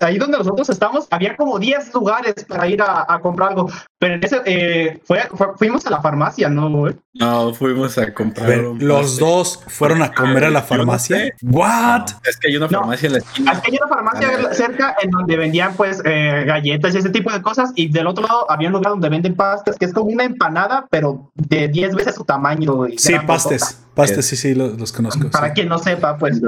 ahí 0.00 0.18
donde 0.18 0.38
nosotros 0.38 0.68
estamos, 0.68 1.06
había 1.10 1.36
como 1.36 1.58
10 1.58 1.94
lugares 1.94 2.34
para 2.48 2.68
ir 2.68 2.82
a, 2.82 3.18
comprar 3.20 3.50
algo. 3.50 3.70
Pero 3.98 4.14
en 4.14 4.24
ese, 4.24 4.42
eh, 4.44 5.00
fue, 5.04 5.22
fuimos 5.56 5.86
a 5.86 5.90
la 5.90 6.00
farmacia, 6.00 6.48
¿no? 6.48 6.68
No, 6.68 7.54
fuimos 7.54 7.96
a 7.98 8.12
comprar. 8.12 8.58
los 8.78 9.18
dos 9.18 9.62
fueron 9.66 10.02
a 10.02 10.12
comer 10.12 10.44
a 10.44 10.50
la 10.50 10.62
farmacia. 10.62 11.32
¿What? 11.42 12.06
es 12.24 12.36
que 12.36 12.48
hay 12.48 12.56
una 12.56 12.68
farmacia 12.68 13.06
en 13.06 13.12
la 13.12 13.18
esquina. 13.18 13.52
Es 13.52 13.60
que 13.60 13.70
hay 13.70 13.78
una 13.78 13.88
farmacia 13.88 14.28
ah. 14.50 14.54
cerca 14.54 14.96
en 15.02 15.10
donde 15.10 15.36
vendían, 15.36 15.74
pues, 15.74 16.02
eh, 16.04 16.44
galletas 16.46 16.94
y 16.94 16.98
ese 16.98 17.10
tipo 17.10 17.32
de 17.32 17.40
cosas. 17.40 17.72
Y 17.74 17.90
del 17.90 18.06
otro 18.06 18.26
lado 18.26 18.50
había 18.50 18.68
un 18.68 18.74
lugar 18.74 18.92
donde 18.92 19.08
venden 19.08 19.34
pastas, 19.34 19.76
que 19.76 19.86
es 19.86 19.92
como 19.92 20.10
una 20.10 20.24
empanada, 20.24 20.86
pero 20.90 21.30
de 21.34 21.68
10 21.68 21.94
veces 21.94 22.14
su 22.14 22.24
tamaño. 22.24 22.86
sí, 22.96 23.14
pastes. 23.26 23.80
Pastes, 23.94 24.26
sí, 24.26 24.36
sí, 24.36 24.54
los, 24.54 24.92
conozco. 24.92 25.30
Para 25.30 25.52
quien 25.52 25.68
no 25.68 25.78
sepa, 25.78 26.18
pues. 26.18 26.40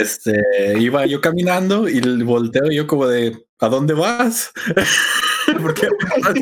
este, 0.00 0.42
iba 0.78 1.04
yo 1.06 1.20
caminando 1.20 1.88
y 1.88 2.00
volteo 2.22 2.70
yo 2.70 2.86
como 2.86 3.06
de, 3.06 3.44
¿a 3.60 3.68
dónde 3.68 3.94
vas? 3.94 4.52
porque 5.62 5.88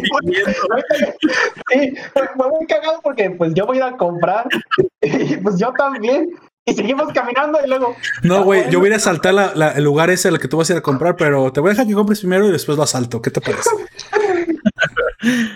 sí, 1.71 1.95
fue 2.13 2.49
muy 2.51 2.67
cagado 2.67 3.01
porque 3.03 3.31
pues 3.31 3.55
yo 3.55 3.67
voy 3.67 3.79
a 3.79 3.89
ir 3.89 3.95
a 3.95 3.97
comprar 3.97 4.47
y 5.03 5.37
pues 5.37 5.59
yo 5.59 5.73
también. 5.77 6.31
Y 6.69 6.75
seguimos 6.75 7.13
caminando 7.13 7.61
y 7.65 7.69
luego. 7.69 7.95
No, 8.25 8.43
güey, 8.43 8.69
yo 8.71 8.81
voy 8.81 8.89
a 8.89 8.91
ir 8.91 8.97
a 8.97 8.99
saltar 8.99 9.53
el 9.77 9.85
lugar 9.85 10.11
ese 10.11 10.27
al 10.27 10.41
que 10.41 10.49
tú 10.49 10.57
vas 10.57 10.69
a 10.69 10.73
ir 10.73 10.79
a 10.79 10.83
comprar, 10.83 11.15
pero 11.15 11.53
te 11.53 11.61
voy 11.61 11.69
a 11.69 11.73
dejar 11.75 11.87
que 11.87 11.95
compres 11.95 12.19
primero 12.19 12.45
y 12.49 12.51
después 12.51 12.77
lo 12.77 12.83
asalto. 12.83 13.23
¿Qué 13.23 13.31
te 13.31 13.41
parece? 13.41 13.71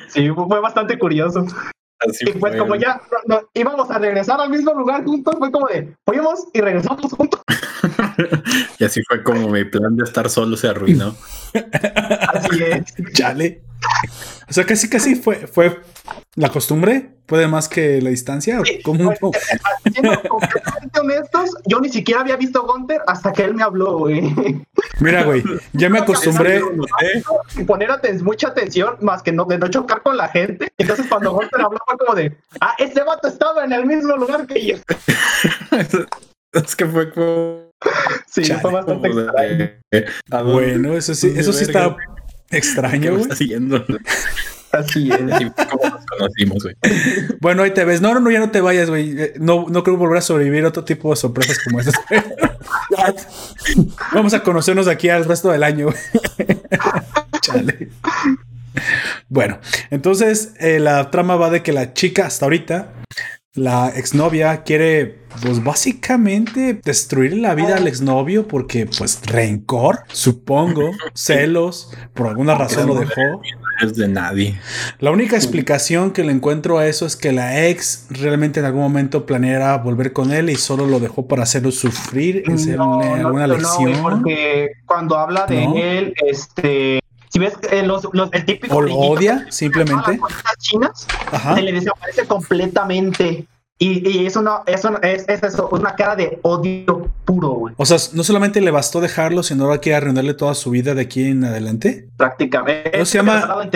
Sí, 0.07 0.29
fue 0.31 0.61
bastante 0.61 0.97
curioso 1.01 1.45
y 2.21 2.33
pues 2.33 2.57
como 2.57 2.75
ya 2.77 3.01
íbamos 3.55 3.91
a 3.91 3.99
regresar 3.99 4.41
al 4.41 4.51
mismo 4.51 4.73
lugar 4.73 5.05
juntos, 5.05 5.35
fue 5.39 5.51
como 5.51 5.67
de, 5.69 5.95
fuimos 6.05 6.47
y 6.53 6.61
regresamos 6.61 7.13
juntos. 7.13 7.41
y 8.79 8.85
así 8.85 9.03
fue 9.09 9.23
como 9.23 9.49
mi 9.49 9.65
plan 9.65 9.97
de 9.97 10.05
estar 10.05 10.29
solo 10.31 10.57
se 10.57 10.69
arruinó. 10.69 11.15
así 12.33 12.63
es. 12.63 13.13
Chale. 13.13 13.70
O 14.49 14.53
sea, 14.53 14.67
casi 14.67 14.89
casi 14.89 15.15
fue, 15.15 15.47
fue 15.47 15.81
la 16.35 16.49
costumbre, 16.49 17.11
puede 17.27 17.47
más 17.47 17.69
que 17.69 18.03
la 18.03 18.11
distancia. 18.11 18.61
¿Cómo? 18.83 19.13
Pues, 19.21 19.39
siendo 19.93 20.21
completamente 20.29 21.01
honestos, 21.01 21.51
yo 21.67 21.81
ni 21.81 21.89
siquiera 21.89 22.23
había 22.23 22.37
visto 22.37 22.67
Gunter 22.67 23.01
hasta 23.07 23.33
que 23.33 23.45
él 23.45 23.55
me 23.55 23.63
habló, 23.63 23.99
güey. 23.99 24.35
Mira, 24.99 25.23
güey, 25.23 25.45
ya 25.73 25.89
me 25.89 26.01
acostumbré. 26.01 26.61
Poner 27.67 27.91
mucha 28.23 28.49
atención, 28.49 28.97
más 29.01 29.23
que 29.23 29.31
no, 29.31 29.45
de 29.45 29.59
no 29.59 29.69
chocar 29.69 30.03
con 30.03 30.17
la 30.17 30.27
gente. 30.29 30.73
Entonces, 30.79 31.07
cuando 31.09 31.33
Gunter 31.33 31.61
habló, 31.61 31.79
fue 31.87 31.97
como 31.99 32.15
de, 32.17 32.37
ah, 32.61 32.75
ese 32.79 33.05
vato 33.05 33.29
estaba 33.29 33.65
en 33.65 33.73
el 33.73 33.87
mismo 33.87 34.17
lugar 34.17 34.49
que 34.49 34.67
yo. 34.67 34.77
es 36.53 36.75
que 36.75 36.87
fue 36.87 37.13
como. 37.13 37.71
Sí, 38.27 38.43
fue 38.45 38.73
bastante 38.73 39.09
extraño. 39.09 39.71
bueno, 40.53 40.95
eso 40.95 41.15
sí, 41.15 41.33
eso 41.37 41.53
sí 41.53 41.65
está 41.65 41.97
extraño, 42.51 43.17
güey. 43.17 43.29
Así 44.73 45.11
es. 45.11 45.21
como 45.71 45.89
nos 45.89 46.07
conocimos, 46.07 46.63
güey. 46.63 46.77
Bueno, 47.41 47.63
ahí 47.63 47.73
te 47.73 47.85
ves. 47.85 48.01
No, 48.01 48.15
no, 48.15 48.21
no, 48.21 48.31
ya 48.31 48.39
no 48.39 48.51
te 48.51 48.61
vayas, 48.61 48.89
güey. 48.89 49.21
Eh, 49.21 49.35
no, 49.39 49.67
no 49.69 49.83
creo 49.83 49.97
volver 49.97 50.19
a 50.19 50.23
sobrevivir 50.23 50.65
a 50.65 50.69
otro 50.69 50.85
tipo 50.85 51.11
de 51.11 51.17
sorpresas 51.17 51.59
como 51.59 51.81
esas. 51.81 51.95
Vamos 54.13 54.35
a 54.35 54.43
conocernos 54.43 54.89
aquí 54.89 55.09
al 55.09 55.25
resto 55.25 55.51
del 55.51 55.63
año. 55.63 55.89
Chale. 57.41 57.89
Bueno, 59.29 59.59
entonces 59.91 60.55
eh, 60.61 60.79
la 60.79 61.11
trama 61.11 61.37
va 61.37 61.51
de 61.51 61.63
que 61.63 61.73
la 61.73 61.93
chica 61.93 62.27
hasta 62.27 62.47
ahorita 62.47 62.93
la 63.55 63.89
exnovia 63.89 64.63
quiere, 64.63 65.19
pues 65.43 65.63
básicamente 65.63 66.81
destruir 66.85 67.37
la 67.37 67.55
vida 67.55 67.77
al 67.77 67.89
exnovio 67.89 68.47
porque, 68.47 68.87
pues, 68.87 69.21
rencor, 69.27 70.01
supongo, 70.13 70.91
celos, 71.15 71.93
por 72.15 72.29
alguna 72.29 72.55
razón 72.55 72.87
lo 72.87 72.95
dejó. 72.95 73.43
Es 73.83 73.95
de 73.97 74.09
nadie. 74.09 74.61
La 74.99 75.11
única 75.11 75.37
explicación 75.37 76.11
que 76.11 76.23
le 76.23 76.33
encuentro 76.33 76.77
a 76.77 76.87
eso 76.87 77.07
es 77.07 77.17
que 77.17 77.33
la 77.33 77.67
ex 77.67 78.09
realmente 78.11 78.61
en 78.61 78.67
algún 78.67 78.83
momento 78.83 79.25
planeara 79.25 79.79
volver 79.79 80.13
con 80.13 80.33
él 80.33 80.51
y 80.51 80.57
solo 80.57 80.87
lo 80.87 81.01
dejó 81.01 81.27
para 81.27 81.45
hacerlo 81.45 81.73
sufrir, 81.73 82.45
no, 82.77 83.01
alguna 83.01 83.47
lección. 83.47 83.95
porque 84.03 84.73
cuando 84.85 85.17
habla 85.17 85.47
de 85.47 85.99
él, 85.99 86.15
este 86.27 87.01
si 87.31 87.39
ves 87.39 87.55
eh, 87.71 87.83
los, 87.85 88.05
el 88.33 88.45
típico. 88.45 88.77
O 88.77 88.83
lo 88.83 88.95
odia, 88.95 89.47
simplemente. 89.51 90.19
Las 90.19 90.59
chinas, 90.59 91.07
se 91.55 91.63
le 91.63 91.73
desaparece 91.73 92.27
completamente. 92.27 93.47
Y, 93.79 94.07
y 94.07 94.27
es, 94.27 94.37
una, 94.37 94.61
es, 94.67 94.83
es, 95.03 95.25
es 95.27 95.43
eso, 95.43 95.69
una 95.73 95.95
cara 95.95 96.15
de 96.15 96.39
odio 96.43 97.09
puro, 97.25 97.49
güey. 97.51 97.75
O 97.79 97.87
sea, 97.87 97.97
no 98.13 98.25
solamente 98.25 98.61
le 98.61 98.71
bastó 98.71 99.01
dejarlo, 99.01 99.43
sino 99.43 99.65
ahora 99.65 99.79
quiere 99.79 99.97
arruinarle 99.97 100.35
toda 100.35 100.55
su 100.55 100.71
vida 100.71 100.95
de 100.95 101.01
aquí 101.01 101.25
en 101.25 101.45
adelante. 101.45 102.09
Prácticamente. 102.19 103.07
se 103.07 103.19
llama, 103.19 103.71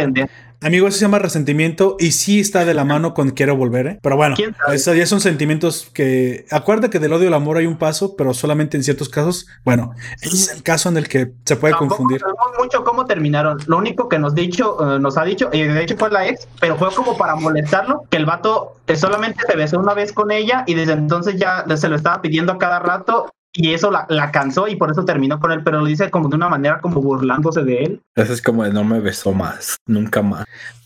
Amigo, 0.65 0.89
eso 0.89 0.97
se 0.97 1.05
llama 1.05 1.19
resentimiento 1.19 1.97
y 1.99 2.13
sí 2.13 2.41
está 2.41 2.65
de 2.65 2.73
la 2.73 2.87
mano 2.87 3.13
con 3.13 3.33
quiero 3.33 3.55
volver, 3.55 3.87
¿eh? 3.87 3.99
Pero 4.01 4.17
bueno, 4.17 4.35
ya 4.35 5.07
son 5.07 5.21
sentimientos 5.21 5.91
que. 5.93 6.47
Acuérdate 6.51 6.89
que 6.89 6.99
del 6.99 7.13
odio 7.13 7.29
al 7.29 7.35
amor 7.35 7.59
hay 7.59 7.67
un 7.67 7.77
paso, 7.77 8.17
pero 8.17 8.33
solamente 8.33 8.79
en 8.79 8.83
ciertos 8.83 9.11
casos. 9.11 9.47
Bueno, 9.63 9.93
es 10.23 10.51
el 10.51 10.63
caso 10.63 10.89
en 10.89 10.97
el 10.97 11.07
que 11.07 11.33
se 11.45 11.57
puede 11.57 11.75
confundir. 11.75 12.23
No 12.23 12.29
sabemos 12.29 12.59
mucho 12.59 12.83
cómo 12.83 13.05
terminaron. 13.05 13.59
Lo 13.67 13.77
único 13.77 14.09
que 14.09 14.19
nos, 14.19 14.35
dicho, 14.35 14.79
eh, 14.81 14.99
nos 14.99 15.19
ha 15.19 15.25
dicho, 15.25 15.51
y 15.53 15.65
de 15.65 15.83
hecho 15.83 15.99
fue 15.99 16.11
la 16.11 16.27
ex, 16.27 16.49
pero 16.59 16.79
fue 16.79 16.91
como 16.95 17.15
para 17.19 17.37
molestarlo, 17.37 18.05
que 18.09 18.17
el 18.17 18.25
vato 18.25 18.81
eh, 18.87 18.97
solamente 18.97 19.45
se 19.47 19.57
besó 19.59 19.79
una 19.79 19.93
vez 19.93 20.15
con 20.15 20.31
ella 20.31 20.65
y 20.67 20.73
desde 20.73 20.95
entonces 20.95 21.37
ya 21.37 21.67
se 21.77 21.91
lo 21.91 21.97
estaba 21.97 22.23
pidiendo 22.23 22.53
a 22.53 22.59
cada 22.59 22.79
rato 22.79 23.27
y 23.57 23.73
eso 23.73 23.91
la, 23.91 24.05
la, 24.09 24.33
cansó 24.33 24.67
y 24.67 24.75
por 24.75 24.91
eso 24.91 25.05
terminó 25.05 25.39
con 25.39 25.53
él, 25.53 25.63
pero 25.63 25.79
lo 25.81 25.87
dice 25.87 26.11
como 26.11 26.29
de 26.29 26.35
una 26.35 26.49
manera 26.49 26.81
como 26.81 27.01
burlándose 27.01 27.63
de 27.63 27.85
él. 27.85 28.03
Eso 28.17 28.33
es 28.33 28.43
como 28.43 28.65
de 28.65 28.73
no 28.73 28.83
me 28.83 28.99
besó 28.99 29.33
más, 29.33 29.77
nunca 29.87 30.23
más. 30.23 30.45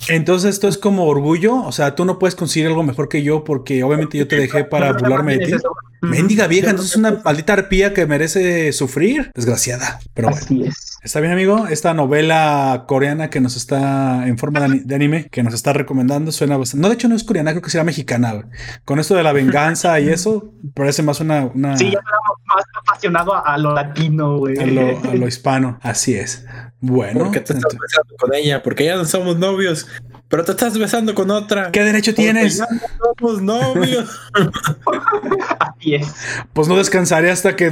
Entonces 0.09 0.51
esto 0.51 0.69
es 0.69 0.77
como 0.77 1.07
orgullo, 1.07 1.57
o 1.65 1.73
sea, 1.73 1.95
tú 1.95 2.05
no 2.05 2.19
puedes 2.19 2.35
conseguir 2.35 2.69
algo 2.69 2.83
mejor 2.83 3.09
que 3.09 3.23
yo 3.23 3.43
porque 3.43 3.83
obviamente 3.83 4.19
yo 4.19 4.29
te 4.29 4.37
dejé 4.37 4.65
para 4.65 4.93
burlarme 4.93 5.39
de 5.39 5.47
ti. 5.47 5.53
Mendiga 6.03 6.47
vieja, 6.47 6.71
entonces 6.71 6.93
es 6.93 6.99
una 6.99 7.23
maldita 7.25 7.55
arpía 7.55 7.95
que 7.95 8.07
merece 8.07 8.73
sufrir, 8.73 9.33
desgraciada. 9.35 9.99
Pero 10.15 10.29
Así 10.29 10.65
es. 10.65 10.88
Está 11.03 11.21
bien, 11.21 11.33
amigo. 11.33 11.69
Esta 11.69 11.95
novela 11.95 12.85
coreana 12.89 13.31
que 13.31 13.41
nos 13.41 13.57
está 13.57 14.27
en 14.27 14.37
forma 14.37 14.67
de, 14.69 14.95
anime, 14.95 15.29
que 15.31 15.45
nos 15.45 15.55
está 15.55 15.73
recomendando, 15.73 16.33
suena 16.33 16.57
bastante. 16.57 16.83
No, 16.83 16.89
de 16.89 16.95
hecho, 16.95 17.09
no 17.09 17.15
es 17.15 17.23
coreana, 17.23 17.53
creo 17.53 17.63
que 17.63 17.71
será 17.71 17.85
mexicana. 17.85 18.49
Con 18.85 18.99
esto 18.99 19.15
de 19.15 19.23
la 19.23 19.33
venganza 19.33 20.01
y 20.01 20.09
eso, 20.11 20.53
parece 20.75 21.05
más 21.05 21.21
una. 21.21 21.47
una... 21.55 21.77
Sí, 21.77 21.93
ya 21.93 22.01
más 22.47 22.65
apasionado 22.83 23.35
a, 23.47 23.57
lo 23.59 23.75
latino, 23.75 24.39
güey. 24.39 24.59
A 24.59 24.67
lo, 24.67 24.99
a 25.11 25.15
lo, 25.15 25.29
hispano, 25.29 25.79
así 25.83 26.15
es. 26.15 26.45
Bueno. 26.81 27.21
¿Por 27.21 27.31
qué 27.31 27.41
te 27.41 27.53
estás 27.53 27.77
con 28.19 28.35
ella? 28.35 28.63
Porque 28.63 28.85
ya 28.85 28.97
no 28.97 29.05
somos 29.05 29.39
novios. 29.39 29.87
Pero 30.29 30.45
te 30.45 30.53
estás 30.53 30.79
besando 30.79 31.15
con 31.15 31.31
otra. 31.31 31.73
¿Qué 31.73 31.83
derecho 31.83 32.15
tienes? 32.15 32.59
Ya 32.59 32.67
no 32.71 33.15
somos 33.19 33.43
novios. 33.43 34.11
Así 35.59 35.95
es. 35.95 36.07
Pues 36.53 36.69
no 36.69 36.77
descansaré 36.77 37.31
hasta 37.31 37.57
que, 37.57 37.71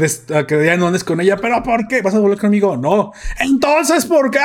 que 0.49 0.65
ya 0.65 0.77
no 0.79 0.87
andes 0.87 1.05
con 1.05 1.21
ella. 1.21 1.37
¿Pero 1.37 1.63
por 1.63 1.87
qué? 1.87 2.01
¿Vas 2.01 2.15
a 2.15 2.19
volver 2.19 2.39
conmigo? 2.39 2.77
No. 2.77 3.13
Entonces, 3.39 4.07
¿por 4.07 4.31
qué? 4.31 4.41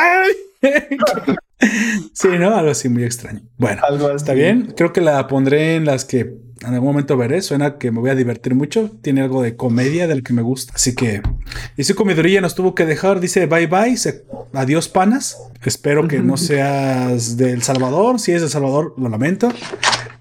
sí, 2.14 2.28
¿no? 2.38 2.54
Algo 2.54 2.72
así 2.72 2.90
muy 2.90 3.06
extraño. 3.06 3.42
Bueno, 3.58 3.82
está 4.14 4.34
bien. 4.34 4.74
Creo 4.76 4.92
que 4.92 5.00
la 5.00 5.28
pondré 5.28 5.76
en 5.76 5.86
las 5.86 6.04
que 6.04 6.36
en 6.62 6.74
algún 6.74 6.90
momento 6.90 7.18
veré. 7.18 7.42
Suena 7.42 7.78
que 7.78 7.92
me 7.92 8.00
voy 8.00 8.10
a 8.10 8.16
divertir 8.16 8.56
mucho. 8.56 8.92
Tiene 9.02 9.22
algo 9.22 9.42
de 9.42 9.56
comedia 9.56 10.08
del 10.08 10.24
que 10.24 10.34
me 10.34 10.42
gusta. 10.42 10.74
Así 10.76 10.96
que. 10.96 11.22
Y 11.78 11.84
su 11.84 11.96
comidorilla 11.96 12.42
nos 12.42 12.56
tuvo 12.56 12.76
que 12.76 12.86
dejar. 12.86 13.20
Dice 13.20 13.46
bye 13.48 13.68
bye. 13.68 13.96
adiós, 14.54 14.88
panas. 14.88 15.38
Espero 15.64 16.08
que 16.08 16.20
no 16.20 16.38
seas 16.38 17.38
del 17.38 17.64
Salvador. 17.64 18.20
Si 18.20 18.32
es 18.32 18.42
de 18.42 18.50
Salvador, 18.50 18.94
lo 18.98 19.10
lamento. 19.10 19.52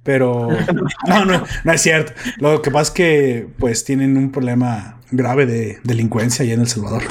Pero 0.02 0.48
no, 1.08 1.24
no, 1.24 1.44
no 1.64 1.72
es 1.72 1.80
cierto. 1.80 2.12
Lo 2.38 2.62
que 2.62 2.70
pasa 2.70 2.90
es 2.90 2.90
que 2.90 3.48
pues 3.58 3.84
tienen 3.84 4.16
un 4.16 4.32
problema 4.32 5.00
grave 5.10 5.46
de 5.46 5.78
delincuencia 5.84 6.44
allá 6.44 6.54
en 6.54 6.60
El 6.60 6.68
Salvador. 6.68 7.02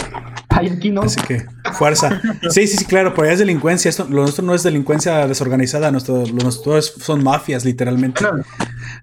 Ay, 0.59 0.67
aquí 0.69 0.89
no. 0.89 1.01
Así 1.01 1.21
que, 1.21 1.45
fuerza. 1.73 2.21
Sí, 2.49 2.67
sí, 2.67 2.77
sí, 2.77 2.85
claro, 2.85 3.13
pero 3.13 3.23
allá 3.23 3.33
es 3.33 3.39
delincuencia. 3.39 3.89
Esto, 3.89 4.05
lo 4.09 4.21
nuestro 4.21 4.43
no 4.43 4.53
es 4.53 4.63
delincuencia 4.63 5.27
desorganizada, 5.27 5.91
nuestro, 5.91 6.25
lo 6.25 6.43
nuestro 6.43 6.81
son 6.81 7.23
mafias, 7.23 7.65
literalmente. 7.65 8.25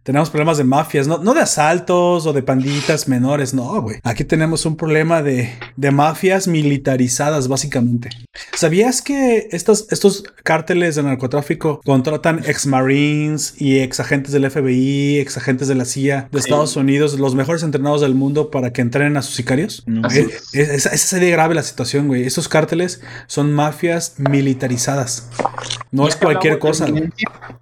Tenemos 0.03 0.31
problemas 0.31 0.59
de 0.59 0.65
mafias, 0.65 1.07
no, 1.07 1.19
no 1.19 1.35
de 1.35 1.41
asaltos 1.41 2.27
o 2.27 2.33
de 2.33 2.43
panditas 2.43 3.09
menores, 3.09 3.55
no, 3.55 3.81
güey. 3.83 3.97
Aquí 4.03 4.25
tenemos 4.25 4.67
un 4.67 4.77
problema 4.77 5.23
de, 5.23 5.51
de 5.77 5.91
mafias 5.91 6.49
militarizadas, 6.49 7.49
básicamente. 7.49 8.11
¿Sabías 8.55 9.03
que 9.03 9.49
estos, 9.53 9.87
estos 9.91 10.25
cárteles 10.43 10.97
de 10.97 11.03
narcotráfico 11.03 11.81
contratan 11.85 12.43
ex 12.47 12.67
marines 12.67 13.55
y 13.59 13.81
ex 13.81 14.01
agentes 14.01 14.33
del 14.33 14.51
FBI, 14.51 15.19
ex 15.19 15.37
agentes 15.37 15.69
de 15.69 15.75
la 15.75 15.85
CIA 15.85 16.29
de 16.31 16.39
Estados 16.39 16.77
Unidos, 16.77 17.19
los 17.19 17.35
mejores 17.35 17.63
entrenados 17.63 18.01
del 18.01 18.15
mundo 18.15 18.51
para 18.51 18.73
que 18.73 18.83
entrenen 18.83 19.17
a 19.17 19.23
sus 19.23 19.35
sicarios? 19.35 19.85
Esa 20.53 20.91
es, 20.91 21.13
es, 21.13 21.21
grave 21.21 21.46
la 21.55 21.63
situación, 21.63 22.09
güey. 22.09 22.25
Esos 22.25 22.49
cárteles 22.49 23.03
son 23.27 23.53
mafias 23.53 24.15
militarizadas. 24.19 25.31
No 25.91 26.09
es 26.09 26.17
cualquier 26.17 26.59
cosa. 26.59 26.87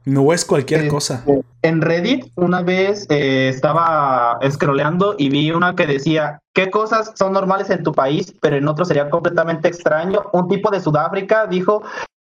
No 0.05 0.33
es 0.33 0.45
cualquier 0.45 0.89
cosa. 0.89 1.25
En 1.63 1.81
Reddit 1.81 2.27
una 2.37 2.63
vez 2.63 3.07
eh, 3.11 3.49
estaba 3.49 4.39
scrolleando 4.51 5.15
y 5.19 5.29
vi 5.29 5.51
una 5.51 5.75
que 5.75 5.87
decía, 5.87 6.41
¿qué 6.53 6.71
cosas 6.71 7.13
son 7.15 7.33
normales 7.33 7.71
en 7.71 7.83
tu 7.83 7.93
país, 7.93 8.35
pero 8.41 8.57
en 8.57 8.69
otro 8.69 8.85
sería 8.85 9.09
completamente 9.09 9.69
extraño? 9.69 10.23
Un 10.33 10.49
tipo 10.49 10.71
de 10.71 10.81
Sudáfrica 10.81 11.47
dijo 11.47 11.83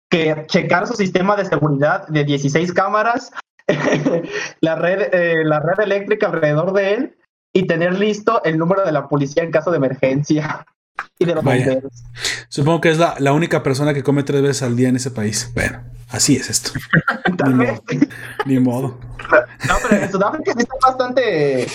que 0.10 0.46
checar 0.48 0.88
su 0.88 0.94
sistema 0.94 1.36
de 1.36 1.46
seguridad 1.46 2.08
de 2.08 2.24
16 2.26 2.74
cámaras, 2.74 3.32
la, 4.62 4.76
red, 4.76 5.14
eh, 5.14 5.44
la 5.46 5.60
red 5.60 5.80
eléctrica 5.80 6.28
alrededor 6.28 6.74
de 6.74 6.94
él 6.94 7.18
y 7.54 7.68
tener 7.68 7.98
listo 7.98 8.44
el 8.44 8.58
número 8.58 8.86
de 8.86 8.92
la 8.92 9.08
policía 9.08 9.44
en 9.44 9.52
caso 9.52 9.72
de 9.72 9.78
emergencia. 9.78 10.66
Y 11.20 11.26
de 11.26 11.36
los 11.36 11.44
Supongo 12.50 12.82
que 12.82 12.90
es 12.90 12.98
la, 12.98 13.16
la, 13.20 13.34
única 13.34 13.64
persona 13.64 13.94
que 13.94 14.04
come 14.04 14.24
tres 14.24 14.42
veces 14.42 14.64
al 14.64 14.76
día 14.76 14.90
en 14.90 14.96
ese 14.96 15.12
país. 15.12 15.52
Bueno, 15.54 15.84
así 16.10 16.36
es 16.36 16.50
esto. 16.50 16.72
Ni 17.46 17.54
modo. 17.54 17.84
Ni 18.46 18.60
modo. 18.60 19.00
No, 19.68 19.76
pero 19.88 20.04
en 20.04 20.12
Sudáfrica 20.12 20.54
sí 20.54 20.60
está 20.60 20.76
bastante 20.82 21.68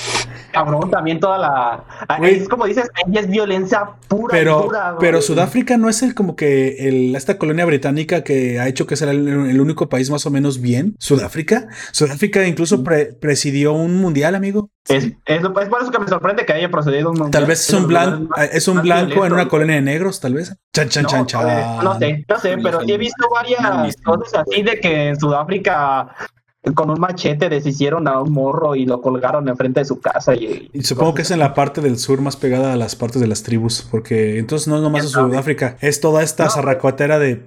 cabrón 0.53 0.91
también 0.91 1.21
toda 1.21 1.39
la. 1.39 1.85
es 2.23 2.49
como 2.49 2.67
dices, 2.67 2.91
ahí 2.95 3.17
es 3.17 3.29
violencia 3.29 3.91
pura. 4.09 4.33
Pero, 4.33 4.69
pero 4.99 5.23
Sudáfrica 5.23 5.77
no 5.77 5.89
es 5.89 6.03
el 6.03 6.15
como 6.15 6.35
que 6.35 6.89
el, 6.89 7.15
esta 7.15 7.39
colonia 7.39 7.65
británica 7.65 8.25
que 8.25 8.59
ha 8.59 8.69
hecho 8.69 8.87
que 8.87 8.97
sea 8.97 9.11
el, 9.11 9.61
único 9.61 9.89
país 9.89 10.11
más 10.11 10.27
o 10.27 10.31
menos 10.31 10.61
bien. 10.61 10.97
Sudáfrica. 10.99 11.69
Sudáfrica 11.93 12.47
incluso 12.47 12.83
presidió 13.21 13.73
un 13.73 13.97
mundial, 13.97 14.35
amigo. 14.35 14.71
Es, 14.89 15.13
es, 15.25 15.41
por 15.41 15.83
eso 15.83 15.91
que 15.91 15.99
me 15.99 16.09
sorprende 16.09 16.47
que 16.47 16.53
haya 16.53 16.71
procedido 16.71 17.11
un 17.11 17.19
mundial. 17.19 17.33
Tal 17.33 17.47
vez 17.47 17.69
es 17.69 17.75
un, 17.75 18.29
es 18.53 18.69
un 18.69 18.83
blanco 18.83 19.06
en 19.13 19.33
una 19.33 19.49
colonia 19.49 19.77
de 19.77 19.83
negros, 19.83 20.21
tal 20.21 20.35
vez. 20.35 20.55
Chan, 20.73 20.89
chan, 20.89 21.07
chan, 21.07 21.27
chan. 21.27 21.85
No 21.85 21.99
sé, 21.99 22.25
no 22.29 22.39
sé, 22.39 22.59
pero 22.63 22.81
he 22.87 22.99
visto 22.99 23.29
varias 23.31 23.97
cosas 24.05 24.45
así 24.47 24.63
de 24.63 24.79
que 24.81 25.09
en 25.09 25.19
Sudáfrica 25.19 26.15
con 26.75 26.91
un 26.91 26.99
machete 26.99 27.49
deshicieron 27.49 28.09
a 28.09 28.21
un 28.21 28.33
morro 28.33 28.75
y 28.75 28.87
lo 28.87 29.01
colgaron 29.01 29.49
enfrente 29.49 29.81
de 29.81 29.87
su 29.87 30.01
casa. 30.01 30.35
Y, 30.35 30.71
supongo 30.83 31.15
que 31.15 31.23
es 31.23 31.31
en 31.31 31.39
la 31.39 31.55
parte 31.55 31.81
del 31.81 31.99
sur 31.99 32.21
más 32.21 32.37
pegada 32.37 32.73
a 32.73 32.77
las 32.77 32.97
partes 32.97 33.21
de 33.21 33.29
las 33.29 33.43
tribus, 33.43 33.87
porque 33.91 34.39
entonces 34.39 34.69
no 34.69 34.77
es 34.77 34.83
nomás 34.83 35.09
Sudáfrica, 35.09 35.77
es 35.81 36.01
toda 36.01 36.23
esta 36.23 36.51
zarracuatera 36.51 37.19
de 37.19 37.43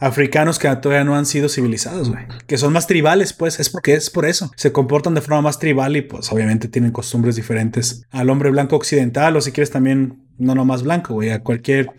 africanos 0.00 0.58
que 0.58 0.68
todavía 0.76 1.04
no 1.04 1.16
han 1.16 1.26
sido 1.26 1.48
civilizados, 1.48 2.10
güey. 2.10 2.24
Que 2.46 2.58
son 2.58 2.72
más 2.72 2.86
tribales, 2.86 3.32
pues. 3.32 3.60
Es 3.60 3.70
porque 3.70 3.94
es 3.94 4.10
por 4.10 4.26
eso. 4.26 4.50
Se 4.56 4.72
comportan 4.72 5.14
de 5.14 5.20
forma 5.20 5.42
más 5.42 5.58
tribal 5.58 5.96
y 5.96 6.02
pues 6.02 6.30
obviamente 6.32 6.68
tienen 6.68 6.92
costumbres 6.92 7.36
diferentes 7.36 8.04
al 8.10 8.30
hombre 8.30 8.50
blanco 8.50 8.76
occidental 8.76 9.36
o 9.36 9.40
si 9.40 9.52
quieres 9.52 9.70
también 9.70 10.22
no 10.38 10.54
nomás 10.54 10.82
blanco, 10.82 11.14
güey. 11.14 11.30
A 11.30 11.40
cualquier 11.40 11.90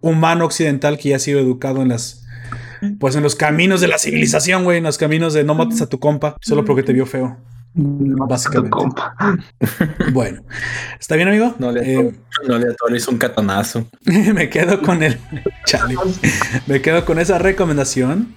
humano 0.00 0.44
occidental 0.44 0.98
que 0.98 1.10
ya 1.10 1.16
ha 1.16 1.20
sido 1.20 1.40
educado 1.40 1.82
en 1.82 1.88
las 1.88 2.22
pues 2.98 3.14
en 3.14 3.22
los 3.22 3.36
caminos 3.36 3.80
de 3.80 3.86
la 3.86 3.96
civilización, 3.96 4.64
güey, 4.64 4.78
en 4.78 4.84
los 4.84 4.98
caminos 4.98 5.34
de 5.34 5.44
no 5.44 5.54
mates 5.54 5.80
a 5.82 5.88
tu 5.88 6.00
compa 6.00 6.36
solo 6.40 6.64
porque 6.64 6.82
te 6.82 6.92
vio 6.92 7.06
feo. 7.06 7.38
Básicamente. 7.74 8.76
bueno, 10.12 10.42
¿está 10.98 11.16
bien, 11.16 11.28
amigo? 11.28 11.54
No 11.58 11.72
le, 11.72 12.00
eh, 12.00 12.14
no 12.46 12.58
le 12.58 12.74
un 13.08 13.18
catanazo. 13.18 13.86
me 14.04 14.48
quedo 14.48 14.82
con 14.82 15.02
el. 15.02 15.18
Chale. 15.66 15.96
me 16.66 16.80
quedo 16.82 17.04
con 17.04 17.18
esa 17.18 17.38
recomendación. 17.38 18.34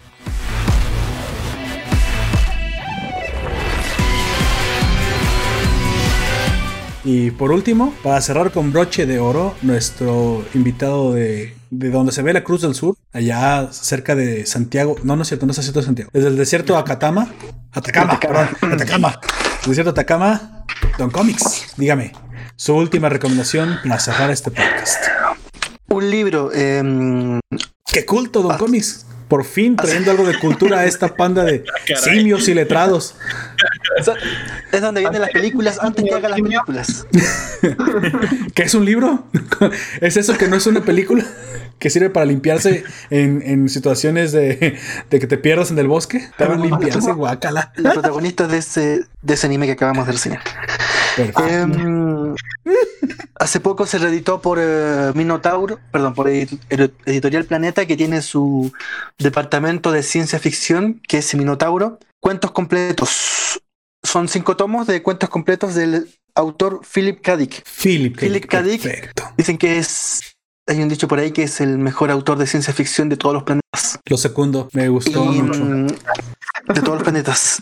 Y 7.05 7.29
por 7.29 7.51
último, 7.51 7.93
para 8.01 8.19
cerrar 8.19 8.51
con 8.51 8.73
broche 8.73 9.05
de 9.05 9.19
oro, 9.19 9.53
nuestro 9.61 10.43
invitado 10.55 11.13
de, 11.13 11.55
de 11.69 11.91
donde 11.91 12.11
se 12.11 12.23
ve 12.23 12.33
la 12.33 12.43
Cruz 12.43 12.63
del 12.63 12.73
Sur, 12.73 12.97
allá 13.13 13.71
cerca 13.71 14.15
de 14.15 14.47
Santiago. 14.47 14.95
No, 15.03 15.15
no 15.15 15.21
es 15.21 15.27
cierto, 15.27 15.45
no 15.45 15.51
es 15.51 15.59
cierto 15.59 15.81
de 15.81 15.85
Santiago. 15.85 16.09
Desde 16.11 16.29
el 16.29 16.35
desierto 16.35 16.73
de 16.73 16.79
Atacama. 16.79 17.31
Atacama, 17.71 18.19
perdón, 18.19 18.47
Atacama. 18.73 19.19
desierto 19.67 19.93
de 19.93 20.01
Atacama, 20.01 20.65
Don 20.97 21.11
Comics. 21.11 21.75
Dígame, 21.77 22.11
su 22.55 22.73
última 22.73 23.07
recomendación 23.07 23.77
para 23.83 23.99
cerrar 23.99 24.31
este 24.31 24.49
podcast. 24.49 25.05
Un 25.89 26.09
libro. 26.09 26.49
Eh... 26.55 27.39
¡Qué 27.85 28.03
culto, 28.03 28.41
Don 28.41 28.57
Comics! 28.57 29.04
Por 29.27 29.45
fin 29.45 29.75
trayendo 29.75 30.11
algo 30.11 30.25
de 30.25 30.37
cultura 30.39 30.79
a 30.79 30.85
esta 30.85 31.15
panda 31.15 31.43
de 31.43 31.63
simios 32.03 32.47
y 32.47 32.53
letrados. 32.53 33.15
Es 34.71 34.81
donde 34.81 35.01
vienen 35.01 35.21
las 35.21 35.31
películas 35.31 35.79
antes 35.81 36.03
que 36.05 36.13
hagan 36.13 36.31
las 36.31 36.41
películas. 36.41 37.07
¿Qué 38.53 38.63
es 38.63 38.73
un 38.73 38.85
libro? 38.85 39.25
¿Es 40.01 40.17
eso 40.17 40.37
que 40.37 40.47
no 40.47 40.55
es 40.55 40.67
una 40.67 40.81
película? 40.81 41.25
¿Que 41.79 41.89
sirve 41.89 42.09
para 42.09 42.25
limpiarse 42.25 42.83
en, 43.09 43.67
situaciones 43.69 44.31
de, 44.31 44.77
que 45.09 45.27
te 45.27 45.37
pierdas 45.37 45.71
en 45.71 45.79
el 45.79 45.87
bosque? 45.87 46.29
Para 46.37 46.55
limpiarse, 46.55 47.11
guácala. 47.11 47.73
La 47.75 47.93
protagonista 47.93 48.47
de 48.47 48.57
ese, 48.57 49.05
de 49.21 49.33
ese 49.33 49.47
anime 49.47 49.65
que 49.65 49.73
acabamos 49.73 50.05
de 50.05 50.13
reseñar. 50.13 50.41
Em, 51.17 52.35
hace 53.39 53.59
poco 53.59 53.85
se 53.85 53.97
reeditó 53.97 54.41
por 54.41 54.59
eh, 54.61 55.11
Minotauro, 55.13 55.79
perdón, 55.91 56.13
por 56.13 56.27
Editorial 56.29 57.45
Planeta, 57.45 57.85
que 57.85 57.97
tiene 57.97 58.21
su 58.21 58.71
departamento 59.17 59.91
de 59.91 60.03
ciencia 60.03 60.39
ficción, 60.39 61.01
que 61.07 61.19
es 61.19 61.35
Minotauro. 61.35 61.99
Cuentos 62.19 62.51
completos. 62.51 63.61
Son 64.03 64.27
cinco 64.27 64.55
tomos 64.55 64.87
de 64.87 65.01
cuentos 65.01 65.29
completos 65.29 65.75
del 65.75 66.07
autor 66.35 66.81
Philip 66.85 67.21
K. 67.21 67.37
Dick. 67.37 67.63
Philip, 67.65 68.19
Philip 68.19 68.45
K. 68.45 68.61
Dick. 68.61 69.11
Dicen 69.37 69.57
que 69.57 69.77
es 69.77 70.35
hay 70.67 70.81
un 70.81 70.89
dicho 70.89 71.07
por 71.07 71.19
ahí 71.19 71.31
que 71.31 71.43
es 71.43 71.61
el 71.61 71.77
mejor 71.77 72.09
autor 72.09 72.37
de 72.37 72.47
ciencia 72.47 72.73
ficción 72.73 73.07
de 73.07 73.17
todos 73.17 73.35
los 73.35 73.43
planetas. 73.43 73.99
Lo 74.05 74.17
segundo, 74.17 74.67
me 74.73 74.89
gustó 74.89 75.23
mucho. 75.23 75.63
Mm, 75.63 75.87
de 75.87 76.81
todos 76.81 76.95
los 76.95 77.03
planetas. 77.03 77.61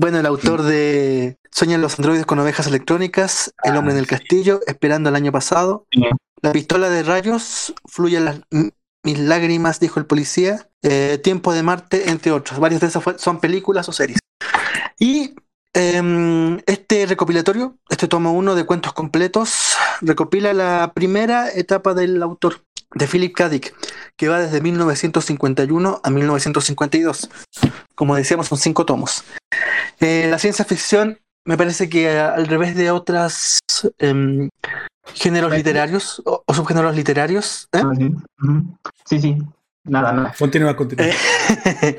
Bueno, 0.00 0.18
el 0.18 0.24
autor 0.24 0.62
de 0.62 1.36
Sueñan 1.50 1.82
los 1.82 1.98
androides 1.98 2.24
con 2.24 2.38
ovejas 2.38 2.66
electrónicas, 2.66 3.52
El 3.62 3.76
hombre 3.76 3.92
en 3.92 3.98
el 3.98 4.06
castillo, 4.06 4.60
Esperando 4.66 5.10
el 5.10 5.14
año 5.14 5.30
pasado, 5.30 5.86
La 6.40 6.52
pistola 6.52 6.88
de 6.88 7.02
rayos, 7.02 7.74
Fluye 7.86 8.18
las, 8.18 8.40
mis 9.02 9.18
lágrimas, 9.18 9.78
dijo 9.78 10.00
el 10.00 10.06
policía, 10.06 10.70
eh, 10.80 11.20
Tiempo 11.22 11.52
de 11.52 11.62
Marte, 11.62 12.08
entre 12.08 12.32
otros. 12.32 12.58
Varios 12.58 12.80
de 12.80 12.86
esos 12.86 13.04
son 13.18 13.40
películas 13.40 13.90
o 13.90 13.92
series. 13.92 14.20
Y 14.98 15.34
em, 15.74 16.62
este 16.64 17.04
recopilatorio, 17.04 17.76
este 17.90 18.08
tomo 18.08 18.32
uno 18.32 18.54
de 18.54 18.64
cuentos 18.64 18.94
completos, 18.94 19.76
recopila 20.00 20.54
la 20.54 20.92
primera 20.94 21.50
etapa 21.50 21.92
del 21.92 22.22
autor, 22.22 22.64
de 22.94 23.06
Philip 23.06 23.34
K. 23.34 23.48
Dick, 23.48 23.74
que 24.16 24.28
va 24.28 24.40
desde 24.40 24.60
1951 24.60 26.00
a 26.02 26.10
1952. 26.10 27.30
Como 27.94 28.16
decíamos, 28.16 28.48
son 28.48 28.58
cinco 28.58 28.84
tomos. 28.84 29.24
Eh, 30.00 30.26
la 30.30 30.38
ciencia 30.38 30.64
ficción 30.64 31.18
me 31.44 31.56
parece 31.56 31.88
que 31.88 32.18
al 32.18 32.46
revés 32.46 32.74
de 32.74 32.90
otras 32.90 33.60
em, 33.98 34.48
géneros 35.14 35.52
literarios 35.52 36.22
o, 36.24 36.42
subgéneros 36.52 36.94
literarios. 36.94 37.68
¿eh? 37.72 37.82
Ah, 37.82 37.92
sí. 39.06 39.20
sí, 39.20 39.38
Nada, 39.84 40.12
nada. 40.12 40.34
Continúa, 40.38 40.76
continúa. 40.76 41.06
Eh, 41.06 41.96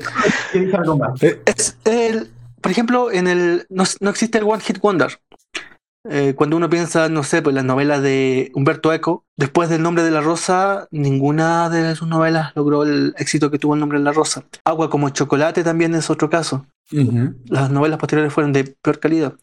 es 1.44 1.76
el, 1.84 2.30
por 2.60 2.70
ejemplo, 2.70 3.10
en 3.10 3.26
el 3.26 3.66
no, 3.68 3.84
no 4.00 4.10
existe 4.10 4.38
el 4.38 4.44
One 4.44 4.62
Hit 4.62 4.80
Wonder. 4.80 5.18
Eh, 6.08 6.34
cuando 6.34 6.56
uno 6.56 6.68
piensa, 6.68 7.08
no 7.08 7.22
sé, 7.22 7.42
pues 7.42 7.54
las 7.54 7.64
novelas 7.64 8.02
de 8.02 8.50
Humberto 8.54 8.92
Eco, 8.92 9.24
después 9.36 9.68
del 9.68 9.82
nombre 9.82 10.02
de 10.02 10.10
la 10.10 10.20
rosa, 10.20 10.88
ninguna 10.90 11.70
de 11.70 11.94
sus 11.94 12.08
novelas 12.08 12.52
logró 12.56 12.82
el 12.82 13.14
éxito 13.18 13.50
que 13.50 13.58
tuvo 13.58 13.74
el 13.74 13.80
nombre 13.80 13.98
de 13.98 14.04
la 14.04 14.12
rosa. 14.12 14.44
Agua 14.64 14.90
como 14.90 15.10
chocolate 15.10 15.62
también 15.62 15.94
es 15.94 16.10
otro 16.10 16.28
caso. 16.28 16.66
Las 17.46 17.70
novelas 17.70 17.98
posteriores 17.98 18.32
fueron 18.32 18.52
de 18.52 18.64
peor 18.82 18.98
calidad. 18.98 19.34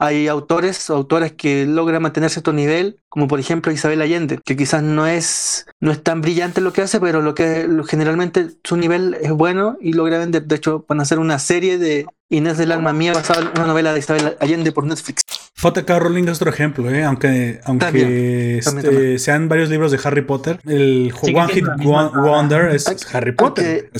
Hay 0.00 0.28
autores 0.28 0.90
o 0.90 0.94
autoras 0.94 1.32
que 1.32 1.66
logran 1.66 2.02
mantener 2.02 2.30
cierto 2.30 2.52
nivel, 2.52 3.00
como 3.08 3.26
por 3.26 3.40
ejemplo 3.40 3.72
Isabel 3.72 4.00
Allende, 4.00 4.38
que 4.44 4.56
quizás 4.56 4.80
no 4.80 5.08
es, 5.08 5.66
no 5.80 5.90
es 5.90 6.00
tan 6.00 6.20
brillante 6.20 6.60
lo 6.60 6.72
que 6.72 6.82
hace, 6.82 7.00
pero 7.00 7.20
lo 7.20 7.34
que 7.34 7.68
generalmente 7.88 8.50
su 8.62 8.76
nivel 8.76 9.16
es 9.20 9.32
bueno 9.32 9.76
y 9.80 9.94
logra 9.94 10.18
vender. 10.18 10.44
De 10.44 10.54
hecho, 10.54 10.84
van 10.86 11.00
a 11.00 11.02
hacer 11.02 11.18
una 11.18 11.40
serie 11.40 11.78
de 11.78 12.06
Inés 12.30 12.58
del 12.58 12.70
Alma 12.70 12.92
Mía 12.92 13.12
basada 13.12 13.40
en 13.40 13.48
una 13.48 13.66
novela 13.66 13.92
de 13.92 13.98
Isabel 13.98 14.36
Allende 14.38 14.70
por 14.70 14.84
Netflix. 14.84 15.22
J.K. 15.60 15.98
Rowling 15.98 16.28
es 16.28 16.36
otro 16.36 16.50
ejemplo, 16.50 16.88
¿eh? 16.88 17.02
aunque, 17.02 17.60
aunque 17.64 18.58
este, 18.58 19.18
sean 19.18 19.48
varios 19.48 19.68
libros 19.68 19.90
de 19.90 19.98
Harry 20.04 20.22
Potter, 20.22 20.60
el 20.64 21.12
One 21.20 21.52
Hit 21.52 21.66
Wonder 21.82 22.70
es 22.70 22.86
Harry 23.12 23.32
Potter. 23.32 23.90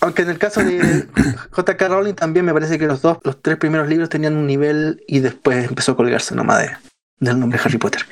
Aunque, 0.00 0.22
en 0.22 0.30
el 0.30 0.38
caso 0.38 0.64
de 0.64 1.06
J.K. 1.50 1.88
Rowling 1.88 2.14
también 2.14 2.46
me 2.46 2.54
parece 2.54 2.78
que 2.78 2.86
los 2.86 3.02
dos, 3.02 3.18
los 3.24 3.42
tres 3.42 3.58
primeros 3.58 3.88
libros 3.88 4.08
tenían 4.08 4.36
un 4.36 4.46
nivel 4.46 5.04
y 5.06 5.20
después 5.20 5.68
empezó 5.68 5.92
a 5.92 5.96
colgarse 5.96 6.34
nomás 6.34 6.62
de, 6.62 6.70
del 7.18 7.38
nombre 7.38 7.60
Harry 7.62 7.76
Potter. 7.76 8.06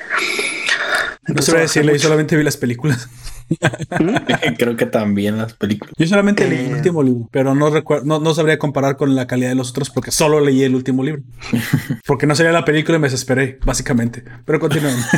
no 1.27 1.41
se 1.41 1.57
decirle, 1.57 1.95
yo 1.95 2.01
solamente 2.01 2.37
vi 2.37 2.43
las 2.43 2.59
películas. 2.59 3.09
Creo 4.59 4.77
que 4.77 4.87
también 4.87 5.39
las 5.39 5.55
películas. 5.55 5.95
Yo 5.97 6.07
solamente 6.07 6.49
leí 6.49 6.67
el 6.67 6.71
eh. 6.73 6.75
último 6.75 7.03
libro, 7.03 7.29
pero 7.31 7.55
no, 7.55 7.71
no, 8.05 8.21
no 8.21 8.35
sabría 8.35 8.59
comparar 8.59 8.97
con 8.97 9.15
la 9.15 9.27
calidad 9.27 9.49
de 9.51 9.55
los 9.55 9.71
otros 9.71 9.91
porque 9.91 10.11
solo 10.11 10.41
leí 10.41 10.63
el 10.63 10.75
último 10.75 11.03
libro. 11.03 11.23
porque 12.07 12.27
no 12.27 12.35
sería 12.35 12.53
la 12.53 12.65
película 12.65 12.99
y 12.99 13.01
me 13.01 13.09
desesperé, 13.09 13.59
básicamente. 13.65 14.25
Pero 14.45 14.61
continuemos. 14.61 15.05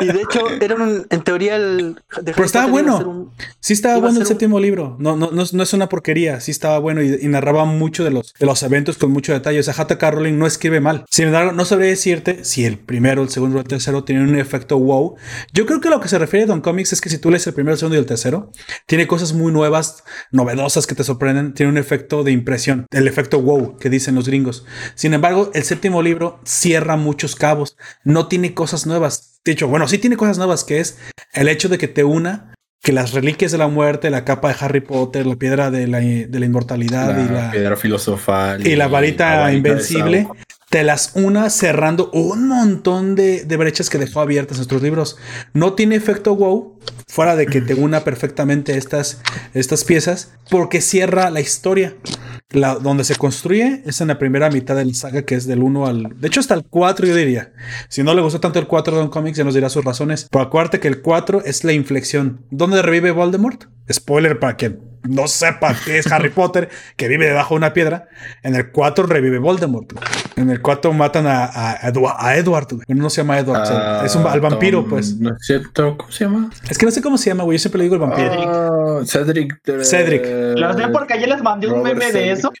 y 0.00 0.06
de 0.06 0.22
hecho, 0.22 0.48
era 0.60 0.76
en 1.10 1.22
teoría 1.22 1.56
el. 1.56 2.00
Pero 2.24 2.44
estaba 2.44 2.66
bueno. 2.66 3.32
Sí, 3.60 3.72
estaba 3.72 3.98
bueno 3.98 4.20
el 4.20 4.26
séptimo 4.26 4.58
libro. 4.60 4.96
No, 4.98 5.16
no, 5.16 5.30
no, 5.32 5.62
es 5.62 5.72
una 5.72 5.88
porquería. 5.88 6.40
Sí, 6.40 6.50
estaba 6.50 6.78
bueno 6.78 7.02
y, 7.02 7.28
narraba 7.28 7.64
mucho 7.64 8.04
de 8.04 8.10
los, 8.10 8.34
de 8.38 8.46
los 8.46 8.62
eventos 8.62 8.98
con 8.98 9.10
mucho 9.10 9.32
detalle. 9.32 9.60
O 9.60 9.62
sea, 9.62 9.74
Hata 9.76 9.98
Carolyn 9.98 10.38
no 10.38 10.46
escribe 10.46 10.80
mal. 10.80 11.04
Sin 11.10 11.26
embargo, 11.26 11.52
no 11.52 11.64
sabría 11.64 11.88
decirte 11.88 12.44
si 12.44 12.64
el 12.64 12.78
primero, 12.78 13.22
el 13.22 13.28
segundo 13.28 13.58
o 13.58 13.60
el 13.60 13.66
tercero 13.66 14.04
tienen 14.04 14.28
un 14.28 14.38
efecto 14.38 14.78
wow. 14.78 15.16
Yo 15.52 15.66
creo 15.66 15.80
que 15.80 15.90
lo 15.90 16.00
que 16.00 16.08
se 16.08 16.18
refiere 16.18 16.44
a 16.44 16.48
Don 16.48 16.60
Comics 16.60 16.92
es 16.92 17.00
que 17.00 17.08
si 17.08 17.18
tú 17.18 17.30
lees 17.30 17.46
el 17.46 17.54
primero, 17.54 17.72
el 17.72 17.78
segundo 17.78 17.96
y 17.96 18.00
el 18.00 18.06
tercero, 18.06 18.50
tiene 18.86 19.06
cosas 19.06 19.32
muy 19.32 19.52
nuevas, 19.52 20.04
novedosas 20.30 20.86
que 20.86 20.94
te 20.94 21.04
sorprenden. 21.04 21.54
Tiene 21.54 21.70
un 21.70 21.78
efecto 21.78 22.24
de 22.24 22.32
impresión, 22.32 22.86
el 22.90 23.08
efecto 23.08 23.40
wow 23.40 23.76
que 23.78 23.90
dicen 23.90 24.14
los 24.14 24.26
gringos. 24.26 24.64
Sin 24.94 25.14
embargo, 25.14 25.50
el 25.54 25.62
séptimo 25.62 26.02
libro 26.02 26.40
cierra 26.44 26.96
muchos 26.96 27.36
cabos. 27.36 27.76
No 28.04 28.28
tiene 28.28 28.54
cosas 28.54 28.86
nuevas. 28.86 29.31
De 29.44 29.52
hecho, 29.52 29.68
bueno, 29.68 29.88
sí 29.88 29.98
tiene 29.98 30.16
cosas 30.16 30.38
nuevas, 30.38 30.64
que 30.64 30.80
es 30.80 30.98
el 31.32 31.48
hecho 31.48 31.68
de 31.68 31.78
que 31.78 31.88
te 31.88 32.04
una 32.04 32.54
que 32.82 32.92
las 32.92 33.12
reliquias 33.12 33.52
de 33.52 33.58
la 33.58 33.68
muerte, 33.68 34.10
la 34.10 34.24
capa 34.24 34.48
de 34.48 34.56
Harry 34.60 34.80
Potter, 34.80 35.24
la 35.24 35.36
piedra 35.36 35.70
de 35.70 35.86
la, 35.86 36.00
de 36.00 36.40
la 36.40 36.46
inmortalidad 36.46 37.16
y 37.16 37.32
la 37.32 37.50
piedra 37.52 37.76
filosofal 37.76 38.66
y, 38.66 38.74
la 38.74 38.88
varita 38.88 39.52
invencible 39.52 40.26
te 40.72 40.84
las 40.84 41.12
una 41.16 41.50
cerrando 41.50 42.10
un 42.14 42.48
montón 42.48 43.14
de, 43.14 43.44
brechas 43.58 43.90
que 43.90 43.98
dejó 43.98 44.22
abiertas 44.22 44.56
nuestros 44.56 44.80
libros. 44.80 45.18
No 45.52 45.74
tiene 45.74 45.96
efecto 45.96 46.34
wow, 46.34 46.78
fuera 47.06 47.36
de 47.36 47.44
que 47.44 47.60
te 47.60 47.74
una 47.74 48.04
perfectamente 48.04 48.78
estas, 48.78 49.20
estas 49.52 49.84
piezas, 49.84 50.32
porque 50.48 50.80
cierra 50.80 51.28
la 51.28 51.42
historia. 51.42 51.94
La, 52.48 52.76
donde 52.76 53.04
se 53.04 53.16
construye 53.16 53.82
es 53.84 54.00
en 54.00 54.08
la 54.08 54.18
primera 54.18 54.48
mitad 54.48 54.74
de 54.74 54.86
la 54.86 54.94
saga, 54.94 55.26
que 55.26 55.34
es 55.34 55.46
del 55.46 55.62
1 55.62 55.86
al. 55.86 56.18
De 56.18 56.28
hecho, 56.28 56.40
hasta 56.40 56.54
el 56.54 56.64
4, 56.64 57.06
yo 57.06 57.14
diría. 57.14 57.52
Si 57.90 58.02
no 58.02 58.14
le 58.14 58.22
gustó 58.22 58.40
tanto 58.40 58.58
el 58.58 58.66
4 58.66 58.94
de 58.94 59.00
Don 59.00 59.10
Comics, 59.10 59.36
ya 59.36 59.44
nos 59.44 59.54
dirá 59.54 59.68
sus 59.68 59.84
razones. 59.84 60.26
Pero 60.30 60.44
acuérdate 60.44 60.80
que 60.80 60.88
el 60.88 61.02
4 61.02 61.42
es 61.44 61.64
la 61.64 61.74
inflexión. 61.74 62.46
¿Dónde 62.50 62.80
revive 62.80 63.10
Voldemort? 63.10 63.64
Spoiler 63.90 64.38
para 64.38 64.56
quien 64.56 64.92
no 65.08 65.26
sepa 65.26 65.74
qué 65.84 65.98
es 65.98 66.10
Harry 66.12 66.30
Potter, 66.30 66.68
que 66.96 67.08
vive 67.08 67.26
debajo 67.26 67.54
de 67.54 67.58
una 67.58 67.72
piedra. 67.72 68.08
En 68.42 68.54
el 68.54 68.70
4 68.70 69.06
revive 69.06 69.38
Voldemort. 69.38 69.92
En 70.36 70.50
el 70.50 70.62
4 70.62 70.92
matan 70.92 71.26
a, 71.26 71.50
a, 71.52 72.36
Edward. 72.36 72.68
No 72.88 73.10
se 73.10 73.22
llama 73.22 73.38
Edward. 73.38 73.62
Ah, 73.66 74.02
es 74.04 74.14
un, 74.14 74.26
al 74.26 74.40
vampiro, 74.40 74.86
pues. 74.86 75.18
No 75.18 75.30
es 75.30 75.38
cierto. 75.40 75.96
¿Cómo 75.96 76.12
se 76.12 76.24
llama? 76.24 76.50
Es 76.68 76.78
que 76.78 76.86
no 76.86 76.92
sé 76.92 77.02
cómo 77.02 77.18
se 77.18 77.30
llama, 77.30 77.44
güey. 77.44 77.58
Yo 77.58 77.62
siempre 77.62 77.78
le 77.78 77.84
digo 77.84 77.96
el 77.96 78.00
vampiro. 78.00 78.32
Ah, 78.32 79.02
Cedric. 79.04 79.60
Cedric. 79.82 80.24
Lo 80.56 80.72
sé 80.74 80.88
porque 80.88 81.14
ayer 81.14 81.28
les 81.28 81.42
mandé 81.42 81.68
un 81.68 81.82
meme 81.82 82.12
de 82.12 82.32
eso. 82.32 82.52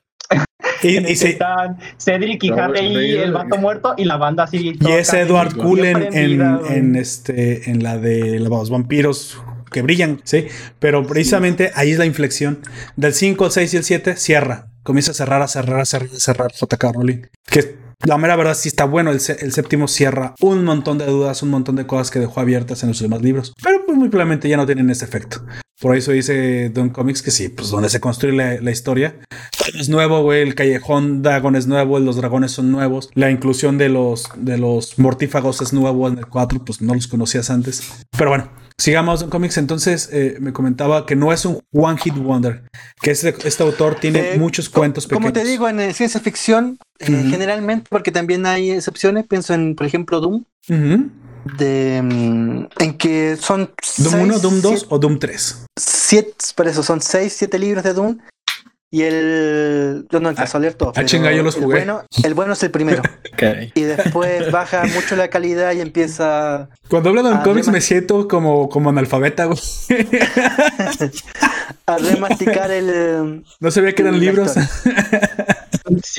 Y, 0.82 0.98
y 0.98 1.12
están 1.12 1.78
Cedric 1.96 2.42
y 2.42 2.50
Harry 2.50 2.80
y 2.80 3.16
el 3.16 3.32
vato 3.32 3.56
muerto 3.56 3.94
y 3.96 4.04
la 4.04 4.16
banda 4.16 4.44
así. 4.44 4.76
Y 4.80 4.90
es 4.90 5.12
Edward 5.12 5.54
Cullen 5.54 6.08
en, 6.12 6.40
en, 6.68 6.96
este, 6.96 7.70
en 7.70 7.84
la 7.84 7.98
de 7.98 8.40
los 8.40 8.68
vampiros 8.68 9.38
que 9.72 9.82
brillan, 9.82 10.20
¿sí? 10.24 10.46
Pero 10.78 11.04
precisamente 11.06 11.72
ahí 11.74 11.92
es 11.92 11.98
la 11.98 12.06
inflexión. 12.06 12.60
Del 12.96 13.14
5, 13.14 13.46
el 13.46 13.50
6 13.50 13.74
y 13.74 13.76
el 13.78 13.84
7 13.84 14.16
cierra. 14.16 14.68
Comienza 14.82 15.12
a 15.12 15.14
cerrar, 15.14 15.42
a 15.42 15.48
cerrar, 15.48 15.80
a 15.80 15.84
cerrar, 15.84 16.08
a 16.14 16.20
cerrar 16.20 16.52
JK 16.52 16.82
Rowling. 16.92 17.22
Que 17.46 17.76
la 18.04 18.18
mera 18.18 18.34
verdad 18.36 18.54
sí 18.54 18.68
está 18.68 18.84
bueno. 18.84 19.12
El, 19.12 19.20
séptimo 19.20 19.86
cierra 19.86 20.34
un 20.40 20.64
montón 20.64 20.98
de 20.98 21.06
dudas, 21.06 21.42
un 21.42 21.50
montón 21.50 21.76
de 21.76 21.86
cosas 21.86 22.10
que 22.10 22.18
dejó 22.18 22.40
abiertas 22.40 22.82
en 22.82 22.88
los 22.88 23.00
demás 23.00 23.22
libros. 23.22 23.52
Pero 23.62 23.84
pues 23.86 23.96
muy 23.96 24.08
probablemente 24.08 24.48
ya 24.48 24.56
no 24.56 24.66
tienen 24.66 24.90
ese 24.90 25.04
efecto. 25.04 25.44
Por 25.82 25.96
eso 25.96 26.12
dice 26.12 26.68
Don 26.68 26.90
Comics 26.90 27.22
que 27.22 27.32
sí, 27.32 27.48
pues 27.48 27.70
donde 27.70 27.88
se 27.88 27.98
construye 27.98 28.60
la, 28.60 28.70
historia. 28.70 29.16
es 29.76 29.88
nuevo, 29.88 30.22
güey. 30.22 30.40
El 30.42 30.54
callejón 30.54 31.22
dragón 31.22 31.56
es 31.56 31.66
nuevo, 31.66 31.98
los 31.98 32.14
dragones 32.14 32.52
son 32.52 32.70
nuevos. 32.70 33.10
La 33.14 33.32
inclusión 33.32 33.78
de 33.78 33.88
los, 33.88 34.28
de 34.36 34.58
los 34.58 34.96
mortífagos 35.00 35.60
es 35.60 35.72
nuevo 35.72 36.06
en 36.06 36.18
el 36.18 36.26
4, 36.26 36.64
pues 36.64 36.80
no 36.80 36.94
los 36.94 37.08
conocías 37.08 37.50
antes. 37.50 37.82
Pero 38.16 38.30
bueno, 38.30 38.48
Sigamos 38.78 39.20
Don 39.20 39.30
Comics, 39.30 39.58
entonces 39.58 40.08
eh, 40.12 40.36
me 40.40 40.52
comentaba 40.52 41.04
que 41.04 41.16
no 41.16 41.32
es 41.32 41.44
un 41.44 41.60
One 41.72 41.98
Hit 41.98 42.14
Wonder, 42.14 42.62
que 43.00 43.10
este, 43.10 43.34
este 43.44 43.62
autor 43.62 43.96
tiene 43.96 44.34
eh, 44.34 44.38
muchos 44.38 44.68
cuentos 44.68 45.06
pequeños. 45.06 45.20
Como 45.20 45.32
te 45.32 45.44
digo, 45.44 45.68
en 45.68 45.80
eh, 45.80 45.92
ciencia 45.92 46.20
ficción, 46.20 46.78
generalmente, 46.98 47.88
porque 47.90 48.12
también 48.12 48.46
hay 48.46 48.70
excepciones, 48.70 49.26
pienso 49.26 49.52
en, 49.52 49.74
por 49.74 49.86
ejemplo, 49.86 50.20
Doom 50.20 50.44
de 51.44 52.00
mm, 52.02 52.66
en 52.78 52.98
que 52.98 53.36
son 53.36 53.70
Doom 53.98 54.22
1, 54.22 54.38
Doom 54.38 54.60
2 54.60 54.86
o 54.88 54.98
Doom 54.98 55.18
3. 55.18 55.66
Siete, 55.78 56.32
por 56.54 56.68
eso 56.68 56.82
son 56.82 57.00
6, 57.00 57.32
7 57.32 57.58
libros 57.58 57.84
de 57.84 57.94
Doom. 57.94 58.18
Y 58.94 59.04
el. 59.04 60.06
Yo 60.10 60.20
no 60.20 60.28
alcanzo 60.28 60.58
a 60.58 60.60
leer 60.60 60.74
todo. 60.74 60.92
Ah, 60.94 61.06
chinga, 61.06 61.32
yo 61.32 61.42
los 61.42 61.54
jugué. 61.54 61.80
El 61.80 61.86
bueno, 61.86 62.04
el 62.22 62.34
bueno 62.34 62.52
es 62.52 62.62
el 62.62 62.70
primero. 62.70 63.02
Y 63.74 63.80
después 63.80 64.52
baja 64.52 64.84
mucho 64.84 65.16
la 65.16 65.28
calidad 65.28 65.72
y 65.72 65.80
empieza. 65.80 66.68
Cuando 66.88 67.08
hablo 67.08 67.24
de 67.24 67.42
cómics 67.42 67.66
me 67.68 67.80
siento 67.80 68.28
como, 68.28 68.68
como 68.68 68.90
analfabeta, 68.90 69.44
a 71.86 71.98
remasticar 71.98 72.70
el. 72.70 73.42
No 73.58 73.70
sabía 73.72 73.94
que 73.94 74.02
eran 74.02 74.20
libros. 74.20 74.52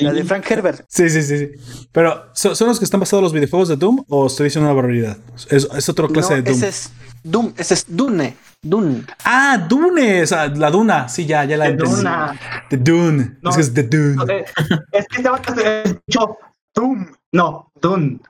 La 0.00 0.12
de 0.12 0.24
Frank 0.24 0.44
Herbert. 0.50 0.84
Sí, 0.88 1.08
sí, 1.08 1.22
sí. 1.22 1.38
sí. 1.38 1.48
Pero, 1.92 2.26
¿son, 2.34 2.66
los 2.66 2.78
que 2.78 2.84
están 2.84 3.00
basados 3.00 3.20
en 3.20 3.24
los 3.24 3.32
videojuegos 3.32 3.68
de 3.68 3.76
Doom 3.76 4.04
o 4.08 4.26
estoy 4.26 4.44
diciendo 4.44 4.68
una 4.68 4.74
barbaridad? 4.74 5.16
Es, 5.48 5.66
es 5.74 5.88
otra 5.88 6.08
clase 6.08 6.34
de 6.34 6.42
Doom. 6.42 6.56
Ese 6.56 6.68
es 6.68 6.90
Doom, 7.22 7.54
ese 7.56 7.74
es 7.74 7.86
Dune. 7.88 8.36
Dune. 8.64 9.04
Ah, 9.24 9.64
Dune, 9.68 10.22
o 10.22 10.26
sea, 10.26 10.48
la 10.48 10.70
Duna. 10.70 11.08
Sí, 11.08 11.26
ya, 11.26 11.44
ya 11.44 11.56
la 11.56 11.68
entendí. 11.68 11.96
Duna. 11.96 12.38
The 12.70 12.76
Dune. 12.78 13.36
es 13.42 13.54
que 13.54 13.60
es 13.60 13.74
The 13.74 13.82
Dune. 13.84 14.44
es 14.92 15.06
que 15.08 15.22
se 15.54 15.82
escuchó 15.82 16.38
Doom. 16.74 17.06
No, 17.32 17.70
Dune. 17.80 18.20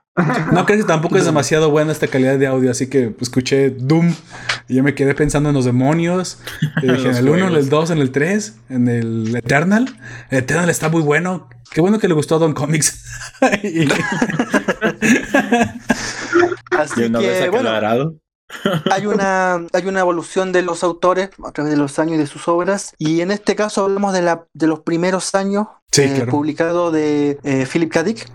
No 0.52 0.65
crees 0.65 0.82
que 0.82 0.86
tampoco 0.86 1.16
es 1.19 1.24
demasiado 1.24 1.70
buena 1.70 1.90
esta 1.90 2.06
calidad 2.06 2.39
de 2.39 2.47
audio, 2.47 2.70
así 2.70 2.89
que 2.89 3.16
escuché 3.20 3.70
Doom 3.70 4.15
y 4.69 4.77
yo 4.77 4.85
me 4.85 4.94
quedé 4.94 5.12
pensando 5.15 5.48
en 5.48 5.56
los 5.56 5.65
demonios. 5.65 6.39
Y 6.82 6.86
dije, 6.86 7.09
en 7.09 7.16
el 7.16 7.28
1, 7.28 7.48
en 7.48 7.55
el 7.55 7.69
2, 7.69 7.90
en 7.90 7.98
el 7.98 8.12
3, 8.12 8.61
en 8.69 8.89
el 8.89 9.35
Eternal. 9.35 9.89
El 10.31 10.39
Eternal 10.39 10.70
está 10.70 10.89
muy 10.89 11.02
bueno. 11.02 11.48
Qué 11.73 11.81
bueno 11.81 11.98
que 11.98 12.06
le 12.06 12.15
gustó 12.15 12.36
a 12.36 12.39
Don 12.39 12.55
Comics. 12.55 13.05
así 16.70 17.11
que, 17.11 17.51
bueno, 17.51 18.15
hay 18.90 19.06
una, 19.06 19.55
hay 19.72 19.86
una 19.86 20.01
evolución 20.01 20.52
de 20.52 20.62
los 20.62 20.82
autores 20.82 21.31
a 21.44 21.52
través 21.52 21.72
de 21.72 21.76
los 21.78 21.98
años 21.98 22.18
de 22.18 22.26
sus 22.26 22.48
obras. 22.48 22.94
Y 22.98 23.20
en 23.20 23.31
este 23.31 23.56
caso 23.56 23.85
hablamos 23.85 24.12
de, 24.12 24.22
la, 24.22 24.47
de 24.52 24.66
los 24.66 24.81
primeros 24.81 25.35
años 25.35 25.68
eh, 26.02 26.27
publicado 26.28 26.90
de 26.90 27.39
eh, 27.44 27.69
Philip 27.70 27.93
K. 27.93 28.02
Dick, 28.02 28.27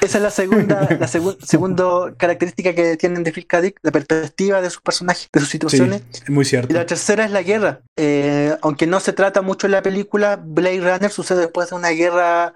Esa, 0.00 0.18
es 0.18 0.22
la 0.22 0.30
segunda, 0.30 0.88
la 0.98 1.08
segunda 1.42 2.14
característica 2.16 2.74
que 2.74 2.96
tienen 2.96 3.24
de 3.24 3.32
Phil 3.32 3.46
K. 3.46 3.62
la 3.82 3.90
perspectiva 3.90 4.60
de 4.60 4.70
sus 4.70 4.80
personajes, 4.80 5.28
de 5.32 5.40
sus 5.40 5.48
situaciones. 5.48 6.02
Sí, 6.10 6.32
muy 6.32 6.44
cierto. 6.44 6.72
Y 6.72 6.74
la 6.74 6.86
tercera 6.86 7.24
es 7.24 7.30
la 7.30 7.42
guerra. 7.42 7.80
Eh, 7.96 8.56
aunque 8.62 8.86
no 8.86 9.00
se 9.00 9.12
trata 9.12 9.42
mucho 9.42 9.66
en 9.66 9.72
la 9.72 9.82
película, 9.82 10.40
Blade 10.42 10.80
Runner 10.80 11.10
sucede 11.10 11.40
después 11.40 11.70
de 11.70 11.76
una 11.76 11.90
guerra, 11.90 12.54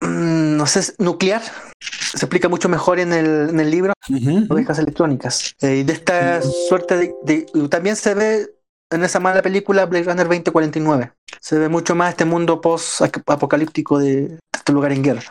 mm, 0.00 0.56
no 0.56 0.66
sé, 0.66 0.94
nuclear. 0.98 1.42
Se 1.80 2.26
explica 2.26 2.48
mucho 2.48 2.68
mejor 2.68 2.98
en 3.00 3.12
el, 3.12 3.50
en 3.50 3.60
el 3.60 3.70
libro, 3.70 3.92
uh 4.08 4.58
electrónicas. 4.78 5.54
Eh, 5.60 5.84
de 5.84 5.92
esta 5.92 6.40
suerte 6.42 7.14
de, 7.24 7.46
También 7.68 7.96
se 7.96 8.14
ve 8.14 8.50
en 8.90 9.04
esa 9.04 9.20
mala 9.20 9.42
película 9.42 9.86
Blade 9.86 10.04
Runner 10.04 10.26
2049. 10.26 11.12
Se 11.40 11.58
ve 11.58 11.68
mucho 11.68 11.94
más 11.94 12.10
este 12.10 12.24
mundo 12.24 12.60
post-apocalíptico 12.60 13.98
de 13.98 14.38
este 14.52 14.72
lugar 14.72 14.92
en 14.92 15.02
guerra. 15.02 15.22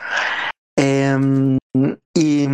Em, 0.75 1.57
y 2.13 2.47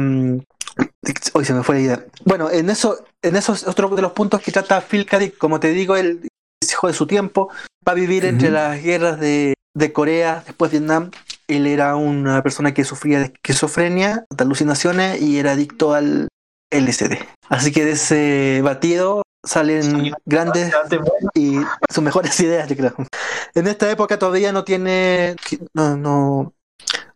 hoy 1.34 1.46
se 1.46 1.54
me 1.54 1.64
fue 1.64 1.76
la 1.76 1.82
idea. 1.82 2.06
Bueno, 2.26 2.50
en 2.50 2.70
eso, 2.70 3.06
en 3.22 3.36
eso 3.36 3.54
es 3.54 3.68
otro 3.68 3.90
de 3.90 4.02
los 4.02 4.12
puntos 4.12 4.42
que 4.42 4.52
trata 4.52 4.82
Phil 4.82 5.06
K. 5.06 5.20
Como 5.38 5.60
te 5.60 5.70
digo, 5.70 5.96
él 5.96 6.28
es 6.62 6.72
hijo 6.72 6.88
de 6.88 6.94
su 6.94 7.08
tiempo, 7.08 7.50
va 7.88 7.94
a 7.94 7.96
vivir 7.96 8.26
entre 8.26 8.52
las 8.52 8.82
guerras 8.82 9.20
de, 9.20 9.54
de 9.76 9.94
Corea, 9.94 10.44
después 10.46 10.72
Vietnam. 10.72 11.12
Él 11.48 11.66
era 11.66 11.96
una 11.96 12.44
persona 12.44 12.74
que 12.74 12.84
sufría 12.84 13.20
de 13.20 13.26
esquizofrenia, 13.26 14.26
de 14.30 14.44
alucinaciones 14.44 15.22
y 15.22 15.40
era 15.40 15.54
adicto 15.54 15.94
al 15.94 16.28
LSD. 16.72 17.18
Así 17.50 17.72
que 17.72 17.86
de 17.86 17.92
ese 17.92 18.62
batido 18.64 19.24
salen 19.44 20.14
grandes 20.26 20.74
y 21.34 21.60
sus 21.90 22.04
mejores 22.04 22.40
ideas, 22.40 22.68
yo 22.70 22.76
creo. 22.76 22.96
En 23.56 23.68
esta 23.68 23.90
época 23.90 24.20
todavía 24.20 24.52
no 24.52 24.64
tiene, 24.64 25.36
no, 25.74 25.98
no, 25.98 26.54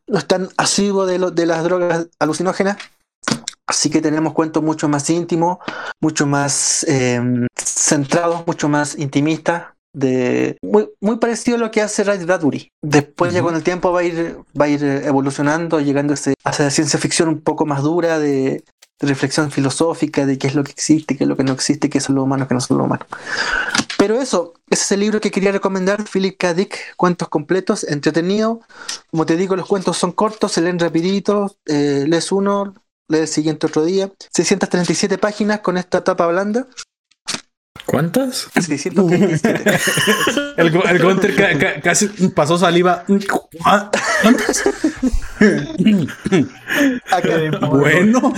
no 0.07 0.17
es 0.17 0.27
tan 0.27 0.49
asiduo 0.57 1.05
de, 1.05 1.19
lo, 1.19 1.31
de 1.31 1.45
las 1.45 1.63
drogas 1.63 2.07
alucinógenas, 2.19 2.77
así 3.67 3.89
que 3.89 4.01
tenemos 4.01 4.33
cuentos 4.33 4.63
mucho 4.63 4.87
más 4.87 5.09
íntimos, 5.09 5.57
mucho 6.01 6.25
más 6.25 6.85
em, 6.87 7.47
centrados, 7.55 8.45
mucho 8.47 8.69
más 8.69 8.97
intimistas. 8.97 9.67
De, 9.95 10.57
muy, 10.63 10.89
muy 11.01 11.17
parecido 11.17 11.57
a 11.57 11.59
lo 11.59 11.69
que 11.69 11.79
hace 11.79 12.03
Ray 12.03 12.25
Bradbury. 12.25 12.71
Después, 12.81 13.31
ya 13.31 13.43
con 13.43 13.53
el 13.53 13.61
tiempo, 13.61 13.91
va 13.91 13.99
a 13.99 14.03
ir, 14.03 14.39
va 14.59 14.65
a 14.65 14.67
ir 14.67 14.83
evolucionando, 14.83 15.79
llegando 15.79 16.13
a, 16.13 16.15
ese, 16.15 16.33
a 16.43 16.49
esa 16.49 16.71
ciencia 16.71 16.97
ficción 16.97 17.29
un 17.29 17.41
poco 17.41 17.67
más 17.67 17.83
dura, 17.83 18.17
de, 18.17 18.63
reflexión 18.99 19.51
filosófica 19.51 20.25
de 20.25 20.37
qué 20.37 20.47
es 20.47 20.55
lo 20.55 20.63
que 20.63 20.71
existe, 20.71 21.17
qué 21.17 21.23
es 21.23 21.27
lo 21.27 21.35
que 21.35 21.43
no 21.43 21.53
existe, 21.53 21.89
qué 21.89 21.99
son 21.99 22.15
los 22.15 22.23
humanos, 22.23 22.47
qué 22.47 22.53
no 22.53 22.61
son 22.61 22.77
los 22.77 22.85
humanos. 22.85 23.07
Pero 23.97 24.21
eso, 24.21 24.53
ese 24.69 24.83
es 24.83 24.91
el 24.91 24.99
libro 25.01 25.21
que 25.21 25.31
quería 25.31 25.51
recomendar, 25.51 26.03
Philip 26.03 26.37
K. 26.37 26.53
Dick, 26.53 26.95
cuentos 26.97 27.29
completos, 27.29 27.83
entretenido. 27.83 28.61
Como 29.11 29.25
te 29.25 29.37
digo, 29.37 29.55
los 29.55 29.67
cuentos 29.67 29.97
son 29.97 30.11
cortos, 30.11 30.51
se 30.51 30.61
leen 30.61 30.79
rapidito, 30.79 31.55
eh, 31.65 32.05
lees 32.07 32.31
uno, 32.31 32.73
lees 33.07 33.29
el 33.29 33.33
siguiente 33.33 33.67
otro 33.67 33.85
día. 33.85 34.11
637 34.31 35.17
páginas 35.17 35.59
con 35.59 35.77
esta 35.77 36.03
tapa 36.03 36.27
blanda. 36.27 36.67
¿Cuántas? 37.85 38.47
637. 38.55 39.79
el, 40.57 40.67
el 40.67 41.03
Gunter 41.03 41.81
casi 41.81 42.07
pasó 42.29 42.57
saliva. 42.57 43.03
¿Cuántas? 43.61 44.63
bueno. 47.69 48.33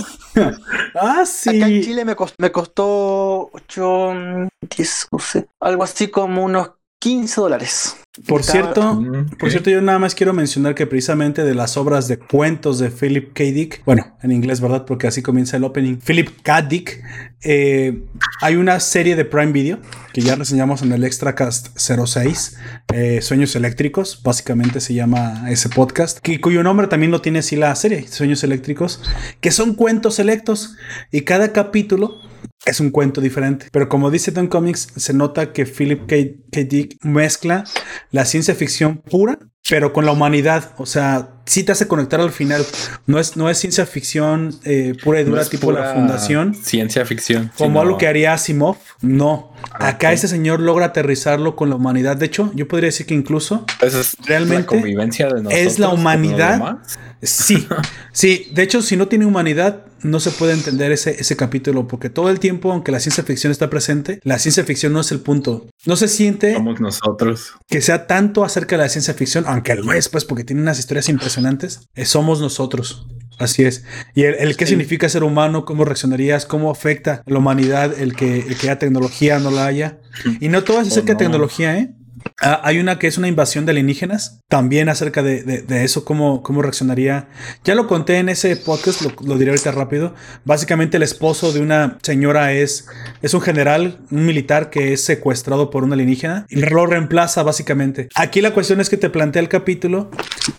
ah, 0.94 1.24
sí. 1.26 1.50
Acá 1.50 1.68
en 1.68 1.82
Chile 1.82 2.04
me 2.04 2.14
costó, 2.14 2.36
me 2.38 2.52
costó 2.52 3.50
8, 3.52 4.14
10, 4.62 5.08
no 5.12 5.18
sé, 5.18 5.48
algo 5.60 5.82
así 5.82 6.08
como 6.08 6.44
unos 6.44 6.70
15 6.98 7.40
dólares. 7.40 7.96
Por 8.26 8.42
cierto, 8.42 9.04
por 9.38 9.50
cierto, 9.50 9.68
yo 9.68 9.82
nada 9.82 9.98
más 9.98 10.14
quiero 10.14 10.32
mencionar 10.32 10.74
que 10.74 10.86
precisamente 10.86 11.44
de 11.44 11.54
las 11.54 11.76
obras 11.76 12.08
de 12.08 12.18
cuentos 12.18 12.78
de 12.78 12.90
Philip 12.90 13.34
K. 13.34 13.44
Dick, 13.44 13.82
bueno, 13.84 14.16
en 14.22 14.32
inglés, 14.32 14.62
¿verdad? 14.62 14.86
Porque 14.86 15.06
así 15.06 15.20
comienza 15.20 15.58
el 15.58 15.64
opening. 15.64 15.98
Philip 15.98 16.30
K. 16.42 16.62
Dick, 16.62 17.02
eh, 17.42 18.04
hay 18.40 18.56
una 18.56 18.80
serie 18.80 19.16
de 19.16 19.26
Prime 19.26 19.52
Video 19.52 19.78
que 20.14 20.22
ya 20.22 20.34
reseñamos 20.34 20.80
en 20.80 20.92
el 20.92 21.04
Extracast 21.04 21.78
06, 21.78 22.56
eh, 22.94 23.20
Sueños 23.20 23.54
Eléctricos, 23.54 24.22
básicamente 24.22 24.80
se 24.80 24.94
llama 24.94 25.50
ese 25.50 25.68
podcast, 25.68 26.20
que, 26.20 26.40
cuyo 26.40 26.62
nombre 26.62 26.86
también 26.86 27.12
lo 27.12 27.20
tiene 27.20 27.40
así 27.40 27.54
la 27.54 27.74
serie, 27.76 28.08
Sueños 28.08 28.42
Eléctricos, 28.42 29.02
que 29.42 29.50
son 29.50 29.74
cuentos 29.74 30.14
selectos 30.14 30.76
y 31.12 31.20
cada 31.22 31.52
capítulo 31.52 32.18
es 32.66 32.80
un 32.80 32.90
cuento 32.90 33.20
diferente. 33.20 33.68
Pero 33.70 33.88
como 33.88 34.10
dice 34.10 34.32
Don 34.32 34.48
Comics, 34.48 34.88
se 34.96 35.14
nota 35.14 35.52
que 35.52 35.64
Philip 35.64 36.06
K. 36.06 36.60
Dick 36.64 37.02
mezcla 37.04 37.64
la 38.10 38.24
ciencia 38.24 38.54
ficción 38.54 38.98
pura, 38.98 39.38
pero 39.68 39.92
con 39.92 40.04
la 40.04 40.12
humanidad. 40.12 40.74
O 40.76 40.86
sea, 40.86 41.30
sí 41.46 41.62
te 41.62 41.72
hace 41.72 41.86
conectar 41.86 42.20
al 42.20 42.32
final. 42.32 42.64
No 43.06 43.18
es, 43.18 43.36
no 43.36 43.48
es 43.48 43.58
ciencia 43.58 43.86
ficción 43.86 44.54
eh, 44.64 44.94
pura 45.02 45.20
y 45.20 45.24
dura, 45.24 45.44
tipo 45.44 45.70
la 45.70 45.94
fundación. 45.94 46.54
Ciencia 46.54 47.06
ficción. 47.06 47.52
Como 47.56 47.80
algo 47.80 47.98
que 47.98 48.08
haría 48.08 48.32
Asimov. 48.32 48.76
No. 49.00 49.52
Ah, 49.72 49.88
Acá 49.88 50.12
ese 50.12 50.28
señor 50.28 50.60
logra 50.60 50.86
aterrizarlo 50.86 51.54
con 51.54 51.70
la 51.70 51.76
humanidad. 51.76 52.16
De 52.16 52.26
hecho, 52.26 52.50
yo 52.54 52.66
podría 52.66 52.88
decir 52.88 53.06
que 53.06 53.14
incluso 53.14 53.64
es 53.80 54.16
realmente 54.26 54.62
la 54.62 54.66
convivencia 54.66 55.28
de 55.28 55.64
es 55.64 55.78
la 55.78 55.90
humanidad. 55.90 56.78
Sí, 57.22 57.66
sí. 58.12 58.50
De 58.52 58.62
hecho, 58.62 58.82
si 58.82 58.96
no 58.96 59.06
tiene 59.08 59.24
humanidad, 59.24 59.84
no 60.06 60.20
se 60.20 60.30
puede 60.30 60.52
entender 60.52 60.92
ese, 60.92 61.16
ese 61.18 61.36
capítulo, 61.36 61.86
porque 61.86 62.10
todo 62.10 62.30
el 62.30 62.40
tiempo, 62.40 62.72
aunque 62.72 62.92
la 62.92 63.00
ciencia 63.00 63.24
ficción 63.24 63.50
está 63.50 63.70
presente, 63.70 64.20
la 64.22 64.38
ciencia 64.38 64.64
ficción 64.64 64.92
no 64.92 65.00
es 65.00 65.12
el 65.12 65.20
punto. 65.20 65.66
No 65.84 65.96
se 65.96 66.08
siente 66.08 66.54
Somos 66.54 66.80
nosotros. 66.80 67.54
que 67.68 67.80
sea 67.80 68.06
tanto 68.06 68.44
acerca 68.44 68.76
de 68.76 68.82
la 68.82 68.88
ciencia 68.88 69.14
ficción, 69.14 69.44
aunque 69.46 69.74
lo 69.74 69.92
es, 69.92 70.08
pues, 70.08 70.24
porque 70.24 70.44
tiene 70.44 70.62
unas 70.62 70.78
historias 70.78 71.08
impresionantes. 71.08 71.88
Eh, 71.94 72.04
somos 72.04 72.40
nosotros. 72.40 73.06
Así 73.38 73.64
es. 73.64 73.84
Y 74.14 74.22
el, 74.22 74.56
qué 74.56 74.66
significa 74.66 75.08
ser 75.08 75.22
humano, 75.22 75.64
cómo 75.64 75.84
reaccionarías, 75.84 76.46
cómo 76.46 76.70
afecta 76.70 77.22
a 77.26 77.30
la 77.30 77.38
humanidad 77.38 77.98
el 77.98 78.16
que, 78.16 78.38
el 78.38 78.56
que 78.56 78.70
haya 78.70 78.78
tecnología 78.78 79.38
no 79.38 79.50
la 79.50 79.66
haya. 79.66 79.98
Y 80.40 80.48
no 80.48 80.64
todo 80.64 80.80
es 80.80 80.88
acerca 80.88 81.12
de 81.12 81.18
tecnología, 81.18 81.78
¿eh? 81.78 81.94
Ah, 82.40 82.60
hay 82.64 82.78
una 82.78 82.98
que 82.98 83.06
es 83.06 83.18
una 83.18 83.28
invasión 83.28 83.66
de 83.66 83.72
alienígenas. 83.72 84.40
También 84.48 84.88
acerca 84.88 85.22
de, 85.22 85.64
eso, 85.68 86.04
cómo, 86.04 86.42
cómo 86.42 86.62
reaccionaría. 86.62 87.28
Ya 87.64 87.74
lo 87.74 87.86
conté 87.86 88.18
en 88.18 88.28
ese 88.28 88.56
podcast, 88.56 89.02
lo, 89.02 89.38
diré 89.38 89.50
ahorita 89.50 89.72
rápido. 89.72 90.14
Básicamente, 90.44 90.96
el 90.96 91.02
esposo 91.02 91.52
de 91.52 91.60
una 91.60 91.98
señora 92.02 92.52
es, 92.52 92.86
es 93.22 93.34
un 93.34 93.40
general, 93.40 93.98
un 94.10 94.26
militar 94.26 94.70
que 94.70 94.92
es 94.92 95.02
secuestrado 95.02 95.70
por 95.70 95.84
un 95.84 95.92
alienígena 95.92 96.46
y 96.48 96.56
lo 96.56 96.86
reemplaza, 96.86 97.42
básicamente. 97.42 98.08
Aquí 98.14 98.40
la 98.40 98.52
cuestión 98.52 98.80
es 98.80 98.90
que 98.90 98.96
te 98.96 99.10
plantea 99.10 99.42
el 99.42 99.48
capítulo. 99.48 100.10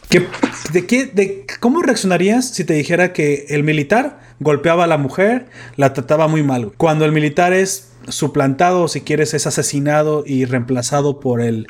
Que, 0.10 0.28
de, 0.72 0.86
qué, 0.86 1.06
de 1.06 1.46
cómo 1.60 1.82
reaccionarías 1.82 2.50
si 2.50 2.64
te 2.64 2.74
dijera 2.74 3.14
que 3.14 3.46
el 3.50 3.64
militar 3.64 4.27
golpeaba 4.40 4.86
a 4.86 4.88
la 4.88 4.98
mujer, 4.98 5.48
la 5.76 5.94
trataba 5.94 6.28
muy 6.28 6.44
mal. 6.44 6.74
Cuando 6.78 7.06
el 7.06 7.12
militar 7.12 7.54
es 7.54 7.94
suplantado, 8.08 8.88
si 8.88 9.02
quieres, 9.02 9.34
es 9.34 9.48
asesinado 9.48 10.24
y 10.26 10.46
reemplazado 10.46 11.20
por 11.20 11.42
el 11.42 11.68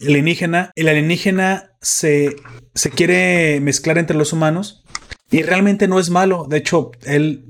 alienígena. 0.00 0.70
El 0.74 0.88
alienígena 0.88 1.70
se, 1.80 2.36
se 2.74 2.90
quiere 2.90 3.60
mezclar 3.60 3.98
entre 3.98 4.16
los 4.16 4.32
humanos 4.32 4.84
y 5.30 5.42
realmente 5.42 5.88
no 5.88 5.98
es 5.98 6.10
malo. 6.10 6.46
De 6.48 6.58
hecho, 6.58 6.92
él 7.04 7.44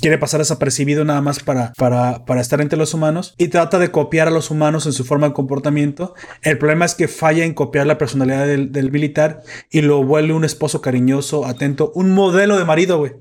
quiere 0.00 0.18
pasar 0.18 0.40
desapercibido 0.40 1.04
nada 1.04 1.20
más 1.20 1.40
para, 1.40 1.72
para, 1.74 2.24
para, 2.24 2.40
estar 2.40 2.60
entre 2.60 2.78
los 2.78 2.94
humanos 2.94 3.34
y 3.38 3.48
trata 3.48 3.78
de 3.78 3.90
copiar 3.90 4.28
a 4.28 4.32
los 4.32 4.50
humanos 4.50 4.86
en 4.86 4.92
su 4.92 5.04
forma 5.04 5.28
de 5.28 5.34
comportamiento. 5.34 6.14
El 6.42 6.58
problema 6.58 6.84
es 6.84 6.94
que 6.94 7.08
falla 7.08 7.44
en 7.44 7.54
copiar 7.54 7.86
la 7.86 7.98
personalidad 7.98 8.46
del, 8.46 8.72
del 8.72 8.90
militar 8.90 9.42
y 9.70 9.82
lo 9.82 10.02
vuelve 10.02 10.34
un 10.34 10.44
esposo 10.44 10.80
cariñoso, 10.80 11.46
atento, 11.46 11.92
un 11.94 12.12
modelo 12.12 12.58
de 12.58 12.64
marido, 12.64 12.98
güey. 12.98 13.12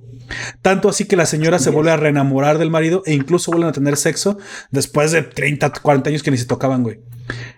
Tanto 0.62 0.90
así 0.90 1.06
que 1.06 1.16
la 1.16 1.26
señora 1.26 1.60
se 1.60 1.70
vuelve 1.70 1.92
a 1.92 1.98
reenamorar 1.98 2.58
del 2.58 2.72
marido 2.72 3.04
e 3.06 3.14
incluso 3.14 3.52
vuelven 3.52 3.70
a 3.70 3.74
tener 3.74 3.98
sexo 3.98 4.38
después 4.72 5.12
de 5.12 5.22
30, 5.22 5.72
40 5.72 6.10
años 6.10 6.24
que 6.24 6.32
ni 6.32 6.38
se 6.38 6.46
tocaban, 6.46 6.84
güey. 6.84 7.00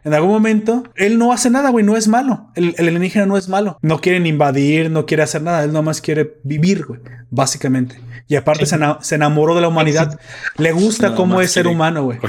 En 0.04 0.14
algún 0.14 0.32
momento, 0.32 0.84
él 0.96 1.18
no 1.18 1.34
hace 1.34 1.50
nada, 1.50 1.70
güey, 1.70 1.86
no 1.86 1.98
es 1.98 2.08
malo. 2.08 2.50
El, 2.56 2.76
el 2.78 2.88
alienígena 2.88 3.26
no 3.26 3.38
es 3.38 3.50
malo. 3.50 3.78
No 3.82 4.00
quieren 4.00 4.26
invadir, 4.26 4.90
no 4.90 5.06
quiere 5.06 5.24
hacer 5.24 5.42
nada, 5.42 5.64
él 5.64 5.74
nomás 5.74 6.02
quiere 6.02 6.38
vivir, 6.44 6.86
güey, 6.86 7.00
básicamente. 7.30 7.98
Y 8.30 8.36
aparte 8.36 8.66
se, 8.66 9.16
enamoró 9.16 9.56
de 9.56 9.62
la 9.62 9.70
humanidad. 9.70 10.20
Le 10.58 10.74
gusta 10.74 11.16
cómo 11.16 11.40
es 11.40 11.52
ser 11.52 11.68
humano, 11.68 12.04
güey. 12.04 12.20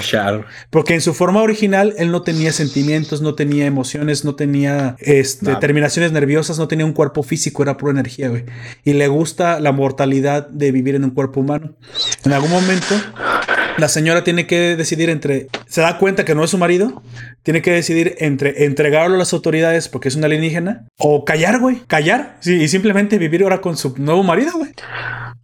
Porque 0.71 0.95
en 0.95 1.01
su 1.01 1.13
forma 1.13 1.43
original 1.43 1.95
él 1.99 2.13
no 2.13 2.23
tenía 2.23 2.53
sentimientos, 2.53 3.21
no 3.21 3.35
tenía 3.35 3.67
emociones, 3.67 4.25
no 4.25 4.37
tenía 4.37 4.95
este, 5.01 5.57
terminaciones 5.57 6.13
nerviosas, 6.13 6.59
no 6.59 6.69
tenía 6.69 6.87
un 6.87 6.93
cuerpo 6.93 7.25
físico, 7.25 7.63
era 7.65 7.77
pura 7.77 7.91
energía, 7.91 8.29
güey. 8.29 8.45
Y 8.85 8.93
le 8.93 9.09
gusta 9.09 9.59
la 9.59 9.73
mortalidad 9.73 10.47
de 10.49 10.71
vivir 10.71 10.95
en 10.95 11.03
un 11.05 11.11
cuerpo 11.11 11.41
humano. 11.41 11.75
En 12.25 12.33
algún 12.33 12.51
momento 12.51 12.95
la 13.79 13.89
señora 13.89 14.25
tiene 14.25 14.47
que 14.47 14.77
decidir 14.77 15.09
entre, 15.09 15.49
se 15.67 15.81
da 15.81 15.99
cuenta 15.99 16.25
que 16.25 16.35
no 16.35 16.45
es 16.45 16.51
su 16.51 16.59
marido, 16.59 17.03
tiene 17.43 17.63
que 17.63 17.73
decidir 17.73 18.17
entre 18.19 18.65
entregarlo 18.65 19.15
a 19.15 19.19
las 19.19 19.33
autoridades 19.33 19.89
porque 19.89 20.09
es 20.09 20.17
una 20.17 20.27
alienígena 20.27 20.87
o 20.99 21.25
callar, 21.25 21.61
güey, 21.61 21.83
callar 21.87 22.37
sí, 22.41 22.55
y 22.55 22.69
simplemente 22.69 23.19
vivir 23.19 23.43
ahora 23.43 23.61
con 23.61 23.77
su 23.77 23.95
nuevo 23.97 24.23
marido, 24.23 24.53
güey. 24.57 24.73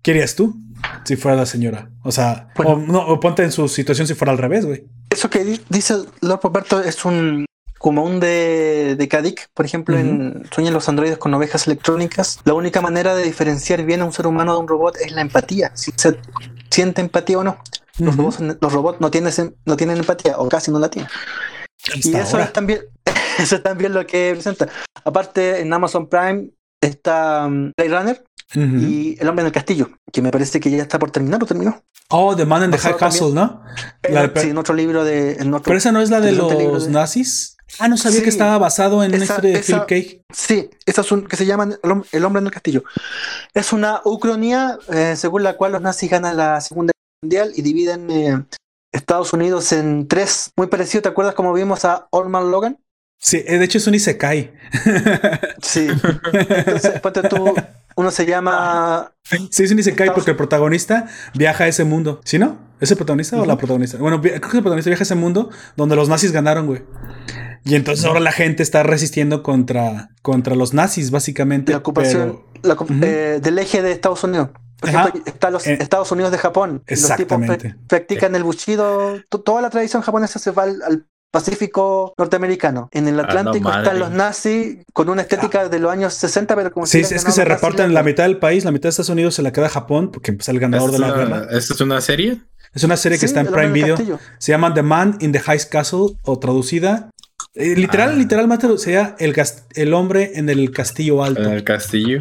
¿Qué 0.02 0.10
harías 0.10 0.34
tú 0.34 0.56
si 1.04 1.16
fuera 1.16 1.36
la 1.36 1.46
señora? 1.46 1.90
O 2.02 2.10
sea, 2.10 2.48
o, 2.56 2.76
no, 2.76 3.18
ponte 3.20 3.44
en 3.44 3.52
su 3.52 3.68
situación 3.68 4.06
si 4.06 4.14
fuera 4.14 4.32
al 4.32 4.38
revés, 4.38 4.66
güey. 4.66 4.84
Eso 5.10 5.30
que 5.30 5.60
dice 5.68 5.94
Lord 6.20 6.40
Poperto 6.40 6.80
es 6.80 7.04
un 7.04 7.46
como 7.78 8.02
un 8.02 8.18
de, 8.18 8.96
de 8.96 9.08
Kadik, 9.08 9.50
por 9.52 9.66
ejemplo, 9.66 9.98
en 9.98 10.44
Sueñan 10.50 10.72
los 10.72 10.88
androides 10.88 11.18
con 11.18 11.34
ovejas 11.34 11.66
electrónicas. 11.66 12.40
La 12.44 12.54
única 12.54 12.80
manera 12.80 13.14
de 13.14 13.22
diferenciar 13.22 13.84
bien 13.84 14.00
a 14.00 14.06
un 14.06 14.12
ser 14.12 14.26
humano 14.26 14.54
de 14.54 14.60
un 14.60 14.68
robot 14.68 14.96
es 15.04 15.12
la 15.12 15.20
empatía, 15.20 15.70
si 15.74 15.92
se 15.94 16.16
siente 16.70 17.02
empatía 17.02 17.38
o 17.38 17.44
no. 17.44 17.58
Los, 17.98 18.16
robots, 18.16 19.00
no, 19.00 19.10
tienen, 19.10 19.32
no 19.64 19.76
tienen 19.76 19.98
empatía 19.98 20.38
o 20.38 20.48
casi 20.48 20.70
no 20.70 20.78
la 20.78 20.88
tienen. 20.88 21.10
y 21.94 22.16
eso 22.16 22.38
es, 22.38 22.52
también, 22.52 22.80
eso 23.38 23.56
es 23.56 23.62
también 23.62 23.92
lo 23.94 24.06
que 24.06 24.30
presenta. 24.32 24.68
Aparte, 25.04 25.60
en 25.60 25.72
Amazon 25.72 26.08
Prime 26.08 26.50
está 26.80 27.46
um, 27.46 27.72
Blade 27.76 27.98
Runner 27.98 28.24
y 28.56 29.16
El 29.20 29.28
hombre 29.28 29.42
en 29.42 29.46
el 29.46 29.52
castillo, 29.52 29.90
que 30.12 30.22
me 30.22 30.30
parece 30.30 30.60
que 30.60 30.70
ya 30.70 30.82
está 30.82 30.98
por 30.98 31.10
terminar 31.10 31.42
o 31.42 31.46
terminó. 31.46 31.82
Oh, 32.10 32.36
The 32.36 32.44
Man 32.44 32.64
in 32.64 32.70
the 32.70 32.78
High 32.78 32.96
Castle, 32.96 33.32
¿no? 33.32 33.62
sí, 34.36 34.48
en 34.48 34.58
otro 34.58 34.74
libro 34.74 35.04
de. 35.04 35.36
Pero 35.64 35.76
esa 35.76 35.90
no 35.90 36.00
es 36.00 36.10
la 36.10 36.20
de 36.20 36.32
los 36.32 36.88
nazis. 36.88 37.56
Ah, 37.80 37.88
no 37.88 37.96
sabía 37.96 38.22
que 38.22 38.28
estaba 38.28 38.56
basado 38.58 39.02
en 39.02 39.14
una 39.14 39.24
historia 39.24 39.54
de 39.54 39.60
Philip 39.60 39.86
K. 39.86 40.22
Sí, 40.32 40.70
esa 40.86 41.00
es 41.00 41.10
un, 41.10 41.26
que 41.26 41.36
se 41.36 41.46
llama 41.46 41.68
El 42.12 42.24
hombre 42.24 42.40
en 42.40 42.46
el 42.46 42.52
castillo. 42.52 42.84
Es 43.52 43.72
una 43.72 44.00
ucronía 44.04 44.78
eh, 44.92 45.14
según 45.16 45.42
la 45.42 45.56
cual 45.56 45.72
los 45.72 45.82
nazis 45.82 46.08
ganan 46.08 46.36
la 46.36 46.60
Segunda 46.60 46.93
Mundial 47.24 47.52
y 47.56 47.62
dividen 47.62 48.10
eh, 48.10 48.44
Estados 48.92 49.32
Unidos 49.32 49.72
en 49.72 50.08
tres, 50.08 50.52
muy 50.56 50.66
parecido. 50.66 51.00
¿Te 51.00 51.08
acuerdas 51.08 51.34
cómo 51.34 51.54
vimos 51.54 51.86
a 51.86 52.06
Orman 52.10 52.50
Logan? 52.50 52.78
Sí, 53.18 53.42
eh, 53.46 53.56
de 53.56 53.64
hecho 53.64 53.78
es 53.78 53.86
un 53.86 53.94
Isekai. 53.94 54.52
sí. 55.62 55.88
Entonces, 56.34 57.00
tú, 57.30 57.54
uno 57.96 58.10
se 58.10 58.26
llama. 58.26 59.14
Sí, 59.50 59.64
es 59.64 59.70
un 59.70 59.78
Isekai 59.78 60.12
porque 60.12 60.32
el 60.32 60.36
protagonista 60.36 61.08
viaja 61.32 61.64
a 61.64 61.68
ese 61.68 61.84
mundo. 61.84 62.20
¿Sí, 62.26 62.38
no? 62.38 62.58
¿Es 62.78 62.90
el 62.90 62.98
protagonista 62.98 63.40
o 63.40 63.46
la 63.46 63.56
protagonista? 63.56 63.96
Bueno, 63.96 64.20
creo 64.20 64.38
que 64.38 64.46
el 64.58 64.62
protagonista 64.62 64.90
viaja 64.90 65.02
a 65.02 65.04
ese 65.04 65.14
mundo 65.14 65.48
donde 65.78 65.96
los 65.96 66.10
nazis 66.10 66.30
ganaron, 66.32 66.66
güey. 66.66 66.82
Y 67.64 67.74
entonces 67.76 68.04
ahora 68.04 68.20
la 68.20 68.32
gente 68.32 68.62
está 68.62 68.82
resistiendo 68.82 69.42
contra, 69.42 70.10
contra 70.20 70.54
los 70.56 70.74
nazis, 70.74 71.10
básicamente. 71.10 71.72
La 71.72 71.78
ocupación 71.78 72.42
eh, 73.02 73.40
del 73.42 73.58
eje 73.58 73.80
de 73.80 73.92
Estados 73.92 74.22
Unidos. 74.24 74.50
Por 74.84 74.94
ejemplo, 74.94 75.22
está 75.24 75.50
los 75.50 75.66
eh, 75.66 75.78
Estados 75.80 76.10
Unidos 76.12 76.32
de 76.32 76.38
Japón. 76.38 76.82
Los 76.86 77.16
tipos 77.16 77.40
practican 77.88 78.34
el 78.34 78.42
bushido. 78.42 79.20
Toda 79.28 79.62
la 79.62 79.70
tradición 79.70 80.02
japonesa 80.02 80.38
se 80.38 80.50
va 80.50 80.64
al, 80.64 81.06
Pacífico 81.30 82.14
norteamericano. 82.16 82.88
En 82.92 83.08
el 83.08 83.18
Atlántico 83.18 83.68
están 83.68 83.98
los 83.98 84.12
nazis 84.12 84.78
con 84.92 85.08
una 85.08 85.22
estética 85.22 85.68
de 85.68 85.80
los 85.80 85.90
años 85.90 86.14
60, 86.14 86.54
pero 86.54 86.70
como 86.70 86.86
Sí, 86.86 87.00
es 87.00 87.24
que 87.24 87.32
se 87.32 87.44
reparten 87.44 87.92
la 87.92 88.04
mitad 88.04 88.22
del 88.22 88.38
país, 88.38 88.64
la 88.64 88.70
mitad 88.70 88.84
de 88.84 88.90
Estados 88.90 89.08
Unidos 89.08 89.34
se 89.34 89.42
la 89.42 89.52
queda 89.52 89.68
Japón, 89.68 90.12
porque 90.12 90.36
es 90.38 90.48
el 90.48 90.60
ganador 90.60 90.92
de 90.92 91.00
la 91.00 91.10
guerra. 91.10 91.46
¿Esta 91.50 91.74
es 91.74 91.80
una 91.80 92.00
serie? 92.00 92.40
Es 92.72 92.84
una 92.84 92.96
serie 92.96 93.18
que 93.18 93.26
está 93.26 93.40
en 93.40 93.48
Prime 93.48 93.72
Video. 93.72 93.96
Se 94.38 94.52
llama 94.52 94.74
The 94.74 94.82
Man 94.82 95.16
in 95.18 95.32
the 95.32 95.40
High 95.40 95.68
Castle, 95.68 96.18
o 96.22 96.38
traducida 96.38 97.10
eh, 97.54 97.76
literal, 97.76 98.10
ah. 98.10 98.14
literal, 98.14 98.48
más 98.48 98.58
sería 98.80 99.14
el, 99.18 99.34
el 99.74 99.94
hombre 99.94 100.32
en 100.34 100.48
el 100.48 100.70
castillo 100.70 101.22
alto. 101.22 101.42
En 101.42 101.52
el 101.52 101.64
castillo. 101.64 102.20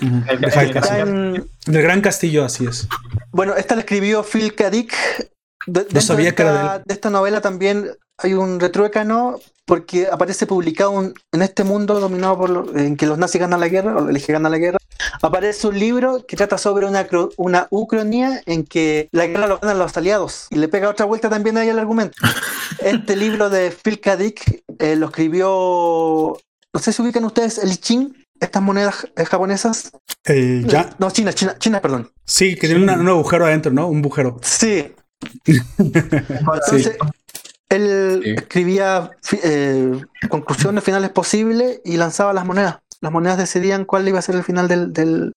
el, 0.00 1.46
gran 1.66 2.00
castillo, 2.00 2.44
así 2.44 2.66
es. 2.66 2.88
Bueno, 3.32 3.56
esta 3.56 3.74
la 3.74 3.80
escribió 3.80 4.22
Phil 4.22 4.54
K. 4.54 4.70
Dick. 4.70 4.94
no 5.66 6.00
sabía 6.00 6.34
que 6.34 6.42
era 6.42 6.78
de, 6.78 6.84
de 6.86 6.94
esta 6.94 7.10
novela 7.10 7.40
también 7.40 7.88
hay 8.18 8.34
un 8.34 8.60
retruécano 8.60 9.38
porque 9.64 10.08
aparece 10.10 10.46
publicado 10.46 11.00
en 11.32 11.42
este 11.42 11.64
mundo 11.64 12.00
dominado 12.00 12.36
por 12.36 12.78
en 12.78 12.96
que 12.96 13.06
los 13.06 13.18
nazis 13.18 13.40
ganan 13.40 13.60
la 13.60 13.68
guerra 13.68 13.96
o 13.96 14.08
el 14.08 14.16
eje 14.16 14.32
gana 14.32 14.48
la 14.48 14.58
guerra. 14.58 14.78
Aparece 15.22 15.66
un 15.68 15.78
libro 15.78 16.24
que 16.26 16.36
trata 16.36 16.58
sobre 16.58 16.86
una, 16.86 17.06
una 17.36 17.68
ucronía 17.70 18.42
en 18.46 18.64
que 18.64 19.08
la 19.12 19.26
guerra 19.26 19.46
lo 19.46 19.58
ganan 19.58 19.78
los 19.78 19.96
aliados 19.96 20.46
y 20.50 20.56
le 20.56 20.68
pega 20.68 20.88
otra 20.88 21.06
vuelta 21.06 21.30
también 21.30 21.56
ahí 21.56 21.68
al 21.68 21.78
argumento. 21.78 22.16
Este 22.80 23.16
libro 23.16 23.48
de 23.50 23.70
Phil 23.70 24.00
K. 24.00 24.16
Dick 24.16 24.64
eh, 24.78 24.96
lo 24.96 25.06
escribió, 25.06 26.36
no 26.72 26.80
sé 26.80 26.92
si 26.92 27.02
ubican 27.02 27.24
ustedes 27.24 27.58
el 27.58 27.78
Ching, 27.78 28.12
estas 28.40 28.62
monedas 28.62 29.06
eh, 29.16 29.24
japonesas. 29.24 29.92
Eh, 30.24 30.64
ya. 30.66 30.90
No, 30.98 31.10
China, 31.10 31.32
China, 31.32 31.56
China, 31.58 31.80
perdón. 31.80 32.10
Sí, 32.24 32.56
que 32.56 32.66
tiene 32.66 32.82
un 32.82 33.08
agujero 33.08 33.44
adentro, 33.46 33.72
¿no? 33.72 33.86
Un 33.86 34.02
bujero. 34.02 34.40
Sí. 34.42 34.92
Entonces, 35.78 36.96
escribía 38.24 39.10
eh, 39.42 40.00
conclusiones 40.28 40.84
finales 40.84 41.10
posibles 41.10 41.80
y 41.84 41.96
lanzaba 41.96 42.32
las 42.32 42.44
monedas. 42.44 42.78
Las 43.00 43.12
monedas 43.12 43.38
decidían 43.38 43.84
cuál 43.84 44.06
iba 44.06 44.18
a 44.18 44.22
ser 44.22 44.36
el 44.36 44.44
final 44.44 44.68
del. 44.68 45.32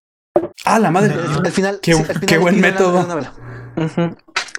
Ah, 0.66 0.80
la 0.80 0.92
madre. 0.92 1.16
El, 1.44 1.52
final. 1.52 1.80
Qué, 1.82 2.38
buen 2.38 2.62
método. 2.62 3.08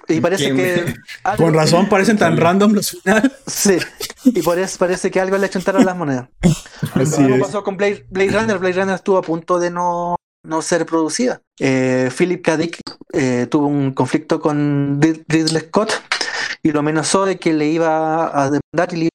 Y 0.09 0.19
parece 0.19 0.53
que. 0.53 0.93
Con 1.37 1.53
razón 1.53 1.89
parecen 1.89 2.17
tan 2.17 2.37
random 2.37 2.73
los 2.73 2.91
finales. 2.91 3.31
Sí. 3.45 3.77
Y 4.25 4.41
por 4.41 4.59
eso 4.59 4.77
parece 4.77 5.11
que 5.11 5.19
algo 5.19 5.37
le 5.37 5.49
chuntaron 5.49 5.85
las 5.85 5.95
monedas. 5.95 6.27
Así 6.93 7.25
pasó 7.39 7.63
con 7.63 7.77
Blade, 7.77 8.05
Runner. 8.11 8.57
Blade 8.57 8.73
Runner 8.73 8.95
estuvo 8.95 9.17
a 9.17 9.21
punto 9.21 9.59
de 9.59 9.71
no, 9.71 10.15
no 10.43 10.61
ser 10.61 10.85
producida. 10.85 11.41
Eh, 11.59 12.09
Philip 12.15 12.43
K. 12.43 12.57
Dick 12.57 12.79
eh, 13.13 13.47
tuvo 13.49 13.67
un 13.67 13.93
conflicto 13.93 14.39
con 14.39 14.99
Ridley 15.01 15.61
Scott 15.61 15.93
y 16.67 16.71
lo 16.71 16.79
amenazó 16.79 17.25
de 17.25 17.39
que 17.39 17.53
le 17.53 17.67
iba 17.67 18.25
a 18.37 18.51
demandar 18.51 18.93
y 18.93 18.97
le 18.97 19.09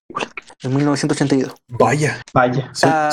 en 0.62 0.76
1982. 0.76 1.54
Vaya, 1.68 2.22
vaya. 2.32 2.70
Ah, 2.82 3.10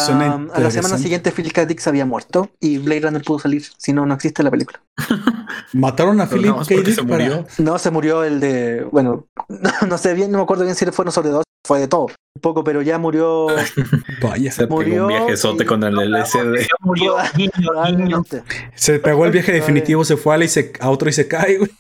a 0.54 0.60
la 0.60 0.72
semana 0.72 0.98
siguiente 0.98 1.32
Philip 1.32 1.52
K. 1.52 1.66
Dick 1.66 1.80
se 1.80 1.90
había 1.90 2.06
muerto 2.06 2.52
y 2.60 2.78
Blade 2.78 3.02
Runner 3.02 3.24
pudo 3.24 3.40
salir, 3.40 3.66
si 3.78 3.92
no, 3.92 4.06
no 4.06 4.14
existe 4.14 4.44
la 4.44 4.52
película. 4.52 4.82
¿Mataron 5.74 6.22
a 6.22 6.28
Philip 6.28 6.56
K. 6.56 6.76
Dick? 6.76 7.04
Murió. 7.04 7.46
No, 7.58 7.80
se 7.80 7.92
murió 7.92 8.24
el 8.24 8.40
de, 8.40 8.84
bueno, 8.92 9.28
no, 9.88 9.98
sé 9.98 10.14
bien, 10.14 10.32
no 10.32 10.38
me 10.38 10.44
acuerdo 10.44 10.64
bien 10.64 10.76
si 10.76 10.86
fueron 10.86 11.12
sobre 11.12 11.30
dos, 11.30 11.44
fue 11.68 11.80
de 11.80 11.88
todo, 11.88 12.06
un 12.06 12.42
poco, 12.42 12.64
pero 12.64 12.82
ya 12.82 12.98
murió. 13.00 13.48
Vaya, 14.22 14.52
se 14.52 14.68
murió 14.68 14.94
pegó 14.94 15.08
un 15.08 15.26
viajezote 15.26 15.66
con 15.66 15.84
el 15.84 15.96
LSD. 15.96 16.68
Murió, 16.82 17.16
Se 18.76 19.00
pegó 19.00 19.26
el 19.26 19.32
viaje 19.32 19.52
definitivo, 19.52 20.06
se 20.06 20.18
fue 20.18 20.36
a, 20.36 20.44
y 20.44 20.48
se, 20.48 20.72
a 20.80 20.90
otro 20.90 21.10
y 21.10 21.14
se 21.14 21.28
cae, 21.28 21.58
güey. 21.58 21.72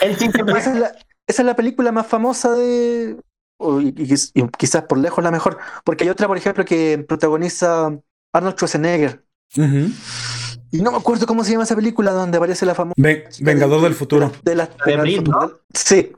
esa, 0.00 0.72
es 0.72 0.78
la, 0.78 0.92
esa 1.28 1.42
es 1.42 1.46
la 1.46 1.54
película 1.54 1.92
más 1.92 2.06
famosa 2.06 2.52
de, 2.52 3.16
y, 3.60 4.48
quizás 4.56 4.82
por 4.84 4.98
lejos 4.98 5.22
la 5.22 5.30
mejor, 5.30 5.58
porque 5.84 6.04
hay 6.04 6.10
otra, 6.10 6.26
por 6.26 6.36
ejemplo, 6.36 6.64
que 6.64 7.04
protagoniza 7.06 7.98
Arnold 8.32 8.56
Schwarzenegger. 8.56 9.24
Y 10.70 10.82
no 10.82 10.90
me 10.92 10.98
acuerdo 10.98 11.26
cómo 11.26 11.44
se 11.44 11.52
llama 11.52 11.64
esa 11.64 11.76
película 11.76 12.12
donde 12.12 12.38
aparece 12.38 12.66
la 12.66 12.74
famosa. 12.74 12.94
Vengador 13.40 13.82
del 13.82 13.94
futuro. 13.94 14.32
De, 14.42 14.54
las, 14.54 14.70
Sí. 15.74 16.12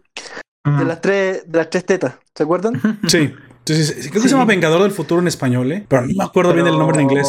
De 0.65 0.85
las 0.85 1.01
tres, 1.01 1.45
de 1.47 1.59
las 1.59 1.71
tres 1.71 1.85
tetas. 1.85 2.15
¿Se 2.35 2.43
acuerdan? 2.43 2.81
Sí. 3.09 3.33
Entonces, 3.67 4.09
creo 4.11 4.23
que 4.23 4.29
se 4.29 4.35
llama 4.35 4.47
Vengador 4.47 4.83
del 4.83 4.91
Futuro 4.91 5.21
en 5.21 5.29
español, 5.29 5.71
¿eh? 5.71 5.85
Pero 5.87 6.03
no 6.03 6.15
me 6.15 6.25
acuerdo 6.25 6.55
bien 6.55 6.67
el 6.67 6.79
nombre 6.79 6.97
en 6.97 7.03
inglés. 7.03 7.29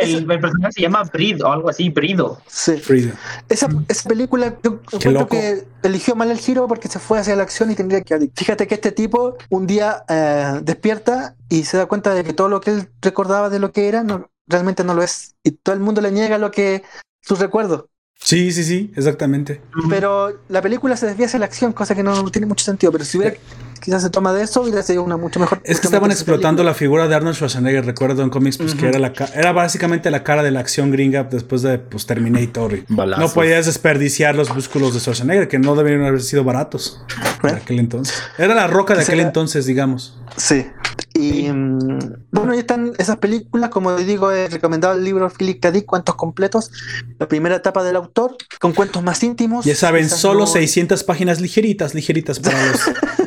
el, 0.00 0.26
personaje 0.26 0.72
se 0.72 0.82
llama 0.82 1.02
Brido 1.04 1.48
o 1.48 1.52
algo 1.52 1.70
así, 1.70 1.88
Brido. 1.88 2.40
Sí. 2.46 2.80
Brido. 2.86 3.12
Esa, 3.48 3.68
esa 3.88 4.08
película, 4.08 4.56
yo 4.62 4.80
creo 4.82 5.26
que 5.26 5.64
eligió 5.82 6.14
mal 6.14 6.30
el 6.30 6.38
giro 6.38 6.68
porque 6.68 6.88
se 6.88 6.98
fue 6.98 7.18
hacia 7.18 7.34
la 7.34 7.42
acción 7.42 7.70
y 7.70 7.74
tendría 7.74 8.02
que. 8.02 8.30
Fíjate 8.36 8.66
que 8.66 8.74
este 8.74 8.92
tipo 8.92 9.36
un 9.48 9.66
día 9.66 10.04
eh, 10.08 10.60
despierta 10.62 11.34
y 11.48 11.64
se 11.64 11.78
da 11.78 11.86
cuenta 11.86 12.14
de 12.14 12.24
que 12.24 12.34
todo 12.34 12.48
lo 12.48 12.60
que 12.60 12.70
él 12.70 12.88
recordaba 13.00 13.48
de 13.48 13.58
lo 13.58 13.72
que 13.72 13.88
era 13.88 14.04
no, 14.04 14.30
realmente 14.46 14.84
no 14.84 14.94
lo 14.94 15.02
es. 15.02 15.34
Y 15.42 15.52
todo 15.52 15.74
el 15.74 15.80
mundo 15.80 16.00
le 16.02 16.12
niega 16.12 16.38
lo 16.38 16.50
que 16.50 16.82
sus 17.20 17.38
recuerdos. 17.38 17.86
Sí, 18.22 18.52
sí, 18.52 18.62
sí, 18.62 18.92
exactamente. 18.94 19.60
Pero 19.88 20.40
la 20.48 20.62
película 20.62 20.96
se 20.96 21.06
desvía 21.06 21.26
hacia 21.26 21.40
la 21.40 21.46
acción, 21.46 21.72
cosa 21.72 21.94
que 21.94 22.04
no 22.04 22.30
tiene 22.30 22.46
mucho 22.46 22.64
sentido. 22.64 22.92
Pero 22.92 23.04
si 23.04 23.18
hubiera 23.18 23.36
quizás 23.82 24.02
se 24.02 24.10
toma 24.10 24.32
de 24.32 24.44
eso, 24.44 24.62
hubiera 24.62 24.82
sido 24.82 25.02
una 25.02 25.16
mucho 25.16 25.40
mejor. 25.40 25.60
Es 25.64 25.80
que 25.80 25.86
estaban 25.86 26.10
explotando 26.10 26.62
la 26.62 26.74
figura 26.74 27.08
de 27.08 27.14
Arnold 27.14 27.34
Schwarzenegger, 27.34 27.84
recuerdo 27.84 28.22
en 28.22 28.30
cómics, 28.30 28.56
pues 28.56 28.74
que 28.74 28.86
era 28.86 28.98
la 28.98 29.12
era 29.34 29.52
básicamente 29.52 30.10
la 30.10 30.22
cara 30.22 30.42
de 30.42 30.50
la 30.50 30.60
acción 30.60 30.90
gringa 30.90 31.24
después 31.24 31.62
de 31.62 31.78
pues, 31.78 32.06
Terminator. 32.06 32.78
no 32.88 33.28
podías 33.28 33.66
desperdiciar 33.66 34.34
los 34.34 34.54
músculos 34.54 34.94
de 34.94 35.00
Schwarzenegger, 35.00 35.48
que 35.48 35.58
no 35.58 35.74
deberían 35.74 36.04
haber 36.04 36.22
sido 36.22 36.44
baratos 36.44 37.04
en 37.42 37.56
aquel 37.56 37.80
entonces. 37.80 38.14
Era 38.38 38.54
la 38.54 38.66
roca 38.66 38.94
de 38.94 39.02
aquel 39.02 39.20
entonces, 39.20 39.66
digamos. 39.66 40.16
Sí. 40.36 40.66
Y 41.14 41.50
mm, 41.50 41.98
bueno, 42.30 42.52
ahí 42.52 42.60
están 42.60 42.92
esas 42.98 43.16
películas. 43.18 43.70
Como 43.70 43.96
les 43.96 44.06
digo, 44.06 44.30
he 44.32 44.48
recomendado 44.48 44.94
el 44.94 45.04
libro 45.04 45.28
Philip 45.30 45.60
K. 45.60 45.70
Dick, 45.70 45.84
Cuentos 45.84 46.14
Completos. 46.14 46.70
La 47.18 47.28
primera 47.28 47.56
etapa 47.56 47.84
del 47.84 47.96
autor, 47.96 48.36
con 48.60 48.72
cuentos 48.72 49.02
más 49.02 49.22
íntimos. 49.22 49.64
Ya 49.64 49.74
saben, 49.74 50.08
solo 50.08 50.46
600 50.46 51.04
páginas 51.04 51.40
ligeritas, 51.40 51.94
ligeritas 51.94 52.40
para 52.40 52.66
los. 52.66 52.80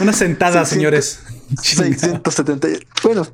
Una 0.00 0.12
sentada, 0.12 0.64
señores. 0.64 1.20
670. 1.62 2.68
Bueno, 3.02 3.26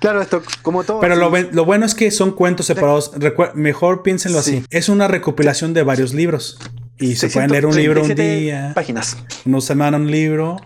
claro, 0.00 0.20
esto 0.20 0.42
como 0.62 0.84
todo. 0.84 1.00
Pero 1.00 1.16
lo, 1.16 1.30
lo, 1.30 1.64
bueno 1.64 1.86
es 1.86 1.94
que 1.94 2.10
son 2.10 2.32
cuentos 2.32 2.66
separados. 2.66 3.12
mejor 3.54 4.02
piénsenlo 4.02 4.38
así. 4.38 4.64
Es 4.70 4.88
una 4.88 5.08
recopilación 5.08 5.72
de 5.72 5.82
varios 5.82 6.12
libros. 6.12 6.58
Y 6.98 7.16
se 7.16 7.28
pueden 7.28 7.50
leer 7.50 7.66
un 7.66 7.76
libro 7.76 8.02
un 8.02 8.14
día. 8.14 8.72
Páginas. 8.74 9.16
Una 9.44 9.60
semana 9.60 9.96
un 9.96 10.10
libro 10.10 10.56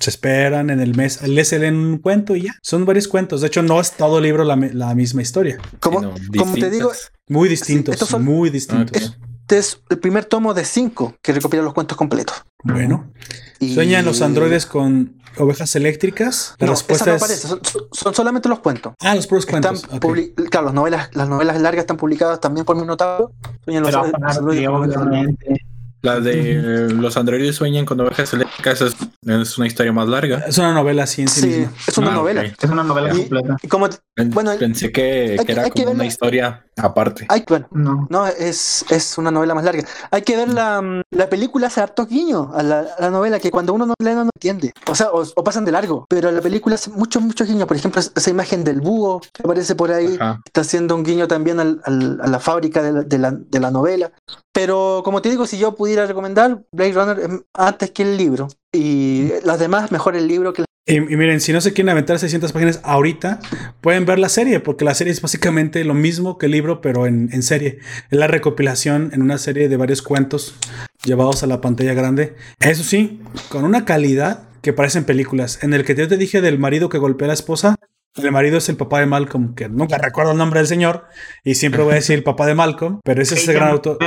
se 0.00 0.08
esperan 0.08 0.70
en 0.70 0.80
el 0.80 0.96
mes, 0.96 1.20
les 1.28 1.48
se 1.48 1.58
leen 1.58 1.76
un 1.76 1.98
cuento 1.98 2.34
y 2.34 2.42
ya. 2.44 2.54
Son 2.62 2.86
varios 2.86 3.06
cuentos. 3.06 3.42
De 3.42 3.48
hecho, 3.48 3.62
no 3.62 3.80
es 3.80 3.92
todo 3.92 4.20
libro 4.20 4.44
la, 4.44 4.56
misma 4.94 5.20
historia. 5.22 5.58
Como, 5.78 6.14
como 6.36 6.54
te 6.54 6.70
digo, 6.70 6.90
muy 7.28 7.48
distintos, 7.48 8.18
muy 8.18 8.48
distintos. 8.48 9.18
Este 9.50 9.58
es 9.58 9.82
el 9.90 9.98
primer 9.98 10.26
tomo 10.26 10.54
de 10.54 10.64
cinco 10.64 11.16
que 11.20 11.32
recopila 11.32 11.60
los 11.60 11.74
cuentos 11.74 11.98
completos. 11.98 12.44
Bueno. 12.62 13.10
¿Sueñan 13.58 14.04
los 14.04 14.22
androides 14.22 14.64
con 14.64 15.20
ovejas 15.38 15.74
eléctricas? 15.74 16.54
La 16.60 16.68
respuesta 16.68 17.16
es... 17.16 17.48
son, 17.90 18.14
solamente 18.14 18.48
los 18.48 18.60
cuentos. 18.60 18.94
Ah, 19.00 19.12
los 19.16 19.26
puros 19.26 19.46
cuentos. 19.46 19.82
Claro, 20.50 20.66
las 20.66 20.74
novelas, 20.74 21.10
las 21.14 21.28
novelas 21.28 21.60
largas 21.60 21.82
están 21.82 21.96
publicadas 21.96 22.38
también 22.38 22.64
por 22.64 22.76
mi 22.76 22.84
notado. 22.84 23.32
Sueñan 23.64 23.82
los, 23.82 23.92
androides 23.96 24.68
la 26.02 26.20
de 26.20 26.88
los 26.94 27.16
androides 27.16 27.56
sueñan 27.56 27.84
con 27.84 28.00
ovejas 28.00 28.32
eléctricas 28.32 28.80
es, 28.80 28.96
es, 29.26 29.58
una 29.58 29.66
historia 29.66 29.92
más 29.92 30.08
larga. 30.08 30.44
Es 30.46 30.58
una 30.58 30.72
novela 30.72 31.04
así 31.04 31.22
en 31.22 31.28
sí, 31.28 31.40
sí 31.40 31.66
es 31.86 31.98
una 31.98 32.10
ah, 32.10 32.14
novela. 32.14 32.44
Es 32.44 32.70
una 32.70 32.82
novela 32.82 33.10
completa. 33.10 33.56
bueno, 34.32 34.52
Pensé 34.58 34.92
que, 34.92 35.36
era 35.46 35.68
como 35.70 35.90
una 35.90 36.06
historia 36.06 36.64
aparte. 36.76 37.26
bueno, 37.48 38.06
no, 38.08 38.26
es, 38.26 38.84
es 38.90 39.18
una 39.18 39.30
novela 39.30 39.54
más 39.54 39.64
larga. 39.64 39.84
Hay 40.10 40.22
que 40.22 40.36
ver 40.36 40.48
la, 40.48 41.02
la 41.10 41.28
película, 41.28 41.66
hace 41.66 41.80
hartos 41.80 42.08
guiños 42.08 42.48
a 42.54 42.62
la, 42.62 43.10
novela 43.10 43.38
que 43.40 43.50
cuando 43.50 43.74
uno 43.74 43.86
no 43.86 43.94
lee 43.98 44.14
no 44.14 44.28
entiende. 44.34 44.72
O 44.88 44.94
sea, 44.94 45.10
o, 45.12 45.44
pasan 45.44 45.64
de 45.64 45.72
largo. 45.72 46.06
Pero 46.08 46.30
la 46.30 46.40
película 46.40 46.76
hace 46.76 46.90
muchos, 46.90 47.22
muchos 47.22 47.46
guiños. 47.46 47.66
Por 47.66 47.76
ejemplo, 47.76 48.00
esa 48.00 48.30
imagen 48.30 48.64
del 48.64 48.80
búho 48.80 49.20
que 49.20 49.42
aparece 49.42 49.74
por 49.74 49.90
ahí 49.90 50.18
está 50.44 50.60
haciendo 50.60 50.94
un 50.94 51.02
guiño 51.02 51.28
también 51.28 51.60
al, 51.60 51.80
a 51.84 52.26
la 52.26 52.38
fábrica 52.38 52.82
de 52.82 52.92
la, 52.92 53.02
de 53.02 53.18
la, 53.18 53.32
de 53.32 53.60
la 53.60 53.70
novela. 53.70 54.12
Pero 54.52 55.02
como 55.04 55.22
te 55.22 55.30
digo, 55.30 55.46
si 55.46 55.58
yo 55.58 55.74
pudiera 55.76 55.89
recomendar 55.96 56.62
Blade 56.72 56.92
Runner 56.92 57.44
antes 57.54 57.90
que 57.90 58.02
el 58.02 58.16
libro 58.16 58.48
y 58.72 59.30
las 59.44 59.58
demás, 59.58 59.90
mejor 59.92 60.16
el 60.16 60.26
libro 60.26 60.52
que 60.52 60.64
y, 60.86 60.96
y, 60.96 61.16
miren, 61.16 61.40
si 61.40 61.52
no 61.52 61.60
se 61.60 61.72
quieren 61.72 61.90
aventar 61.90 62.18
600 62.18 62.52
páginas 62.52 62.80
ahorita, 62.82 63.38
pueden 63.80 64.06
ver 64.06 64.18
la 64.18 64.28
serie, 64.28 64.58
porque 64.58 64.84
la 64.84 64.94
serie 64.94 65.12
es 65.12 65.22
básicamente 65.22 65.84
lo 65.84 65.94
mismo 65.94 66.36
que 66.36 66.46
el 66.46 66.52
libro, 66.52 66.80
pero 66.80 67.06
en, 67.06 67.28
en, 67.32 67.42
serie. 67.42 67.78
Es 68.10 68.18
la 68.18 68.26
recopilación 68.26 69.10
en 69.12 69.22
una 69.22 69.38
serie 69.38 69.68
de 69.68 69.76
varios 69.76 70.02
cuentos 70.02 70.56
llevados 71.04 71.42
a 71.42 71.46
la 71.46 71.60
pantalla 71.60 71.94
grande. 71.94 72.34
Eso 72.58 72.82
sí, 72.82 73.22
con 73.50 73.64
una 73.64 73.84
calidad 73.84 74.48
que 74.62 74.72
parecen 74.72 75.04
películas. 75.04 75.62
En 75.62 75.74
el 75.74 75.84
que 75.84 75.94
yo 75.94 76.08
te 76.08 76.16
dije 76.16 76.40
del 76.40 76.58
marido 76.58 76.88
que 76.88 76.98
golpea 76.98 77.26
a 77.26 77.28
la 77.28 77.34
esposa, 77.34 77.76
el 78.16 78.32
marido 78.32 78.58
es 78.58 78.68
el 78.68 78.76
papá 78.76 79.00
de 79.00 79.06
Malcolm, 79.06 79.54
que 79.54 79.68
nunca 79.68 79.96
recuerdo 79.98 80.32
el 80.32 80.38
nombre 80.38 80.60
del 80.60 80.66
señor, 80.66 81.04
y 81.44 81.54
siempre 81.54 81.82
voy 81.82 81.92
a 81.92 81.96
decir 81.96 82.16
el 82.16 82.24
papá 82.24 82.46
de 82.46 82.54
Malcolm, 82.54 83.00
pero 83.04 83.22
ese 83.22 83.36
es 83.36 83.46
el 83.48 83.54
gran 83.54 83.68
autor. 83.68 83.98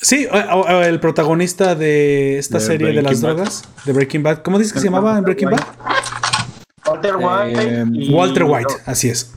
Sí, 0.00 0.28
el 0.30 1.00
protagonista 1.00 1.74
de 1.74 2.38
esta 2.38 2.60
serie 2.60 2.92
de 2.92 3.02
las 3.02 3.20
drogas, 3.20 3.64
de 3.84 3.92
Breaking 3.92 4.22
Bad. 4.22 4.42
¿Cómo 4.42 4.58
dices 4.58 4.72
que 4.72 4.78
se 4.78 4.86
llamaba 4.86 5.18
en 5.18 5.24
Breaking 5.24 5.50
Bad? 5.50 5.60
Walter 6.88 7.16
White. 7.16 7.60
Eh, 7.60 8.10
Walter 8.10 8.44
White, 8.44 8.74
así 8.86 9.10
es. 9.10 9.32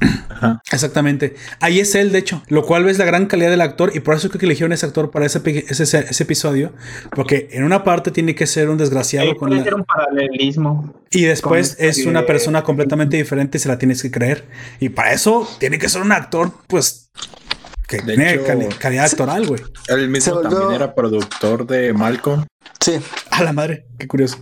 Exactamente. 0.72 1.36
Ahí 1.60 1.80
es 1.80 1.96
él, 1.96 2.12
de 2.12 2.20
hecho. 2.20 2.44
Lo 2.48 2.64
cual 2.64 2.84
ves 2.84 2.98
la 2.98 3.06
gran 3.06 3.26
calidad 3.26 3.50
del 3.50 3.62
actor 3.62 3.92
y 3.94 4.00
por 4.00 4.16
eso 4.16 4.30
creo 4.30 4.40
que 4.40 4.46
eligieron 4.46 4.72
ese 4.72 4.86
actor 4.86 5.12
para 5.12 5.26
ese, 5.26 5.42
ese, 5.46 6.24
episodio. 6.24 6.74
Porque 7.16 7.50
en 7.52 7.64
una 7.64 7.84
parte 7.84 8.12
tiene 8.12 8.36
que 8.36 8.48
ser 8.48 8.70
un 8.70 8.78
desgraciado. 8.78 9.36
con 9.36 9.52
un 9.52 9.84
paralelismo. 9.84 10.94
Y 11.10 11.24
después 11.24 11.76
es 11.80 12.06
una 12.06 12.26
persona 12.26 12.64
completamente 12.64 13.18
diferente 13.18 13.58
y 13.58 13.62
se 13.62 13.68
la 13.68 13.78
tienes 13.78 14.02
que 14.02 14.12
creer. 14.12 14.46
Y 14.80 14.90
para 14.90 15.12
eso 15.12 15.50
tiene 15.60 15.80
que 15.80 15.90
ser 15.90 16.02
un 16.02 16.12
actor, 16.12 16.52
pues 16.68 17.10
que 17.92 18.02
tiene 18.02 18.70
calidad 18.80 19.06
actoral, 19.06 19.46
güey. 19.46 19.62
Él 19.88 20.08
mismo 20.08 20.40
también 20.40 20.72
era 20.72 20.96
productor 20.96 21.68
de 21.68 21.92
Malcolm. 21.92 22.46
Sí. 22.80 22.94
A 23.32 23.44
la 23.44 23.52
madre, 23.52 23.86
qué 23.98 24.08
curioso. 24.08 24.38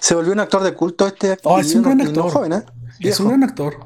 Se 0.00 0.14
volvió 0.14 0.32
un 0.32 0.40
actor 0.40 0.62
de 0.62 0.72
culto 0.72 1.06
este. 1.06 1.36
Oh, 1.42 1.58
es 1.58 1.74
un 1.74 1.82
gran 1.82 2.00
actor. 2.00 2.50
¿eh? 2.50 2.62
Es 3.00 3.20
un 3.20 3.28
gran 3.28 3.44
actor. 3.44 3.76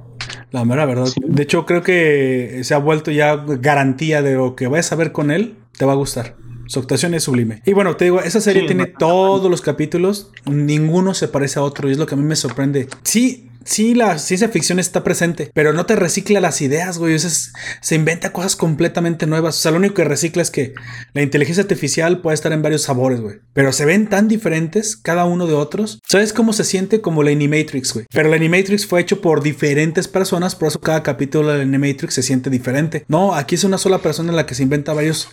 La 0.53 0.65
mera 0.65 0.87
verdad. 0.87 1.09
De 1.17 1.43
hecho, 1.43 1.67
creo 1.67 1.83
que 1.83 2.61
se 2.63 2.75
ha 2.75 2.79
vuelto 2.79 3.11
ya 3.11 3.37
garantía 3.37 4.23
de 4.23 4.35
lo 4.35 4.55
que 4.55 4.69
vayas 4.69 4.93
a 4.93 4.97
ver 4.97 5.11
con 5.11 5.31
él, 5.31 5.57
te 5.77 5.85
va 5.85 5.93
a 5.93 5.97
gustar. 5.97 6.37
Su 6.67 6.79
actuación 6.79 7.15
es 7.15 7.25
sublime. 7.25 7.63
Y 7.67 7.73
bueno, 7.73 7.97
te 7.97 8.05
digo, 8.05 8.21
esa 8.21 8.41
serie 8.41 8.67
tiene 8.67 8.87
todos 8.87 9.51
los 9.51 9.61
capítulos, 9.61 10.31
ninguno 10.45 11.15
se 11.15 11.27
parece 11.27 11.59
a 11.59 11.63
otro 11.63 11.89
y 11.89 11.93
es 11.93 11.99
lo 11.99 12.07
que 12.07 12.15
a 12.15 12.19
mí 12.19 12.25
me 12.25 12.37
sorprende. 12.37 12.89
Sí, 13.03 13.51
sí, 13.65 13.95
la 13.95 14.19
ciencia 14.19 14.49
ficción 14.49 14.79
está 14.79 15.05
presente, 15.05 15.51
pero 15.55 15.73
no 15.73 15.87
te 15.87 15.97
recicla 15.97 16.41
las 16.41 16.61
ideas, 16.61 16.99
güey. 16.99 17.19
se 17.19 17.95
inventa 17.95 18.33
cosas 18.33 18.57
completamente 18.57 19.27
nuevas. 19.27 19.57
O 19.57 19.61
sea, 19.61 19.71
lo 19.71 19.79
único 19.79 19.95
que 19.95 20.05
recicla 20.05 20.43
es 20.43 20.51
que 20.51 20.75
la 21.13 21.23
inteligencia 21.23 21.63
artificial 21.63 22.21
puede 22.21 22.35
estar 22.35 22.53
en 22.53 22.63
varios 22.63 22.83
sabores, 22.83 23.21
güey. 23.21 23.37
Pero 23.53 23.73
se 23.73 23.85
ven 23.85 24.09
tan 24.09 24.29
diferentes 24.29 24.97
cada 24.97 25.25
uno 25.25 25.47
de 25.47 25.55
otros. 25.55 26.01
¿Sabes 26.07 26.33
cómo 26.33 26.53
se 26.53 26.65
siente? 26.65 27.01
Como 27.01 27.23
la 27.23 27.31
Animatrix, 27.31 27.95
güey. 27.95 28.07
Pero 28.13 28.29
la 28.29 28.37
Animatrix 28.37 28.87
fue 28.87 29.01
hecho 29.01 29.21
por 29.21 29.43
diferentes 29.43 30.09
personas, 30.09 30.55
por 30.55 30.69
eso 30.69 30.81
cada 30.81 31.03
capítulo 31.03 31.49
de 31.49 31.59
la 31.59 31.63
Animatrix 31.63 32.15
se 32.15 32.23
siente 32.23 32.51
diferente. 32.51 33.05
No, 33.09 33.35
aquí 33.35 33.55
es 33.55 33.65
una 33.65 33.79
sola 33.79 33.99
persona 33.99 34.31
en 34.31 34.37
la 34.37 34.47
que 34.47 34.55
se 34.55 34.63
inventa 34.63 34.93
varios 34.93 35.29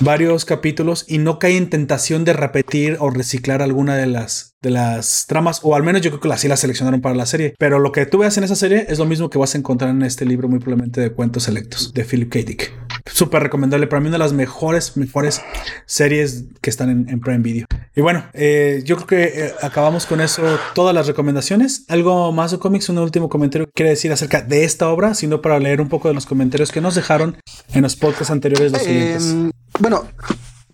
varios 0.00 0.44
capítulos 0.44 1.04
y 1.06 1.18
no 1.18 1.38
cae 1.38 1.56
en 1.56 1.70
tentación 1.70 2.24
de 2.24 2.32
repetir 2.32 2.96
o 3.00 3.10
reciclar 3.10 3.62
alguna 3.62 3.96
de 3.96 4.06
las 4.06 4.50
de 4.62 4.70
las 4.70 5.24
tramas, 5.26 5.60
o 5.62 5.74
al 5.74 5.82
menos 5.82 6.02
yo 6.02 6.10
creo 6.10 6.20
que 6.20 6.32
así 6.32 6.46
las 6.46 6.60
seleccionaron 6.60 7.00
para 7.00 7.14
la 7.14 7.26
serie. 7.26 7.54
Pero 7.58 7.78
lo 7.78 7.92
que 7.92 8.04
tú 8.06 8.18
veas 8.18 8.36
en 8.36 8.44
esa 8.44 8.56
serie 8.56 8.86
es 8.88 8.98
lo 8.98 9.06
mismo 9.06 9.30
que 9.30 9.38
vas 9.38 9.54
a 9.54 9.58
encontrar 9.58 9.90
en 9.90 10.02
este 10.02 10.26
libro, 10.26 10.48
muy 10.48 10.58
probablemente 10.58 11.00
de 11.00 11.10
cuentos 11.12 11.44
selectos 11.44 11.94
de 11.94 12.04
Philip 12.04 12.30
K. 12.30 12.40
Dick. 12.40 12.72
Súper 13.06 13.42
recomendable, 13.42 13.86
para 13.86 14.00
mí 14.00 14.08
una 14.08 14.16
de 14.16 14.24
las 14.24 14.34
mejores, 14.34 14.96
mejores 14.96 15.40
series 15.86 16.44
que 16.60 16.68
están 16.68 17.08
en, 17.08 17.20
Prime 17.20 17.38
Video. 17.38 17.66
Y 17.96 18.02
bueno, 18.02 18.24
eh, 18.34 18.82
yo 18.84 18.96
creo 18.96 19.06
que 19.06 19.46
eh, 19.46 19.52
acabamos 19.62 20.06
con 20.06 20.20
eso 20.20 20.42
todas 20.74 20.94
las 20.94 21.06
recomendaciones. 21.06 21.84
¿Algo 21.88 22.30
más 22.32 22.50
de 22.50 22.58
cómics? 22.58 22.88
Un 22.90 22.98
último 22.98 23.28
comentario 23.30 23.66
que 23.66 23.72
quiere 23.72 23.90
decir 23.90 24.12
acerca 24.12 24.42
de 24.42 24.64
esta 24.64 24.90
obra, 24.90 25.14
sino 25.14 25.40
para 25.40 25.58
leer 25.58 25.80
un 25.80 25.88
poco 25.88 26.08
de 26.08 26.14
los 26.14 26.26
comentarios 26.26 26.70
que 26.70 26.82
nos 26.82 26.94
dejaron 26.94 27.38
en 27.72 27.82
los 27.82 27.96
podcasts 27.96 28.30
anteriores 28.30 28.72
los 28.72 28.82
siguientes. 28.82 29.34
Bueno, 29.80 30.04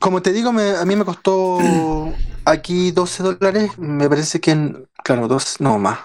como 0.00 0.20
te 0.20 0.32
digo, 0.32 0.50
a 0.50 0.84
mí 0.84 0.96
me 0.96 1.04
costó 1.04 1.58
aquí 2.44 2.90
12 2.90 3.22
dólares. 3.22 3.78
Me 3.78 4.08
parece 4.08 4.40
que 4.40 4.50
en. 4.50 4.88
Claro, 5.04 5.28
dos, 5.28 5.60
no 5.60 5.78
más. 5.78 6.00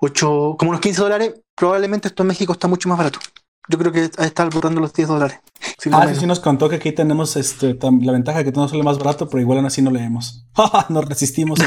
8, 0.00 0.56
como 0.58 0.70
unos 0.70 0.80
15 0.80 1.00
dólares. 1.00 1.34
Probablemente 1.54 2.08
esto 2.08 2.22
en 2.22 2.28
México 2.28 2.52
está 2.52 2.68
mucho 2.68 2.88
más 2.88 2.98
barato. 2.98 3.18
Yo 3.68 3.78
creo 3.78 3.92
que 3.92 4.10
está 4.18 4.44
borrando 4.46 4.80
los 4.80 4.92
10 4.92 5.08
dólares. 5.08 5.38
ah, 5.92 6.06
sí, 6.08 6.20
sí 6.20 6.26
nos 6.26 6.40
contó 6.40 6.68
que 6.68 6.76
aquí 6.76 6.92
tenemos 6.92 7.36
este, 7.36 7.78
la 7.80 8.12
ventaja 8.12 8.38
de 8.38 8.44
que 8.44 8.52
todo 8.52 8.68
sale 8.68 8.82
más 8.82 8.98
barato, 8.98 9.28
pero 9.28 9.40
igual 9.40 9.58
aún 9.58 9.66
así 9.66 9.80
no 9.80 9.90
leemos. 9.90 10.44
nos 10.90 11.04
resistimos. 11.06 11.60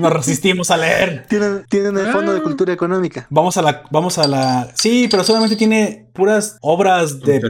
Nos 0.00 0.12
resistimos 0.12 0.70
a 0.70 0.76
leer. 0.76 1.26
Tienen, 1.28 1.64
tienen 1.68 1.96
el 1.98 2.06
fondo 2.08 2.32
de 2.32 2.40
ah. 2.40 2.42
cultura 2.42 2.72
económica. 2.72 3.26
Vamos 3.30 3.56
a 3.56 3.62
la, 3.62 3.82
vamos 3.90 4.18
a 4.18 4.26
la. 4.26 4.68
Sí, 4.74 5.08
pero 5.10 5.24
solamente 5.24 5.56
tiene 5.56 6.06
puras 6.12 6.58
obras 6.60 7.20
de 7.20 7.40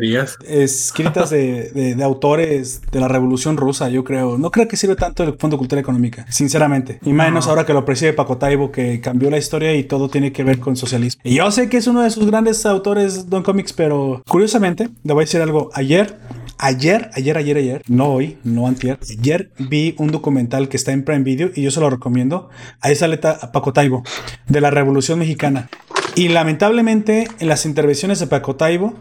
escritas 0.46 1.30
de, 1.30 1.70
de, 1.70 2.04
autores 2.04 2.82
de 2.90 3.00
la 3.00 3.08
Revolución 3.08 3.56
Rusa, 3.56 3.88
yo 3.88 4.04
creo. 4.04 4.38
No 4.38 4.50
creo 4.50 4.68
que 4.68 4.76
sirve 4.76 4.96
tanto 4.96 5.22
el 5.22 5.36
Fondo 5.38 5.56
de 5.56 5.58
Cultura 5.58 5.80
Económica, 5.80 6.26
sinceramente. 6.28 7.00
Y 7.04 7.12
menos 7.12 7.46
ahora 7.48 7.64
que 7.64 7.72
lo 7.72 7.84
preside 7.84 8.12
Paco 8.12 8.38
Taibo, 8.38 8.70
que 8.70 9.00
cambió 9.00 9.30
la 9.30 9.38
historia 9.38 9.74
y 9.74 9.84
todo 9.84 10.08
tiene 10.08 10.32
que 10.32 10.44
ver 10.44 10.60
con 10.60 10.76
socialismo. 10.76 11.20
Y 11.24 11.36
yo 11.36 11.50
sé 11.50 11.68
que 11.68 11.78
es 11.78 11.86
uno 11.86 12.02
de 12.02 12.10
sus 12.10 12.26
grandes 12.26 12.64
autores 12.66 13.28
Don 13.28 13.42
Comics, 13.42 13.72
pero 13.72 14.22
curiosamente, 14.28 14.88
le 15.02 15.12
voy 15.12 15.22
a 15.22 15.24
decir 15.24 15.40
algo. 15.40 15.70
Ayer 15.74 16.16
Ayer, 16.62 17.10
ayer, 17.14 17.38
ayer, 17.38 17.56
ayer, 17.56 17.82
no 17.88 18.12
hoy, 18.12 18.36
no 18.44 18.66
antier, 18.66 18.98
ayer 19.18 19.50
vi 19.58 19.94
un 19.96 20.12
documental 20.12 20.68
que 20.68 20.76
está 20.76 20.92
en 20.92 21.06
Prime 21.06 21.22
Video 21.22 21.50
y 21.54 21.62
yo 21.62 21.70
se 21.70 21.80
lo 21.80 21.88
recomiendo. 21.88 22.50
Ahí 22.82 22.94
sale 22.94 23.16
Paco 23.16 23.72
Taibo, 23.72 24.02
de 24.46 24.60
la 24.60 24.68
Revolución 24.68 25.18
Mexicana. 25.18 25.70
Y 26.16 26.28
lamentablemente 26.28 27.28
en 27.38 27.48
las 27.48 27.64
intervenciones 27.64 28.20
de 28.20 28.26
Paco 28.26 28.56
Taibo, 28.56 28.92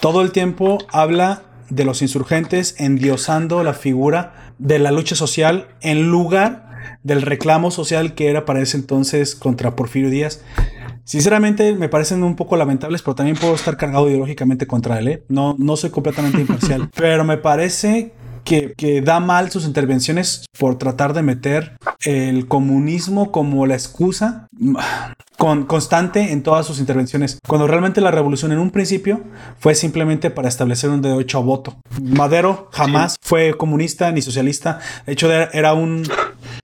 todo 0.00 0.20
el 0.20 0.32
tiempo 0.32 0.76
habla 0.92 1.44
de 1.70 1.86
los 1.86 2.02
insurgentes 2.02 2.74
endiosando 2.76 3.64
la 3.64 3.72
figura 3.72 4.52
de 4.58 4.78
la 4.78 4.90
lucha 4.90 5.16
social 5.16 5.68
en 5.80 6.10
lugar 6.10 6.98
del 7.04 7.22
reclamo 7.22 7.70
social 7.70 8.14
que 8.14 8.28
era 8.28 8.44
para 8.44 8.60
ese 8.60 8.76
entonces 8.76 9.34
contra 9.34 9.76
Porfirio 9.76 10.10
Díaz. 10.10 10.42
Sinceramente 11.08 11.74
me 11.74 11.88
parecen 11.88 12.22
un 12.22 12.36
poco 12.36 12.54
lamentables, 12.58 13.00
pero 13.00 13.14
también 13.14 13.38
puedo 13.38 13.54
estar 13.54 13.78
cargado 13.78 14.10
ideológicamente 14.10 14.66
contra 14.66 14.98
él. 14.98 15.08
¿eh? 15.08 15.22
No, 15.30 15.56
no 15.58 15.74
soy 15.74 15.88
completamente 15.88 16.38
imparcial, 16.38 16.90
pero 16.94 17.24
me 17.24 17.38
parece 17.38 18.12
que, 18.44 18.74
que, 18.76 19.00
da 19.00 19.18
mal 19.18 19.50
sus 19.50 19.64
intervenciones 19.64 20.44
por 20.58 20.76
tratar 20.76 21.14
de 21.14 21.22
meter 21.22 21.78
el 22.04 22.46
comunismo 22.46 23.32
como 23.32 23.64
la 23.64 23.72
excusa 23.72 24.48
con, 25.38 25.64
constante 25.64 26.32
en 26.32 26.42
todas 26.42 26.66
sus 26.66 26.78
intervenciones, 26.78 27.38
cuando 27.46 27.66
realmente 27.66 28.02
la 28.02 28.10
revolución 28.10 28.52
en 28.52 28.58
un 28.58 28.70
principio 28.70 29.22
fue 29.58 29.74
simplemente 29.74 30.30
para 30.30 30.48
establecer 30.48 30.90
un 30.90 31.00
derecho 31.00 31.38
a 31.38 31.42
voto. 31.42 31.78
Madero 32.02 32.68
jamás 32.72 33.16
fue 33.22 33.54
comunista 33.54 34.12
ni 34.12 34.20
socialista, 34.20 34.78
de 35.06 35.14
hecho 35.14 35.32
era 35.32 35.72
un 35.72 36.02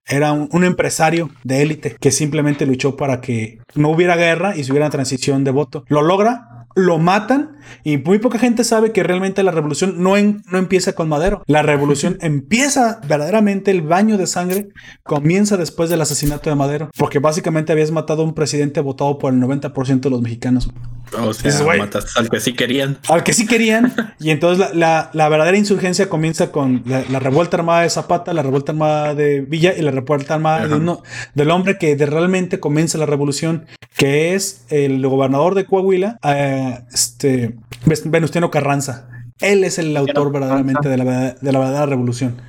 era 0.07 0.33
un, 0.33 0.65
empresario 0.65 1.31
de 1.45 1.63
élite 1.63 1.97
que 1.99 2.11
simplemente 2.11 2.67
luchó 2.67 2.97
para 2.97 3.21
que 3.21 3.59
no 3.75 3.91
hubiera 3.91 4.17
guerra 4.17 4.57
y 4.57 4.65
se 4.65 4.73
hubiera 4.73 4.91
transición 4.91 5.45
de 5.45 5.51
voto. 5.51 5.85
Lo 5.89 6.03
logra, 6.03 6.67
lo 6.75 6.99
matan 6.99 7.57
y 7.85 7.99
muy 7.99 8.19
poca 8.19 8.39
gente 8.39 8.65
sabe 8.65 8.93
que 8.93 9.03
realmente 9.03 9.43
la 9.43 9.53
revolución 9.53 10.03
no, 10.03 10.15
no 10.17 10.59
empieza 10.59 10.93
con 10.93 11.09
Madero. 11.09 11.43
La 11.47 11.63
revolución 11.63 12.19
empieza 12.21 13.01
verdaderamente, 13.07 13.71
el 13.71 13.83
baño 13.83 14.19
de 14.19 14.27
sangre 14.27 14.69
comienza 15.03 15.57
después 15.57 15.91
del 15.91 16.01
asesinato 16.01 16.51
de 16.51 16.57
Madero, 16.57 16.91
porque 16.97 17.19
básicamente 17.19 17.73
habías 17.73 17.91
matado 17.91 18.23
a 18.23 18.27
un 18.27 18.35
presidente 18.35 18.81
votado 18.81 19.19
por 19.19 19.33
el 19.33 19.41
90% 19.41 20.01
de 20.01 20.11
los 20.11 20.21
mexicanos. 20.21 20.71
O 21.19 21.35
sea, 21.35 21.77
mataste 21.79 22.11
al 22.17 22.29
que 22.29 22.41
sí 22.41 22.55
querían. 22.55 22.99
Al 23.09 23.23
que 23.23 23.33
sí 23.33 23.47
querían. 23.47 23.95
y 24.21 24.31
entonces 24.31 24.75
la, 24.75 25.11
verdadera 25.13 25.57
insurgencia 25.57 26.09
comienza 26.09 26.51
con 26.53 26.83
la, 26.87 27.19
revuelta 27.19 27.57
armada 27.57 27.83
de 27.83 27.91
Zapata, 27.91 28.33
la 28.33 28.43
revuelta 28.43 28.73
armada 28.73 29.15
de 29.15 29.41
Villa 29.41 29.75
y 29.77 29.83
la 29.83 29.91
revuelta 29.91 30.35
armada 30.35 30.67
de 30.67 30.75
uno, 30.75 31.03
del 31.35 31.51
hombre 31.51 31.79
que 31.79 31.97
realmente 31.97 32.61
comienza 32.61 32.99
la 32.99 33.07
revolución, 33.07 33.67
que 33.97 34.35
es 34.35 34.65
el 34.69 35.07
gobernador 35.07 35.55
de 35.55 35.65
Coahuila, 35.65 36.19
eh, 36.23 36.81
este, 36.93 37.57
Venustiano 38.05 38.51
Carranza. 38.51 39.09
Él 39.41 39.65
es 39.65 39.79
el 39.79 39.97
autor 39.97 40.33
verdaderamente 40.33 40.89
de 40.89 40.97
la, 40.97 41.33
de 41.33 41.53
la 41.53 41.59
verdadera 41.59 41.87
revolución. 41.87 42.41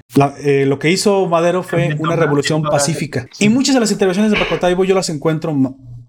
Eh, 0.43 0.65
lo 0.67 0.77
que 0.77 0.91
hizo 0.91 1.27
Madero 1.27 1.63
fue 1.63 1.95
una 1.99 2.15
revolución 2.15 2.61
pacífica. 2.61 3.27
Y 3.39 3.49
muchas 3.49 3.73
de 3.73 3.81
las 3.81 3.91
intervenciones 3.91 4.31
de 4.31 4.37
Pacotaibo 4.37 4.85
yo 4.85 4.93
las 4.93 5.09
encuentro 5.09 5.53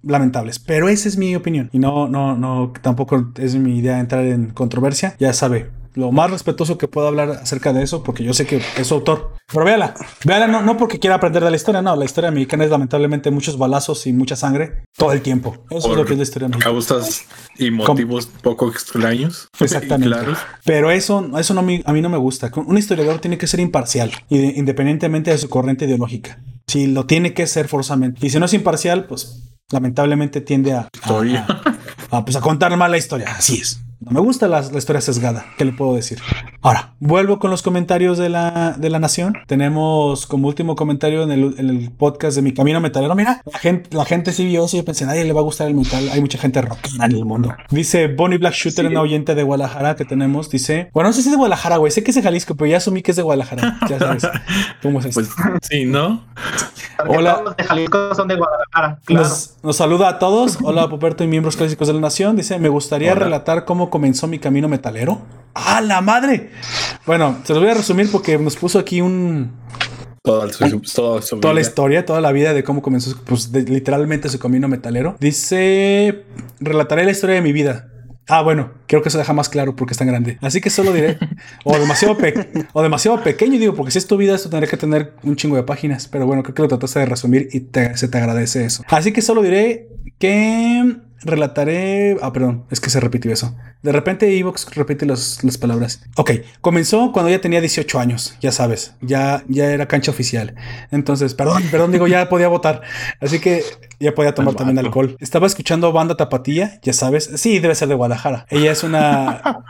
lamentables, 0.07 0.59
pero 0.59 0.89
esa 0.89 1.09
es 1.09 1.17
mi 1.17 1.35
opinión 1.37 1.69
y 1.73 1.79
no, 1.79 2.09
no, 2.09 2.37
no, 2.37 2.73
tampoco 2.83 3.33
es 3.37 3.55
mi 3.57 3.79
idea 3.79 4.01
entrar 4.01 4.25
en 4.25 4.51
controversia. 4.51 5.17
Ya 5.19 5.33
sabe, 5.33 5.71
lo 5.97 6.13
más 6.13 6.31
respetuoso 6.31 6.77
que 6.77 6.89
puedo 6.89 7.09
hablar 7.09 7.31
acerca 7.31 7.73
de 7.73 7.83
eso, 7.83 8.03
porque 8.03 8.23
yo 8.23 8.35
sé 8.35 8.47
que 8.47 8.61
es 8.77 8.87
su 8.87 8.95
autor. 8.95 9.33
Pero 9.51 9.65
véala, 9.65 9.95
véala 10.25 10.47
no, 10.47 10.61
no 10.61 10.77
porque 10.77 10.99
quiera 10.99 11.17
aprender 11.17 11.43
de 11.43 11.51
la 11.51 11.57
historia, 11.57 11.81
no, 11.81 11.97
la 11.97 12.05
historia 12.05 12.31
mexicana 12.31 12.65
es 12.65 12.71
lamentablemente 12.71 13.31
muchos 13.31 13.57
balazos 13.57 14.07
y 14.07 14.13
mucha 14.13 14.37
sangre 14.37 14.85
todo 14.97 15.13
el 15.13 15.23
tiempo. 15.23 15.57
Eso 15.71 15.91
es 15.91 15.97
lo 15.97 16.05
que 16.05 16.13
es 16.13 16.19
la 16.19 16.23
historia 16.23 16.49
mexicana. 16.49 16.73
Causas 16.73 17.25
y 17.59 17.71
motivos 17.71 18.27
poco 18.43 18.69
extraños. 18.69 19.49
Exactamente. 19.59 20.17
Pero 20.65 20.91
eso, 20.91 21.31
eso 21.39 21.55
no, 21.55 21.61
a 21.61 21.93
mí 21.93 22.03
no 22.03 22.09
me 22.11 22.19
gusta. 22.19 22.51
Un 22.55 22.77
historiador 22.77 23.19
tiene 23.19 23.39
que 23.39 23.47
ser 23.47 23.61
imparcial, 23.61 24.13
independientemente 24.29 25.31
de 25.31 25.39
su 25.39 25.49
corriente 25.49 25.87
ideológica. 25.87 26.39
Si 26.67 26.89
lo 26.89 27.07
tiene 27.07 27.33
que 27.33 27.47
ser 27.47 27.69
forzosamente. 27.69 28.27
Y 28.27 28.29
si 28.29 28.39
no 28.39 28.45
es 28.45 28.53
imparcial, 28.53 29.07
pues 29.07 29.56
lamentablemente 29.73 30.41
tiende 30.41 30.73
a, 30.73 30.89
a, 32.11 32.25
pues 32.25 32.37
a 32.37 32.41
contar 32.41 32.77
mal 32.77 32.91
la 32.91 32.99
historia. 32.99 33.35
Así 33.37 33.59
es. 33.59 33.81
No 34.01 34.13
me 34.13 34.21
gusta 34.21 34.47
la, 34.49 34.61
historia 34.61 35.01
sesgada. 35.01 35.47
¿Qué 35.59 35.65
le 35.65 35.73
puedo 35.73 35.95
decir? 35.95 36.19
Ahora, 36.63 36.95
vuelvo 37.01 37.39
con 37.39 37.51
los 37.51 37.63
comentarios 37.63 38.19
de 38.19 38.29
la, 38.29 38.75
de 38.77 38.91
la 38.91 38.99
nación. 38.99 39.35
Tenemos 39.47 40.27
como 40.27 40.49
último 40.49 40.75
comentario 40.75 41.23
en 41.23 41.31
el, 41.31 41.91
podcast 41.97 42.37
de 42.37 42.43
Mi 42.43 42.53
Camino 42.53 42.81
Metalero. 42.81 43.15
Mira, 43.15 43.43
la 43.51 43.59
gente, 43.59 43.95
la 43.97 44.05
gente 44.05 44.33
sí 44.33 44.45
vio 44.45 44.65
eso 44.65 44.77
y 44.77 44.81
yo 44.81 44.85
pensé, 44.85 45.07
nadie 45.07 45.25
le 45.25 45.33
va 45.33 45.41
a 45.41 45.45
gustar 45.45 45.69
el 45.69 45.75
metal. 45.75 46.09
Hay 46.11 46.21
mucha 46.21 46.39
gente 46.39 46.61
rockera 46.63 47.07
en 47.07 47.13
el 47.13 47.25
mundo. 47.25 47.55
Dice 47.71 48.09
Bonnie 48.09 48.39
Black 48.39 48.55
Shooter, 48.55 48.87
en 48.87 48.93
una 48.93 49.03
oyente 49.03 49.35
de 49.35 49.43
Guadalajara 49.43 49.97
que 49.97 50.05
tenemos. 50.05 50.51
Dice, 50.51 50.91
bueno, 50.93 51.11
no 51.11 51.13
sé 51.13 51.23
si 51.23 51.29
es 51.29 51.33
de 51.33 51.39
Guadalajara, 51.39 51.77
güey. 51.77 51.93
Sé 51.93 52.03
que 52.03 52.11
es 52.11 52.15
de 52.15 52.23
Jalisco, 52.23 52.55
pero 52.55 52.71
ya 52.71 52.79
asumí 52.79 53.03
que 53.03 53.13
es 53.13 53.17
de 53.17 53.23
Guadalajara. 53.23 53.79
Ya 53.89 53.99
sabes. 53.99 54.29
¿Cómo 54.83 55.01
es 55.01 55.07
esto? 55.07 55.21
Pues, 55.21 55.61
sí, 55.63 55.85
¿no? 55.85 56.25
Hola. 57.07 57.43
Los 57.45 57.57
de 57.57 57.65
Jalisco 57.65 58.15
son 58.15 58.29
de 58.29 58.37
Guadalajara. 58.37 58.99
Nos, 59.09 59.57
nos, 59.63 59.77
saluda 59.77 60.09
a 60.09 60.19
todos. 60.19 60.59
Hola, 60.63 60.89
Poperto 60.89 61.25
y 61.25 61.27
miembros 61.27 61.57
clásicos 61.57 61.89
de 61.89 61.95
la 61.95 62.01
nación. 62.01 62.37
Dice, 62.37 62.59
me 62.59 62.69
gustaría 62.69 63.15
relatar 63.15 63.65
cómo 63.65 63.91
comenzó 63.91 64.27
mi 64.27 64.39
camino 64.39 64.69
metalero? 64.69 65.21
¡Ah, 65.59 65.81
la 65.81 66.03
madre! 66.03 66.51
Bueno, 67.07 67.39
se 67.45 67.55
los 67.55 67.63
voy 67.63 67.71
a 67.71 67.75
resumir 67.75 68.11
porque 68.13 68.37
nos 68.37 68.57
puso 68.57 68.79
aquí 68.79 69.01
un. 69.01 69.53
Toda, 70.23 70.49
toda 71.41 71.55
la 71.55 71.61
historia, 71.61 72.05
toda 72.05 72.21
la 72.21 72.33
vida 72.33 72.53
de 72.53 72.65
cómo 72.65 72.83
comenzó, 72.83 73.17
pues 73.25 73.51
literalmente 73.53 74.29
su 74.29 74.39
camino 74.39 74.69
metalero. 74.69 75.17
Dice: 75.19 76.25
Relataré 76.61 77.05
la 77.05 77.13
historia 77.13 77.37
de 77.37 77.43
mi 77.43 77.53
vida. 77.53 77.89
Ah, 78.29 78.43
bueno, 78.43 78.73
creo 78.87 79.03
que 79.03 79.09
eso 79.09 79.19
deja 79.19 79.33
más 79.33 79.49
claro 79.49 79.77
porque 79.77 79.93
es 79.93 79.99
tan 79.99 80.09
grande. 80.09 80.37
Así 80.43 80.61
que 80.61 80.69
solo 80.69 80.93
diré, 80.93 81.17
o 81.65 81.79
demasiado, 81.79 82.19
o 82.73 82.83
demasiado 82.83 83.23
pequeño, 83.23 83.59
digo, 83.59 83.75
porque 83.75 83.93
si 83.93 83.99
es 83.99 84.07
tu 84.09 84.17
vida, 84.17 84.35
esto 84.35 84.51
tendría 84.51 84.69
que 84.69 84.77
tener 84.77 85.15
un 85.23 85.37
chingo 85.37 85.55
de 85.57 85.63
páginas. 85.63 86.09
Pero 86.09 86.27
bueno, 86.27 86.43
creo 86.43 86.55
que 86.55 86.63
lo 86.63 86.69
trataste 86.69 86.99
de 86.99 87.07
resumir 87.07 87.49
y 87.53 87.69
se 87.95 88.09
te 88.09 88.19
agradece 88.19 88.65
eso. 88.65 88.83
Así 88.89 89.13
que 89.13 89.23
solo 89.23 89.43
diré 89.43 89.89
que 90.19 90.97
relataré. 91.23 92.17
Ah, 92.23 92.33
perdón, 92.33 92.65
es 92.71 92.81
que 92.81 92.91
se 92.91 93.01
repitió 93.01 93.33
eso. 93.33 93.57
De 93.83 93.93
repente 93.93 94.37
Evox 94.37 94.75
repite 94.75 95.07
las 95.07 95.59
palabras. 95.61 96.03
Ok, 96.17 96.33
comenzó 96.61 97.13
cuando 97.13 97.31
ya 97.31 97.41
tenía 97.41 97.61
18 97.61 97.99
años, 97.99 98.37
ya 98.41 98.51
sabes, 98.53 98.95
ya, 99.01 99.45
ya 99.49 99.71
era 99.71 99.87
cancha 99.87 100.11
oficial. 100.11 100.55
Entonces, 100.91 101.35
perdón, 101.35 101.63
perdón, 101.71 101.93
digo, 101.93 102.07
ya 102.07 102.29
podía 102.29 102.49
votar. 102.49 102.83
Así 103.21 103.39
que 103.39 103.63
ya 104.01 104.15
podía 104.15 104.35
tomar 104.35 104.55
también 104.55 104.79
alcohol. 104.79 105.17
Estaba 105.21 105.47
escuchando 105.47 105.93
banda 105.93 106.17
Tapatía, 106.17 106.81
ya 106.83 106.93
sabes. 106.93 107.31
Sí, 107.37 107.59
debe 107.59 107.75
ser 107.75 107.89
de 107.89 107.95
Guadalajara. 107.95 108.47
Ella 108.51 108.73
es 108.73 108.83
una. 108.83 109.43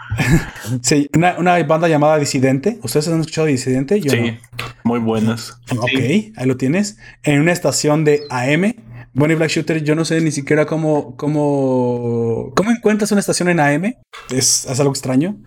sí, 0.82 1.10
una, 1.14 1.62
banda 1.64 1.88
llamada 1.88 2.18
Disidente. 2.18 2.78
¿Ustedes 2.82 3.08
han 3.08 3.20
escuchado 3.20 3.46
Disidente? 3.46 4.00
sí, 4.00 4.38
muy 4.82 4.98
buenas. 4.98 5.58
Ok, 5.70 5.90
ahí 6.36 6.46
lo 6.46 6.56
tienes. 6.56 6.96
En 7.22 7.40
una 7.40 7.52
estación 7.52 8.04
de 8.04 8.22
AM 8.30 8.74
Bonnie 9.16 9.34
Black 9.34 9.48
Shooter, 9.48 9.82
yo 9.82 9.94
no 9.94 10.04
sé 10.04 10.20
ni 10.20 10.30
siquiera 10.30 10.66
cómo, 10.66 11.16
cómo, 11.16 12.52
cómo 12.54 12.70
encuentras 12.70 13.10
una 13.12 13.20
estación 13.20 13.48
en 13.48 13.60
AM. 13.60 13.94
Es, 14.28 14.68
algo 14.78 14.92
extraño. 14.92 15.38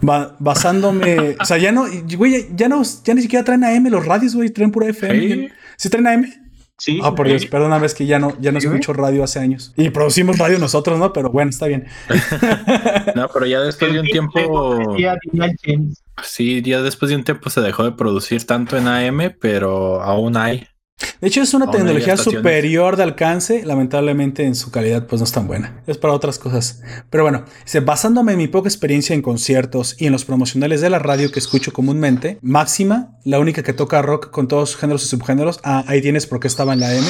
basándome, 0.00 1.36
o 1.38 1.44
sea, 1.44 1.58
ya 1.58 1.70
no, 1.70 1.84
güey, 2.16 2.48
ya 2.56 2.70
no, 2.70 2.82
ya 3.04 3.12
ni 3.12 3.20
siquiera 3.20 3.44
traen 3.44 3.62
AM 3.62 3.88
los 3.88 4.06
radios, 4.06 4.34
güey, 4.34 4.48
traen 4.48 4.72
pura 4.72 4.88
FM. 4.88 5.52
¿Sí, 5.76 5.90
traen 5.90 6.06
AM? 6.06 6.32
Sí. 6.78 6.98
Ah, 7.02 7.14
por 7.14 7.28
Dios, 7.28 7.44
perdóname, 7.44 7.84
es 7.84 7.92
que 7.92 8.06
ya 8.06 8.18
no, 8.18 8.40
ya 8.40 8.52
no 8.52 8.58
escucho 8.58 8.94
radio 8.94 9.22
hace 9.22 9.38
años. 9.38 9.74
Y 9.76 9.90
producimos 9.90 10.38
radio 10.38 10.58
nosotros, 10.58 10.98
¿no? 10.98 11.12
Pero 11.12 11.28
bueno, 11.28 11.50
está 11.50 11.66
bien. 11.66 11.88
no, 13.14 13.28
pero 13.28 13.44
ya 13.44 13.60
después 13.60 13.92
de 13.92 14.00
un 14.00 14.06
tiempo. 14.06 14.96
Sí, 16.24 16.62
ya 16.62 16.80
después 16.80 17.10
de 17.10 17.16
un 17.16 17.24
tiempo 17.24 17.50
se 17.50 17.60
dejó 17.60 17.84
de 17.84 17.92
producir 17.92 18.46
tanto 18.46 18.78
en 18.78 18.88
AM, 18.88 19.36
pero 19.38 20.00
aún 20.00 20.38
hay. 20.38 20.66
De 21.20 21.28
hecho, 21.28 21.42
es 21.42 21.52
una 21.54 21.70
tecnología 21.70 22.16
superior 22.16 22.96
de 22.96 23.02
alcance. 23.02 23.62
Lamentablemente, 23.64 24.44
en 24.44 24.54
su 24.54 24.70
calidad, 24.70 25.06
pues 25.06 25.20
no 25.20 25.24
es 25.24 25.32
tan 25.32 25.46
buena. 25.46 25.82
Es 25.86 25.98
para 25.98 26.14
otras 26.14 26.38
cosas. 26.38 26.82
Pero 27.10 27.24
bueno, 27.24 27.44
basándome 27.84 28.32
en 28.32 28.38
mi 28.38 28.48
poca 28.48 28.68
experiencia 28.68 29.14
en 29.14 29.22
conciertos 29.22 29.96
y 29.98 30.06
en 30.06 30.12
los 30.12 30.24
promocionales 30.24 30.80
de 30.80 30.90
la 30.90 30.98
radio 30.98 31.30
que 31.30 31.38
escucho 31.38 31.72
comúnmente, 31.72 32.38
Máxima, 32.42 33.18
la 33.24 33.38
única 33.38 33.62
que 33.62 33.72
toca 33.72 34.02
rock 34.02 34.30
con 34.30 34.48
todos 34.48 34.70
sus 34.70 34.80
géneros 34.80 35.04
y 35.04 35.08
subgéneros, 35.08 35.60
ah, 35.62 35.84
ahí 35.86 36.00
tienes 36.00 36.26
por 36.26 36.40
qué 36.40 36.48
estaba 36.48 36.72
en 36.72 36.80
la 36.80 36.94
M. 36.94 37.06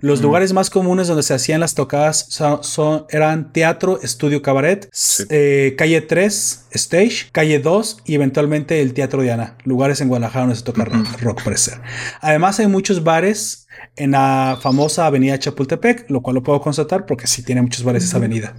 Los 0.00 0.20
lugares 0.20 0.52
más 0.52 0.70
comunes 0.70 1.08
donde 1.08 1.22
se 1.22 1.34
hacían 1.34 1.60
las 1.60 1.74
tocadas 1.74 2.26
son, 2.60 3.06
eran 3.08 3.52
teatro, 3.52 4.00
estudio, 4.02 4.42
cabaret, 4.42 4.90
eh, 5.30 5.74
calle 5.78 6.00
3, 6.00 6.66
stage, 6.72 7.28
calle 7.32 7.58
2 7.58 7.98
y 8.04 8.14
eventualmente 8.14 8.80
el 8.80 8.92
Teatro 8.92 9.22
Diana. 9.22 9.56
Lugares 9.64 10.00
en 10.00 10.08
Guadalajara 10.08 10.46
donde 10.46 10.56
se 10.56 10.64
toca 10.64 10.84
rock, 10.84 11.20
rock, 11.20 11.42
por 11.42 11.56
ser. 11.56 11.80
Además, 12.20 12.58
hay 12.60 12.66
muchos 12.66 13.03
bares 13.04 13.64
en 13.96 14.12
la 14.12 14.58
famosa 14.60 15.06
avenida 15.06 15.38
Chapultepec, 15.38 16.10
lo 16.10 16.22
cual 16.22 16.34
lo 16.34 16.42
puedo 16.42 16.60
constatar 16.60 17.06
porque 17.06 17.26
sí 17.26 17.42
tiene 17.42 17.62
muchos 17.62 17.84
bares 17.84 18.04
esa 18.04 18.16
avenida. 18.16 18.54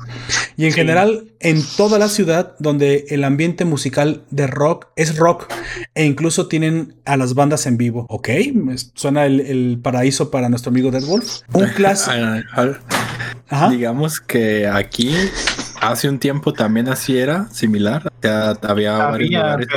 Y 0.55 0.65
en 0.65 0.71
general, 0.71 1.31
en 1.39 1.61
toda 1.77 1.99
la 1.99 2.07
ciudad 2.07 2.55
donde 2.59 3.05
el 3.09 3.23
ambiente 3.23 3.65
musical 3.65 4.23
de 4.29 4.47
rock 4.47 4.87
es 4.95 5.17
rock 5.17 5.51
e 5.93 6.05
incluso 6.05 6.47
tienen 6.47 6.95
a 7.05 7.17
las 7.17 7.33
bandas 7.33 7.65
en 7.65 7.77
vivo. 7.77 8.05
Ok, 8.09 8.29
suena 8.93 9.25
el, 9.25 9.79
paraíso 9.81 10.31
para 10.31 10.49
nuestro 10.49 10.69
amigo 10.69 10.91
Dead 10.91 11.03
Wolf. 11.03 11.41
Un 11.53 11.67
clásico. 11.75 12.13
Digamos 13.69 14.19
que 14.21 14.67
aquí 14.67 15.13
hace 15.81 16.09
un 16.09 16.19
tiempo 16.19 16.53
también 16.53 16.89
así 16.89 17.17
era 17.17 17.47
similar. 17.49 18.11
Ya 18.21 18.51
había, 18.61 18.97
varios 18.97 19.31
lugares 19.31 19.67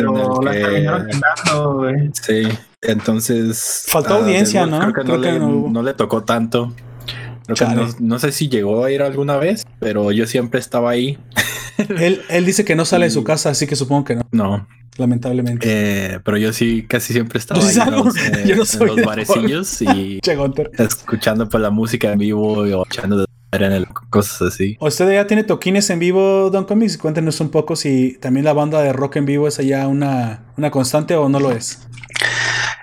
en 1.90 2.14
Sí, 2.14 2.48
entonces. 2.82 3.84
Faltó 3.86 4.14
ah, 4.14 4.18
audiencia, 4.18 4.66
¿no? 4.66 4.92
Creo 4.92 5.20
que, 5.20 5.38
no, 5.38 5.82
le, 5.82 5.94
tocó 5.94 6.24
tanto. 6.24 6.72
no, 8.00 8.18
sé 8.18 8.32
si 8.32 8.48
llegó 8.48 8.84
a 8.84 8.90
ir 8.90 9.02
alguna 9.02 9.36
vez, 9.36 9.66
pero 9.78 10.12
yo 10.12 10.26
siempre 10.26 10.60
estaba 10.60 10.90
ahí. 10.90 11.18
él, 11.98 12.22
él 12.28 12.46
dice 12.46 12.64
que 12.64 12.76
no 12.76 12.84
sale 12.84 13.06
de 13.06 13.10
su 13.10 13.24
casa, 13.24 13.50
así 13.50 13.66
que 13.66 13.76
supongo 13.76 14.04
que 14.04 14.16
no. 14.16 14.22
No. 14.32 14.66
Lamentablemente. 14.98 15.66
Eh, 16.14 16.20
pero 16.24 16.36
yo 16.38 16.52
sí, 16.52 16.84
casi 16.86 17.12
siempre 17.12 17.38
estaba 17.38 17.64
ahí 17.64 17.76
en 17.76 17.90
los, 17.92 18.14
yo 18.46 18.56
no 18.56 18.64
soy 18.64 18.88
los 18.88 19.02
barecillos 19.02 19.80
y 19.80 20.18
escuchando 20.78 21.48
pues, 21.48 21.62
la 21.62 21.70
música 21.70 22.12
en 22.12 22.18
vivo 22.18 22.66
y 22.66 22.72
echando 22.72 23.24
en 23.52 23.72
el, 23.72 23.86
cosas 24.10 24.42
así. 24.52 24.76
¿Usted 24.80 25.12
ya 25.12 25.26
tiene 25.26 25.44
toquines 25.44 25.88
en 25.90 25.98
vivo, 25.98 26.50
Don 26.50 26.64
Comics? 26.64 26.98
Cuéntenos 26.98 27.40
un 27.40 27.50
poco 27.50 27.76
si 27.76 28.18
también 28.20 28.44
la 28.44 28.52
banda 28.52 28.82
de 28.82 28.92
rock 28.92 29.16
en 29.16 29.26
vivo 29.26 29.48
es 29.48 29.58
allá 29.58 29.88
una, 29.88 30.44
una 30.56 30.70
constante 30.70 31.16
o 31.16 31.28
no 31.28 31.40
lo 31.40 31.52
es. 31.52 31.86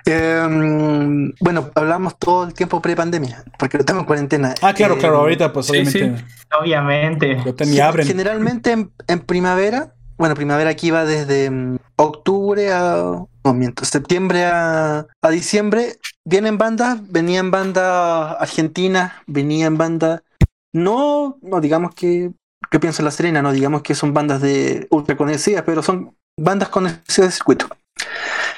Em, 0.06 1.32
bueno, 1.40 1.70
hablamos 1.74 2.16
todo 2.16 2.44
el 2.44 2.54
tiempo 2.54 2.80
pre-pandemia, 2.80 3.42
porque 3.58 3.78
lo 3.78 3.84
tengo 3.84 4.00
en 4.00 4.06
cuarentena. 4.06 4.54
Ah, 4.62 4.72
claro, 4.72 4.96
claro, 4.98 5.18
ahorita 5.18 5.52
pues 5.52 5.68
obviamente. 5.68 6.24
Obviamente. 6.60 7.38
Generalmente 8.04 8.88
en, 9.08 9.20
primavera, 9.20 9.94
bueno, 10.16 10.36
primavera 10.36 10.70
aquí 10.70 10.92
va 10.92 11.04
desde 11.04 11.50
mm, 11.50 11.78
octubre 11.96 12.72
a. 12.72 13.24
No, 13.44 13.54
miento, 13.54 13.84
septiembre 13.84 14.44
a, 14.44 15.06
a 15.22 15.30
diciembre. 15.30 15.96
Vienen 16.24 16.56
bandas, 16.56 16.98
venían 17.10 17.50
bandas 17.50 18.36
argentinas, 18.38 19.12
venían 19.26 19.76
bandas. 19.76 20.22
No, 20.76 21.38
no 21.42 21.60
digamos 21.60 21.94
que. 21.94 22.32
que 22.70 22.80
pienso 22.80 23.02
en 23.02 23.06
La 23.06 23.10
Serena? 23.10 23.42
No 23.42 23.52
digamos 23.52 23.82
que 23.82 23.94
son 23.94 24.14
bandas 24.14 24.40
de 24.40 24.86
ultra 24.90 25.16
conocidas, 25.16 25.64
pero 25.64 25.82
son 25.82 26.14
bandas 26.38 26.68
conocidas 26.68 27.28
de 27.28 27.30
circuito 27.32 27.68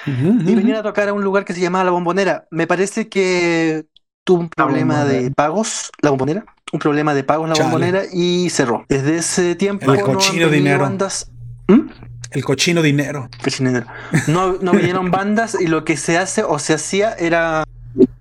y 0.06 0.54
venir 0.54 0.76
a 0.76 0.82
tocar 0.82 1.08
a 1.08 1.12
un 1.12 1.22
lugar 1.22 1.44
que 1.44 1.52
se 1.52 1.60
llamaba 1.60 1.84
La 1.84 1.90
Bombonera. 1.90 2.46
Me 2.50 2.66
parece 2.66 3.08
que 3.08 3.86
tuvo 4.24 4.40
un 4.40 4.48
problema 4.48 5.04
de 5.04 5.30
pagos, 5.30 5.90
La 6.00 6.10
Bombonera, 6.10 6.44
un 6.72 6.80
problema 6.80 7.14
de 7.14 7.24
pagos 7.24 7.48
La 7.48 7.62
Bombonera 7.62 8.02
y 8.12 8.50
cerró. 8.50 8.84
Desde 8.88 9.16
ese 9.16 9.54
tiempo 9.54 9.92
el 9.92 10.00
cochino 10.02 10.48
dinero. 10.48 10.80
Bandas... 10.80 11.30
¿Mm? 11.68 11.90
El 12.30 13.42
cochino 13.42 13.70
dinero. 13.70 13.86
No, 14.26 14.54
no 14.60 14.72
vinieron 14.72 15.10
bandas 15.10 15.56
y 15.58 15.66
lo 15.66 15.84
que 15.84 15.96
se 15.96 16.18
hace 16.18 16.42
o 16.42 16.58
se 16.58 16.74
hacía 16.74 17.14
era 17.14 17.64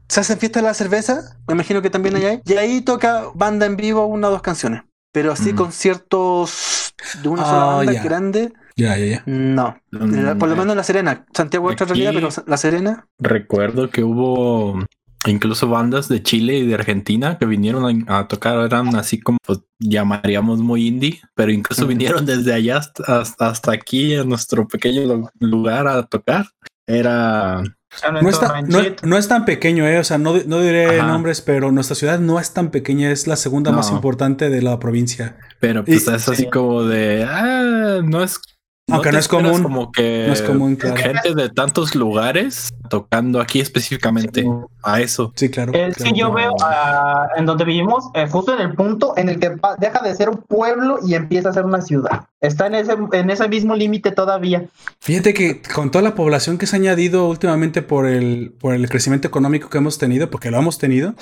se 0.07 0.19
hacen 0.19 0.39
fiestas 0.39 0.63
de 0.63 0.67
la 0.67 0.73
cerveza, 0.73 1.37
me 1.47 1.53
imagino 1.53 1.81
que 1.81 1.89
también 1.89 2.15
hay 2.15 2.41
y 2.45 2.53
ahí 2.53 2.81
toca 2.81 3.25
banda 3.33 3.65
en 3.65 3.75
vivo 3.75 4.05
una 4.05 4.29
o 4.29 4.31
dos 4.31 4.41
canciones, 4.41 4.83
pero 5.11 5.31
así 5.31 5.53
conciertos 5.53 6.93
de 7.21 7.29
una 7.29 7.43
sola 7.43 7.73
ah, 7.73 7.75
banda 7.77 8.03
grande 8.03 8.53
ya, 8.77 8.95
ya, 8.95 9.05
ya. 9.05 9.23
No. 9.25 9.75
Mm, 9.91 10.37
por 10.37 10.47
lo 10.47 10.55
menos 10.55 10.75
La 10.75 10.83
Serena. 10.83 11.25
Santiago 11.33 11.69
es 11.69 11.73
otra 11.73 11.87
realidad, 11.87 12.11
pero 12.13 12.29
La 12.45 12.57
Serena. 12.57 13.07
Recuerdo 13.17 13.89
que 13.89 14.03
hubo 14.03 14.85
incluso 15.25 15.67
bandas 15.67 16.07
de 16.07 16.21
Chile 16.21 16.59
y 16.59 16.67
de 16.67 16.75
Argentina 16.75 17.39
que 17.39 17.47
vinieron 17.47 18.05
a, 18.07 18.27
tocar, 18.27 18.59
eran 18.59 18.95
así 18.95 19.19
como 19.19 19.39
pues, 19.45 19.59
llamaríamos 19.79 20.59
muy 20.59 20.87
indie, 20.87 21.19
pero 21.33 21.51
incluso 21.51 21.87
vinieron 21.87 22.25
desde 22.25 22.53
allá 22.53 22.77
hasta, 22.77 23.21
hasta, 23.39 23.71
aquí, 23.71 24.13
en 24.13 24.29
nuestro 24.29 24.67
pequeño 24.67 25.31
lugar 25.39 25.87
a 25.87 26.03
tocar. 26.03 26.45
Era 26.85 27.63
no, 29.03 29.17
es 29.17 29.27
tan 29.27 29.45
pequeño, 29.45 29.87
eh. 29.87 29.99
o 29.99 30.03
sea, 30.03 30.17
no, 30.17 30.35
no 30.45 30.61
diré 30.61 31.01
nombres, 31.01 31.41
pero 31.41 31.71
nuestra 31.71 31.95
ciudad 31.95 32.19
no 32.19 32.39
es 32.39 32.51
tan 32.51 32.71
pequeña, 32.71 33.11
es 33.11 33.27
la 33.27 33.35
segunda 33.35 33.71
más 33.71 33.91
importante 33.91 34.49
de 34.49 34.61
la 34.61 34.79
provincia. 34.79 35.37
Pero 35.59 35.83
pues 35.83 36.07
es 36.07 36.27
así 36.27 36.49
como 36.49 36.83
de, 36.83 37.23
ah, 37.23 38.01
no 38.03 38.23
es 38.23 38.39
aunque 38.89 39.11
no, 39.11 39.19
es 39.19 39.27
común. 39.27 39.63
Como 39.63 39.91
que 39.91 40.25
no 40.27 40.33
es 40.33 40.41
común, 40.41 40.77
gente 40.79 41.35
de 41.35 41.49
tantos 41.49 41.93
lugares 41.93 42.69
tocando 42.89 43.41
aquí 43.41 43.59
específicamente 43.59 44.45
a 44.81 45.01
eso. 45.01 45.33
Sí, 45.35 45.49
claro. 45.49 45.73
Es 45.73 45.97
que 45.97 46.13
yo 46.13 46.31
veo 46.31 46.53
en 47.35 47.45
donde 47.45 47.65
vivimos, 47.65 48.05
eh, 48.13 48.27
justo 48.29 48.53
en 48.53 48.61
el 48.61 48.75
punto 48.75 49.13
en 49.17 49.29
el 49.29 49.39
que 49.39 49.51
deja 49.79 49.99
de 50.01 50.15
ser 50.15 50.29
un 50.29 50.37
pueblo 50.37 50.99
y 51.05 51.15
empieza 51.15 51.49
a 51.49 51.53
ser 51.53 51.65
una 51.65 51.81
ciudad. 51.81 52.27
Está 52.39 52.67
en 52.67 52.75
ese, 52.75 52.95
en 53.13 53.29
ese 53.29 53.47
mismo 53.49 53.75
límite 53.75 54.11
todavía. 54.11 54.65
Fíjate 54.99 55.33
que 55.33 55.61
con 55.61 55.89
toda 55.89 56.03
la 56.03 56.13
población 56.13 56.57
que 56.57 56.67
se 56.67 56.75
ha 56.75 56.79
añadido 56.79 57.27
últimamente 57.27 57.81
por 57.81 58.05
el, 58.05 58.53
por 58.59 58.75
el 58.75 58.87
crecimiento 58.89 59.27
económico 59.27 59.69
que 59.69 59.79
hemos 59.79 59.97
tenido, 59.97 60.29
porque 60.29 60.51
lo 60.51 60.59
hemos 60.59 60.77
tenido, 60.77 61.15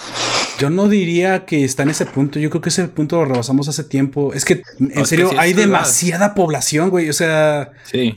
yo 0.60 0.70
no 0.70 0.90
diría 0.90 1.46
que 1.46 1.64
está 1.64 1.84
en 1.84 1.90
ese 1.90 2.06
punto. 2.06 2.38
Yo 2.38 2.50
creo 2.50 2.62
que 2.62 2.70
ese 2.70 2.88
punto 2.90 3.16
lo 3.16 3.26
rebasamos 3.26 3.70
hace 3.70 3.86
tiempo. 3.86 4.34
Es 4.34 4.44
que, 4.44 4.62
en 4.80 5.06
serio, 5.06 5.32
hay 5.38 5.54
demasiada 5.54 6.36
población, 6.36 6.90
güey. 6.90 7.10
O 7.10 7.14
sea, 7.14 7.55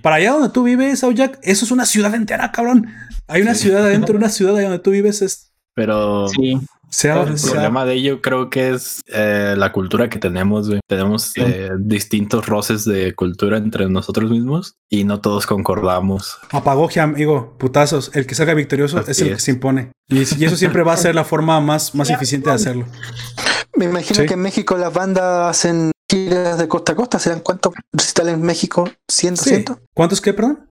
para 0.03 0.17
allá 0.17 0.33
donde 0.33 0.51
tú 0.51 0.63
vives, 0.63 1.03
Aujak, 1.05 1.39
eso 1.43 1.65
es 1.65 1.71
una 1.71 1.87
ciudad 1.87 2.15
entera, 2.15 2.53
cabrón. 2.53 2.89
Hay 3.27 3.43
una 3.43 3.55
ciudad 3.55 3.85
adentro, 3.85 4.17
una 4.17 4.29
ciudad 4.31 4.55
de 4.55 4.63
donde 4.63 4.79
tú 4.79 4.91
vives 4.91 5.23
es. 5.23 5.53
Pero 5.75 6.29
sí. 6.29 6.59
el 7.05 7.41
problema 7.51 7.85
de 7.85 7.95
ello 7.95 8.21
creo 8.21 8.51
que 8.51 8.71
es 8.71 9.03
eh, 9.09 9.55
la 9.57 9.71
cultura 9.71 10.09
que 10.09 10.19
tenemos, 10.19 10.69
Tenemos 10.89 11.33
eh, 11.37 11.71
distintos 11.79 12.47
roces 12.47 12.85
de 12.85 13.15
cultura 13.15 13.59
entre 13.59 13.89
nosotros 13.89 14.31
mismos 14.31 14.77
y 14.89 15.05
no 15.05 15.21
todos 15.21 15.47
concordamos. 15.47 16.39
Apagó, 16.51 16.89
amigo, 17.01 17.57
putazos. 17.59 18.11
El 18.15 18.27
que 18.27 18.35
salga 18.35 18.55
victorioso 18.55 19.01
es 19.07 19.21
el 19.21 19.35
que 19.35 19.41
se 19.41 19.51
impone. 19.53 19.93
Y, 20.09 20.23
eso 20.23 20.57
siempre 20.57 20.83
va 20.83 20.95
a 20.95 20.97
ser 20.97 21.15
la 21.15 21.25
forma 21.25 21.61
más, 21.61 21.95
más 21.95 22.11
eficiente 22.11 22.49
de 22.49 22.57
hacerlo. 22.57 22.87
Me 23.77 23.85
imagino 23.85 24.27
que 24.27 24.35
en 24.35 24.41
México 24.41 24.77
las 24.77 24.93
bandas 24.93 25.51
hacen 25.51 25.93
giras 26.11 26.59
de 26.59 26.69
costa 26.69 26.93
a 26.93 26.97
costa. 26.97 27.19
¿Serán 27.19 27.41
cuántos 27.41 27.75
recitales 27.93 28.35
en 28.35 28.43
México? 28.43 28.89
¿100, 29.11 29.37
sí. 29.37 29.65
¿Cuántos 29.95 30.21
qué, 30.21 30.33
perdón? 30.33 30.69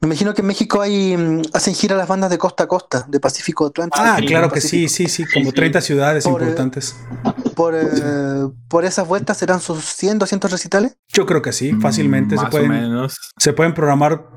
Me 0.00 0.08
imagino 0.08 0.34
que 0.34 0.42
en 0.42 0.46
México 0.46 0.80
hay 0.80 1.16
mm, 1.16 1.42
hacen 1.52 1.74
gira 1.74 1.96
las 1.96 2.06
bandas 2.06 2.30
de 2.30 2.38
costa 2.38 2.64
a 2.64 2.68
costa, 2.68 3.06
de 3.08 3.18
Pacífico 3.18 3.66
Atlántico. 3.66 4.04
Ah, 4.04 4.18
claro 4.26 4.50
que 4.50 4.60
sí, 4.60 4.88
sí, 4.88 5.08
sí, 5.08 5.24
como 5.32 5.52
30 5.52 5.80
ciudades 5.80 6.26
importantes. 6.26 6.96
Por, 7.54 7.74
eh, 7.74 8.48
por 8.68 8.84
esas 8.84 9.08
vueltas 9.08 9.38
serán 9.38 9.60
sus 9.60 9.84
100, 9.84 10.18
200 10.18 10.50
recitales. 10.50 10.96
Yo 11.08 11.24
creo 11.24 11.40
que 11.40 11.52
sí, 11.52 11.72
fácilmente 11.80 12.36
se 12.36 12.46
pueden 12.46 13.08
se 13.38 13.52
pueden 13.52 13.72
programar 13.72 14.35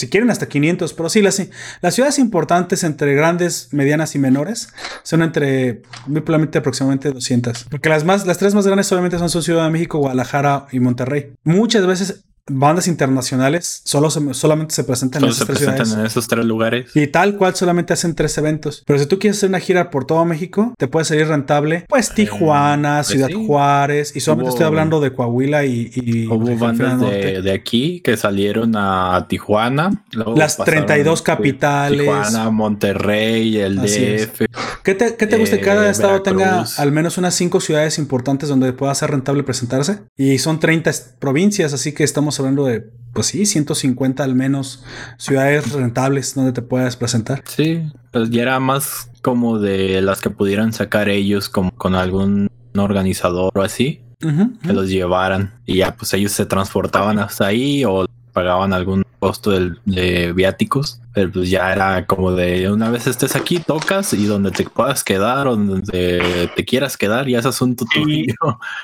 si 0.00 0.08
quieren 0.08 0.30
hasta 0.30 0.48
500, 0.48 0.92
pero 0.94 1.08
sí, 1.08 1.22
las, 1.22 1.42
las 1.80 1.94
ciudades 1.94 2.18
importantes 2.18 2.84
entre 2.84 3.14
grandes, 3.14 3.68
medianas 3.72 4.14
y 4.14 4.18
menores 4.18 4.72
son 5.02 5.22
entre, 5.22 5.82
muy 6.06 6.22
probablemente 6.22 6.58
aproximadamente 6.58 7.10
200. 7.12 7.66
Porque 7.70 7.88
las, 7.88 8.04
más, 8.04 8.26
las 8.26 8.38
tres 8.38 8.54
más 8.54 8.66
grandes 8.66 8.90
obviamente 8.92 9.18
son 9.18 9.30
Ciudad 9.42 9.64
de 9.64 9.70
México, 9.70 9.98
Guadalajara 9.98 10.66
y 10.72 10.80
Monterrey. 10.80 11.32
Muchas 11.44 11.86
veces 11.86 12.24
bandas 12.46 12.88
internacionales 12.88 13.82
solo 13.84 14.10
solamente 14.10 14.74
se 14.74 14.84
presentan, 14.84 15.24
en, 15.24 16.06
esos 16.06 16.26
tres 16.26 16.44
lugares. 16.44 16.94
Y 16.94 17.06
tal 17.06 17.36
cual 17.36 17.54
solamente 17.54 17.92
hacen 17.92 18.14
tres 18.14 18.36
eventos. 18.38 18.82
Pero 18.86 18.98
si 18.98 19.06
tú 19.06 19.18
quieres 19.18 19.38
hacer 19.38 19.48
una 19.48 19.60
gira 19.60 19.90
por 19.90 20.04
todo 20.04 20.24
México, 20.24 20.74
te 20.78 20.88
puede 20.88 21.04
salir 21.04 21.28
rentable. 21.28 21.84
Pues 21.88 22.14
Tijuana, 22.14 22.96
pues 22.98 23.08
Ciudad 23.08 23.30
Juárez. 23.46 24.14
Y 24.16 24.20
solamente 24.20 24.50
estoy 24.50 24.66
hablando 24.66 25.00
de 25.00 25.12
Coahuila 25.12 25.64
y... 25.64 26.26
hubo 26.30 26.56
bandas 26.56 27.00
de, 27.00 27.52
aquí 27.52 28.00
que 28.00 28.16
salieron 28.16 28.74
a 28.76 29.26
Tijuana. 29.28 30.04
Las 30.12 30.56
32 30.56 31.22
capitales. 31.22 32.00
Tijuana, 32.00 32.50
Monterrey, 32.50 33.58
el 33.58 33.76
DF. 33.76 34.42
¿Qué 34.82 34.94
te, 34.94 35.16
qué 35.16 35.26
te 35.26 35.36
gusta 35.36 35.60
cada 35.60 35.88
eh, 35.88 35.90
estado 35.90 36.22
tenga 36.22 36.64
al 36.78 36.92
menos 36.92 37.18
unas 37.18 37.34
cinco 37.34 37.60
ciudades 37.60 37.98
importantes 37.98 38.48
donde 38.48 38.72
pueda 38.72 38.94
ser 38.94 39.10
rentable 39.10 39.42
presentarse? 39.42 40.00
Y 40.16 40.38
son 40.38 40.60
30 40.60 40.90
provincias, 41.18 41.72
así 41.72 41.92
que 41.92 42.04
estamos 42.04 42.29
estamos 42.30 42.40
hablando 42.40 42.66
de, 42.66 42.88
pues 43.12 43.26
sí, 43.26 43.44
150 43.44 44.22
al 44.22 44.34
menos 44.34 44.84
ciudades 45.18 45.72
rentables 45.72 46.34
donde 46.34 46.52
te 46.52 46.62
puedas 46.62 46.96
presentar. 46.96 47.42
Sí, 47.46 47.82
pues 48.12 48.30
ya 48.30 48.42
era 48.42 48.60
más 48.60 49.10
como 49.22 49.58
de 49.58 50.00
las 50.00 50.20
que 50.20 50.30
pudieran 50.30 50.72
sacar 50.72 51.08
ellos 51.08 51.48
como 51.48 51.72
con 51.72 51.94
algún 51.94 52.48
organizador 52.76 53.52
o 53.54 53.62
así. 53.62 54.02
Que 54.20 54.74
los 54.74 54.90
llevaran 54.90 55.54
y 55.64 55.76
ya 55.76 55.96
pues 55.96 56.12
ellos 56.12 56.32
se 56.32 56.44
transportaban 56.44 57.18
hasta 57.18 57.46
ahí 57.46 57.86
o 57.86 58.04
pagaban 58.34 58.74
algún 58.74 59.02
costo 59.18 59.50
de 59.50 60.32
viáticos 60.34 61.00
pero 61.12 61.30
pues 61.32 61.50
ya 61.50 61.72
era 61.72 62.06
como 62.06 62.32
de 62.32 62.70
una 62.70 62.90
vez 62.90 63.06
estés 63.06 63.34
aquí, 63.34 63.58
tocas 63.58 64.12
y 64.12 64.26
donde 64.26 64.50
te 64.50 64.64
puedas 64.64 65.02
quedar 65.02 65.48
o 65.48 65.56
donde 65.56 66.50
te 66.54 66.64
quieras 66.64 66.96
quedar, 66.96 67.26
ya 67.26 67.40
es 67.40 67.46
asunto 67.46 67.84
tuyo. 67.92 68.34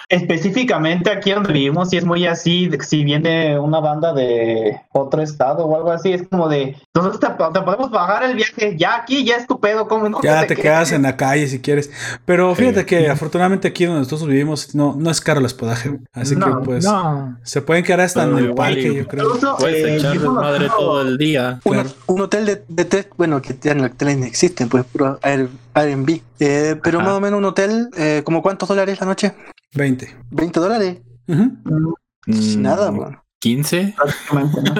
Específicamente 0.09 1.11
aquí 1.11 1.31
donde 1.31 1.53
vivimos, 1.53 1.91
si 1.91 1.97
es 1.97 2.05
muy 2.05 2.27
así, 2.27 2.71
si 2.81 3.05
viene 3.05 3.59
una 3.59 3.81
banda 3.81 4.13
de 4.13 4.81
otro 4.93 5.23
estado 5.23 5.67
o 5.67 5.77
algo 5.77 5.93
así, 5.93 6.13
es 6.13 6.27
como 6.29 6.49
de, 6.49 6.77
entonces 6.93 7.21
te, 7.21 7.29
podemos 7.31 7.91
bajar 7.91 8.25
el 8.25 8.35
viaje, 8.35 8.77
ya 8.77 8.97
aquí, 8.97 9.25
ya 9.25 9.37
es 9.37 9.47
tu 9.47 9.61
pedo, 9.61 9.87
como 9.87 10.09
no? 10.09 10.21
Ya 10.23 10.47
te, 10.47 10.57
quedas 10.57 10.93
en 10.93 11.03
la 11.03 11.17
calle 11.17 11.47
si 11.47 11.61
quieres. 11.61 11.91
Pero 12.25 12.55
fíjate 12.55 12.85
que 12.85 13.09
afortunadamente 13.09 13.69
aquí 13.69 13.85
donde 13.85 14.01
nosotros 14.01 14.29
vivimos 14.29 14.75
no, 14.75 14.97
no 14.99 15.11
es 15.11 15.21
caro 15.21 15.41
el 15.41 15.47
hospedaje, 15.47 15.99
así 16.13 16.35
que 16.35 16.51
pues 16.65 16.87
se 17.43 17.63
pueden 17.63 17.85
quedar 17.85 18.01
hasta 18.01 18.25
en 18.25 18.37
el 18.37 18.55
parque, 18.55 18.95
yo 18.95 19.07
creo. 19.07 19.39
Puedes 19.59 19.85
eh, 19.85 19.97
echar 19.97 20.19
madre 20.19 20.69
todo 20.69 21.03
el 21.03 21.17
día 21.19 21.61
un 22.17 22.23
hotel 22.23 22.47
de, 22.47 22.65
de 22.67 22.85
tres, 22.87 23.09
bueno, 23.19 23.43
que 23.43 23.55
ya 23.61 23.73
en 23.73 23.81
el 23.81 23.87
hotel 23.87 24.23
existen, 24.25 24.71
pues 24.71 24.85
puro 24.85 25.19
Airbnb. 25.23 26.21
Eh, 26.41 26.81
pero 26.83 27.01
más 27.01 27.11
o 27.11 27.21
menos 27.21 27.37
un 27.37 27.45
hotel, 27.45 27.91
eh, 27.97 28.23
¿como 28.25 28.43
cuántos 28.43 28.69
dólares 28.71 28.99
la 29.01 29.07
noche? 29.07 29.35
20. 29.75 30.17
¿20 30.31 30.53
dólares? 30.53 30.99
Mm, 31.27 32.63
nada, 32.63 32.91
bueno. 32.91 33.23
15. 33.41 33.95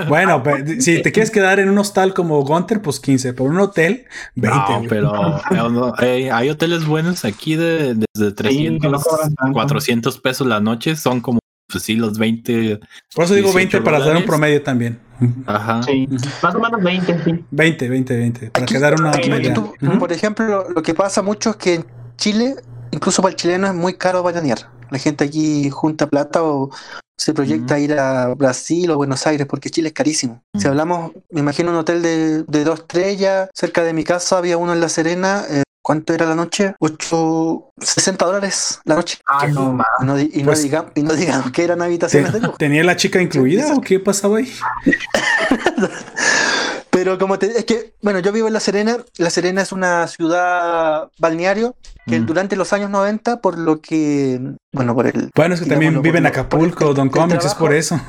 bueno, 0.09 0.43
si 0.81 1.03
te 1.03 1.13
quieres 1.13 1.31
quedar 1.31 1.61
en 1.61 1.69
un 1.69 1.77
hostal 1.77 2.15
como 2.15 2.41
Gunter, 2.43 2.81
pues 2.81 3.01
15. 3.01 3.35
Por 3.35 3.51
un 3.51 3.61
hotel, 3.61 4.07
20. 4.35 4.59
No, 4.59 4.83
pero 4.89 5.95
hay 5.99 6.49
hoteles 6.49 6.87
buenos 6.87 7.27
aquí 7.27 7.55
de 7.55 7.95
desde 8.15 8.33
300, 8.33 9.05
400 9.53 10.19
pesos 10.21 10.47
la 10.47 10.61
noche. 10.61 10.97
Son 10.97 11.21
como 11.21 11.39
pues 11.69 11.85
sí, 11.85 11.97
los 11.97 12.19
20. 12.19 12.81
Por 13.15 13.25
eso 13.25 13.35
digo 13.35 13.53
20 13.53 13.81
para 13.81 13.99
dar 13.99 14.17
un 14.17 14.25
promedio 14.25 14.63
también. 14.63 15.01
Ajá. 15.47 15.83
Sí, 15.83 16.07
más 16.43 16.55
o 16.55 16.61
menos 16.61 16.83
20, 16.83 17.25
sí. 17.25 17.45
20, 17.51 17.89
20, 17.89 18.17
20. 18.17 18.51
Para 18.51 18.67
quedar 18.67 18.95
una 19.01 19.13
media. 19.13 19.55
Por 19.99 20.13
ejemplo, 20.13 20.69
lo 20.71 20.83
que 20.83 20.95
pasa 20.95 21.23
mucho 21.23 21.51
es 21.51 21.57
que 21.57 21.75
en 21.75 21.87
Chile, 22.17 22.57
incluso 22.91 23.23
para 23.23 23.33
el 23.33 23.37
chileno, 23.37 23.67
es 23.67 23.75
muy 23.75 23.95
caro 23.95 24.23
bananear. 24.23 24.71
La 24.91 24.99
gente 24.99 25.25
aquí 25.25 25.69
junta 25.71 26.07
plata 26.07 26.43
o 26.43 26.71
se 27.17 27.33
proyecta 27.33 27.79
ir 27.79 27.95
a 27.95 28.35
Brasil 28.35 28.91
o 28.91 28.97
Buenos 28.97 29.27
Aires 29.27 29.47
porque 29.49 29.71
Chile 29.71 29.89
es 29.89 29.95
carísimo. 29.95 30.45
Si 30.57 30.69
hablamos, 30.69 31.13
me 31.31 31.41
imagino 31.41 31.71
un 31.71 31.77
hotel 31.77 32.03
de, 32.03 32.45
de 32.45 32.65
dos 32.65 32.81
estrellas, 32.81 33.49
cerca 33.55 33.83
de 33.83 33.95
mi 33.95 34.05
casa 34.05 34.39
había 34.39 34.59
uno 34.59 34.75
en 34.75 34.81
La 34.81 34.89
Serena, 34.89 35.45
eh, 35.51 35.63
¿Cuánto 35.87 36.13
era 36.13 36.27
la 36.27 36.35
noche? 36.35 36.75
8, 36.81 37.73
60 37.79 38.27
dólares 38.27 38.81
la 38.87 38.97
noche. 38.97 39.19
Ah, 39.25 39.47
no, 39.47 39.79
no 40.01 40.19
y, 40.19 40.39
no 40.39 40.47
pues 40.47 40.65
digamos, 40.65 40.91
y 40.97 41.05
no 41.05 41.15
digamos 41.15 41.53
que 41.53 41.63
eran 41.63 41.81
habitaciones 41.81 42.33
de 42.33 42.41
lujo. 42.41 42.57
¿Tenía 42.59 42.83
la 42.83 42.97
chica 42.97 43.23
incluida 43.23 43.73
o 43.73 43.81
qué 43.81 44.01
pasaba 44.01 44.39
ahí? 44.39 44.53
Pero 46.91 47.19
como 47.19 47.39
te 47.39 47.57
es 47.57 47.65
que, 47.67 47.95
bueno, 48.03 48.19
yo 48.19 48.33
vivo 48.33 48.49
en 48.49 48.55
La 48.55 48.59
Serena. 48.59 48.97
La 49.19 49.31
Serena 49.31 49.63
es 49.63 49.71
una 49.71 50.09
ciudad 50.09 51.09
balneario 51.19 51.77
que 52.05 52.19
mm. 52.19 52.27
durante 52.27 52.57
los 52.57 52.73
años 52.73 52.91
90, 52.91 53.41
por 53.41 53.57
lo 53.57 53.81
que, 53.81 54.41
bueno, 54.73 54.93
por 54.93 55.07
el... 55.07 55.31
Bueno, 55.37 55.55
es 55.55 55.61
que 55.61 55.69
también 55.69 56.03
vive 56.03 56.19
en 56.19 56.27
Acapulco, 56.27 56.95
Don 56.95 57.11
Comics, 57.11 57.45
es 57.45 57.55
por 57.55 57.73
eso. 57.73 58.01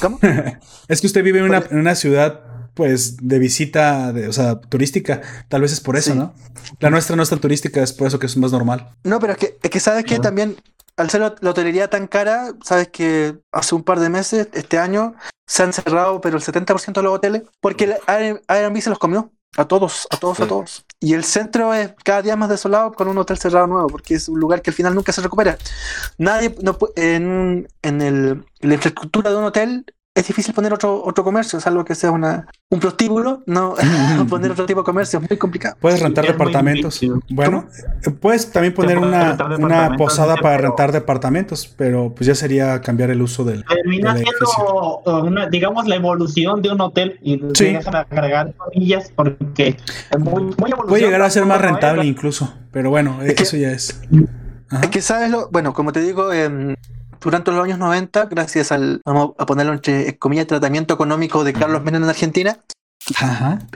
¿Cómo? 0.00 0.18
es 0.88 1.00
que 1.02 1.06
usted 1.06 1.22
vive 1.22 1.40
en 1.40 1.44
una, 1.44 1.62
en 1.70 1.80
una 1.80 1.96
ciudad 1.96 2.55
pues 2.76 3.16
de 3.16 3.38
visita, 3.38 4.12
de, 4.12 4.28
o 4.28 4.32
sea, 4.32 4.60
turística. 4.60 5.22
Tal 5.48 5.62
vez 5.62 5.72
es 5.72 5.80
por 5.80 5.96
eso, 5.96 6.14
¿no? 6.14 6.34
La 6.78 6.90
nuestra 6.90 7.16
no 7.16 7.22
es 7.22 7.30
tan 7.30 7.40
turística, 7.40 7.82
es 7.82 7.94
por 7.94 8.06
eso 8.06 8.18
que 8.18 8.26
es 8.26 8.36
más 8.36 8.52
normal. 8.52 8.90
No, 9.02 9.18
pero 9.18 9.32
es 9.32 9.38
que, 9.38 9.58
es 9.62 9.70
que 9.70 9.80
sabes 9.80 10.04
que 10.04 10.18
también, 10.18 10.56
al 10.98 11.08
ser 11.08 11.22
la 11.22 11.50
hotelería 11.50 11.88
tan 11.88 12.06
cara, 12.06 12.52
sabes 12.62 12.88
que 12.88 13.38
hace 13.50 13.74
un 13.74 13.82
par 13.82 13.98
de 13.98 14.10
meses, 14.10 14.48
este 14.52 14.78
año, 14.78 15.14
se 15.46 15.62
han 15.62 15.72
cerrado, 15.72 16.20
pero 16.20 16.36
el 16.36 16.42
70% 16.42 16.92
de 16.92 17.02
los 17.02 17.14
hoteles, 17.14 17.42
porque 17.60 17.96
Airbnb 18.06 18.80
se 18.82 18.90
los 18.90 18.98
comió. 18.98 19.32
A 19.56 19.66
todos, 19.66 20.06
a 20.10 20.18
todos, 20.18 20.40
a 20.40 20.46
todos. 20.46 20.84
Y 21.00 21.14
el 21.14 21.24
centro 21.24 21.72
es 21.72 21.94
cada 22.04 22.20
día 22.20 22.36
más 22.36 22.50
desolado 22.50 22.92
con 22.92 23.08
un 23.08 23.16
hotel 23.16 23.38
cerrado 23.38 23.66
nuevo, 23.66 23.86
porque 23.86 24.14
es 24.14 24.28
un 24.28 24.38
lugar 24.38 24.60
que 24.60 24.68
al 24.68 24.74
final 24.74 24.94
nunca 24.94 25.12
se 25.12 25.22
recupera. 25.22 25.56
Nadie, 26.18 26.54
no, 26.60 26.76
en, 26.94 27.66
en 27.80 28.02
el, 28.02 28.44
la 28.60 28.74
infraestructura 28.74 29.30
de 29.30 29.36
un 29.36 29.44
hotel 29.44 29.86
es 30.16 30.26
difícil 30.26 30.54
poner 30.54 30.72
otro, 30.72 31.04
otro 31.04 31.22
comercio, 31.22 31.60
salvo 31.60 31.84
que 31.84 31.94
sea 31.94 32.10
una, 32.10 32.48
un 32.70 32.80
prostíbulo, 32.80 33.42
no 33.44 33.74
poner 34.30 34.50
otro 34.50 34.64
tipo 34.64 34.80
de 34.80 34.84
comercio 34.84 35.20
es 35.20 35.30
muy 35.30 35.36
complicado. 35.36 35.76
Puedes 35.78 36.00
rentar 36.00 36.26
departamentos. 36.26 36.98
Bueno, 37.28 37.66
puedes 38.20 38.50
también 38.50 38.72
poner 38.72 38.96
una, 38.96 39.36
una 39.58 39.94
posada 39.96 40.36
para 40.36 40.56
rentar 40.56 40.90
departamentos, 40.90 41.72
pero 41.76 42.14
pues 42.14 42.26
ya 42.26 42.34
sería 42.34 42.80
cambiar 42.80 43.10
el 43.10 43.20
uso 43.20 43.44
del. 43.44 43.62
Termina 43.66 44.16
siendo, 44.16 45.02
una, 45.22 45.48
digamos, 45.50 45.86
la 45.86 45.96
evolución 45.96 46.62
de 46.62 46.70
un 46.70 46.80
hotel 46.80 47.18
y 47.22 47.38
sí. 47.52 47.74
dejan 47.74 47.96
agregar 47.96 48.54
comillas 48.54 49.12
porque 49.14 49.76
es 50.10 50.18
muy, 50.18 50.44
muy 50.44 50.72
Puede 50.88 51.02
llegar 51.02 51.20
a 51.20 51.28
ser 51.28 51.44
más 51.44 51.60
rentable 51.60 52.06
incluso, 52.06 52.54
pero 52.72 52.88
bueno, 52.88 53.18
eso 53.22 53.58
ya 53.58 53.70
es. 53.70 54.00
Es 54.82 54.88
que 54.88 55.02
sabes 55.02 55.30
lo, 55.30 55.50
bueno, 55.50 55.74
como 55.74 55.92
te 55.92 56.00
digo, 56.00 56.32
eh, 56.32 56.74
durante 57.26 57.50
los 57.50 57.64
años 57.64 57.80
90, 57.80 58.26
gracias 58.26 58.70
al, 58.70 59.02
vamos 59.04 59.32
a 59.36 59.46
ponerlo 59.46 59.72
entre 59.72 60.16
comillas, 60.16 60.46
tratamiento 60.46 60.94
económico 60.94 61.42
de 61.42 61.52
Carlos 61.52 61.82
Menem 61.82 62.04
en 62.04 62.08
Argentina, 62.08 62.60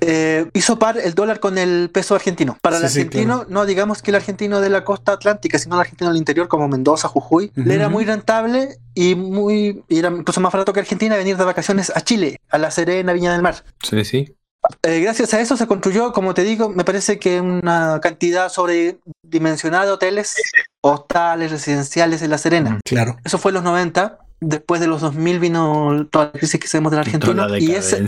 eh, 0.00 0.48
hizo 0.54 0.78
par 0.78 0.98
el 0.98 1.14
dólar 1.14 1.40
con 1.40 1.58
el 1.58 1.90
peso 1.92 2.14
argentino. 2.14 2.56
Para 2.62 2.78
el 2.78 2.84
argentino, 2.84 3.46
no 3.48 3.66
digamos 3.66 4.02
que 4.02 4.12
el 4.12 4.14
argentino 4.14 4.60
de 4.60 4.70
la 4.70 4.84
costa 4.84 5.12
atlántica, 5.12 5.58
sino 5.58 5.74
el 5.74 5.80
argentino 5.80 6.10
del 6.10 6.18
interior, 6.18 6.46
como 6.46 6.68
Mendoza, 6.68 7.08
Jujuy, 7.08 7.50
le 7.56 7.74
era 7.74 7.88
muy 7.88 8.04
rentable 8.04 8.76
y 8.94 9.16
muy 9.16 9.82
y 9.88 9.98
era 9.98 10.10
incluso 10.10 10.40
más 10.40 10.52
barato 10.52 10.72
que 10.72 10.78
Argentina 10.78 11.16
venir 11.16 11.36
de 11.36 11.44
vacaciones 11.44 11.90
a 11.92 12.02
Chile, 12.02 12.40
a 12.50 12.58
La 12.58 12.70
Serena, 12.70 13.12
Viña 13.12 13.32
del 13.32 13.42
Mar. 13.42 13.64
Sí, 13.82 14.04
sí. 14.04 14.36
Eh, 14.82 15.00
gracias 15.00 15.34
a 15.34 15.40
eso 15.40 15.56
se 15.56 15.66
construyó, 15.66 16.12
como 16.12 16.34
te 16.34 16.42
digo, 16.42 16.68
me 16.68 16.84
parece 16.84 17.18
que 17.18 17.40
una 17.40 18.00
cantidad 18.00 18.48
sobredimensionada 18.48 19.86
de 19.86 19.92
hoteles, 19.92 20.36
hostales, 20.82 21.50
residenciales 21.50 22.22
en 22.22 22.30
La 22.30 22.38
Serena. 22.38 22.80
Claro. 22.84 23.16
Eso 23.24 23.38
fue 23.38 23.50
en 23.50 23.54
los 23.54 23.64
90 23.64 24.18
después 24.40 24.80
de 24.80 24.86
los 24.86 25.00
2000 25.00 25.38
vino 25.38 26.06
toda 26.10 26.26
la 26.26 26.32
crisis 26.32 26.58
que 26.58 26.66
sabemos 26.66 26.92
de 26.92 26.96
la 26.96 27.02
Argentina. 27.02 27.46
Y 27.58 27.72
ese, 27.72 28.04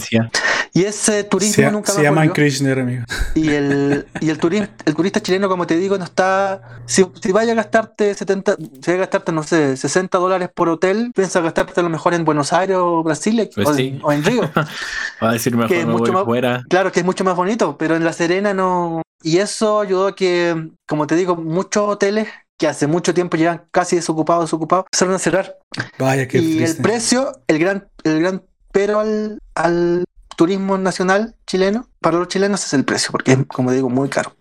y 0.73 0.85
ese 0.85 1.25
turismo 1.25 1.71
nunca 1.71 1.93
se 1.93 2.03
llama 2.03 2.27
Krishner, 2.33 2.81
amigo. 2.81 3.05
Y 3.35 3.51
el, 3.51 4.07
y 4.21 4.31
el, 4.31 4.39
turista, 4.39 4.73
el 4.87 4.95
turista 4.95 5.21
chileno, 5.21 5.49
como 5.49 5.67
te 5.67 5.77
digo, 5.77 5.99
no 5.99 6.05
está. 6.05 6.63
Si, 6.87 7.07
si 7.21 7.33
vaya 7.33 7.53
a 7.53 7.57
gastarte 7.57 8.15
70, 8.15 8.57
si 8.57 8.81
vaya 8.87 8.95
a 8.95 9.01
gastarte, 9.01 9.33
no 9.33 9.43
sé, 9.43 9.77
60 9.77 10.17
dólares 10.19 10.49
por 10.55 10.69
hotel, 10.69 11.13
piensa 11.15 11.41
gastarte 11.41 11.79
a 11.79 11.83
lo 11.83 11.91
mejor 11.91 12.15
en 12.15 12.25
Buenos 12.25 12.53
Aires 12.53 12.77
o 12.79 13.03
Brasil 13.03 13.51
pues 13.55 13.69
o, 14.03 14.13
en 14.13 14.25
Río. 14.25 14.51
Va 15.23 15.31
a 15.31 15.33
decir 15.33 15.57
mejor 15.57 15.77
que 15.77 15.87
mucho 15.87 16.13
más, 16.13 16.25
fuera. 16.25 16.65
Claro, 16.69 16.91
que 16.93 17.01
es 17.01 17.07
mucho 17.07 17.25
más 17.25 17.37
bonito, 17.37 17.77
pero 17.77 17.97
en 17.97 18.05
La 18.05 18.13
Serena 18.13 18.55
no. 18.55 19.03
Y 19.23 19.39
eso 19.39 19.81
ayudó 19.81 20.09
a 20.09 20.17
que, 20.17 20.71
como 20.87 21.07
te 21.07 21.15
digo, 21.15 21.37
muchos 21.37 21.89
hoteles 21.89 22.29
que 22.63 22.69
hace 22.69 22.87
mucho 22.87 23.13
tiempo 23.13 23.37
llevan 23.37 23.65
casi 23.73 23.97
desocupados, 23.97 24.45
desocupados, 24.45 24.85
empezaron 24.87 25.17
a 25.17 25.19
cerrar. 25.19 25.59
Vaya, 25.99 26.29
qué 26.29 26.39
Y 26.39 26.63
el 26.63 26.77
precio, 26.77 27.33
el 27.49 27.59
gran, 27.59 27.89
el 28.05 28.21
gran 28.21 28.45
pero 28.71 29.01
al, 29.01 29.41
al 29.57 30.05
turismo 30.37 30.79
nacional 30.79 31.35
chileno, 31.45 31.89
para 32.01 32.19
los 32.19 32.29
chilenos 32.29 32.65
es 32.65 32.73
el 32.73 32.85
precio, 32.85 33.11
porque 33.11 33.33
es, 33.33 33.39
como 33.49 33.73
digo, 33.73 33.91
muy 33.91 34.09
caro. 34.09 34.37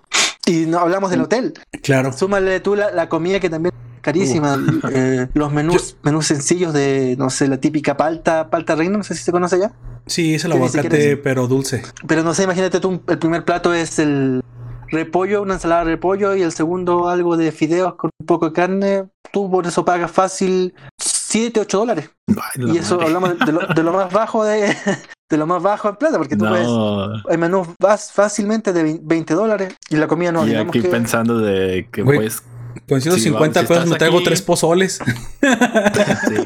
Y 0.45 0.67
no 0.67 0.77
hablamos 0.77 1.09
del 1.09 1.21
hotel. 1.21 1.55
Claro. 1.81 2.13
Súmale 2.13 2.59
tú 2.59 2.75
la, 2.75 3.09
comida 3.09 3.39
que 3.39 3.49
también 3.49 3.73
es 3.73 4.01
carísima. 4.01 4.55
Eh, 4.93 5.27
los 5.33 5.51
menús, 5.51 5.97
menús 6.03 6.27
sencillos 6.27 6.71
de, 6.73 7.15
no 7.17 7.31
sé, 7.31 7.47
la 7.47 7.57
típica 7.57 7.97
palta, 7.97 8.51
palta 8.51 8.75
reina, 8.75 8.99
no 8.99 9.03
sé 9.03 9.15
si 9.15 9.23
se 9.23 9.31
conoce 9.31 9.57
ya. 9.57 9.71
Sí, 10.05 10.35
es 10.35 10.45
el 10.45 10.51
aguacate, 10.51 11.17
pero 11.17 11.47
dulce. 11.47 11.81
Pero 12.07 12.21
no 12.21 12.35
sé, 12.35 12.43
imagínate 12.43 12.79
tú, 12.79 13.01
el 13.07 13.17
primer 13.17 13.45
plato 13.45 13.73
es 13.73 13.97
el 13.97 14.43
repollo, 14.91 15.41
una 15.41 15.55
ensalada 15.55 15.85
de 15.85 15.91
repollo 15.91 16.35
y 16.35 16.41
el 16.41 16.51
segundo 16.51 17.09
algo 17.09 17.37
de 17.37 17.51
fideos 17.51 17.95
con 17.95 18.11
un 18.19 18.25
poco 18.25 18.47
de 18.47 18.53
carne, 18.53 19.05
tú 19.31 19.49
por 19.49 19.65
eso 19.65 19.85
pagas 19.85 20.11
fácil 20.11 20.73
7, 20.99 21.61
8 21.61 21.77
dólares. 21.77 22.09
y 22.57 22.77
eso 22.77 23.01
hablamos 23.01 23.39
de 23.39 23.83
lo, 23.83 23.93
más 23.93 24.11
bajo 24.11 24.43
de, 24.43 24.75
de 25.29 25.37
lo 25.37 25.47
más 25.47 25.63
bajo 25.63 25.89
en 25.89 25.95
plata, 25.95 26.17
porque 26.17 26.35
tú 26.35 26.45
puedes, 26.45 26.67
hay 27.29 27.37
menús 27.37 27.67
vas 27.79 28.11
fácilmente 28.11 28.73
de 28.73 28.99
20 29.01 29.33
dólares 29.33 29.73
y 29.89 29.95
la 29.95 30.07
comida 30.07 30.31
no. 30.31 30.45
Y 30.45 30.55
aquí 30.55 30.81
pensando 30.81 31.39
de 31.39 31.87
que 31.91 32.03
puedes 32.03 32.43
con 32.87 33.01
150 33.01 33.61
pesos 33.63 33.85
me 33.87 33.97
traigo 33.97 34.21
tres 34.23 34.41
pozoles. 34.41 34.99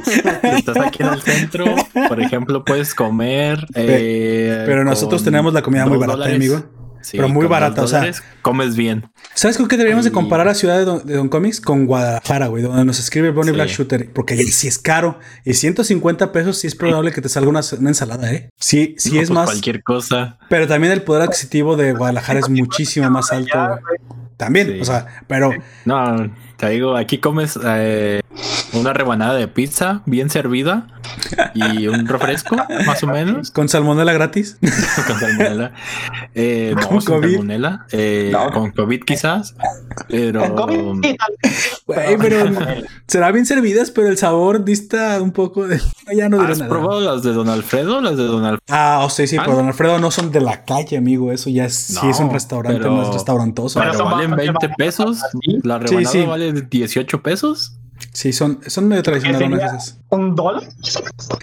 Si 0.06 0.20
estás 0.58 0.78
aquí 0.78 1.04
en 1.04 1.10
el 1.10 1.22
centro, 1.22 1.66
por 2.08 2.20
ejemplo, 2.22 2.64
puedes 2.64 2.96
comer. 2.96 3.66
Eh, 3.74 4.64
pero 4.66 4.84
nosotros 4.84 5.24
tenemos 5.24 5.54
la 5.54 5.62
comida 5.62 5.86
muy 5.86 5.98
barata, 5.98 6.26
amigo. 6.26 6.64
Pero 7.12 7.30
muy 7.30 7.46
barata. 7.48 7.84
O 7.84 7.88
sea, 7.88 8.10
comes 8.42 8.76
bien. 8.76 9.10
¿Sabes 9.34 9.58
con 9.58 9.68
qué 9.68 9.78
deberíamos 9.78 10.06
de 10.06 10.12
comparar 10.12 10.46
la 10.46 10.56
ciudad 10.56 10.78
de 11.04 11.16
Don, 11.16 11.30
Comics? 11.30 11.62
Con 11.62 11.86
Guadalajara, 11.86 12.48
güey, 12.48 12.64
donde 12.64 12.86
nos 12.86 13.00
escribe 13.00 13.32
Bonnie 13.32 13.52
Black 13.52 13.70
Shooter. 13.70 14.12
Porque 14.14 14.38
sí 14.38 14.68
es 14.68 14.78
caro. 14.78 15.20
Y 15.44 15.54
150 15.54 16.32
pesos 16.32 16.58
sí 16.58 16.68
es 16.68 16.76
probable 16.76 17.12
que 17.12 17.22
te 17.22 17.30
salga 17.30 17.50
una, 17.50 17.62
ensalada, 17.88 18.32
¿eh? 18.32 18.50
Sí, 18.60 18.96
sí 18.98 19.18
es 19.18 19.30
pues 19.30 19.32
más. 19.32 19.46
Cualquier 19.46 19.84
cosa. 19.84 20.38
Pero 20.50 20.68
también 20.68 20.94
el 20.94 21.02
poder 21.02 21.24
adquisitivo 21.24 21.76
de 21.76 21.94
Guadalajara 21.94 22.40
es 22.40 22.50
muchísimo 22.50 23.10
más 23.10 23.32
alto. 23.32 23.80
También, 24.38 24.82
o 24.82 24.86
sea, 24.86 25.08
pero. 25.28 25.52
No, 25.86 26.32
te 26.58 26.70
digo, 26.70 26.96
aquí 26.96 27.20
comes 27.20 27.58
eh, 27.64 28.22
una 28.76 28.94
rebanada 28.94 29.36
de 29.36 29.48
pizza 29.48 30.02
bien 30.06 30.30
servida 30.30 30.88
y 31.54 31.88
un 31.88 32.08
refresco, 32.08 32.56
más 32.86 33.04
o 33.04 33.08
menos. 33.08 33.52
¿Con 33.52 33.70
salmonela 33.70 34.14
gratis? 34.14 34.58
con 35.08 35.20
salmonela. 35.20 35.74
Eh, 36.34 36.74
no, 36.76 36.88
¿Con 36.88 37.02
COVID? 37.02 37.30
salmonela. 37.30 37.86
Eh, 37.92 38.34
Con 38.54 38.72
COVID 38.72 39.04
quizás. 39.04 39.56
Pero. 40.08 40.42
Con 40.42 41.02
COVID, 41.02 41.16
pero 42.20 42.52
será 43.08 43.32
bien 43.32 43.46
servidas, 43.46 43.92
pero 43.92 44.08
el 44.08 44.18
sabor 44.18 44.66
dista 44.66 45.22
un 45.22 45.32
poco 45.32 45.68
de. 45.68 45.80
Ya 46.16 46.30
no 46.30 46.42
¿Has 46.42 46.62
probado 46.62 47.02
las 47.02 47.24
de 47.24 47.34
Don 47.34 47.50
Alfredo? 47.50 48.02
Las 48.02 48.18
de 48.18 48.24
Don 48.24 48.44
Alfredo. 48.44 48.64
Ah, 48.70 49.02
o 49.04 49.10
sea, 49.10 49.26
sí, 49.28 49.38
pero 49.38 49.56
Don 49.56 49.68
Alfredo 49.68 50.00
no 50.00 50.12
son 50.12 50.32
de 50.32 50.42
la 50.42 50.66
calle, 50.66 50.98
amigo. 50.98 51.32
Eso 51.32 51.50
ya 51.50 51.66
es, 51.66 51.76
sí 51.76 52.08
es 52.08 52.20
un 52.20 52.32
restaurante, 52.32 52.80
no 52.80 53.04
es 53.04 53.14
restaurantoso. 53.14 53.80
Pero 53.80 54.06
valen 54.06 54.36
20 54.36 54.70
pesos. 54.78 55.20
La 55.64 55.80
rebanada 55.80 56.26
vale 56.26 56.54
18 56.54 57.22
pesos. 57.22 57.78
Sí, 58.12 58.34
son, 58.34 58.60
son 58.68 58.88
medio 58.88 59.04
tradicionales. 59.04 60.00
¿Un 60.10 60.36
dólar? 60.36 60.64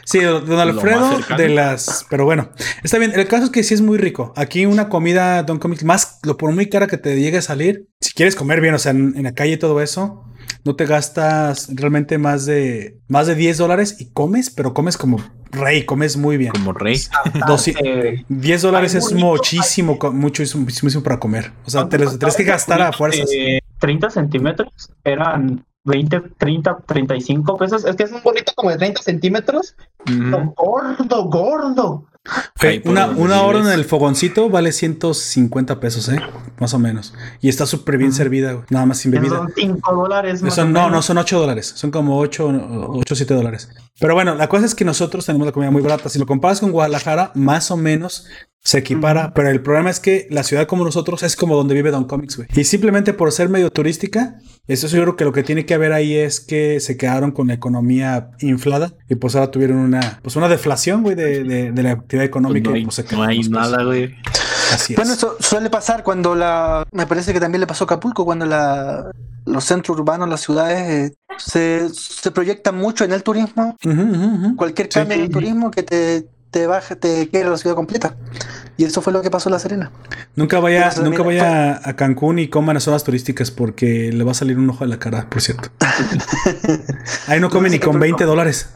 Sí, 0.05 0.21
don 0.21 0.59
Alfredo 0.59 1.19
de 1.37 1.49
las. 1.49 2.07
Pero 2.09 2.25
bueno, 2.25 2.51
está 2.83 2.99
bien. 2.99 3.13
El 3.15 3.29
caso 3.29 3.45
es 3.45 3.51
que 3.51 3.63
sí 3.63 3.75
es 3.75 3.83
muy 3.83 3.99
rico. 3.99 4.33
Aquí 4.37 4.67
una 4.67 4.89
comida 4.89 5.43
Don 5.43 5.59
Comics, 5.59 5.85
más 5.85 6.21
lo 6.23 6.37
por 6.37 6.53
muy 6.53 6.69
cara 6.69 6.87
que 6.87 6.99
te 6.99 7.21
llegue 7.21 7.39
a 7.39 7.43
salir. 7.43 7.89
Si 8.01 8.13
quieres 8.15 8.37
comer 8.37 8.61
bien, 8.61 8.75
o 8.75 8.79
sea, 8.79 8.93
en, 8.93 9.23
la 9.23 9.33
calle 9.33 9.53
y 9.53 9.57
todo 9.59 9.81
eso, 9.81 10.25
no 10.65 10.77
te 10.77 10.87
gastas 10.87 11.69
realmente 11.75 12.19
más 12.19 12.47
de 12.47 13.01
más 13.09 13.27
de 13.27 13.35
10 13.35 13.59
dólares 13.59 13.97
y 13.99 14.11
comes, 14.11 14.51
pero 14.51 14.73
comes 14.73 14.97
como 14.97 15.19
rey, 15.51 15.85
comes 15.85 16.17
muy 16.17 16.37
bien. 16.37 16.53
Como 16.53 16.73
rey. 16.73 17.01
10 18.29 18.63
dólares 18.63 18.95
es 18.95 19.13
muchísimo, 19.13 19.99
mucho, 20.13 20.43
muchísimo 20.59 21.03
para 21.03 21.19
comer. 21.19 21.53
O 21.67 21.71
sea, 21.71 21.89
te 21.89 21.99
los 21.99 22.19
tienes 22.19 22.37
que 22.37 22.45
gastar 22.45 22.81
a 22.83 22.93
fuerzas. 22.93 23.29
30 23.79 24.11
centímetros 24.11 24.93
eran 25.05 25.65
20, 25.85 26.21
30, 26.39 26.79
35 26.87 27.57
pesos. 27.57 27.85
Es 27.85 27.97
que 27.97 28.05
es 28.05 28.13
un 28.13 28.23
bonito 28.23 28.53
como 28.55 28.71
de 28.71 28.79
30 28.79 29.03
centímetros. 29.03 29.75
Gordo, 30.57 31.25
gordo. 31.25 32.07
una, 32.85 33.09
una 33.09 33.43
hora 33.43 33.61
en 33.61 33.67
el 33.67 33.85
fogoncito 33.85 34.49
vale 34.49 34.71
150 34.71 35.81
pesos, 35.81 36.09
¿eh? 36.09 36.21
Más 36.61 36.73
o 36.75 36.79
menos. 36.79 37.15
Y 37.41 37.49
está 37.49 37.67
súper 37.67 37.99
bien 37.99 38.13
servida, 38.13 38.65
nada 38.71 38.87
más 38.87 38.99
sin 38.99 39.11
bebida. 39.11 39.37
Son 39.37 39.53
5 39.55 39.95
dólares. 39.95 40.43
no, 40.43 40.91
no, 40.91 41.03
son 41.03 41.19
8 41.19 41.41
dólares. 41.41 41.73
Son 41.75 41.91
como 41.91 42.19
8, 42.19 42.91
8 42.95 43.15
7 43.17 43.35
dólares. 43.35 43.71
Pero 43.99 44.15
bueno, 44.15 44.35
la 44.37 44.49
cosa 44.49 44.67
es 44.67 44.75
que 44.75 44.85
nosotros 44.85 45.27
tenemos 45.27 45.47
la 45.47 45.53
comida 45.53 45.71
muy 45.71 45.83
barata. 45.83 46.09
Si 46.09 46.19
lo 46.19 46.27
comparas 46.27 46.61
con 46.61 46.71
Guadalajara, 46.71 47.33
más 47.35 47.71
o 47.71 47.77
menos 47.77 48.27
se 48.65 48.79
equipara, 48.79 49.35
pero 49.35 49.51
el 49.51 49.61
problema 49.61 49.91
es 49.91 49.99
que 49.99 50.29
la 50.31 50.45
ciudad 50.45 50.69
como 50.69 50.85
nosotros 50.85 51.25
es 51.25 51.35
como 51.35 51.57
donde 51.57 51.75
vive 51.75 51.91
Don 51.91 52.05
Comics, 52.05 52.37
güey. 52.37 52.49
Y 52.55 52.63
simplemente 52.63 53.13
por 53.13 53.33
ser 53.33 53.49
medio 53.49 53.71
turística, 53.71 54.37
eso 54.69 54.87
yo 54.87 55.03
creo 55.03 55.17
que 55.17 55.25
lo 55.25 55.33
que 55.33 55.43
tiene 55.43 55.67
que 55.67 55.75
haber 55.75 55.93
ahí 55.93 56.15
es 56.15 56.39
que 56.39 56.79
se 56.79 56.97
quedaron 56.97 57.33
con 57.33 57.49
la 57.49 57.55
economía 57.55 58.31
inflada 58.39 58.95
y 59.09 59.17
pues 59.17 59.35
ahora 59.35 59.51
tuvieron 59.51 59.79
una, 59.79 60.21
pues 60.23 60.37
una 60.37 60.49
deflación, 60.49 61.03
güey, 61.03 61.17
de, 61.17 61.73
de, 61.73 61.83
la 61.83 61.91
actividad 61.91 62.25
económica. 62.25 62.71
No 62.71 62.77
hay, 62.77 62.85
pues, 62.85 63.13
no 63.13 63.23
hay 63.25 63.41
nada, 63.41 63.83
güey. 63.83 64.15
Así 64.73 64.95
bueno, 64.95 65.13
eso 65.13 65.37
suele 65.41 65.69
pasar 65.69 66.05
cuando 66.05 66.37
la, 66.37 66.87
me 66.93 67.07
parece 67.09 67.33
que 67.33 67.41
también 67.41 67.61
le 67.61 67.67
pasó 67.67 67.83
a 67.83 67.87
Acapulco, 67.87 68.25
cuando 68.25 68.47
la, 68.47 69.11
los 69.45 69.65
centros 69.65 69.99
urbanos, 69.99 70.29
las 70.29 70.41
ciudades, 70.41 71.11
eh, 71.11 71.15
se, 71.37 71.89
se 71.89 72.31
proyectan 72.31 72.77
mucho 72.77 73.05
en 73.05 73.13
el 73.13 73.25
turismo. 73.25 73.77
Cualquier 74.57 74.89
cambio 74.89 75.17
en 75.17 75.25
el 75.25 75.31
turismo 75.31 75.73
que 75.73 75.83
te 75.83 76.29
te 76.53 76.67
baja, 76.67 76.95
te 76.95 77.29
quiere 77.31 77.49
la 77.49 77.57
ciudad 77.57 77.75
completa. 77.75 78.15
Y 78.77 78.85
eso 78.85 79.03
fue 79.03 79.13
lo 79.13 79.23
que 79.23 79.31
pasó 79.31 79.49
en 79.49 79.55
La 79.55 79.59
Serena. 79.59 79.91
Nunca 80.37 80.61
vaya, 80.61 80.93
nunca 81.03 81.23
vaya 81.23 81.81
a 81.83 81.97
Cancún 81.97 82.39
y 82.39 82.49
coman 82.49 82.75
las 82.75 82.85
zonas 82.85 83.05
turísticas 83.05 83.51
porque 83.51 84.13
le 84.13 84.23
va 84.23 84.33
a 84.33 84.35
salir 84.35 84.59
un 84.59 84.71
ojo 84.71 84.85
a 84.85 84.87
la 84.87 84.99
cara, 84.99 85.29
por 85.29 85.41
cierto. 85.41 85.71
ahí 87.27 87.41
no 87.41 87.51
come 87.51 87.71
ni 87.71 87.79
con 87.79 87.99
20 87.99 88.25
dólares. 88.25 88.69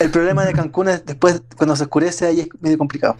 El 0.00 0.10
problema 0.10 0.44
de 0.44 0.52
Cancún 0.52 0.88
es 0.88 1.04
después, 1.04 1.42
cuando 1.56 1.74
se 1.76 1.84
oscurece, 1.84 2.26
ahí 2.26 2.40
es 2.40 2.48
medio 2.60 2.78
complicado. 2.78 3.16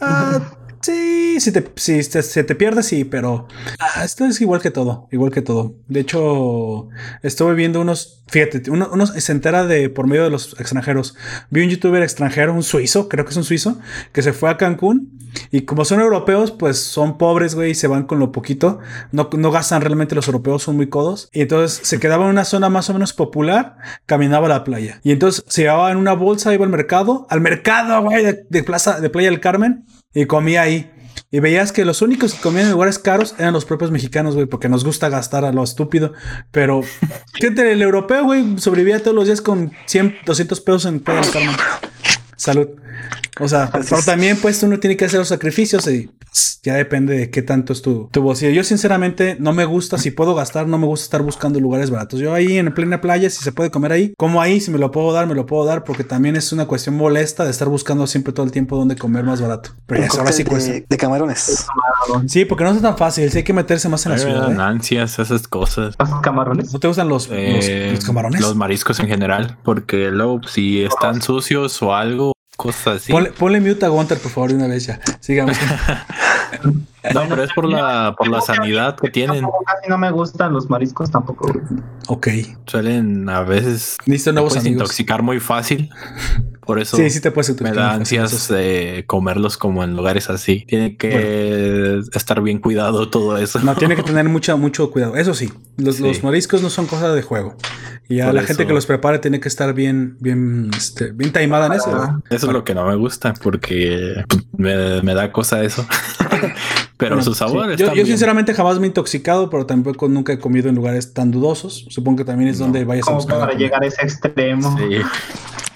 Ah, 0.00 0.40
Sí, 0.86 1.40
si 1.40 1.50
te, 1.50 1.64
si 1.74 2.00
se 2.04 2.44
te 2.44 2.54
pierde, 2.54 2.84
sí, 2.84 3.02
pero 3.04 3.48
ah, 3.80 4.04
esto 4.04 4.24
es 4.24 4.40
igual 4.40 4.60
que 4.60 4.70
todo, 4.70 5.08
igual 5.10 5.32
que 5.32 5.42
todo. 5.42 5.74
De 5.88 5.98
hecho, 5.98 6.90
estuve 7.24 7.54
viendo 7.54 7.80
unos, 7.80 8.22
fíjate, 8.28 8.70
uno, 8.70 9.04
se 9.08 9.32
entera 9.32 9.66
de 9.66 9.90
por 9.90 10.06
medio 10.06 10.22
de 10.22 10.30
los 10.30 10.54
extranjeros. 10.60 11.16
Vi 11.50 11.64
un 11.64 11.70
youtuber 11.70 12.04
extranjero, 12.04 12.54
un 12.54 12.62
suizo, 12.62 13.08
creo 13.08 13.24
que 13.24 13.32
es 13.32 13.36
un 13.36 13.42
suizo, 13.42 13.80
que 14.12 14.22
se 14.22 14.32
fue 14.32 14.48
a 14.48 14.58
Cancún 14.58 15.18
y 15.50 15.62
como 15.62 15.84
son 15.84 15.98
europeos, 15.98 16.52
pues 16.52 16.78
son 16.78 17.18
pobres, 17.18 17.56
güey, 17.56 17.72
y 17.72 17.74
se 17.74 17.88
van 17.88 18.04
con 18.04 18.20
lo 18.20 18.30
poquito. 18.30 18.78
No, 19.10 19.28
no 19.36 19.50
gastan 19.50 19.80
realmente, 19.80 20.14
los 20.14 20.28
europeos 20.28 20.62
son 20.62 20.76
muy 20.76 20.88
codos. 20.88 21.28
Y 21.32 21.40
entonces 21.40 21.80
se 21.82 21.98
quedaba 21.98 22.26
en 22.26 22.30
una 22.30 22.44
zona 22.44 22.68
más 22.68 22.88
o 22.90 22.92
menos 22.92 23.12
popular, 23.12 23.76
caminaba 24.06 24.46
a 24.46 24.50
la 24.50 24.62
playa. 24.62 25.00
Y 25.02 25.10
entonces 25.10 25.44
se 25.48 25.62
llevaba 25.62 25.90
en 25.90 25.96
una 25.96 26.12
bolsa, 26.12 26.54
iba 26.54 26.64
al 26.64 26.70
mercado, 26.70 27.26
al 27.28 27.40
mercado, 27.40 28.02
güey, 28.02 28.24
de, 28.48 28.62
plaza, 28.62 29.00
de 29.00 29.10
Playa 29.10 29.30
del 29.30 29.40
Carmen 29.40 29.84
y 30.16 30.24
comía 30.24 30.62
ahí. 30.62 30.90
Y 31.30 31.40
veías 31.40 31.72
que 31.72 31.84
los 31.84 32.00
únicos 32.00 32.32
que 32.32 32.40
comían 32.40 32.66
en 32.66 32.72
lugares 32.72 32.98
caros 32.98 33.34
eran 33.38 33.52
los 33.52 33.66
propios 33.66 33.90
mexicanos, 33.90 34.34
güey, 34.34 34.46
porque 34.46 34.68
nos 34.68 34.82
gusta 34.82 35.10
gastar 35.10 35.44
a 35.44 35.52
lo 35.52 35.62
estúpido. 35.62 36.14
Pero, 36.50 36.80
gente, 37.34 37.70
el 37.70 37.82
europeo, 37.82 38.24
güey, 38.24 38.58
sobrevivía 38.58 39.02
todos 39.02 39.14
los 39.14 39.26
días 39.26 39.42
con 39.42 39.72
100, 39.84 40.16
200 40.24 40.60
pesos 40.62 40.86
en 40.86 41.04
del 41.04 41.04
Carmen. 41.04 41.56
Salud. 42.36 42.68
O 43.40 43.48
sea, 43.48 43.70
pero 43.70 44.02
también 44.02 44.38
pues 44.38 44.62
uno 44.62 44.80
tiene 44.80 44.96
que 44.96 45.04
hacer 45.04 45.18
los 45.18 45.28
sacrificios 45.28 45.86
y 45.88 46.10
ya 46.62 46.74
depende 46.74 47.16
de 47.16 47.30
qué 47.30 47.42
tanto 47.42 47.72
es 47.72 47.82
tu, 47.82 48.08
tu 48.10 48.22
bolsillo. 48.22 48.50
Yo 48.50 48.64
sinceramente 48.64 49.36
no 49.38 49.52
me 49.52 49.64
gusta, 49.64 49.98
si 49.98 50.10
puedo 50.10 50.34
gastar, 50.34 50.66
no 50.66 50.78
me 50.78 50.86
gusta 50.86 51.04
estar 51.04 51.22
buscando 51.22 51.60
lugares 51.60 51.90
baratos. 51.90 52.20
Yo 52.20 52.34
ahí 52.34 52.58
en 52.58 52.74
plena 52.74 53.00
playa, 53.00 53.30
si 53.30 53.42
se 53.42 53.52
puede 53.52 53.70
comer 53.70 53.92
ahí, 53.92 54.14
como 54.18 54.40
ahí, 54.40 54.60
si 54.60 54.70
me 54.70 54.78
lo 54.78 54.90
puedo 54.90 55.12
dar, 55.12 55.26
me 55.26 55.34
lo 55.34 55.46
puedo 55.46 55.64
dar, 55.64 55.84
porque 55.84 56.04
también 56.04 56.36
es 56.36 56.52
una 56.52 56.66
cuestión 56.66 56.96
molesta 56.96 57.44
de 57.44 57.50
estar 57.50 57.68
buscando 57.68 58.06
siempre 58.06 58.32
todo 58.32 58.44
el 58.44 58.52
tiempo 58.52 58.76
dónde 58.76 58.96
comer 58.96 59.24
más 59.24 59.40
barato. 59.40 59.70
Pero 59.86 60.02
ya 60.02 60.08
ahora 60.18 60.32
sí 60.32 60.44
cuesta. 60.44 60.72
De, 60.88 60.96
camarones. 60.96 61.66
Sí, 62.26 62.44
porque 62.44 62.64
no 62.64 62.70
es 62.70 62.82
tan 62.82 62.96
fácil, 62.96 63.30
sí 63.30 63.38
hay 63.38 63.44
que 63.44 63.52
meterse 63.52 63.88
más 63.88 64.04
en 64.06 64.12
la 64.12 64.18
ciudad. 64.18 64.52
¿eh? 64.52 64.56
ansias, 64.58 65.18
esas 65.18 65.46
cosas. 65.46 65.96
camarones? 66.22 66.72
¿No 66.72 66.80
te 66.80 66.88
gustan 66.88 67.08
los, 67.08 67.28
los, 67.28 68.04
camarones? 68.04 68.40
Los 68.40 68.56
mariscos 68.56 68.98
en 69.00 69.08
general, 69.08 69.58
porque 69.62 70.10
luego 70.10 70.40
si 70.46 70.82
están 70.82 71.22
sucios 71.22 71.80
o 71.82 71.94
algo, 71.94 72.32
cosas 72.56 73.02
así. 73.02 73.12
Ponle, 73.12 73.60
mute 73.60 73.84
a 73.84 73.88
Gunter, 73.88 74.18
por 74.18 74.30
favor, 74.30 74.50
de 74.50 74.56
una 74.56 74.66
vez 74.66 74.86
ya. 74.86 75.00
Sigamos. 75.20 75.56
no, 77.14 77.22
pero 77.28 77.42
es 77.42 77.52
por 77.52 77.68
la, 77.68 78.14
por 78.16 78.28
la 78.28 78.40
sanidad 78.40 78.96
que 78.96 79.10
tienen. 79.10 79.44
Casi 79.66 79.88
no 79.88 79.98
me 79.98 80.10
gustan 80.10 80.52
los 80.52 80.68
mariscos 80.70 81.10
tampoco. 81.10 81.52
Ok. 82.08 82.28
Suelen 82.66 83.28
a 83.28 83.42
veces 83.42 83.96
intoxicar 84.64 85.22
muy 85.22 85.40
fácil. 85.40 85.90
Por 86.66 86.80
eso 86.80 86.96
sí, 86.96 87.08
sí 87.10 87.20
te 87.20 87.30
puedes 87.30 87.60
me 87.60 87.70
da 87.70 87.92
ansias 87.92 88.48
de 88.48 89.04
comerlos 89.06 89.56
como 89.56 89.84
en 89.84 89.94
lugares 89.94 90.28
así. 90.28 90.64
Tiene 90.66 90.96
que 90.96 92.02
estar 92.12 92.42
bien 92.42 92.58
cuidado 92.58 93.08
todo 93.08 93.38
eso. 93.38 93.60
No, 93.60 93.76
tiene 93.76 93.94
que 93.94 94.02
tener 94.04 94.28
mucha, 94.28 94.56
mucho 94.56 94.90
cuidado. 94.90 95.16
Eso 95.16 95.32
sí, 95.32 95.52
los, 95.76 96.00
los 96.00 96.24
mariscos 96.24 96.62
no 96.62 96.70
son 96.70 96.86
cosa 96.86 97.12
de 97.12 97.22
juego. 97.22 97.56
Y 98.08 98.20
a 98.20 98.32
la 98.32 98.42
gente 98.42 98.66
que 98.66 98.72
los 98.72 98.86
prepare 98.86 99.18
tiene 99.18 99.40
que 99.40 99.48
estar 99.48 99.74
bien, 99.74 100.16
bien, 100.20 100.70
este, 100.76 101.10
bien 101.10 101.32
taimada 101.32 101.66
en 101.66 101.72
eso. 101.72 102.22
Eso 102.30 102.46
es 102.46 102.52
lo 102.52 102.64
que 102.64 102.74
no 102.74 102.86
me 102.86 102.94
gusta 102.94 103.34
porque 103.34 104.24
pues, 104.28 104.44
me, 104.56 105.14
da 105.14 105.32
cosa 105.32 105.62
eso. 105.64 105.86
pero 106.96 107.22
su 107.22 107.34
sabor 107.34 107.76
Yo, 107.76 108.06
sinceramente 108.06 108.54
jamás 108.54 108.78
me 108.78 108.86
he 108.86 108.88
intoxicado, 108.88 109.50
pero 109.50 109.66
tampoco 109.66 110.08
nunca 110.08 110.32
he 110.32 110.38
comido 110.38 110.68
en 110.68 110.74
lugares 110.74 111.12
tan 111.12 111.30
dudosos. 111.30 111.86
Supongo 111.90 112.18
que 112.18 112.24
también 112.24 112.48
es 112.50 112.58
donde 112.58 112.84
vayas 112.84 113.08
a 113.08 113.12
buscar. 113.12 113.38
Para 113.38 113.54
llegar 113.54 113.82
a 113.82 113.86
ese 113.86 114.02
extremo. 114.02 114.76
Sí. 114.78 114.98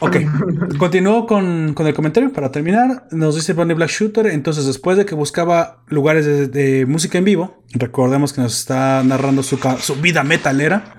Ok, 0.00 0.16
continúo 0.78 1.26
con, 1.26 1.74
el 1.78 1.94
comentario 1.94 2.32
para 2.32 2.50
terminar. 2.50 3.06
Nos 3.10 3.34
dice 3.34 3.52
Bonnie 3.52 3.74
Black 3.74 3.90
Shooter. 3.90 4.26
Entonces, 4.28 4.66
después 4.66 4.96
de 4.96 5.04
que 5.04 5.14
buscaba 5.14 5.82
lugares 5.88 6.50
de, 6.50 6.86
música 6.86 7.18
en 7.18 7.24
vivo, 7.24 7.62
recordemos 7.72 8.32
que 8.32 8.40
nos 8.40 8.58
está 8.58 9.02
narrando 9.04 9.42
su, 9.42 9.58
su, 9.78 9.96
vida 9.96 10.24
metalera. 10.24 10.96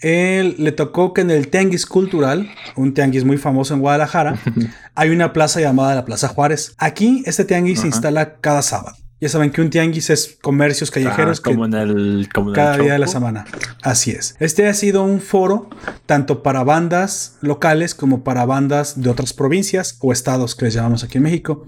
Él 0.00 0.56
le 0.58 0.72
tocó 0.72 1.12
que 1.12 1.20
en 1.20 1.30
el 1.30 1.48
Tianguis 1.48 1.84
Cultural, 1.84 2.50
un 2.74 2.94
tianguis 2.94 3.24
muy 3.24 3.36
famoso 3.36 3.74
en 3.74 3.80
Guadalajara, 3.80 4.38
hay 4.94 5.10
una 5.10 5.34
plaza 5.34 5.60
llamada 5.60 5.94
la 5.94 6.06
Plaza 6.06 6.28
Juárez. 6.28 6.74
Aquí, 6.78 7.22
este 7.26 7.44
tianguis 7.44 7.80
se 7.80 7.86
instala 7.86 8.36
cada 8.40 8.62
sábado. 8.62 8.96
Ya 9.22 9.28
saben 9.28 9.52
que 9.52 9.60
un 9.60 9.70
tianguis 9.70 10.10
es 10.10 10.36
comercios 10.42 10.90
callejeros. 10.90 11.40
como 11.40 11.64
en 11.64 11.74
el. 11.74 12.28
cada 12.52 12.76
día 12.76 12.94
de 12.94 12.98
la 12.98 13.06
semana. 13.06 13.44
Así 13.80 14.10
es. 14.10 14.34
Este 14.40 14.66
ha 14.66 14.74
sido 14.74 15.04
un 15.04 15.20
foro 15.20 15.70
tanto 16.06 16.42
para 16.42 16.64
bandas 16.64 17.36
locales 17.40 17.94
como 17.94 18.24
para 18.24 18.44
bandas 18.46 19.00
de 19.00 19.08
otras 19.08 19.32
provincias 19.32 19.96
o 20.00 20.12
estados 20.12 20.56
que 20.56 20.64
les 20.64 20.74
llamamos 20.74 21.04
aquí 21.04 21.18
en 21.18 21.22
México, 21.22 21.64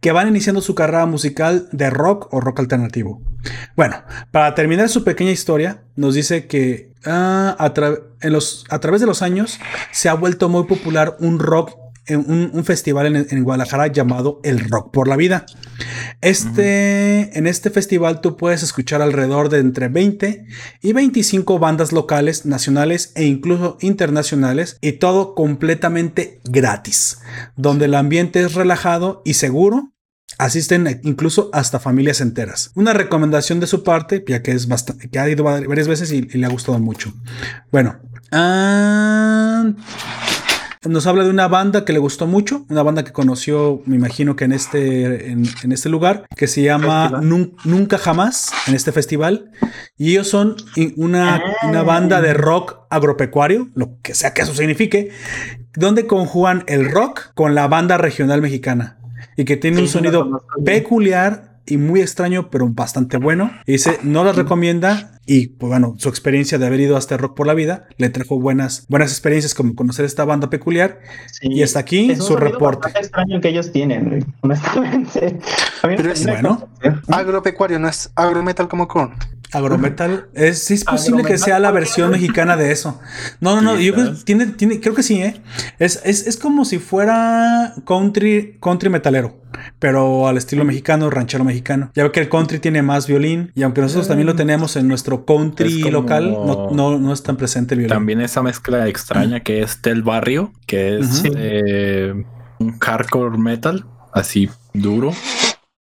que 0.00 0.12
van 0.12 0.28
iniciando 0.28 0.60
su 0.60 0.74
carrera 0.74 1.06
musical 1.06 1.70
de 1.72 1.88
rock 1.88 2.28
o 2.30 2.42
rock 2.42 2.60
alternativo. 2.60 3.22
Bueno, 3.74 4.02
para 4.30 4.54
terminar 4.54 4.90
su 4.90 5.02
pequeña 5.02 5.30
historia, 5.30 5.84
nos 5.96 6.14
dice 6.14 6.46
que 6.46 6.92
ah, 7.06 7.56
a, 7.58 7.72
en 8.20 8.32
los, 8.34 8.66
a 8.68 8.80
través 8.80 9.00
de 9.00 9.06
los 9.06 9.22
años 9.22 9.58
se 9.92 10.10
ha 10.10 10.14
vuelto 10.14 10.50
muy 10.50 10.64
popular 10.64 11.16
un 11.20 11.38
rock 11.38 11.87
un, 12.16 12.50
un, 12.52 12.64
festival 12.64 13.14
en, 13.14 13.44
Guadalajara 13.44 13.88
llamado 13.88 14.40
El 14.42 14.60
Rock 14.68 14.92
por 14.92 15.08
la 15.08 15.16
Vida. 15.16 15.46
Este, 16.20 17.38
En 17.38 17.46
este 17.46 17.70
festival 17.70 18.20
tú 18.20 18.36
puedes 18.36 18.62
escuchar 18.62 19.02
alrededor 19.02 19.48
de 19.48 19.58
entre 19.58 19.88
20 19.88 20.46
y 20.82 20.92
25 20.92 21.58
bandas 21.58 21.92
locales, 21.92 22.46
nacionales 22.46 23.12
e 23.14 23.24
incluso 23.24 23.78
internacionales 23.80 24.78
y 24.80 24.92
todo 24.92 25.34
completamente 25.34 26.40
gratis, 26.44 27.18
donde 27.56 27.86
el 27.86 27.94
ambiente 27.94 28.40
es 28.42 28.54
relajado 28.54 29.22
y 29.24 29.34
seguro 29.34 29.92
Asisten 30.36 31.00
incluso 31.02 31.50
hasta 31.52 31.80
familias 31.80 32.20
enteras. 32.20 32.70
Una 32.76 32.92
recomendación 32.92 33.58
de 33.58 33.66
su 33.66 33.82
parte, 33.82 34.24
ya 34.26 34.40
que 34.40 34.52
es 34.52 34.68
bastante, 34.68 35.10
que 35.10 35.18
ha 35.18 35.28
ido 35.28 35.42
varias 35.42 35.88
veces 35.88 36.12
y, 36.12 36.22
le 36.22 36.46
ha 36.46 36.50
gustado 36.50 36.78
mucho. 36.78 37.12
Bueno, 37.72 37.96
ah, 38.30 39.72
nos 40.84 41.06
habla 41.06 41.24
de 41.24 41.30
una 41.30 41.48
banda 41.48 41.84
que 41.84 41.92
le 41.92 41.98
gustó 41.98 42.26
mucho, 42.26 42.64
una 42.68 42.82
banda 42.82 43.04
que 43.04 43.12
conoció, 43.12 43.82
me 43.86 43.96
imagino 43.96 44.36
que 44.36 44.44
en 44.44 44.52
este, 44.52 45.30
en, 45.30 45.72
este 45.72 45.88
lugar, 45.88 46.26
que 46.36 46.46
se 46.46 46.62
llama 46.62 47.20
Nunca 47.64 47.98
Jamás, 47.98 48.52
en 48.66 48.74
este 48.74 48.92
festival. 48.92 49.50
Y 49.96 50.12
ellos 50.12 50.28
son 50.28 50.56
una, 50.96 51.42
una 51.68 51.82
banda 51.82 52.20
de 52.20 52.34
rock 52.34 52.76
agropecuario, 52.90 53.68
lo 53.74 54.00
que 54.02 54.14
sea 54.14 54.34
que 54.34 54.42
eso 54.42 54.54
signifique, 54.54 55.10
donde 55.74 56.06
conjugan 56.06 56.64
el 56.66 56.90
rock 56.90 57.32
con 57.34 57.54
la 57.54 57.66
banda 57.68 57.98
regional 57.98 58.40
mexicana 58.40 58.98
y 59.36 59.44
que 59.44 59.56
tiene 59.56 59.80
un 59.80 59.88
sonido 59.88 60.44
peculiar 60.64 61.60
y 61.64 61.76
muy 61.76 62.00
extraño, 62.00 62.50
pero 62.50 62.68
bastante 62.68 63.18
bueno. 63.18 63.52
Y 63.66 63.72
dice, 63.72 63.98
no 64.02 64.24
la 64.24 64.32
recomienda. 64.32 65.17
Y 65.30 65.48
pues 65.48 65.68
bueno, 65.68 65.94
su 65.98 66.08
experiencia 66.08 66.56
de 66.56 66.66
haber 66.66 66.80
ido 66.80 66.96
hasta 66.96 67.18
Rock 67.18 67.36
por 67.36 67.46
la 67.46 67.52
Vida 67.52 67.86
le 67.98 68.08
trajo 68.08 68.40
buenas, 68.40 68.86
buenas 68.88 69.10
experiencias 69.10 69.54
como 69.54 69.74
conocer 69.74 70.06
esta 70.06 70.24
banda 70.24 70.48
peculiar. 70.48 71.00
y 71.42 71.62
hasta 71.62 71.80
aquí 71.80 72.16
su 72.16 72.34
reporte. 72.34 72.88
Es 72.88 72.96
extraño 72.96 73.38
que 73.38 73.50
ellos 73.50 73.70
tienen, 73.70 74.24
honestamente. 74.40 75.38
Pero 75.82 76.12
es 76.12 76.24
bueno. 76.26 76.70
Agropecuario, 77.08 77.78
no 77.78 77.88
es 77.88 78.10
agrometal 78.14 78.68
como 78.68 78.88
con. 78.88 79.12
Agrometal. 79.52 80.28
Es, 80.34 80.70
es 80.70 80.84
posible 80.84 81.24
que 81.24 81.38
sea 81.38 81.58
la 81.58 81.70
versión 81.70 82.10
mexicana 82.10 82.56
de 82.56 82.70
eso. 82.70 83.00
No, 83.40 83.54
no, 83.54 83.62
no. 83.62 83.80
Yo 83.80 83.94
creo, 83.94 84.14
tiene, 84.24 84.46
tiene, 84.46 84.80
creo 84.80 84.94
que 84.94 85.02
sí, 85.02 85.22
¿eh? 85.22 85.40
Es, 85.78 86.00
es, 86.04 86.26
es, 86.26 86.36
como 86.36 86.64
si 86.64 86.78
fuera 86.78 87.74
country, 87.86 88.58
country 88.60 88.90
metalero, 88.90 89.40
pero 89.78 90.28
al 90.28 90.36
estilo 90.36 90.64
mexicano, 90.64 91.08
ranchero 91.08 91.44
mexicano. 91.44 91.90
Ya 91.94 92.02
veo 92.02 92.12
que 92.12 92.20
el 92.20 92.28
country 92.28 92.58
tiene 92.58 92.82
más 92.82 93.06
violín 93.06 93.52
y 93.54 93.62
aunque 93.62 93.80
nosotros 93.80 94.08
también 94.08 94.26
lo 94.26 94.36
tenemos 94.36 94.76
en 94.76 94.86
nuestro 94.86 95.17
country 95.24 95.90
local, 95.90 96.32
no, 96.32 96.70
no, 96.70 96.98
no, 96.98 97.12
es 97.12 97.22
tan 97.22 97.36
presente 97.36 97.74
el 97.74 97.80
violín. 97.80 97.94
También 97.94 98.20
esa 98.20 98.42
mezcla 98.42 98.88
extraña 98.88 99.40
que 99.40 99.62
es 99.62 99.80
del 99.82 100.02
barrio, 100.02 100.52
que 100.66 100.98
es 100.98 101.24
eh, 101.24 102.24
un 102.58 102.78
hardcore 102.78 103.38
metal, 103.38 103.84
así 104.12 104.50
duro, 104.72 105.12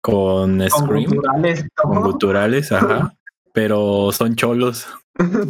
con, 0.02 0.62
scream, 0.70 1.22
con 1.76 2.02
guturales, 2.02 2.72
ajá 2.72 3.14
pero 3.54 4.12
son 4.12 4.36
cholos. 4.36 4.88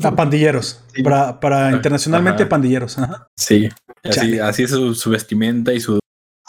A 0.03 0.15
pandilleros. 0.15 0.83
Para, 1.03 1.39
para 1.39 1.71
internacionalmente 1.71 2.45
pandilleros. 2.45 2.97
Sí, 3.37 3.69
así, 4.03 4.39
así 4.39 4.63
es 4.63 4.71
su, 4.71 5.09
vestimenta 5.11 5.73
y 5.73 5.79
su 5.79 5.99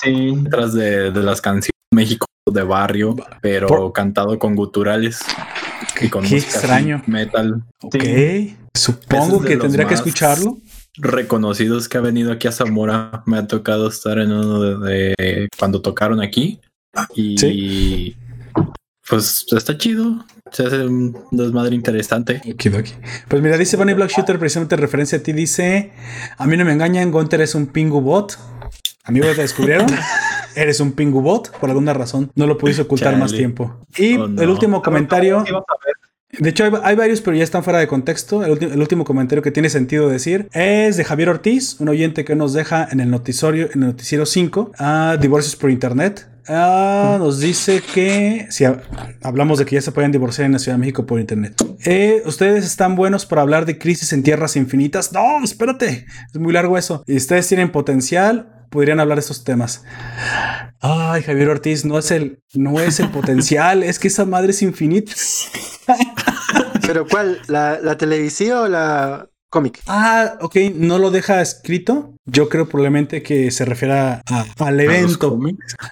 sí. 0.00 0.34
detrás 0.36 0.73
de, 0.73 1.10
las 1.10 1.42
canciones 1.42 1.70
México 1.92 2.26
de 2.50 2.62
barrio, 2.62 3.15
pero 3.42 3.92
cantado 3.92 4.39
con 4.39 4.55
guturales 4.55 5.20
y 6.00 6.09
con 6.09 6.25
Qué 6.25 6.39
extraño. 6.39 7.02
metal. 7.07 7.62
Ok. 7.83 7.97
Supongo 8.75 9.41
que 9.41 9.57
tendría 9.57 9.86
que 9.86 9.94
escucharlo. 9.94 10.59
Reconocidos 10.97 11.89
que 11.89 11.99
ha 11.99 12.00
venido 12.00 12.33
aquí 12.33 12.49
a 12.49 12.52
Zamora. 12.52 13.23
Me 13.26 13.39
ha 13.39 13.47
tocado 13.47 13.89
estar 13.89 14.18
en 14.18 14.33
uno 14.33 14.81
de, 14.81 15.49
cuando 15.59 15.81
tocaron 15.81 16.20
aquí. 16.20 16.60
Y 17.15 18.17
pues 19.09 19.47
está 19.50 19.76
chido. 19.76 20.25
Se 20.52 20.67
hace 20.67 20.84
un 20.84 21.17
desmadre 21.31 21.75
interesante. 21.75 22.41
Pues 23.28 23.42
mira, 23.42 23.57
dice 23.57 23.76
Bunny 23.76 23.94
Black 23.94 24.10
Shooter, 24.10 24.39
precisamente 24.39 24.76
referencia 24.76 25.18
a 25.18 25.23
ti, 25.23 25.33
dice: 25.33 25.92
A 26.39 26.47
mí 26.47 26.57
no 26.57 26.65
me 26.65 26.73
engañan, 26.73 27.10
Gunter 27.10 27.41
es 27.41 27.55
un 27.55 27.67
pingu 27.67 28.00
bot. 28.00 28.39
Amigos, 29.05 29.34
¿te 29.36 29.42
descubrieron? 29.42 29.86
Eres 30.55 30.81
un 30.81 30.93
pingu 30.93 31.20
bot, 31.20 31.51
por 31.59 31.70
alguna 31.70 31.93
razón. 31.95 32.31
No 32.35 32.47
lo 32.47 32.59
pudiste 32.59 32.83
ocultar 32.83 33.17
más 33.17 33.33
tiempo. 33.33 33.77
Y 33.97 34.17
oh, 34.17 34.25
el 34.27 34.49
último 34.49 34.83
comentario. 34.83 35.45
De 36.39 36.51
hecho, 36.51 36.65
hay, 36.85 36.95
varios, 36.95 37.20
pero 37.20 37.37
ya 37.37 37.43
están 37.43 37.65
fuera 37.65 37.81
de 37.81 37.89
contexto. 37.89 38.45
El, 38.45 38.81
último 38.81 39.05
comentario 39.05 39.43
que 39.43 39.51
tiene 39.51 39.69
sentido 39.69 40.09
decir 40.09 40.49
es 40.53 40.97
de 40.97 41.05
Javier 41.05 41.29
Ortiz, 41.29 41.81
un 41.81 41.89
oyente 41.89 42.25
que 42.25 42.37
nos 42.37 42.53
deja 42.53 42.87
en 42.91 43.01
el 43.01 43.11
noticiero, 43.11 43.57
en 43.57 43.83
el 43.83 43.89
noticiero 43.89 44.27
5, 44.27 44.73
a 44.79 45.17
divorcios 45.20 45.57
por 45.57 45.70
internet. 45.70 46.29
Ah, 46.47 47.17
nos 47.19 47.41
dice 47.41 47.83
que 47.95 48.47
si 48.51 48.65
hablamos 49.23 49.59
de 49.59 49.65
que 49.65 49.77
ya 49.77 49.83
se 49.83 49.93
pueden 49.93 50.12
divorciar 50.12 50.47
en 50.47 50.53
la 50.53 50.59
Ciudad 50.59 50.77
de 50.77 50.81
México 50.81 51.05
por 51.05 51.20
internet. 51.20 51.55
Eh, 51.85 52.23
ustedes 52.25 52.65
están 52.65 52.97
buenos 52.97 53.27
para 53.27 53.43
hablar 53.43 53.67
de 53.67 53.79
crisis 53.79 54.12
en 54.12 54.23
tierras 54.23 54.57
infinitas. 54.57 55.12
No, 55.12 55.43
espérate, 55.43 56.07
es 56.33 56.41
muy 56.41 56.53
largo 56.53 56.79
eso. 56.79 57.05
Y 57.07 57.17
ustedes 57.17 57.47
tienen 57.49 57.70
potencial, 57.70 58.60
podrían 58.70 59.00
hablar 59.00 59.18
de 59.18 59.20
estos 59.20 59.44
temas. 59.44 59.84
Ay, 60.81 61.23
Javier 61.23 61.50
Ortiz, 61.50 61.84
no 61.84 61.99
es 61.99 62.10
el, 62.10 62.42
no 62.55 62.81
es 62.81 63.00
el 63.00 63.10
potencial, 63.10 63.82
es 63.82 63.99
que 63.99 64.08
esa 64.08 64.24
madre 64.24 64.50
es 64.50 64.62
infinita. 64.62 65.12
¿Pero 66.86 67.07
cuál? 67.07 67.40
¿La, 67.49 67.78
la 67.81 67.99
televisión 67.99 68.58
o 68.58 68.68
la 68.68 69.28
cómic? 69.50 69.81
Ah, 69.86 70.39
ok, 70.40 70.57
no 70.74 70.99
lo 70.99 71.10
deja 71.10 71.42
escrito. 71.42 72.15
Yo 72.24 72.49
creo 72.49 72.68
probablemente 72.68 73.23
que 73.23 73.50
se 73.50 73.65
refiera 73.65 74.23
al 74.58 74.81
evento. 74.81 75.39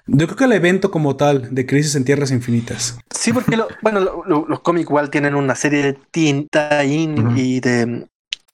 Yo 0.06 0.26
creo 0.26 0.36
que 0.36 0.44
al 0.44 0.52
evento 0.52 0.90
como 0.90 1.16
tal 1.16 1.54
de 1.54 1.66
Crisis 1.66 1.94
en 1.96 2.04
Tierras 2.04 2.30
Infinitas. 2.30 2.98
Sí, 3.10 3.32
porque 3.32 3.58
bueno, 3.82 4.24
los 4.26 4.60
cómics 4.60 4.88
igual 4.88 5.10
tienen 5.10 5.34
una 5.34 5.54
serie 5.54 5.82
de 5.82 5.92
tinta 6.10 6.84
y 6.84 7.60
de 7.60 8.06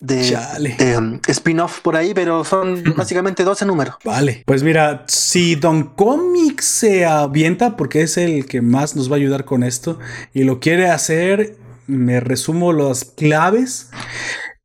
de, 0.05 0.97
um, 0.97 1.21
spin-off 1.27 1.81
por 1.81 1.97
ahí, 1.97 2.15
pero 2.15 2.45
son 2.45 2.83
básicamente 2.97 3.45
12 3.45 3.67
números. 3.67 3.97
Vale. 4.05 4.43
Pues 4.47 4.63
mira, 4.63 5.05
si 5.09 5.55
Don 5.55 5.85
Comics 5.95 6.65
se 6.65 7.07
avienta, 7.07 7.77
porque 7.77 8.03
es 8.03 8.17
el 8.17 8.47
que 8.47 8.61
más 8.61 8.97
nos 8.97 9.11
va 9.11 9.17
a 9.17 9.19
ayudar 9.19 9.45
con 9.45 9.63
esto, 9.63 9.99
y 10.33 10.45
lo 10.45 10.61
quiere 10.61 10.91
hacer, 10.91 11.57
me 11.87 12.21
resumo 12.21 12.73
las 12.73 13.05
claves. 13.05 13.91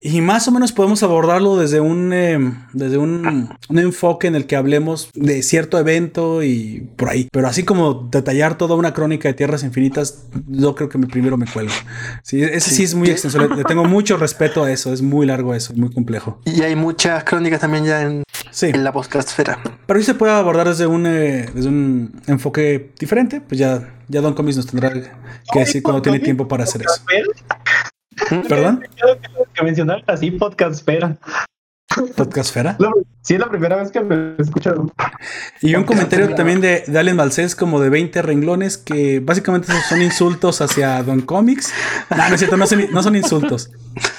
Y 0.02 0.22
más 0.22 0.48
o 0.48 0.52
menos 0.52 0.72
podemos 0.72 1.04
abordarlo 1.04 1.58
desde 1.58 1.82
un, 1.82 2.14
eh, 2.14 2.40
desde 2.72 2.98
un, 2.98 3.50
enfoque 3.70 4.28
en 4.28 4.36
el 4.36 4.48
que 4.48 4.56
hablemos 4.56 5.10
de 5.14 5.44
cierto 5.44 5.78
evento 5.78 6.42
y 6.42 6.88
por 6.96 7.10
ahí. 7.10 7.28
Pero 7.34 7.48
así 7.48 7.64
como 7.64 8.08
detallar 8.10 8.58
toda 8.58 8.76
una 8.76 8.94
crónica 8.94 9.28
de 9.28 9.34
Tierras 9.34 9.64
Infinitas, 9.64 10.24
yo 10.48 10.74
creo 10.74 10.88
que 10.88 10.98
primero 11.00 11.36
me 11.36 11.48
cuelgo. 11.48 11.74
Sí, 12.24 12.42
ese 12.42 12.72
sí, 12.72 12.84
es 12.84 12.96
muy 12.96 13.10
extenso. 13.10 13.40
Le, 13.40 13.64
tengo 13.66 13.84
mucho 13.84 14.16
respeto 14.16 14.64
a 14.64 14.72
eso. 14.72 14.94
Es 14.94 15.02
muy 15.02 15.26
largo 15.26 15.54
eso, 15.54 15.74
muy 15.76 15.92
complejo. 15.92 16.40
Y 16.46 16.62
hay 16.62 16.78
muchas 16.78 17.26
crónicas 17.26 17.60
también 17.60 17.84
ya 17.84 18.02
en, 18.04 18.24
en 18.62 18.84
la 18.86 18.94
podcastfera. 18.94 19.60
Pero 19.86 20.00
sí 20.00 20.06
se 20.06 20.14
puede 20.14 20.32
abordar 20.32 20.70
desde 20.70 20.88
un, 20.88 21.06
eh, 21.08 21.50
desde 21.54 21.68
un 21.68 22.22
enfoque 22.26 22.94
diferente. 22.98 23.42
Pues 23.42 23.60
ya, 23.60 23.96
ya 24.08 24.22
Don 24.22 24.34
Comis 24.34 24.56
nos 24.56 24.68
tendrá 24.68 24.94
que 24.94 25.60
decir 25.60 25.84
cuando 25.84 26.02
tiene 26.02 26.20
tiempo 26.20 26.48
para 26.48 26.64
hacer 26.64 26.84
eso. 26.84 27.04
¿Perdón? 28.48 28.84
Que 29.54 29.64
mencionar 29.64 30.04
así, 30.08 30.32
podcastfera. 31.90 32.78
¿Podcastfera? 32.78 32.78
Sí, 33.22 33.34
es 33.34 33.40
la 33.40 33.50
primera 33.50 33.76
vez 33.76 33.92
que 33.92 34.00
me 34.00 34.36
he 34.38 34.42
escuchado. 34.42 34.92
Y 35.62 35.76
un 35.76 35.84
comentario 35.84 36.34
también 36.36 36.62
de, 36.62 36.84
de 36.88 37.00
Allen 37.00 37.16
Malcés, 37.16 37.56
como 37.56 37.82
de 37.82 37.90
20 37.90 38.22
renglones, 38.22 38.78
que 38.78 39.20
básicamente 39.20 39.68
son 39.88 40.02
insultos 40.02 40.62
hacia 40.62 41.04
Don 41.04 41.22
Comics. 41.22 41.74
No, 42.10 42.30
no 42.30 42.36
es 42.36 42.40
cierto, 42.40 42.58
no 42.58 42.66
son, 42.66 42.86
no 42.92 43.04
son 43.04 43.16
insultos. 43.16 43.72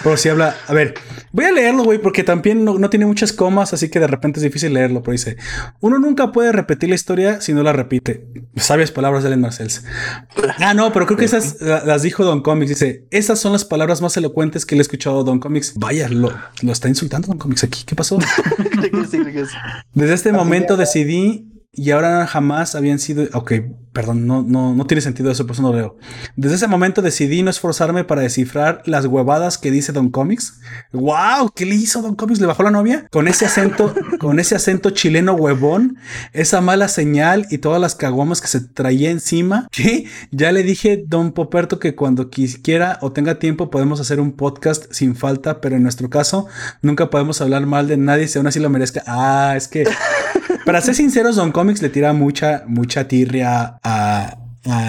Pero 0.03 0.17
si 0.17 0.29
habla. 0.29 0.55
A 0.69 0.75
ver, 0.75 0.95
voy 1.33 1.47
a 1.47 1.53
leerlo, 1.53 1.85
güey, 1.85 1.99
porque 1.99 2.25
también 2.25 2.65
no, 2.65 2.91
tiene 2.91 3.07
muchas 3.07 3.33
comas, 3.33 3.73
así 3.73 3.89
que 3.89 4.01
de 4.01 4.07
repente 4.07 4.39
es 4.39 4.45
difícil 4.45 4.75
leerlo. 4.75 5.03
Pero 5.03 5.13
dice: 5.13 5.37
Uno 5.81 5.99
nunca 5.99 6.33
puede 6.33 6.53
repetir 6.53 6.89
la 6.91 6.97
historia 6.97 7.41
si 7.41 7.55
no 7.55 7.63
la 7.63 7.73
repite. 7.73 8.27
Sabias 8.57 8.93
palabras 8.93 9.23
de 9.23 9.29
Allen 9.29 9.41
Marcells. 9.41 9.85
Ah, 10.59 10.75
no, 10.75 10.93
pero 10.93 11.07
creo 11.07 11.17
que 11.17 11.25
esas 11.25 11.61
las 11.61 12.03
dijo 12.03 12.25
Don 12.25 12.43
Comics. 12.43 12.69
Dice: 12.69 13.07
Esas 13.11 13.39
son 13.39 13.53
las 13.53 13.65
palabras 13.65 14.03
más 14.03 14.17
elocuentes 14.17 14.67
que 14.67 14.75
le 14.75 14.81
he 14.81 14.83
escuchado 14.83 15.21
a 15.21 15.25
Don 15.25 15.41
Comics. 15.41 15.75
Vaya, 15.77 16.09
lo, 16.09 16.33
lo 16.63 16.73
está 16.73 16.89
insultando 16.89 17.29
Don 17.29 17.39
Comics 17.39 17.60
aquí. 17.65 17.85
¿Qué 17.85 17.95
pasó? 17.95 18.19
Desde 19.95 20.15
este 20.15 20.33
momento 20.33 20.77
decidí 20.77 21.47
y 21.73 21.93
ahora 21.93 22.27
jamás 22.27 22.75
habían 22.75 22.99
sido. 22.99 23.29
Ok, 23.33 23.53
perdón, 23.93 24.27
no, 24.27 24.43
no, 24.43 24.75
no 24.75 24.87
tiene 24.87 25.01
sentido 25.01 25.31
eso, 25.31 25.47
por 25.47 25.55
eso 25.55 25.63
no 25.63 25.73
leo. 25.73 25.97
Desde 26.35 26.57
ese 26.57 26.67
momento 26.67 27.01
decidí 27.01 27.43
no 27.43 27.51
esforzarme 27.51 28.03
para 28.03 28.23
descifrar 28.23 28.83
las 28.87 29.07
huevadas 29.07 29.57
que 29.57 29.71
dice 29.71 29.93
Don 29.93 30.11
Comics. 30.11 30.61
¡Wow! 30.93 31.53
¿Qué 31.55 31.67
le 31.67 31.77
hizo 31.77 32.03
Don 32.03 32.17
Comics? 32.17 32.41
¿Le 32.41 32.47
bajó 32.47 32.65
la 32.65 32.73
novia? 32.73 33.07
Con 33.11 33.29
ese 33.29 33.47
acento, 33.47 33.95
con 34.21 34.41
ese 34.41 34.57
acento 34.57 34.91
chileno 34.91 35.35
huevón, 35.35 35.97
esa 36.33 36.61
mala 36.61 36.89
señal 36.89 37.47
y 37.51 37.59
todas 37.59 37.81
las 37.81 37.95
caguamas 37.95 38.41
que 38.41 38.49
se 38.49 38.61
traía 38.61 39.11
encima. 39.11 39.69
¿Qué? 39.71 40.07
Ya 40.33 40.51
le 40.51 40.65
dije 40.65 41.05
Don 41.07 41.31
Poperto 41.33 41.79
que 41.79 41.95
cuando 41.95 42.31
quiera 42.31 42.99
o 43.01 43.13
tenga 43.13 43.39
tiempo 43.39 43.71
podemos 43.71 44.01
hacer 44.01 44.19
un 44.19 44.33
podcast 44.33 44.93
sin 44.93 45.15
falta, 45.15 45.61
pero 45.61 45.77
en 45.77 45.85
nuestro 45.85 46.11
caso 46.11 46.49
nunca 46.83 47.11
podemos 47.11 47.41
hablar 47.41 47.67
mal 47.67 47.87
de 47.87 47.97
nadie 47.97 48.27
si 48.27 48.39
aún 48.39 48.49
así 48.49 48.59
lo 48.59 48.71
merezca. 48.71 49.05
Ah, 49.07 49.55
es 49.57 49.69
que 49.69 49.85
para 50.71 50.83
ser 50.83 50.95
sinceros, 50.95 51.35
Don 51.35 51.51
Comics 51.51 51.83
le 51.83 51.89
tira 51.89 52.13
mucha, 52.13 52.63
mucha 52.69 53.09
tirria 53.09 53.81
a, 53.83 54.37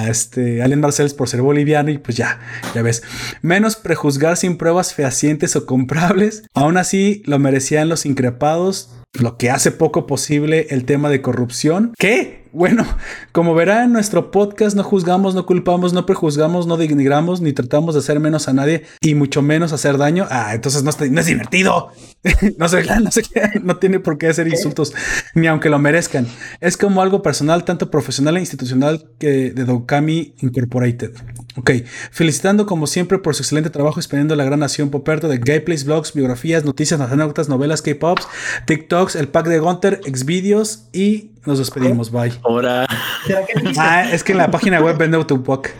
este 0.07 0.61
Allen 0.61 0.79
Marcells 0.79 1.15
por 1.15 1.27
ser 1.27 1.41
boliviano 1.41 1.89
y 1.89 1.97
pues 1.97 2.15
ya, 2.15 2.39
ya 2.75 2.83
ves. 2.83 3.01
Menos 3.41 3.77
prejuzgar 3.77 4.37
sin 4.37 4.57
pruebas 4.57 4.93
fehacientes 4.93 5.55
o 5.55 5.65
comprables. 5.65 6.43
Aún 6.53 6.77
así, 6.77 7.23
lo 7.25 7.39
merecían 7.39 7.89
los 7.89 8.05
increpados, 8.05 8.91
lo 9.13 9.37
que 9.37 9.49
hace 9.49 9.71
poco 9.71 10.05
posible 10.05 10.67
el 10.69 10.85
tema 10.85 11.09
de 11.09 11.23
corrupción. 11.23 11.95
¿Qué? 11.97 12.40
Bueno, 12.53 12.85
como 13.31 13.55
verá 13.55 13.83
en 13.83 13.93
nuestro 13.93 14.31
podcast 14.31 14.75
no 14.75 14.83
juzgamos, 14.83 15.35
no 15.35 15.45
culpamos, 15.45 15.93
no 15.93 16.05
prejuzgamos, 16.05 16.67
no 16.67 16.77
denigramos, 16.77 17.41
ni 17.41 17.53
tratamos 17.53 17.95
de 17.95 17.99
hacer 17.99 18.19
menos 18.19 18.47
a 18.47 18.53
nadie 18.53 18.83
y 18.99 19.15
mucho 19.15 19.41
menos 19.41 19.71
hacer 19.73 19.97
daño. 19.97 20.27
Ah, 20.29 20.53
entonces 20.53 20.83
no, 20.83 20.89
es 20.89 21.25
divertido. 21.25 21.91
no, 22.57 22.67
sé, 22.67 22.83
no, 23.01 23.11
sé, 23.11 23.23
no 23.63 23.77
tiene 23.77 23.99
por 23.99 24.17
qué 24.17 24.27
hacer 24.27 24.47
insultos, 24.47 24.93
ni 25.33 25.47
aunque 25.47 25.69
lo 25.69 25.79
merezcan. 25.79 26.27
Es 26.59 26.77
como 26.77 27.01
algo 27.01 27.21
personal, 27.21 27.63
tanto 27.63 27.89
profesional 27.89 28.37
e 28.37 28.41
institucional 28.41 29.09
que 29.17 29.51
de 29.51 29.65
Dokami 29.65 30.35
Incorporated. 30.41 31.11
Ok, 31.57 31.71
felicitando 32.11 32.65
como 32.65 32.87
siempre 32.87 33.17
por 33.17 33.35
su 33.35 33.43
excelente 33.43 33.69
trabajo, 33.69 33.99
expandiendo 33.99 34.35
la 34.35 34.45
gran 34.45 34.59
nación 34.59 34.89
Poperto 34.89 35.27
de 35.27 35.37
gameplays, 35.37 35.83
blogs, 35.83 36.13
biografías, 36.13 36.63
noticias, 36.63 36.99
anécdotas, 36.99 37.49
novelas, 37.49 37.81
K-pops, 37.81 38.27
TikToks, 38.65 39.15
el 39.15 39.27
pack 39.27 39.47
de 39.47 39.59
Gunter, 39.59 40.01
Xvideos 40.05 40.87
y 40.93 41.31
nos 41.45 41.59
despedimos. 41.59 42.11
Bye. 42.11 42.33
Ahora. 42.43 42.87
Ah, 43.77 44.09
es 44.11 44.23
que 44.23 44.31
en 44.31 44.37
la 44.37 44.51
página 44.51 44.79
web 44.81 44.97
vende 44.97 45.17
Autopack. 45.17 45.73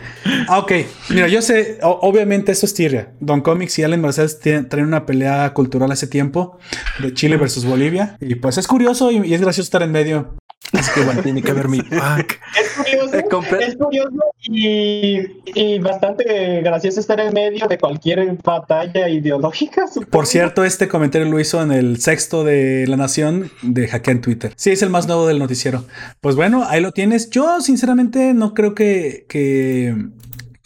Ah, 0.48 0.58
ok. 0.58 0.72
Mira, 1.10 1.28
yo 1.28 1.42
sé, 1.42 1.78
obviamente 1.82 2.52
eso 2.52 2.66
es 2.66 2.74
tirria. 2.74 3.12
Don 3.20 3.40
Comics 3.40 3.78
y 3.78 3.82
Allen 3.84 4.00
Marcel 4.00 4.30
traen 4.40 4.86
una 4.86 5.06
pelea 5.06 5.52
cultural 5.54 5.90
hace 5.92 6.06
tiempo 6.06 6.58
de 7.00 7.12
Chile 7.14 7.36
versus 7.36 7.64
Bolivia. 7.64 8.16
Y 8.20 8.36
pues 8.36 8.58
es 8.58 8.66
curioso 8.66 9.10
y, 9.10 9.34
es 9.34 9.40
gracioso 9.40 9.66
estar 9.66 9.82
en 9.82 9.92
medio. 9.92 10.34
Así 10.72 10.90
que 10.94 11.04
bueno, 11.04 11.22
tiene 11.22 11.42
que 11.42 11.52
ver 11.52 11.68
mi 11.68 11.82
pack. 11.82 12.40
Es 12.58 12.70
curioso, 12.76 13.56
es 13.60 13.76
curioso 13.76 14.18
y, 14.40 15.18
y, 15.54 15.78
bastante 15.78 16.62
gracioso 16.62 17.00
estar 17.00 17.20
en 17.20 17.32
medio 17.34 17.66
de 17.66 17.78
cualquier 17.78 18.36
batalla 18.42 19.08
ideológica. 19.08 19.84
Por 20.10 20.26
cierto, 20.26 20.64
este 20.64 20.88
comentario 20.88 21.28
lo 21.28 21.38
hizo 21.38 21.62
en 21.62 21.72
el 21.72 22.00
sexto 22.00 22.44
de 22.44 22.86
La 22.88 22.96
Nación 22.96 23.50
de 23.62 23.88
Hackea 23.88 24.12
en 24.12 24.20
Twitter. 24.20 24.52
Sí, 24.56 24.70
es 24.70 24.82
el 24.82 24.90
más 24.90 25.06
nuevo 25.06 25.26
del 25.26 25.38
noticiero. 25.38 25.84
Pues 26.20 26.36
bueno, 26.36 26.64
ahí 26.66 26.80
lo 26.80 26.92
tienes. 26.92 27.30
Yo 27.30 27.60
sinceramente 27.60 28.32
no 28.32 28.54
creo 28.54 28.74
que, 28.74 29.26
que 29.28 29.94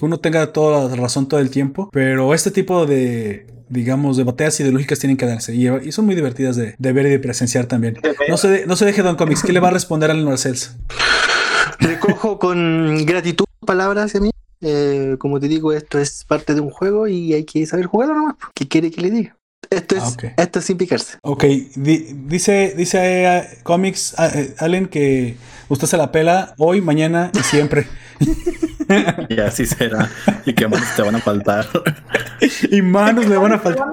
uno 0.00 0.18
tenga 0.20 0.52
toda 0.52 0.88
la 0.88 0.96
razón 0.96 1.28
todo 1.28 1.40
el 1.40 1.50
tiempo, 1.50 1.90
pero 1.92 2.32
este 2.34 2.50
tipo 2.50 2.86
de 2.86 3.55
digamos, 3.68 4.16
de 4.16 4.24
batallas 4.24 4.58
ideológicas 4.60 4.98
tienen 4.98 5.16
que 5.16 5.26
darse 5.26 5.54
y, 5.54 5.92
son 5.92 6.06
muy 6.06 6.14
divertidas 6.14 6.56
de, 6.56 6.74
ver 6.78 7.06
y 7.06 7.10
de 7.10 7.18
presenciar 7.18 7.66
también. 7.66 7.98
No 8.28 8.36
se, 8.36 8.66
no 8.66 8.76
se 8.76 8.84
deje 8.84 9.02
Don 9.02 9.16
Comics. 9.16 9.42
¿Qué 9.42 9.52
le 9.52 9.60
va 9.60 9.68
a 9.68 9.72
responder 9.72 10.10
al 10.10 10.24
Marcells? 10.24 10.76
Recojo 11.78 12.38
con 12.38 13.04
gratitud 13.04 13.46
palabras 13.64 14.06
hacia 14.06 14.20
mí. 14.20 14.30
Eh, 14.62 15.16
como 15.18 15.38
te 15.38 15.48
digo, 15.48 15.72
esto 15.72 15.98
es 15.98 16.24
parte 16.24 16.54
de 16.54 16.60
un 16.60 16.70
juego 16.70 17.06
y 17.08 17.34
hay 17.34 17.44
que 17.44 17.66
saber 17.66 17.86
jugarlo 17.86 18.14
nomás. 18.14 18.36
¿Qué 18.54 18.66
quiere 18.66 18.90
que 18.90 19.00
le 19.00 19.10
diga? 19.10 19.36
Esto 19.70 19.96
es, 19.96 20.02
ah, 20.02 20.32
esto 20.36 20.58
es 20.60 20.64
sin 20.64 20.76
picarse. 20.76 21.18
Ok, 21.22 21.44
dice, 21.74 22.74
dice 22.76 22.98
eh, 23.24 23.58
Comics 23.64 24.14
eh, 24.18 24.54
Allen 24.58 24.86
que 24.86 25.36
usted 25.68 25.88
se 25.88 25.96
la 25.96 26.12
pela 26.12 26.54
hoy, 26.58 26.80
mañana 26.80 27.32
y 27.34 27.42
siempre. 27.42 27.86
y 29.28 29.40
así 29.40 29.66
será. 29.66 30.08
Y 30.44 30.54
que 30.54 30.68
manos 30.68 30.88
te 30.94 31.02
van 31.02 31.16
a 31.16 31.20
faltar. 31.20 31.66
y 32.70 32.82
manos 32.82 33.26
me 33.26 33.36
van 33.36 33.52
a 33.52 33.58
faltar. 33.58 33.86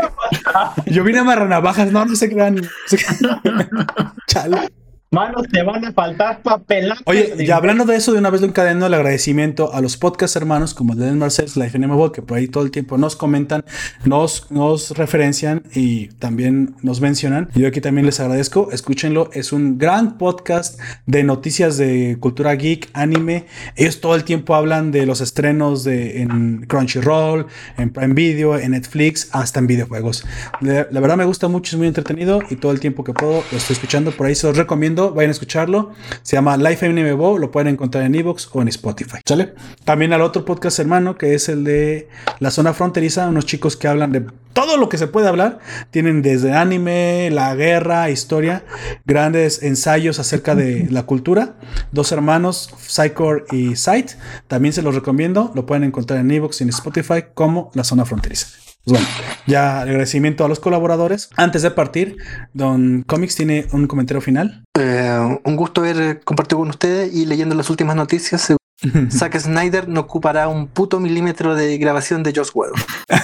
Yo 0.86 1.04
vine 1.04 1.20
a 1.20 1.24
marranavajas, 1.24 1.92
no, 1.92 2.06
no 2.06 2.16
se 2.16 2.30
crean. 2.30 2.56
No 2.56 2.70
se 2.88 2.98
crean. 2.98 3.42
Chale. 4.28 4.83
Manos, 5.14 5.48
te 5.48 5.61
van 5.61 5.85
a 5.85 5.92
faltar 5.92 6.42
papel. 6.42 6.92
Oye, 7.06 7.45
ya 7.45 7.58
hablando 7.58 7.85
de 7.85 7.95
eso, 7.95 8.14
de 8.14 8.17
una 8.17 8.32
vez 8.32 8.42
lo 8.42 8.48
encadeno 8.48 8.88
el 8.88 8.93
agradecimiento 8.95 9.72
a 9.72 9.80
los 9.80 9.95
podcast 9.95 10.35
hermanos 10.35 10.74
como 10.74 10.93
el 10.93 11.16
Marcels, 11.17 11.56
Life 11.56 11.77
in 11.77 11.83
que 12.11 12.24
por 12.24 12.35
ahí 12.35 12.48
todo 12.48 12.64
el 12.64 12.72
tiempo 12.72 12.98
nos 12.98 13.16
comentan, 13.16 13.64
nos, 14.06 14.50
nos 14.50 14.90
referencian 14.98 15.61
y 15.75 16.08
también 16.17 16.77
nos 16.82 17.00
mencionan. 17.00 17.50
Yo 17.53 17.67
aquí 17.67 17.80
también 17.80 18.08
les 18.08 18.19
agradezco, 18.19 18.72
escúchenlo, 18.72 19.30
es 19.33 19.53
un 19.53 19.77
gran 19.77 20.17
podcast 20.17 20.82
de 21.06 21.24
noticias 21.24 21.77
de 21.77 22.17
cultura 22.19 22.56
geek, 22.56 22.90
anime. 22.93 23.45
Ellos 23.75 24.01
todo 24.01 24.16
el 24.16 24.24
tiempo 24.24 24.56
hablan 24.56 24.92
de 24.92 25.06
los 25.06 25.22
estrenos 25.22 25.83
de, 25.83 26.24
en 26.24 26.66
Crunchyroll, 26.66 27.45
en 27.77 27.92
Prime 27.92 28.16
Video, 28.16 28.58
en 28.58 28.72
Netflix, 28.72 29.30
hasta 29.32 29.59
en 29.59 29.67
videojuegos. 29.67 30.25
La, 30.59 30.88
la 30.90 31.00
verdad 31.00 31.17
me 31.17 31.25
gusta 31.25 31.48
mucho, 31.50 31.75
es 31.75 31.77
muy 31.77 31.88
entretenido 31.88 32.42
y 32.50 32.56
todo 32.56 32.72
el 32.72 32.80
tiempo 32.80 33.03
que 33.03 33.14
puedo 33.14 33.43
lo 33.51 33.58
estoy 33.59 33.75
escuchando, 33.75 34.09
por 34.09 34.25
ahí 34.25 34.33
se 34.33 34.48
los 34.48 34.58
recomiendo 34.58 35.03
vayan 35.12 35.30
a 35.30 35.32
escucharlo. 35.32 35.92
Se 36.22 36.36
llama 36.36 36.56
Life 36.58 36.88
MMO, 36.88 37.38
lo 37.38 37.52
pueden 37.52 37.74
encontrar 37.74 38.04
en 38.06 38.16
Evox 38.16 38.50
o 38.54 38.62
en 38.62 38.68
Spotify. 38.68 39.18
¿Sale? 39.26 39.54
También 39.84 40.14
al 40.14 40.22
otro 40.22 40.46
podcast 40.46 40.80
hermano, 40.80 41.18
que 41.18 41.34
es 41.34 41.50
el 41.50 41.64
de 41.64 42.10
La 42.40 42.52
Zona 42.52 42.74
Fronteriza, 42.74 43.28
unos 43.28 43.46
chicos 43.46 43.76
que 43.76 43.88
hablan 43.88 44.12
de 44.12 44.26
todo 44.54 44.78
lo 44.78 44.88
que 44.88 44.98
se 44.98 45.08
puede 45.08 45.28
hablar. 45.28 45.60
Tienen 45.92 46.22
desde 46.22 46.54
anime, 46.54 47.30
la 47.32 47.54
guerra, 47.56 48.10
historia, 48.10 48.64
grandes 49.06 49.64
ensayos 49.64 50.20
acerca 50.20 50.56
de 50.56 50.88
la 50.90 51.04
cultura. 51.04 51.56
Dos 51.92 52.12
hermanos, 52.12 52.74
Psychor 52.80 53.46
y 53.52 53.76
Sight. 53.76 54.12
También 54.48 54.74
se 54.74 54.82
los 54.82 54.96
recomiendo. 54.96 55.52
Lo 55.56 55.66
pueden 55.66 55.84
encontrar 55.84 56.20
en 56.20 56.32
Evox 56.32 56.62
y 56.62 56.64
en 56.64 56.70
Spotify 56.70 57.26
como 57.34 57.72
La 57.74 57.84
Zona 57.84 58.06
Fronteriza. 58.06 58.48
Pues 58.86 59.02
bueno, 59.02 59.08
ya 59.48 59.82
agradecimiento 59.82 60.44
a 60.44 60.50
los 60.50 60.60
colaboradores. 60.60 61.30
Antes 61.38 61.62
de 61.62 61.72
partir, 61.72 62.18
Don 62.53 63.03
Comics 63.03 63.36
tiene 63.36 63.68
un 63.72 63.88
comentario 63.88 64.20
final. 64.20 64.66
Eh, 64.78 65.40
un 65.44 65.56
gusto 65.56 65.82
haber 65.82 66.20
compartido 66.22 66.60
con 66.60 66.70
ustedes 66.70 67.14
y 67.14 67.26
leyendo 67.26 67.56
las 67.56 67.70
últimas 67.70 67.95
noticias. 67.95 68.53
Zack 69.10 69.40
Snyder 69.40 69.88
no 69.88 70.02
ocupará 70.02 70.50
un 70.50 70.68
puto 70.68 71.00
milímetro 71.00 71.56
de 71.56 71.78
grabación 71.78 72.24
de 72.24 72.34
Josh 72.36 72.50
Whedon. 72.53 72.76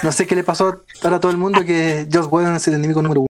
No 0.02 0.12
sé 0.12 0.26
qué 0.26 0.34
le 0.34 0.44
pasó 0.44 0.84
para 1.02 1.20
todo 1.20 1.30
el 1.30 1.36
mundo 1.36 1.62
que 1.66 2.08
Josh 2.10 2.26
Whedon 2.30 2.56
es 2.56 2.66
el 2.68 2.74
enemigo 2.74 3.02
número 3.02 3.20
uno 3.20 3.26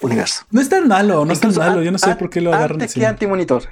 del 0.00 0.06
universo. 0.06 0.44
No 0.52 0.60
es 0.60 0.68
tan 0.68 0.86
malo, 0.86 1.24
no 1.24 1.32
es 1.32 1.40
tan 1.40 1.52
malo. 1.56 1.82
Yo 1.82 1.90
no 1.90 1.98
sé 1.98 2.14
por 2.14 2.30
qué 2.30 2.40
lo 2.40 2.54
agarran 2.54 2.80
antes 2.80 2.94
que 2.94 3.04
anti-monitor. 3.04 3.64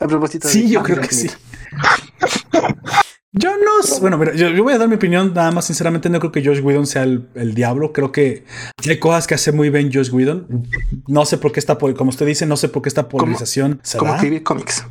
A 0.00 0.06
propósito 0.06 0.48
sí, 0.48 0.68
yo 0.68 0.82
creo 0.82 1.00
que 1.00 1.14
sí. 1.14 1.30
Yo 3.36 3.50
no 3.56 3.74
bueno, 4.00 4.18
pero 4.18 4.32
yo, 4.34 4.62
voy 4.62 4.74
a 4.74 4.78
dar 4.78 4.88
mi 4.88 4.94
opinión, 4.94 5.32
nada 5.34 5.50
más 5.50 5.64
sinceramente 5.64 6.08
no 6.08 6.20
creo 6.20 6.30
que 6.30 6.44
Josh 6.44 6.60
Whedon 6.60 6.86
sea 6.86 7.02
el, 7.02 7.54
diablo, 7.54 7.92
creo 7.92 8.12
que 8.12 8.44
hay 8.86 8.98
cosas 8.98 9.26
que 9.26 9.34
hace 9.34 9.50
muy 9.50 9.70
bien 9.70 9.90
Josh 9.92 10.10
Whedon. 10.12 10.68
No 11.08 11.24
sé 11.26 11.38
por 11.38 11.50
qué 11.50 11.58
está, 11.58 11.76
como 11.76 12.10
usted 12.10 12.26
dice, 12.26 12.46
no 12.46 12.56
sé 12.56 12.68
por 12.68 12.82
qué 12.82 12.88
esta 12.88 13.08
polarización 13.08 13.80
Como 13.98 14.14
escribir 14.14 14.42
cómics. 14.42 14.84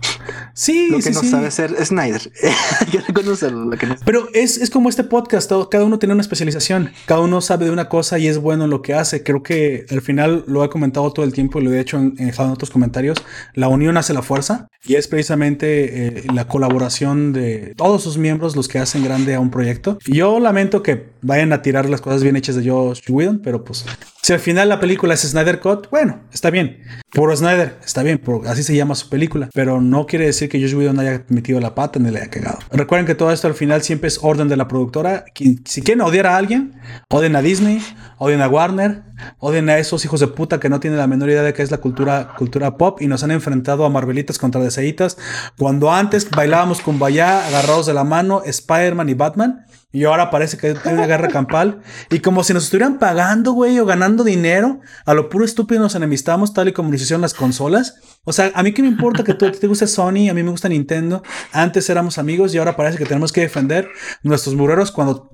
Sí, 0.54 0.90
lo 0.90 1.00
que 1.00 1.12
no 1.12 1.24
sabe 1.24 1.52
ser 1.52 1.74
Snyder. 1.86 2.32
hay 2.80 2.88
que 2.88 3.00
reconocerlo. 3.00 3.66
Lo 3.66 3.78
que 3.78 3.88
no 3.88 3.96
Pero 4.06 4.28
es, 4.34 4.58
es, 4.58 4.70
como 4.70 4.90
este 4.90 5.04
podcast, 5.04 5.52
cada 5.70 5.84
uno 5.84 6.00
tiene 6.00 6.14
una 6.14 6.22
especialización, 6.22 6.92
cada 7.06 7.22
uno 7.22 7.42
sabe 7.42 7.66
de 7.66 7.72
una 7.72 7.90
cosa 7.90 8.20
y 8.20 8.28
es 8.28 8.38
bueno 8.38 8.66
en 8.66 8.70
lo 8.70 8.82
que 8.82 8.94
hace. 8.94 9.24
Creo 9.24 9.42
que 9.42 9.86
al 9.90 10.02
final 10.02 10.44
lo 10.48 10.64
he 10.64 10.70
comentado 10.70 11.12
todo 11.12 11.26
el 11.26 11.34
tiempo 11.34 11.60
y 11.60 11.64
lo 11.64 11.74
he 11.74 11.80
hecho 11.80 11.98
en, 11.98 12.16
en 12.18 12.34
otros 12.38 12.70
comentarios, 12.70 13.18
la 13.54 13.68
unión 13.68 13.98
hace 13.98 14.14
la 14.14 14.22
fuerza 14.22 14.68
y 14.86 14.96
es 14.96 15.08
precisamente 15.08 16.08
eh, 16.08 16.24
la 16.34 16.48
colaboración 16.48 17.32
de 17.32 17.74
todos 17.76 18.04
sus 18.04 18.18
miembros 18.18 18.33
los 18.56 18.68
que 18.68 18.80
hacen 18.80 19.04
grande 19.04 19.36
a 19.36 19.40
un 19.40 19.50
proyecto. 19.50 19.98
yo 20.06 20.40
lamento 20.40 20.84
que 20.84 21.13
vayan 21.24 21.54
a 21.54 21.62
tirar 21.62 21.90
las 21.90 22.02
cosas 22.02 22.24
bien 22.24 22.36
hechas 22.36 22.56
de 22.56 22.70
Josh 22.70 23.02
Whedon, 23.10 23.40
pero 23.40 23.64
pues 23.64 23.86
si 24.24 24.32
al 24.32 24.40
final 24.40 24.70
la 24.70 24.80
película 24.80 25.16
es 25.16 25.22
Snyder 25.22 25.60
Cut, 25.60 25.90
bueno, 25.90 26.22
está 26.32 26.50
bien. 26.50 26.82
Por 27.12 27.36
Snyder, 27.36 27.78
está 27.84 28.04
bien, 28.04 28.20
por, 28.20 28.48
así 28.48 28.64
se 28.64 28.74
llama 28.74 28.96
su 28.96 29.10
película. 29.10 29.50
Pero 29.54 29.82
no 29.82 30.06
quiere 30.06 30.26
decir 30.26 30.48
que 30.48 30.62
Josh 30.62 30.76
Whedon 30.76 30.98
haya 31.00 31.26
metido 31.28 31.60
la 31.60 31.76
pata 31.76 32.00
ni 32.00 32.10
le 32.10 32.20
haya 32.20 32.30
cagado. 32.30 32.60
Recuerden 32.72 33.06
que 33.06 33.16
todo 33.16 33.34
esto 33.34 33.48
al 33.48 33.54
final 33.54 33.82
siempre 33.82 34.08
es 34.08 34.20
orden 34.22 34.48
de 34.48 34.56
la 34.56 34.70
productora. 34.70 35.26
Si 35.66 35.82
quieren 35.82 36.02
odiar 36.02 36.28
a 36.28 36.38
alguien, 36.38 36.74
odien 37.10 37.36
a 37.36 37.42
Disney, 37.42 37.82
odien 38.18 38.42
a 38.42 38.48
Warner, 38.48 39.04
odien 39.40 39.70
a 39.70 39.78
esos 39.78 40.06
hijos 40.06 40.22
de 40.22 40.28
puta 40.28 40.58
que 40.58 40.70
no 40.70 40.80
tienen 40.80 41.00
la 41.00 41.08
menor 41.08 41.30
idea 41.30 41.44
de 41.44 41.54
qué 41.54 41.62
es 41.62 41.70
la 41.70 41.80
cultura, 41.80 42.34
cultura 42.38 42.78
pop 42.78 43.02
y 43.02 43.08
nos 43.08 43.24
han 43.24 43.32
enfrentado 43.32 43.84
a 43.84 43.90
Marvelitas 43.90 44.40
contra 44.40 44.62
Deseitas. 44.62 45.18
Cuando 45.58 45.92
antes 45.92 46.30
bailábamos 46.30 46.80
con 46.80 46.98
Bayá, 46.98 47.46
agarrados 47.46 47.88
de 47.88 47.94
la 47.94 48.06
mano, 48.06 48.42
Spider-Man 48.46 49.10
y 49.10 49.14
Batman. 49.16 49.66
Y 49.94 50.06
ahora 50.06 50.32
parece 50.32 50.58
que 50.58 50.76
hay 50.84 50.94
una 50.94 51.06
guerra 51.06 51.28
campal. 51.28 51.82
Y 52.10 52.20
como 52.20 52.44
si 52.44 52.52
nos 52.52 52.64
estuvieran 52.64 52.98
pagando, 52.98 53.52
güey, 53.52 53.80
o 53.80 53.86
ganando 53.86 54.24
dinero, 54.24 54.82
a 55.06 55.14
lo 55.14 55.30
puro 55.30 55.46
estúpido 55.46 55.80
nos 55.82 55.94
enemistamos, 55.94 56.52
tal 56.52 56.68
y 56.68 56.74
como 56.74 56.90
lo 56.90 56.96
hicieron 56.96 57.22
las 57.22 57.36
consolas. 57.36 57.96
O 58.24 58.34
sea, 58.34 58.52
a 58.56 58.64
mí 58.64 58.74
qué 58.74 58.82
me 58.82 58.88
importa 58.88 59.24
que 59.24 59.36
tú 59.36 59.52
te 59.52 59.68
guste 59.68 59.86
Sony, 59.86 60.30
a 60.30 60.34
mí 60.34 60.42
me 60.42 60.50
gusta 60.50 60.68
Nintendo. 60.68 61.22
Antes 61.52 61.90
éramos 61.92 62.18
amigos 62.18 62.56
y 62.56 62.58
ahora 62.58 62.76
parece 62.76 62.98
que 62.98 63.06
tenemos 63.06 63.32
que 63.32 63.42
defender 63.42 63.88
nuestros 64.24 64.56
mureros 64.56 64.92
cuando 64.92 65.30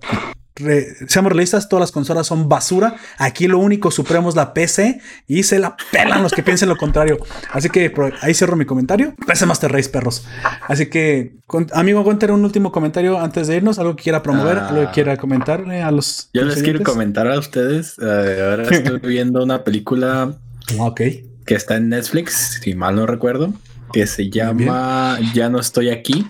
seamos 1.07 1.31
realistas, 1.31 1.69
todas 1.69 1.81
las 1.81 1.91
consolas 1.91 2.27
son 2.27 2.49
basura. 2.49 2.95
Aquí 3.17 3.47
lo 3.47 3.59
único 3.59 3.91
supremo 3.91 4.29
es 4.29 4.35
la 4.35 4.53
PC 4.53 5.01
y 5.27 5.43
se 5.43 5.59
la 5.59 5.75
pelan 5.91 6.23
los 6.23 6.33
que 6.33 6.43
piensen 6.43 6.69
lo 6.69 6.77
contrario. 6.77 7.17
Así 7.51 7.69
que 7.69 7.93
ahí 8.21 8.33
cierro 8.33 8.55
mi 8.55 8.65
comentario. 8.65 9.13
PC 9.25 9.45
Master 9.45 9.71
Race, 9.71 9.89
perros. 9.89 10.25
Así 10.67 10.87
que, 10.87 11.37
amigo 11.73 12.03
Gunter, 12.03 12.31
un 12.31 12.43
último 12.43 12.71
comentario 12.71 13.19
antes 13.19 13.47
de 13.47 13.57
irnos. 13.57 13.79
Algo 13.79 13.95
que 13.95 14.03
quiera 14.03 14.21
promover, 14.21 14.57
algo 14.57 14.81
que 14.81 14.87
ah. 14.87 14.91
quiera 14.91 15.17
comentarle 15.17 15.81
a 15.81 15.91
los. 15.91 16.29
Yo 16.33 16.43
les 16.43 16.61
quiero 16.61 16.83
comentar 16.83 17.27
a 17.27 17.37
ustedes. 17.37 17.95
Eh, 18.01 18.49
ahora 18.49 18.63
estoy 18.63 18.99
viendo 19.03 19.43
una 19.43 19.63
película. 19.63 20.37
Ok. 20.77 21.01
Que 21.45 21.55
está 21.55 21.77
en 21.77 21.89
Netflix, 21.89 22.59
si 22.61 22.75
mal 22.75 22.95
no 22.95 23.05
recuerdo. 23.05 23.53
Que 23.91 24.05
se 24.05 24.29
llama 24.29 25.17
Ya 25.33 25.49
no 25.49 25.59
estoy 25.59 25.89
aquí. 25.89 26.27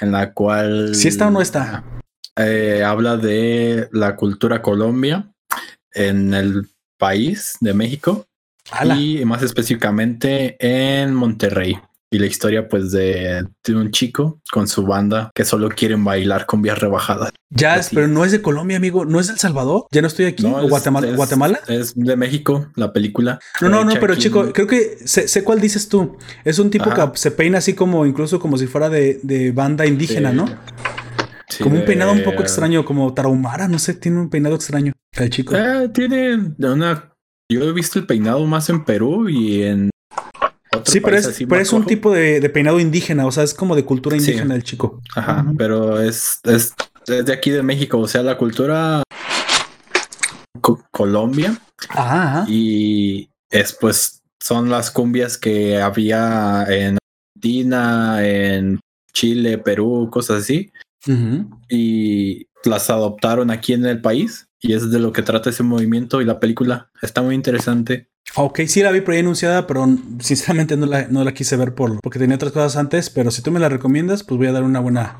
En 0.00 0.12
la 0.12 0.32
cual. 0.32 0.94
¿Si 0.94 1.08
está 1.08 1.28
o 1.28 1.30
no 1.30 1.40
está? 1.40 1.84
Eh, 2.36 2.82
habla 2.84 3.16
de 3.16 3.88
la 3.92 4.16
cultura 4.16 4.62
Colombia 4.62 5.30
en 5.92 6.32
el 6.32 6.68
país 6.98 7.56
de 7.60 7.74
México 7.74 8.26
y 8.96 9.24
más 9.24 9.42
específicamente 9.42 10.56
en 10.58 11.14
Monterrey. 11.14 11.78
Y 12.10 12.18
la 12.18 12.26
historia 12.26 12.68
pues 12.68 12.92
de, 12.92 13.46
un 13.68 13.90
chico 13.90 14.40
con 14.52 14.68
su 14.68 14.84
banda 14.84 15.30
que 15.34 15.46
solo 15.46 15.70
quieren 15.70 16.04
bailar 16.04 16.44
con 16.44 16.60
vías 16.60 16.78
rebajadas. 16.78 17.32
Ya, 17.48 17.76
es, 17.76 17.88
pero 17.88 18.06
no 18.06 18.22
es 18.26 18.32
de 18.32 18.42
Colombia, 18.42 18.76
amigo. 18.76 19.06
¿No 19.06 19.18
es 19.18 19.28
de 19.28 19.32
El 19.32 19.38
Salvador? 19.38 19.86
Ya 19.90 20.02
no 20.02 20.08
estoy 20.08 20.26
aquí. 20.26 20.44
¿O 20.44 20.68
Guatemala? 20.68 21.08
Es, 21.08 21.16
¿Guatemala? 21.16 21.60
Es 21.68 21.94
de 21.94 22.16
México, 22.16 22.68
la 22.76 22.92
película. 22.92 23.38
No, 23.62 23.70
no, 23.70 23.82
no, 23.82 23.94
pero 23.98 24.14
chico, 24.14 24.52
creo 24.52 24.66
que 24.66 24.98
sé, 25.06 25.42
cuál 25.42 25.60
dices 25.60 25.88
tú. 25.88 26.18
Es 26.44 26.58
un 26.58 26.70
tipo 26.70 26.90
que 26.90 27.02
se 27.14 27.30
peina 27.30 27.58
así 27.58 27.72
como, 27.72 28.04
incluso 28.04 28.38
como 28.38 28.58
si 28.58 28.66
fuera 28.66 28.90
de, 28.90 29.52
banda 29.54 29.86
indígena, 29.86 30.32
¿no? 30.32 30.46
Como 31.60 31.76
un 31.76 31.84
peinado 31.84 32.12
un 32.12 32.22
poco 32.22 32.42
extraño, 32.42 32.84
como 32.84 33.12
Tarahumara, 33.12 33.68
no 33.68 33.78
sé, 33.78 33.94
tiene 33.94 34.20
un 34.20 34.30
peinado 34.30 34.54
extraño. 34.54 34.92
El 35.12 35.30
chico. 35.30 35.54
Eh, 35.56 35.88
tiene 35.92 36.54
una. 36.58 37.12
Yo 37.50 37.64
he 37.64 37.72
visto 37.72 37.98
el 37.98 38.06
peinado 38.06 38.44
más 38.46 38.68
en 38.70 38.84
Perú 38.84 39.28
y 39.28 39.62
en. 39.62 39.90
sí, 40.84 41.00
pero 41.00 41.16
es, 41.16 41.44
pero 41.48 41.60
es 41.60 41.72
un 41.72 41.84
tipo 41.84 42.12
de, 42.12 42.48
peinado 42.50 42.80
indígena, 42.80 43.26
o 43.26 43.32
sea, 43.32 43.44
es 43.44 43.54
como 43.54 43.76
de 43.76 43.84
cultura 43.84 44.16
indígena 44.16 44.54
el 44.54 44.62
chico. 44.62 45.00
Ajá, 45.14 45.44
pero 45.58 46.00
es, 46.00 46.40
es, 46.44 46.74
de 47.06 47.32
aquí 47.32 47.50
de 47.50 47.62
México, 47.62 47.98
o 47.98 48.08
sea, 48.08 48.22
la 48.22 48.38
cultura 48.38 49.02
Colombia. 50.90 51.58
Ajá. 51.90 52.44
Y 52.48 53.28
es 53.50 53.76
pues 53.78 54.22
son 54.40 54.70
las 54.70 54.90
cumbias 54.90 55.36
que 55.36 55.80
había 55.80 56.64
en 56.68 56.98
Argentina, 57.36 58.26
en 58.26 58.80
Chile, 59.12 59.58
Perú, 59.58 60.08
cosas 60.10 60.42
así. 60.42 60.70
Y 61.68 62.46
las 62.64 62.90
adoptaron 62.90 63.50
aquí 63.50 63.72
en 63.72 63.84
el 63.86 64.00
país. 64.00 64.48
Y 64.60 64.74
es 64.74 64.90
de 64.90 65.00
lo 65.00 65.12
que 65.12 65.22
trata 65.22 65.50
ese 65.50 65.64
movimiento 65.64 66.20
y 66.20 66.24
la 66.24 66.38
película. 66.38 66.90
Está 67.02 67.22
muy 67.22 67.34
interesante. 67.34 68.08
Ok, 68.36 68.60
sí 68.66 68.82
la 68.82 68.92
vi 68.92 69.00
por 69.00 69.14
ahí 69.14 69.20
anunciada, 69.20 69.66
pero 69.66 69.84
sinceramente 70.20 70.76
no 70.76 70.86
la, 70.86 71.08
no 71.08 71.24
la 71.24 71.34
quise 71.34 71.56
ver 71.56 71.74
por, 71.74 72.00
porque 72.00 72.18
tenía 72.18 72.36
otras 72.36 72.52
cosas 72.52 72.76
antes. 72.76 73.10
Pero 73.10 73.30
si 73.30 73.42
tú 73.42 73.50
me 73.50 73.60
la 73.60 73.68
recomiendas, 73.68 74.22
pues 74.22 74.38
voy 74.38 74.46
a 74.46 74.52
dar 74.52 74.62
una 74.62 74.80
buena, 74.80 75.18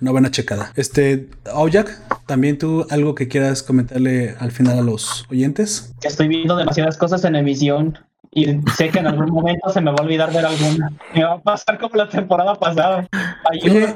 una 0.00 0.10
buena 0.10 0.30
checada. 0.30 0.72
Este, 0.76 1.28
Aoyak, 1.46 1.98
también 2.26 2.58
tú 2.58 2.86
algo 2.90 3.14
que 3.14 3.28
quieras 3.28 3.62
comentarle 3.62 4.36
al 4.38 4.52
final 4.52 4.78
a 4.78 4.82
los 4.82 5.24
oyentes. 5.30 5.92
Estoy 6.02 6.28
viendo 6.28 6.56
demasiadas 6.56 6.98
cosas 6.98 7.24
en 7.24 7.36
emisión 7.36 7.98
y 8.30 8.46
sé 8.76 8.88
que 8.88 8.98
en 8.98 9.06
algún 9.06 9.30
momento 9.30 9.68
se 9.70 9.80
me 9.80 9.90
va 9.90 9.96
a 9.98 10.02
olvidar 10.02 10.32
ver 10.32 10.46
alguna. 10.46 10.90
Me 11.14 11.24
va 11.24 11.34
a 11.34 11.40
pasar 11.40 11.78
como 11.78 11.96
la 11.96 12.08
temporada 12.08 12.54
pasada. 12.54 13.06
Oye, 13.50 13.94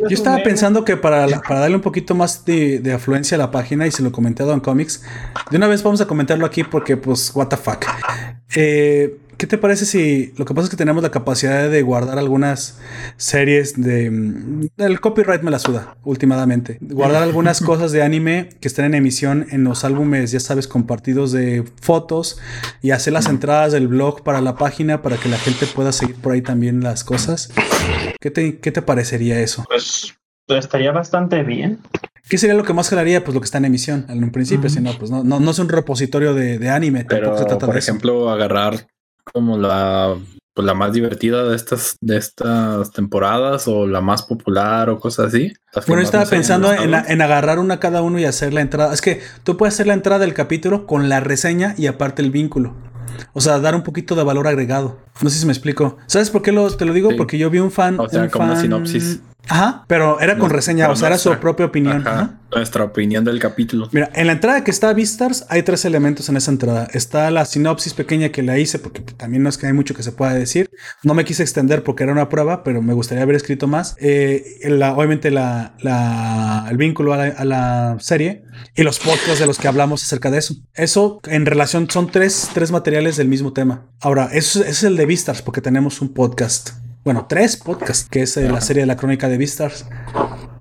yo 0.00 0.08
estaba 0.08 0.38
pensando 0.38 0.84
que 0.84 0.96
para, 0.96 1.26
para 1.40 1.60
darle 1.60 1.76
un 1.76 1.82
poquito 1.82 2.14
más 2.14 2.44
de, 2.44 2.80
de, 2.80 2.92
afluencia 2.92 3.36
a 3.36 3.38
la 3.38 3.50
página, 3.50 3.86
y 3.86 3.90
se 3.90 4.02
lo 4.02 4.12
comenté 4.12 4.42
a 4.42 4.46
Don 4.46 4.60
Comics, 4.60 5.04
de 5.50 5.56
una 5.56 5.68
vez 5.68 5.82
vamos 5.82 6.00
a 6.00 6.06
comentarlo 6.06 6.44
aquí 6.44 6.64
porque, 6.64 6.96
pues, 6.96 7.32
what 7.34 7.48
the 7.48 7.56
fuck. 7.56 7.86
Eh, 8.54 9.16
¿Qué 9.38 9.46
te 9.46 9.56
parece 9.56 9.86
si 9.86 10.32
lo 10.36 10.44
que 10.44 10.52
pasa 10.52 10.64
es 10.64 10.70
que 10.70 10.76
tenemos 10.76 11.00
la 11.00 11.12
capacidad 11.12 11.70
de 11.70 11.82
guardar 11.82 12.18
algunas 12.18 12.80
series 13.18 13.80
de... 13.80 14.10
Mm, 14.10 14.66
el 14.78 15.00
copyright 15.00 15.42
me 15.42 15.52
la 15.52 15.60
suda, 15.60 15.96
últimamente. 16.02 16.78
Guardar 16.80 17.22
algunas 17.22 17.60
cosas 17.64 17.92
de 17.92 18.02
anime 18.02 18.48
que 18.60 18.66
estén 18.66 18.86
en 18.86 18.94
emisión 18.96 19.46
en 19.52 19.62
los 19.62 19.84
álbumes, 19.84 20.32
ya 20.32 20.40
sabes, 20.40 20.66
compartidos 20.66 21.30
de 21.30 21.62
fotos 21.80 22.40
y 22.82 22.90
hacer 22.90 23.12
las 23.12 23.28
entradas 23.28 23.70
del 23.70 23.86
blog 23.86 24.24
para 24.24 24.40
la 24.40 24.56
página 24.56 25.02
para 25.02 25.16
que 25.18 25.28
la 25.28 25.38
gente 25.38 25.66
pueda 25.66 25.92
seguir 25.92 26.16
por 26.16 26.32
ahí 26.32 26.42
también 26.42 26.82
las 26.82 27.04
cosas. 27.04 27.52
¿Qué 28.20 28.32
te, 28.32 28.58
qué 28.58 28.72
te 28.72 28.82
parecería 28.82 29.38
eso? 29.38 29.64
Pues, 29.68 30.16
pues 30.46 30.64
estaría 30.64 30.90
bastante 30.90 31.44
bien. 31.44 31.78
¿Qué 32.28 32.38
sería 32.38 32.56
lo 32.56 32.64
que 32.64 32.72
más 32.72 32.90
jalaría? 32.90 33.22
Pues 33.22 33.36
lo 33.36 33.40
que 33.40 33.44
está 33.44 33.58
en 33.58 33.66
emisión 33.66 34.04
en 34.08 34.24
un 34.24 34.32
principio, 34.32 34.68
si 34.68 34.80
no, 34.80 34.98
pues 34.98 35.12
no, 35.12 35.22
no, 35.22 35.48
es 35.48 35.58
un 35.60 35.68
repositorio 35.68 36.34
de, 36.34 36.68
anime. 36.68 37.04
Pero, 37.04 37.36
por 37.60 37.76
ejemplo, 37.76 38.30
agarrar 38.30 38.88
como 39.32 39.58
la, 39.58 40.16
pues, 40.54 40.66
la 40.66 40.74
más 40.74 40.92
divertida 40.92 41.44
de 41.44 41.54
estas, 41.54 41.96
de 42.00 42.16
estas 42.16 42.90
temporadas 42.90 43.68
o 43.68 43.86
la 43.86 44.00
más 44.00 44.22
popular 44.22 44.90
o 44.90 44.98
cosas 44.98 45.26
así. 45.26 45.52
Bueno, 45.86 46.02
estaba 46.02 46.26
pensando 46.26 46.72
en, 46.72 46.94
en, 46.94 47.22
agarrar 47.22 47.58
una 47.58 47.78
cada 47.78 48.02
uno 48.02 48.18
y 48.18 48.24
hacer 48.24 48.52
la 48.52 48.60
entrada. 48.60 48.92
Es 48.92 49.00
que 49.00 49.20
tú 49.44 49.56
puedes 49.56 49.74
hacer 49.74 49.86
la 49.86 49.94
entrada 49.94 50.20
del 50.20 50.34
capítulo 50.34 50.86
con 50.86 51.08
la 51.08 51.20
reseña 51.20 51.74
y 51.78 51.86
aparte 51.86 52.22
el 52.22 52.30
vínculo. 52.30 52.74
O 53.32 53.40
sea, 53.40 53.58
dar 53.60 53.74
un 53.74 53.82
poquito 53.82 54.14
de 54.14 54.24
valor 54.24 54.46
agregado. 54.48 54.98
No 55.20 55.30
sé 55.30 55.38
si 55.38 55.46
me 55.46 55.52
explico. 55.52 55.96
¿Sabes 56.06 56.30
por 56.30 56.42
qué 56.42 56.52
lo, 56.52 56.68
te 56.76 56.84
lo 56.84 56.92
digo? 56.92 57.10
Porque 57.16 57.38
yo 57.38 57.50
vi 57.50 57.58
un 57.58 57.70
fan. 57.70 57.98
O 58.00 58.08
sea, 58.08 58.28
como 58.28 58.46
una 58.46 58.60
sinopsis. 58.60 59.20
Ajá, 59.48 59.84
pero 59.86 60.20
era 60.20 60.38
con 60.38 60.50
reseña, 60.50 60.90
o 60.90 60.96
sea, 60.96 61.08
era 61.08 61.18
su 61.18 61.34
propia 61.38 61.66
opinión. 61.66 62.04
Nuestra 62.50 62.84
opinión 62.84 63.24
del 63.24 63.38
capítulo. 63.38 63.88
Mira, 63.92 64.10
en 64.14 64.26
la 64.26 64.32
entrada 64.32 64.64
que 64.64 64.70
está 64.70 64.88
a 64.88 64.94
Vistars 64.94 65.44
hay 65.50 65.62
tres 65.62 65.84
elementos 65.84 66.30
en 66.30 66.36
esa 66.38 66.50
entrada. 66.50 66.88
Está 66.92 67.30
la 67.30 67.44
sinopsis 67.44 67.92
pequeña 67.92 68.30
que 68.30 68.42
la 68.42 68.58
hice, 68.58 68.78
porque 68.78 69.00
también 69.02 69.42
no 69.42 69.50
es 69.50 69.58
que 69.58 69.66
hay 69.66 69.74
mucho 69.74 69.94
que 69.94 70.02
se 70.02 70.12
pueda 70.12 70.32
decir. 70.32 70.70
No 71.02 71.12
me 71.12 71.26
quise 71.26 71.42
extender 71.42 71.82
porque 71.82 72.04
era 72.04 72.12
una 72.12 72.30
prueba, 72.30 72.64
pero 72.64 72.80
me 72.80 72.94
gustaría 72.94 73.22
haber 73.22 73.36
escrito 73.36 73.66
más. 73.66 73.96
Eh, 74.00 74.60
obviamente 74.94 75.30
la, 75.30 75.74
el 76.70 76.76
vínculo 76.78 77.12
a 77.12 77.44
la, 77.44 77.96
serie 78.00 78.44
y 78.74 78.82
los 78.82 78.98
podcasts 78.98 79.40
de 79.40 79.46
los 79.46 79.58
que 79.58 79.68
hablamos 79.68 80.02
acerca 80.02 80.30
de 80.30 80.38
eso. 80.38 80.54
Eso 80.74 81.20
en 81.24 81.44
relación 81.44 81.90
son 81.90 82.10
tres, 82.10 82.50
tres 82.54 82.70
materiales 82.70 83.16
del 83.16 83.28
mismo 83.28 83.52
tema. 83.52 83.90
Ahora, 84.00 84.30
eso, 84.32 84.64
es 84.64 84.82
el 84.84 84.96
de 84.96 85.06
Vistars 85.06 85.42
porque 85.42 85.60
tenemos 85.60 86.00
un 86.00 86.14
podcast 86.14 86.70
bueno, 87.04 87.26
tres 87.28 87.56
podcasts, 87.56 88.08
que 88.08 88.22
es 88.22 88.36
eh, 88.36 88.48
la 88.48 88.60
serie 88.60 88.82
de 88.82 88.86
la 88.86 88.96
crónica 88.96 89.28
de 89.28 89.38
Vistars. 89.38 89.86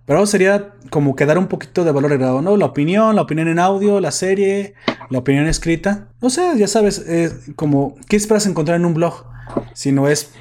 Pero 0.05 0.25
sería 0.25 0.73
como 0.89 1.15
que 1.15 1.25
dar 1.25 1.37
un 1.37 1.47
poquito 1.47 1.83
de 1.83 1.91
valor 1.91 2.11
agregado, 2.11 2.41
¿no? 2.41 2.55
La 2.55 2.65
opinión, 2.65 3.15
la 3.15 3.23
opinión 3.23 3.47
en 3.49 3.59
audio, 3.59 3.99
la 3.99 4.11
serie, 4.11 4.73
la 5.09 5.19
opinión 5.19 5.47
escrita. 5.47 6.07
No 6.21 6.29
sé, 6.29 6.53
ya 6.57 6.67
sabes, 6.67 7.05
como, 7.57 7.95
¿qué 8.07 8.15
esperas 8.15 8.45
encontrar 8.45 8.77
en 8.77 8.85
un 8.85 8.93
blog? 8.93 9.25
Si 9.73 9.91
no 9.91 10.07
es, 10.07 10.31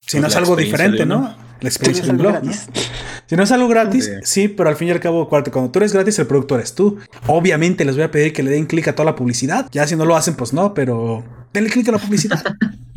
si 0.00 0.20
no 0.20 0.26
es 0.26 0.36
algo 0.36 0.56
diferente, 0.56 1.06
¿no? 1.06 1.34
La 1.60 1.68
experiencia 1.68 2.04
de 2.04 2.10
un 2.10 2.18
blog, 2.18 2.44
¿no? 2.44 2.52
Si 3.28 3.36
no 3.36 3.42
es 3.42 3.52
algo 3.52 3.68
gratis, 3.68 4.10
sí, 4.22 4.48
pero 4.48 4.70
al 4.70 4.76
fin 4.76 4.88
y 4.88 4.90
al 4.90 5.00
cabo, 5.00 5.28
cuando 5.28 5.70
tú 5.70 5.78
eres 5.80 5.92
gratis, 5.92 6.18
el 6.18 6.26
producto 6.26 6.54
eres 6.54 6.74
tú. 6.74 6.98
Obviamente 7.26 7.84
les 7.84 7.94
voy 7.94 8.04
a 8.04 8.10
pedir 8.10 8.32
que 8.32 8.42
le 8.42 8.50
den 8.50 8.64
clic 8.64 8.88
a 8.88 8.94
toda 8.94 9.04
la 9.04 9.16
publicidad. 9.16 9.68
Ya 9.70 9.86
si 9.86 9.96
no 9.96 10.06
lo 10.06 10.16
hacen, 10.16 10.34
pues 10.34 10.54
no, 10.54 10.72
pero 10.72 11.24
denle 11.52 11.68
clic 11.68 11.88
a 11.88 11.92
la 11.92 11.98
publicidad. 11.98 12.42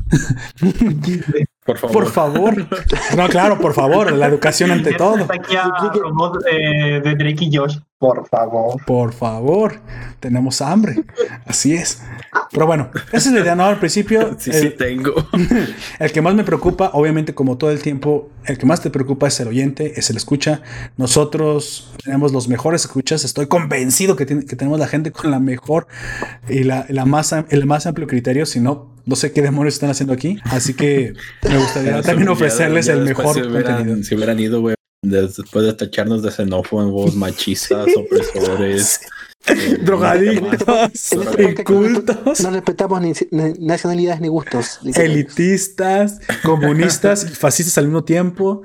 Por 1.66 1.78
favor. 1.78 1.94
Por 1.94 2.12
favor. 2.12 2.68
No, 3.16 3.28
claro, 3.28 3.60
por 3.60 3.74
favor. 3.74 4.12
La 4.12 4.28
educación 4.28 4.72
ante 4.72 4.94
todo. 4.94 5.26
Aquí 5.30 5.56
eh, 6.52 7.02
de 7.04 7.16
Drake 7.16 7.46
y 7.46 7.56
Josh. 7.56 7.78
Por 8.00 8.28
favor. 8.28 8.84
Por 8.86 9.14
favor. 9.14 9.80
Tenemos 10.20 10.62
hambre. 10.62 11.04
Así 11.46 11.74
es. 11.74 12.02
Pero 12.52 12.66
bueno, 12.66 12.90
esa 13.12 13.30
es 13.30 13.36
la 13.36 13.42
idea, 13.42 13.56
¿no? 13.56 13.66
Al 13.66 13.78
principio. 13.80 14.36
Sí, 14.40 14.52
sí, 14.54 14.70
tengo. 14.72 15.14
El 16.00 16.12
que 16.12 16.22
más 16.22 16.34
me 16.34 16.44
preocupa, 16.44 16.90
obviamente, 16.94 17.36
como 17.36 17.58
todo 17.58 17.70
el 17.70 17.82
tiempo, 17.82 18.32
el 18.46 18.58
que 18.58 18.66
más 18.66 18.82
te 18.82 18.90
preocupa 18.90 19.28
es 19.28 19.40
el 19.40 19.48
oyente, 19.50 20.00
es 20.00 20.10
el 20.10 20.18
escucha. 20.18 20.62
Nosotros 20.98 21.94
tenemos 22.04 22.32
los 22.32 22.48
mejores 22.48 22.82
escuchas. 22.82 23.24
Estoy 23.24 23.46
convencido 23.46 24.16
que, 24.16 24.26
que 24.26 24.56
tenemos 24.56 24.80
la 24.80 24.88
gente 24.88 25.12
con 25.12 25.30
la 25.30 25.40
mejor 25.40 25.86
y 26.50 26.64
la, 26.64 26.86
la 26.90 27.06
más, 27.06 27.34
el 27.34 27.66
más 27.68 27.86
amplio 27.86 28.08
criterio. 28.08 28.48
Si 28.48 28.60
no, 28.60 28.90
no 29.06 29.16
sé 29.16 29.32
qué 29.32 29.42
demonios 29.42 29.76
están 29.76 29.90
haciendo 29.90 30.14
aquí. 30.14 30.40
Así 30.46 30.74
que 30.74 31.14
me 31.52 31.58
gustaría 31.58 32.02
también 32.02 32.30
ofrecerles 32.30 32.88
el 32.88 33.02
mejor 33.02 33.36
si 33.36 33.42
contenido. 33.42 34.04
Si 34.04 34.16
hubieran 34.16 34.40
ido, 34.40 34.62
güey, 34.62 34.76
después 35.02 35.66
de 35.66 35.74
tacharnos 35.74 36.22
de 36.22 36.32
xenófobos, 36.32 37.16
machistas, 37.16 37.88
opresores. 37.98 39.02
Eh, 39.48 39.80
drogadictos, 39.82 41.14
incultos. 41.40 42.42
No, 42.42 42.52
respetamos 42.52 43.02
ni, 43.02 43.14
nacionalidades 43.60 44.22
ni 44.22 44.28
gustos. 44.28 44.80
Elitistas, 44.96 46.20
comunistas 46.44 47.24
y 47.24 47.30
fascistas 47.30 47.78
al 47.80 47.86
mismo 47.86 48.04
tiempo. 48.04 48.62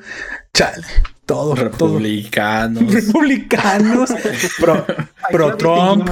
Chale. 0.53 0.85
todo. 1.25 1.55
Republicanos. 1.55 2.93
Republicanos. 2.93 4.11
pro, 4.61 4.85
pro 5.31 5.57
Trump. 5.57 6.11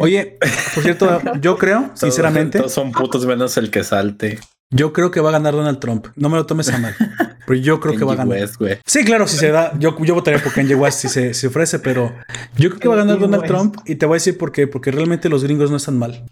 Oye, 0.00 0.38
por 0.74 0.82
cierto, 0.82 1.20
yo 1.40 1.56
creo, 1.56 1.90
sinceramente. 1.94 2.58
Todos 2.58 2.72
son 2.72 2.92
putos 2.92 3.24
menos 3.24 3.56
el 3.56 3.70
que 3.70 3.82
salte. 3.82 4.38
Yo 4.72 4.92
creo 4.92 5.10
que 5.10 5.20
va 5.20 5.30
a 5.30 5.32
ganar 5.32 5.54
Donald 5.54 5.80
Trump. 5.80 6.06
No 6.14 6.28
me 6.28 6.36
lo 6.36 6.46
tomes 6.46 6.68
a 6.68 6.78
mal. 6.78 6.94
Pero 7.46 7.60
yo 7.60 7.80
creo 7.80 7.96
que 7.96 8.04
va 8.04 8.12
a 8.12 8.16
ganar. 8.16 8.48
sí, 8.86 9.04
claro, 9.04 9.26
si 9.26 9.36
se 9.36 9.50
da. 9.50 9.72
Yo, 9.78 9.96
yo 10.04 10.14
votaría 10.14 10.40
por 10.40 10.52
Kanye 10.52 10.76
West 10.76 11.00
si 11.00 11.08
se, 11.08 11.34
se, 11.34 11.48
ofrece, 11.48 11.80
pero 11.80 12.14
yo 12.56 12.68
creo 12.68 12.78
que 12.80 12.86
va 12.86 12.94
a 12.94 12.98
ganar 12.98 13.18
Donald 13.18 13.44
Trump 13.44 13.76
y 13.86 13.96
te 13.96 14.06
voy 14.06 14.14
a 14.14 14.18
decir 14.18 14.38
por 14.38 14.52
qué. 14.52 14.68
Porque 14.68 14.92
realmente 14.92 15.28
los 15.28 15.42
gringos 15.42 15.72
no 15.72 15.78
están 15.78 15.98
mal. 15.98 16.24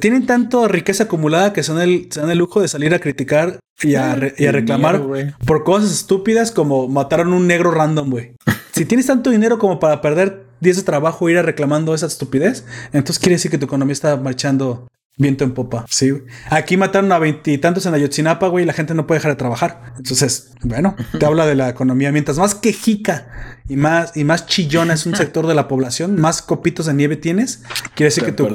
Tienen 0.00 0.24
tanto 0.24 0.66
riqueza 0.68 1.04
acumulada 1.04 1.52
que 1.52 1.62
se 1.62 1.74
dan 1.74 1.82
el, 1.82 2.08
el 2.16 2.38
lujo 2.38 2.62
de 2.62 2.68
salir 2.68 2.94
a 2.94 3.00
criticar 3.00 3.58
y 3.82 3.96
a, 3.96 4.16
y 4.38 4.46
a 4.46 4.52
reclamar 4.52 5.02
por 5.44 5.64
cosas 5.64 5.92
estúpidas 5.92 6.52
como 6.52 6.88
mataron 6.88 7.34
a 7.34 7.36
un 7.36 7.46
negro 7.46 7.70
random, 7.70 8.10
güey. 8.10 8.36
si 8.72 8.86
tienes 8.86 9.06
tanto 9.06 9.28
dinero 9.28 9.58
como 9.58 9.78
para 9.78 10.00
perder 10.00 10.46
días 10.60 10.76
de 10.76 10.82
trabajo 10.84 11.28
e 11.28 11.32
ir 11.32 11.38
a 11.38 11.42
reclamando 11.42 11.94
esa 11.94 12.06
estupidez, 12.06 12.64
entonces 12.92 13.18
quiere 13.18 13.34
decir 13.34 13.50
que 13.50 13.58
tu 13.58 13.66
economía 13.66 13.92
está 13.92 14.16
marchando 14.16 14.88
Viento 15.18 15.44
en 15.44 15.52
popa. 15.52 15.84
Sí. 15.90 16.10
Aquí 16.48 16.76
mataron 16.76 17.12
a 17.12 17.18
veintitantos 17.18 17.84
en 17.84 17.94
Ayotzinapa, 17.94 18.48
güey, 18.48 18.64
y 18.64 18.66
la 18.66 18.72
gente 18.72 18.94
no 18.94 19.06
puede 19.06 19.18
dejar 19.18 19.32
de 19.32 19.36
trabajar. 19.36 19.92
Entonces, 19.98 20.52
bueno, 20.62 20.96
te 21.18 21.26
habla 21.26 21.46
de 21.46 21.54
la 21.54 21.68
economía. 21.68 22.10
Mientras 22.12 22.38
más 22.38 22.54
quejica 22.54 23.28
y 23.68 23.76
más, 23.76 24.16
y 24.16 24.24
más 24.24 24.46
chillona 24.46 24.94
es 24.94 25.04
un 25.04 25.14
sector 25.16 25.46
de 25.46 25.54
la 25.54 25.68
población, 25.68 26.18
más 26.18 26.40
copitos 26.40 26.86
de 26.86 26.94
nieve 26.94 27.16
tienes, 27.16 27.62
quiere 27.94 28.08
decir 28.08 28.24
que 28.24 28.32
tu, 28.32 28.46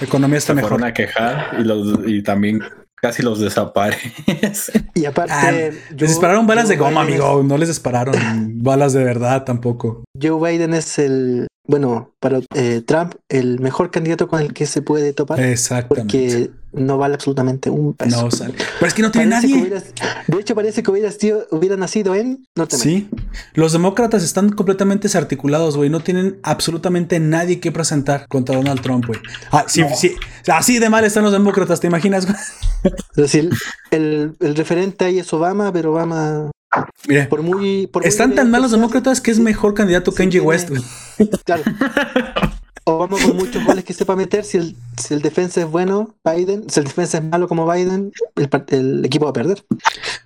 economía 0.00 0.38
está 0.38 0.54
mejor. 0.54 0.82
a 0.84 0.94
quejar 0.94 1.56
y, 1.58 2.16
y 2.18 2.22
también 2.22 2.62
casi 3.02 3.22
los 3.22 3.40
desaparece. 3.40 4.12
Y 4.94 5.06
aparte, 5.06 5.32
ah, 5.34 5.50
les 5.50 6.10
dispararon 6.10 6.46
balas 6.46 6.68
de 6.68 6.76
goma, 6.76 7.00
amigo. 7.00 7.42
No 7.42 7.56
les 7.58 7.68
dispararon 7.68 8.62
balas 8.62 8.92
de 8.92 9.02
verdad 9.02 9.44
tampoco. 9.44 10.04
Joe 10.20 10.52
Biden 10.52 10.74
es 10.74 10.98
el 10.98 11.48
bueno, 11.64 12.10
para 12.18 12.40
eh, 12.54 12.82
Trump, 12.84 13.14
el 13.28 13.60
mejor 13.60 13.90
candidato 13.90 14.26
con 14.26 14.40
el 14.40 14.52
que 14.52 14.66
se 14.66 14.82
puede 14.82 15.12
topar. 15.12 15.40
Exactamente. 15.40 16.02
Porque 16.02 16.50
no 16.72 16.98
vale 16.98 17.14
absolutamente 17.14 17.70
un 17.70 17.94
peso. 17.94 18.24
No 18.24 18.30
sale. 18.30 18.54
Pero 18.54 18.86
es 18.86 18.94
que 18.94 19.02
no 19.02 19.10
tiene 19.12 19.28
nadie. 19.28 19.70
de 20.26 20.40
hecho, 20.40 20.54
parece 20.54 20.82
que 20.82 20.90
hubiera, 20.90 21.10
hubiera 21.50 21.76
nacido 21.76 22.14
en 22.14 22.46
Sí. 22.70 23.08
Los 23.54 23.72
demócratas 23.72 24.24
están 24.24 24.50
completamente 24.50 25.04
desarticulados, 25.04 25.76
güey. 25.76 25.88
No 25.88 26.00
tienen 26.00 26.40
absolutamente 26.42 27.20
nadie 27.20 27.60
que 27.60 27.70
presentar 27.70 28.26
contra 28.28 28.56
Donald 28.56 28.80
Trump, 28.80 29.06
güey. 29.06 29.20
Ah, 29.52 29.64
sí, 29.68 29.84
sí. 29.96 30.16
Así 30.48 30.78
de 30.78 30.90
mal 30.90 31.04
están 31.04 31.22
los 31.22 31.32
demócratas, 31.32 31.80
¿te 31.80 31.86
imaginas? 31.86 32.26
Es 32.84 33.16
decir, 33.16 33.50
el, 33.90 34.34
el 34.40 34.56
referente 34.56 35.04
ahí 35.04 35.20
es 35.20 35.32
Obama, 35.32 35.72
pero 35.72 35.92
Obama 35.92 36.50
Mire, 37.08 37.26
por 37.26 37.42
muy, 37.42 37.90
están 38.02 38.34
tan 38.34 38.50
malos 38.50 38.70
demócratas 38.70 39.20
que 39.20 39.30
es 39.30 39.38
mejor 39.38 39.74
candidato 39.74 40.12
Kanye 40.12 40.40
West. 40.40 40.70
Claro. 41.44 41.62
o 42.84 42.98
vamos 42.98 43.22
con 43.22 43.36
muchos 43.36 43.64
goles 43.64 43.84
que 43.84 43.92
sepa 43.92 44.16
meter. 44.16 44.44
Si 44.44 44.58
el, 44.58 44.76
si 44.98 45.14
el 45.14 45.22
defensa 45.22 45.60
es 45.60 45.70
bueno, 45.70 46.16
Biden. 46.24 46.68
Si 46.68 46.80
el 46.80 46.86
defensa 46.86 47.18
es 47.18 47.24
malo 47.24 47.46
como 47.46 47.70
Biden, 47.70 48.12
el, 48.36 49.04
equipo 49.04 49.26
va 49.26 49.30
a 49.30 49.34
perder. 49.34 49.64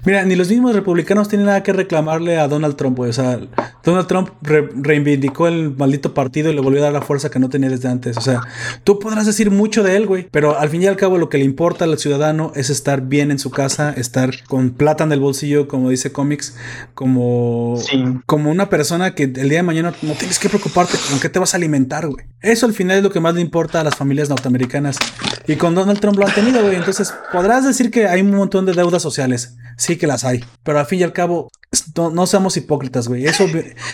Mira, 0.05 0.25
ni 0.25 0.37
los 0.37 0.49
mismos 0.49 0.75
republicanos 0.75 1.29
tienen 1.29 1.47
nada 1.47 1.63
que 1.63 1.73
reclamarle 1.73 2.39
a 2.39 2.49
Donald 2.49 2.77
Trump. 2.77 2.99
O 2.99 3.13
sea, 3.13 3.41
Donald 3.85 4.07
Trump 4.07 4.31
reivindicó 4.43 5.49
el 5.49 5.77
maldito 5.77 6.15
partido 6.15 6.51
y 6.51 6.55
le 6.55 6.61
volvió 6.61 6.81
a 6.81 6.85
dar 6.85 6.93
la 6.93 7.03
fuerza 7.03 7.31
que 7.31 7.39
no 7.39 7.51
tenía 7.51 7.69
desde 7.69 7.89
antes. 7.89 8.17
O 8.17 8.21
sea, 8.23 8.41
tú 8.85 8.99
podrás 8.99 9.27
decir 9.27 9.51
mucho 9.51 9.83
de 9.83 9.97
él, 9.97 10.07
güey. 10.07 10.29
Pero 10.31 10.59
al 10.59 10.71
fin 10.71 10.83
y 10.83 10.87
al 10.87 10.97
cabo, 10.97 11.19
lo 11.19 11.29
que 11.29 11.39
le 11.39 11.45
importa 11.45 11.85
al 11.85 11.99
ciudadano 11.99 12.53
es 12.55 12.71
estar 12.71 13.03
bien 13.03 13.31
en 13.31 13.39
su 13.39 13.51
casa, 13.51 13.93
estar 13.93 14.45
con 14.45 14.71
plata 14.71 15.05
en 15.05 15.13
el 15.13 15.21
bolsillo, 15.21 15.69
como 15.69 15.91
dice 15.91 16.11
cómics, 16.11 16.57
como, 16.95 17.79
como 18.25 18.51
una 18.51 18.71
persona 18.71 19.15
que 19.15 19.25
el 19.25 19.49
día 19.49 19.59
de 19.59 19.63
mañana 19.63 19.93
no 20.03 20.13
tienes 20.15 20.39
que 20.39 20.49
preocuparte 20.49 20.97
con 21.11 21.21
qué 21.21 21.29
te 21.29 21.39
vas 21.39 21.53
a 21.53 21.59
alimentar, 21.59 22.09
güey. 22.09 22.25
Eso 22.47 22.67
al 22.67 22.75
final 22.75 22.99
es 22.99 23.03
lo 23.03 23.11
que 23.11 23.19
más 23.19 23.35
le 23.35 23.41
importa 23.41 23.81
a 23.81 23.85
las 23.85 23.97
familias 23.97 24.29
norteamericanas. 24.29 24.97
Y 25.49 25.57
con 25.57 25.75
Donald 25.75 25.99
Trump 25.99 26.17
lo 26.17 26.27
han 26.27 26.35
tenido, 26.35 26.63
güey. 26.63 26.77
Entonces, 26.77 27.13
podrás 27.33 27.65
decir 27.65 27.91
que 27.91 28.07
hay 28.07 28.21
un 28.21 28.31
montón 28.31 28.67
de 28.67 28.73
deudas 28.73 29.03
sociales. 29.03 29.57
Sí 29.77 29.97
que 29.97 30.07
las 30.07 30.25
hay. 30.25 30.45
Pero 30.63 30.79
al 30.79 30.87
fin 30.87 31.01
y 31.01 31.03
al 31.03 31.13
cabo, 31.13 31.51
no, 31.97 32.27
seamos 32.27 32.57
hipócritas, 32.57 33.09
güey. 33.09 33.27
Eso, 33.27 33.47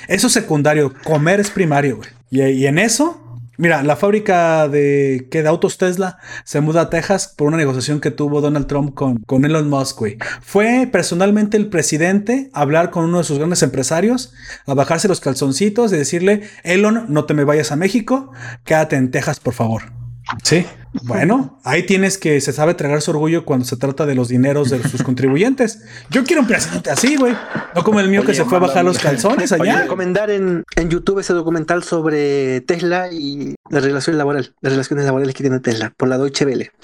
es 0.06 0.22
secundario. 0.22 0.92
Comer 1.02 1.40
es 1.40 1.50
primario, 1.50 1.96
güey. 1.96 2.52
y 2.60 2.66
en 2.66 2.78
eso 2.78 3.21
Mira, 3.62 3.84
la 3.84 3.94
fábrica 3.94 4.66
de, 4.66 5.28
¿qué? 5.30 5.44
de 5.44 5.48
autos 5.48 5.78
Tesla 5.78 6.18
se 6.42 6.60
muda 6.60 6.80
a 6.80 6.90
Texas 6.90 7.32
por 7.36 7.46
una 7.46 7.56
negociación 7.56 8.00
que 8.00 8.10
tuvo 8.10 8.40
Donald 8.40 8.66
Trump 8.66 8.92
con, 8.92 9.18
con 9.18 9.44
Elon 9.44 9.70
Musk. 9.70 10.02
Fue 10.40 10.88
personalmente 10.90 11.58
el 11.58 11.68
presidente 11.68 12.50
a 12.54 12.62
hablar 12.62 12.90
con 12.90 13.04
uno 13.04 13.18
de 13.18 13.24
sus 13.24 13.38
grandes 13.38 13.62
empresarios, 13.62 14.32
a 14.66 14.74
bajarse 14.74 15.06
los 15.06 15.20
calzoncitos 15.20 15.92
y 15.92 15.96
decirle, 15.96 16.42
Elon, 16.64 17.06
no 17.08 17.24
te 17.24 17.34
me 17.34 17.44
vayas 17.44 17.70
a 17.70 17.76
México, 17.76 18.32
quédate 18.64 18.96
en 18.96 19.12
Texas, 19.12 19.38
por 19.38 19.54
favor. 19.54 20.01
Sí. 20.42 20.66
Bueno, 21.04 21.58
ahí 21.64 21.84
tienes 21.84 22.18
que 22.18 22.38
se 22.42 22.52
sabe 22.52 22.74
tragar 22.74 23.00
su 23.00 23.12
orgullo 23.12 23.46
cuando 23.46 23.64
se 23.64 23.76
trata 23.76 24.04
de 24.04 24.14
los 24.14 24.28
dineros 24.28 24.68
de 24.68 24.82
sus 24.86 25.02
contribuyentes. 25.04 25.80
Yo 26.10 26.22
quiero 26.24 26.42
un 26.42 26.48
presidente 26.48 26.90
así, 26.90 27.16
güey. 27.16 27.34
No 27.74 27.82
como 27.82 28.00
el 28.00 28.08
mío 28.08 28.24
que 28.24 28.34
se 28.34 28.44
fue 28.44 28.58
a 28.58 28.60
bajar 28.60 28.84
los 28.84 28.98
calzones 28.98 29.52
allá. 29.52 29.82
recomendar 29.82 30.30
en, 30.30 30.64
en 30.76 30.90
YouTube 30.90 31.20
ese 31.20 31.32
documental 31.32 31.82
sobre 31.82 32.60
Tesla 32.60 33.10
y 33.10 33.54
la 33.70 33.80
relación 33.80 34.18
laboral, 34.18 34.54
las 34.60 34.72
relaciones 34.74 35.06
laborales 35.06 35.34
que 35.34 35.42
tiene 35.42 35.60
Tesla 35.60 35.94
por 35.96 36.08
la 36.08 36.18
Deutsche 36.18 36.44
Welle. 36.44 36.72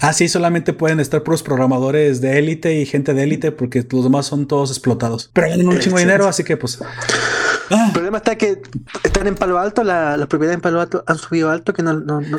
Ah, 0.00 0.12
sí, 0.12 0.28
solamente 0.28 0.74
pueden 0.74 1.00
estar 1.00 1.22
puros 1.22 1.42
programadores 1.42 2.20
de 2.20 2.38
élite 2.38 2.74
y 2.74 2.84
gente 2.84 3.14
de 3.14 3.22
élite 3.22 3.50
porque 3.50 3.84
los 3.90 4.04
demás 4.04 4.26
son 4.26 4.46
todos 4.46 4.70
explotados. 4.70 5.30
Pero 5.32 5.48
ganan 5.48 5.66
un 5.66 5.78
chingo 5.78 5.96
de 5.96 6.04
dinero, 6.04 6.28
así 6.28 6.44
que 6.44 6.58
pues. 6.58 6.78
Ah. 7.70 7.86
El 7.86 7.92
problema 7.92 8.18
está 8.18 8.36
que 8.36 8.60
están 9.02 9.26
en 9.26 9.34
Palo 9.34 9.58
Alto, 9.58 9.84
las 9.84 10.18
propiedades 10.26 10.56
en 10.56 10.60
Palo 10.60 10.80
Alto 10.80 11.04
han 11.06 11.18
subido 11.18 11.50
alto 11.50 11.72
que 11.72 11.82
no, 11.82 11.94
no, 11.94 12.20
no, 12.20 12.38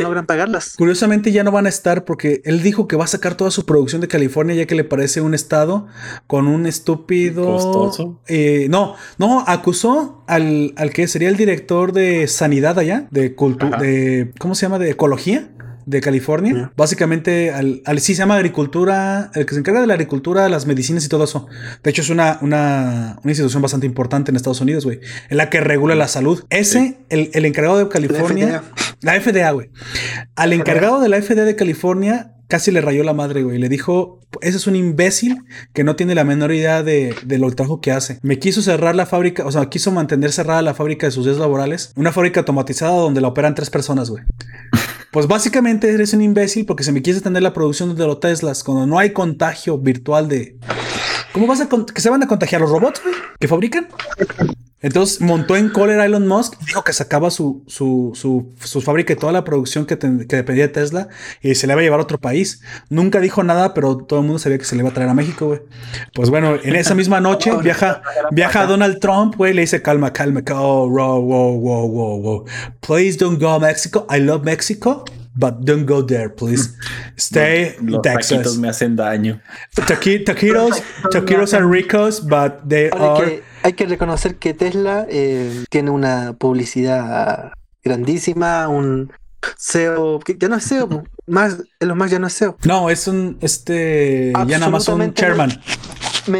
logran 0.00 0.26
pagarlas. 0.26 0.74
Curiosamente 0.76 1.32
ya 1.32 1.44
no 1.44 1.50
van 1.50 1.66
a 1.66 1.68
estar 1.68 2.04
porque 2.04 2.42
él 2.44 2.62
dijo 2.62 2.88
que 2.88 2.96
va 2.96 3.04
a 3.04 3.08
sacar 3.08 3.34
toda 3.34 3.50
su 3.50 3.66
producción 3.66 4.00
de 4.00 4.08
California 4.08 4.54
ya 4.54 4.66
que 4.66 4.74
le 4.74 4.84
parece 4.84 5.20
un 5.20 5.34
estado 5.34 5.86
con 6.26 6.46
un 6.46 6.66
estúpido... 6.66 7.44
Costoso. 7.44 8.20
Eh, 8.28 8.66
no, 8.70 8.94
no, 9.18 9.44
acusó 9.46 10.22
al, 10.26 10.74
al 10.76 10.90
que 10.90 11.08
sería 11.08 11.28
el 11.28 11.36
director 11.36 11.92
de 11.92 12.28
sanidad 12.28 12.78
allá, 12.78 13.06
de 13.10 13.34
cultura, 13.34 13.78
de... 13.78 14.32
¿Cómo 14.38 14.54
se 14.54 14.66
llama? 14.66 14.78
De 14.78 14.90
ecología 14.90 15.48
de 15.88 16.02
California. 16.02 16.70
Básicamente, 16.76 17.50
al, 17.50 17.82
sí 18.00 18.14
se 18.14 18.18
llama 18.18 18.36
agricultura, 18.36 19.30
el 19.34 19.46
que 19.46 19.54
se 19.54 19.60
encarga 19.60 19.80
de 19.80 19.86
la 19.86 19.94
agricultura, 19.94 20.46
las 20.50 20.66
medicinas 20.66 21.04
y 21.06 21.08
todo 21.08 21.24
eso. 21.24 21.46
De 21.82 21.90
hecho, 21.90 22.02
es 22.02 22.10
una, 22.10 22.38
una, 22.42 23.18
institución 23.24 23.62
bastante 23.62 23.86
importante 23.86 24.30
en 24.30 24.36
Estados 24.36 24.60
Unidos, 24.60 24.84
güey. 24.84 25.00
En 25.30 25.38
la 25.38 25.48
que 25.48 25.60
regula 25.60 25.94
la 25.94 26.06
salud. 26.06 26.44
Ese, 26.50 26.98
el, 27.08 27.30
el 27.32 27.46
encargado 27.46 27.78
de 27.78 27.88
California. 27.88 28.62
La 29.00 29.18
FDA, 29.18 29.50
güey. 29.52 29.70
Al 30.36 30.52
encargado 30.52 31.00
de 31.00 31.08
la 31.08 31.22
FDA 31.22 31.44
de 31.44 31.56
California 31.56 32.34
casi 32.48 32.70
le 32.70 32.80
rayó 32.80 33.04
la 33.04 33.14
madre, 33.14 33.42
güey. 33.42 33.58
Le 33.58 33.68
dijo, 33.68 34.20
ese 34.40 34.56
es 34.56 34.66
un 34.66 34.74
imbécil 34.76 35.44
que 35.72 35.84
no 35.84 35.96
tiene 35.96 36.14
la 36.14 36.24
menor 36.24 36.52
idea 36.52 36.82
de, 36.82 37.14
de, 37.24 37.38
lo 37.38 37.50
trabajo 37.52 37.80
que 37.80 37.92
hace. 37.92 38.18
Me 38.22 38.38
quiso 38.38 38.60
cerrar 38.62 38.94
la 38.94 39.06
fábrica, 39.06 39.46
o 39.46 39.52
sea, 39.52 39.66
quiso 39.66 39.92
mantener 39.92 40.32
cerrada 40.32 40.62
la 40.62 40.74
fábrica 40.74 41.06
de 41.06 41.12
sus 41.12 41.26
días 41.26 41.38
laborales. 41.38 41.92
Una 41.94 42.10
fábrica 42.10 42.40
automatizada 42.40 42.96
donde 42.96 43.20
la 43.20 43.28
operan 43.28 43.54
tres 43.54 43.70
personas, 43.70 44.10
güey. 44.10 44.24
Pues 45.10 45.26
básicamente 45.26 45.90
eres 45.90 46.12
un 46.12 46.20
imbécil 46.20 46.66
porque 46.66 46.84
se 46.84 46.92
me 46.92 47.00
quiere 47.00 47.20
tener 47.20 47.42
la 47.42 47.54
producción 47.54 47.96
de 47.96 48.06
los 48.06 48.20
Teslas 48.20 48.62
cuando 48.62 48.86
no 48.86 48.98
hay 48.98 49.12
contagio 49.12 49.78
virtual 49.78 50.28
de... 50.28 50.58
¿Cómo 51.32 51.46
vas 51.46 51.60
a 51.60 51.68
que 51.68 52.00
se 52.00 52.10
van 52.10 52.22
a 52.22 52.26
contagiar 52.26 52.60
los 52.60 52.70
robots, 52.70 53.02
güey? 53.02 53.14
¿Que 53.38 53.48
fabrican? 53.48 53.88
Entonces 54.80 55.20
montó 55.20 55.56
en 55.56 55.70
cólera 55.70 56.06
Elon 56.06 56.28
Musk, 56.28 56.56
dijo 56.60 56.84
que 56.84 56.92
sacaba 56.92 57.30
su, 57.30 57.64
su, 57.66 58.12
su, 58.14 58.80
fábrica 58.80 59.12
y 59.12 59.16
toda 59.16 59.32
la 59.32 59.42
producción 59.42 59.86
que, 59.86 59.96
dependía 59.96 60.68
de 60.68 60.72
Tesla 60.72 61.08
y 61.42 61.56
se 61.56 61.66
le 61.66 61.72
iba 61.72 61.80
a 61.80 61.82
llevar 61.82 61.98
a 61.98 62.04
otro 62.04 62.18
país. 62.18 62.62
Nunca 62.88 63.18
dijo 63.18 63.42
nada, 63.42 63.74
pero 63.74 63.96
todo 63.96 64.20
el 64.20 64.26
mundo 64.26 64.38
sabía 64.38 64.56
que 64.56 64.64
se 64.64 64.76
le 64.76 64.82
iba 64.82 64.90
a 64.90 64.94
traer 64.94 65.10
a 65.10 65.14
México, 65.14 65.48
güey. 65.48 65.62
Pues 66.14 66.30
bueno, 66.30 66.56
en 66.62 66.76
esa 66.76 66.94
misma 66.94 67.20
noche 67.20 67.50
viaja, 67.60 68.02
viaja 68.30 68.66
Donald 68.66 69.00
Trump, 69.00 69.34
güey, 69.34 69.52
le 69.52 69.62
dice 69.62 69.82
calma, 69.82 70.12
calma, 70.12 70.42
oh, 70.52 70.88
wow, 70.88 71.20
wow, 71.20 71.58
wow, 71.58 71.88
wow, 71.88 72.20
wow. 72.20 72.44
Please 72.80 73.18
don't 73.18 73.42
go 73.42 73.58
Mexico. 73.58 74.06
I 74.08 74.20
love 74.20 74.44
Mexico 74.44 75.04
but 75.38 75.64
don't 75.64 75.86
go 75.86 76.02
there, 76.02 76.28
please. 76.28 76.76
Stay 77.16 77.76
Los 77.80 78.02
Texas. 78.02 78.58
me 78.58 78.68
hacen 78.68 78.96
daño. 78.96 79.40
taquitos, 79.86 80.82
taquitos 81.12 81.54
are 81.54 81.66
ricos, 81.66 82.20
but 82.20 82.68
they 82.68 82.90
are 82.90 83.42
hay 83.62 83.72
que 83.72 83.86
reconocer 83.86 84.36
que 84.36 84.54
Tesla 84.54 85.06
eh, 85.08 85.64
tiene 85.70 85.90
una 85.90 86.34
publicidad 86.34 87.52
grandísima, 87.82 88.68
un 88.68 89.12
SEO, 89.56 90.20
que 90.20 90.36
ya 90.38 90.48
no 90.48 90.56
es 90.56 90.64
SEO, 90.64 91.04
más, 91.26 91.58
los 91.80 91.96
más 91.96 92.10
ya 92.10 92.18
no 92.18 92.26
es 92.26 92.34
SEO. 92.34 92.56
No, 92.64 92.90
es 92.90 93.06
un, 93.08 93.38
este, 93.40 94.32
ya 94.46 94.58
nada 94.58 94.70
más 94.70 94.88
un 94.88 95.12
chairman. 95.14 95.50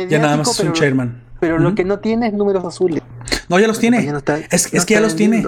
Ya 0.08 0.18
nada 0.18 0.36
más 0.36 0.48
es 0.48 0.60
un 0.60 0.72
chairman. 0.72 1.27
Pero 1.40 1.58
lo 1.58 1.74
que 1.74 1.84
no 1.84 2.00
tiene 2.00 2.28
es 2.28 2.32
números 2.32 2.64
azules. 2.64 3.02
No, 3.48 3.58
ya 3.58 3.66
los 3.66 3.78
tiene. 3.78 4.12
es, 4.50 4.66
que 4.86 4.94
ya 4.94 5.00
los 5.00 5.16
tiene. 5.16 5.46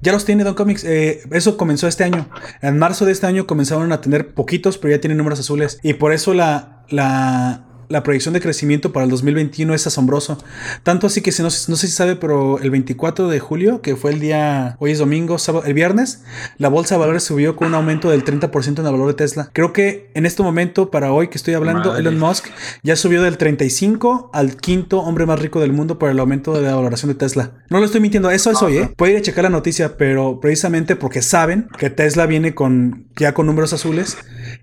Ya 0.00 0.12
los 0.12 0.24
tiene 0.24 0.44
Don 0.44 0.54
Comics. 0.54 0.84
Eh, 0.84 1.22
eso 1.32 1.56
comenzó 1.56 1.88
este 1.88 2.04
año. 2.04 2.28
En 2.62 2.78
marzo 2.78 3.04
de 3.04 3.12
este 3.12 3.26
año 3.26 3.46
comenzaron 3.46 3.92
a 3.92 4.00
tener 4.00 4.34
poquitos, 4.34 4.78
pero 4.78 4.94
ya 4.94 5.00
tienen 5.00 5.18
números 5.18 5.40
azules. 5.40 5.80
Y 5.82 5.94
por 5.94 6.12
eso 6.12 6.32
la, 6.32 6.84
la, 6.88 7.64
la 7.90 8.04
proyección 8.04 8.32
de 8.32 8.40
crecimiento 8.40 8.92
para 8.92 9.04
el 9.04 9.10
2021 9.10 9.74
es 9.74 9.86
asombroso. 9.86 10.38
Tanto 10.84 11.08
así 11.08 11.20
que 11.20 11.32
no, 11.40 11.44
no 11.44 11.50
sé 11.50 11.76
si 11.76 11.88
sabe, 11.88 12.14
pero 12.16 12.60
el 12.60 12.70
24 12.70 13.28
de 13.28 13.40
julio, 13.40 13.82
que 13.82 13.96
fue 13.96 14.12
el 14.12 14.20
día, 14.20 14.76
hoy 14.78 14.92
es 14.92 14.98
domingo, 14.98 15.38
sábado, 15.38 15.66
el 15.66 15.74
viernes, 15.74 16.22
la 16.56 16.68
bolsa 16.68 16.94
de 16.94 17.00
valores 17.00 17.24
subió 17.24 17.56
con 17.56 17.68
un 17.68 17.74
aumento 17.74 18.08
del 18.08 18.24
30% 18.24 18.78
en 18.78 18.86
el 18.86 18.92
valor 18.92 19.08
de 19.08 19.14
Tesla. 19.14 19.50
Creo 19.52 19.72
que 19.72 20.10
en 20.14 20.24
este 20.24 20.42
momento, 20.42 20.90
para 20.90 21.12
hoy 21.12 21.28
que 21.28 21.36
estoy 21.36 21.54
hablando, 21.54 21.96
Elon 21.96 22.18
Musk 22.18 22.46
ya 22.84 22.94
subió 22.94 23.22
del 23.22 23.36
35 23.36 24.30
al 24.32 24.56
quinto 24.56 25.00
hombre 25.00 25.26
más 25.26 25.40
rico 25.40 25.60
del 25.60 25.72
mundo 25.72 25.98
por 25.98 26.10
el 26.10 26.18
aumento 26.20 26.54
de 26.54 26.62
la 26.62 26.76
valoración 26.76 27.10
de 27.10 27.16
Tesla. 27.16 27.52
No 27.70 27.80
lo 27.80 27.86
estoy 27.86 28.00
mintiendo, 28.00 28.30
eso 28.30 28.52
es 28.52 28.62
hoy, 28.62 28.78
¿eh? 28.78 28.94
Puede 28.96 29.14
ir 29.14 29.18
a 29.18 29.22
checar 29.22 29.42
la 29.42 29.50
noticia, 29.50 29.96
pero 29.96 30.38
precisamente 30.38 30.94
porque 30.94 31.22
saben 31.22 31.68
que 31.76 31.90
Tesla 31.90 32.26
viene 32.26 32.54
con 32.54 33.08
ya 33.16 33.34
con 33.34 33.46
números 33.46 33.72
azules. 33.72 34.16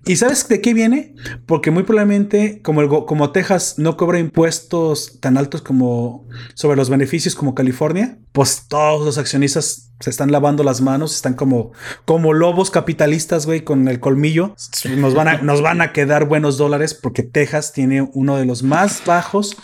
¿Y 0.04 0.16
sabes 0.16 0.48
de 0.48 0.60
qué 0.60 0.74
viene? 0.74 1.14
Porque 1.46 1.70
muy 1.70 1.82
probablemente, 1.82 2.60
como, 2.62 2.80
el, 2.80 2.88
como 2.88 3.17
Texas 3.32 3.74
no 3.78 3.96
cobra 3.96 4.18
impuestos 4.18 5.18
tan 5.20 5.36
altos 5.36 5.62
como 5.62 6.26
sobre 6.54 6.76
los 6.76 6.90
beneficios 6.90 7.34
como 7.34 7.54
California, 7.54 8.18
pues 8.32 8.66
todos 8.68 9.04
los 9.04 9.18
accionistas 9.18 9.90
se 10.00 10.10
están 10.10 10.30
lavando 10.30 10.62
las 10.62 10.80
manos, 10.80 11.14
están 11.14 11.34
como, 11.34 11.72
como 12.04 12.32
lobos 12.32 12.70
capitalistas, 12.70 13.46
güey, 13.46 13.62
con 13.62 13.88
el 13.88 14.00
colmillo. 14.00 14.54
Nos 14.96 15.14
van, 15.14 15.28
a, 15.28 15.38
nos 15.42 15.60
van 15.60 15.80
a 15.80 15.92
quedar 15.92 16.26
buenos 16.26 16.56
dólares 16.56 16.94
porque 16.94 17.22
Texas 17.22 17.72
tiene 17.72 18.08
uno 18.12 18.36
de 18.36 18.46
los 18.46 18.62
más 18.62 19.02
bajos 19.04 19.56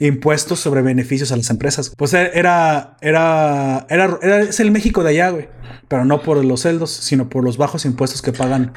impuestos 0.00 0.58
sobre 0.58 0.82
beneficios 0.82 1.30
a 1.30 1.36
las 1.36 1.50
empresas. 1.50 1.92
Pues 1.96 2.12
era, 2.14 2.96
era, 3.00 3.86
era, 3.88 4.18
era, 4.20 4.40
es 4.40 4.58
el 4.58 4.70
México 4.70 5.04
de 5.04 5.10
allá, 5.10 5.30
güey. 5.30 5.48
Pero 5.88 6.04
no 6.04 6.22
por 6.22 6.44
los 6.44 6.62
celdos, 6.62 6.90
sino 6.90 7.28
por 7.28 7.44
los 7.44 7.56
bajos 7.56 7.84
impuestos 7.84 8.22
que 8.22 8.32
pagan 8.32 8.72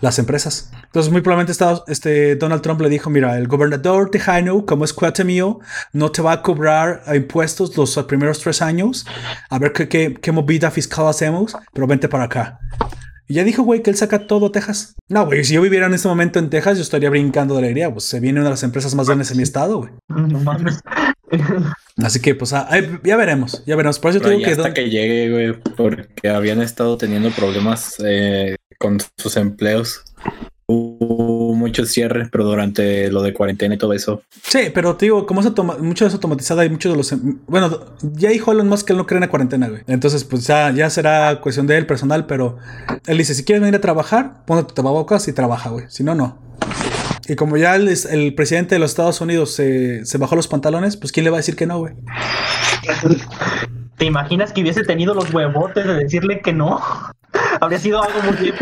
las 0.00 0.18
empresas. 0.18 0.70
Entonces, 0.84 1.10
muy 1.10 1.22
probablemente 1.22 1.64
este, 1.88 2.36
Donald 2.36 2.62
Trump 2.62 2.80
le 2.80 2.88
dijo: 2.88 3.10
Mira, 3.10 3.38
el 3.38 3.48
gobernador 3.48 4.10
tejano, 4.10 4.66
como 4.66 4.84
es 4.84 4.92
cuate 4.92 5.24
mío, 5.24 5.60
no 5.92 6.10
te 6.12 6.20
va 6.20 6.32
a 6.32 6.42
cobrar 6.42 7.02
impuestos 7.14 7.76
los 7.76 7.96
primeros 8.06 8.40
tres 8.40 8.60
años. 8.60 9.06
A 9.48 9.58
ver 9.58 9.72
qué, 9.72 9.88
qué, 9.88 10.14
qué 10.20 10.32
movida 10.32 10.70
fiscal 10.70 11.06
hacemos, 11.08 11.56
pero 11.72 11.86
vente 11.86 12.08
para 12.08 12.24
acá. 12.24 12.60
Y 13.32 13.36
ya 13.36 13.44
dijo, 13.44 13.62
güey, 13.62 13.82
que 13.82 13.88
él 13.88 13.96
saca 13.96 14.26
todo 14.26 14.50
Texas. 14.50 14.94
No, 15.08 15.24
güey, 15.24 15.42
si 15.42 15.54
yo 15.54 15.62
viviera 15.62 15.86
en 15.86 15.94
este 15.94 16.06
momento 16.06 16.38
en 16.38 16.50
Texas, 16.50 16.76
yo 16.76 16.82
estaría 16.82 17.08
brincando 17.08 17.54
de 17.54 17.60
alegría. 17.60 17.90
Pues 17.90 18.04
se 18.04 18.20
viene 18.20 18.40
una 18.40 18.50
de 18.50 18.52
las 18.52 18.62
empresas 18.62 18.94
más 18.94 19.06
grandes 19.06 19.30
en 19.30 19.38
mi 19.38 19.42
estado, 19.42 19.78
güey. 19.78 19.90
No 20.08 20.38
mames. 20.40 20.80
Así 21.96 22.20
que, 22.20 22.34
pues, 22.34 22.52
ah, 22.52 22.68
ya 23.02 23.16
veremos, 23.16 23.64
ya 23.64 23.74
veremos. 23.74 23.98
Por 23.98 24.10
eso 24.10 24.20
tengo 24.20 24.38
que. 24.38 24.50
Hasta 24.50 24.74
que 24.74 24.90
llegue, 24.90 25.30
güey, 25.30 25.62
porque 25.78 26.28
habían 26.28 26.60
estado 26.60 26.98
teniendo 26.98 27.30
problemas 27.30 27.94
eh, 28.04 28.56
con 28.78 28.98
sus 29.16 29.38
empleos 29.38 30.04
muchos 31.62 31.90
cierres, 31.90 32.28
pero 32.30 32.44
durante 32.44 33.10
lo 33.10 33.22
de 33.22 33.32
cuarentena 33.32 33.74
y 33.74 33.78
todo 33.78 33.92
eso. 33.92 34.22
Sí, 34.42 34.70
pero 34.74 34.96
te 34.96 35.06
digo, 35.06 35.26
como 35.26 35.40
es 35.40 35.46
mucho 35.80 36.06
es 36.06 36.12
automatizada 36.12 36.64
y 36.64 36.70
muchos 36.70 36.92
de 36.92 36.96
los. 36.98 37.12
Em, 37.12 37.38
bueno, 37.46 37.80
ya 38.02 38.30
dijo 38.30 38.52
Elon 38.52 38.68
Musk 38.68 38.86
que 38.86 38.92
él 38.92 38.98
no 38.98 39.06
cree 39.06 39.16
en 39.18 39.22
la 39.22 39.30
cuarentena, 39.30 39.68
güey. 39.68 39.82
Entonces, 39.86 40.24
pues 40.24 40.46
ya, 40.46 40.70
ya 40.70 40.90
será 40.90 41.40
cuestión 41.40 41.66
de 41.66 41.78
él 41.78 41.86
personal, 41.86 42.26
pero 42.26 42.58
él 43.06 43.18
dice: 43.18 43.34
si 43.34 43.44
quieres 43.44 43.62
venir 43.62 43.76
a 43.76 43.80
trabajar, 43.80 44.44
ponte 44.44 44.64
tu 44.64 44.74
tapabocas 44.74 45.26
y 45.28 45.32
trabaja, 45.32 45.70
güey. 45.70 45.86
Si 45.88 46.04
no, 46.04 46.14
no. 46.14 46.38
Y 47.28 47.36
como 47.36 47.56
ya 47.56 47.76
el, 47.76 47.88
el 47.88 48.34
presidente 48.34 48.74
de 48.74 48.78
los 48.80 48.90
Estados 48.90 49.20
Unidos 49.20 49.54
se, 49.54 50.04
se 50.04 50.18
bajó 50.18 50.34
los 50.34 50.48
pantalones, 50.48 50.96
pues 50.96 51.12
¿quién 51.12 51.24
le 51.24 51.30
va 51.30 51.36
a 51.36 51.40
decir 51.40 51.56
que 51.56 51.66
no, 51.66 51.78
güey? 51.78 51.94
¿Te 53.96 54.04
imaginas 54.06 54.52
que 54.52 54.62
hubiese 54.62 54.82
tenido 54.82 55.14
los 55.14 55.32
huevotes 55.32 55.86
de 55.86 55.94
decirle 55.94 56.40
que 56.40 56.52
no? 56.52 56.80
Habría 57.62 57.78
sido 57.78 58.02
algo 58.02 58.18
muy. 58.22 58.52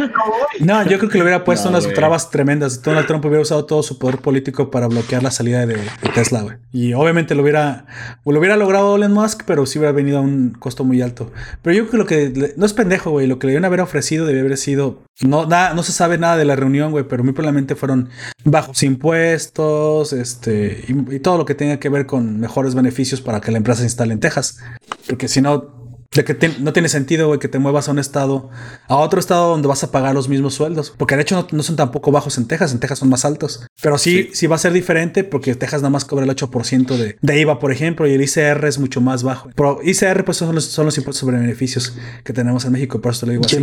No, 0.61 0.83
yo 0.85 0.99
creo 0.99 1.11
que 1.11 1.17
le 1.17 1.25
hubiera 1.25 1.43
puesto 1.43 1.71
unas 1.71 1.89
trabas 1.95 2.31
tremendas. 2.31 2.83
Donald 2.83 3.07
Trump 3.07 3.25
hubiera 3.25 3.41
usado 3.41 3.65
todo 3.65 3.83
su 3.83 3.99
poder 3.99 4.19
político 4.19 4.71
para 4.71 4.89
bloquear 4.89 5.23
la 5.23 5.31
salida 5.31 5.65
de, 5.65 5.79
Tesla, 6.15 6.43
güey. 6.43 6.57
Y 6.71 6.93
obviamente 6.93 7.35
lo 7.35 7.43
hubiera, 7.43 7.87
lo 8.27 8.39
hubiera 8.39 8.57
logrado 8.57 8.97
Elon 8.97 9.13
Musk, 9.13 9.45
pero 9.47 9.65
sí 9.65 9.79
hubiera 9.79 9.93
venido 9.93 10.19
a 10.19 10.21
un 10.21 10.51
costo 10.51 10.85
muy 10.85 11.01
alto. 11.01 11.33
Pero 11.63 11.77
yo 11.77 11.89
creo 11.89 12.05
que 12.05 12.29
lo 12.29 12.35
que 12.35 12.55
no 12.57 12.67
es 12.67 12.75
pendejo, 12.75 13.11
güey. 13.11 13.27
Lo 13.27 13.39
que 13.39 13.47
le 13.47 13.53
debían 13.53 13.65
haber 13.65 13.81
ofrecido 13.81 14.27
debe 14.27 14.41
haber 14.41 14.59
sido. 14.59 15.03
No, 15.23 15.47
no 15.47 15.83
se 15.83 15.93
sabe 15.93 16.19
nada 16.19 16.37
de 16.37 16.45
la 16.45 16.57
reunión, 16.57 16.91
güey, 16.91 17.05
pero 17.05 17.25
muy 17.25 17.33
probablemente 17.33 17.77
fueron 17.77 18.11
bajos 18.45 18.83
impuestos, 18.83 20.13
este, 20.13 20.85
y, 20.89 21.17
y 21.17 21.21
todo 21.21 21.39
lo 21.39 21.45
que 21.45 21.55
tenga 21.55 21.79
que 21.79 21.89
ver 21.89 22.07
con 22.07 22.39
mejores 22.39 22.75
beneficios 22.75 23.21
para 23.21 23.41
que 23.41 23.51
la 23.51 23.59
empresa 23.59 23.81
se 23.81 23.87
instale 23.87 24.13
en 24.13 24.21
Texas. 24.21 24.59
Porque 25.07 25.29
si 25.29 25.41
no, 25.41 25.80
de 26.13 26.25
que 26.25 26.57
no 26.59 26.73
tiene 26.73 26.89
sentido, 26.89 27.29
güey, 27.29 27.39
que 27.39 27.47
te 27.47 27.61
muevas 27.61 27.89
a 27.89 27.93
un 27.93 28.01
estado, 28.01 28.51
a 28.89 28.97
otro 28.97 29.21
estado 29.21 29.51
donde 29.51 29.69
vas 29.69 29.85
a 29.85 29.93
pagar 29.93 30.13
los 30.13 30.29
mismos 30.29 30.55
sueldos. 30.55 30.93
Porque 30.97 31.15
de 31.15 31.23
hecho 31.23 31.47
no, 31.53 31.63
son 31.63 31.77
tampoco 31.77 32.11
bajos 32.11 32.37
en 32.37 32.49
Texas, 32.49 32.73
en 32.73 32.81
Texas 32.81 32.99
son 32.99 33.09
más 33.09 33.25
altos. 33.25 33.65
Pero 33.81 33.97
sí, 33.97 34.31
sí, 34.33 34.49
va 34.49 34.57
a 34.57 34.59
ser 34.59 34.73
diferente 34.73 35.23
porque 35.23 35.55
Texas 35.55 35.83
nada 35.83 35.91
más 35.91 36.05
cobra 36.05 36.25
el 36.25 36.31
8% 36.35 36.97
de, 36.97 37.17
de, 37.21 37.41
IVA, 37.41 37.61
por 37.61 37.71
ejemplo, 37.71 38.09
y 38.09 38.15
el 38.15 38.23
ICR 38.23 38.67
es 38.67 38.81
mucho 38.81 39.01
más 39.01 39.23
bajo. 39.23 39.51
Pero 39.55 39.79
ICR, 39.85 40.25
pues 40.25 40.39
son 40.39 40.53
los, 40.53 40.65
son 40.65 40.85
los 40.85 40.99
impuestos 40.99 41.21
sobre 41.21 41.39
beneficios 41.39 41.97
que 42.25 42.33
tenemos 42.33 42.65
en 42.65 42.73
México, 42.73 43.01
por 43.01 43.13
eso 43.13 43.21
te 43.21 43.27
lo 43.27 43.33
digo 43.33 43.45
así. 43.47 43.57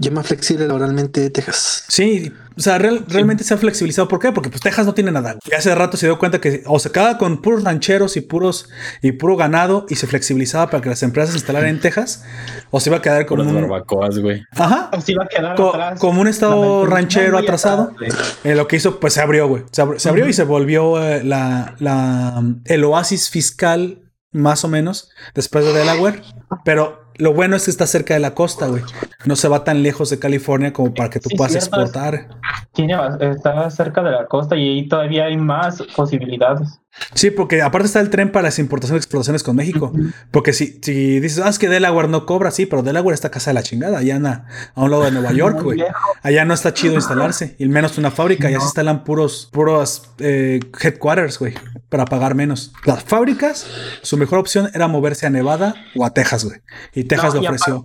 Ya 0.00 0.10
más, 0.12 0.26
flexible 0.26 0.66
laboralmente 0.66 1.28
Texas. 1.28 1.84
Sí, 1.88 2.32
o 2.56 2.60
sea, 2.60 2.78
realmente 2.78 3.44
se 3.44 3.52
ha 3.52 3.56
flexibilizado. 3.56 4.08
¿Por 4.08 4.20
qué? 4.20 4.32
Porque 4.32 4.48
pues 4.48 4.62
Texas 4.62 4.86
no 4.86 4.94
tiene 4.94 5.10
nada. 5.10 5.36
Y 5.44 5.54
hace 5.54 5.74
rato 5.74 5.96
se 5.96 6.06
dio 6.06 6.18
cuenta 6.18 6.40
que 6.40 6.62
o 6.66 6.78
se 6.78 6.90
quedaba 6.90 7.18
con 7.18 7.42
puros 7.42 7.64
rancheros 7.64 8.16
y 8.16 8.20
puros 8.20 8.68
y 9.02 9.12
puro 9.12 9.36
ganado 9.36 9.86
y 9.88 9.96
se 9.96 10.06
flexibilizaba 10.06 10.70
para 10.70 10.82
que 10.82 10.88
las 10.88 11.02
empresas 11.02 11.33
se 11.34 11.38
instalaran 11.38 11.70
en 11.70 11.80
Texas 11.80 12.24
o 12.70 12.80
se 12.80 12.90
iba 12.90 12.98
a 12.98 13.02
quedar 13.02 13.26
como 13.26 13.42
un 13.42 13.54
barbacoas, 13.54 14.18
güey. 14.18 14.42
Ajá. 14.52 14.90
O 14.92 15.00
se 15.00 15.12
iba 15.12 15.24
a 15.24 15.28
quedar 15.28 15.98
como 15.98 16.20
un 16.20 16.28
estado 16.28 16.86
ranchero 16.86 17.38
atrasado. 17.38 17.92
Eh, 18.44 18.54
lo 18.54 18.66
que 18.66 18.76
hizo 18.76 19.00
pues 19.00 19.14
se 19.14 19.20
abrió, 19.20 19.48
güey. 19.48 19.64
Se, 19.70 19.82
abrió, 19.82 20.28
y 20.28 20.32
se 20.32 20.44
volvió 20.44 21.02
eh, 21.02 21.22
la, 21.22 21.74
la 21.78 22.42
el 22.64 22.84
oasis 22.84 23.30
fiscal 23.30 24.04
más 24.32 24.64
o 24.64 24.68
menos 24.68 25.10
después 25.34 25.64
de 25.64 25.72
Delaware, 25.72 26.22
pero 26.64 27.04
lo 27.16 27.32
bueno 27.32 27.54
es 27.54 27.64
que 27.64 27.70
está 27.70 27.86
cerca 27.86 28.14
de 28.14 28.20
la 28.20 28.34
costa, 28.34 28.66
güey. 28.66 28.82
No 29.24 29.36
se 29.36 29.48
va 29.48 29.64
tan 29.64 29.82
lejos 29.82 30.10
de 30.10 30.18
California 30.18 30.72
como 30.72 30.92
para 30.92 31.10
que 31.10 31.20
tú 31.20 31.30
puedas 31.36 31.54
exportar. 31.54 32.28
Tiene, 32.72 32.96
está 33.20 33.70
cerca 33.70 34.02
de 34.02 34.10
la 34.10 34.26
costa 34.26 34.56
y 34.56 34.68
ahí 34.68 34.88
todavía 34.88 35.26
hay 35.26 35.36
más 35.36 35.82
posibilidades. 35.96 36.80
Sí, 37.14 37.30
porque 37.30 37.62
aparte 37.62 37.86
está 37.86 38.00
el 38.00 38.10
tren 38.10 38.30
para 38.30 38.44
las 38.44 38.58
importaciones 38.58 39.02
y 39.02 39.04
exportaciones 39.04 39.42
con 39.42 39.56
México. 39.56 39.92
Porque 40.30 40.52
si, 40.52 40.78
si 40.82 41.20
dices, 41.20 41.40
ah, 41.44 41.48
es 41.48 41.58
que 41.58 41.68
Delaware 41.68 42.08
no 42.08 42.26
cobra, 42.26 42.50
sí, 42.50 42.66
pero 42.66 42.82
Delaware 42.82 43.14
está 43.14 43.30
casa 43.30 43.50
de 43.50 43.54
la 43.54 43.62
chingada, 43.62 43.98
allá 43.98 44.16
a 44.74 44.82
un 44.82 44.90
lado 44.90 45.04
de 45.04 45.10
Nueva 45.10 45.32
York, 45.34 45.62
güey. 45.62 45.82
Allá 46.22 46.44
no 46.44 46.54
está 46.54 46.72
chido 46.72 46.94
instalarse, 46.94 47.56
y 47.58 47.66
menos 47.66 47.98
una 47.98 48.10
fábrica, 48.10 48.50
y 48.50 48.54
así 48.54 48.64
instalan 48.64 49.04
puros, 49.04 49.48
puros 49.52 50.10
eh, 50.18 50.60
headquarters, 50.80 51.38
güey, 51.38 51.54
para 51.88 52.04
pagar 52.04 52.34
menos. 52.34 52.72
Las 52.84 53.02
fábricas, 53.04 53.66
su 54.02 54.16
mejor 54.16 54.38
opción 54.38 54.70
era 54.74 54.88
moverse 54.88 55.26
a 55.26 55.30
Nevada 55.30 55.74
o 55.96 56.04
a 56.04 56.14
Texas, 56.14 56.44
güey. 56.44 56.60
Y 56.94 57.04
Texas 57.04 57.34
lo 57.34 57.40
ofreció 57.40 57.84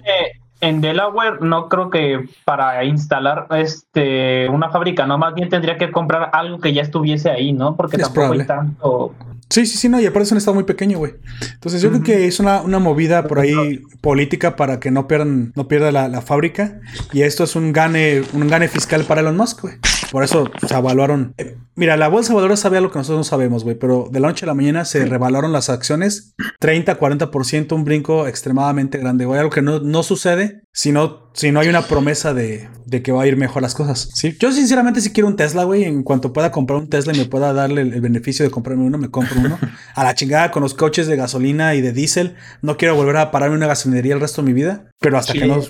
en 0.61 0.81
Delaware 0.81 1.37
no 1.41 1.69
creo 1.69 1.89
que 1.89 2.27
para 2.45 2.83
instalar 2.83 3.47
este 3.51 4.49
una 4.49 4.69
fábrica, 4.69 5.05
no, 5.05 5.17
más 5.17 5.33
bien 5.33 5.49
tendría 5.49 5.77
que 5.77 5.91
comprar 5.91 6.29
algo 6.33 6.59
que 6.59 6.73
ya 6.73 6.81
estuviese 6.81 7.29
ahí, 7.29 7.53
¿no? 7.53 7.75
Porque 7.75 7.97
tampoco 7.97 8.33
hay 8.33 8.45
tanto. 8.45 9.13
Sí, 9.49 9.65
sí, 9.65 9.77
sí, 9.77 9.89
no, 9.89 9.99
y 9.99 10.05
aparte 10.05 10.25
es 10.25 10.31
un 10.31 10.37
estado 10.37 10.53
muy 10.53 10.63
pequeño, 10.63 10.99
güey. 10.99 11.15
Entonces 11.53 11.81
yo 11.81 11.89
creo 11.89 12.03
que 12.03 12.27
es 12.27 12.39
una, 12.39 12.61
movida 12.61 13.27
por 13.27 13.39
ahí 13.39 13.81
política 13.99 14.55
para 14.55 14.79
que 14.79 14.91
no 14.91 15.07
pierdan, 15.07 15.53
no 15.55 15.67
pierda 15.67 15.91
la, 15.91 16.21
fábrica. 16.21 16.79
Y 17.13 17.23
esto 17.23 17.45
es 17.45 17.55
un 17.55 17.73
gane, 17.73 18.21
un 18.33 18.47
gane 18.47 18.67
fiscal 18.67 19.05
para 19.05 19.21
Elon 19.21 19.37
Musk, 19.37 19.61
güey. 19.61 19.75
Por 20.11 20.23
eso 20.23 20.51
se 20.67 20.75
evaluaron. 20.75 21.33
Eh, 21.37 21.57
mira, 21.75 21.97
la 21.97 22.07
bolsa 22.09 22.29
de 22.29 22.35
valores 22.35 22.59
sabe 22.59 22.79
lo 22.81 22.91
que 22.91 22.99
nosotros 22.99 23.19
no 23.19 23.23
sabemos, 23.23 23.63
güey, 23.63 23.75
pero 23.75 24.07
de 24.11 24.19
la 24.19 24.27
noche 24.27 24.45
a 24.45 24.47
la 24.47 24.53
mañana 24.53 24.85
se 24.85 25.05
revaluaron 25.05 25.51
las 25.51 25.69
acciones 25.69 26.35
30, 26.59 26.99
40%, 26.99 27.73
un 27.73 27.85
brinco 27.85 28.27
extremadamente 28.27 28.99
grande, 28.99 29.25
güey. 29.25 29.39
Algo 29.39 29.51
que 29.51 29.61
no, 29.61 29.79
no 29.79 30.03
sucede 30.03 30.61
si 30.71 30.91
no, 30.91 31.28
si 31.39 31.53
no 31.53 31.61
hay 31.61 31.69
una 31.69 31.83
promesa 31.83 32.33
de, 32.33 32.67
que 33.01 33.11
va 33.13 33.23
a 33.23 33.27
ir 33.27 33.37
mejor 33.37 33.61
las 33.61 33.73
cosas. 33.73 34.09
¿sí? 34.13 34.35
Yo 34.39 34.51
sinceramente 34.51 34.99
si 34.99 35.11
quiero 35.11 35.27
un 35.29 35.37
Tesla, 35.37 35.63
güey. 35.63 35.85
En 35.85 36.03
cuanto 36.03 36.33
pueda 36.33 36.51
comprar 36.51 36.79
un 36.79 36.89
Tesla 36.89 37.13
y 37.13 37.17
me 37.17 37.25
pueda 37.25 37.53
darle 37.53 37.81
el, 37.81 38.01
beneficio 38.01 38.43
de 38.43 38.51
comprarme 38.51 38.83
uno, 38.83 38.97
me 38.97 39.09
compro 39.09 39.39
uno. 39.39 39.57
A 39.95 40.03
la 40.03 40.15
chingada 40.15 40.51
con 40.51 40.63
los 40.63 40.73
coches 40.73 41.07
de 41.07 41.15
gasolina 41.15 41.75
y 41.75 41.81
de 41.81 41.93
diésel. 41.93 42.35
No 42.61 42.75
quiero 42.75 42.95
volver 42.95 43.15
a 43.15 43.31
pararme 43.31 43.53
en 43.53 43.59
una 43.59 43.67
gasolinería 43.67 44.15
el 44.15 44.19
resto 44.19 44.41
de 44.41 44.47
mi 44.47 44.53
vida. 44.53 44.91
Pero 44.99 45.17
hasta 45.17 45.31
que 45.31 45.47
no... 45.47 45.61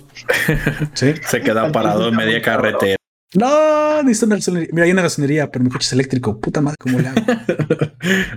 ¿Sí? 0.94 1.14
Se 1.28 1.42
queda 1.42 1.72
parado 1.72 2.10
en 2.10 2.16
media 2.16 2.42
carretera. 2.42 2.96
No, 3.36 4.02
necesito 4.02 4.26
una 4.26 4.38
gasolinería. 4.38 4.70
Mira, 4.74 4.86
hay 4.86 4.92
una 4.92 5.04
gasolinería, 5.04 5.52
pero 5.52 5.66
mi 5.66 5.70
coche 5.70 5.86
es 5.86 5.94
eléctrico. 5.94 6.40
Puta 6.40 6.62
madre, 6.62 6.78
¿cómo 6.80 6.98
le 6.98 7.10
hago? 7.10 7.22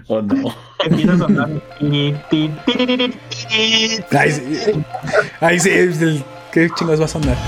oh, 0.09 0.20
no. 0.20 0.55
Empieza 0.85 1.15
a 1.15 1.19
sonar. 1.19 1.62
Ahí 4.11 4.33
sí, 4.33 4.43
ahí 5.41 5.61
sí, 5.61 5.70
el 5.70 6.25
¿Qué 6.52 6.68
chingos 6.68 7.00
vas 7.00 7.14
a 7.14 7.18
andar? 7.18 7.39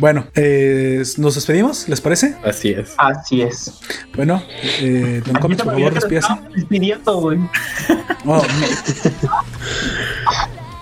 Bueno, 0.00 0.26
eh, 0.34 1.04
¿nos 1.18 1.36
despedimos? 1.36 1.88
¿Les 1.88 2.00
parece? 2.00 2.34
Así 2.44 2.70
es. 2.70 2.94
Así 2.98 3.42
es. 3.42 3.74
Bueno, 4.16 4.42
eh, 4.80 5.22
don 5.24 5.36
Comics, 5.36 5.62
por 5.62 5.74
favor, 5.74 5.94
despídase. 5.94 6.32
Despidiendo, 6.56 7.20
güey. 7.20 7.38
Oh, 8.24 8.40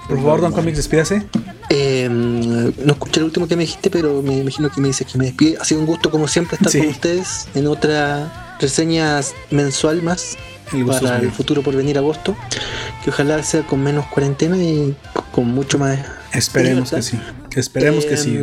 Por 0.09 0.17
favor, 0.19 0.41
Don 0.43 0.53
Comics, 0.53 0.77
despídase. 0.77 1.27
Em, 1.71 2.65
no 2.85 2.93
escuché 2.93 3.21
el 3.21 3.25
último 3.25 3.49
que 3.49 3.57
me 3.57 3.63
dijiste, 3.63 3.89
pero 3.89 4.21
me 4.21 4.39
imagino 4.39 4.69
que 4.71 4.79
me 4.79 4.89
dices 4.89 5.07
que 5.11 5.17
me 5.17 5.25
despide. 5.27 5.57
Ha 5.59 5.65
sido 5.65 5.81
un 5.81 5.87
gusto, 5.87 6.11
como 6.11 6.29
siempre, 6.29 6.59
estar 6.61 6.71
con 6.79 6.91
ustedes 6.91 7.49
en 7.55 7.67
otra 7.67 8.50
reseña 8.61 9.21
mensual 9.51 10.03
más 10.03 10.37
para 11.01 11.19
el 11.19 11.33
futuro 11.33 11.63
por 11.63 11.75
venir 11.75 11.99
agosto. 11.99 12.37
Que 13.03 13.11
ojalá 13.11 13.43
sea 13.43 13.63
con 13.63 13.83
menos 13.83 14.07
cuarentena 14.07 14.57
y 14.57 14.95
con 15.33 15.47
mucho 15.47 15.79
más. 15.79 15.99
Esperemos 16.33 16.91
que 16.91 17.03
sí. 17.03 17.19
Esperemos 17.57 18.05
que 18.05 18.17
sí. 18.17 18.39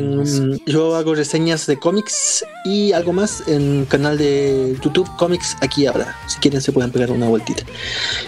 Yo 0.65 0.95
hago 0.95 1.15
reseñas 1.15 1.65
de 1.67 1.77
cómics 1.77 2.43
y 2.65 2.91
algo 2.91 3.13
más 3.13 3.43
en 3.47 3.85
canal 3.85 4.17
de 4.17 4.77
YouTube 4.83 5.09
Comics 5.17 5.55
aquí 5.61 5.85
ahora. 5.85 6.15
Si 6.27 6.39
quieren 6.39 6.61
se 6.61 6.71
pueden 6.71 6.91
pegar 6.91 7.11
una 7.11 7.27
vueltita. 7.27 7.63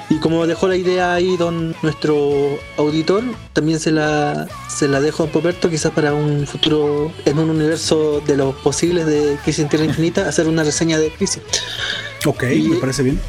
Y 0.09 0.19
como 0.19 0.47
dejó 0.47 0.67
la 0.67 0.77
idea 0.77 1.13
ahí 1.13 1.35
don 1.35 1.75
nuestro 1.81 2.57
auditor, 2.77 3.23
también 3.53 3.79
se 3.79 3.91
la 3.91 4.47
se 4.69 4.87
la 4.87 5.01
dejo 5.01 5.23
a 5.23 5.27
Poperto 5.27 5.69
quizás 5.69 5.91
para 5.91 6.13
un 6.13 6.47
futuro 6.47 7.11
en 7.25 7.37
un 7.37 7.49
universo 7.49 8.21
de 8.25 8.37
los 8.37 8.55
posibles 8.55 9.05
de 9.05 9.37
Crisis 9.43 9.63
en 9.63 9.69
Tierra 9.69 9.85
Infinita 9.85 10.27
hacer 10.27 10.47
una 10.47 10.63
reseña 10.63 10.97
de 10.97 11.11
Crisis. 11.11 11.41
Ok, 12.25 12.43
me 12.43 12.75
parece 12.77 13.03
bien. 13.03 13.19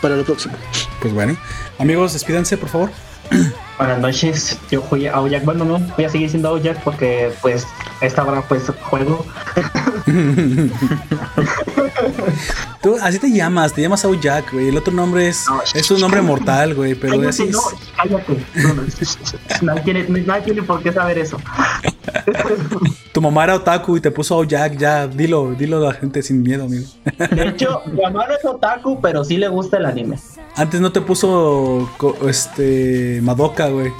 para 0.00 0.16
lo 0.16 0.24
próximo. 0.24 0.54
Pues 1.00 1.12
bueno, 1.12 1.36
amigos, 1.78 2.14
despídanse 2.14 2.56
por 2.56 2.68
favor. 2.70 2.90
Buenas 3.78 4.00
noches, 4.00 4.58
yo 4.70 4.82
fui 4.82 5.06
a 5.06 5.20
Oyak. 5.20 5.44
Bueno, 5.44 5.64
no, 5.64 5.78
voy 5.78 6.04
a 6.04 6.08
seguir 6.08 6.28
siendo 6.28 6.50
Oyak 6.50 6.82
porque, 6.82 7.32
pues, 7.40 7.64
esta 8.00 8.24
hora, 8.24 8.42
pues, 8.42 8.64
juego. 8.82 9.24
Tú, 12.82 12.96
así 13.00 13.18
te 13.18 13.30
llamas, 13.30 13.72
te 13.72 13.82
llamas 13.82 14.06
Jack, 14.20 14.52
güey. 14.52 14.68
El 14.68 14.76
otro 14.76 14.92
nombre 14.92 15.28
es, 15.28 15.46
es 15.74 15.90
un 15.90 16.00
nombre 16.00 16.22
mortal, 16.22 16.74
güey, 16.74 16.94
pero 16.94 17.28
así 17.28 17.46
no, 17.46 17.60
cállate. 17.96 18.36
nadie, 19.62 19.82
tiene, 19.82 20.04
nadie 20.08 20.42
tiene 20.42 20.62
por 20.62 20.82
qué 20.82 20.92
saber 20.92 21.18
eso. 21.18 21.38
Tu 23.18 23.22
mamá 23.22 23.42
era 23.42 23.56
otaku 23.56 23.96
y 23.96 24.00
te 24.00 24.12
puso 24.12 24.44
Jack, 24.44 24.76
ya, 24.76 25.08
dilo, 25.08 25.52
dilo 25.58 25.78
a 25.78 25.88
la 25.88 25.92
gente 25.92 26.22
sin 26.22 26.40
miedo, 26.40 26.66
amigo. 26.66 26.86
De 27.32 27.48
hecho, 27.48 27.82
mi 27.86 28.00
mamá 28.00 28.28
no 28.28 28.34
es 28.34 28.44
otaku, 28.44 29.00
pero 29.00 29.24
sí 29.24 29.38
le 29.38 29.48
gusta 29.48 29.78
el 29.78 29.86
anime. 29.86 30.16
Antes 30.54 30.80
no 30.80 30.92
te 30.92 31.00
puso 31.00 31.90
este 32.28 33.18
Madoka, 33.20 33.70
güey. 33.70 33.90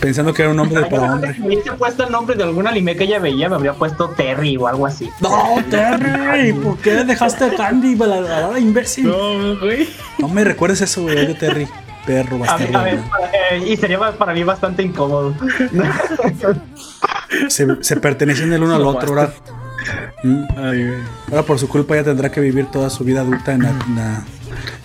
Pensando 0.00 0.32
que 0.32 0.40
era 0.40 0.52
un 0.52 0.56
nombre 0.56 0.80
de 0.80 0.86
para 0.86 1.12
hombre. 1.12 1.34
Si 1.34 1.42
hubiese 1.42 1.70
puesto 1.72 2.04
el 2.04 2.10
nombre 2.10 2.34
de 2.34 2.44
algún 2.44 2.66
anime 2.66 2.96
que 2.96 3.04
ella 3.04 3.18
veía, 3.18 3.50
me 3.50 3.56
habría 3.56 3.74
puesto 3.74 4.08
Terry 4.16 4.56
o 4.56 4.66
algo 4.66 4.86
así. 4.86 5.10
No, 5.20 5.62
Terry, 5.68 6.54
¿por 6.54 6.78
qué 6.78 7.04
dejaste 7.04 7.44
a 7.44 7.54
Candy, 7.54 7.94
la 7.94 8.58
imbécil? 8.58 9.08
No, 9.08 9.58
güey. 9.60 9.86
No 10.18 10.28
me 10.28 10.44
recuerdes 10.44 10.80
eso, 10.80 11.02
güey, 11.02 11.26
de 11.26 11.34
Terry. 11.34 11.68
Perro, 12.06 12.38
ver, 12.38 13.00
eh, 13.50 13.64
y 13.66 13.76
sería 13.76 13.98
para 13.98 14.32
mí 14.32 14.44
bastante 14.44 14.82
incómodo. 14.84 15.34
se, 17.48 17.66
se 17.80 17.96
pertenecen 17.96 18.52
el 18.52 18.62
uno 18.62 18.76
al 18.76 18.82
otro, 18.84 19.14
¿verdad? 19.14 19.34
Mm. 20.22 20.44
Ahora 21.30 21.42
por 21.42 21.58
su 21.58 21.68
culpa 21.68 21.96
ya 21.96 22.04
tendrá 22.04 22.30
que 22.30 22.40
vivir 22.40 22.66
toda 22.66 22.90
su 22.90 23.04
vida 23.04 23.20
adulta 23.20 23.52
en, 23.52 23.66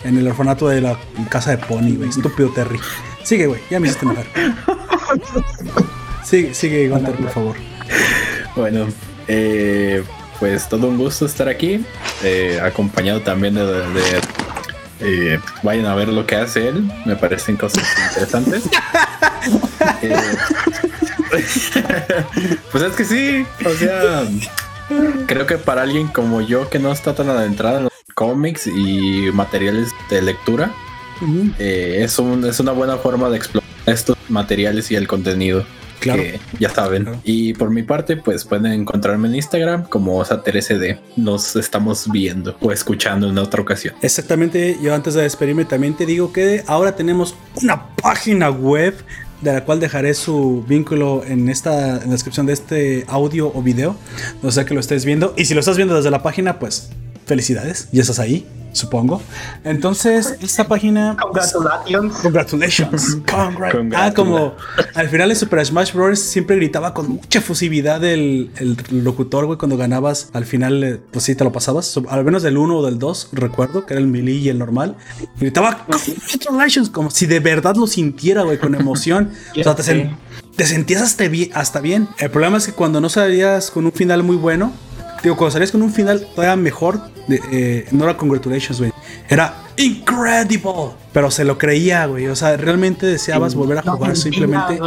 en 0.04 0.18
el 0.18 0.28
orfanato 0.28 0.68
de 0.68 0.82
la 0.82 0.98
casa 1.30 1.52
de 1.52 1.58
Pony, 1.58 1.96
güey. 1.96 2.10
Estúpido 2.10 2.52
Terry. 2.54 2.80
Sigue, 3.24 3.48
güey, 3.48 3.62
ya 3.70 3.80
me 3.80 3.88
hiciste 3.88 4.06
enojar. 4.06 4.26
Sigue, 6.24 6.54
sigue, 6.54 6.90
Gunter, 6.90 7.16
por 7.16 7.30
favor. 7.30 7.56
Bueno, 8.56 8.88
eh, 9.28 10.04
pues 10.40 10.68
todo 10.70 10.88
un 10.88 10.98
gusto 10.98 11.26
estar 11.26 11.48
aquí, 11.48 11.86
eh, 12.24 12.60
acompañado 12.62 13.22
también 13.22 13.56
de, 13.56 14.22
eh, 15.02 15.40
vayan 15.64 15.86
a 15.86 15.96
ver 15.96 16.10
lo 16.10 16.26
que 16.26 16.36
hace 16.36 16.68
él, 16.68 16.92
me 17.06 17.16
parecen 17.16 17.58
cosas 17.58 17.84
interesantes. 18.10 18.64
pues 22.72 22.84
es 22.84 22.94
que 22.96 23.06
sí, 23.06 23.46
o 23.66 23.70
sea, 23.72 24.28
creo 25.28 25.46
que 25.46 25.58
para 25.58 25.84
alguien 25.84 26.08
como 26.08 26.42
yo 26.42 26.70
que 26.70 26.80
no 26.80 26.92
está 26.92 27.16
tan 27.16 27.30
adentrado 27.30 27.78
en 27.78 27.84
los 27.86 27.94
cómics 28.14 28.68
y 28.68 29.30
materiales 29.34 29.92
de 30.10 30.22
lectura, 30.22 30.74
es, 31.60 32.20
un, 32.20 32.46
es 32.46 32.60
una 32.60 32.72
buena 32.72 32.98
forma 32.98 33.30
de 33.30 33.38
explorar 33.38 33.70
estos 33.86 34.18
materiales 34.30 34.92
y 34.92 34.96
el 34.96 35.08
contenido. 35.08 35.66
Claro. 36.00 36.24
ya 36.60 36.72
saben. 36.72 37.22
Y 37.24 37.54
por 37.54 37.70
mi 37.70 37.84
parte, 37.84 38.18
pues 38.18 38.44
pueden 38.44 38.72
encontrarme 38.72 39.28
en 39.28 39.36
Instagram 39.36 39.84
como 39.84 40.26
SaterSD. 40.26 40.98
Nos 41.16 41.56
estamos 41.56 42.12
viendo 42.12 42.58
o 42.60 42.72
escuchando 42.72 43.30
en 43.30 43.38
otra 43.38 43.62
ocasión. 43.62 43.94
Exactamente. 44.02 44.80
Yo 44.82 44.96
antes 44.96 45.14
de 45.14 45.22
despedirme 45.22 45.64
también 45.64 45.96
te 45.96 46.08
digo 46.08 46.34
que 46.34 46.64
ahora 46.66 46.96
tenemos 46.96 47.36
una 47.62 47.96
página 47.98 48.50
web 48.50 48.96
de 49.42 49.54
la 49.54 49.66
cual 49.66 49.80
dejaré 49.80 50.14
su 50.14 50.64
vínculo 50.68 51.24
en 51.26 51.50
esta 51.50 51.98
en 51.98 52.06
la 52.06 52.12
descripción 52.12 52.46
de 52.46 52.54
este 52.54 53.06
audio 53.08 53.52
o 53.54 53.62
video. 53.62 53.96
No 54.42 54.52
sé 54.52 54.66
que 54.66 54.74
lo 54.74 54.80
estés 54.80 55.06
viendo. 55.06 55.34
Y 55.38 55.46
si 55.46 55.54
lo 55.54 55.60
estás 55.60 55.78
viendo 55.78 55.96
desde 55.96 56.12
la 56.12 56.24
página, 56.24 56.60
pues 56.60 56.90
felicidades. 57.32 57.88
Ya 57.94 58.02
estás 58.02 58.20
ahí 58.20 58.46
supongo. 58.74 59.22
Entonces, 59.64 60.38
esta 60.42 60.68
página. 60.68 61.18
Congratulations. 61.22 62.14
Congratulations. 62.22 63.18
ah, 63.96 64.14
como 64.16 64.56
al 64.96 65.10
final 65.10 65.30
de 65.30 65.36
Super 65.36 65.66
Smash 65.66 65.94
Bros. 65.94 66.20
siempre 66.20 66.56
gritaba 66.56 66.94
con 66.94 67.10
mucha 67.10 67.40
efusividad 67.40 68.04
el, 68.04 68.52
el 68.58 68.78
locutor, 69.04 69.46
güey, 69.46 69.58
cuando 69.58 69.78
ganabas. 69.78 70.30
Al 70.34 70.46
final, 70.46 70.84
eh, 70.84 71.00
pues 71.12 71.26
sí, 71.26 71.36
te 71.36 71.44
lo 71.44 71.52
pasabas. 71.52 72.00
Al 72.10 72.24
menos 72.24 72.44
del 72.44 72.58
1 72.58 72.78
o 72.78 72.86
del 72.86 73.00
2, 73.00 73.30
recuerdo, 73.34 73.86
que 73.86 73.94
era 73.94 74.02
el 74.02 74.08
melee 74.08 74.36
y 74.36 74.50
el 74.50 74.60
normal. 74.60 74.96
Gritaba 75.40 75.86
Congratulations, 75.86 76.90
como 76.90 77.12
si 77.12 77.26
de 77.26 77.40
verdad 77.40 77.76
lo 77.76 77.88
sintiera, 77.88 78.44
güey, 78.44 78.60
con 78.60 78.76
emoción. 78.76 79.32
o 79.60 79.64
sea, 79.64 79.76
te, 79.76 80.16
te 80.56 80.66
sentías 80.66 81.02
hasta 81.02 81.28
bien, 81.28 81.50
hasta 81.54 81.82
bien. 81.82 82.08
El 82.18 82.32
problema 82.32 82.58
es 82.58 82.66
que 82.66 82.74
cuando 82.74 83.02
no 83.02 83.10
salías 83.10 83.72
con 83.72 83.86
un 83.86 83.92
final 83.92 84.24
muy 84.24 84.36
bueno 84.36 84.72
Digo, 85.24 85.38
cuando 85.38 85.52
salías 85.52 85.72
con 85.72 85.82
un 85.82 85.92
final 85.92 86.26
todavía 86.36 86.56
mejor, 86.56 87.00
eh, 87.30 87.86
no 87.92 88.06
era 88.06 88.18
congratulations, 88.18 88.80
güey. 88.80 88.92
Era 89.30 89.56
incredible. 89.78 90.92
Pero 91.14 91.30
se 91.30 91.44
lo 91.44 91.58
creía, 91.58 92.06
güey. 92.06 92.28
O 92.28 92.36
sea, 92.36 92.56
realmente 92.56 93.06
deseabas 93.06 93.54
volver 93.54 93.80
a 93.80 93.82
jugar 93.82 94.16
simplemente. 94.16 94.80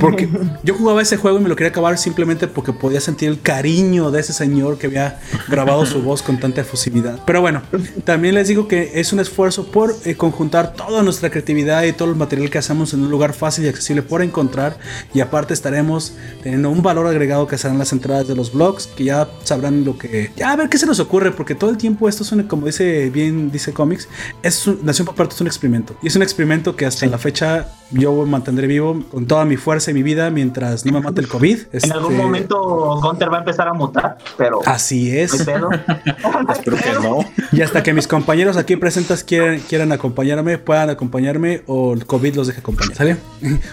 Porque 0.00 0.28
yo 0.62 0.74
jugaba 0.74 1.02
ese 1.02 1.18
juego 1.18 1.38
y 1.38 1.42
me 1.42 1.48
lo 1.48 1.56
quería 1.56 1.70
acabar 1.70 1.98
simplemente 1.98 2.48
porque 2.48 2.72
podía 2.72 3.00
sentir 3.00 3.28
el 3.28 3.40
cariño 3.40 4.10
de 4.10 4.20
ese 4.20 4.32
señor 4.32 4.78
que 4.78 4.86
había 4.86 5.20
grabado 5.48 5.84
su 5.84 6.02
voz 6.02 6.22
con 6.22 6.40
tanta 6.40 6.62
efusividad. 6.62 7.20
Pero 7.26 7.42
bueno, 7.42 7.62
también 8.04 8.34
les 8.34 8.48
digo 8.48 8.68
que 8.68 8.92
es 8.94 9.12
un 9.12 9.20
esfuerzo 9.20 9.66
por 9.70 9.94
eh, 10.04 10.14
conjuntar 10.14 10.72
toda 10.72 11.02
nuestra 11.02 11.30
creatividad 11.30 11.82
y 11.84 11.92
todo 11.92 12.08
el 12.08 12.16
material 12.16 12.48
que 12.48 12.58
hacemos 12.58 12.94
en 12.94 13.02
un 13.02 13.10
lugar 13.10 13.34
fácil 13.34 13.66
y 13.66 13.68
accesible 13.68 14.02
por 14.02 14.22
encontrar. 14.22 14.78
Y 15.12 15.20
aparte 15.20 15.52
estaremos 15.52 16.14
teniendo 16.42 16.70
un 16.70 16.82
valor 16.82 17.06
agregado 17.06 17.46
que 17.46 17.58
serán 17.58 17.78
las 17.78 17.92
entradas 17.92 18.26
de 18.26 18.34
los 18.34 18.52
blogs, 18.52 18.86
que 18.86 19.04
ya 19.04 19.28
sabrán 19.44 19.84
lo 19.84 19.98
que. 19.98 20.30
Ya 20.36 20.52
a 20.52 20.56
ver 20.56 20.70
qué 20.70 20.78
se 20.78 20.86
nos 20.86 21.00
ocurre, 21.00 21.32
porque 21.32 21.54
todo 21.54 21.68
el 21.68 21.76
tiempo 21.76 22.08
esto 22.08 22.22
es 22.22 22.32
un, 22.32 22.44
como 22.44 22.66
dice 22.66 23.10
bien, 23.10 23.50
dice 23.50 23.74
Comics, 23.74 24.08
es 24.42 24.66
un, 24.66 24.84
Nación 24.84 25.06
Parte 25.06 25.34
es 25.34 25.40
un 25.40 25.46
experimento 25.46 25.96
y 26.02 26.08
es 26.08 26.16
un 26.16 26.22
experimento 26.22 26.76
que 26.76 26.86
hasta 26.86 27.06
la 27.06 27.18
fecha 27.18 27.68
yo 27.90 28.12
mantendré 28.26 28.66
vivo 28.66 29.02
con 29.10 29.26
toda 29.26 29.44
mi 29.44 29.56
fuerza 29.56 29.90
y 29.90 29.94
mi 29.94 30.02
vida 30.02 30.30
mientras 30.30 30.84
no 30.84 30.92
me 30.92 31.00
mate 31.00 31.20
el 31.20 31.28
COVID. 31.28 31.58
En 31.72 31.92
algún 31.92 32.12
este, 32.12 32.22
momento 32.22 33.00
Gunter 33.00 33.32
va 33.32 33.36
a 33.36 33.40
empezar 33.40 33.68
a 33.68 33.72
mutar, 33.72 34.18
pero. 34.36 34.60
Así 34.66 35.16
es. 35.16 35.34
Espero 35.34 35.70
que 35.70 36.92
no. 37.00 37.18
Y 37.52 37.62
hasta 37.62 37.82
que 37.82 37.92
mis 37.92 38.08
compañeros 38.08 38.56
aquí 38.56 38.76
presentes 38.76 39.22
quieran, 39.22 39.60
quieran 39.60 39.92
acompañarme, 39.92 40.58
puedan 40.58 40.90
acompañarme 40.90 41.62
o 41.66 41.94
el 41.94 42.06
COVID 42.06 42.34
los 42.34 42.48
deje 42.48 42.60
acompañar. 42.60 42.96
¿Sale? 42.96 43.16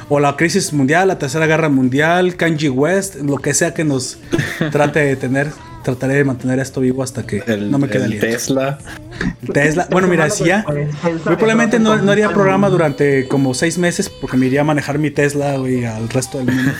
O 0.09 0.19
la 0.19 0.35
crisis 0.35 0.73
mundial, 0.73 1.07
la 1.07 1.17
tercera 1.17 1.47
guerra 1.47 1.69
mundial, 1.69 2.35
Kanji 2.35 2.69
West, 2.69 3.15
lo 3.15 3.37
que 3.37 3.53
sea 3.53 3.73
que 3.73 3.83
nos 3.83 4.19
trate 4.71 4.99
de 4.99 5.15
tener 5.15 5.51
trataré 5.83 6.15
de 6.15 6.23
mantener 6.23 6.59
esto 6.59 6.81
vivo 6.81 7.03
hasta 7.03 7.25
que 7.25 7.43
no 7.57 7.77
me 7.77 7.89
quede 7.89 8.05
el 8.05 8.19
Tesla. 8.19 8.79
Tesla. 9.53 9.87
Bueno, 9.91 10.07
mira, 10.07 10.29
si 10.29 10.45
ya. 10.45 10.65
Muy 10.67 10.87
probablemente 11.21 11.79
no, 11.79 11.95
no, 11.97 12.11
haría 12.11 12.29
programa 12.29 12.69
durante 12.69 13.27
como 13.27 13.53
seis 13.53 13.77
meses 13.77 14.09
porque 14.09 14.37
me 14.37 14.47
iría 14.47 14.61
a 14.61 14.63
manejar 14.63 14.97
mi 14.97 15.11
Tesla, 15.11 15.57
güey, 15.57 15.85
al 15.85 16.09
resto 16.09 16.39
del 16.39 16.47
mundo. 16.47 16.71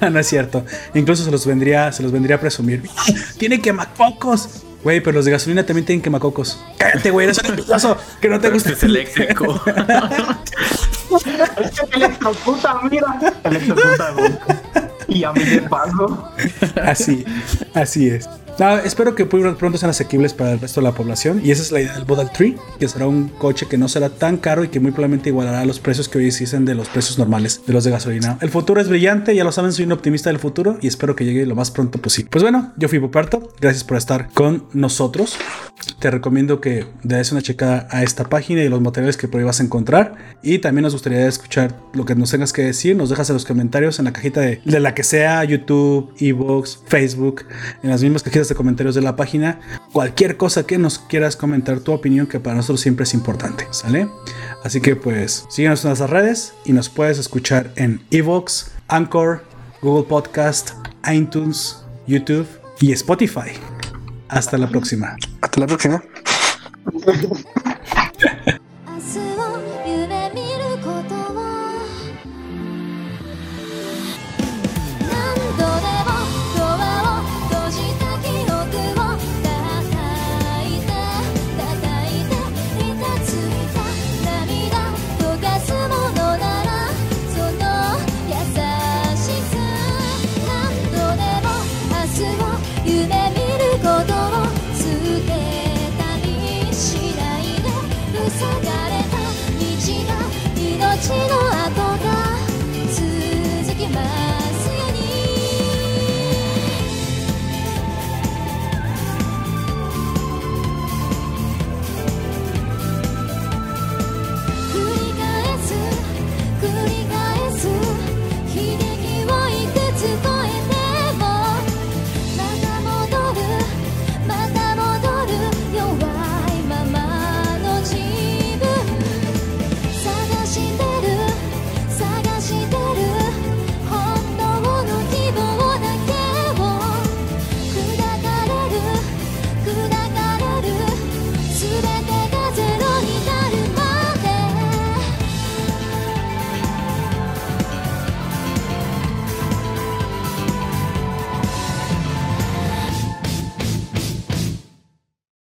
no, 0.10 0.18
es 0.18 0.26
cierto. 0.26 0.64
Incluso 0.94 1.24
se 1.24 1.30
los 1.30 1.46
vendría, 1.46 1.92
se 1.92 2.02
los 2.02 2.10
vendría 2.10 2.36
a 2.36 2.40
presumir. 2.40 2.82
Tiene 3.38 3.60
quemacocos. 3.60 4.64
Güey, 4.82 5.00
pero 5.00 5.14
los 5.14 5.24
de 5.24 5.30
gasolina 5.30 5.64
también 5.64 5.86
tienen 5.86 6.02
quemacocos. 6.02 6.60
Cállate, 6.76 7.12
güey, 7.12 7.26
eres 7.26 7.38
un 7.38 7.50
envidioso 7.50 7.96
que 8.20 8.28
no 8.28 8.40
te 8.40 8.50
gusta. 8.50 8.72
Es 8.72 8.82
eléctrico. 8.82 9.62
es 11.14 11.22
que 11.22 11.96
electrocuta, 11.96 12.80
mira. 12.90 13.16
Electrocuta, 13.44 14.10
güey 14.10 14.32
y 15.12 15.24
a 15.24 15.32
mí 15.32 15.44
de 15.44 15.62
paso. 15.62 16.28
Así, 16.82 17.24
así 17.74 18.08
es. 18.08 18.28
Espero 18.84 19.14
que 19.14 19.26
pronto 19.26 19.78
sean 19.78 19.90
asequibles 19.90 20.34
para 20.34 20.52
el 20.52 20.60
resto 20.60 20.80
de 20.80 20.84
la 20.84 20.92
población. 20.92 21.40
Y 21.44 21.50
esa 21.50 21.62
es 21.62 21.72
la 21.72 21.80
idea 21.80 21.94
del 21.94 22.06
Model 22.06 22.28
3, 22.32 22.54
que 22.78 22.88
será 22.88 23.06
un 23.06 23.28
coche 23.28 23.66
que 23.68 23.78
no 23.78 23.88
será 23.88 24.10
tan 24.10 24.36
caro 24.36 24.64
y 24.64 24.68
que 24.68 24.80
muy 24.80 24.92
probablemente 24.92 25.30
igualará 25.30 25.64
los 25.64 25.80
precios 25.80 26.08
que 26.08 26.18
hoy 26.18 26.26
existen 26.26 26.64
de 26.64 26.74
los 26.74 26.88
precios 26.88 27.18
normales 27.18 27.62
de 27.66 27.72
los 27.72 27.84
de 27.84 27.90
gasolina. 27.90 28.38
El 28.40 28.50
futuro 28.50 28.80
es 28.80 28.88
brillante, 28.88 29.34
ya 29.34 29.44
lo 29.44 29.52
saben, 29.52 29.72
soy 29.72 29.84
un 29.84 29.92
optimista 29.92 30.30
del 30.30 30.38
futuro 30.38 30.78
y 30.80 30.86
espero 30.86 31.16
que 31.16 31.24
llegue 31.24 31.46
lo 31.46 31.54
más 31.54 31.70
pronto 31.70 32.00
posible. 32.00 32.30
Pues 32.30 32.42
bueno, 32.42 32.72
yo 32.76 32.88
fui 32.88 32.98
Poperto, 32.98 33.52
gracias 33.60 33.84
por 33.84 33.96
estar 33.96 34.30
con 34.32 34.66
nosotros. 34.72 35.36
Te 35.98 36.10
recomiendo 36.10 36.60
que 36.60 36.86
le 37.02 37.22
una 37.32 37.42
checada 37.42 37.86
a 37.90 38.02
esta 38.02 38.24
página 38.24 38.62
y 38.62 38.68
los 38.68 38.80
materiales 38.80 39.16
que 39.16 39.28
por 39.28 39.40
ahí 39.40 39.46
vas 39.46 39.60
a 39.60 39.62
encontrar. 39.62 40.14
Y 40.42 40.58
también 40.58 40.82
nos 40.82 40.92
gustaría 40.92 41.26
escuchar 41.26 41.76
lo 41.94 42.04
que 42.04 42.14
nos 42.14 42.30
tengas 42.30 42.52
que 42.52 42.62
decir. 42.62 42.96
Nos 42.96 43.10
dejas 43.10 43.30
en 43.30 43.34
los 43.34 43.44
comentarios 43.44 43.98
en 43.98 44.06
la 44.06 44.12
cajita 44.12 44.40
de, 44.40 44.60
de 44.64 44.80
la 44.80 44.94
que 44.94 45.04
sea, 45.04 45.44
YouTube, 45.44 46.12
Evox, 46.18 46.80
Facebook, 46.86 47.44
en 47.82 47.90
las 47.90 48.02
mismas 48.02 48.22
cajitas 48.22 48.51
comentarios 48.54 48.94
de 48.94 49.02
la 49.02 49.16
página. 49.16 49.60
Cualquier 49.92 50.36
cosa 50.36 50.66
que 50.66 50.78
nos 50.78 50.98
quieras 50.98 51.36
comentar, 51.36 51.80
tu 51.80 51.92
opinión, 51.92 52.26
que 52.26 52.40
para 52.40 52.56
nosotros 52.56 52.80
siempre 52.80 53.04
es 53.04 53.14
importante. 53.14 53.66
¿Sale? 53.70 54.08
Así 54.64 54.80
que 54.80 54.96
pues 54.96 55.46
síguenos 55.50 55.84
en 55.84 55.90
nuestras 55.90 56.10
redes 56.10 56.54
y 56.64 56.72
nos 56.72 56.88
puedes 56.88 57.18
escuchar 57.18 57.72
en 57.76 58.02
Evox, 58.10 58.70
Anchor, 58.88 59.44
Google 59.80 60.08
Podcast, 60.08 60.72
iTunes, 61.12 61.84
YouTube 62.06 62.46
y 62.80 62.92
Spotify. 62.92 63.52
Hasta 64.28 64.56
la 64.56 64.68
próxima. 64.68 65.16
Hasta 65.40 65.60
la 65.60 65.66
próxima. 65.66 66.02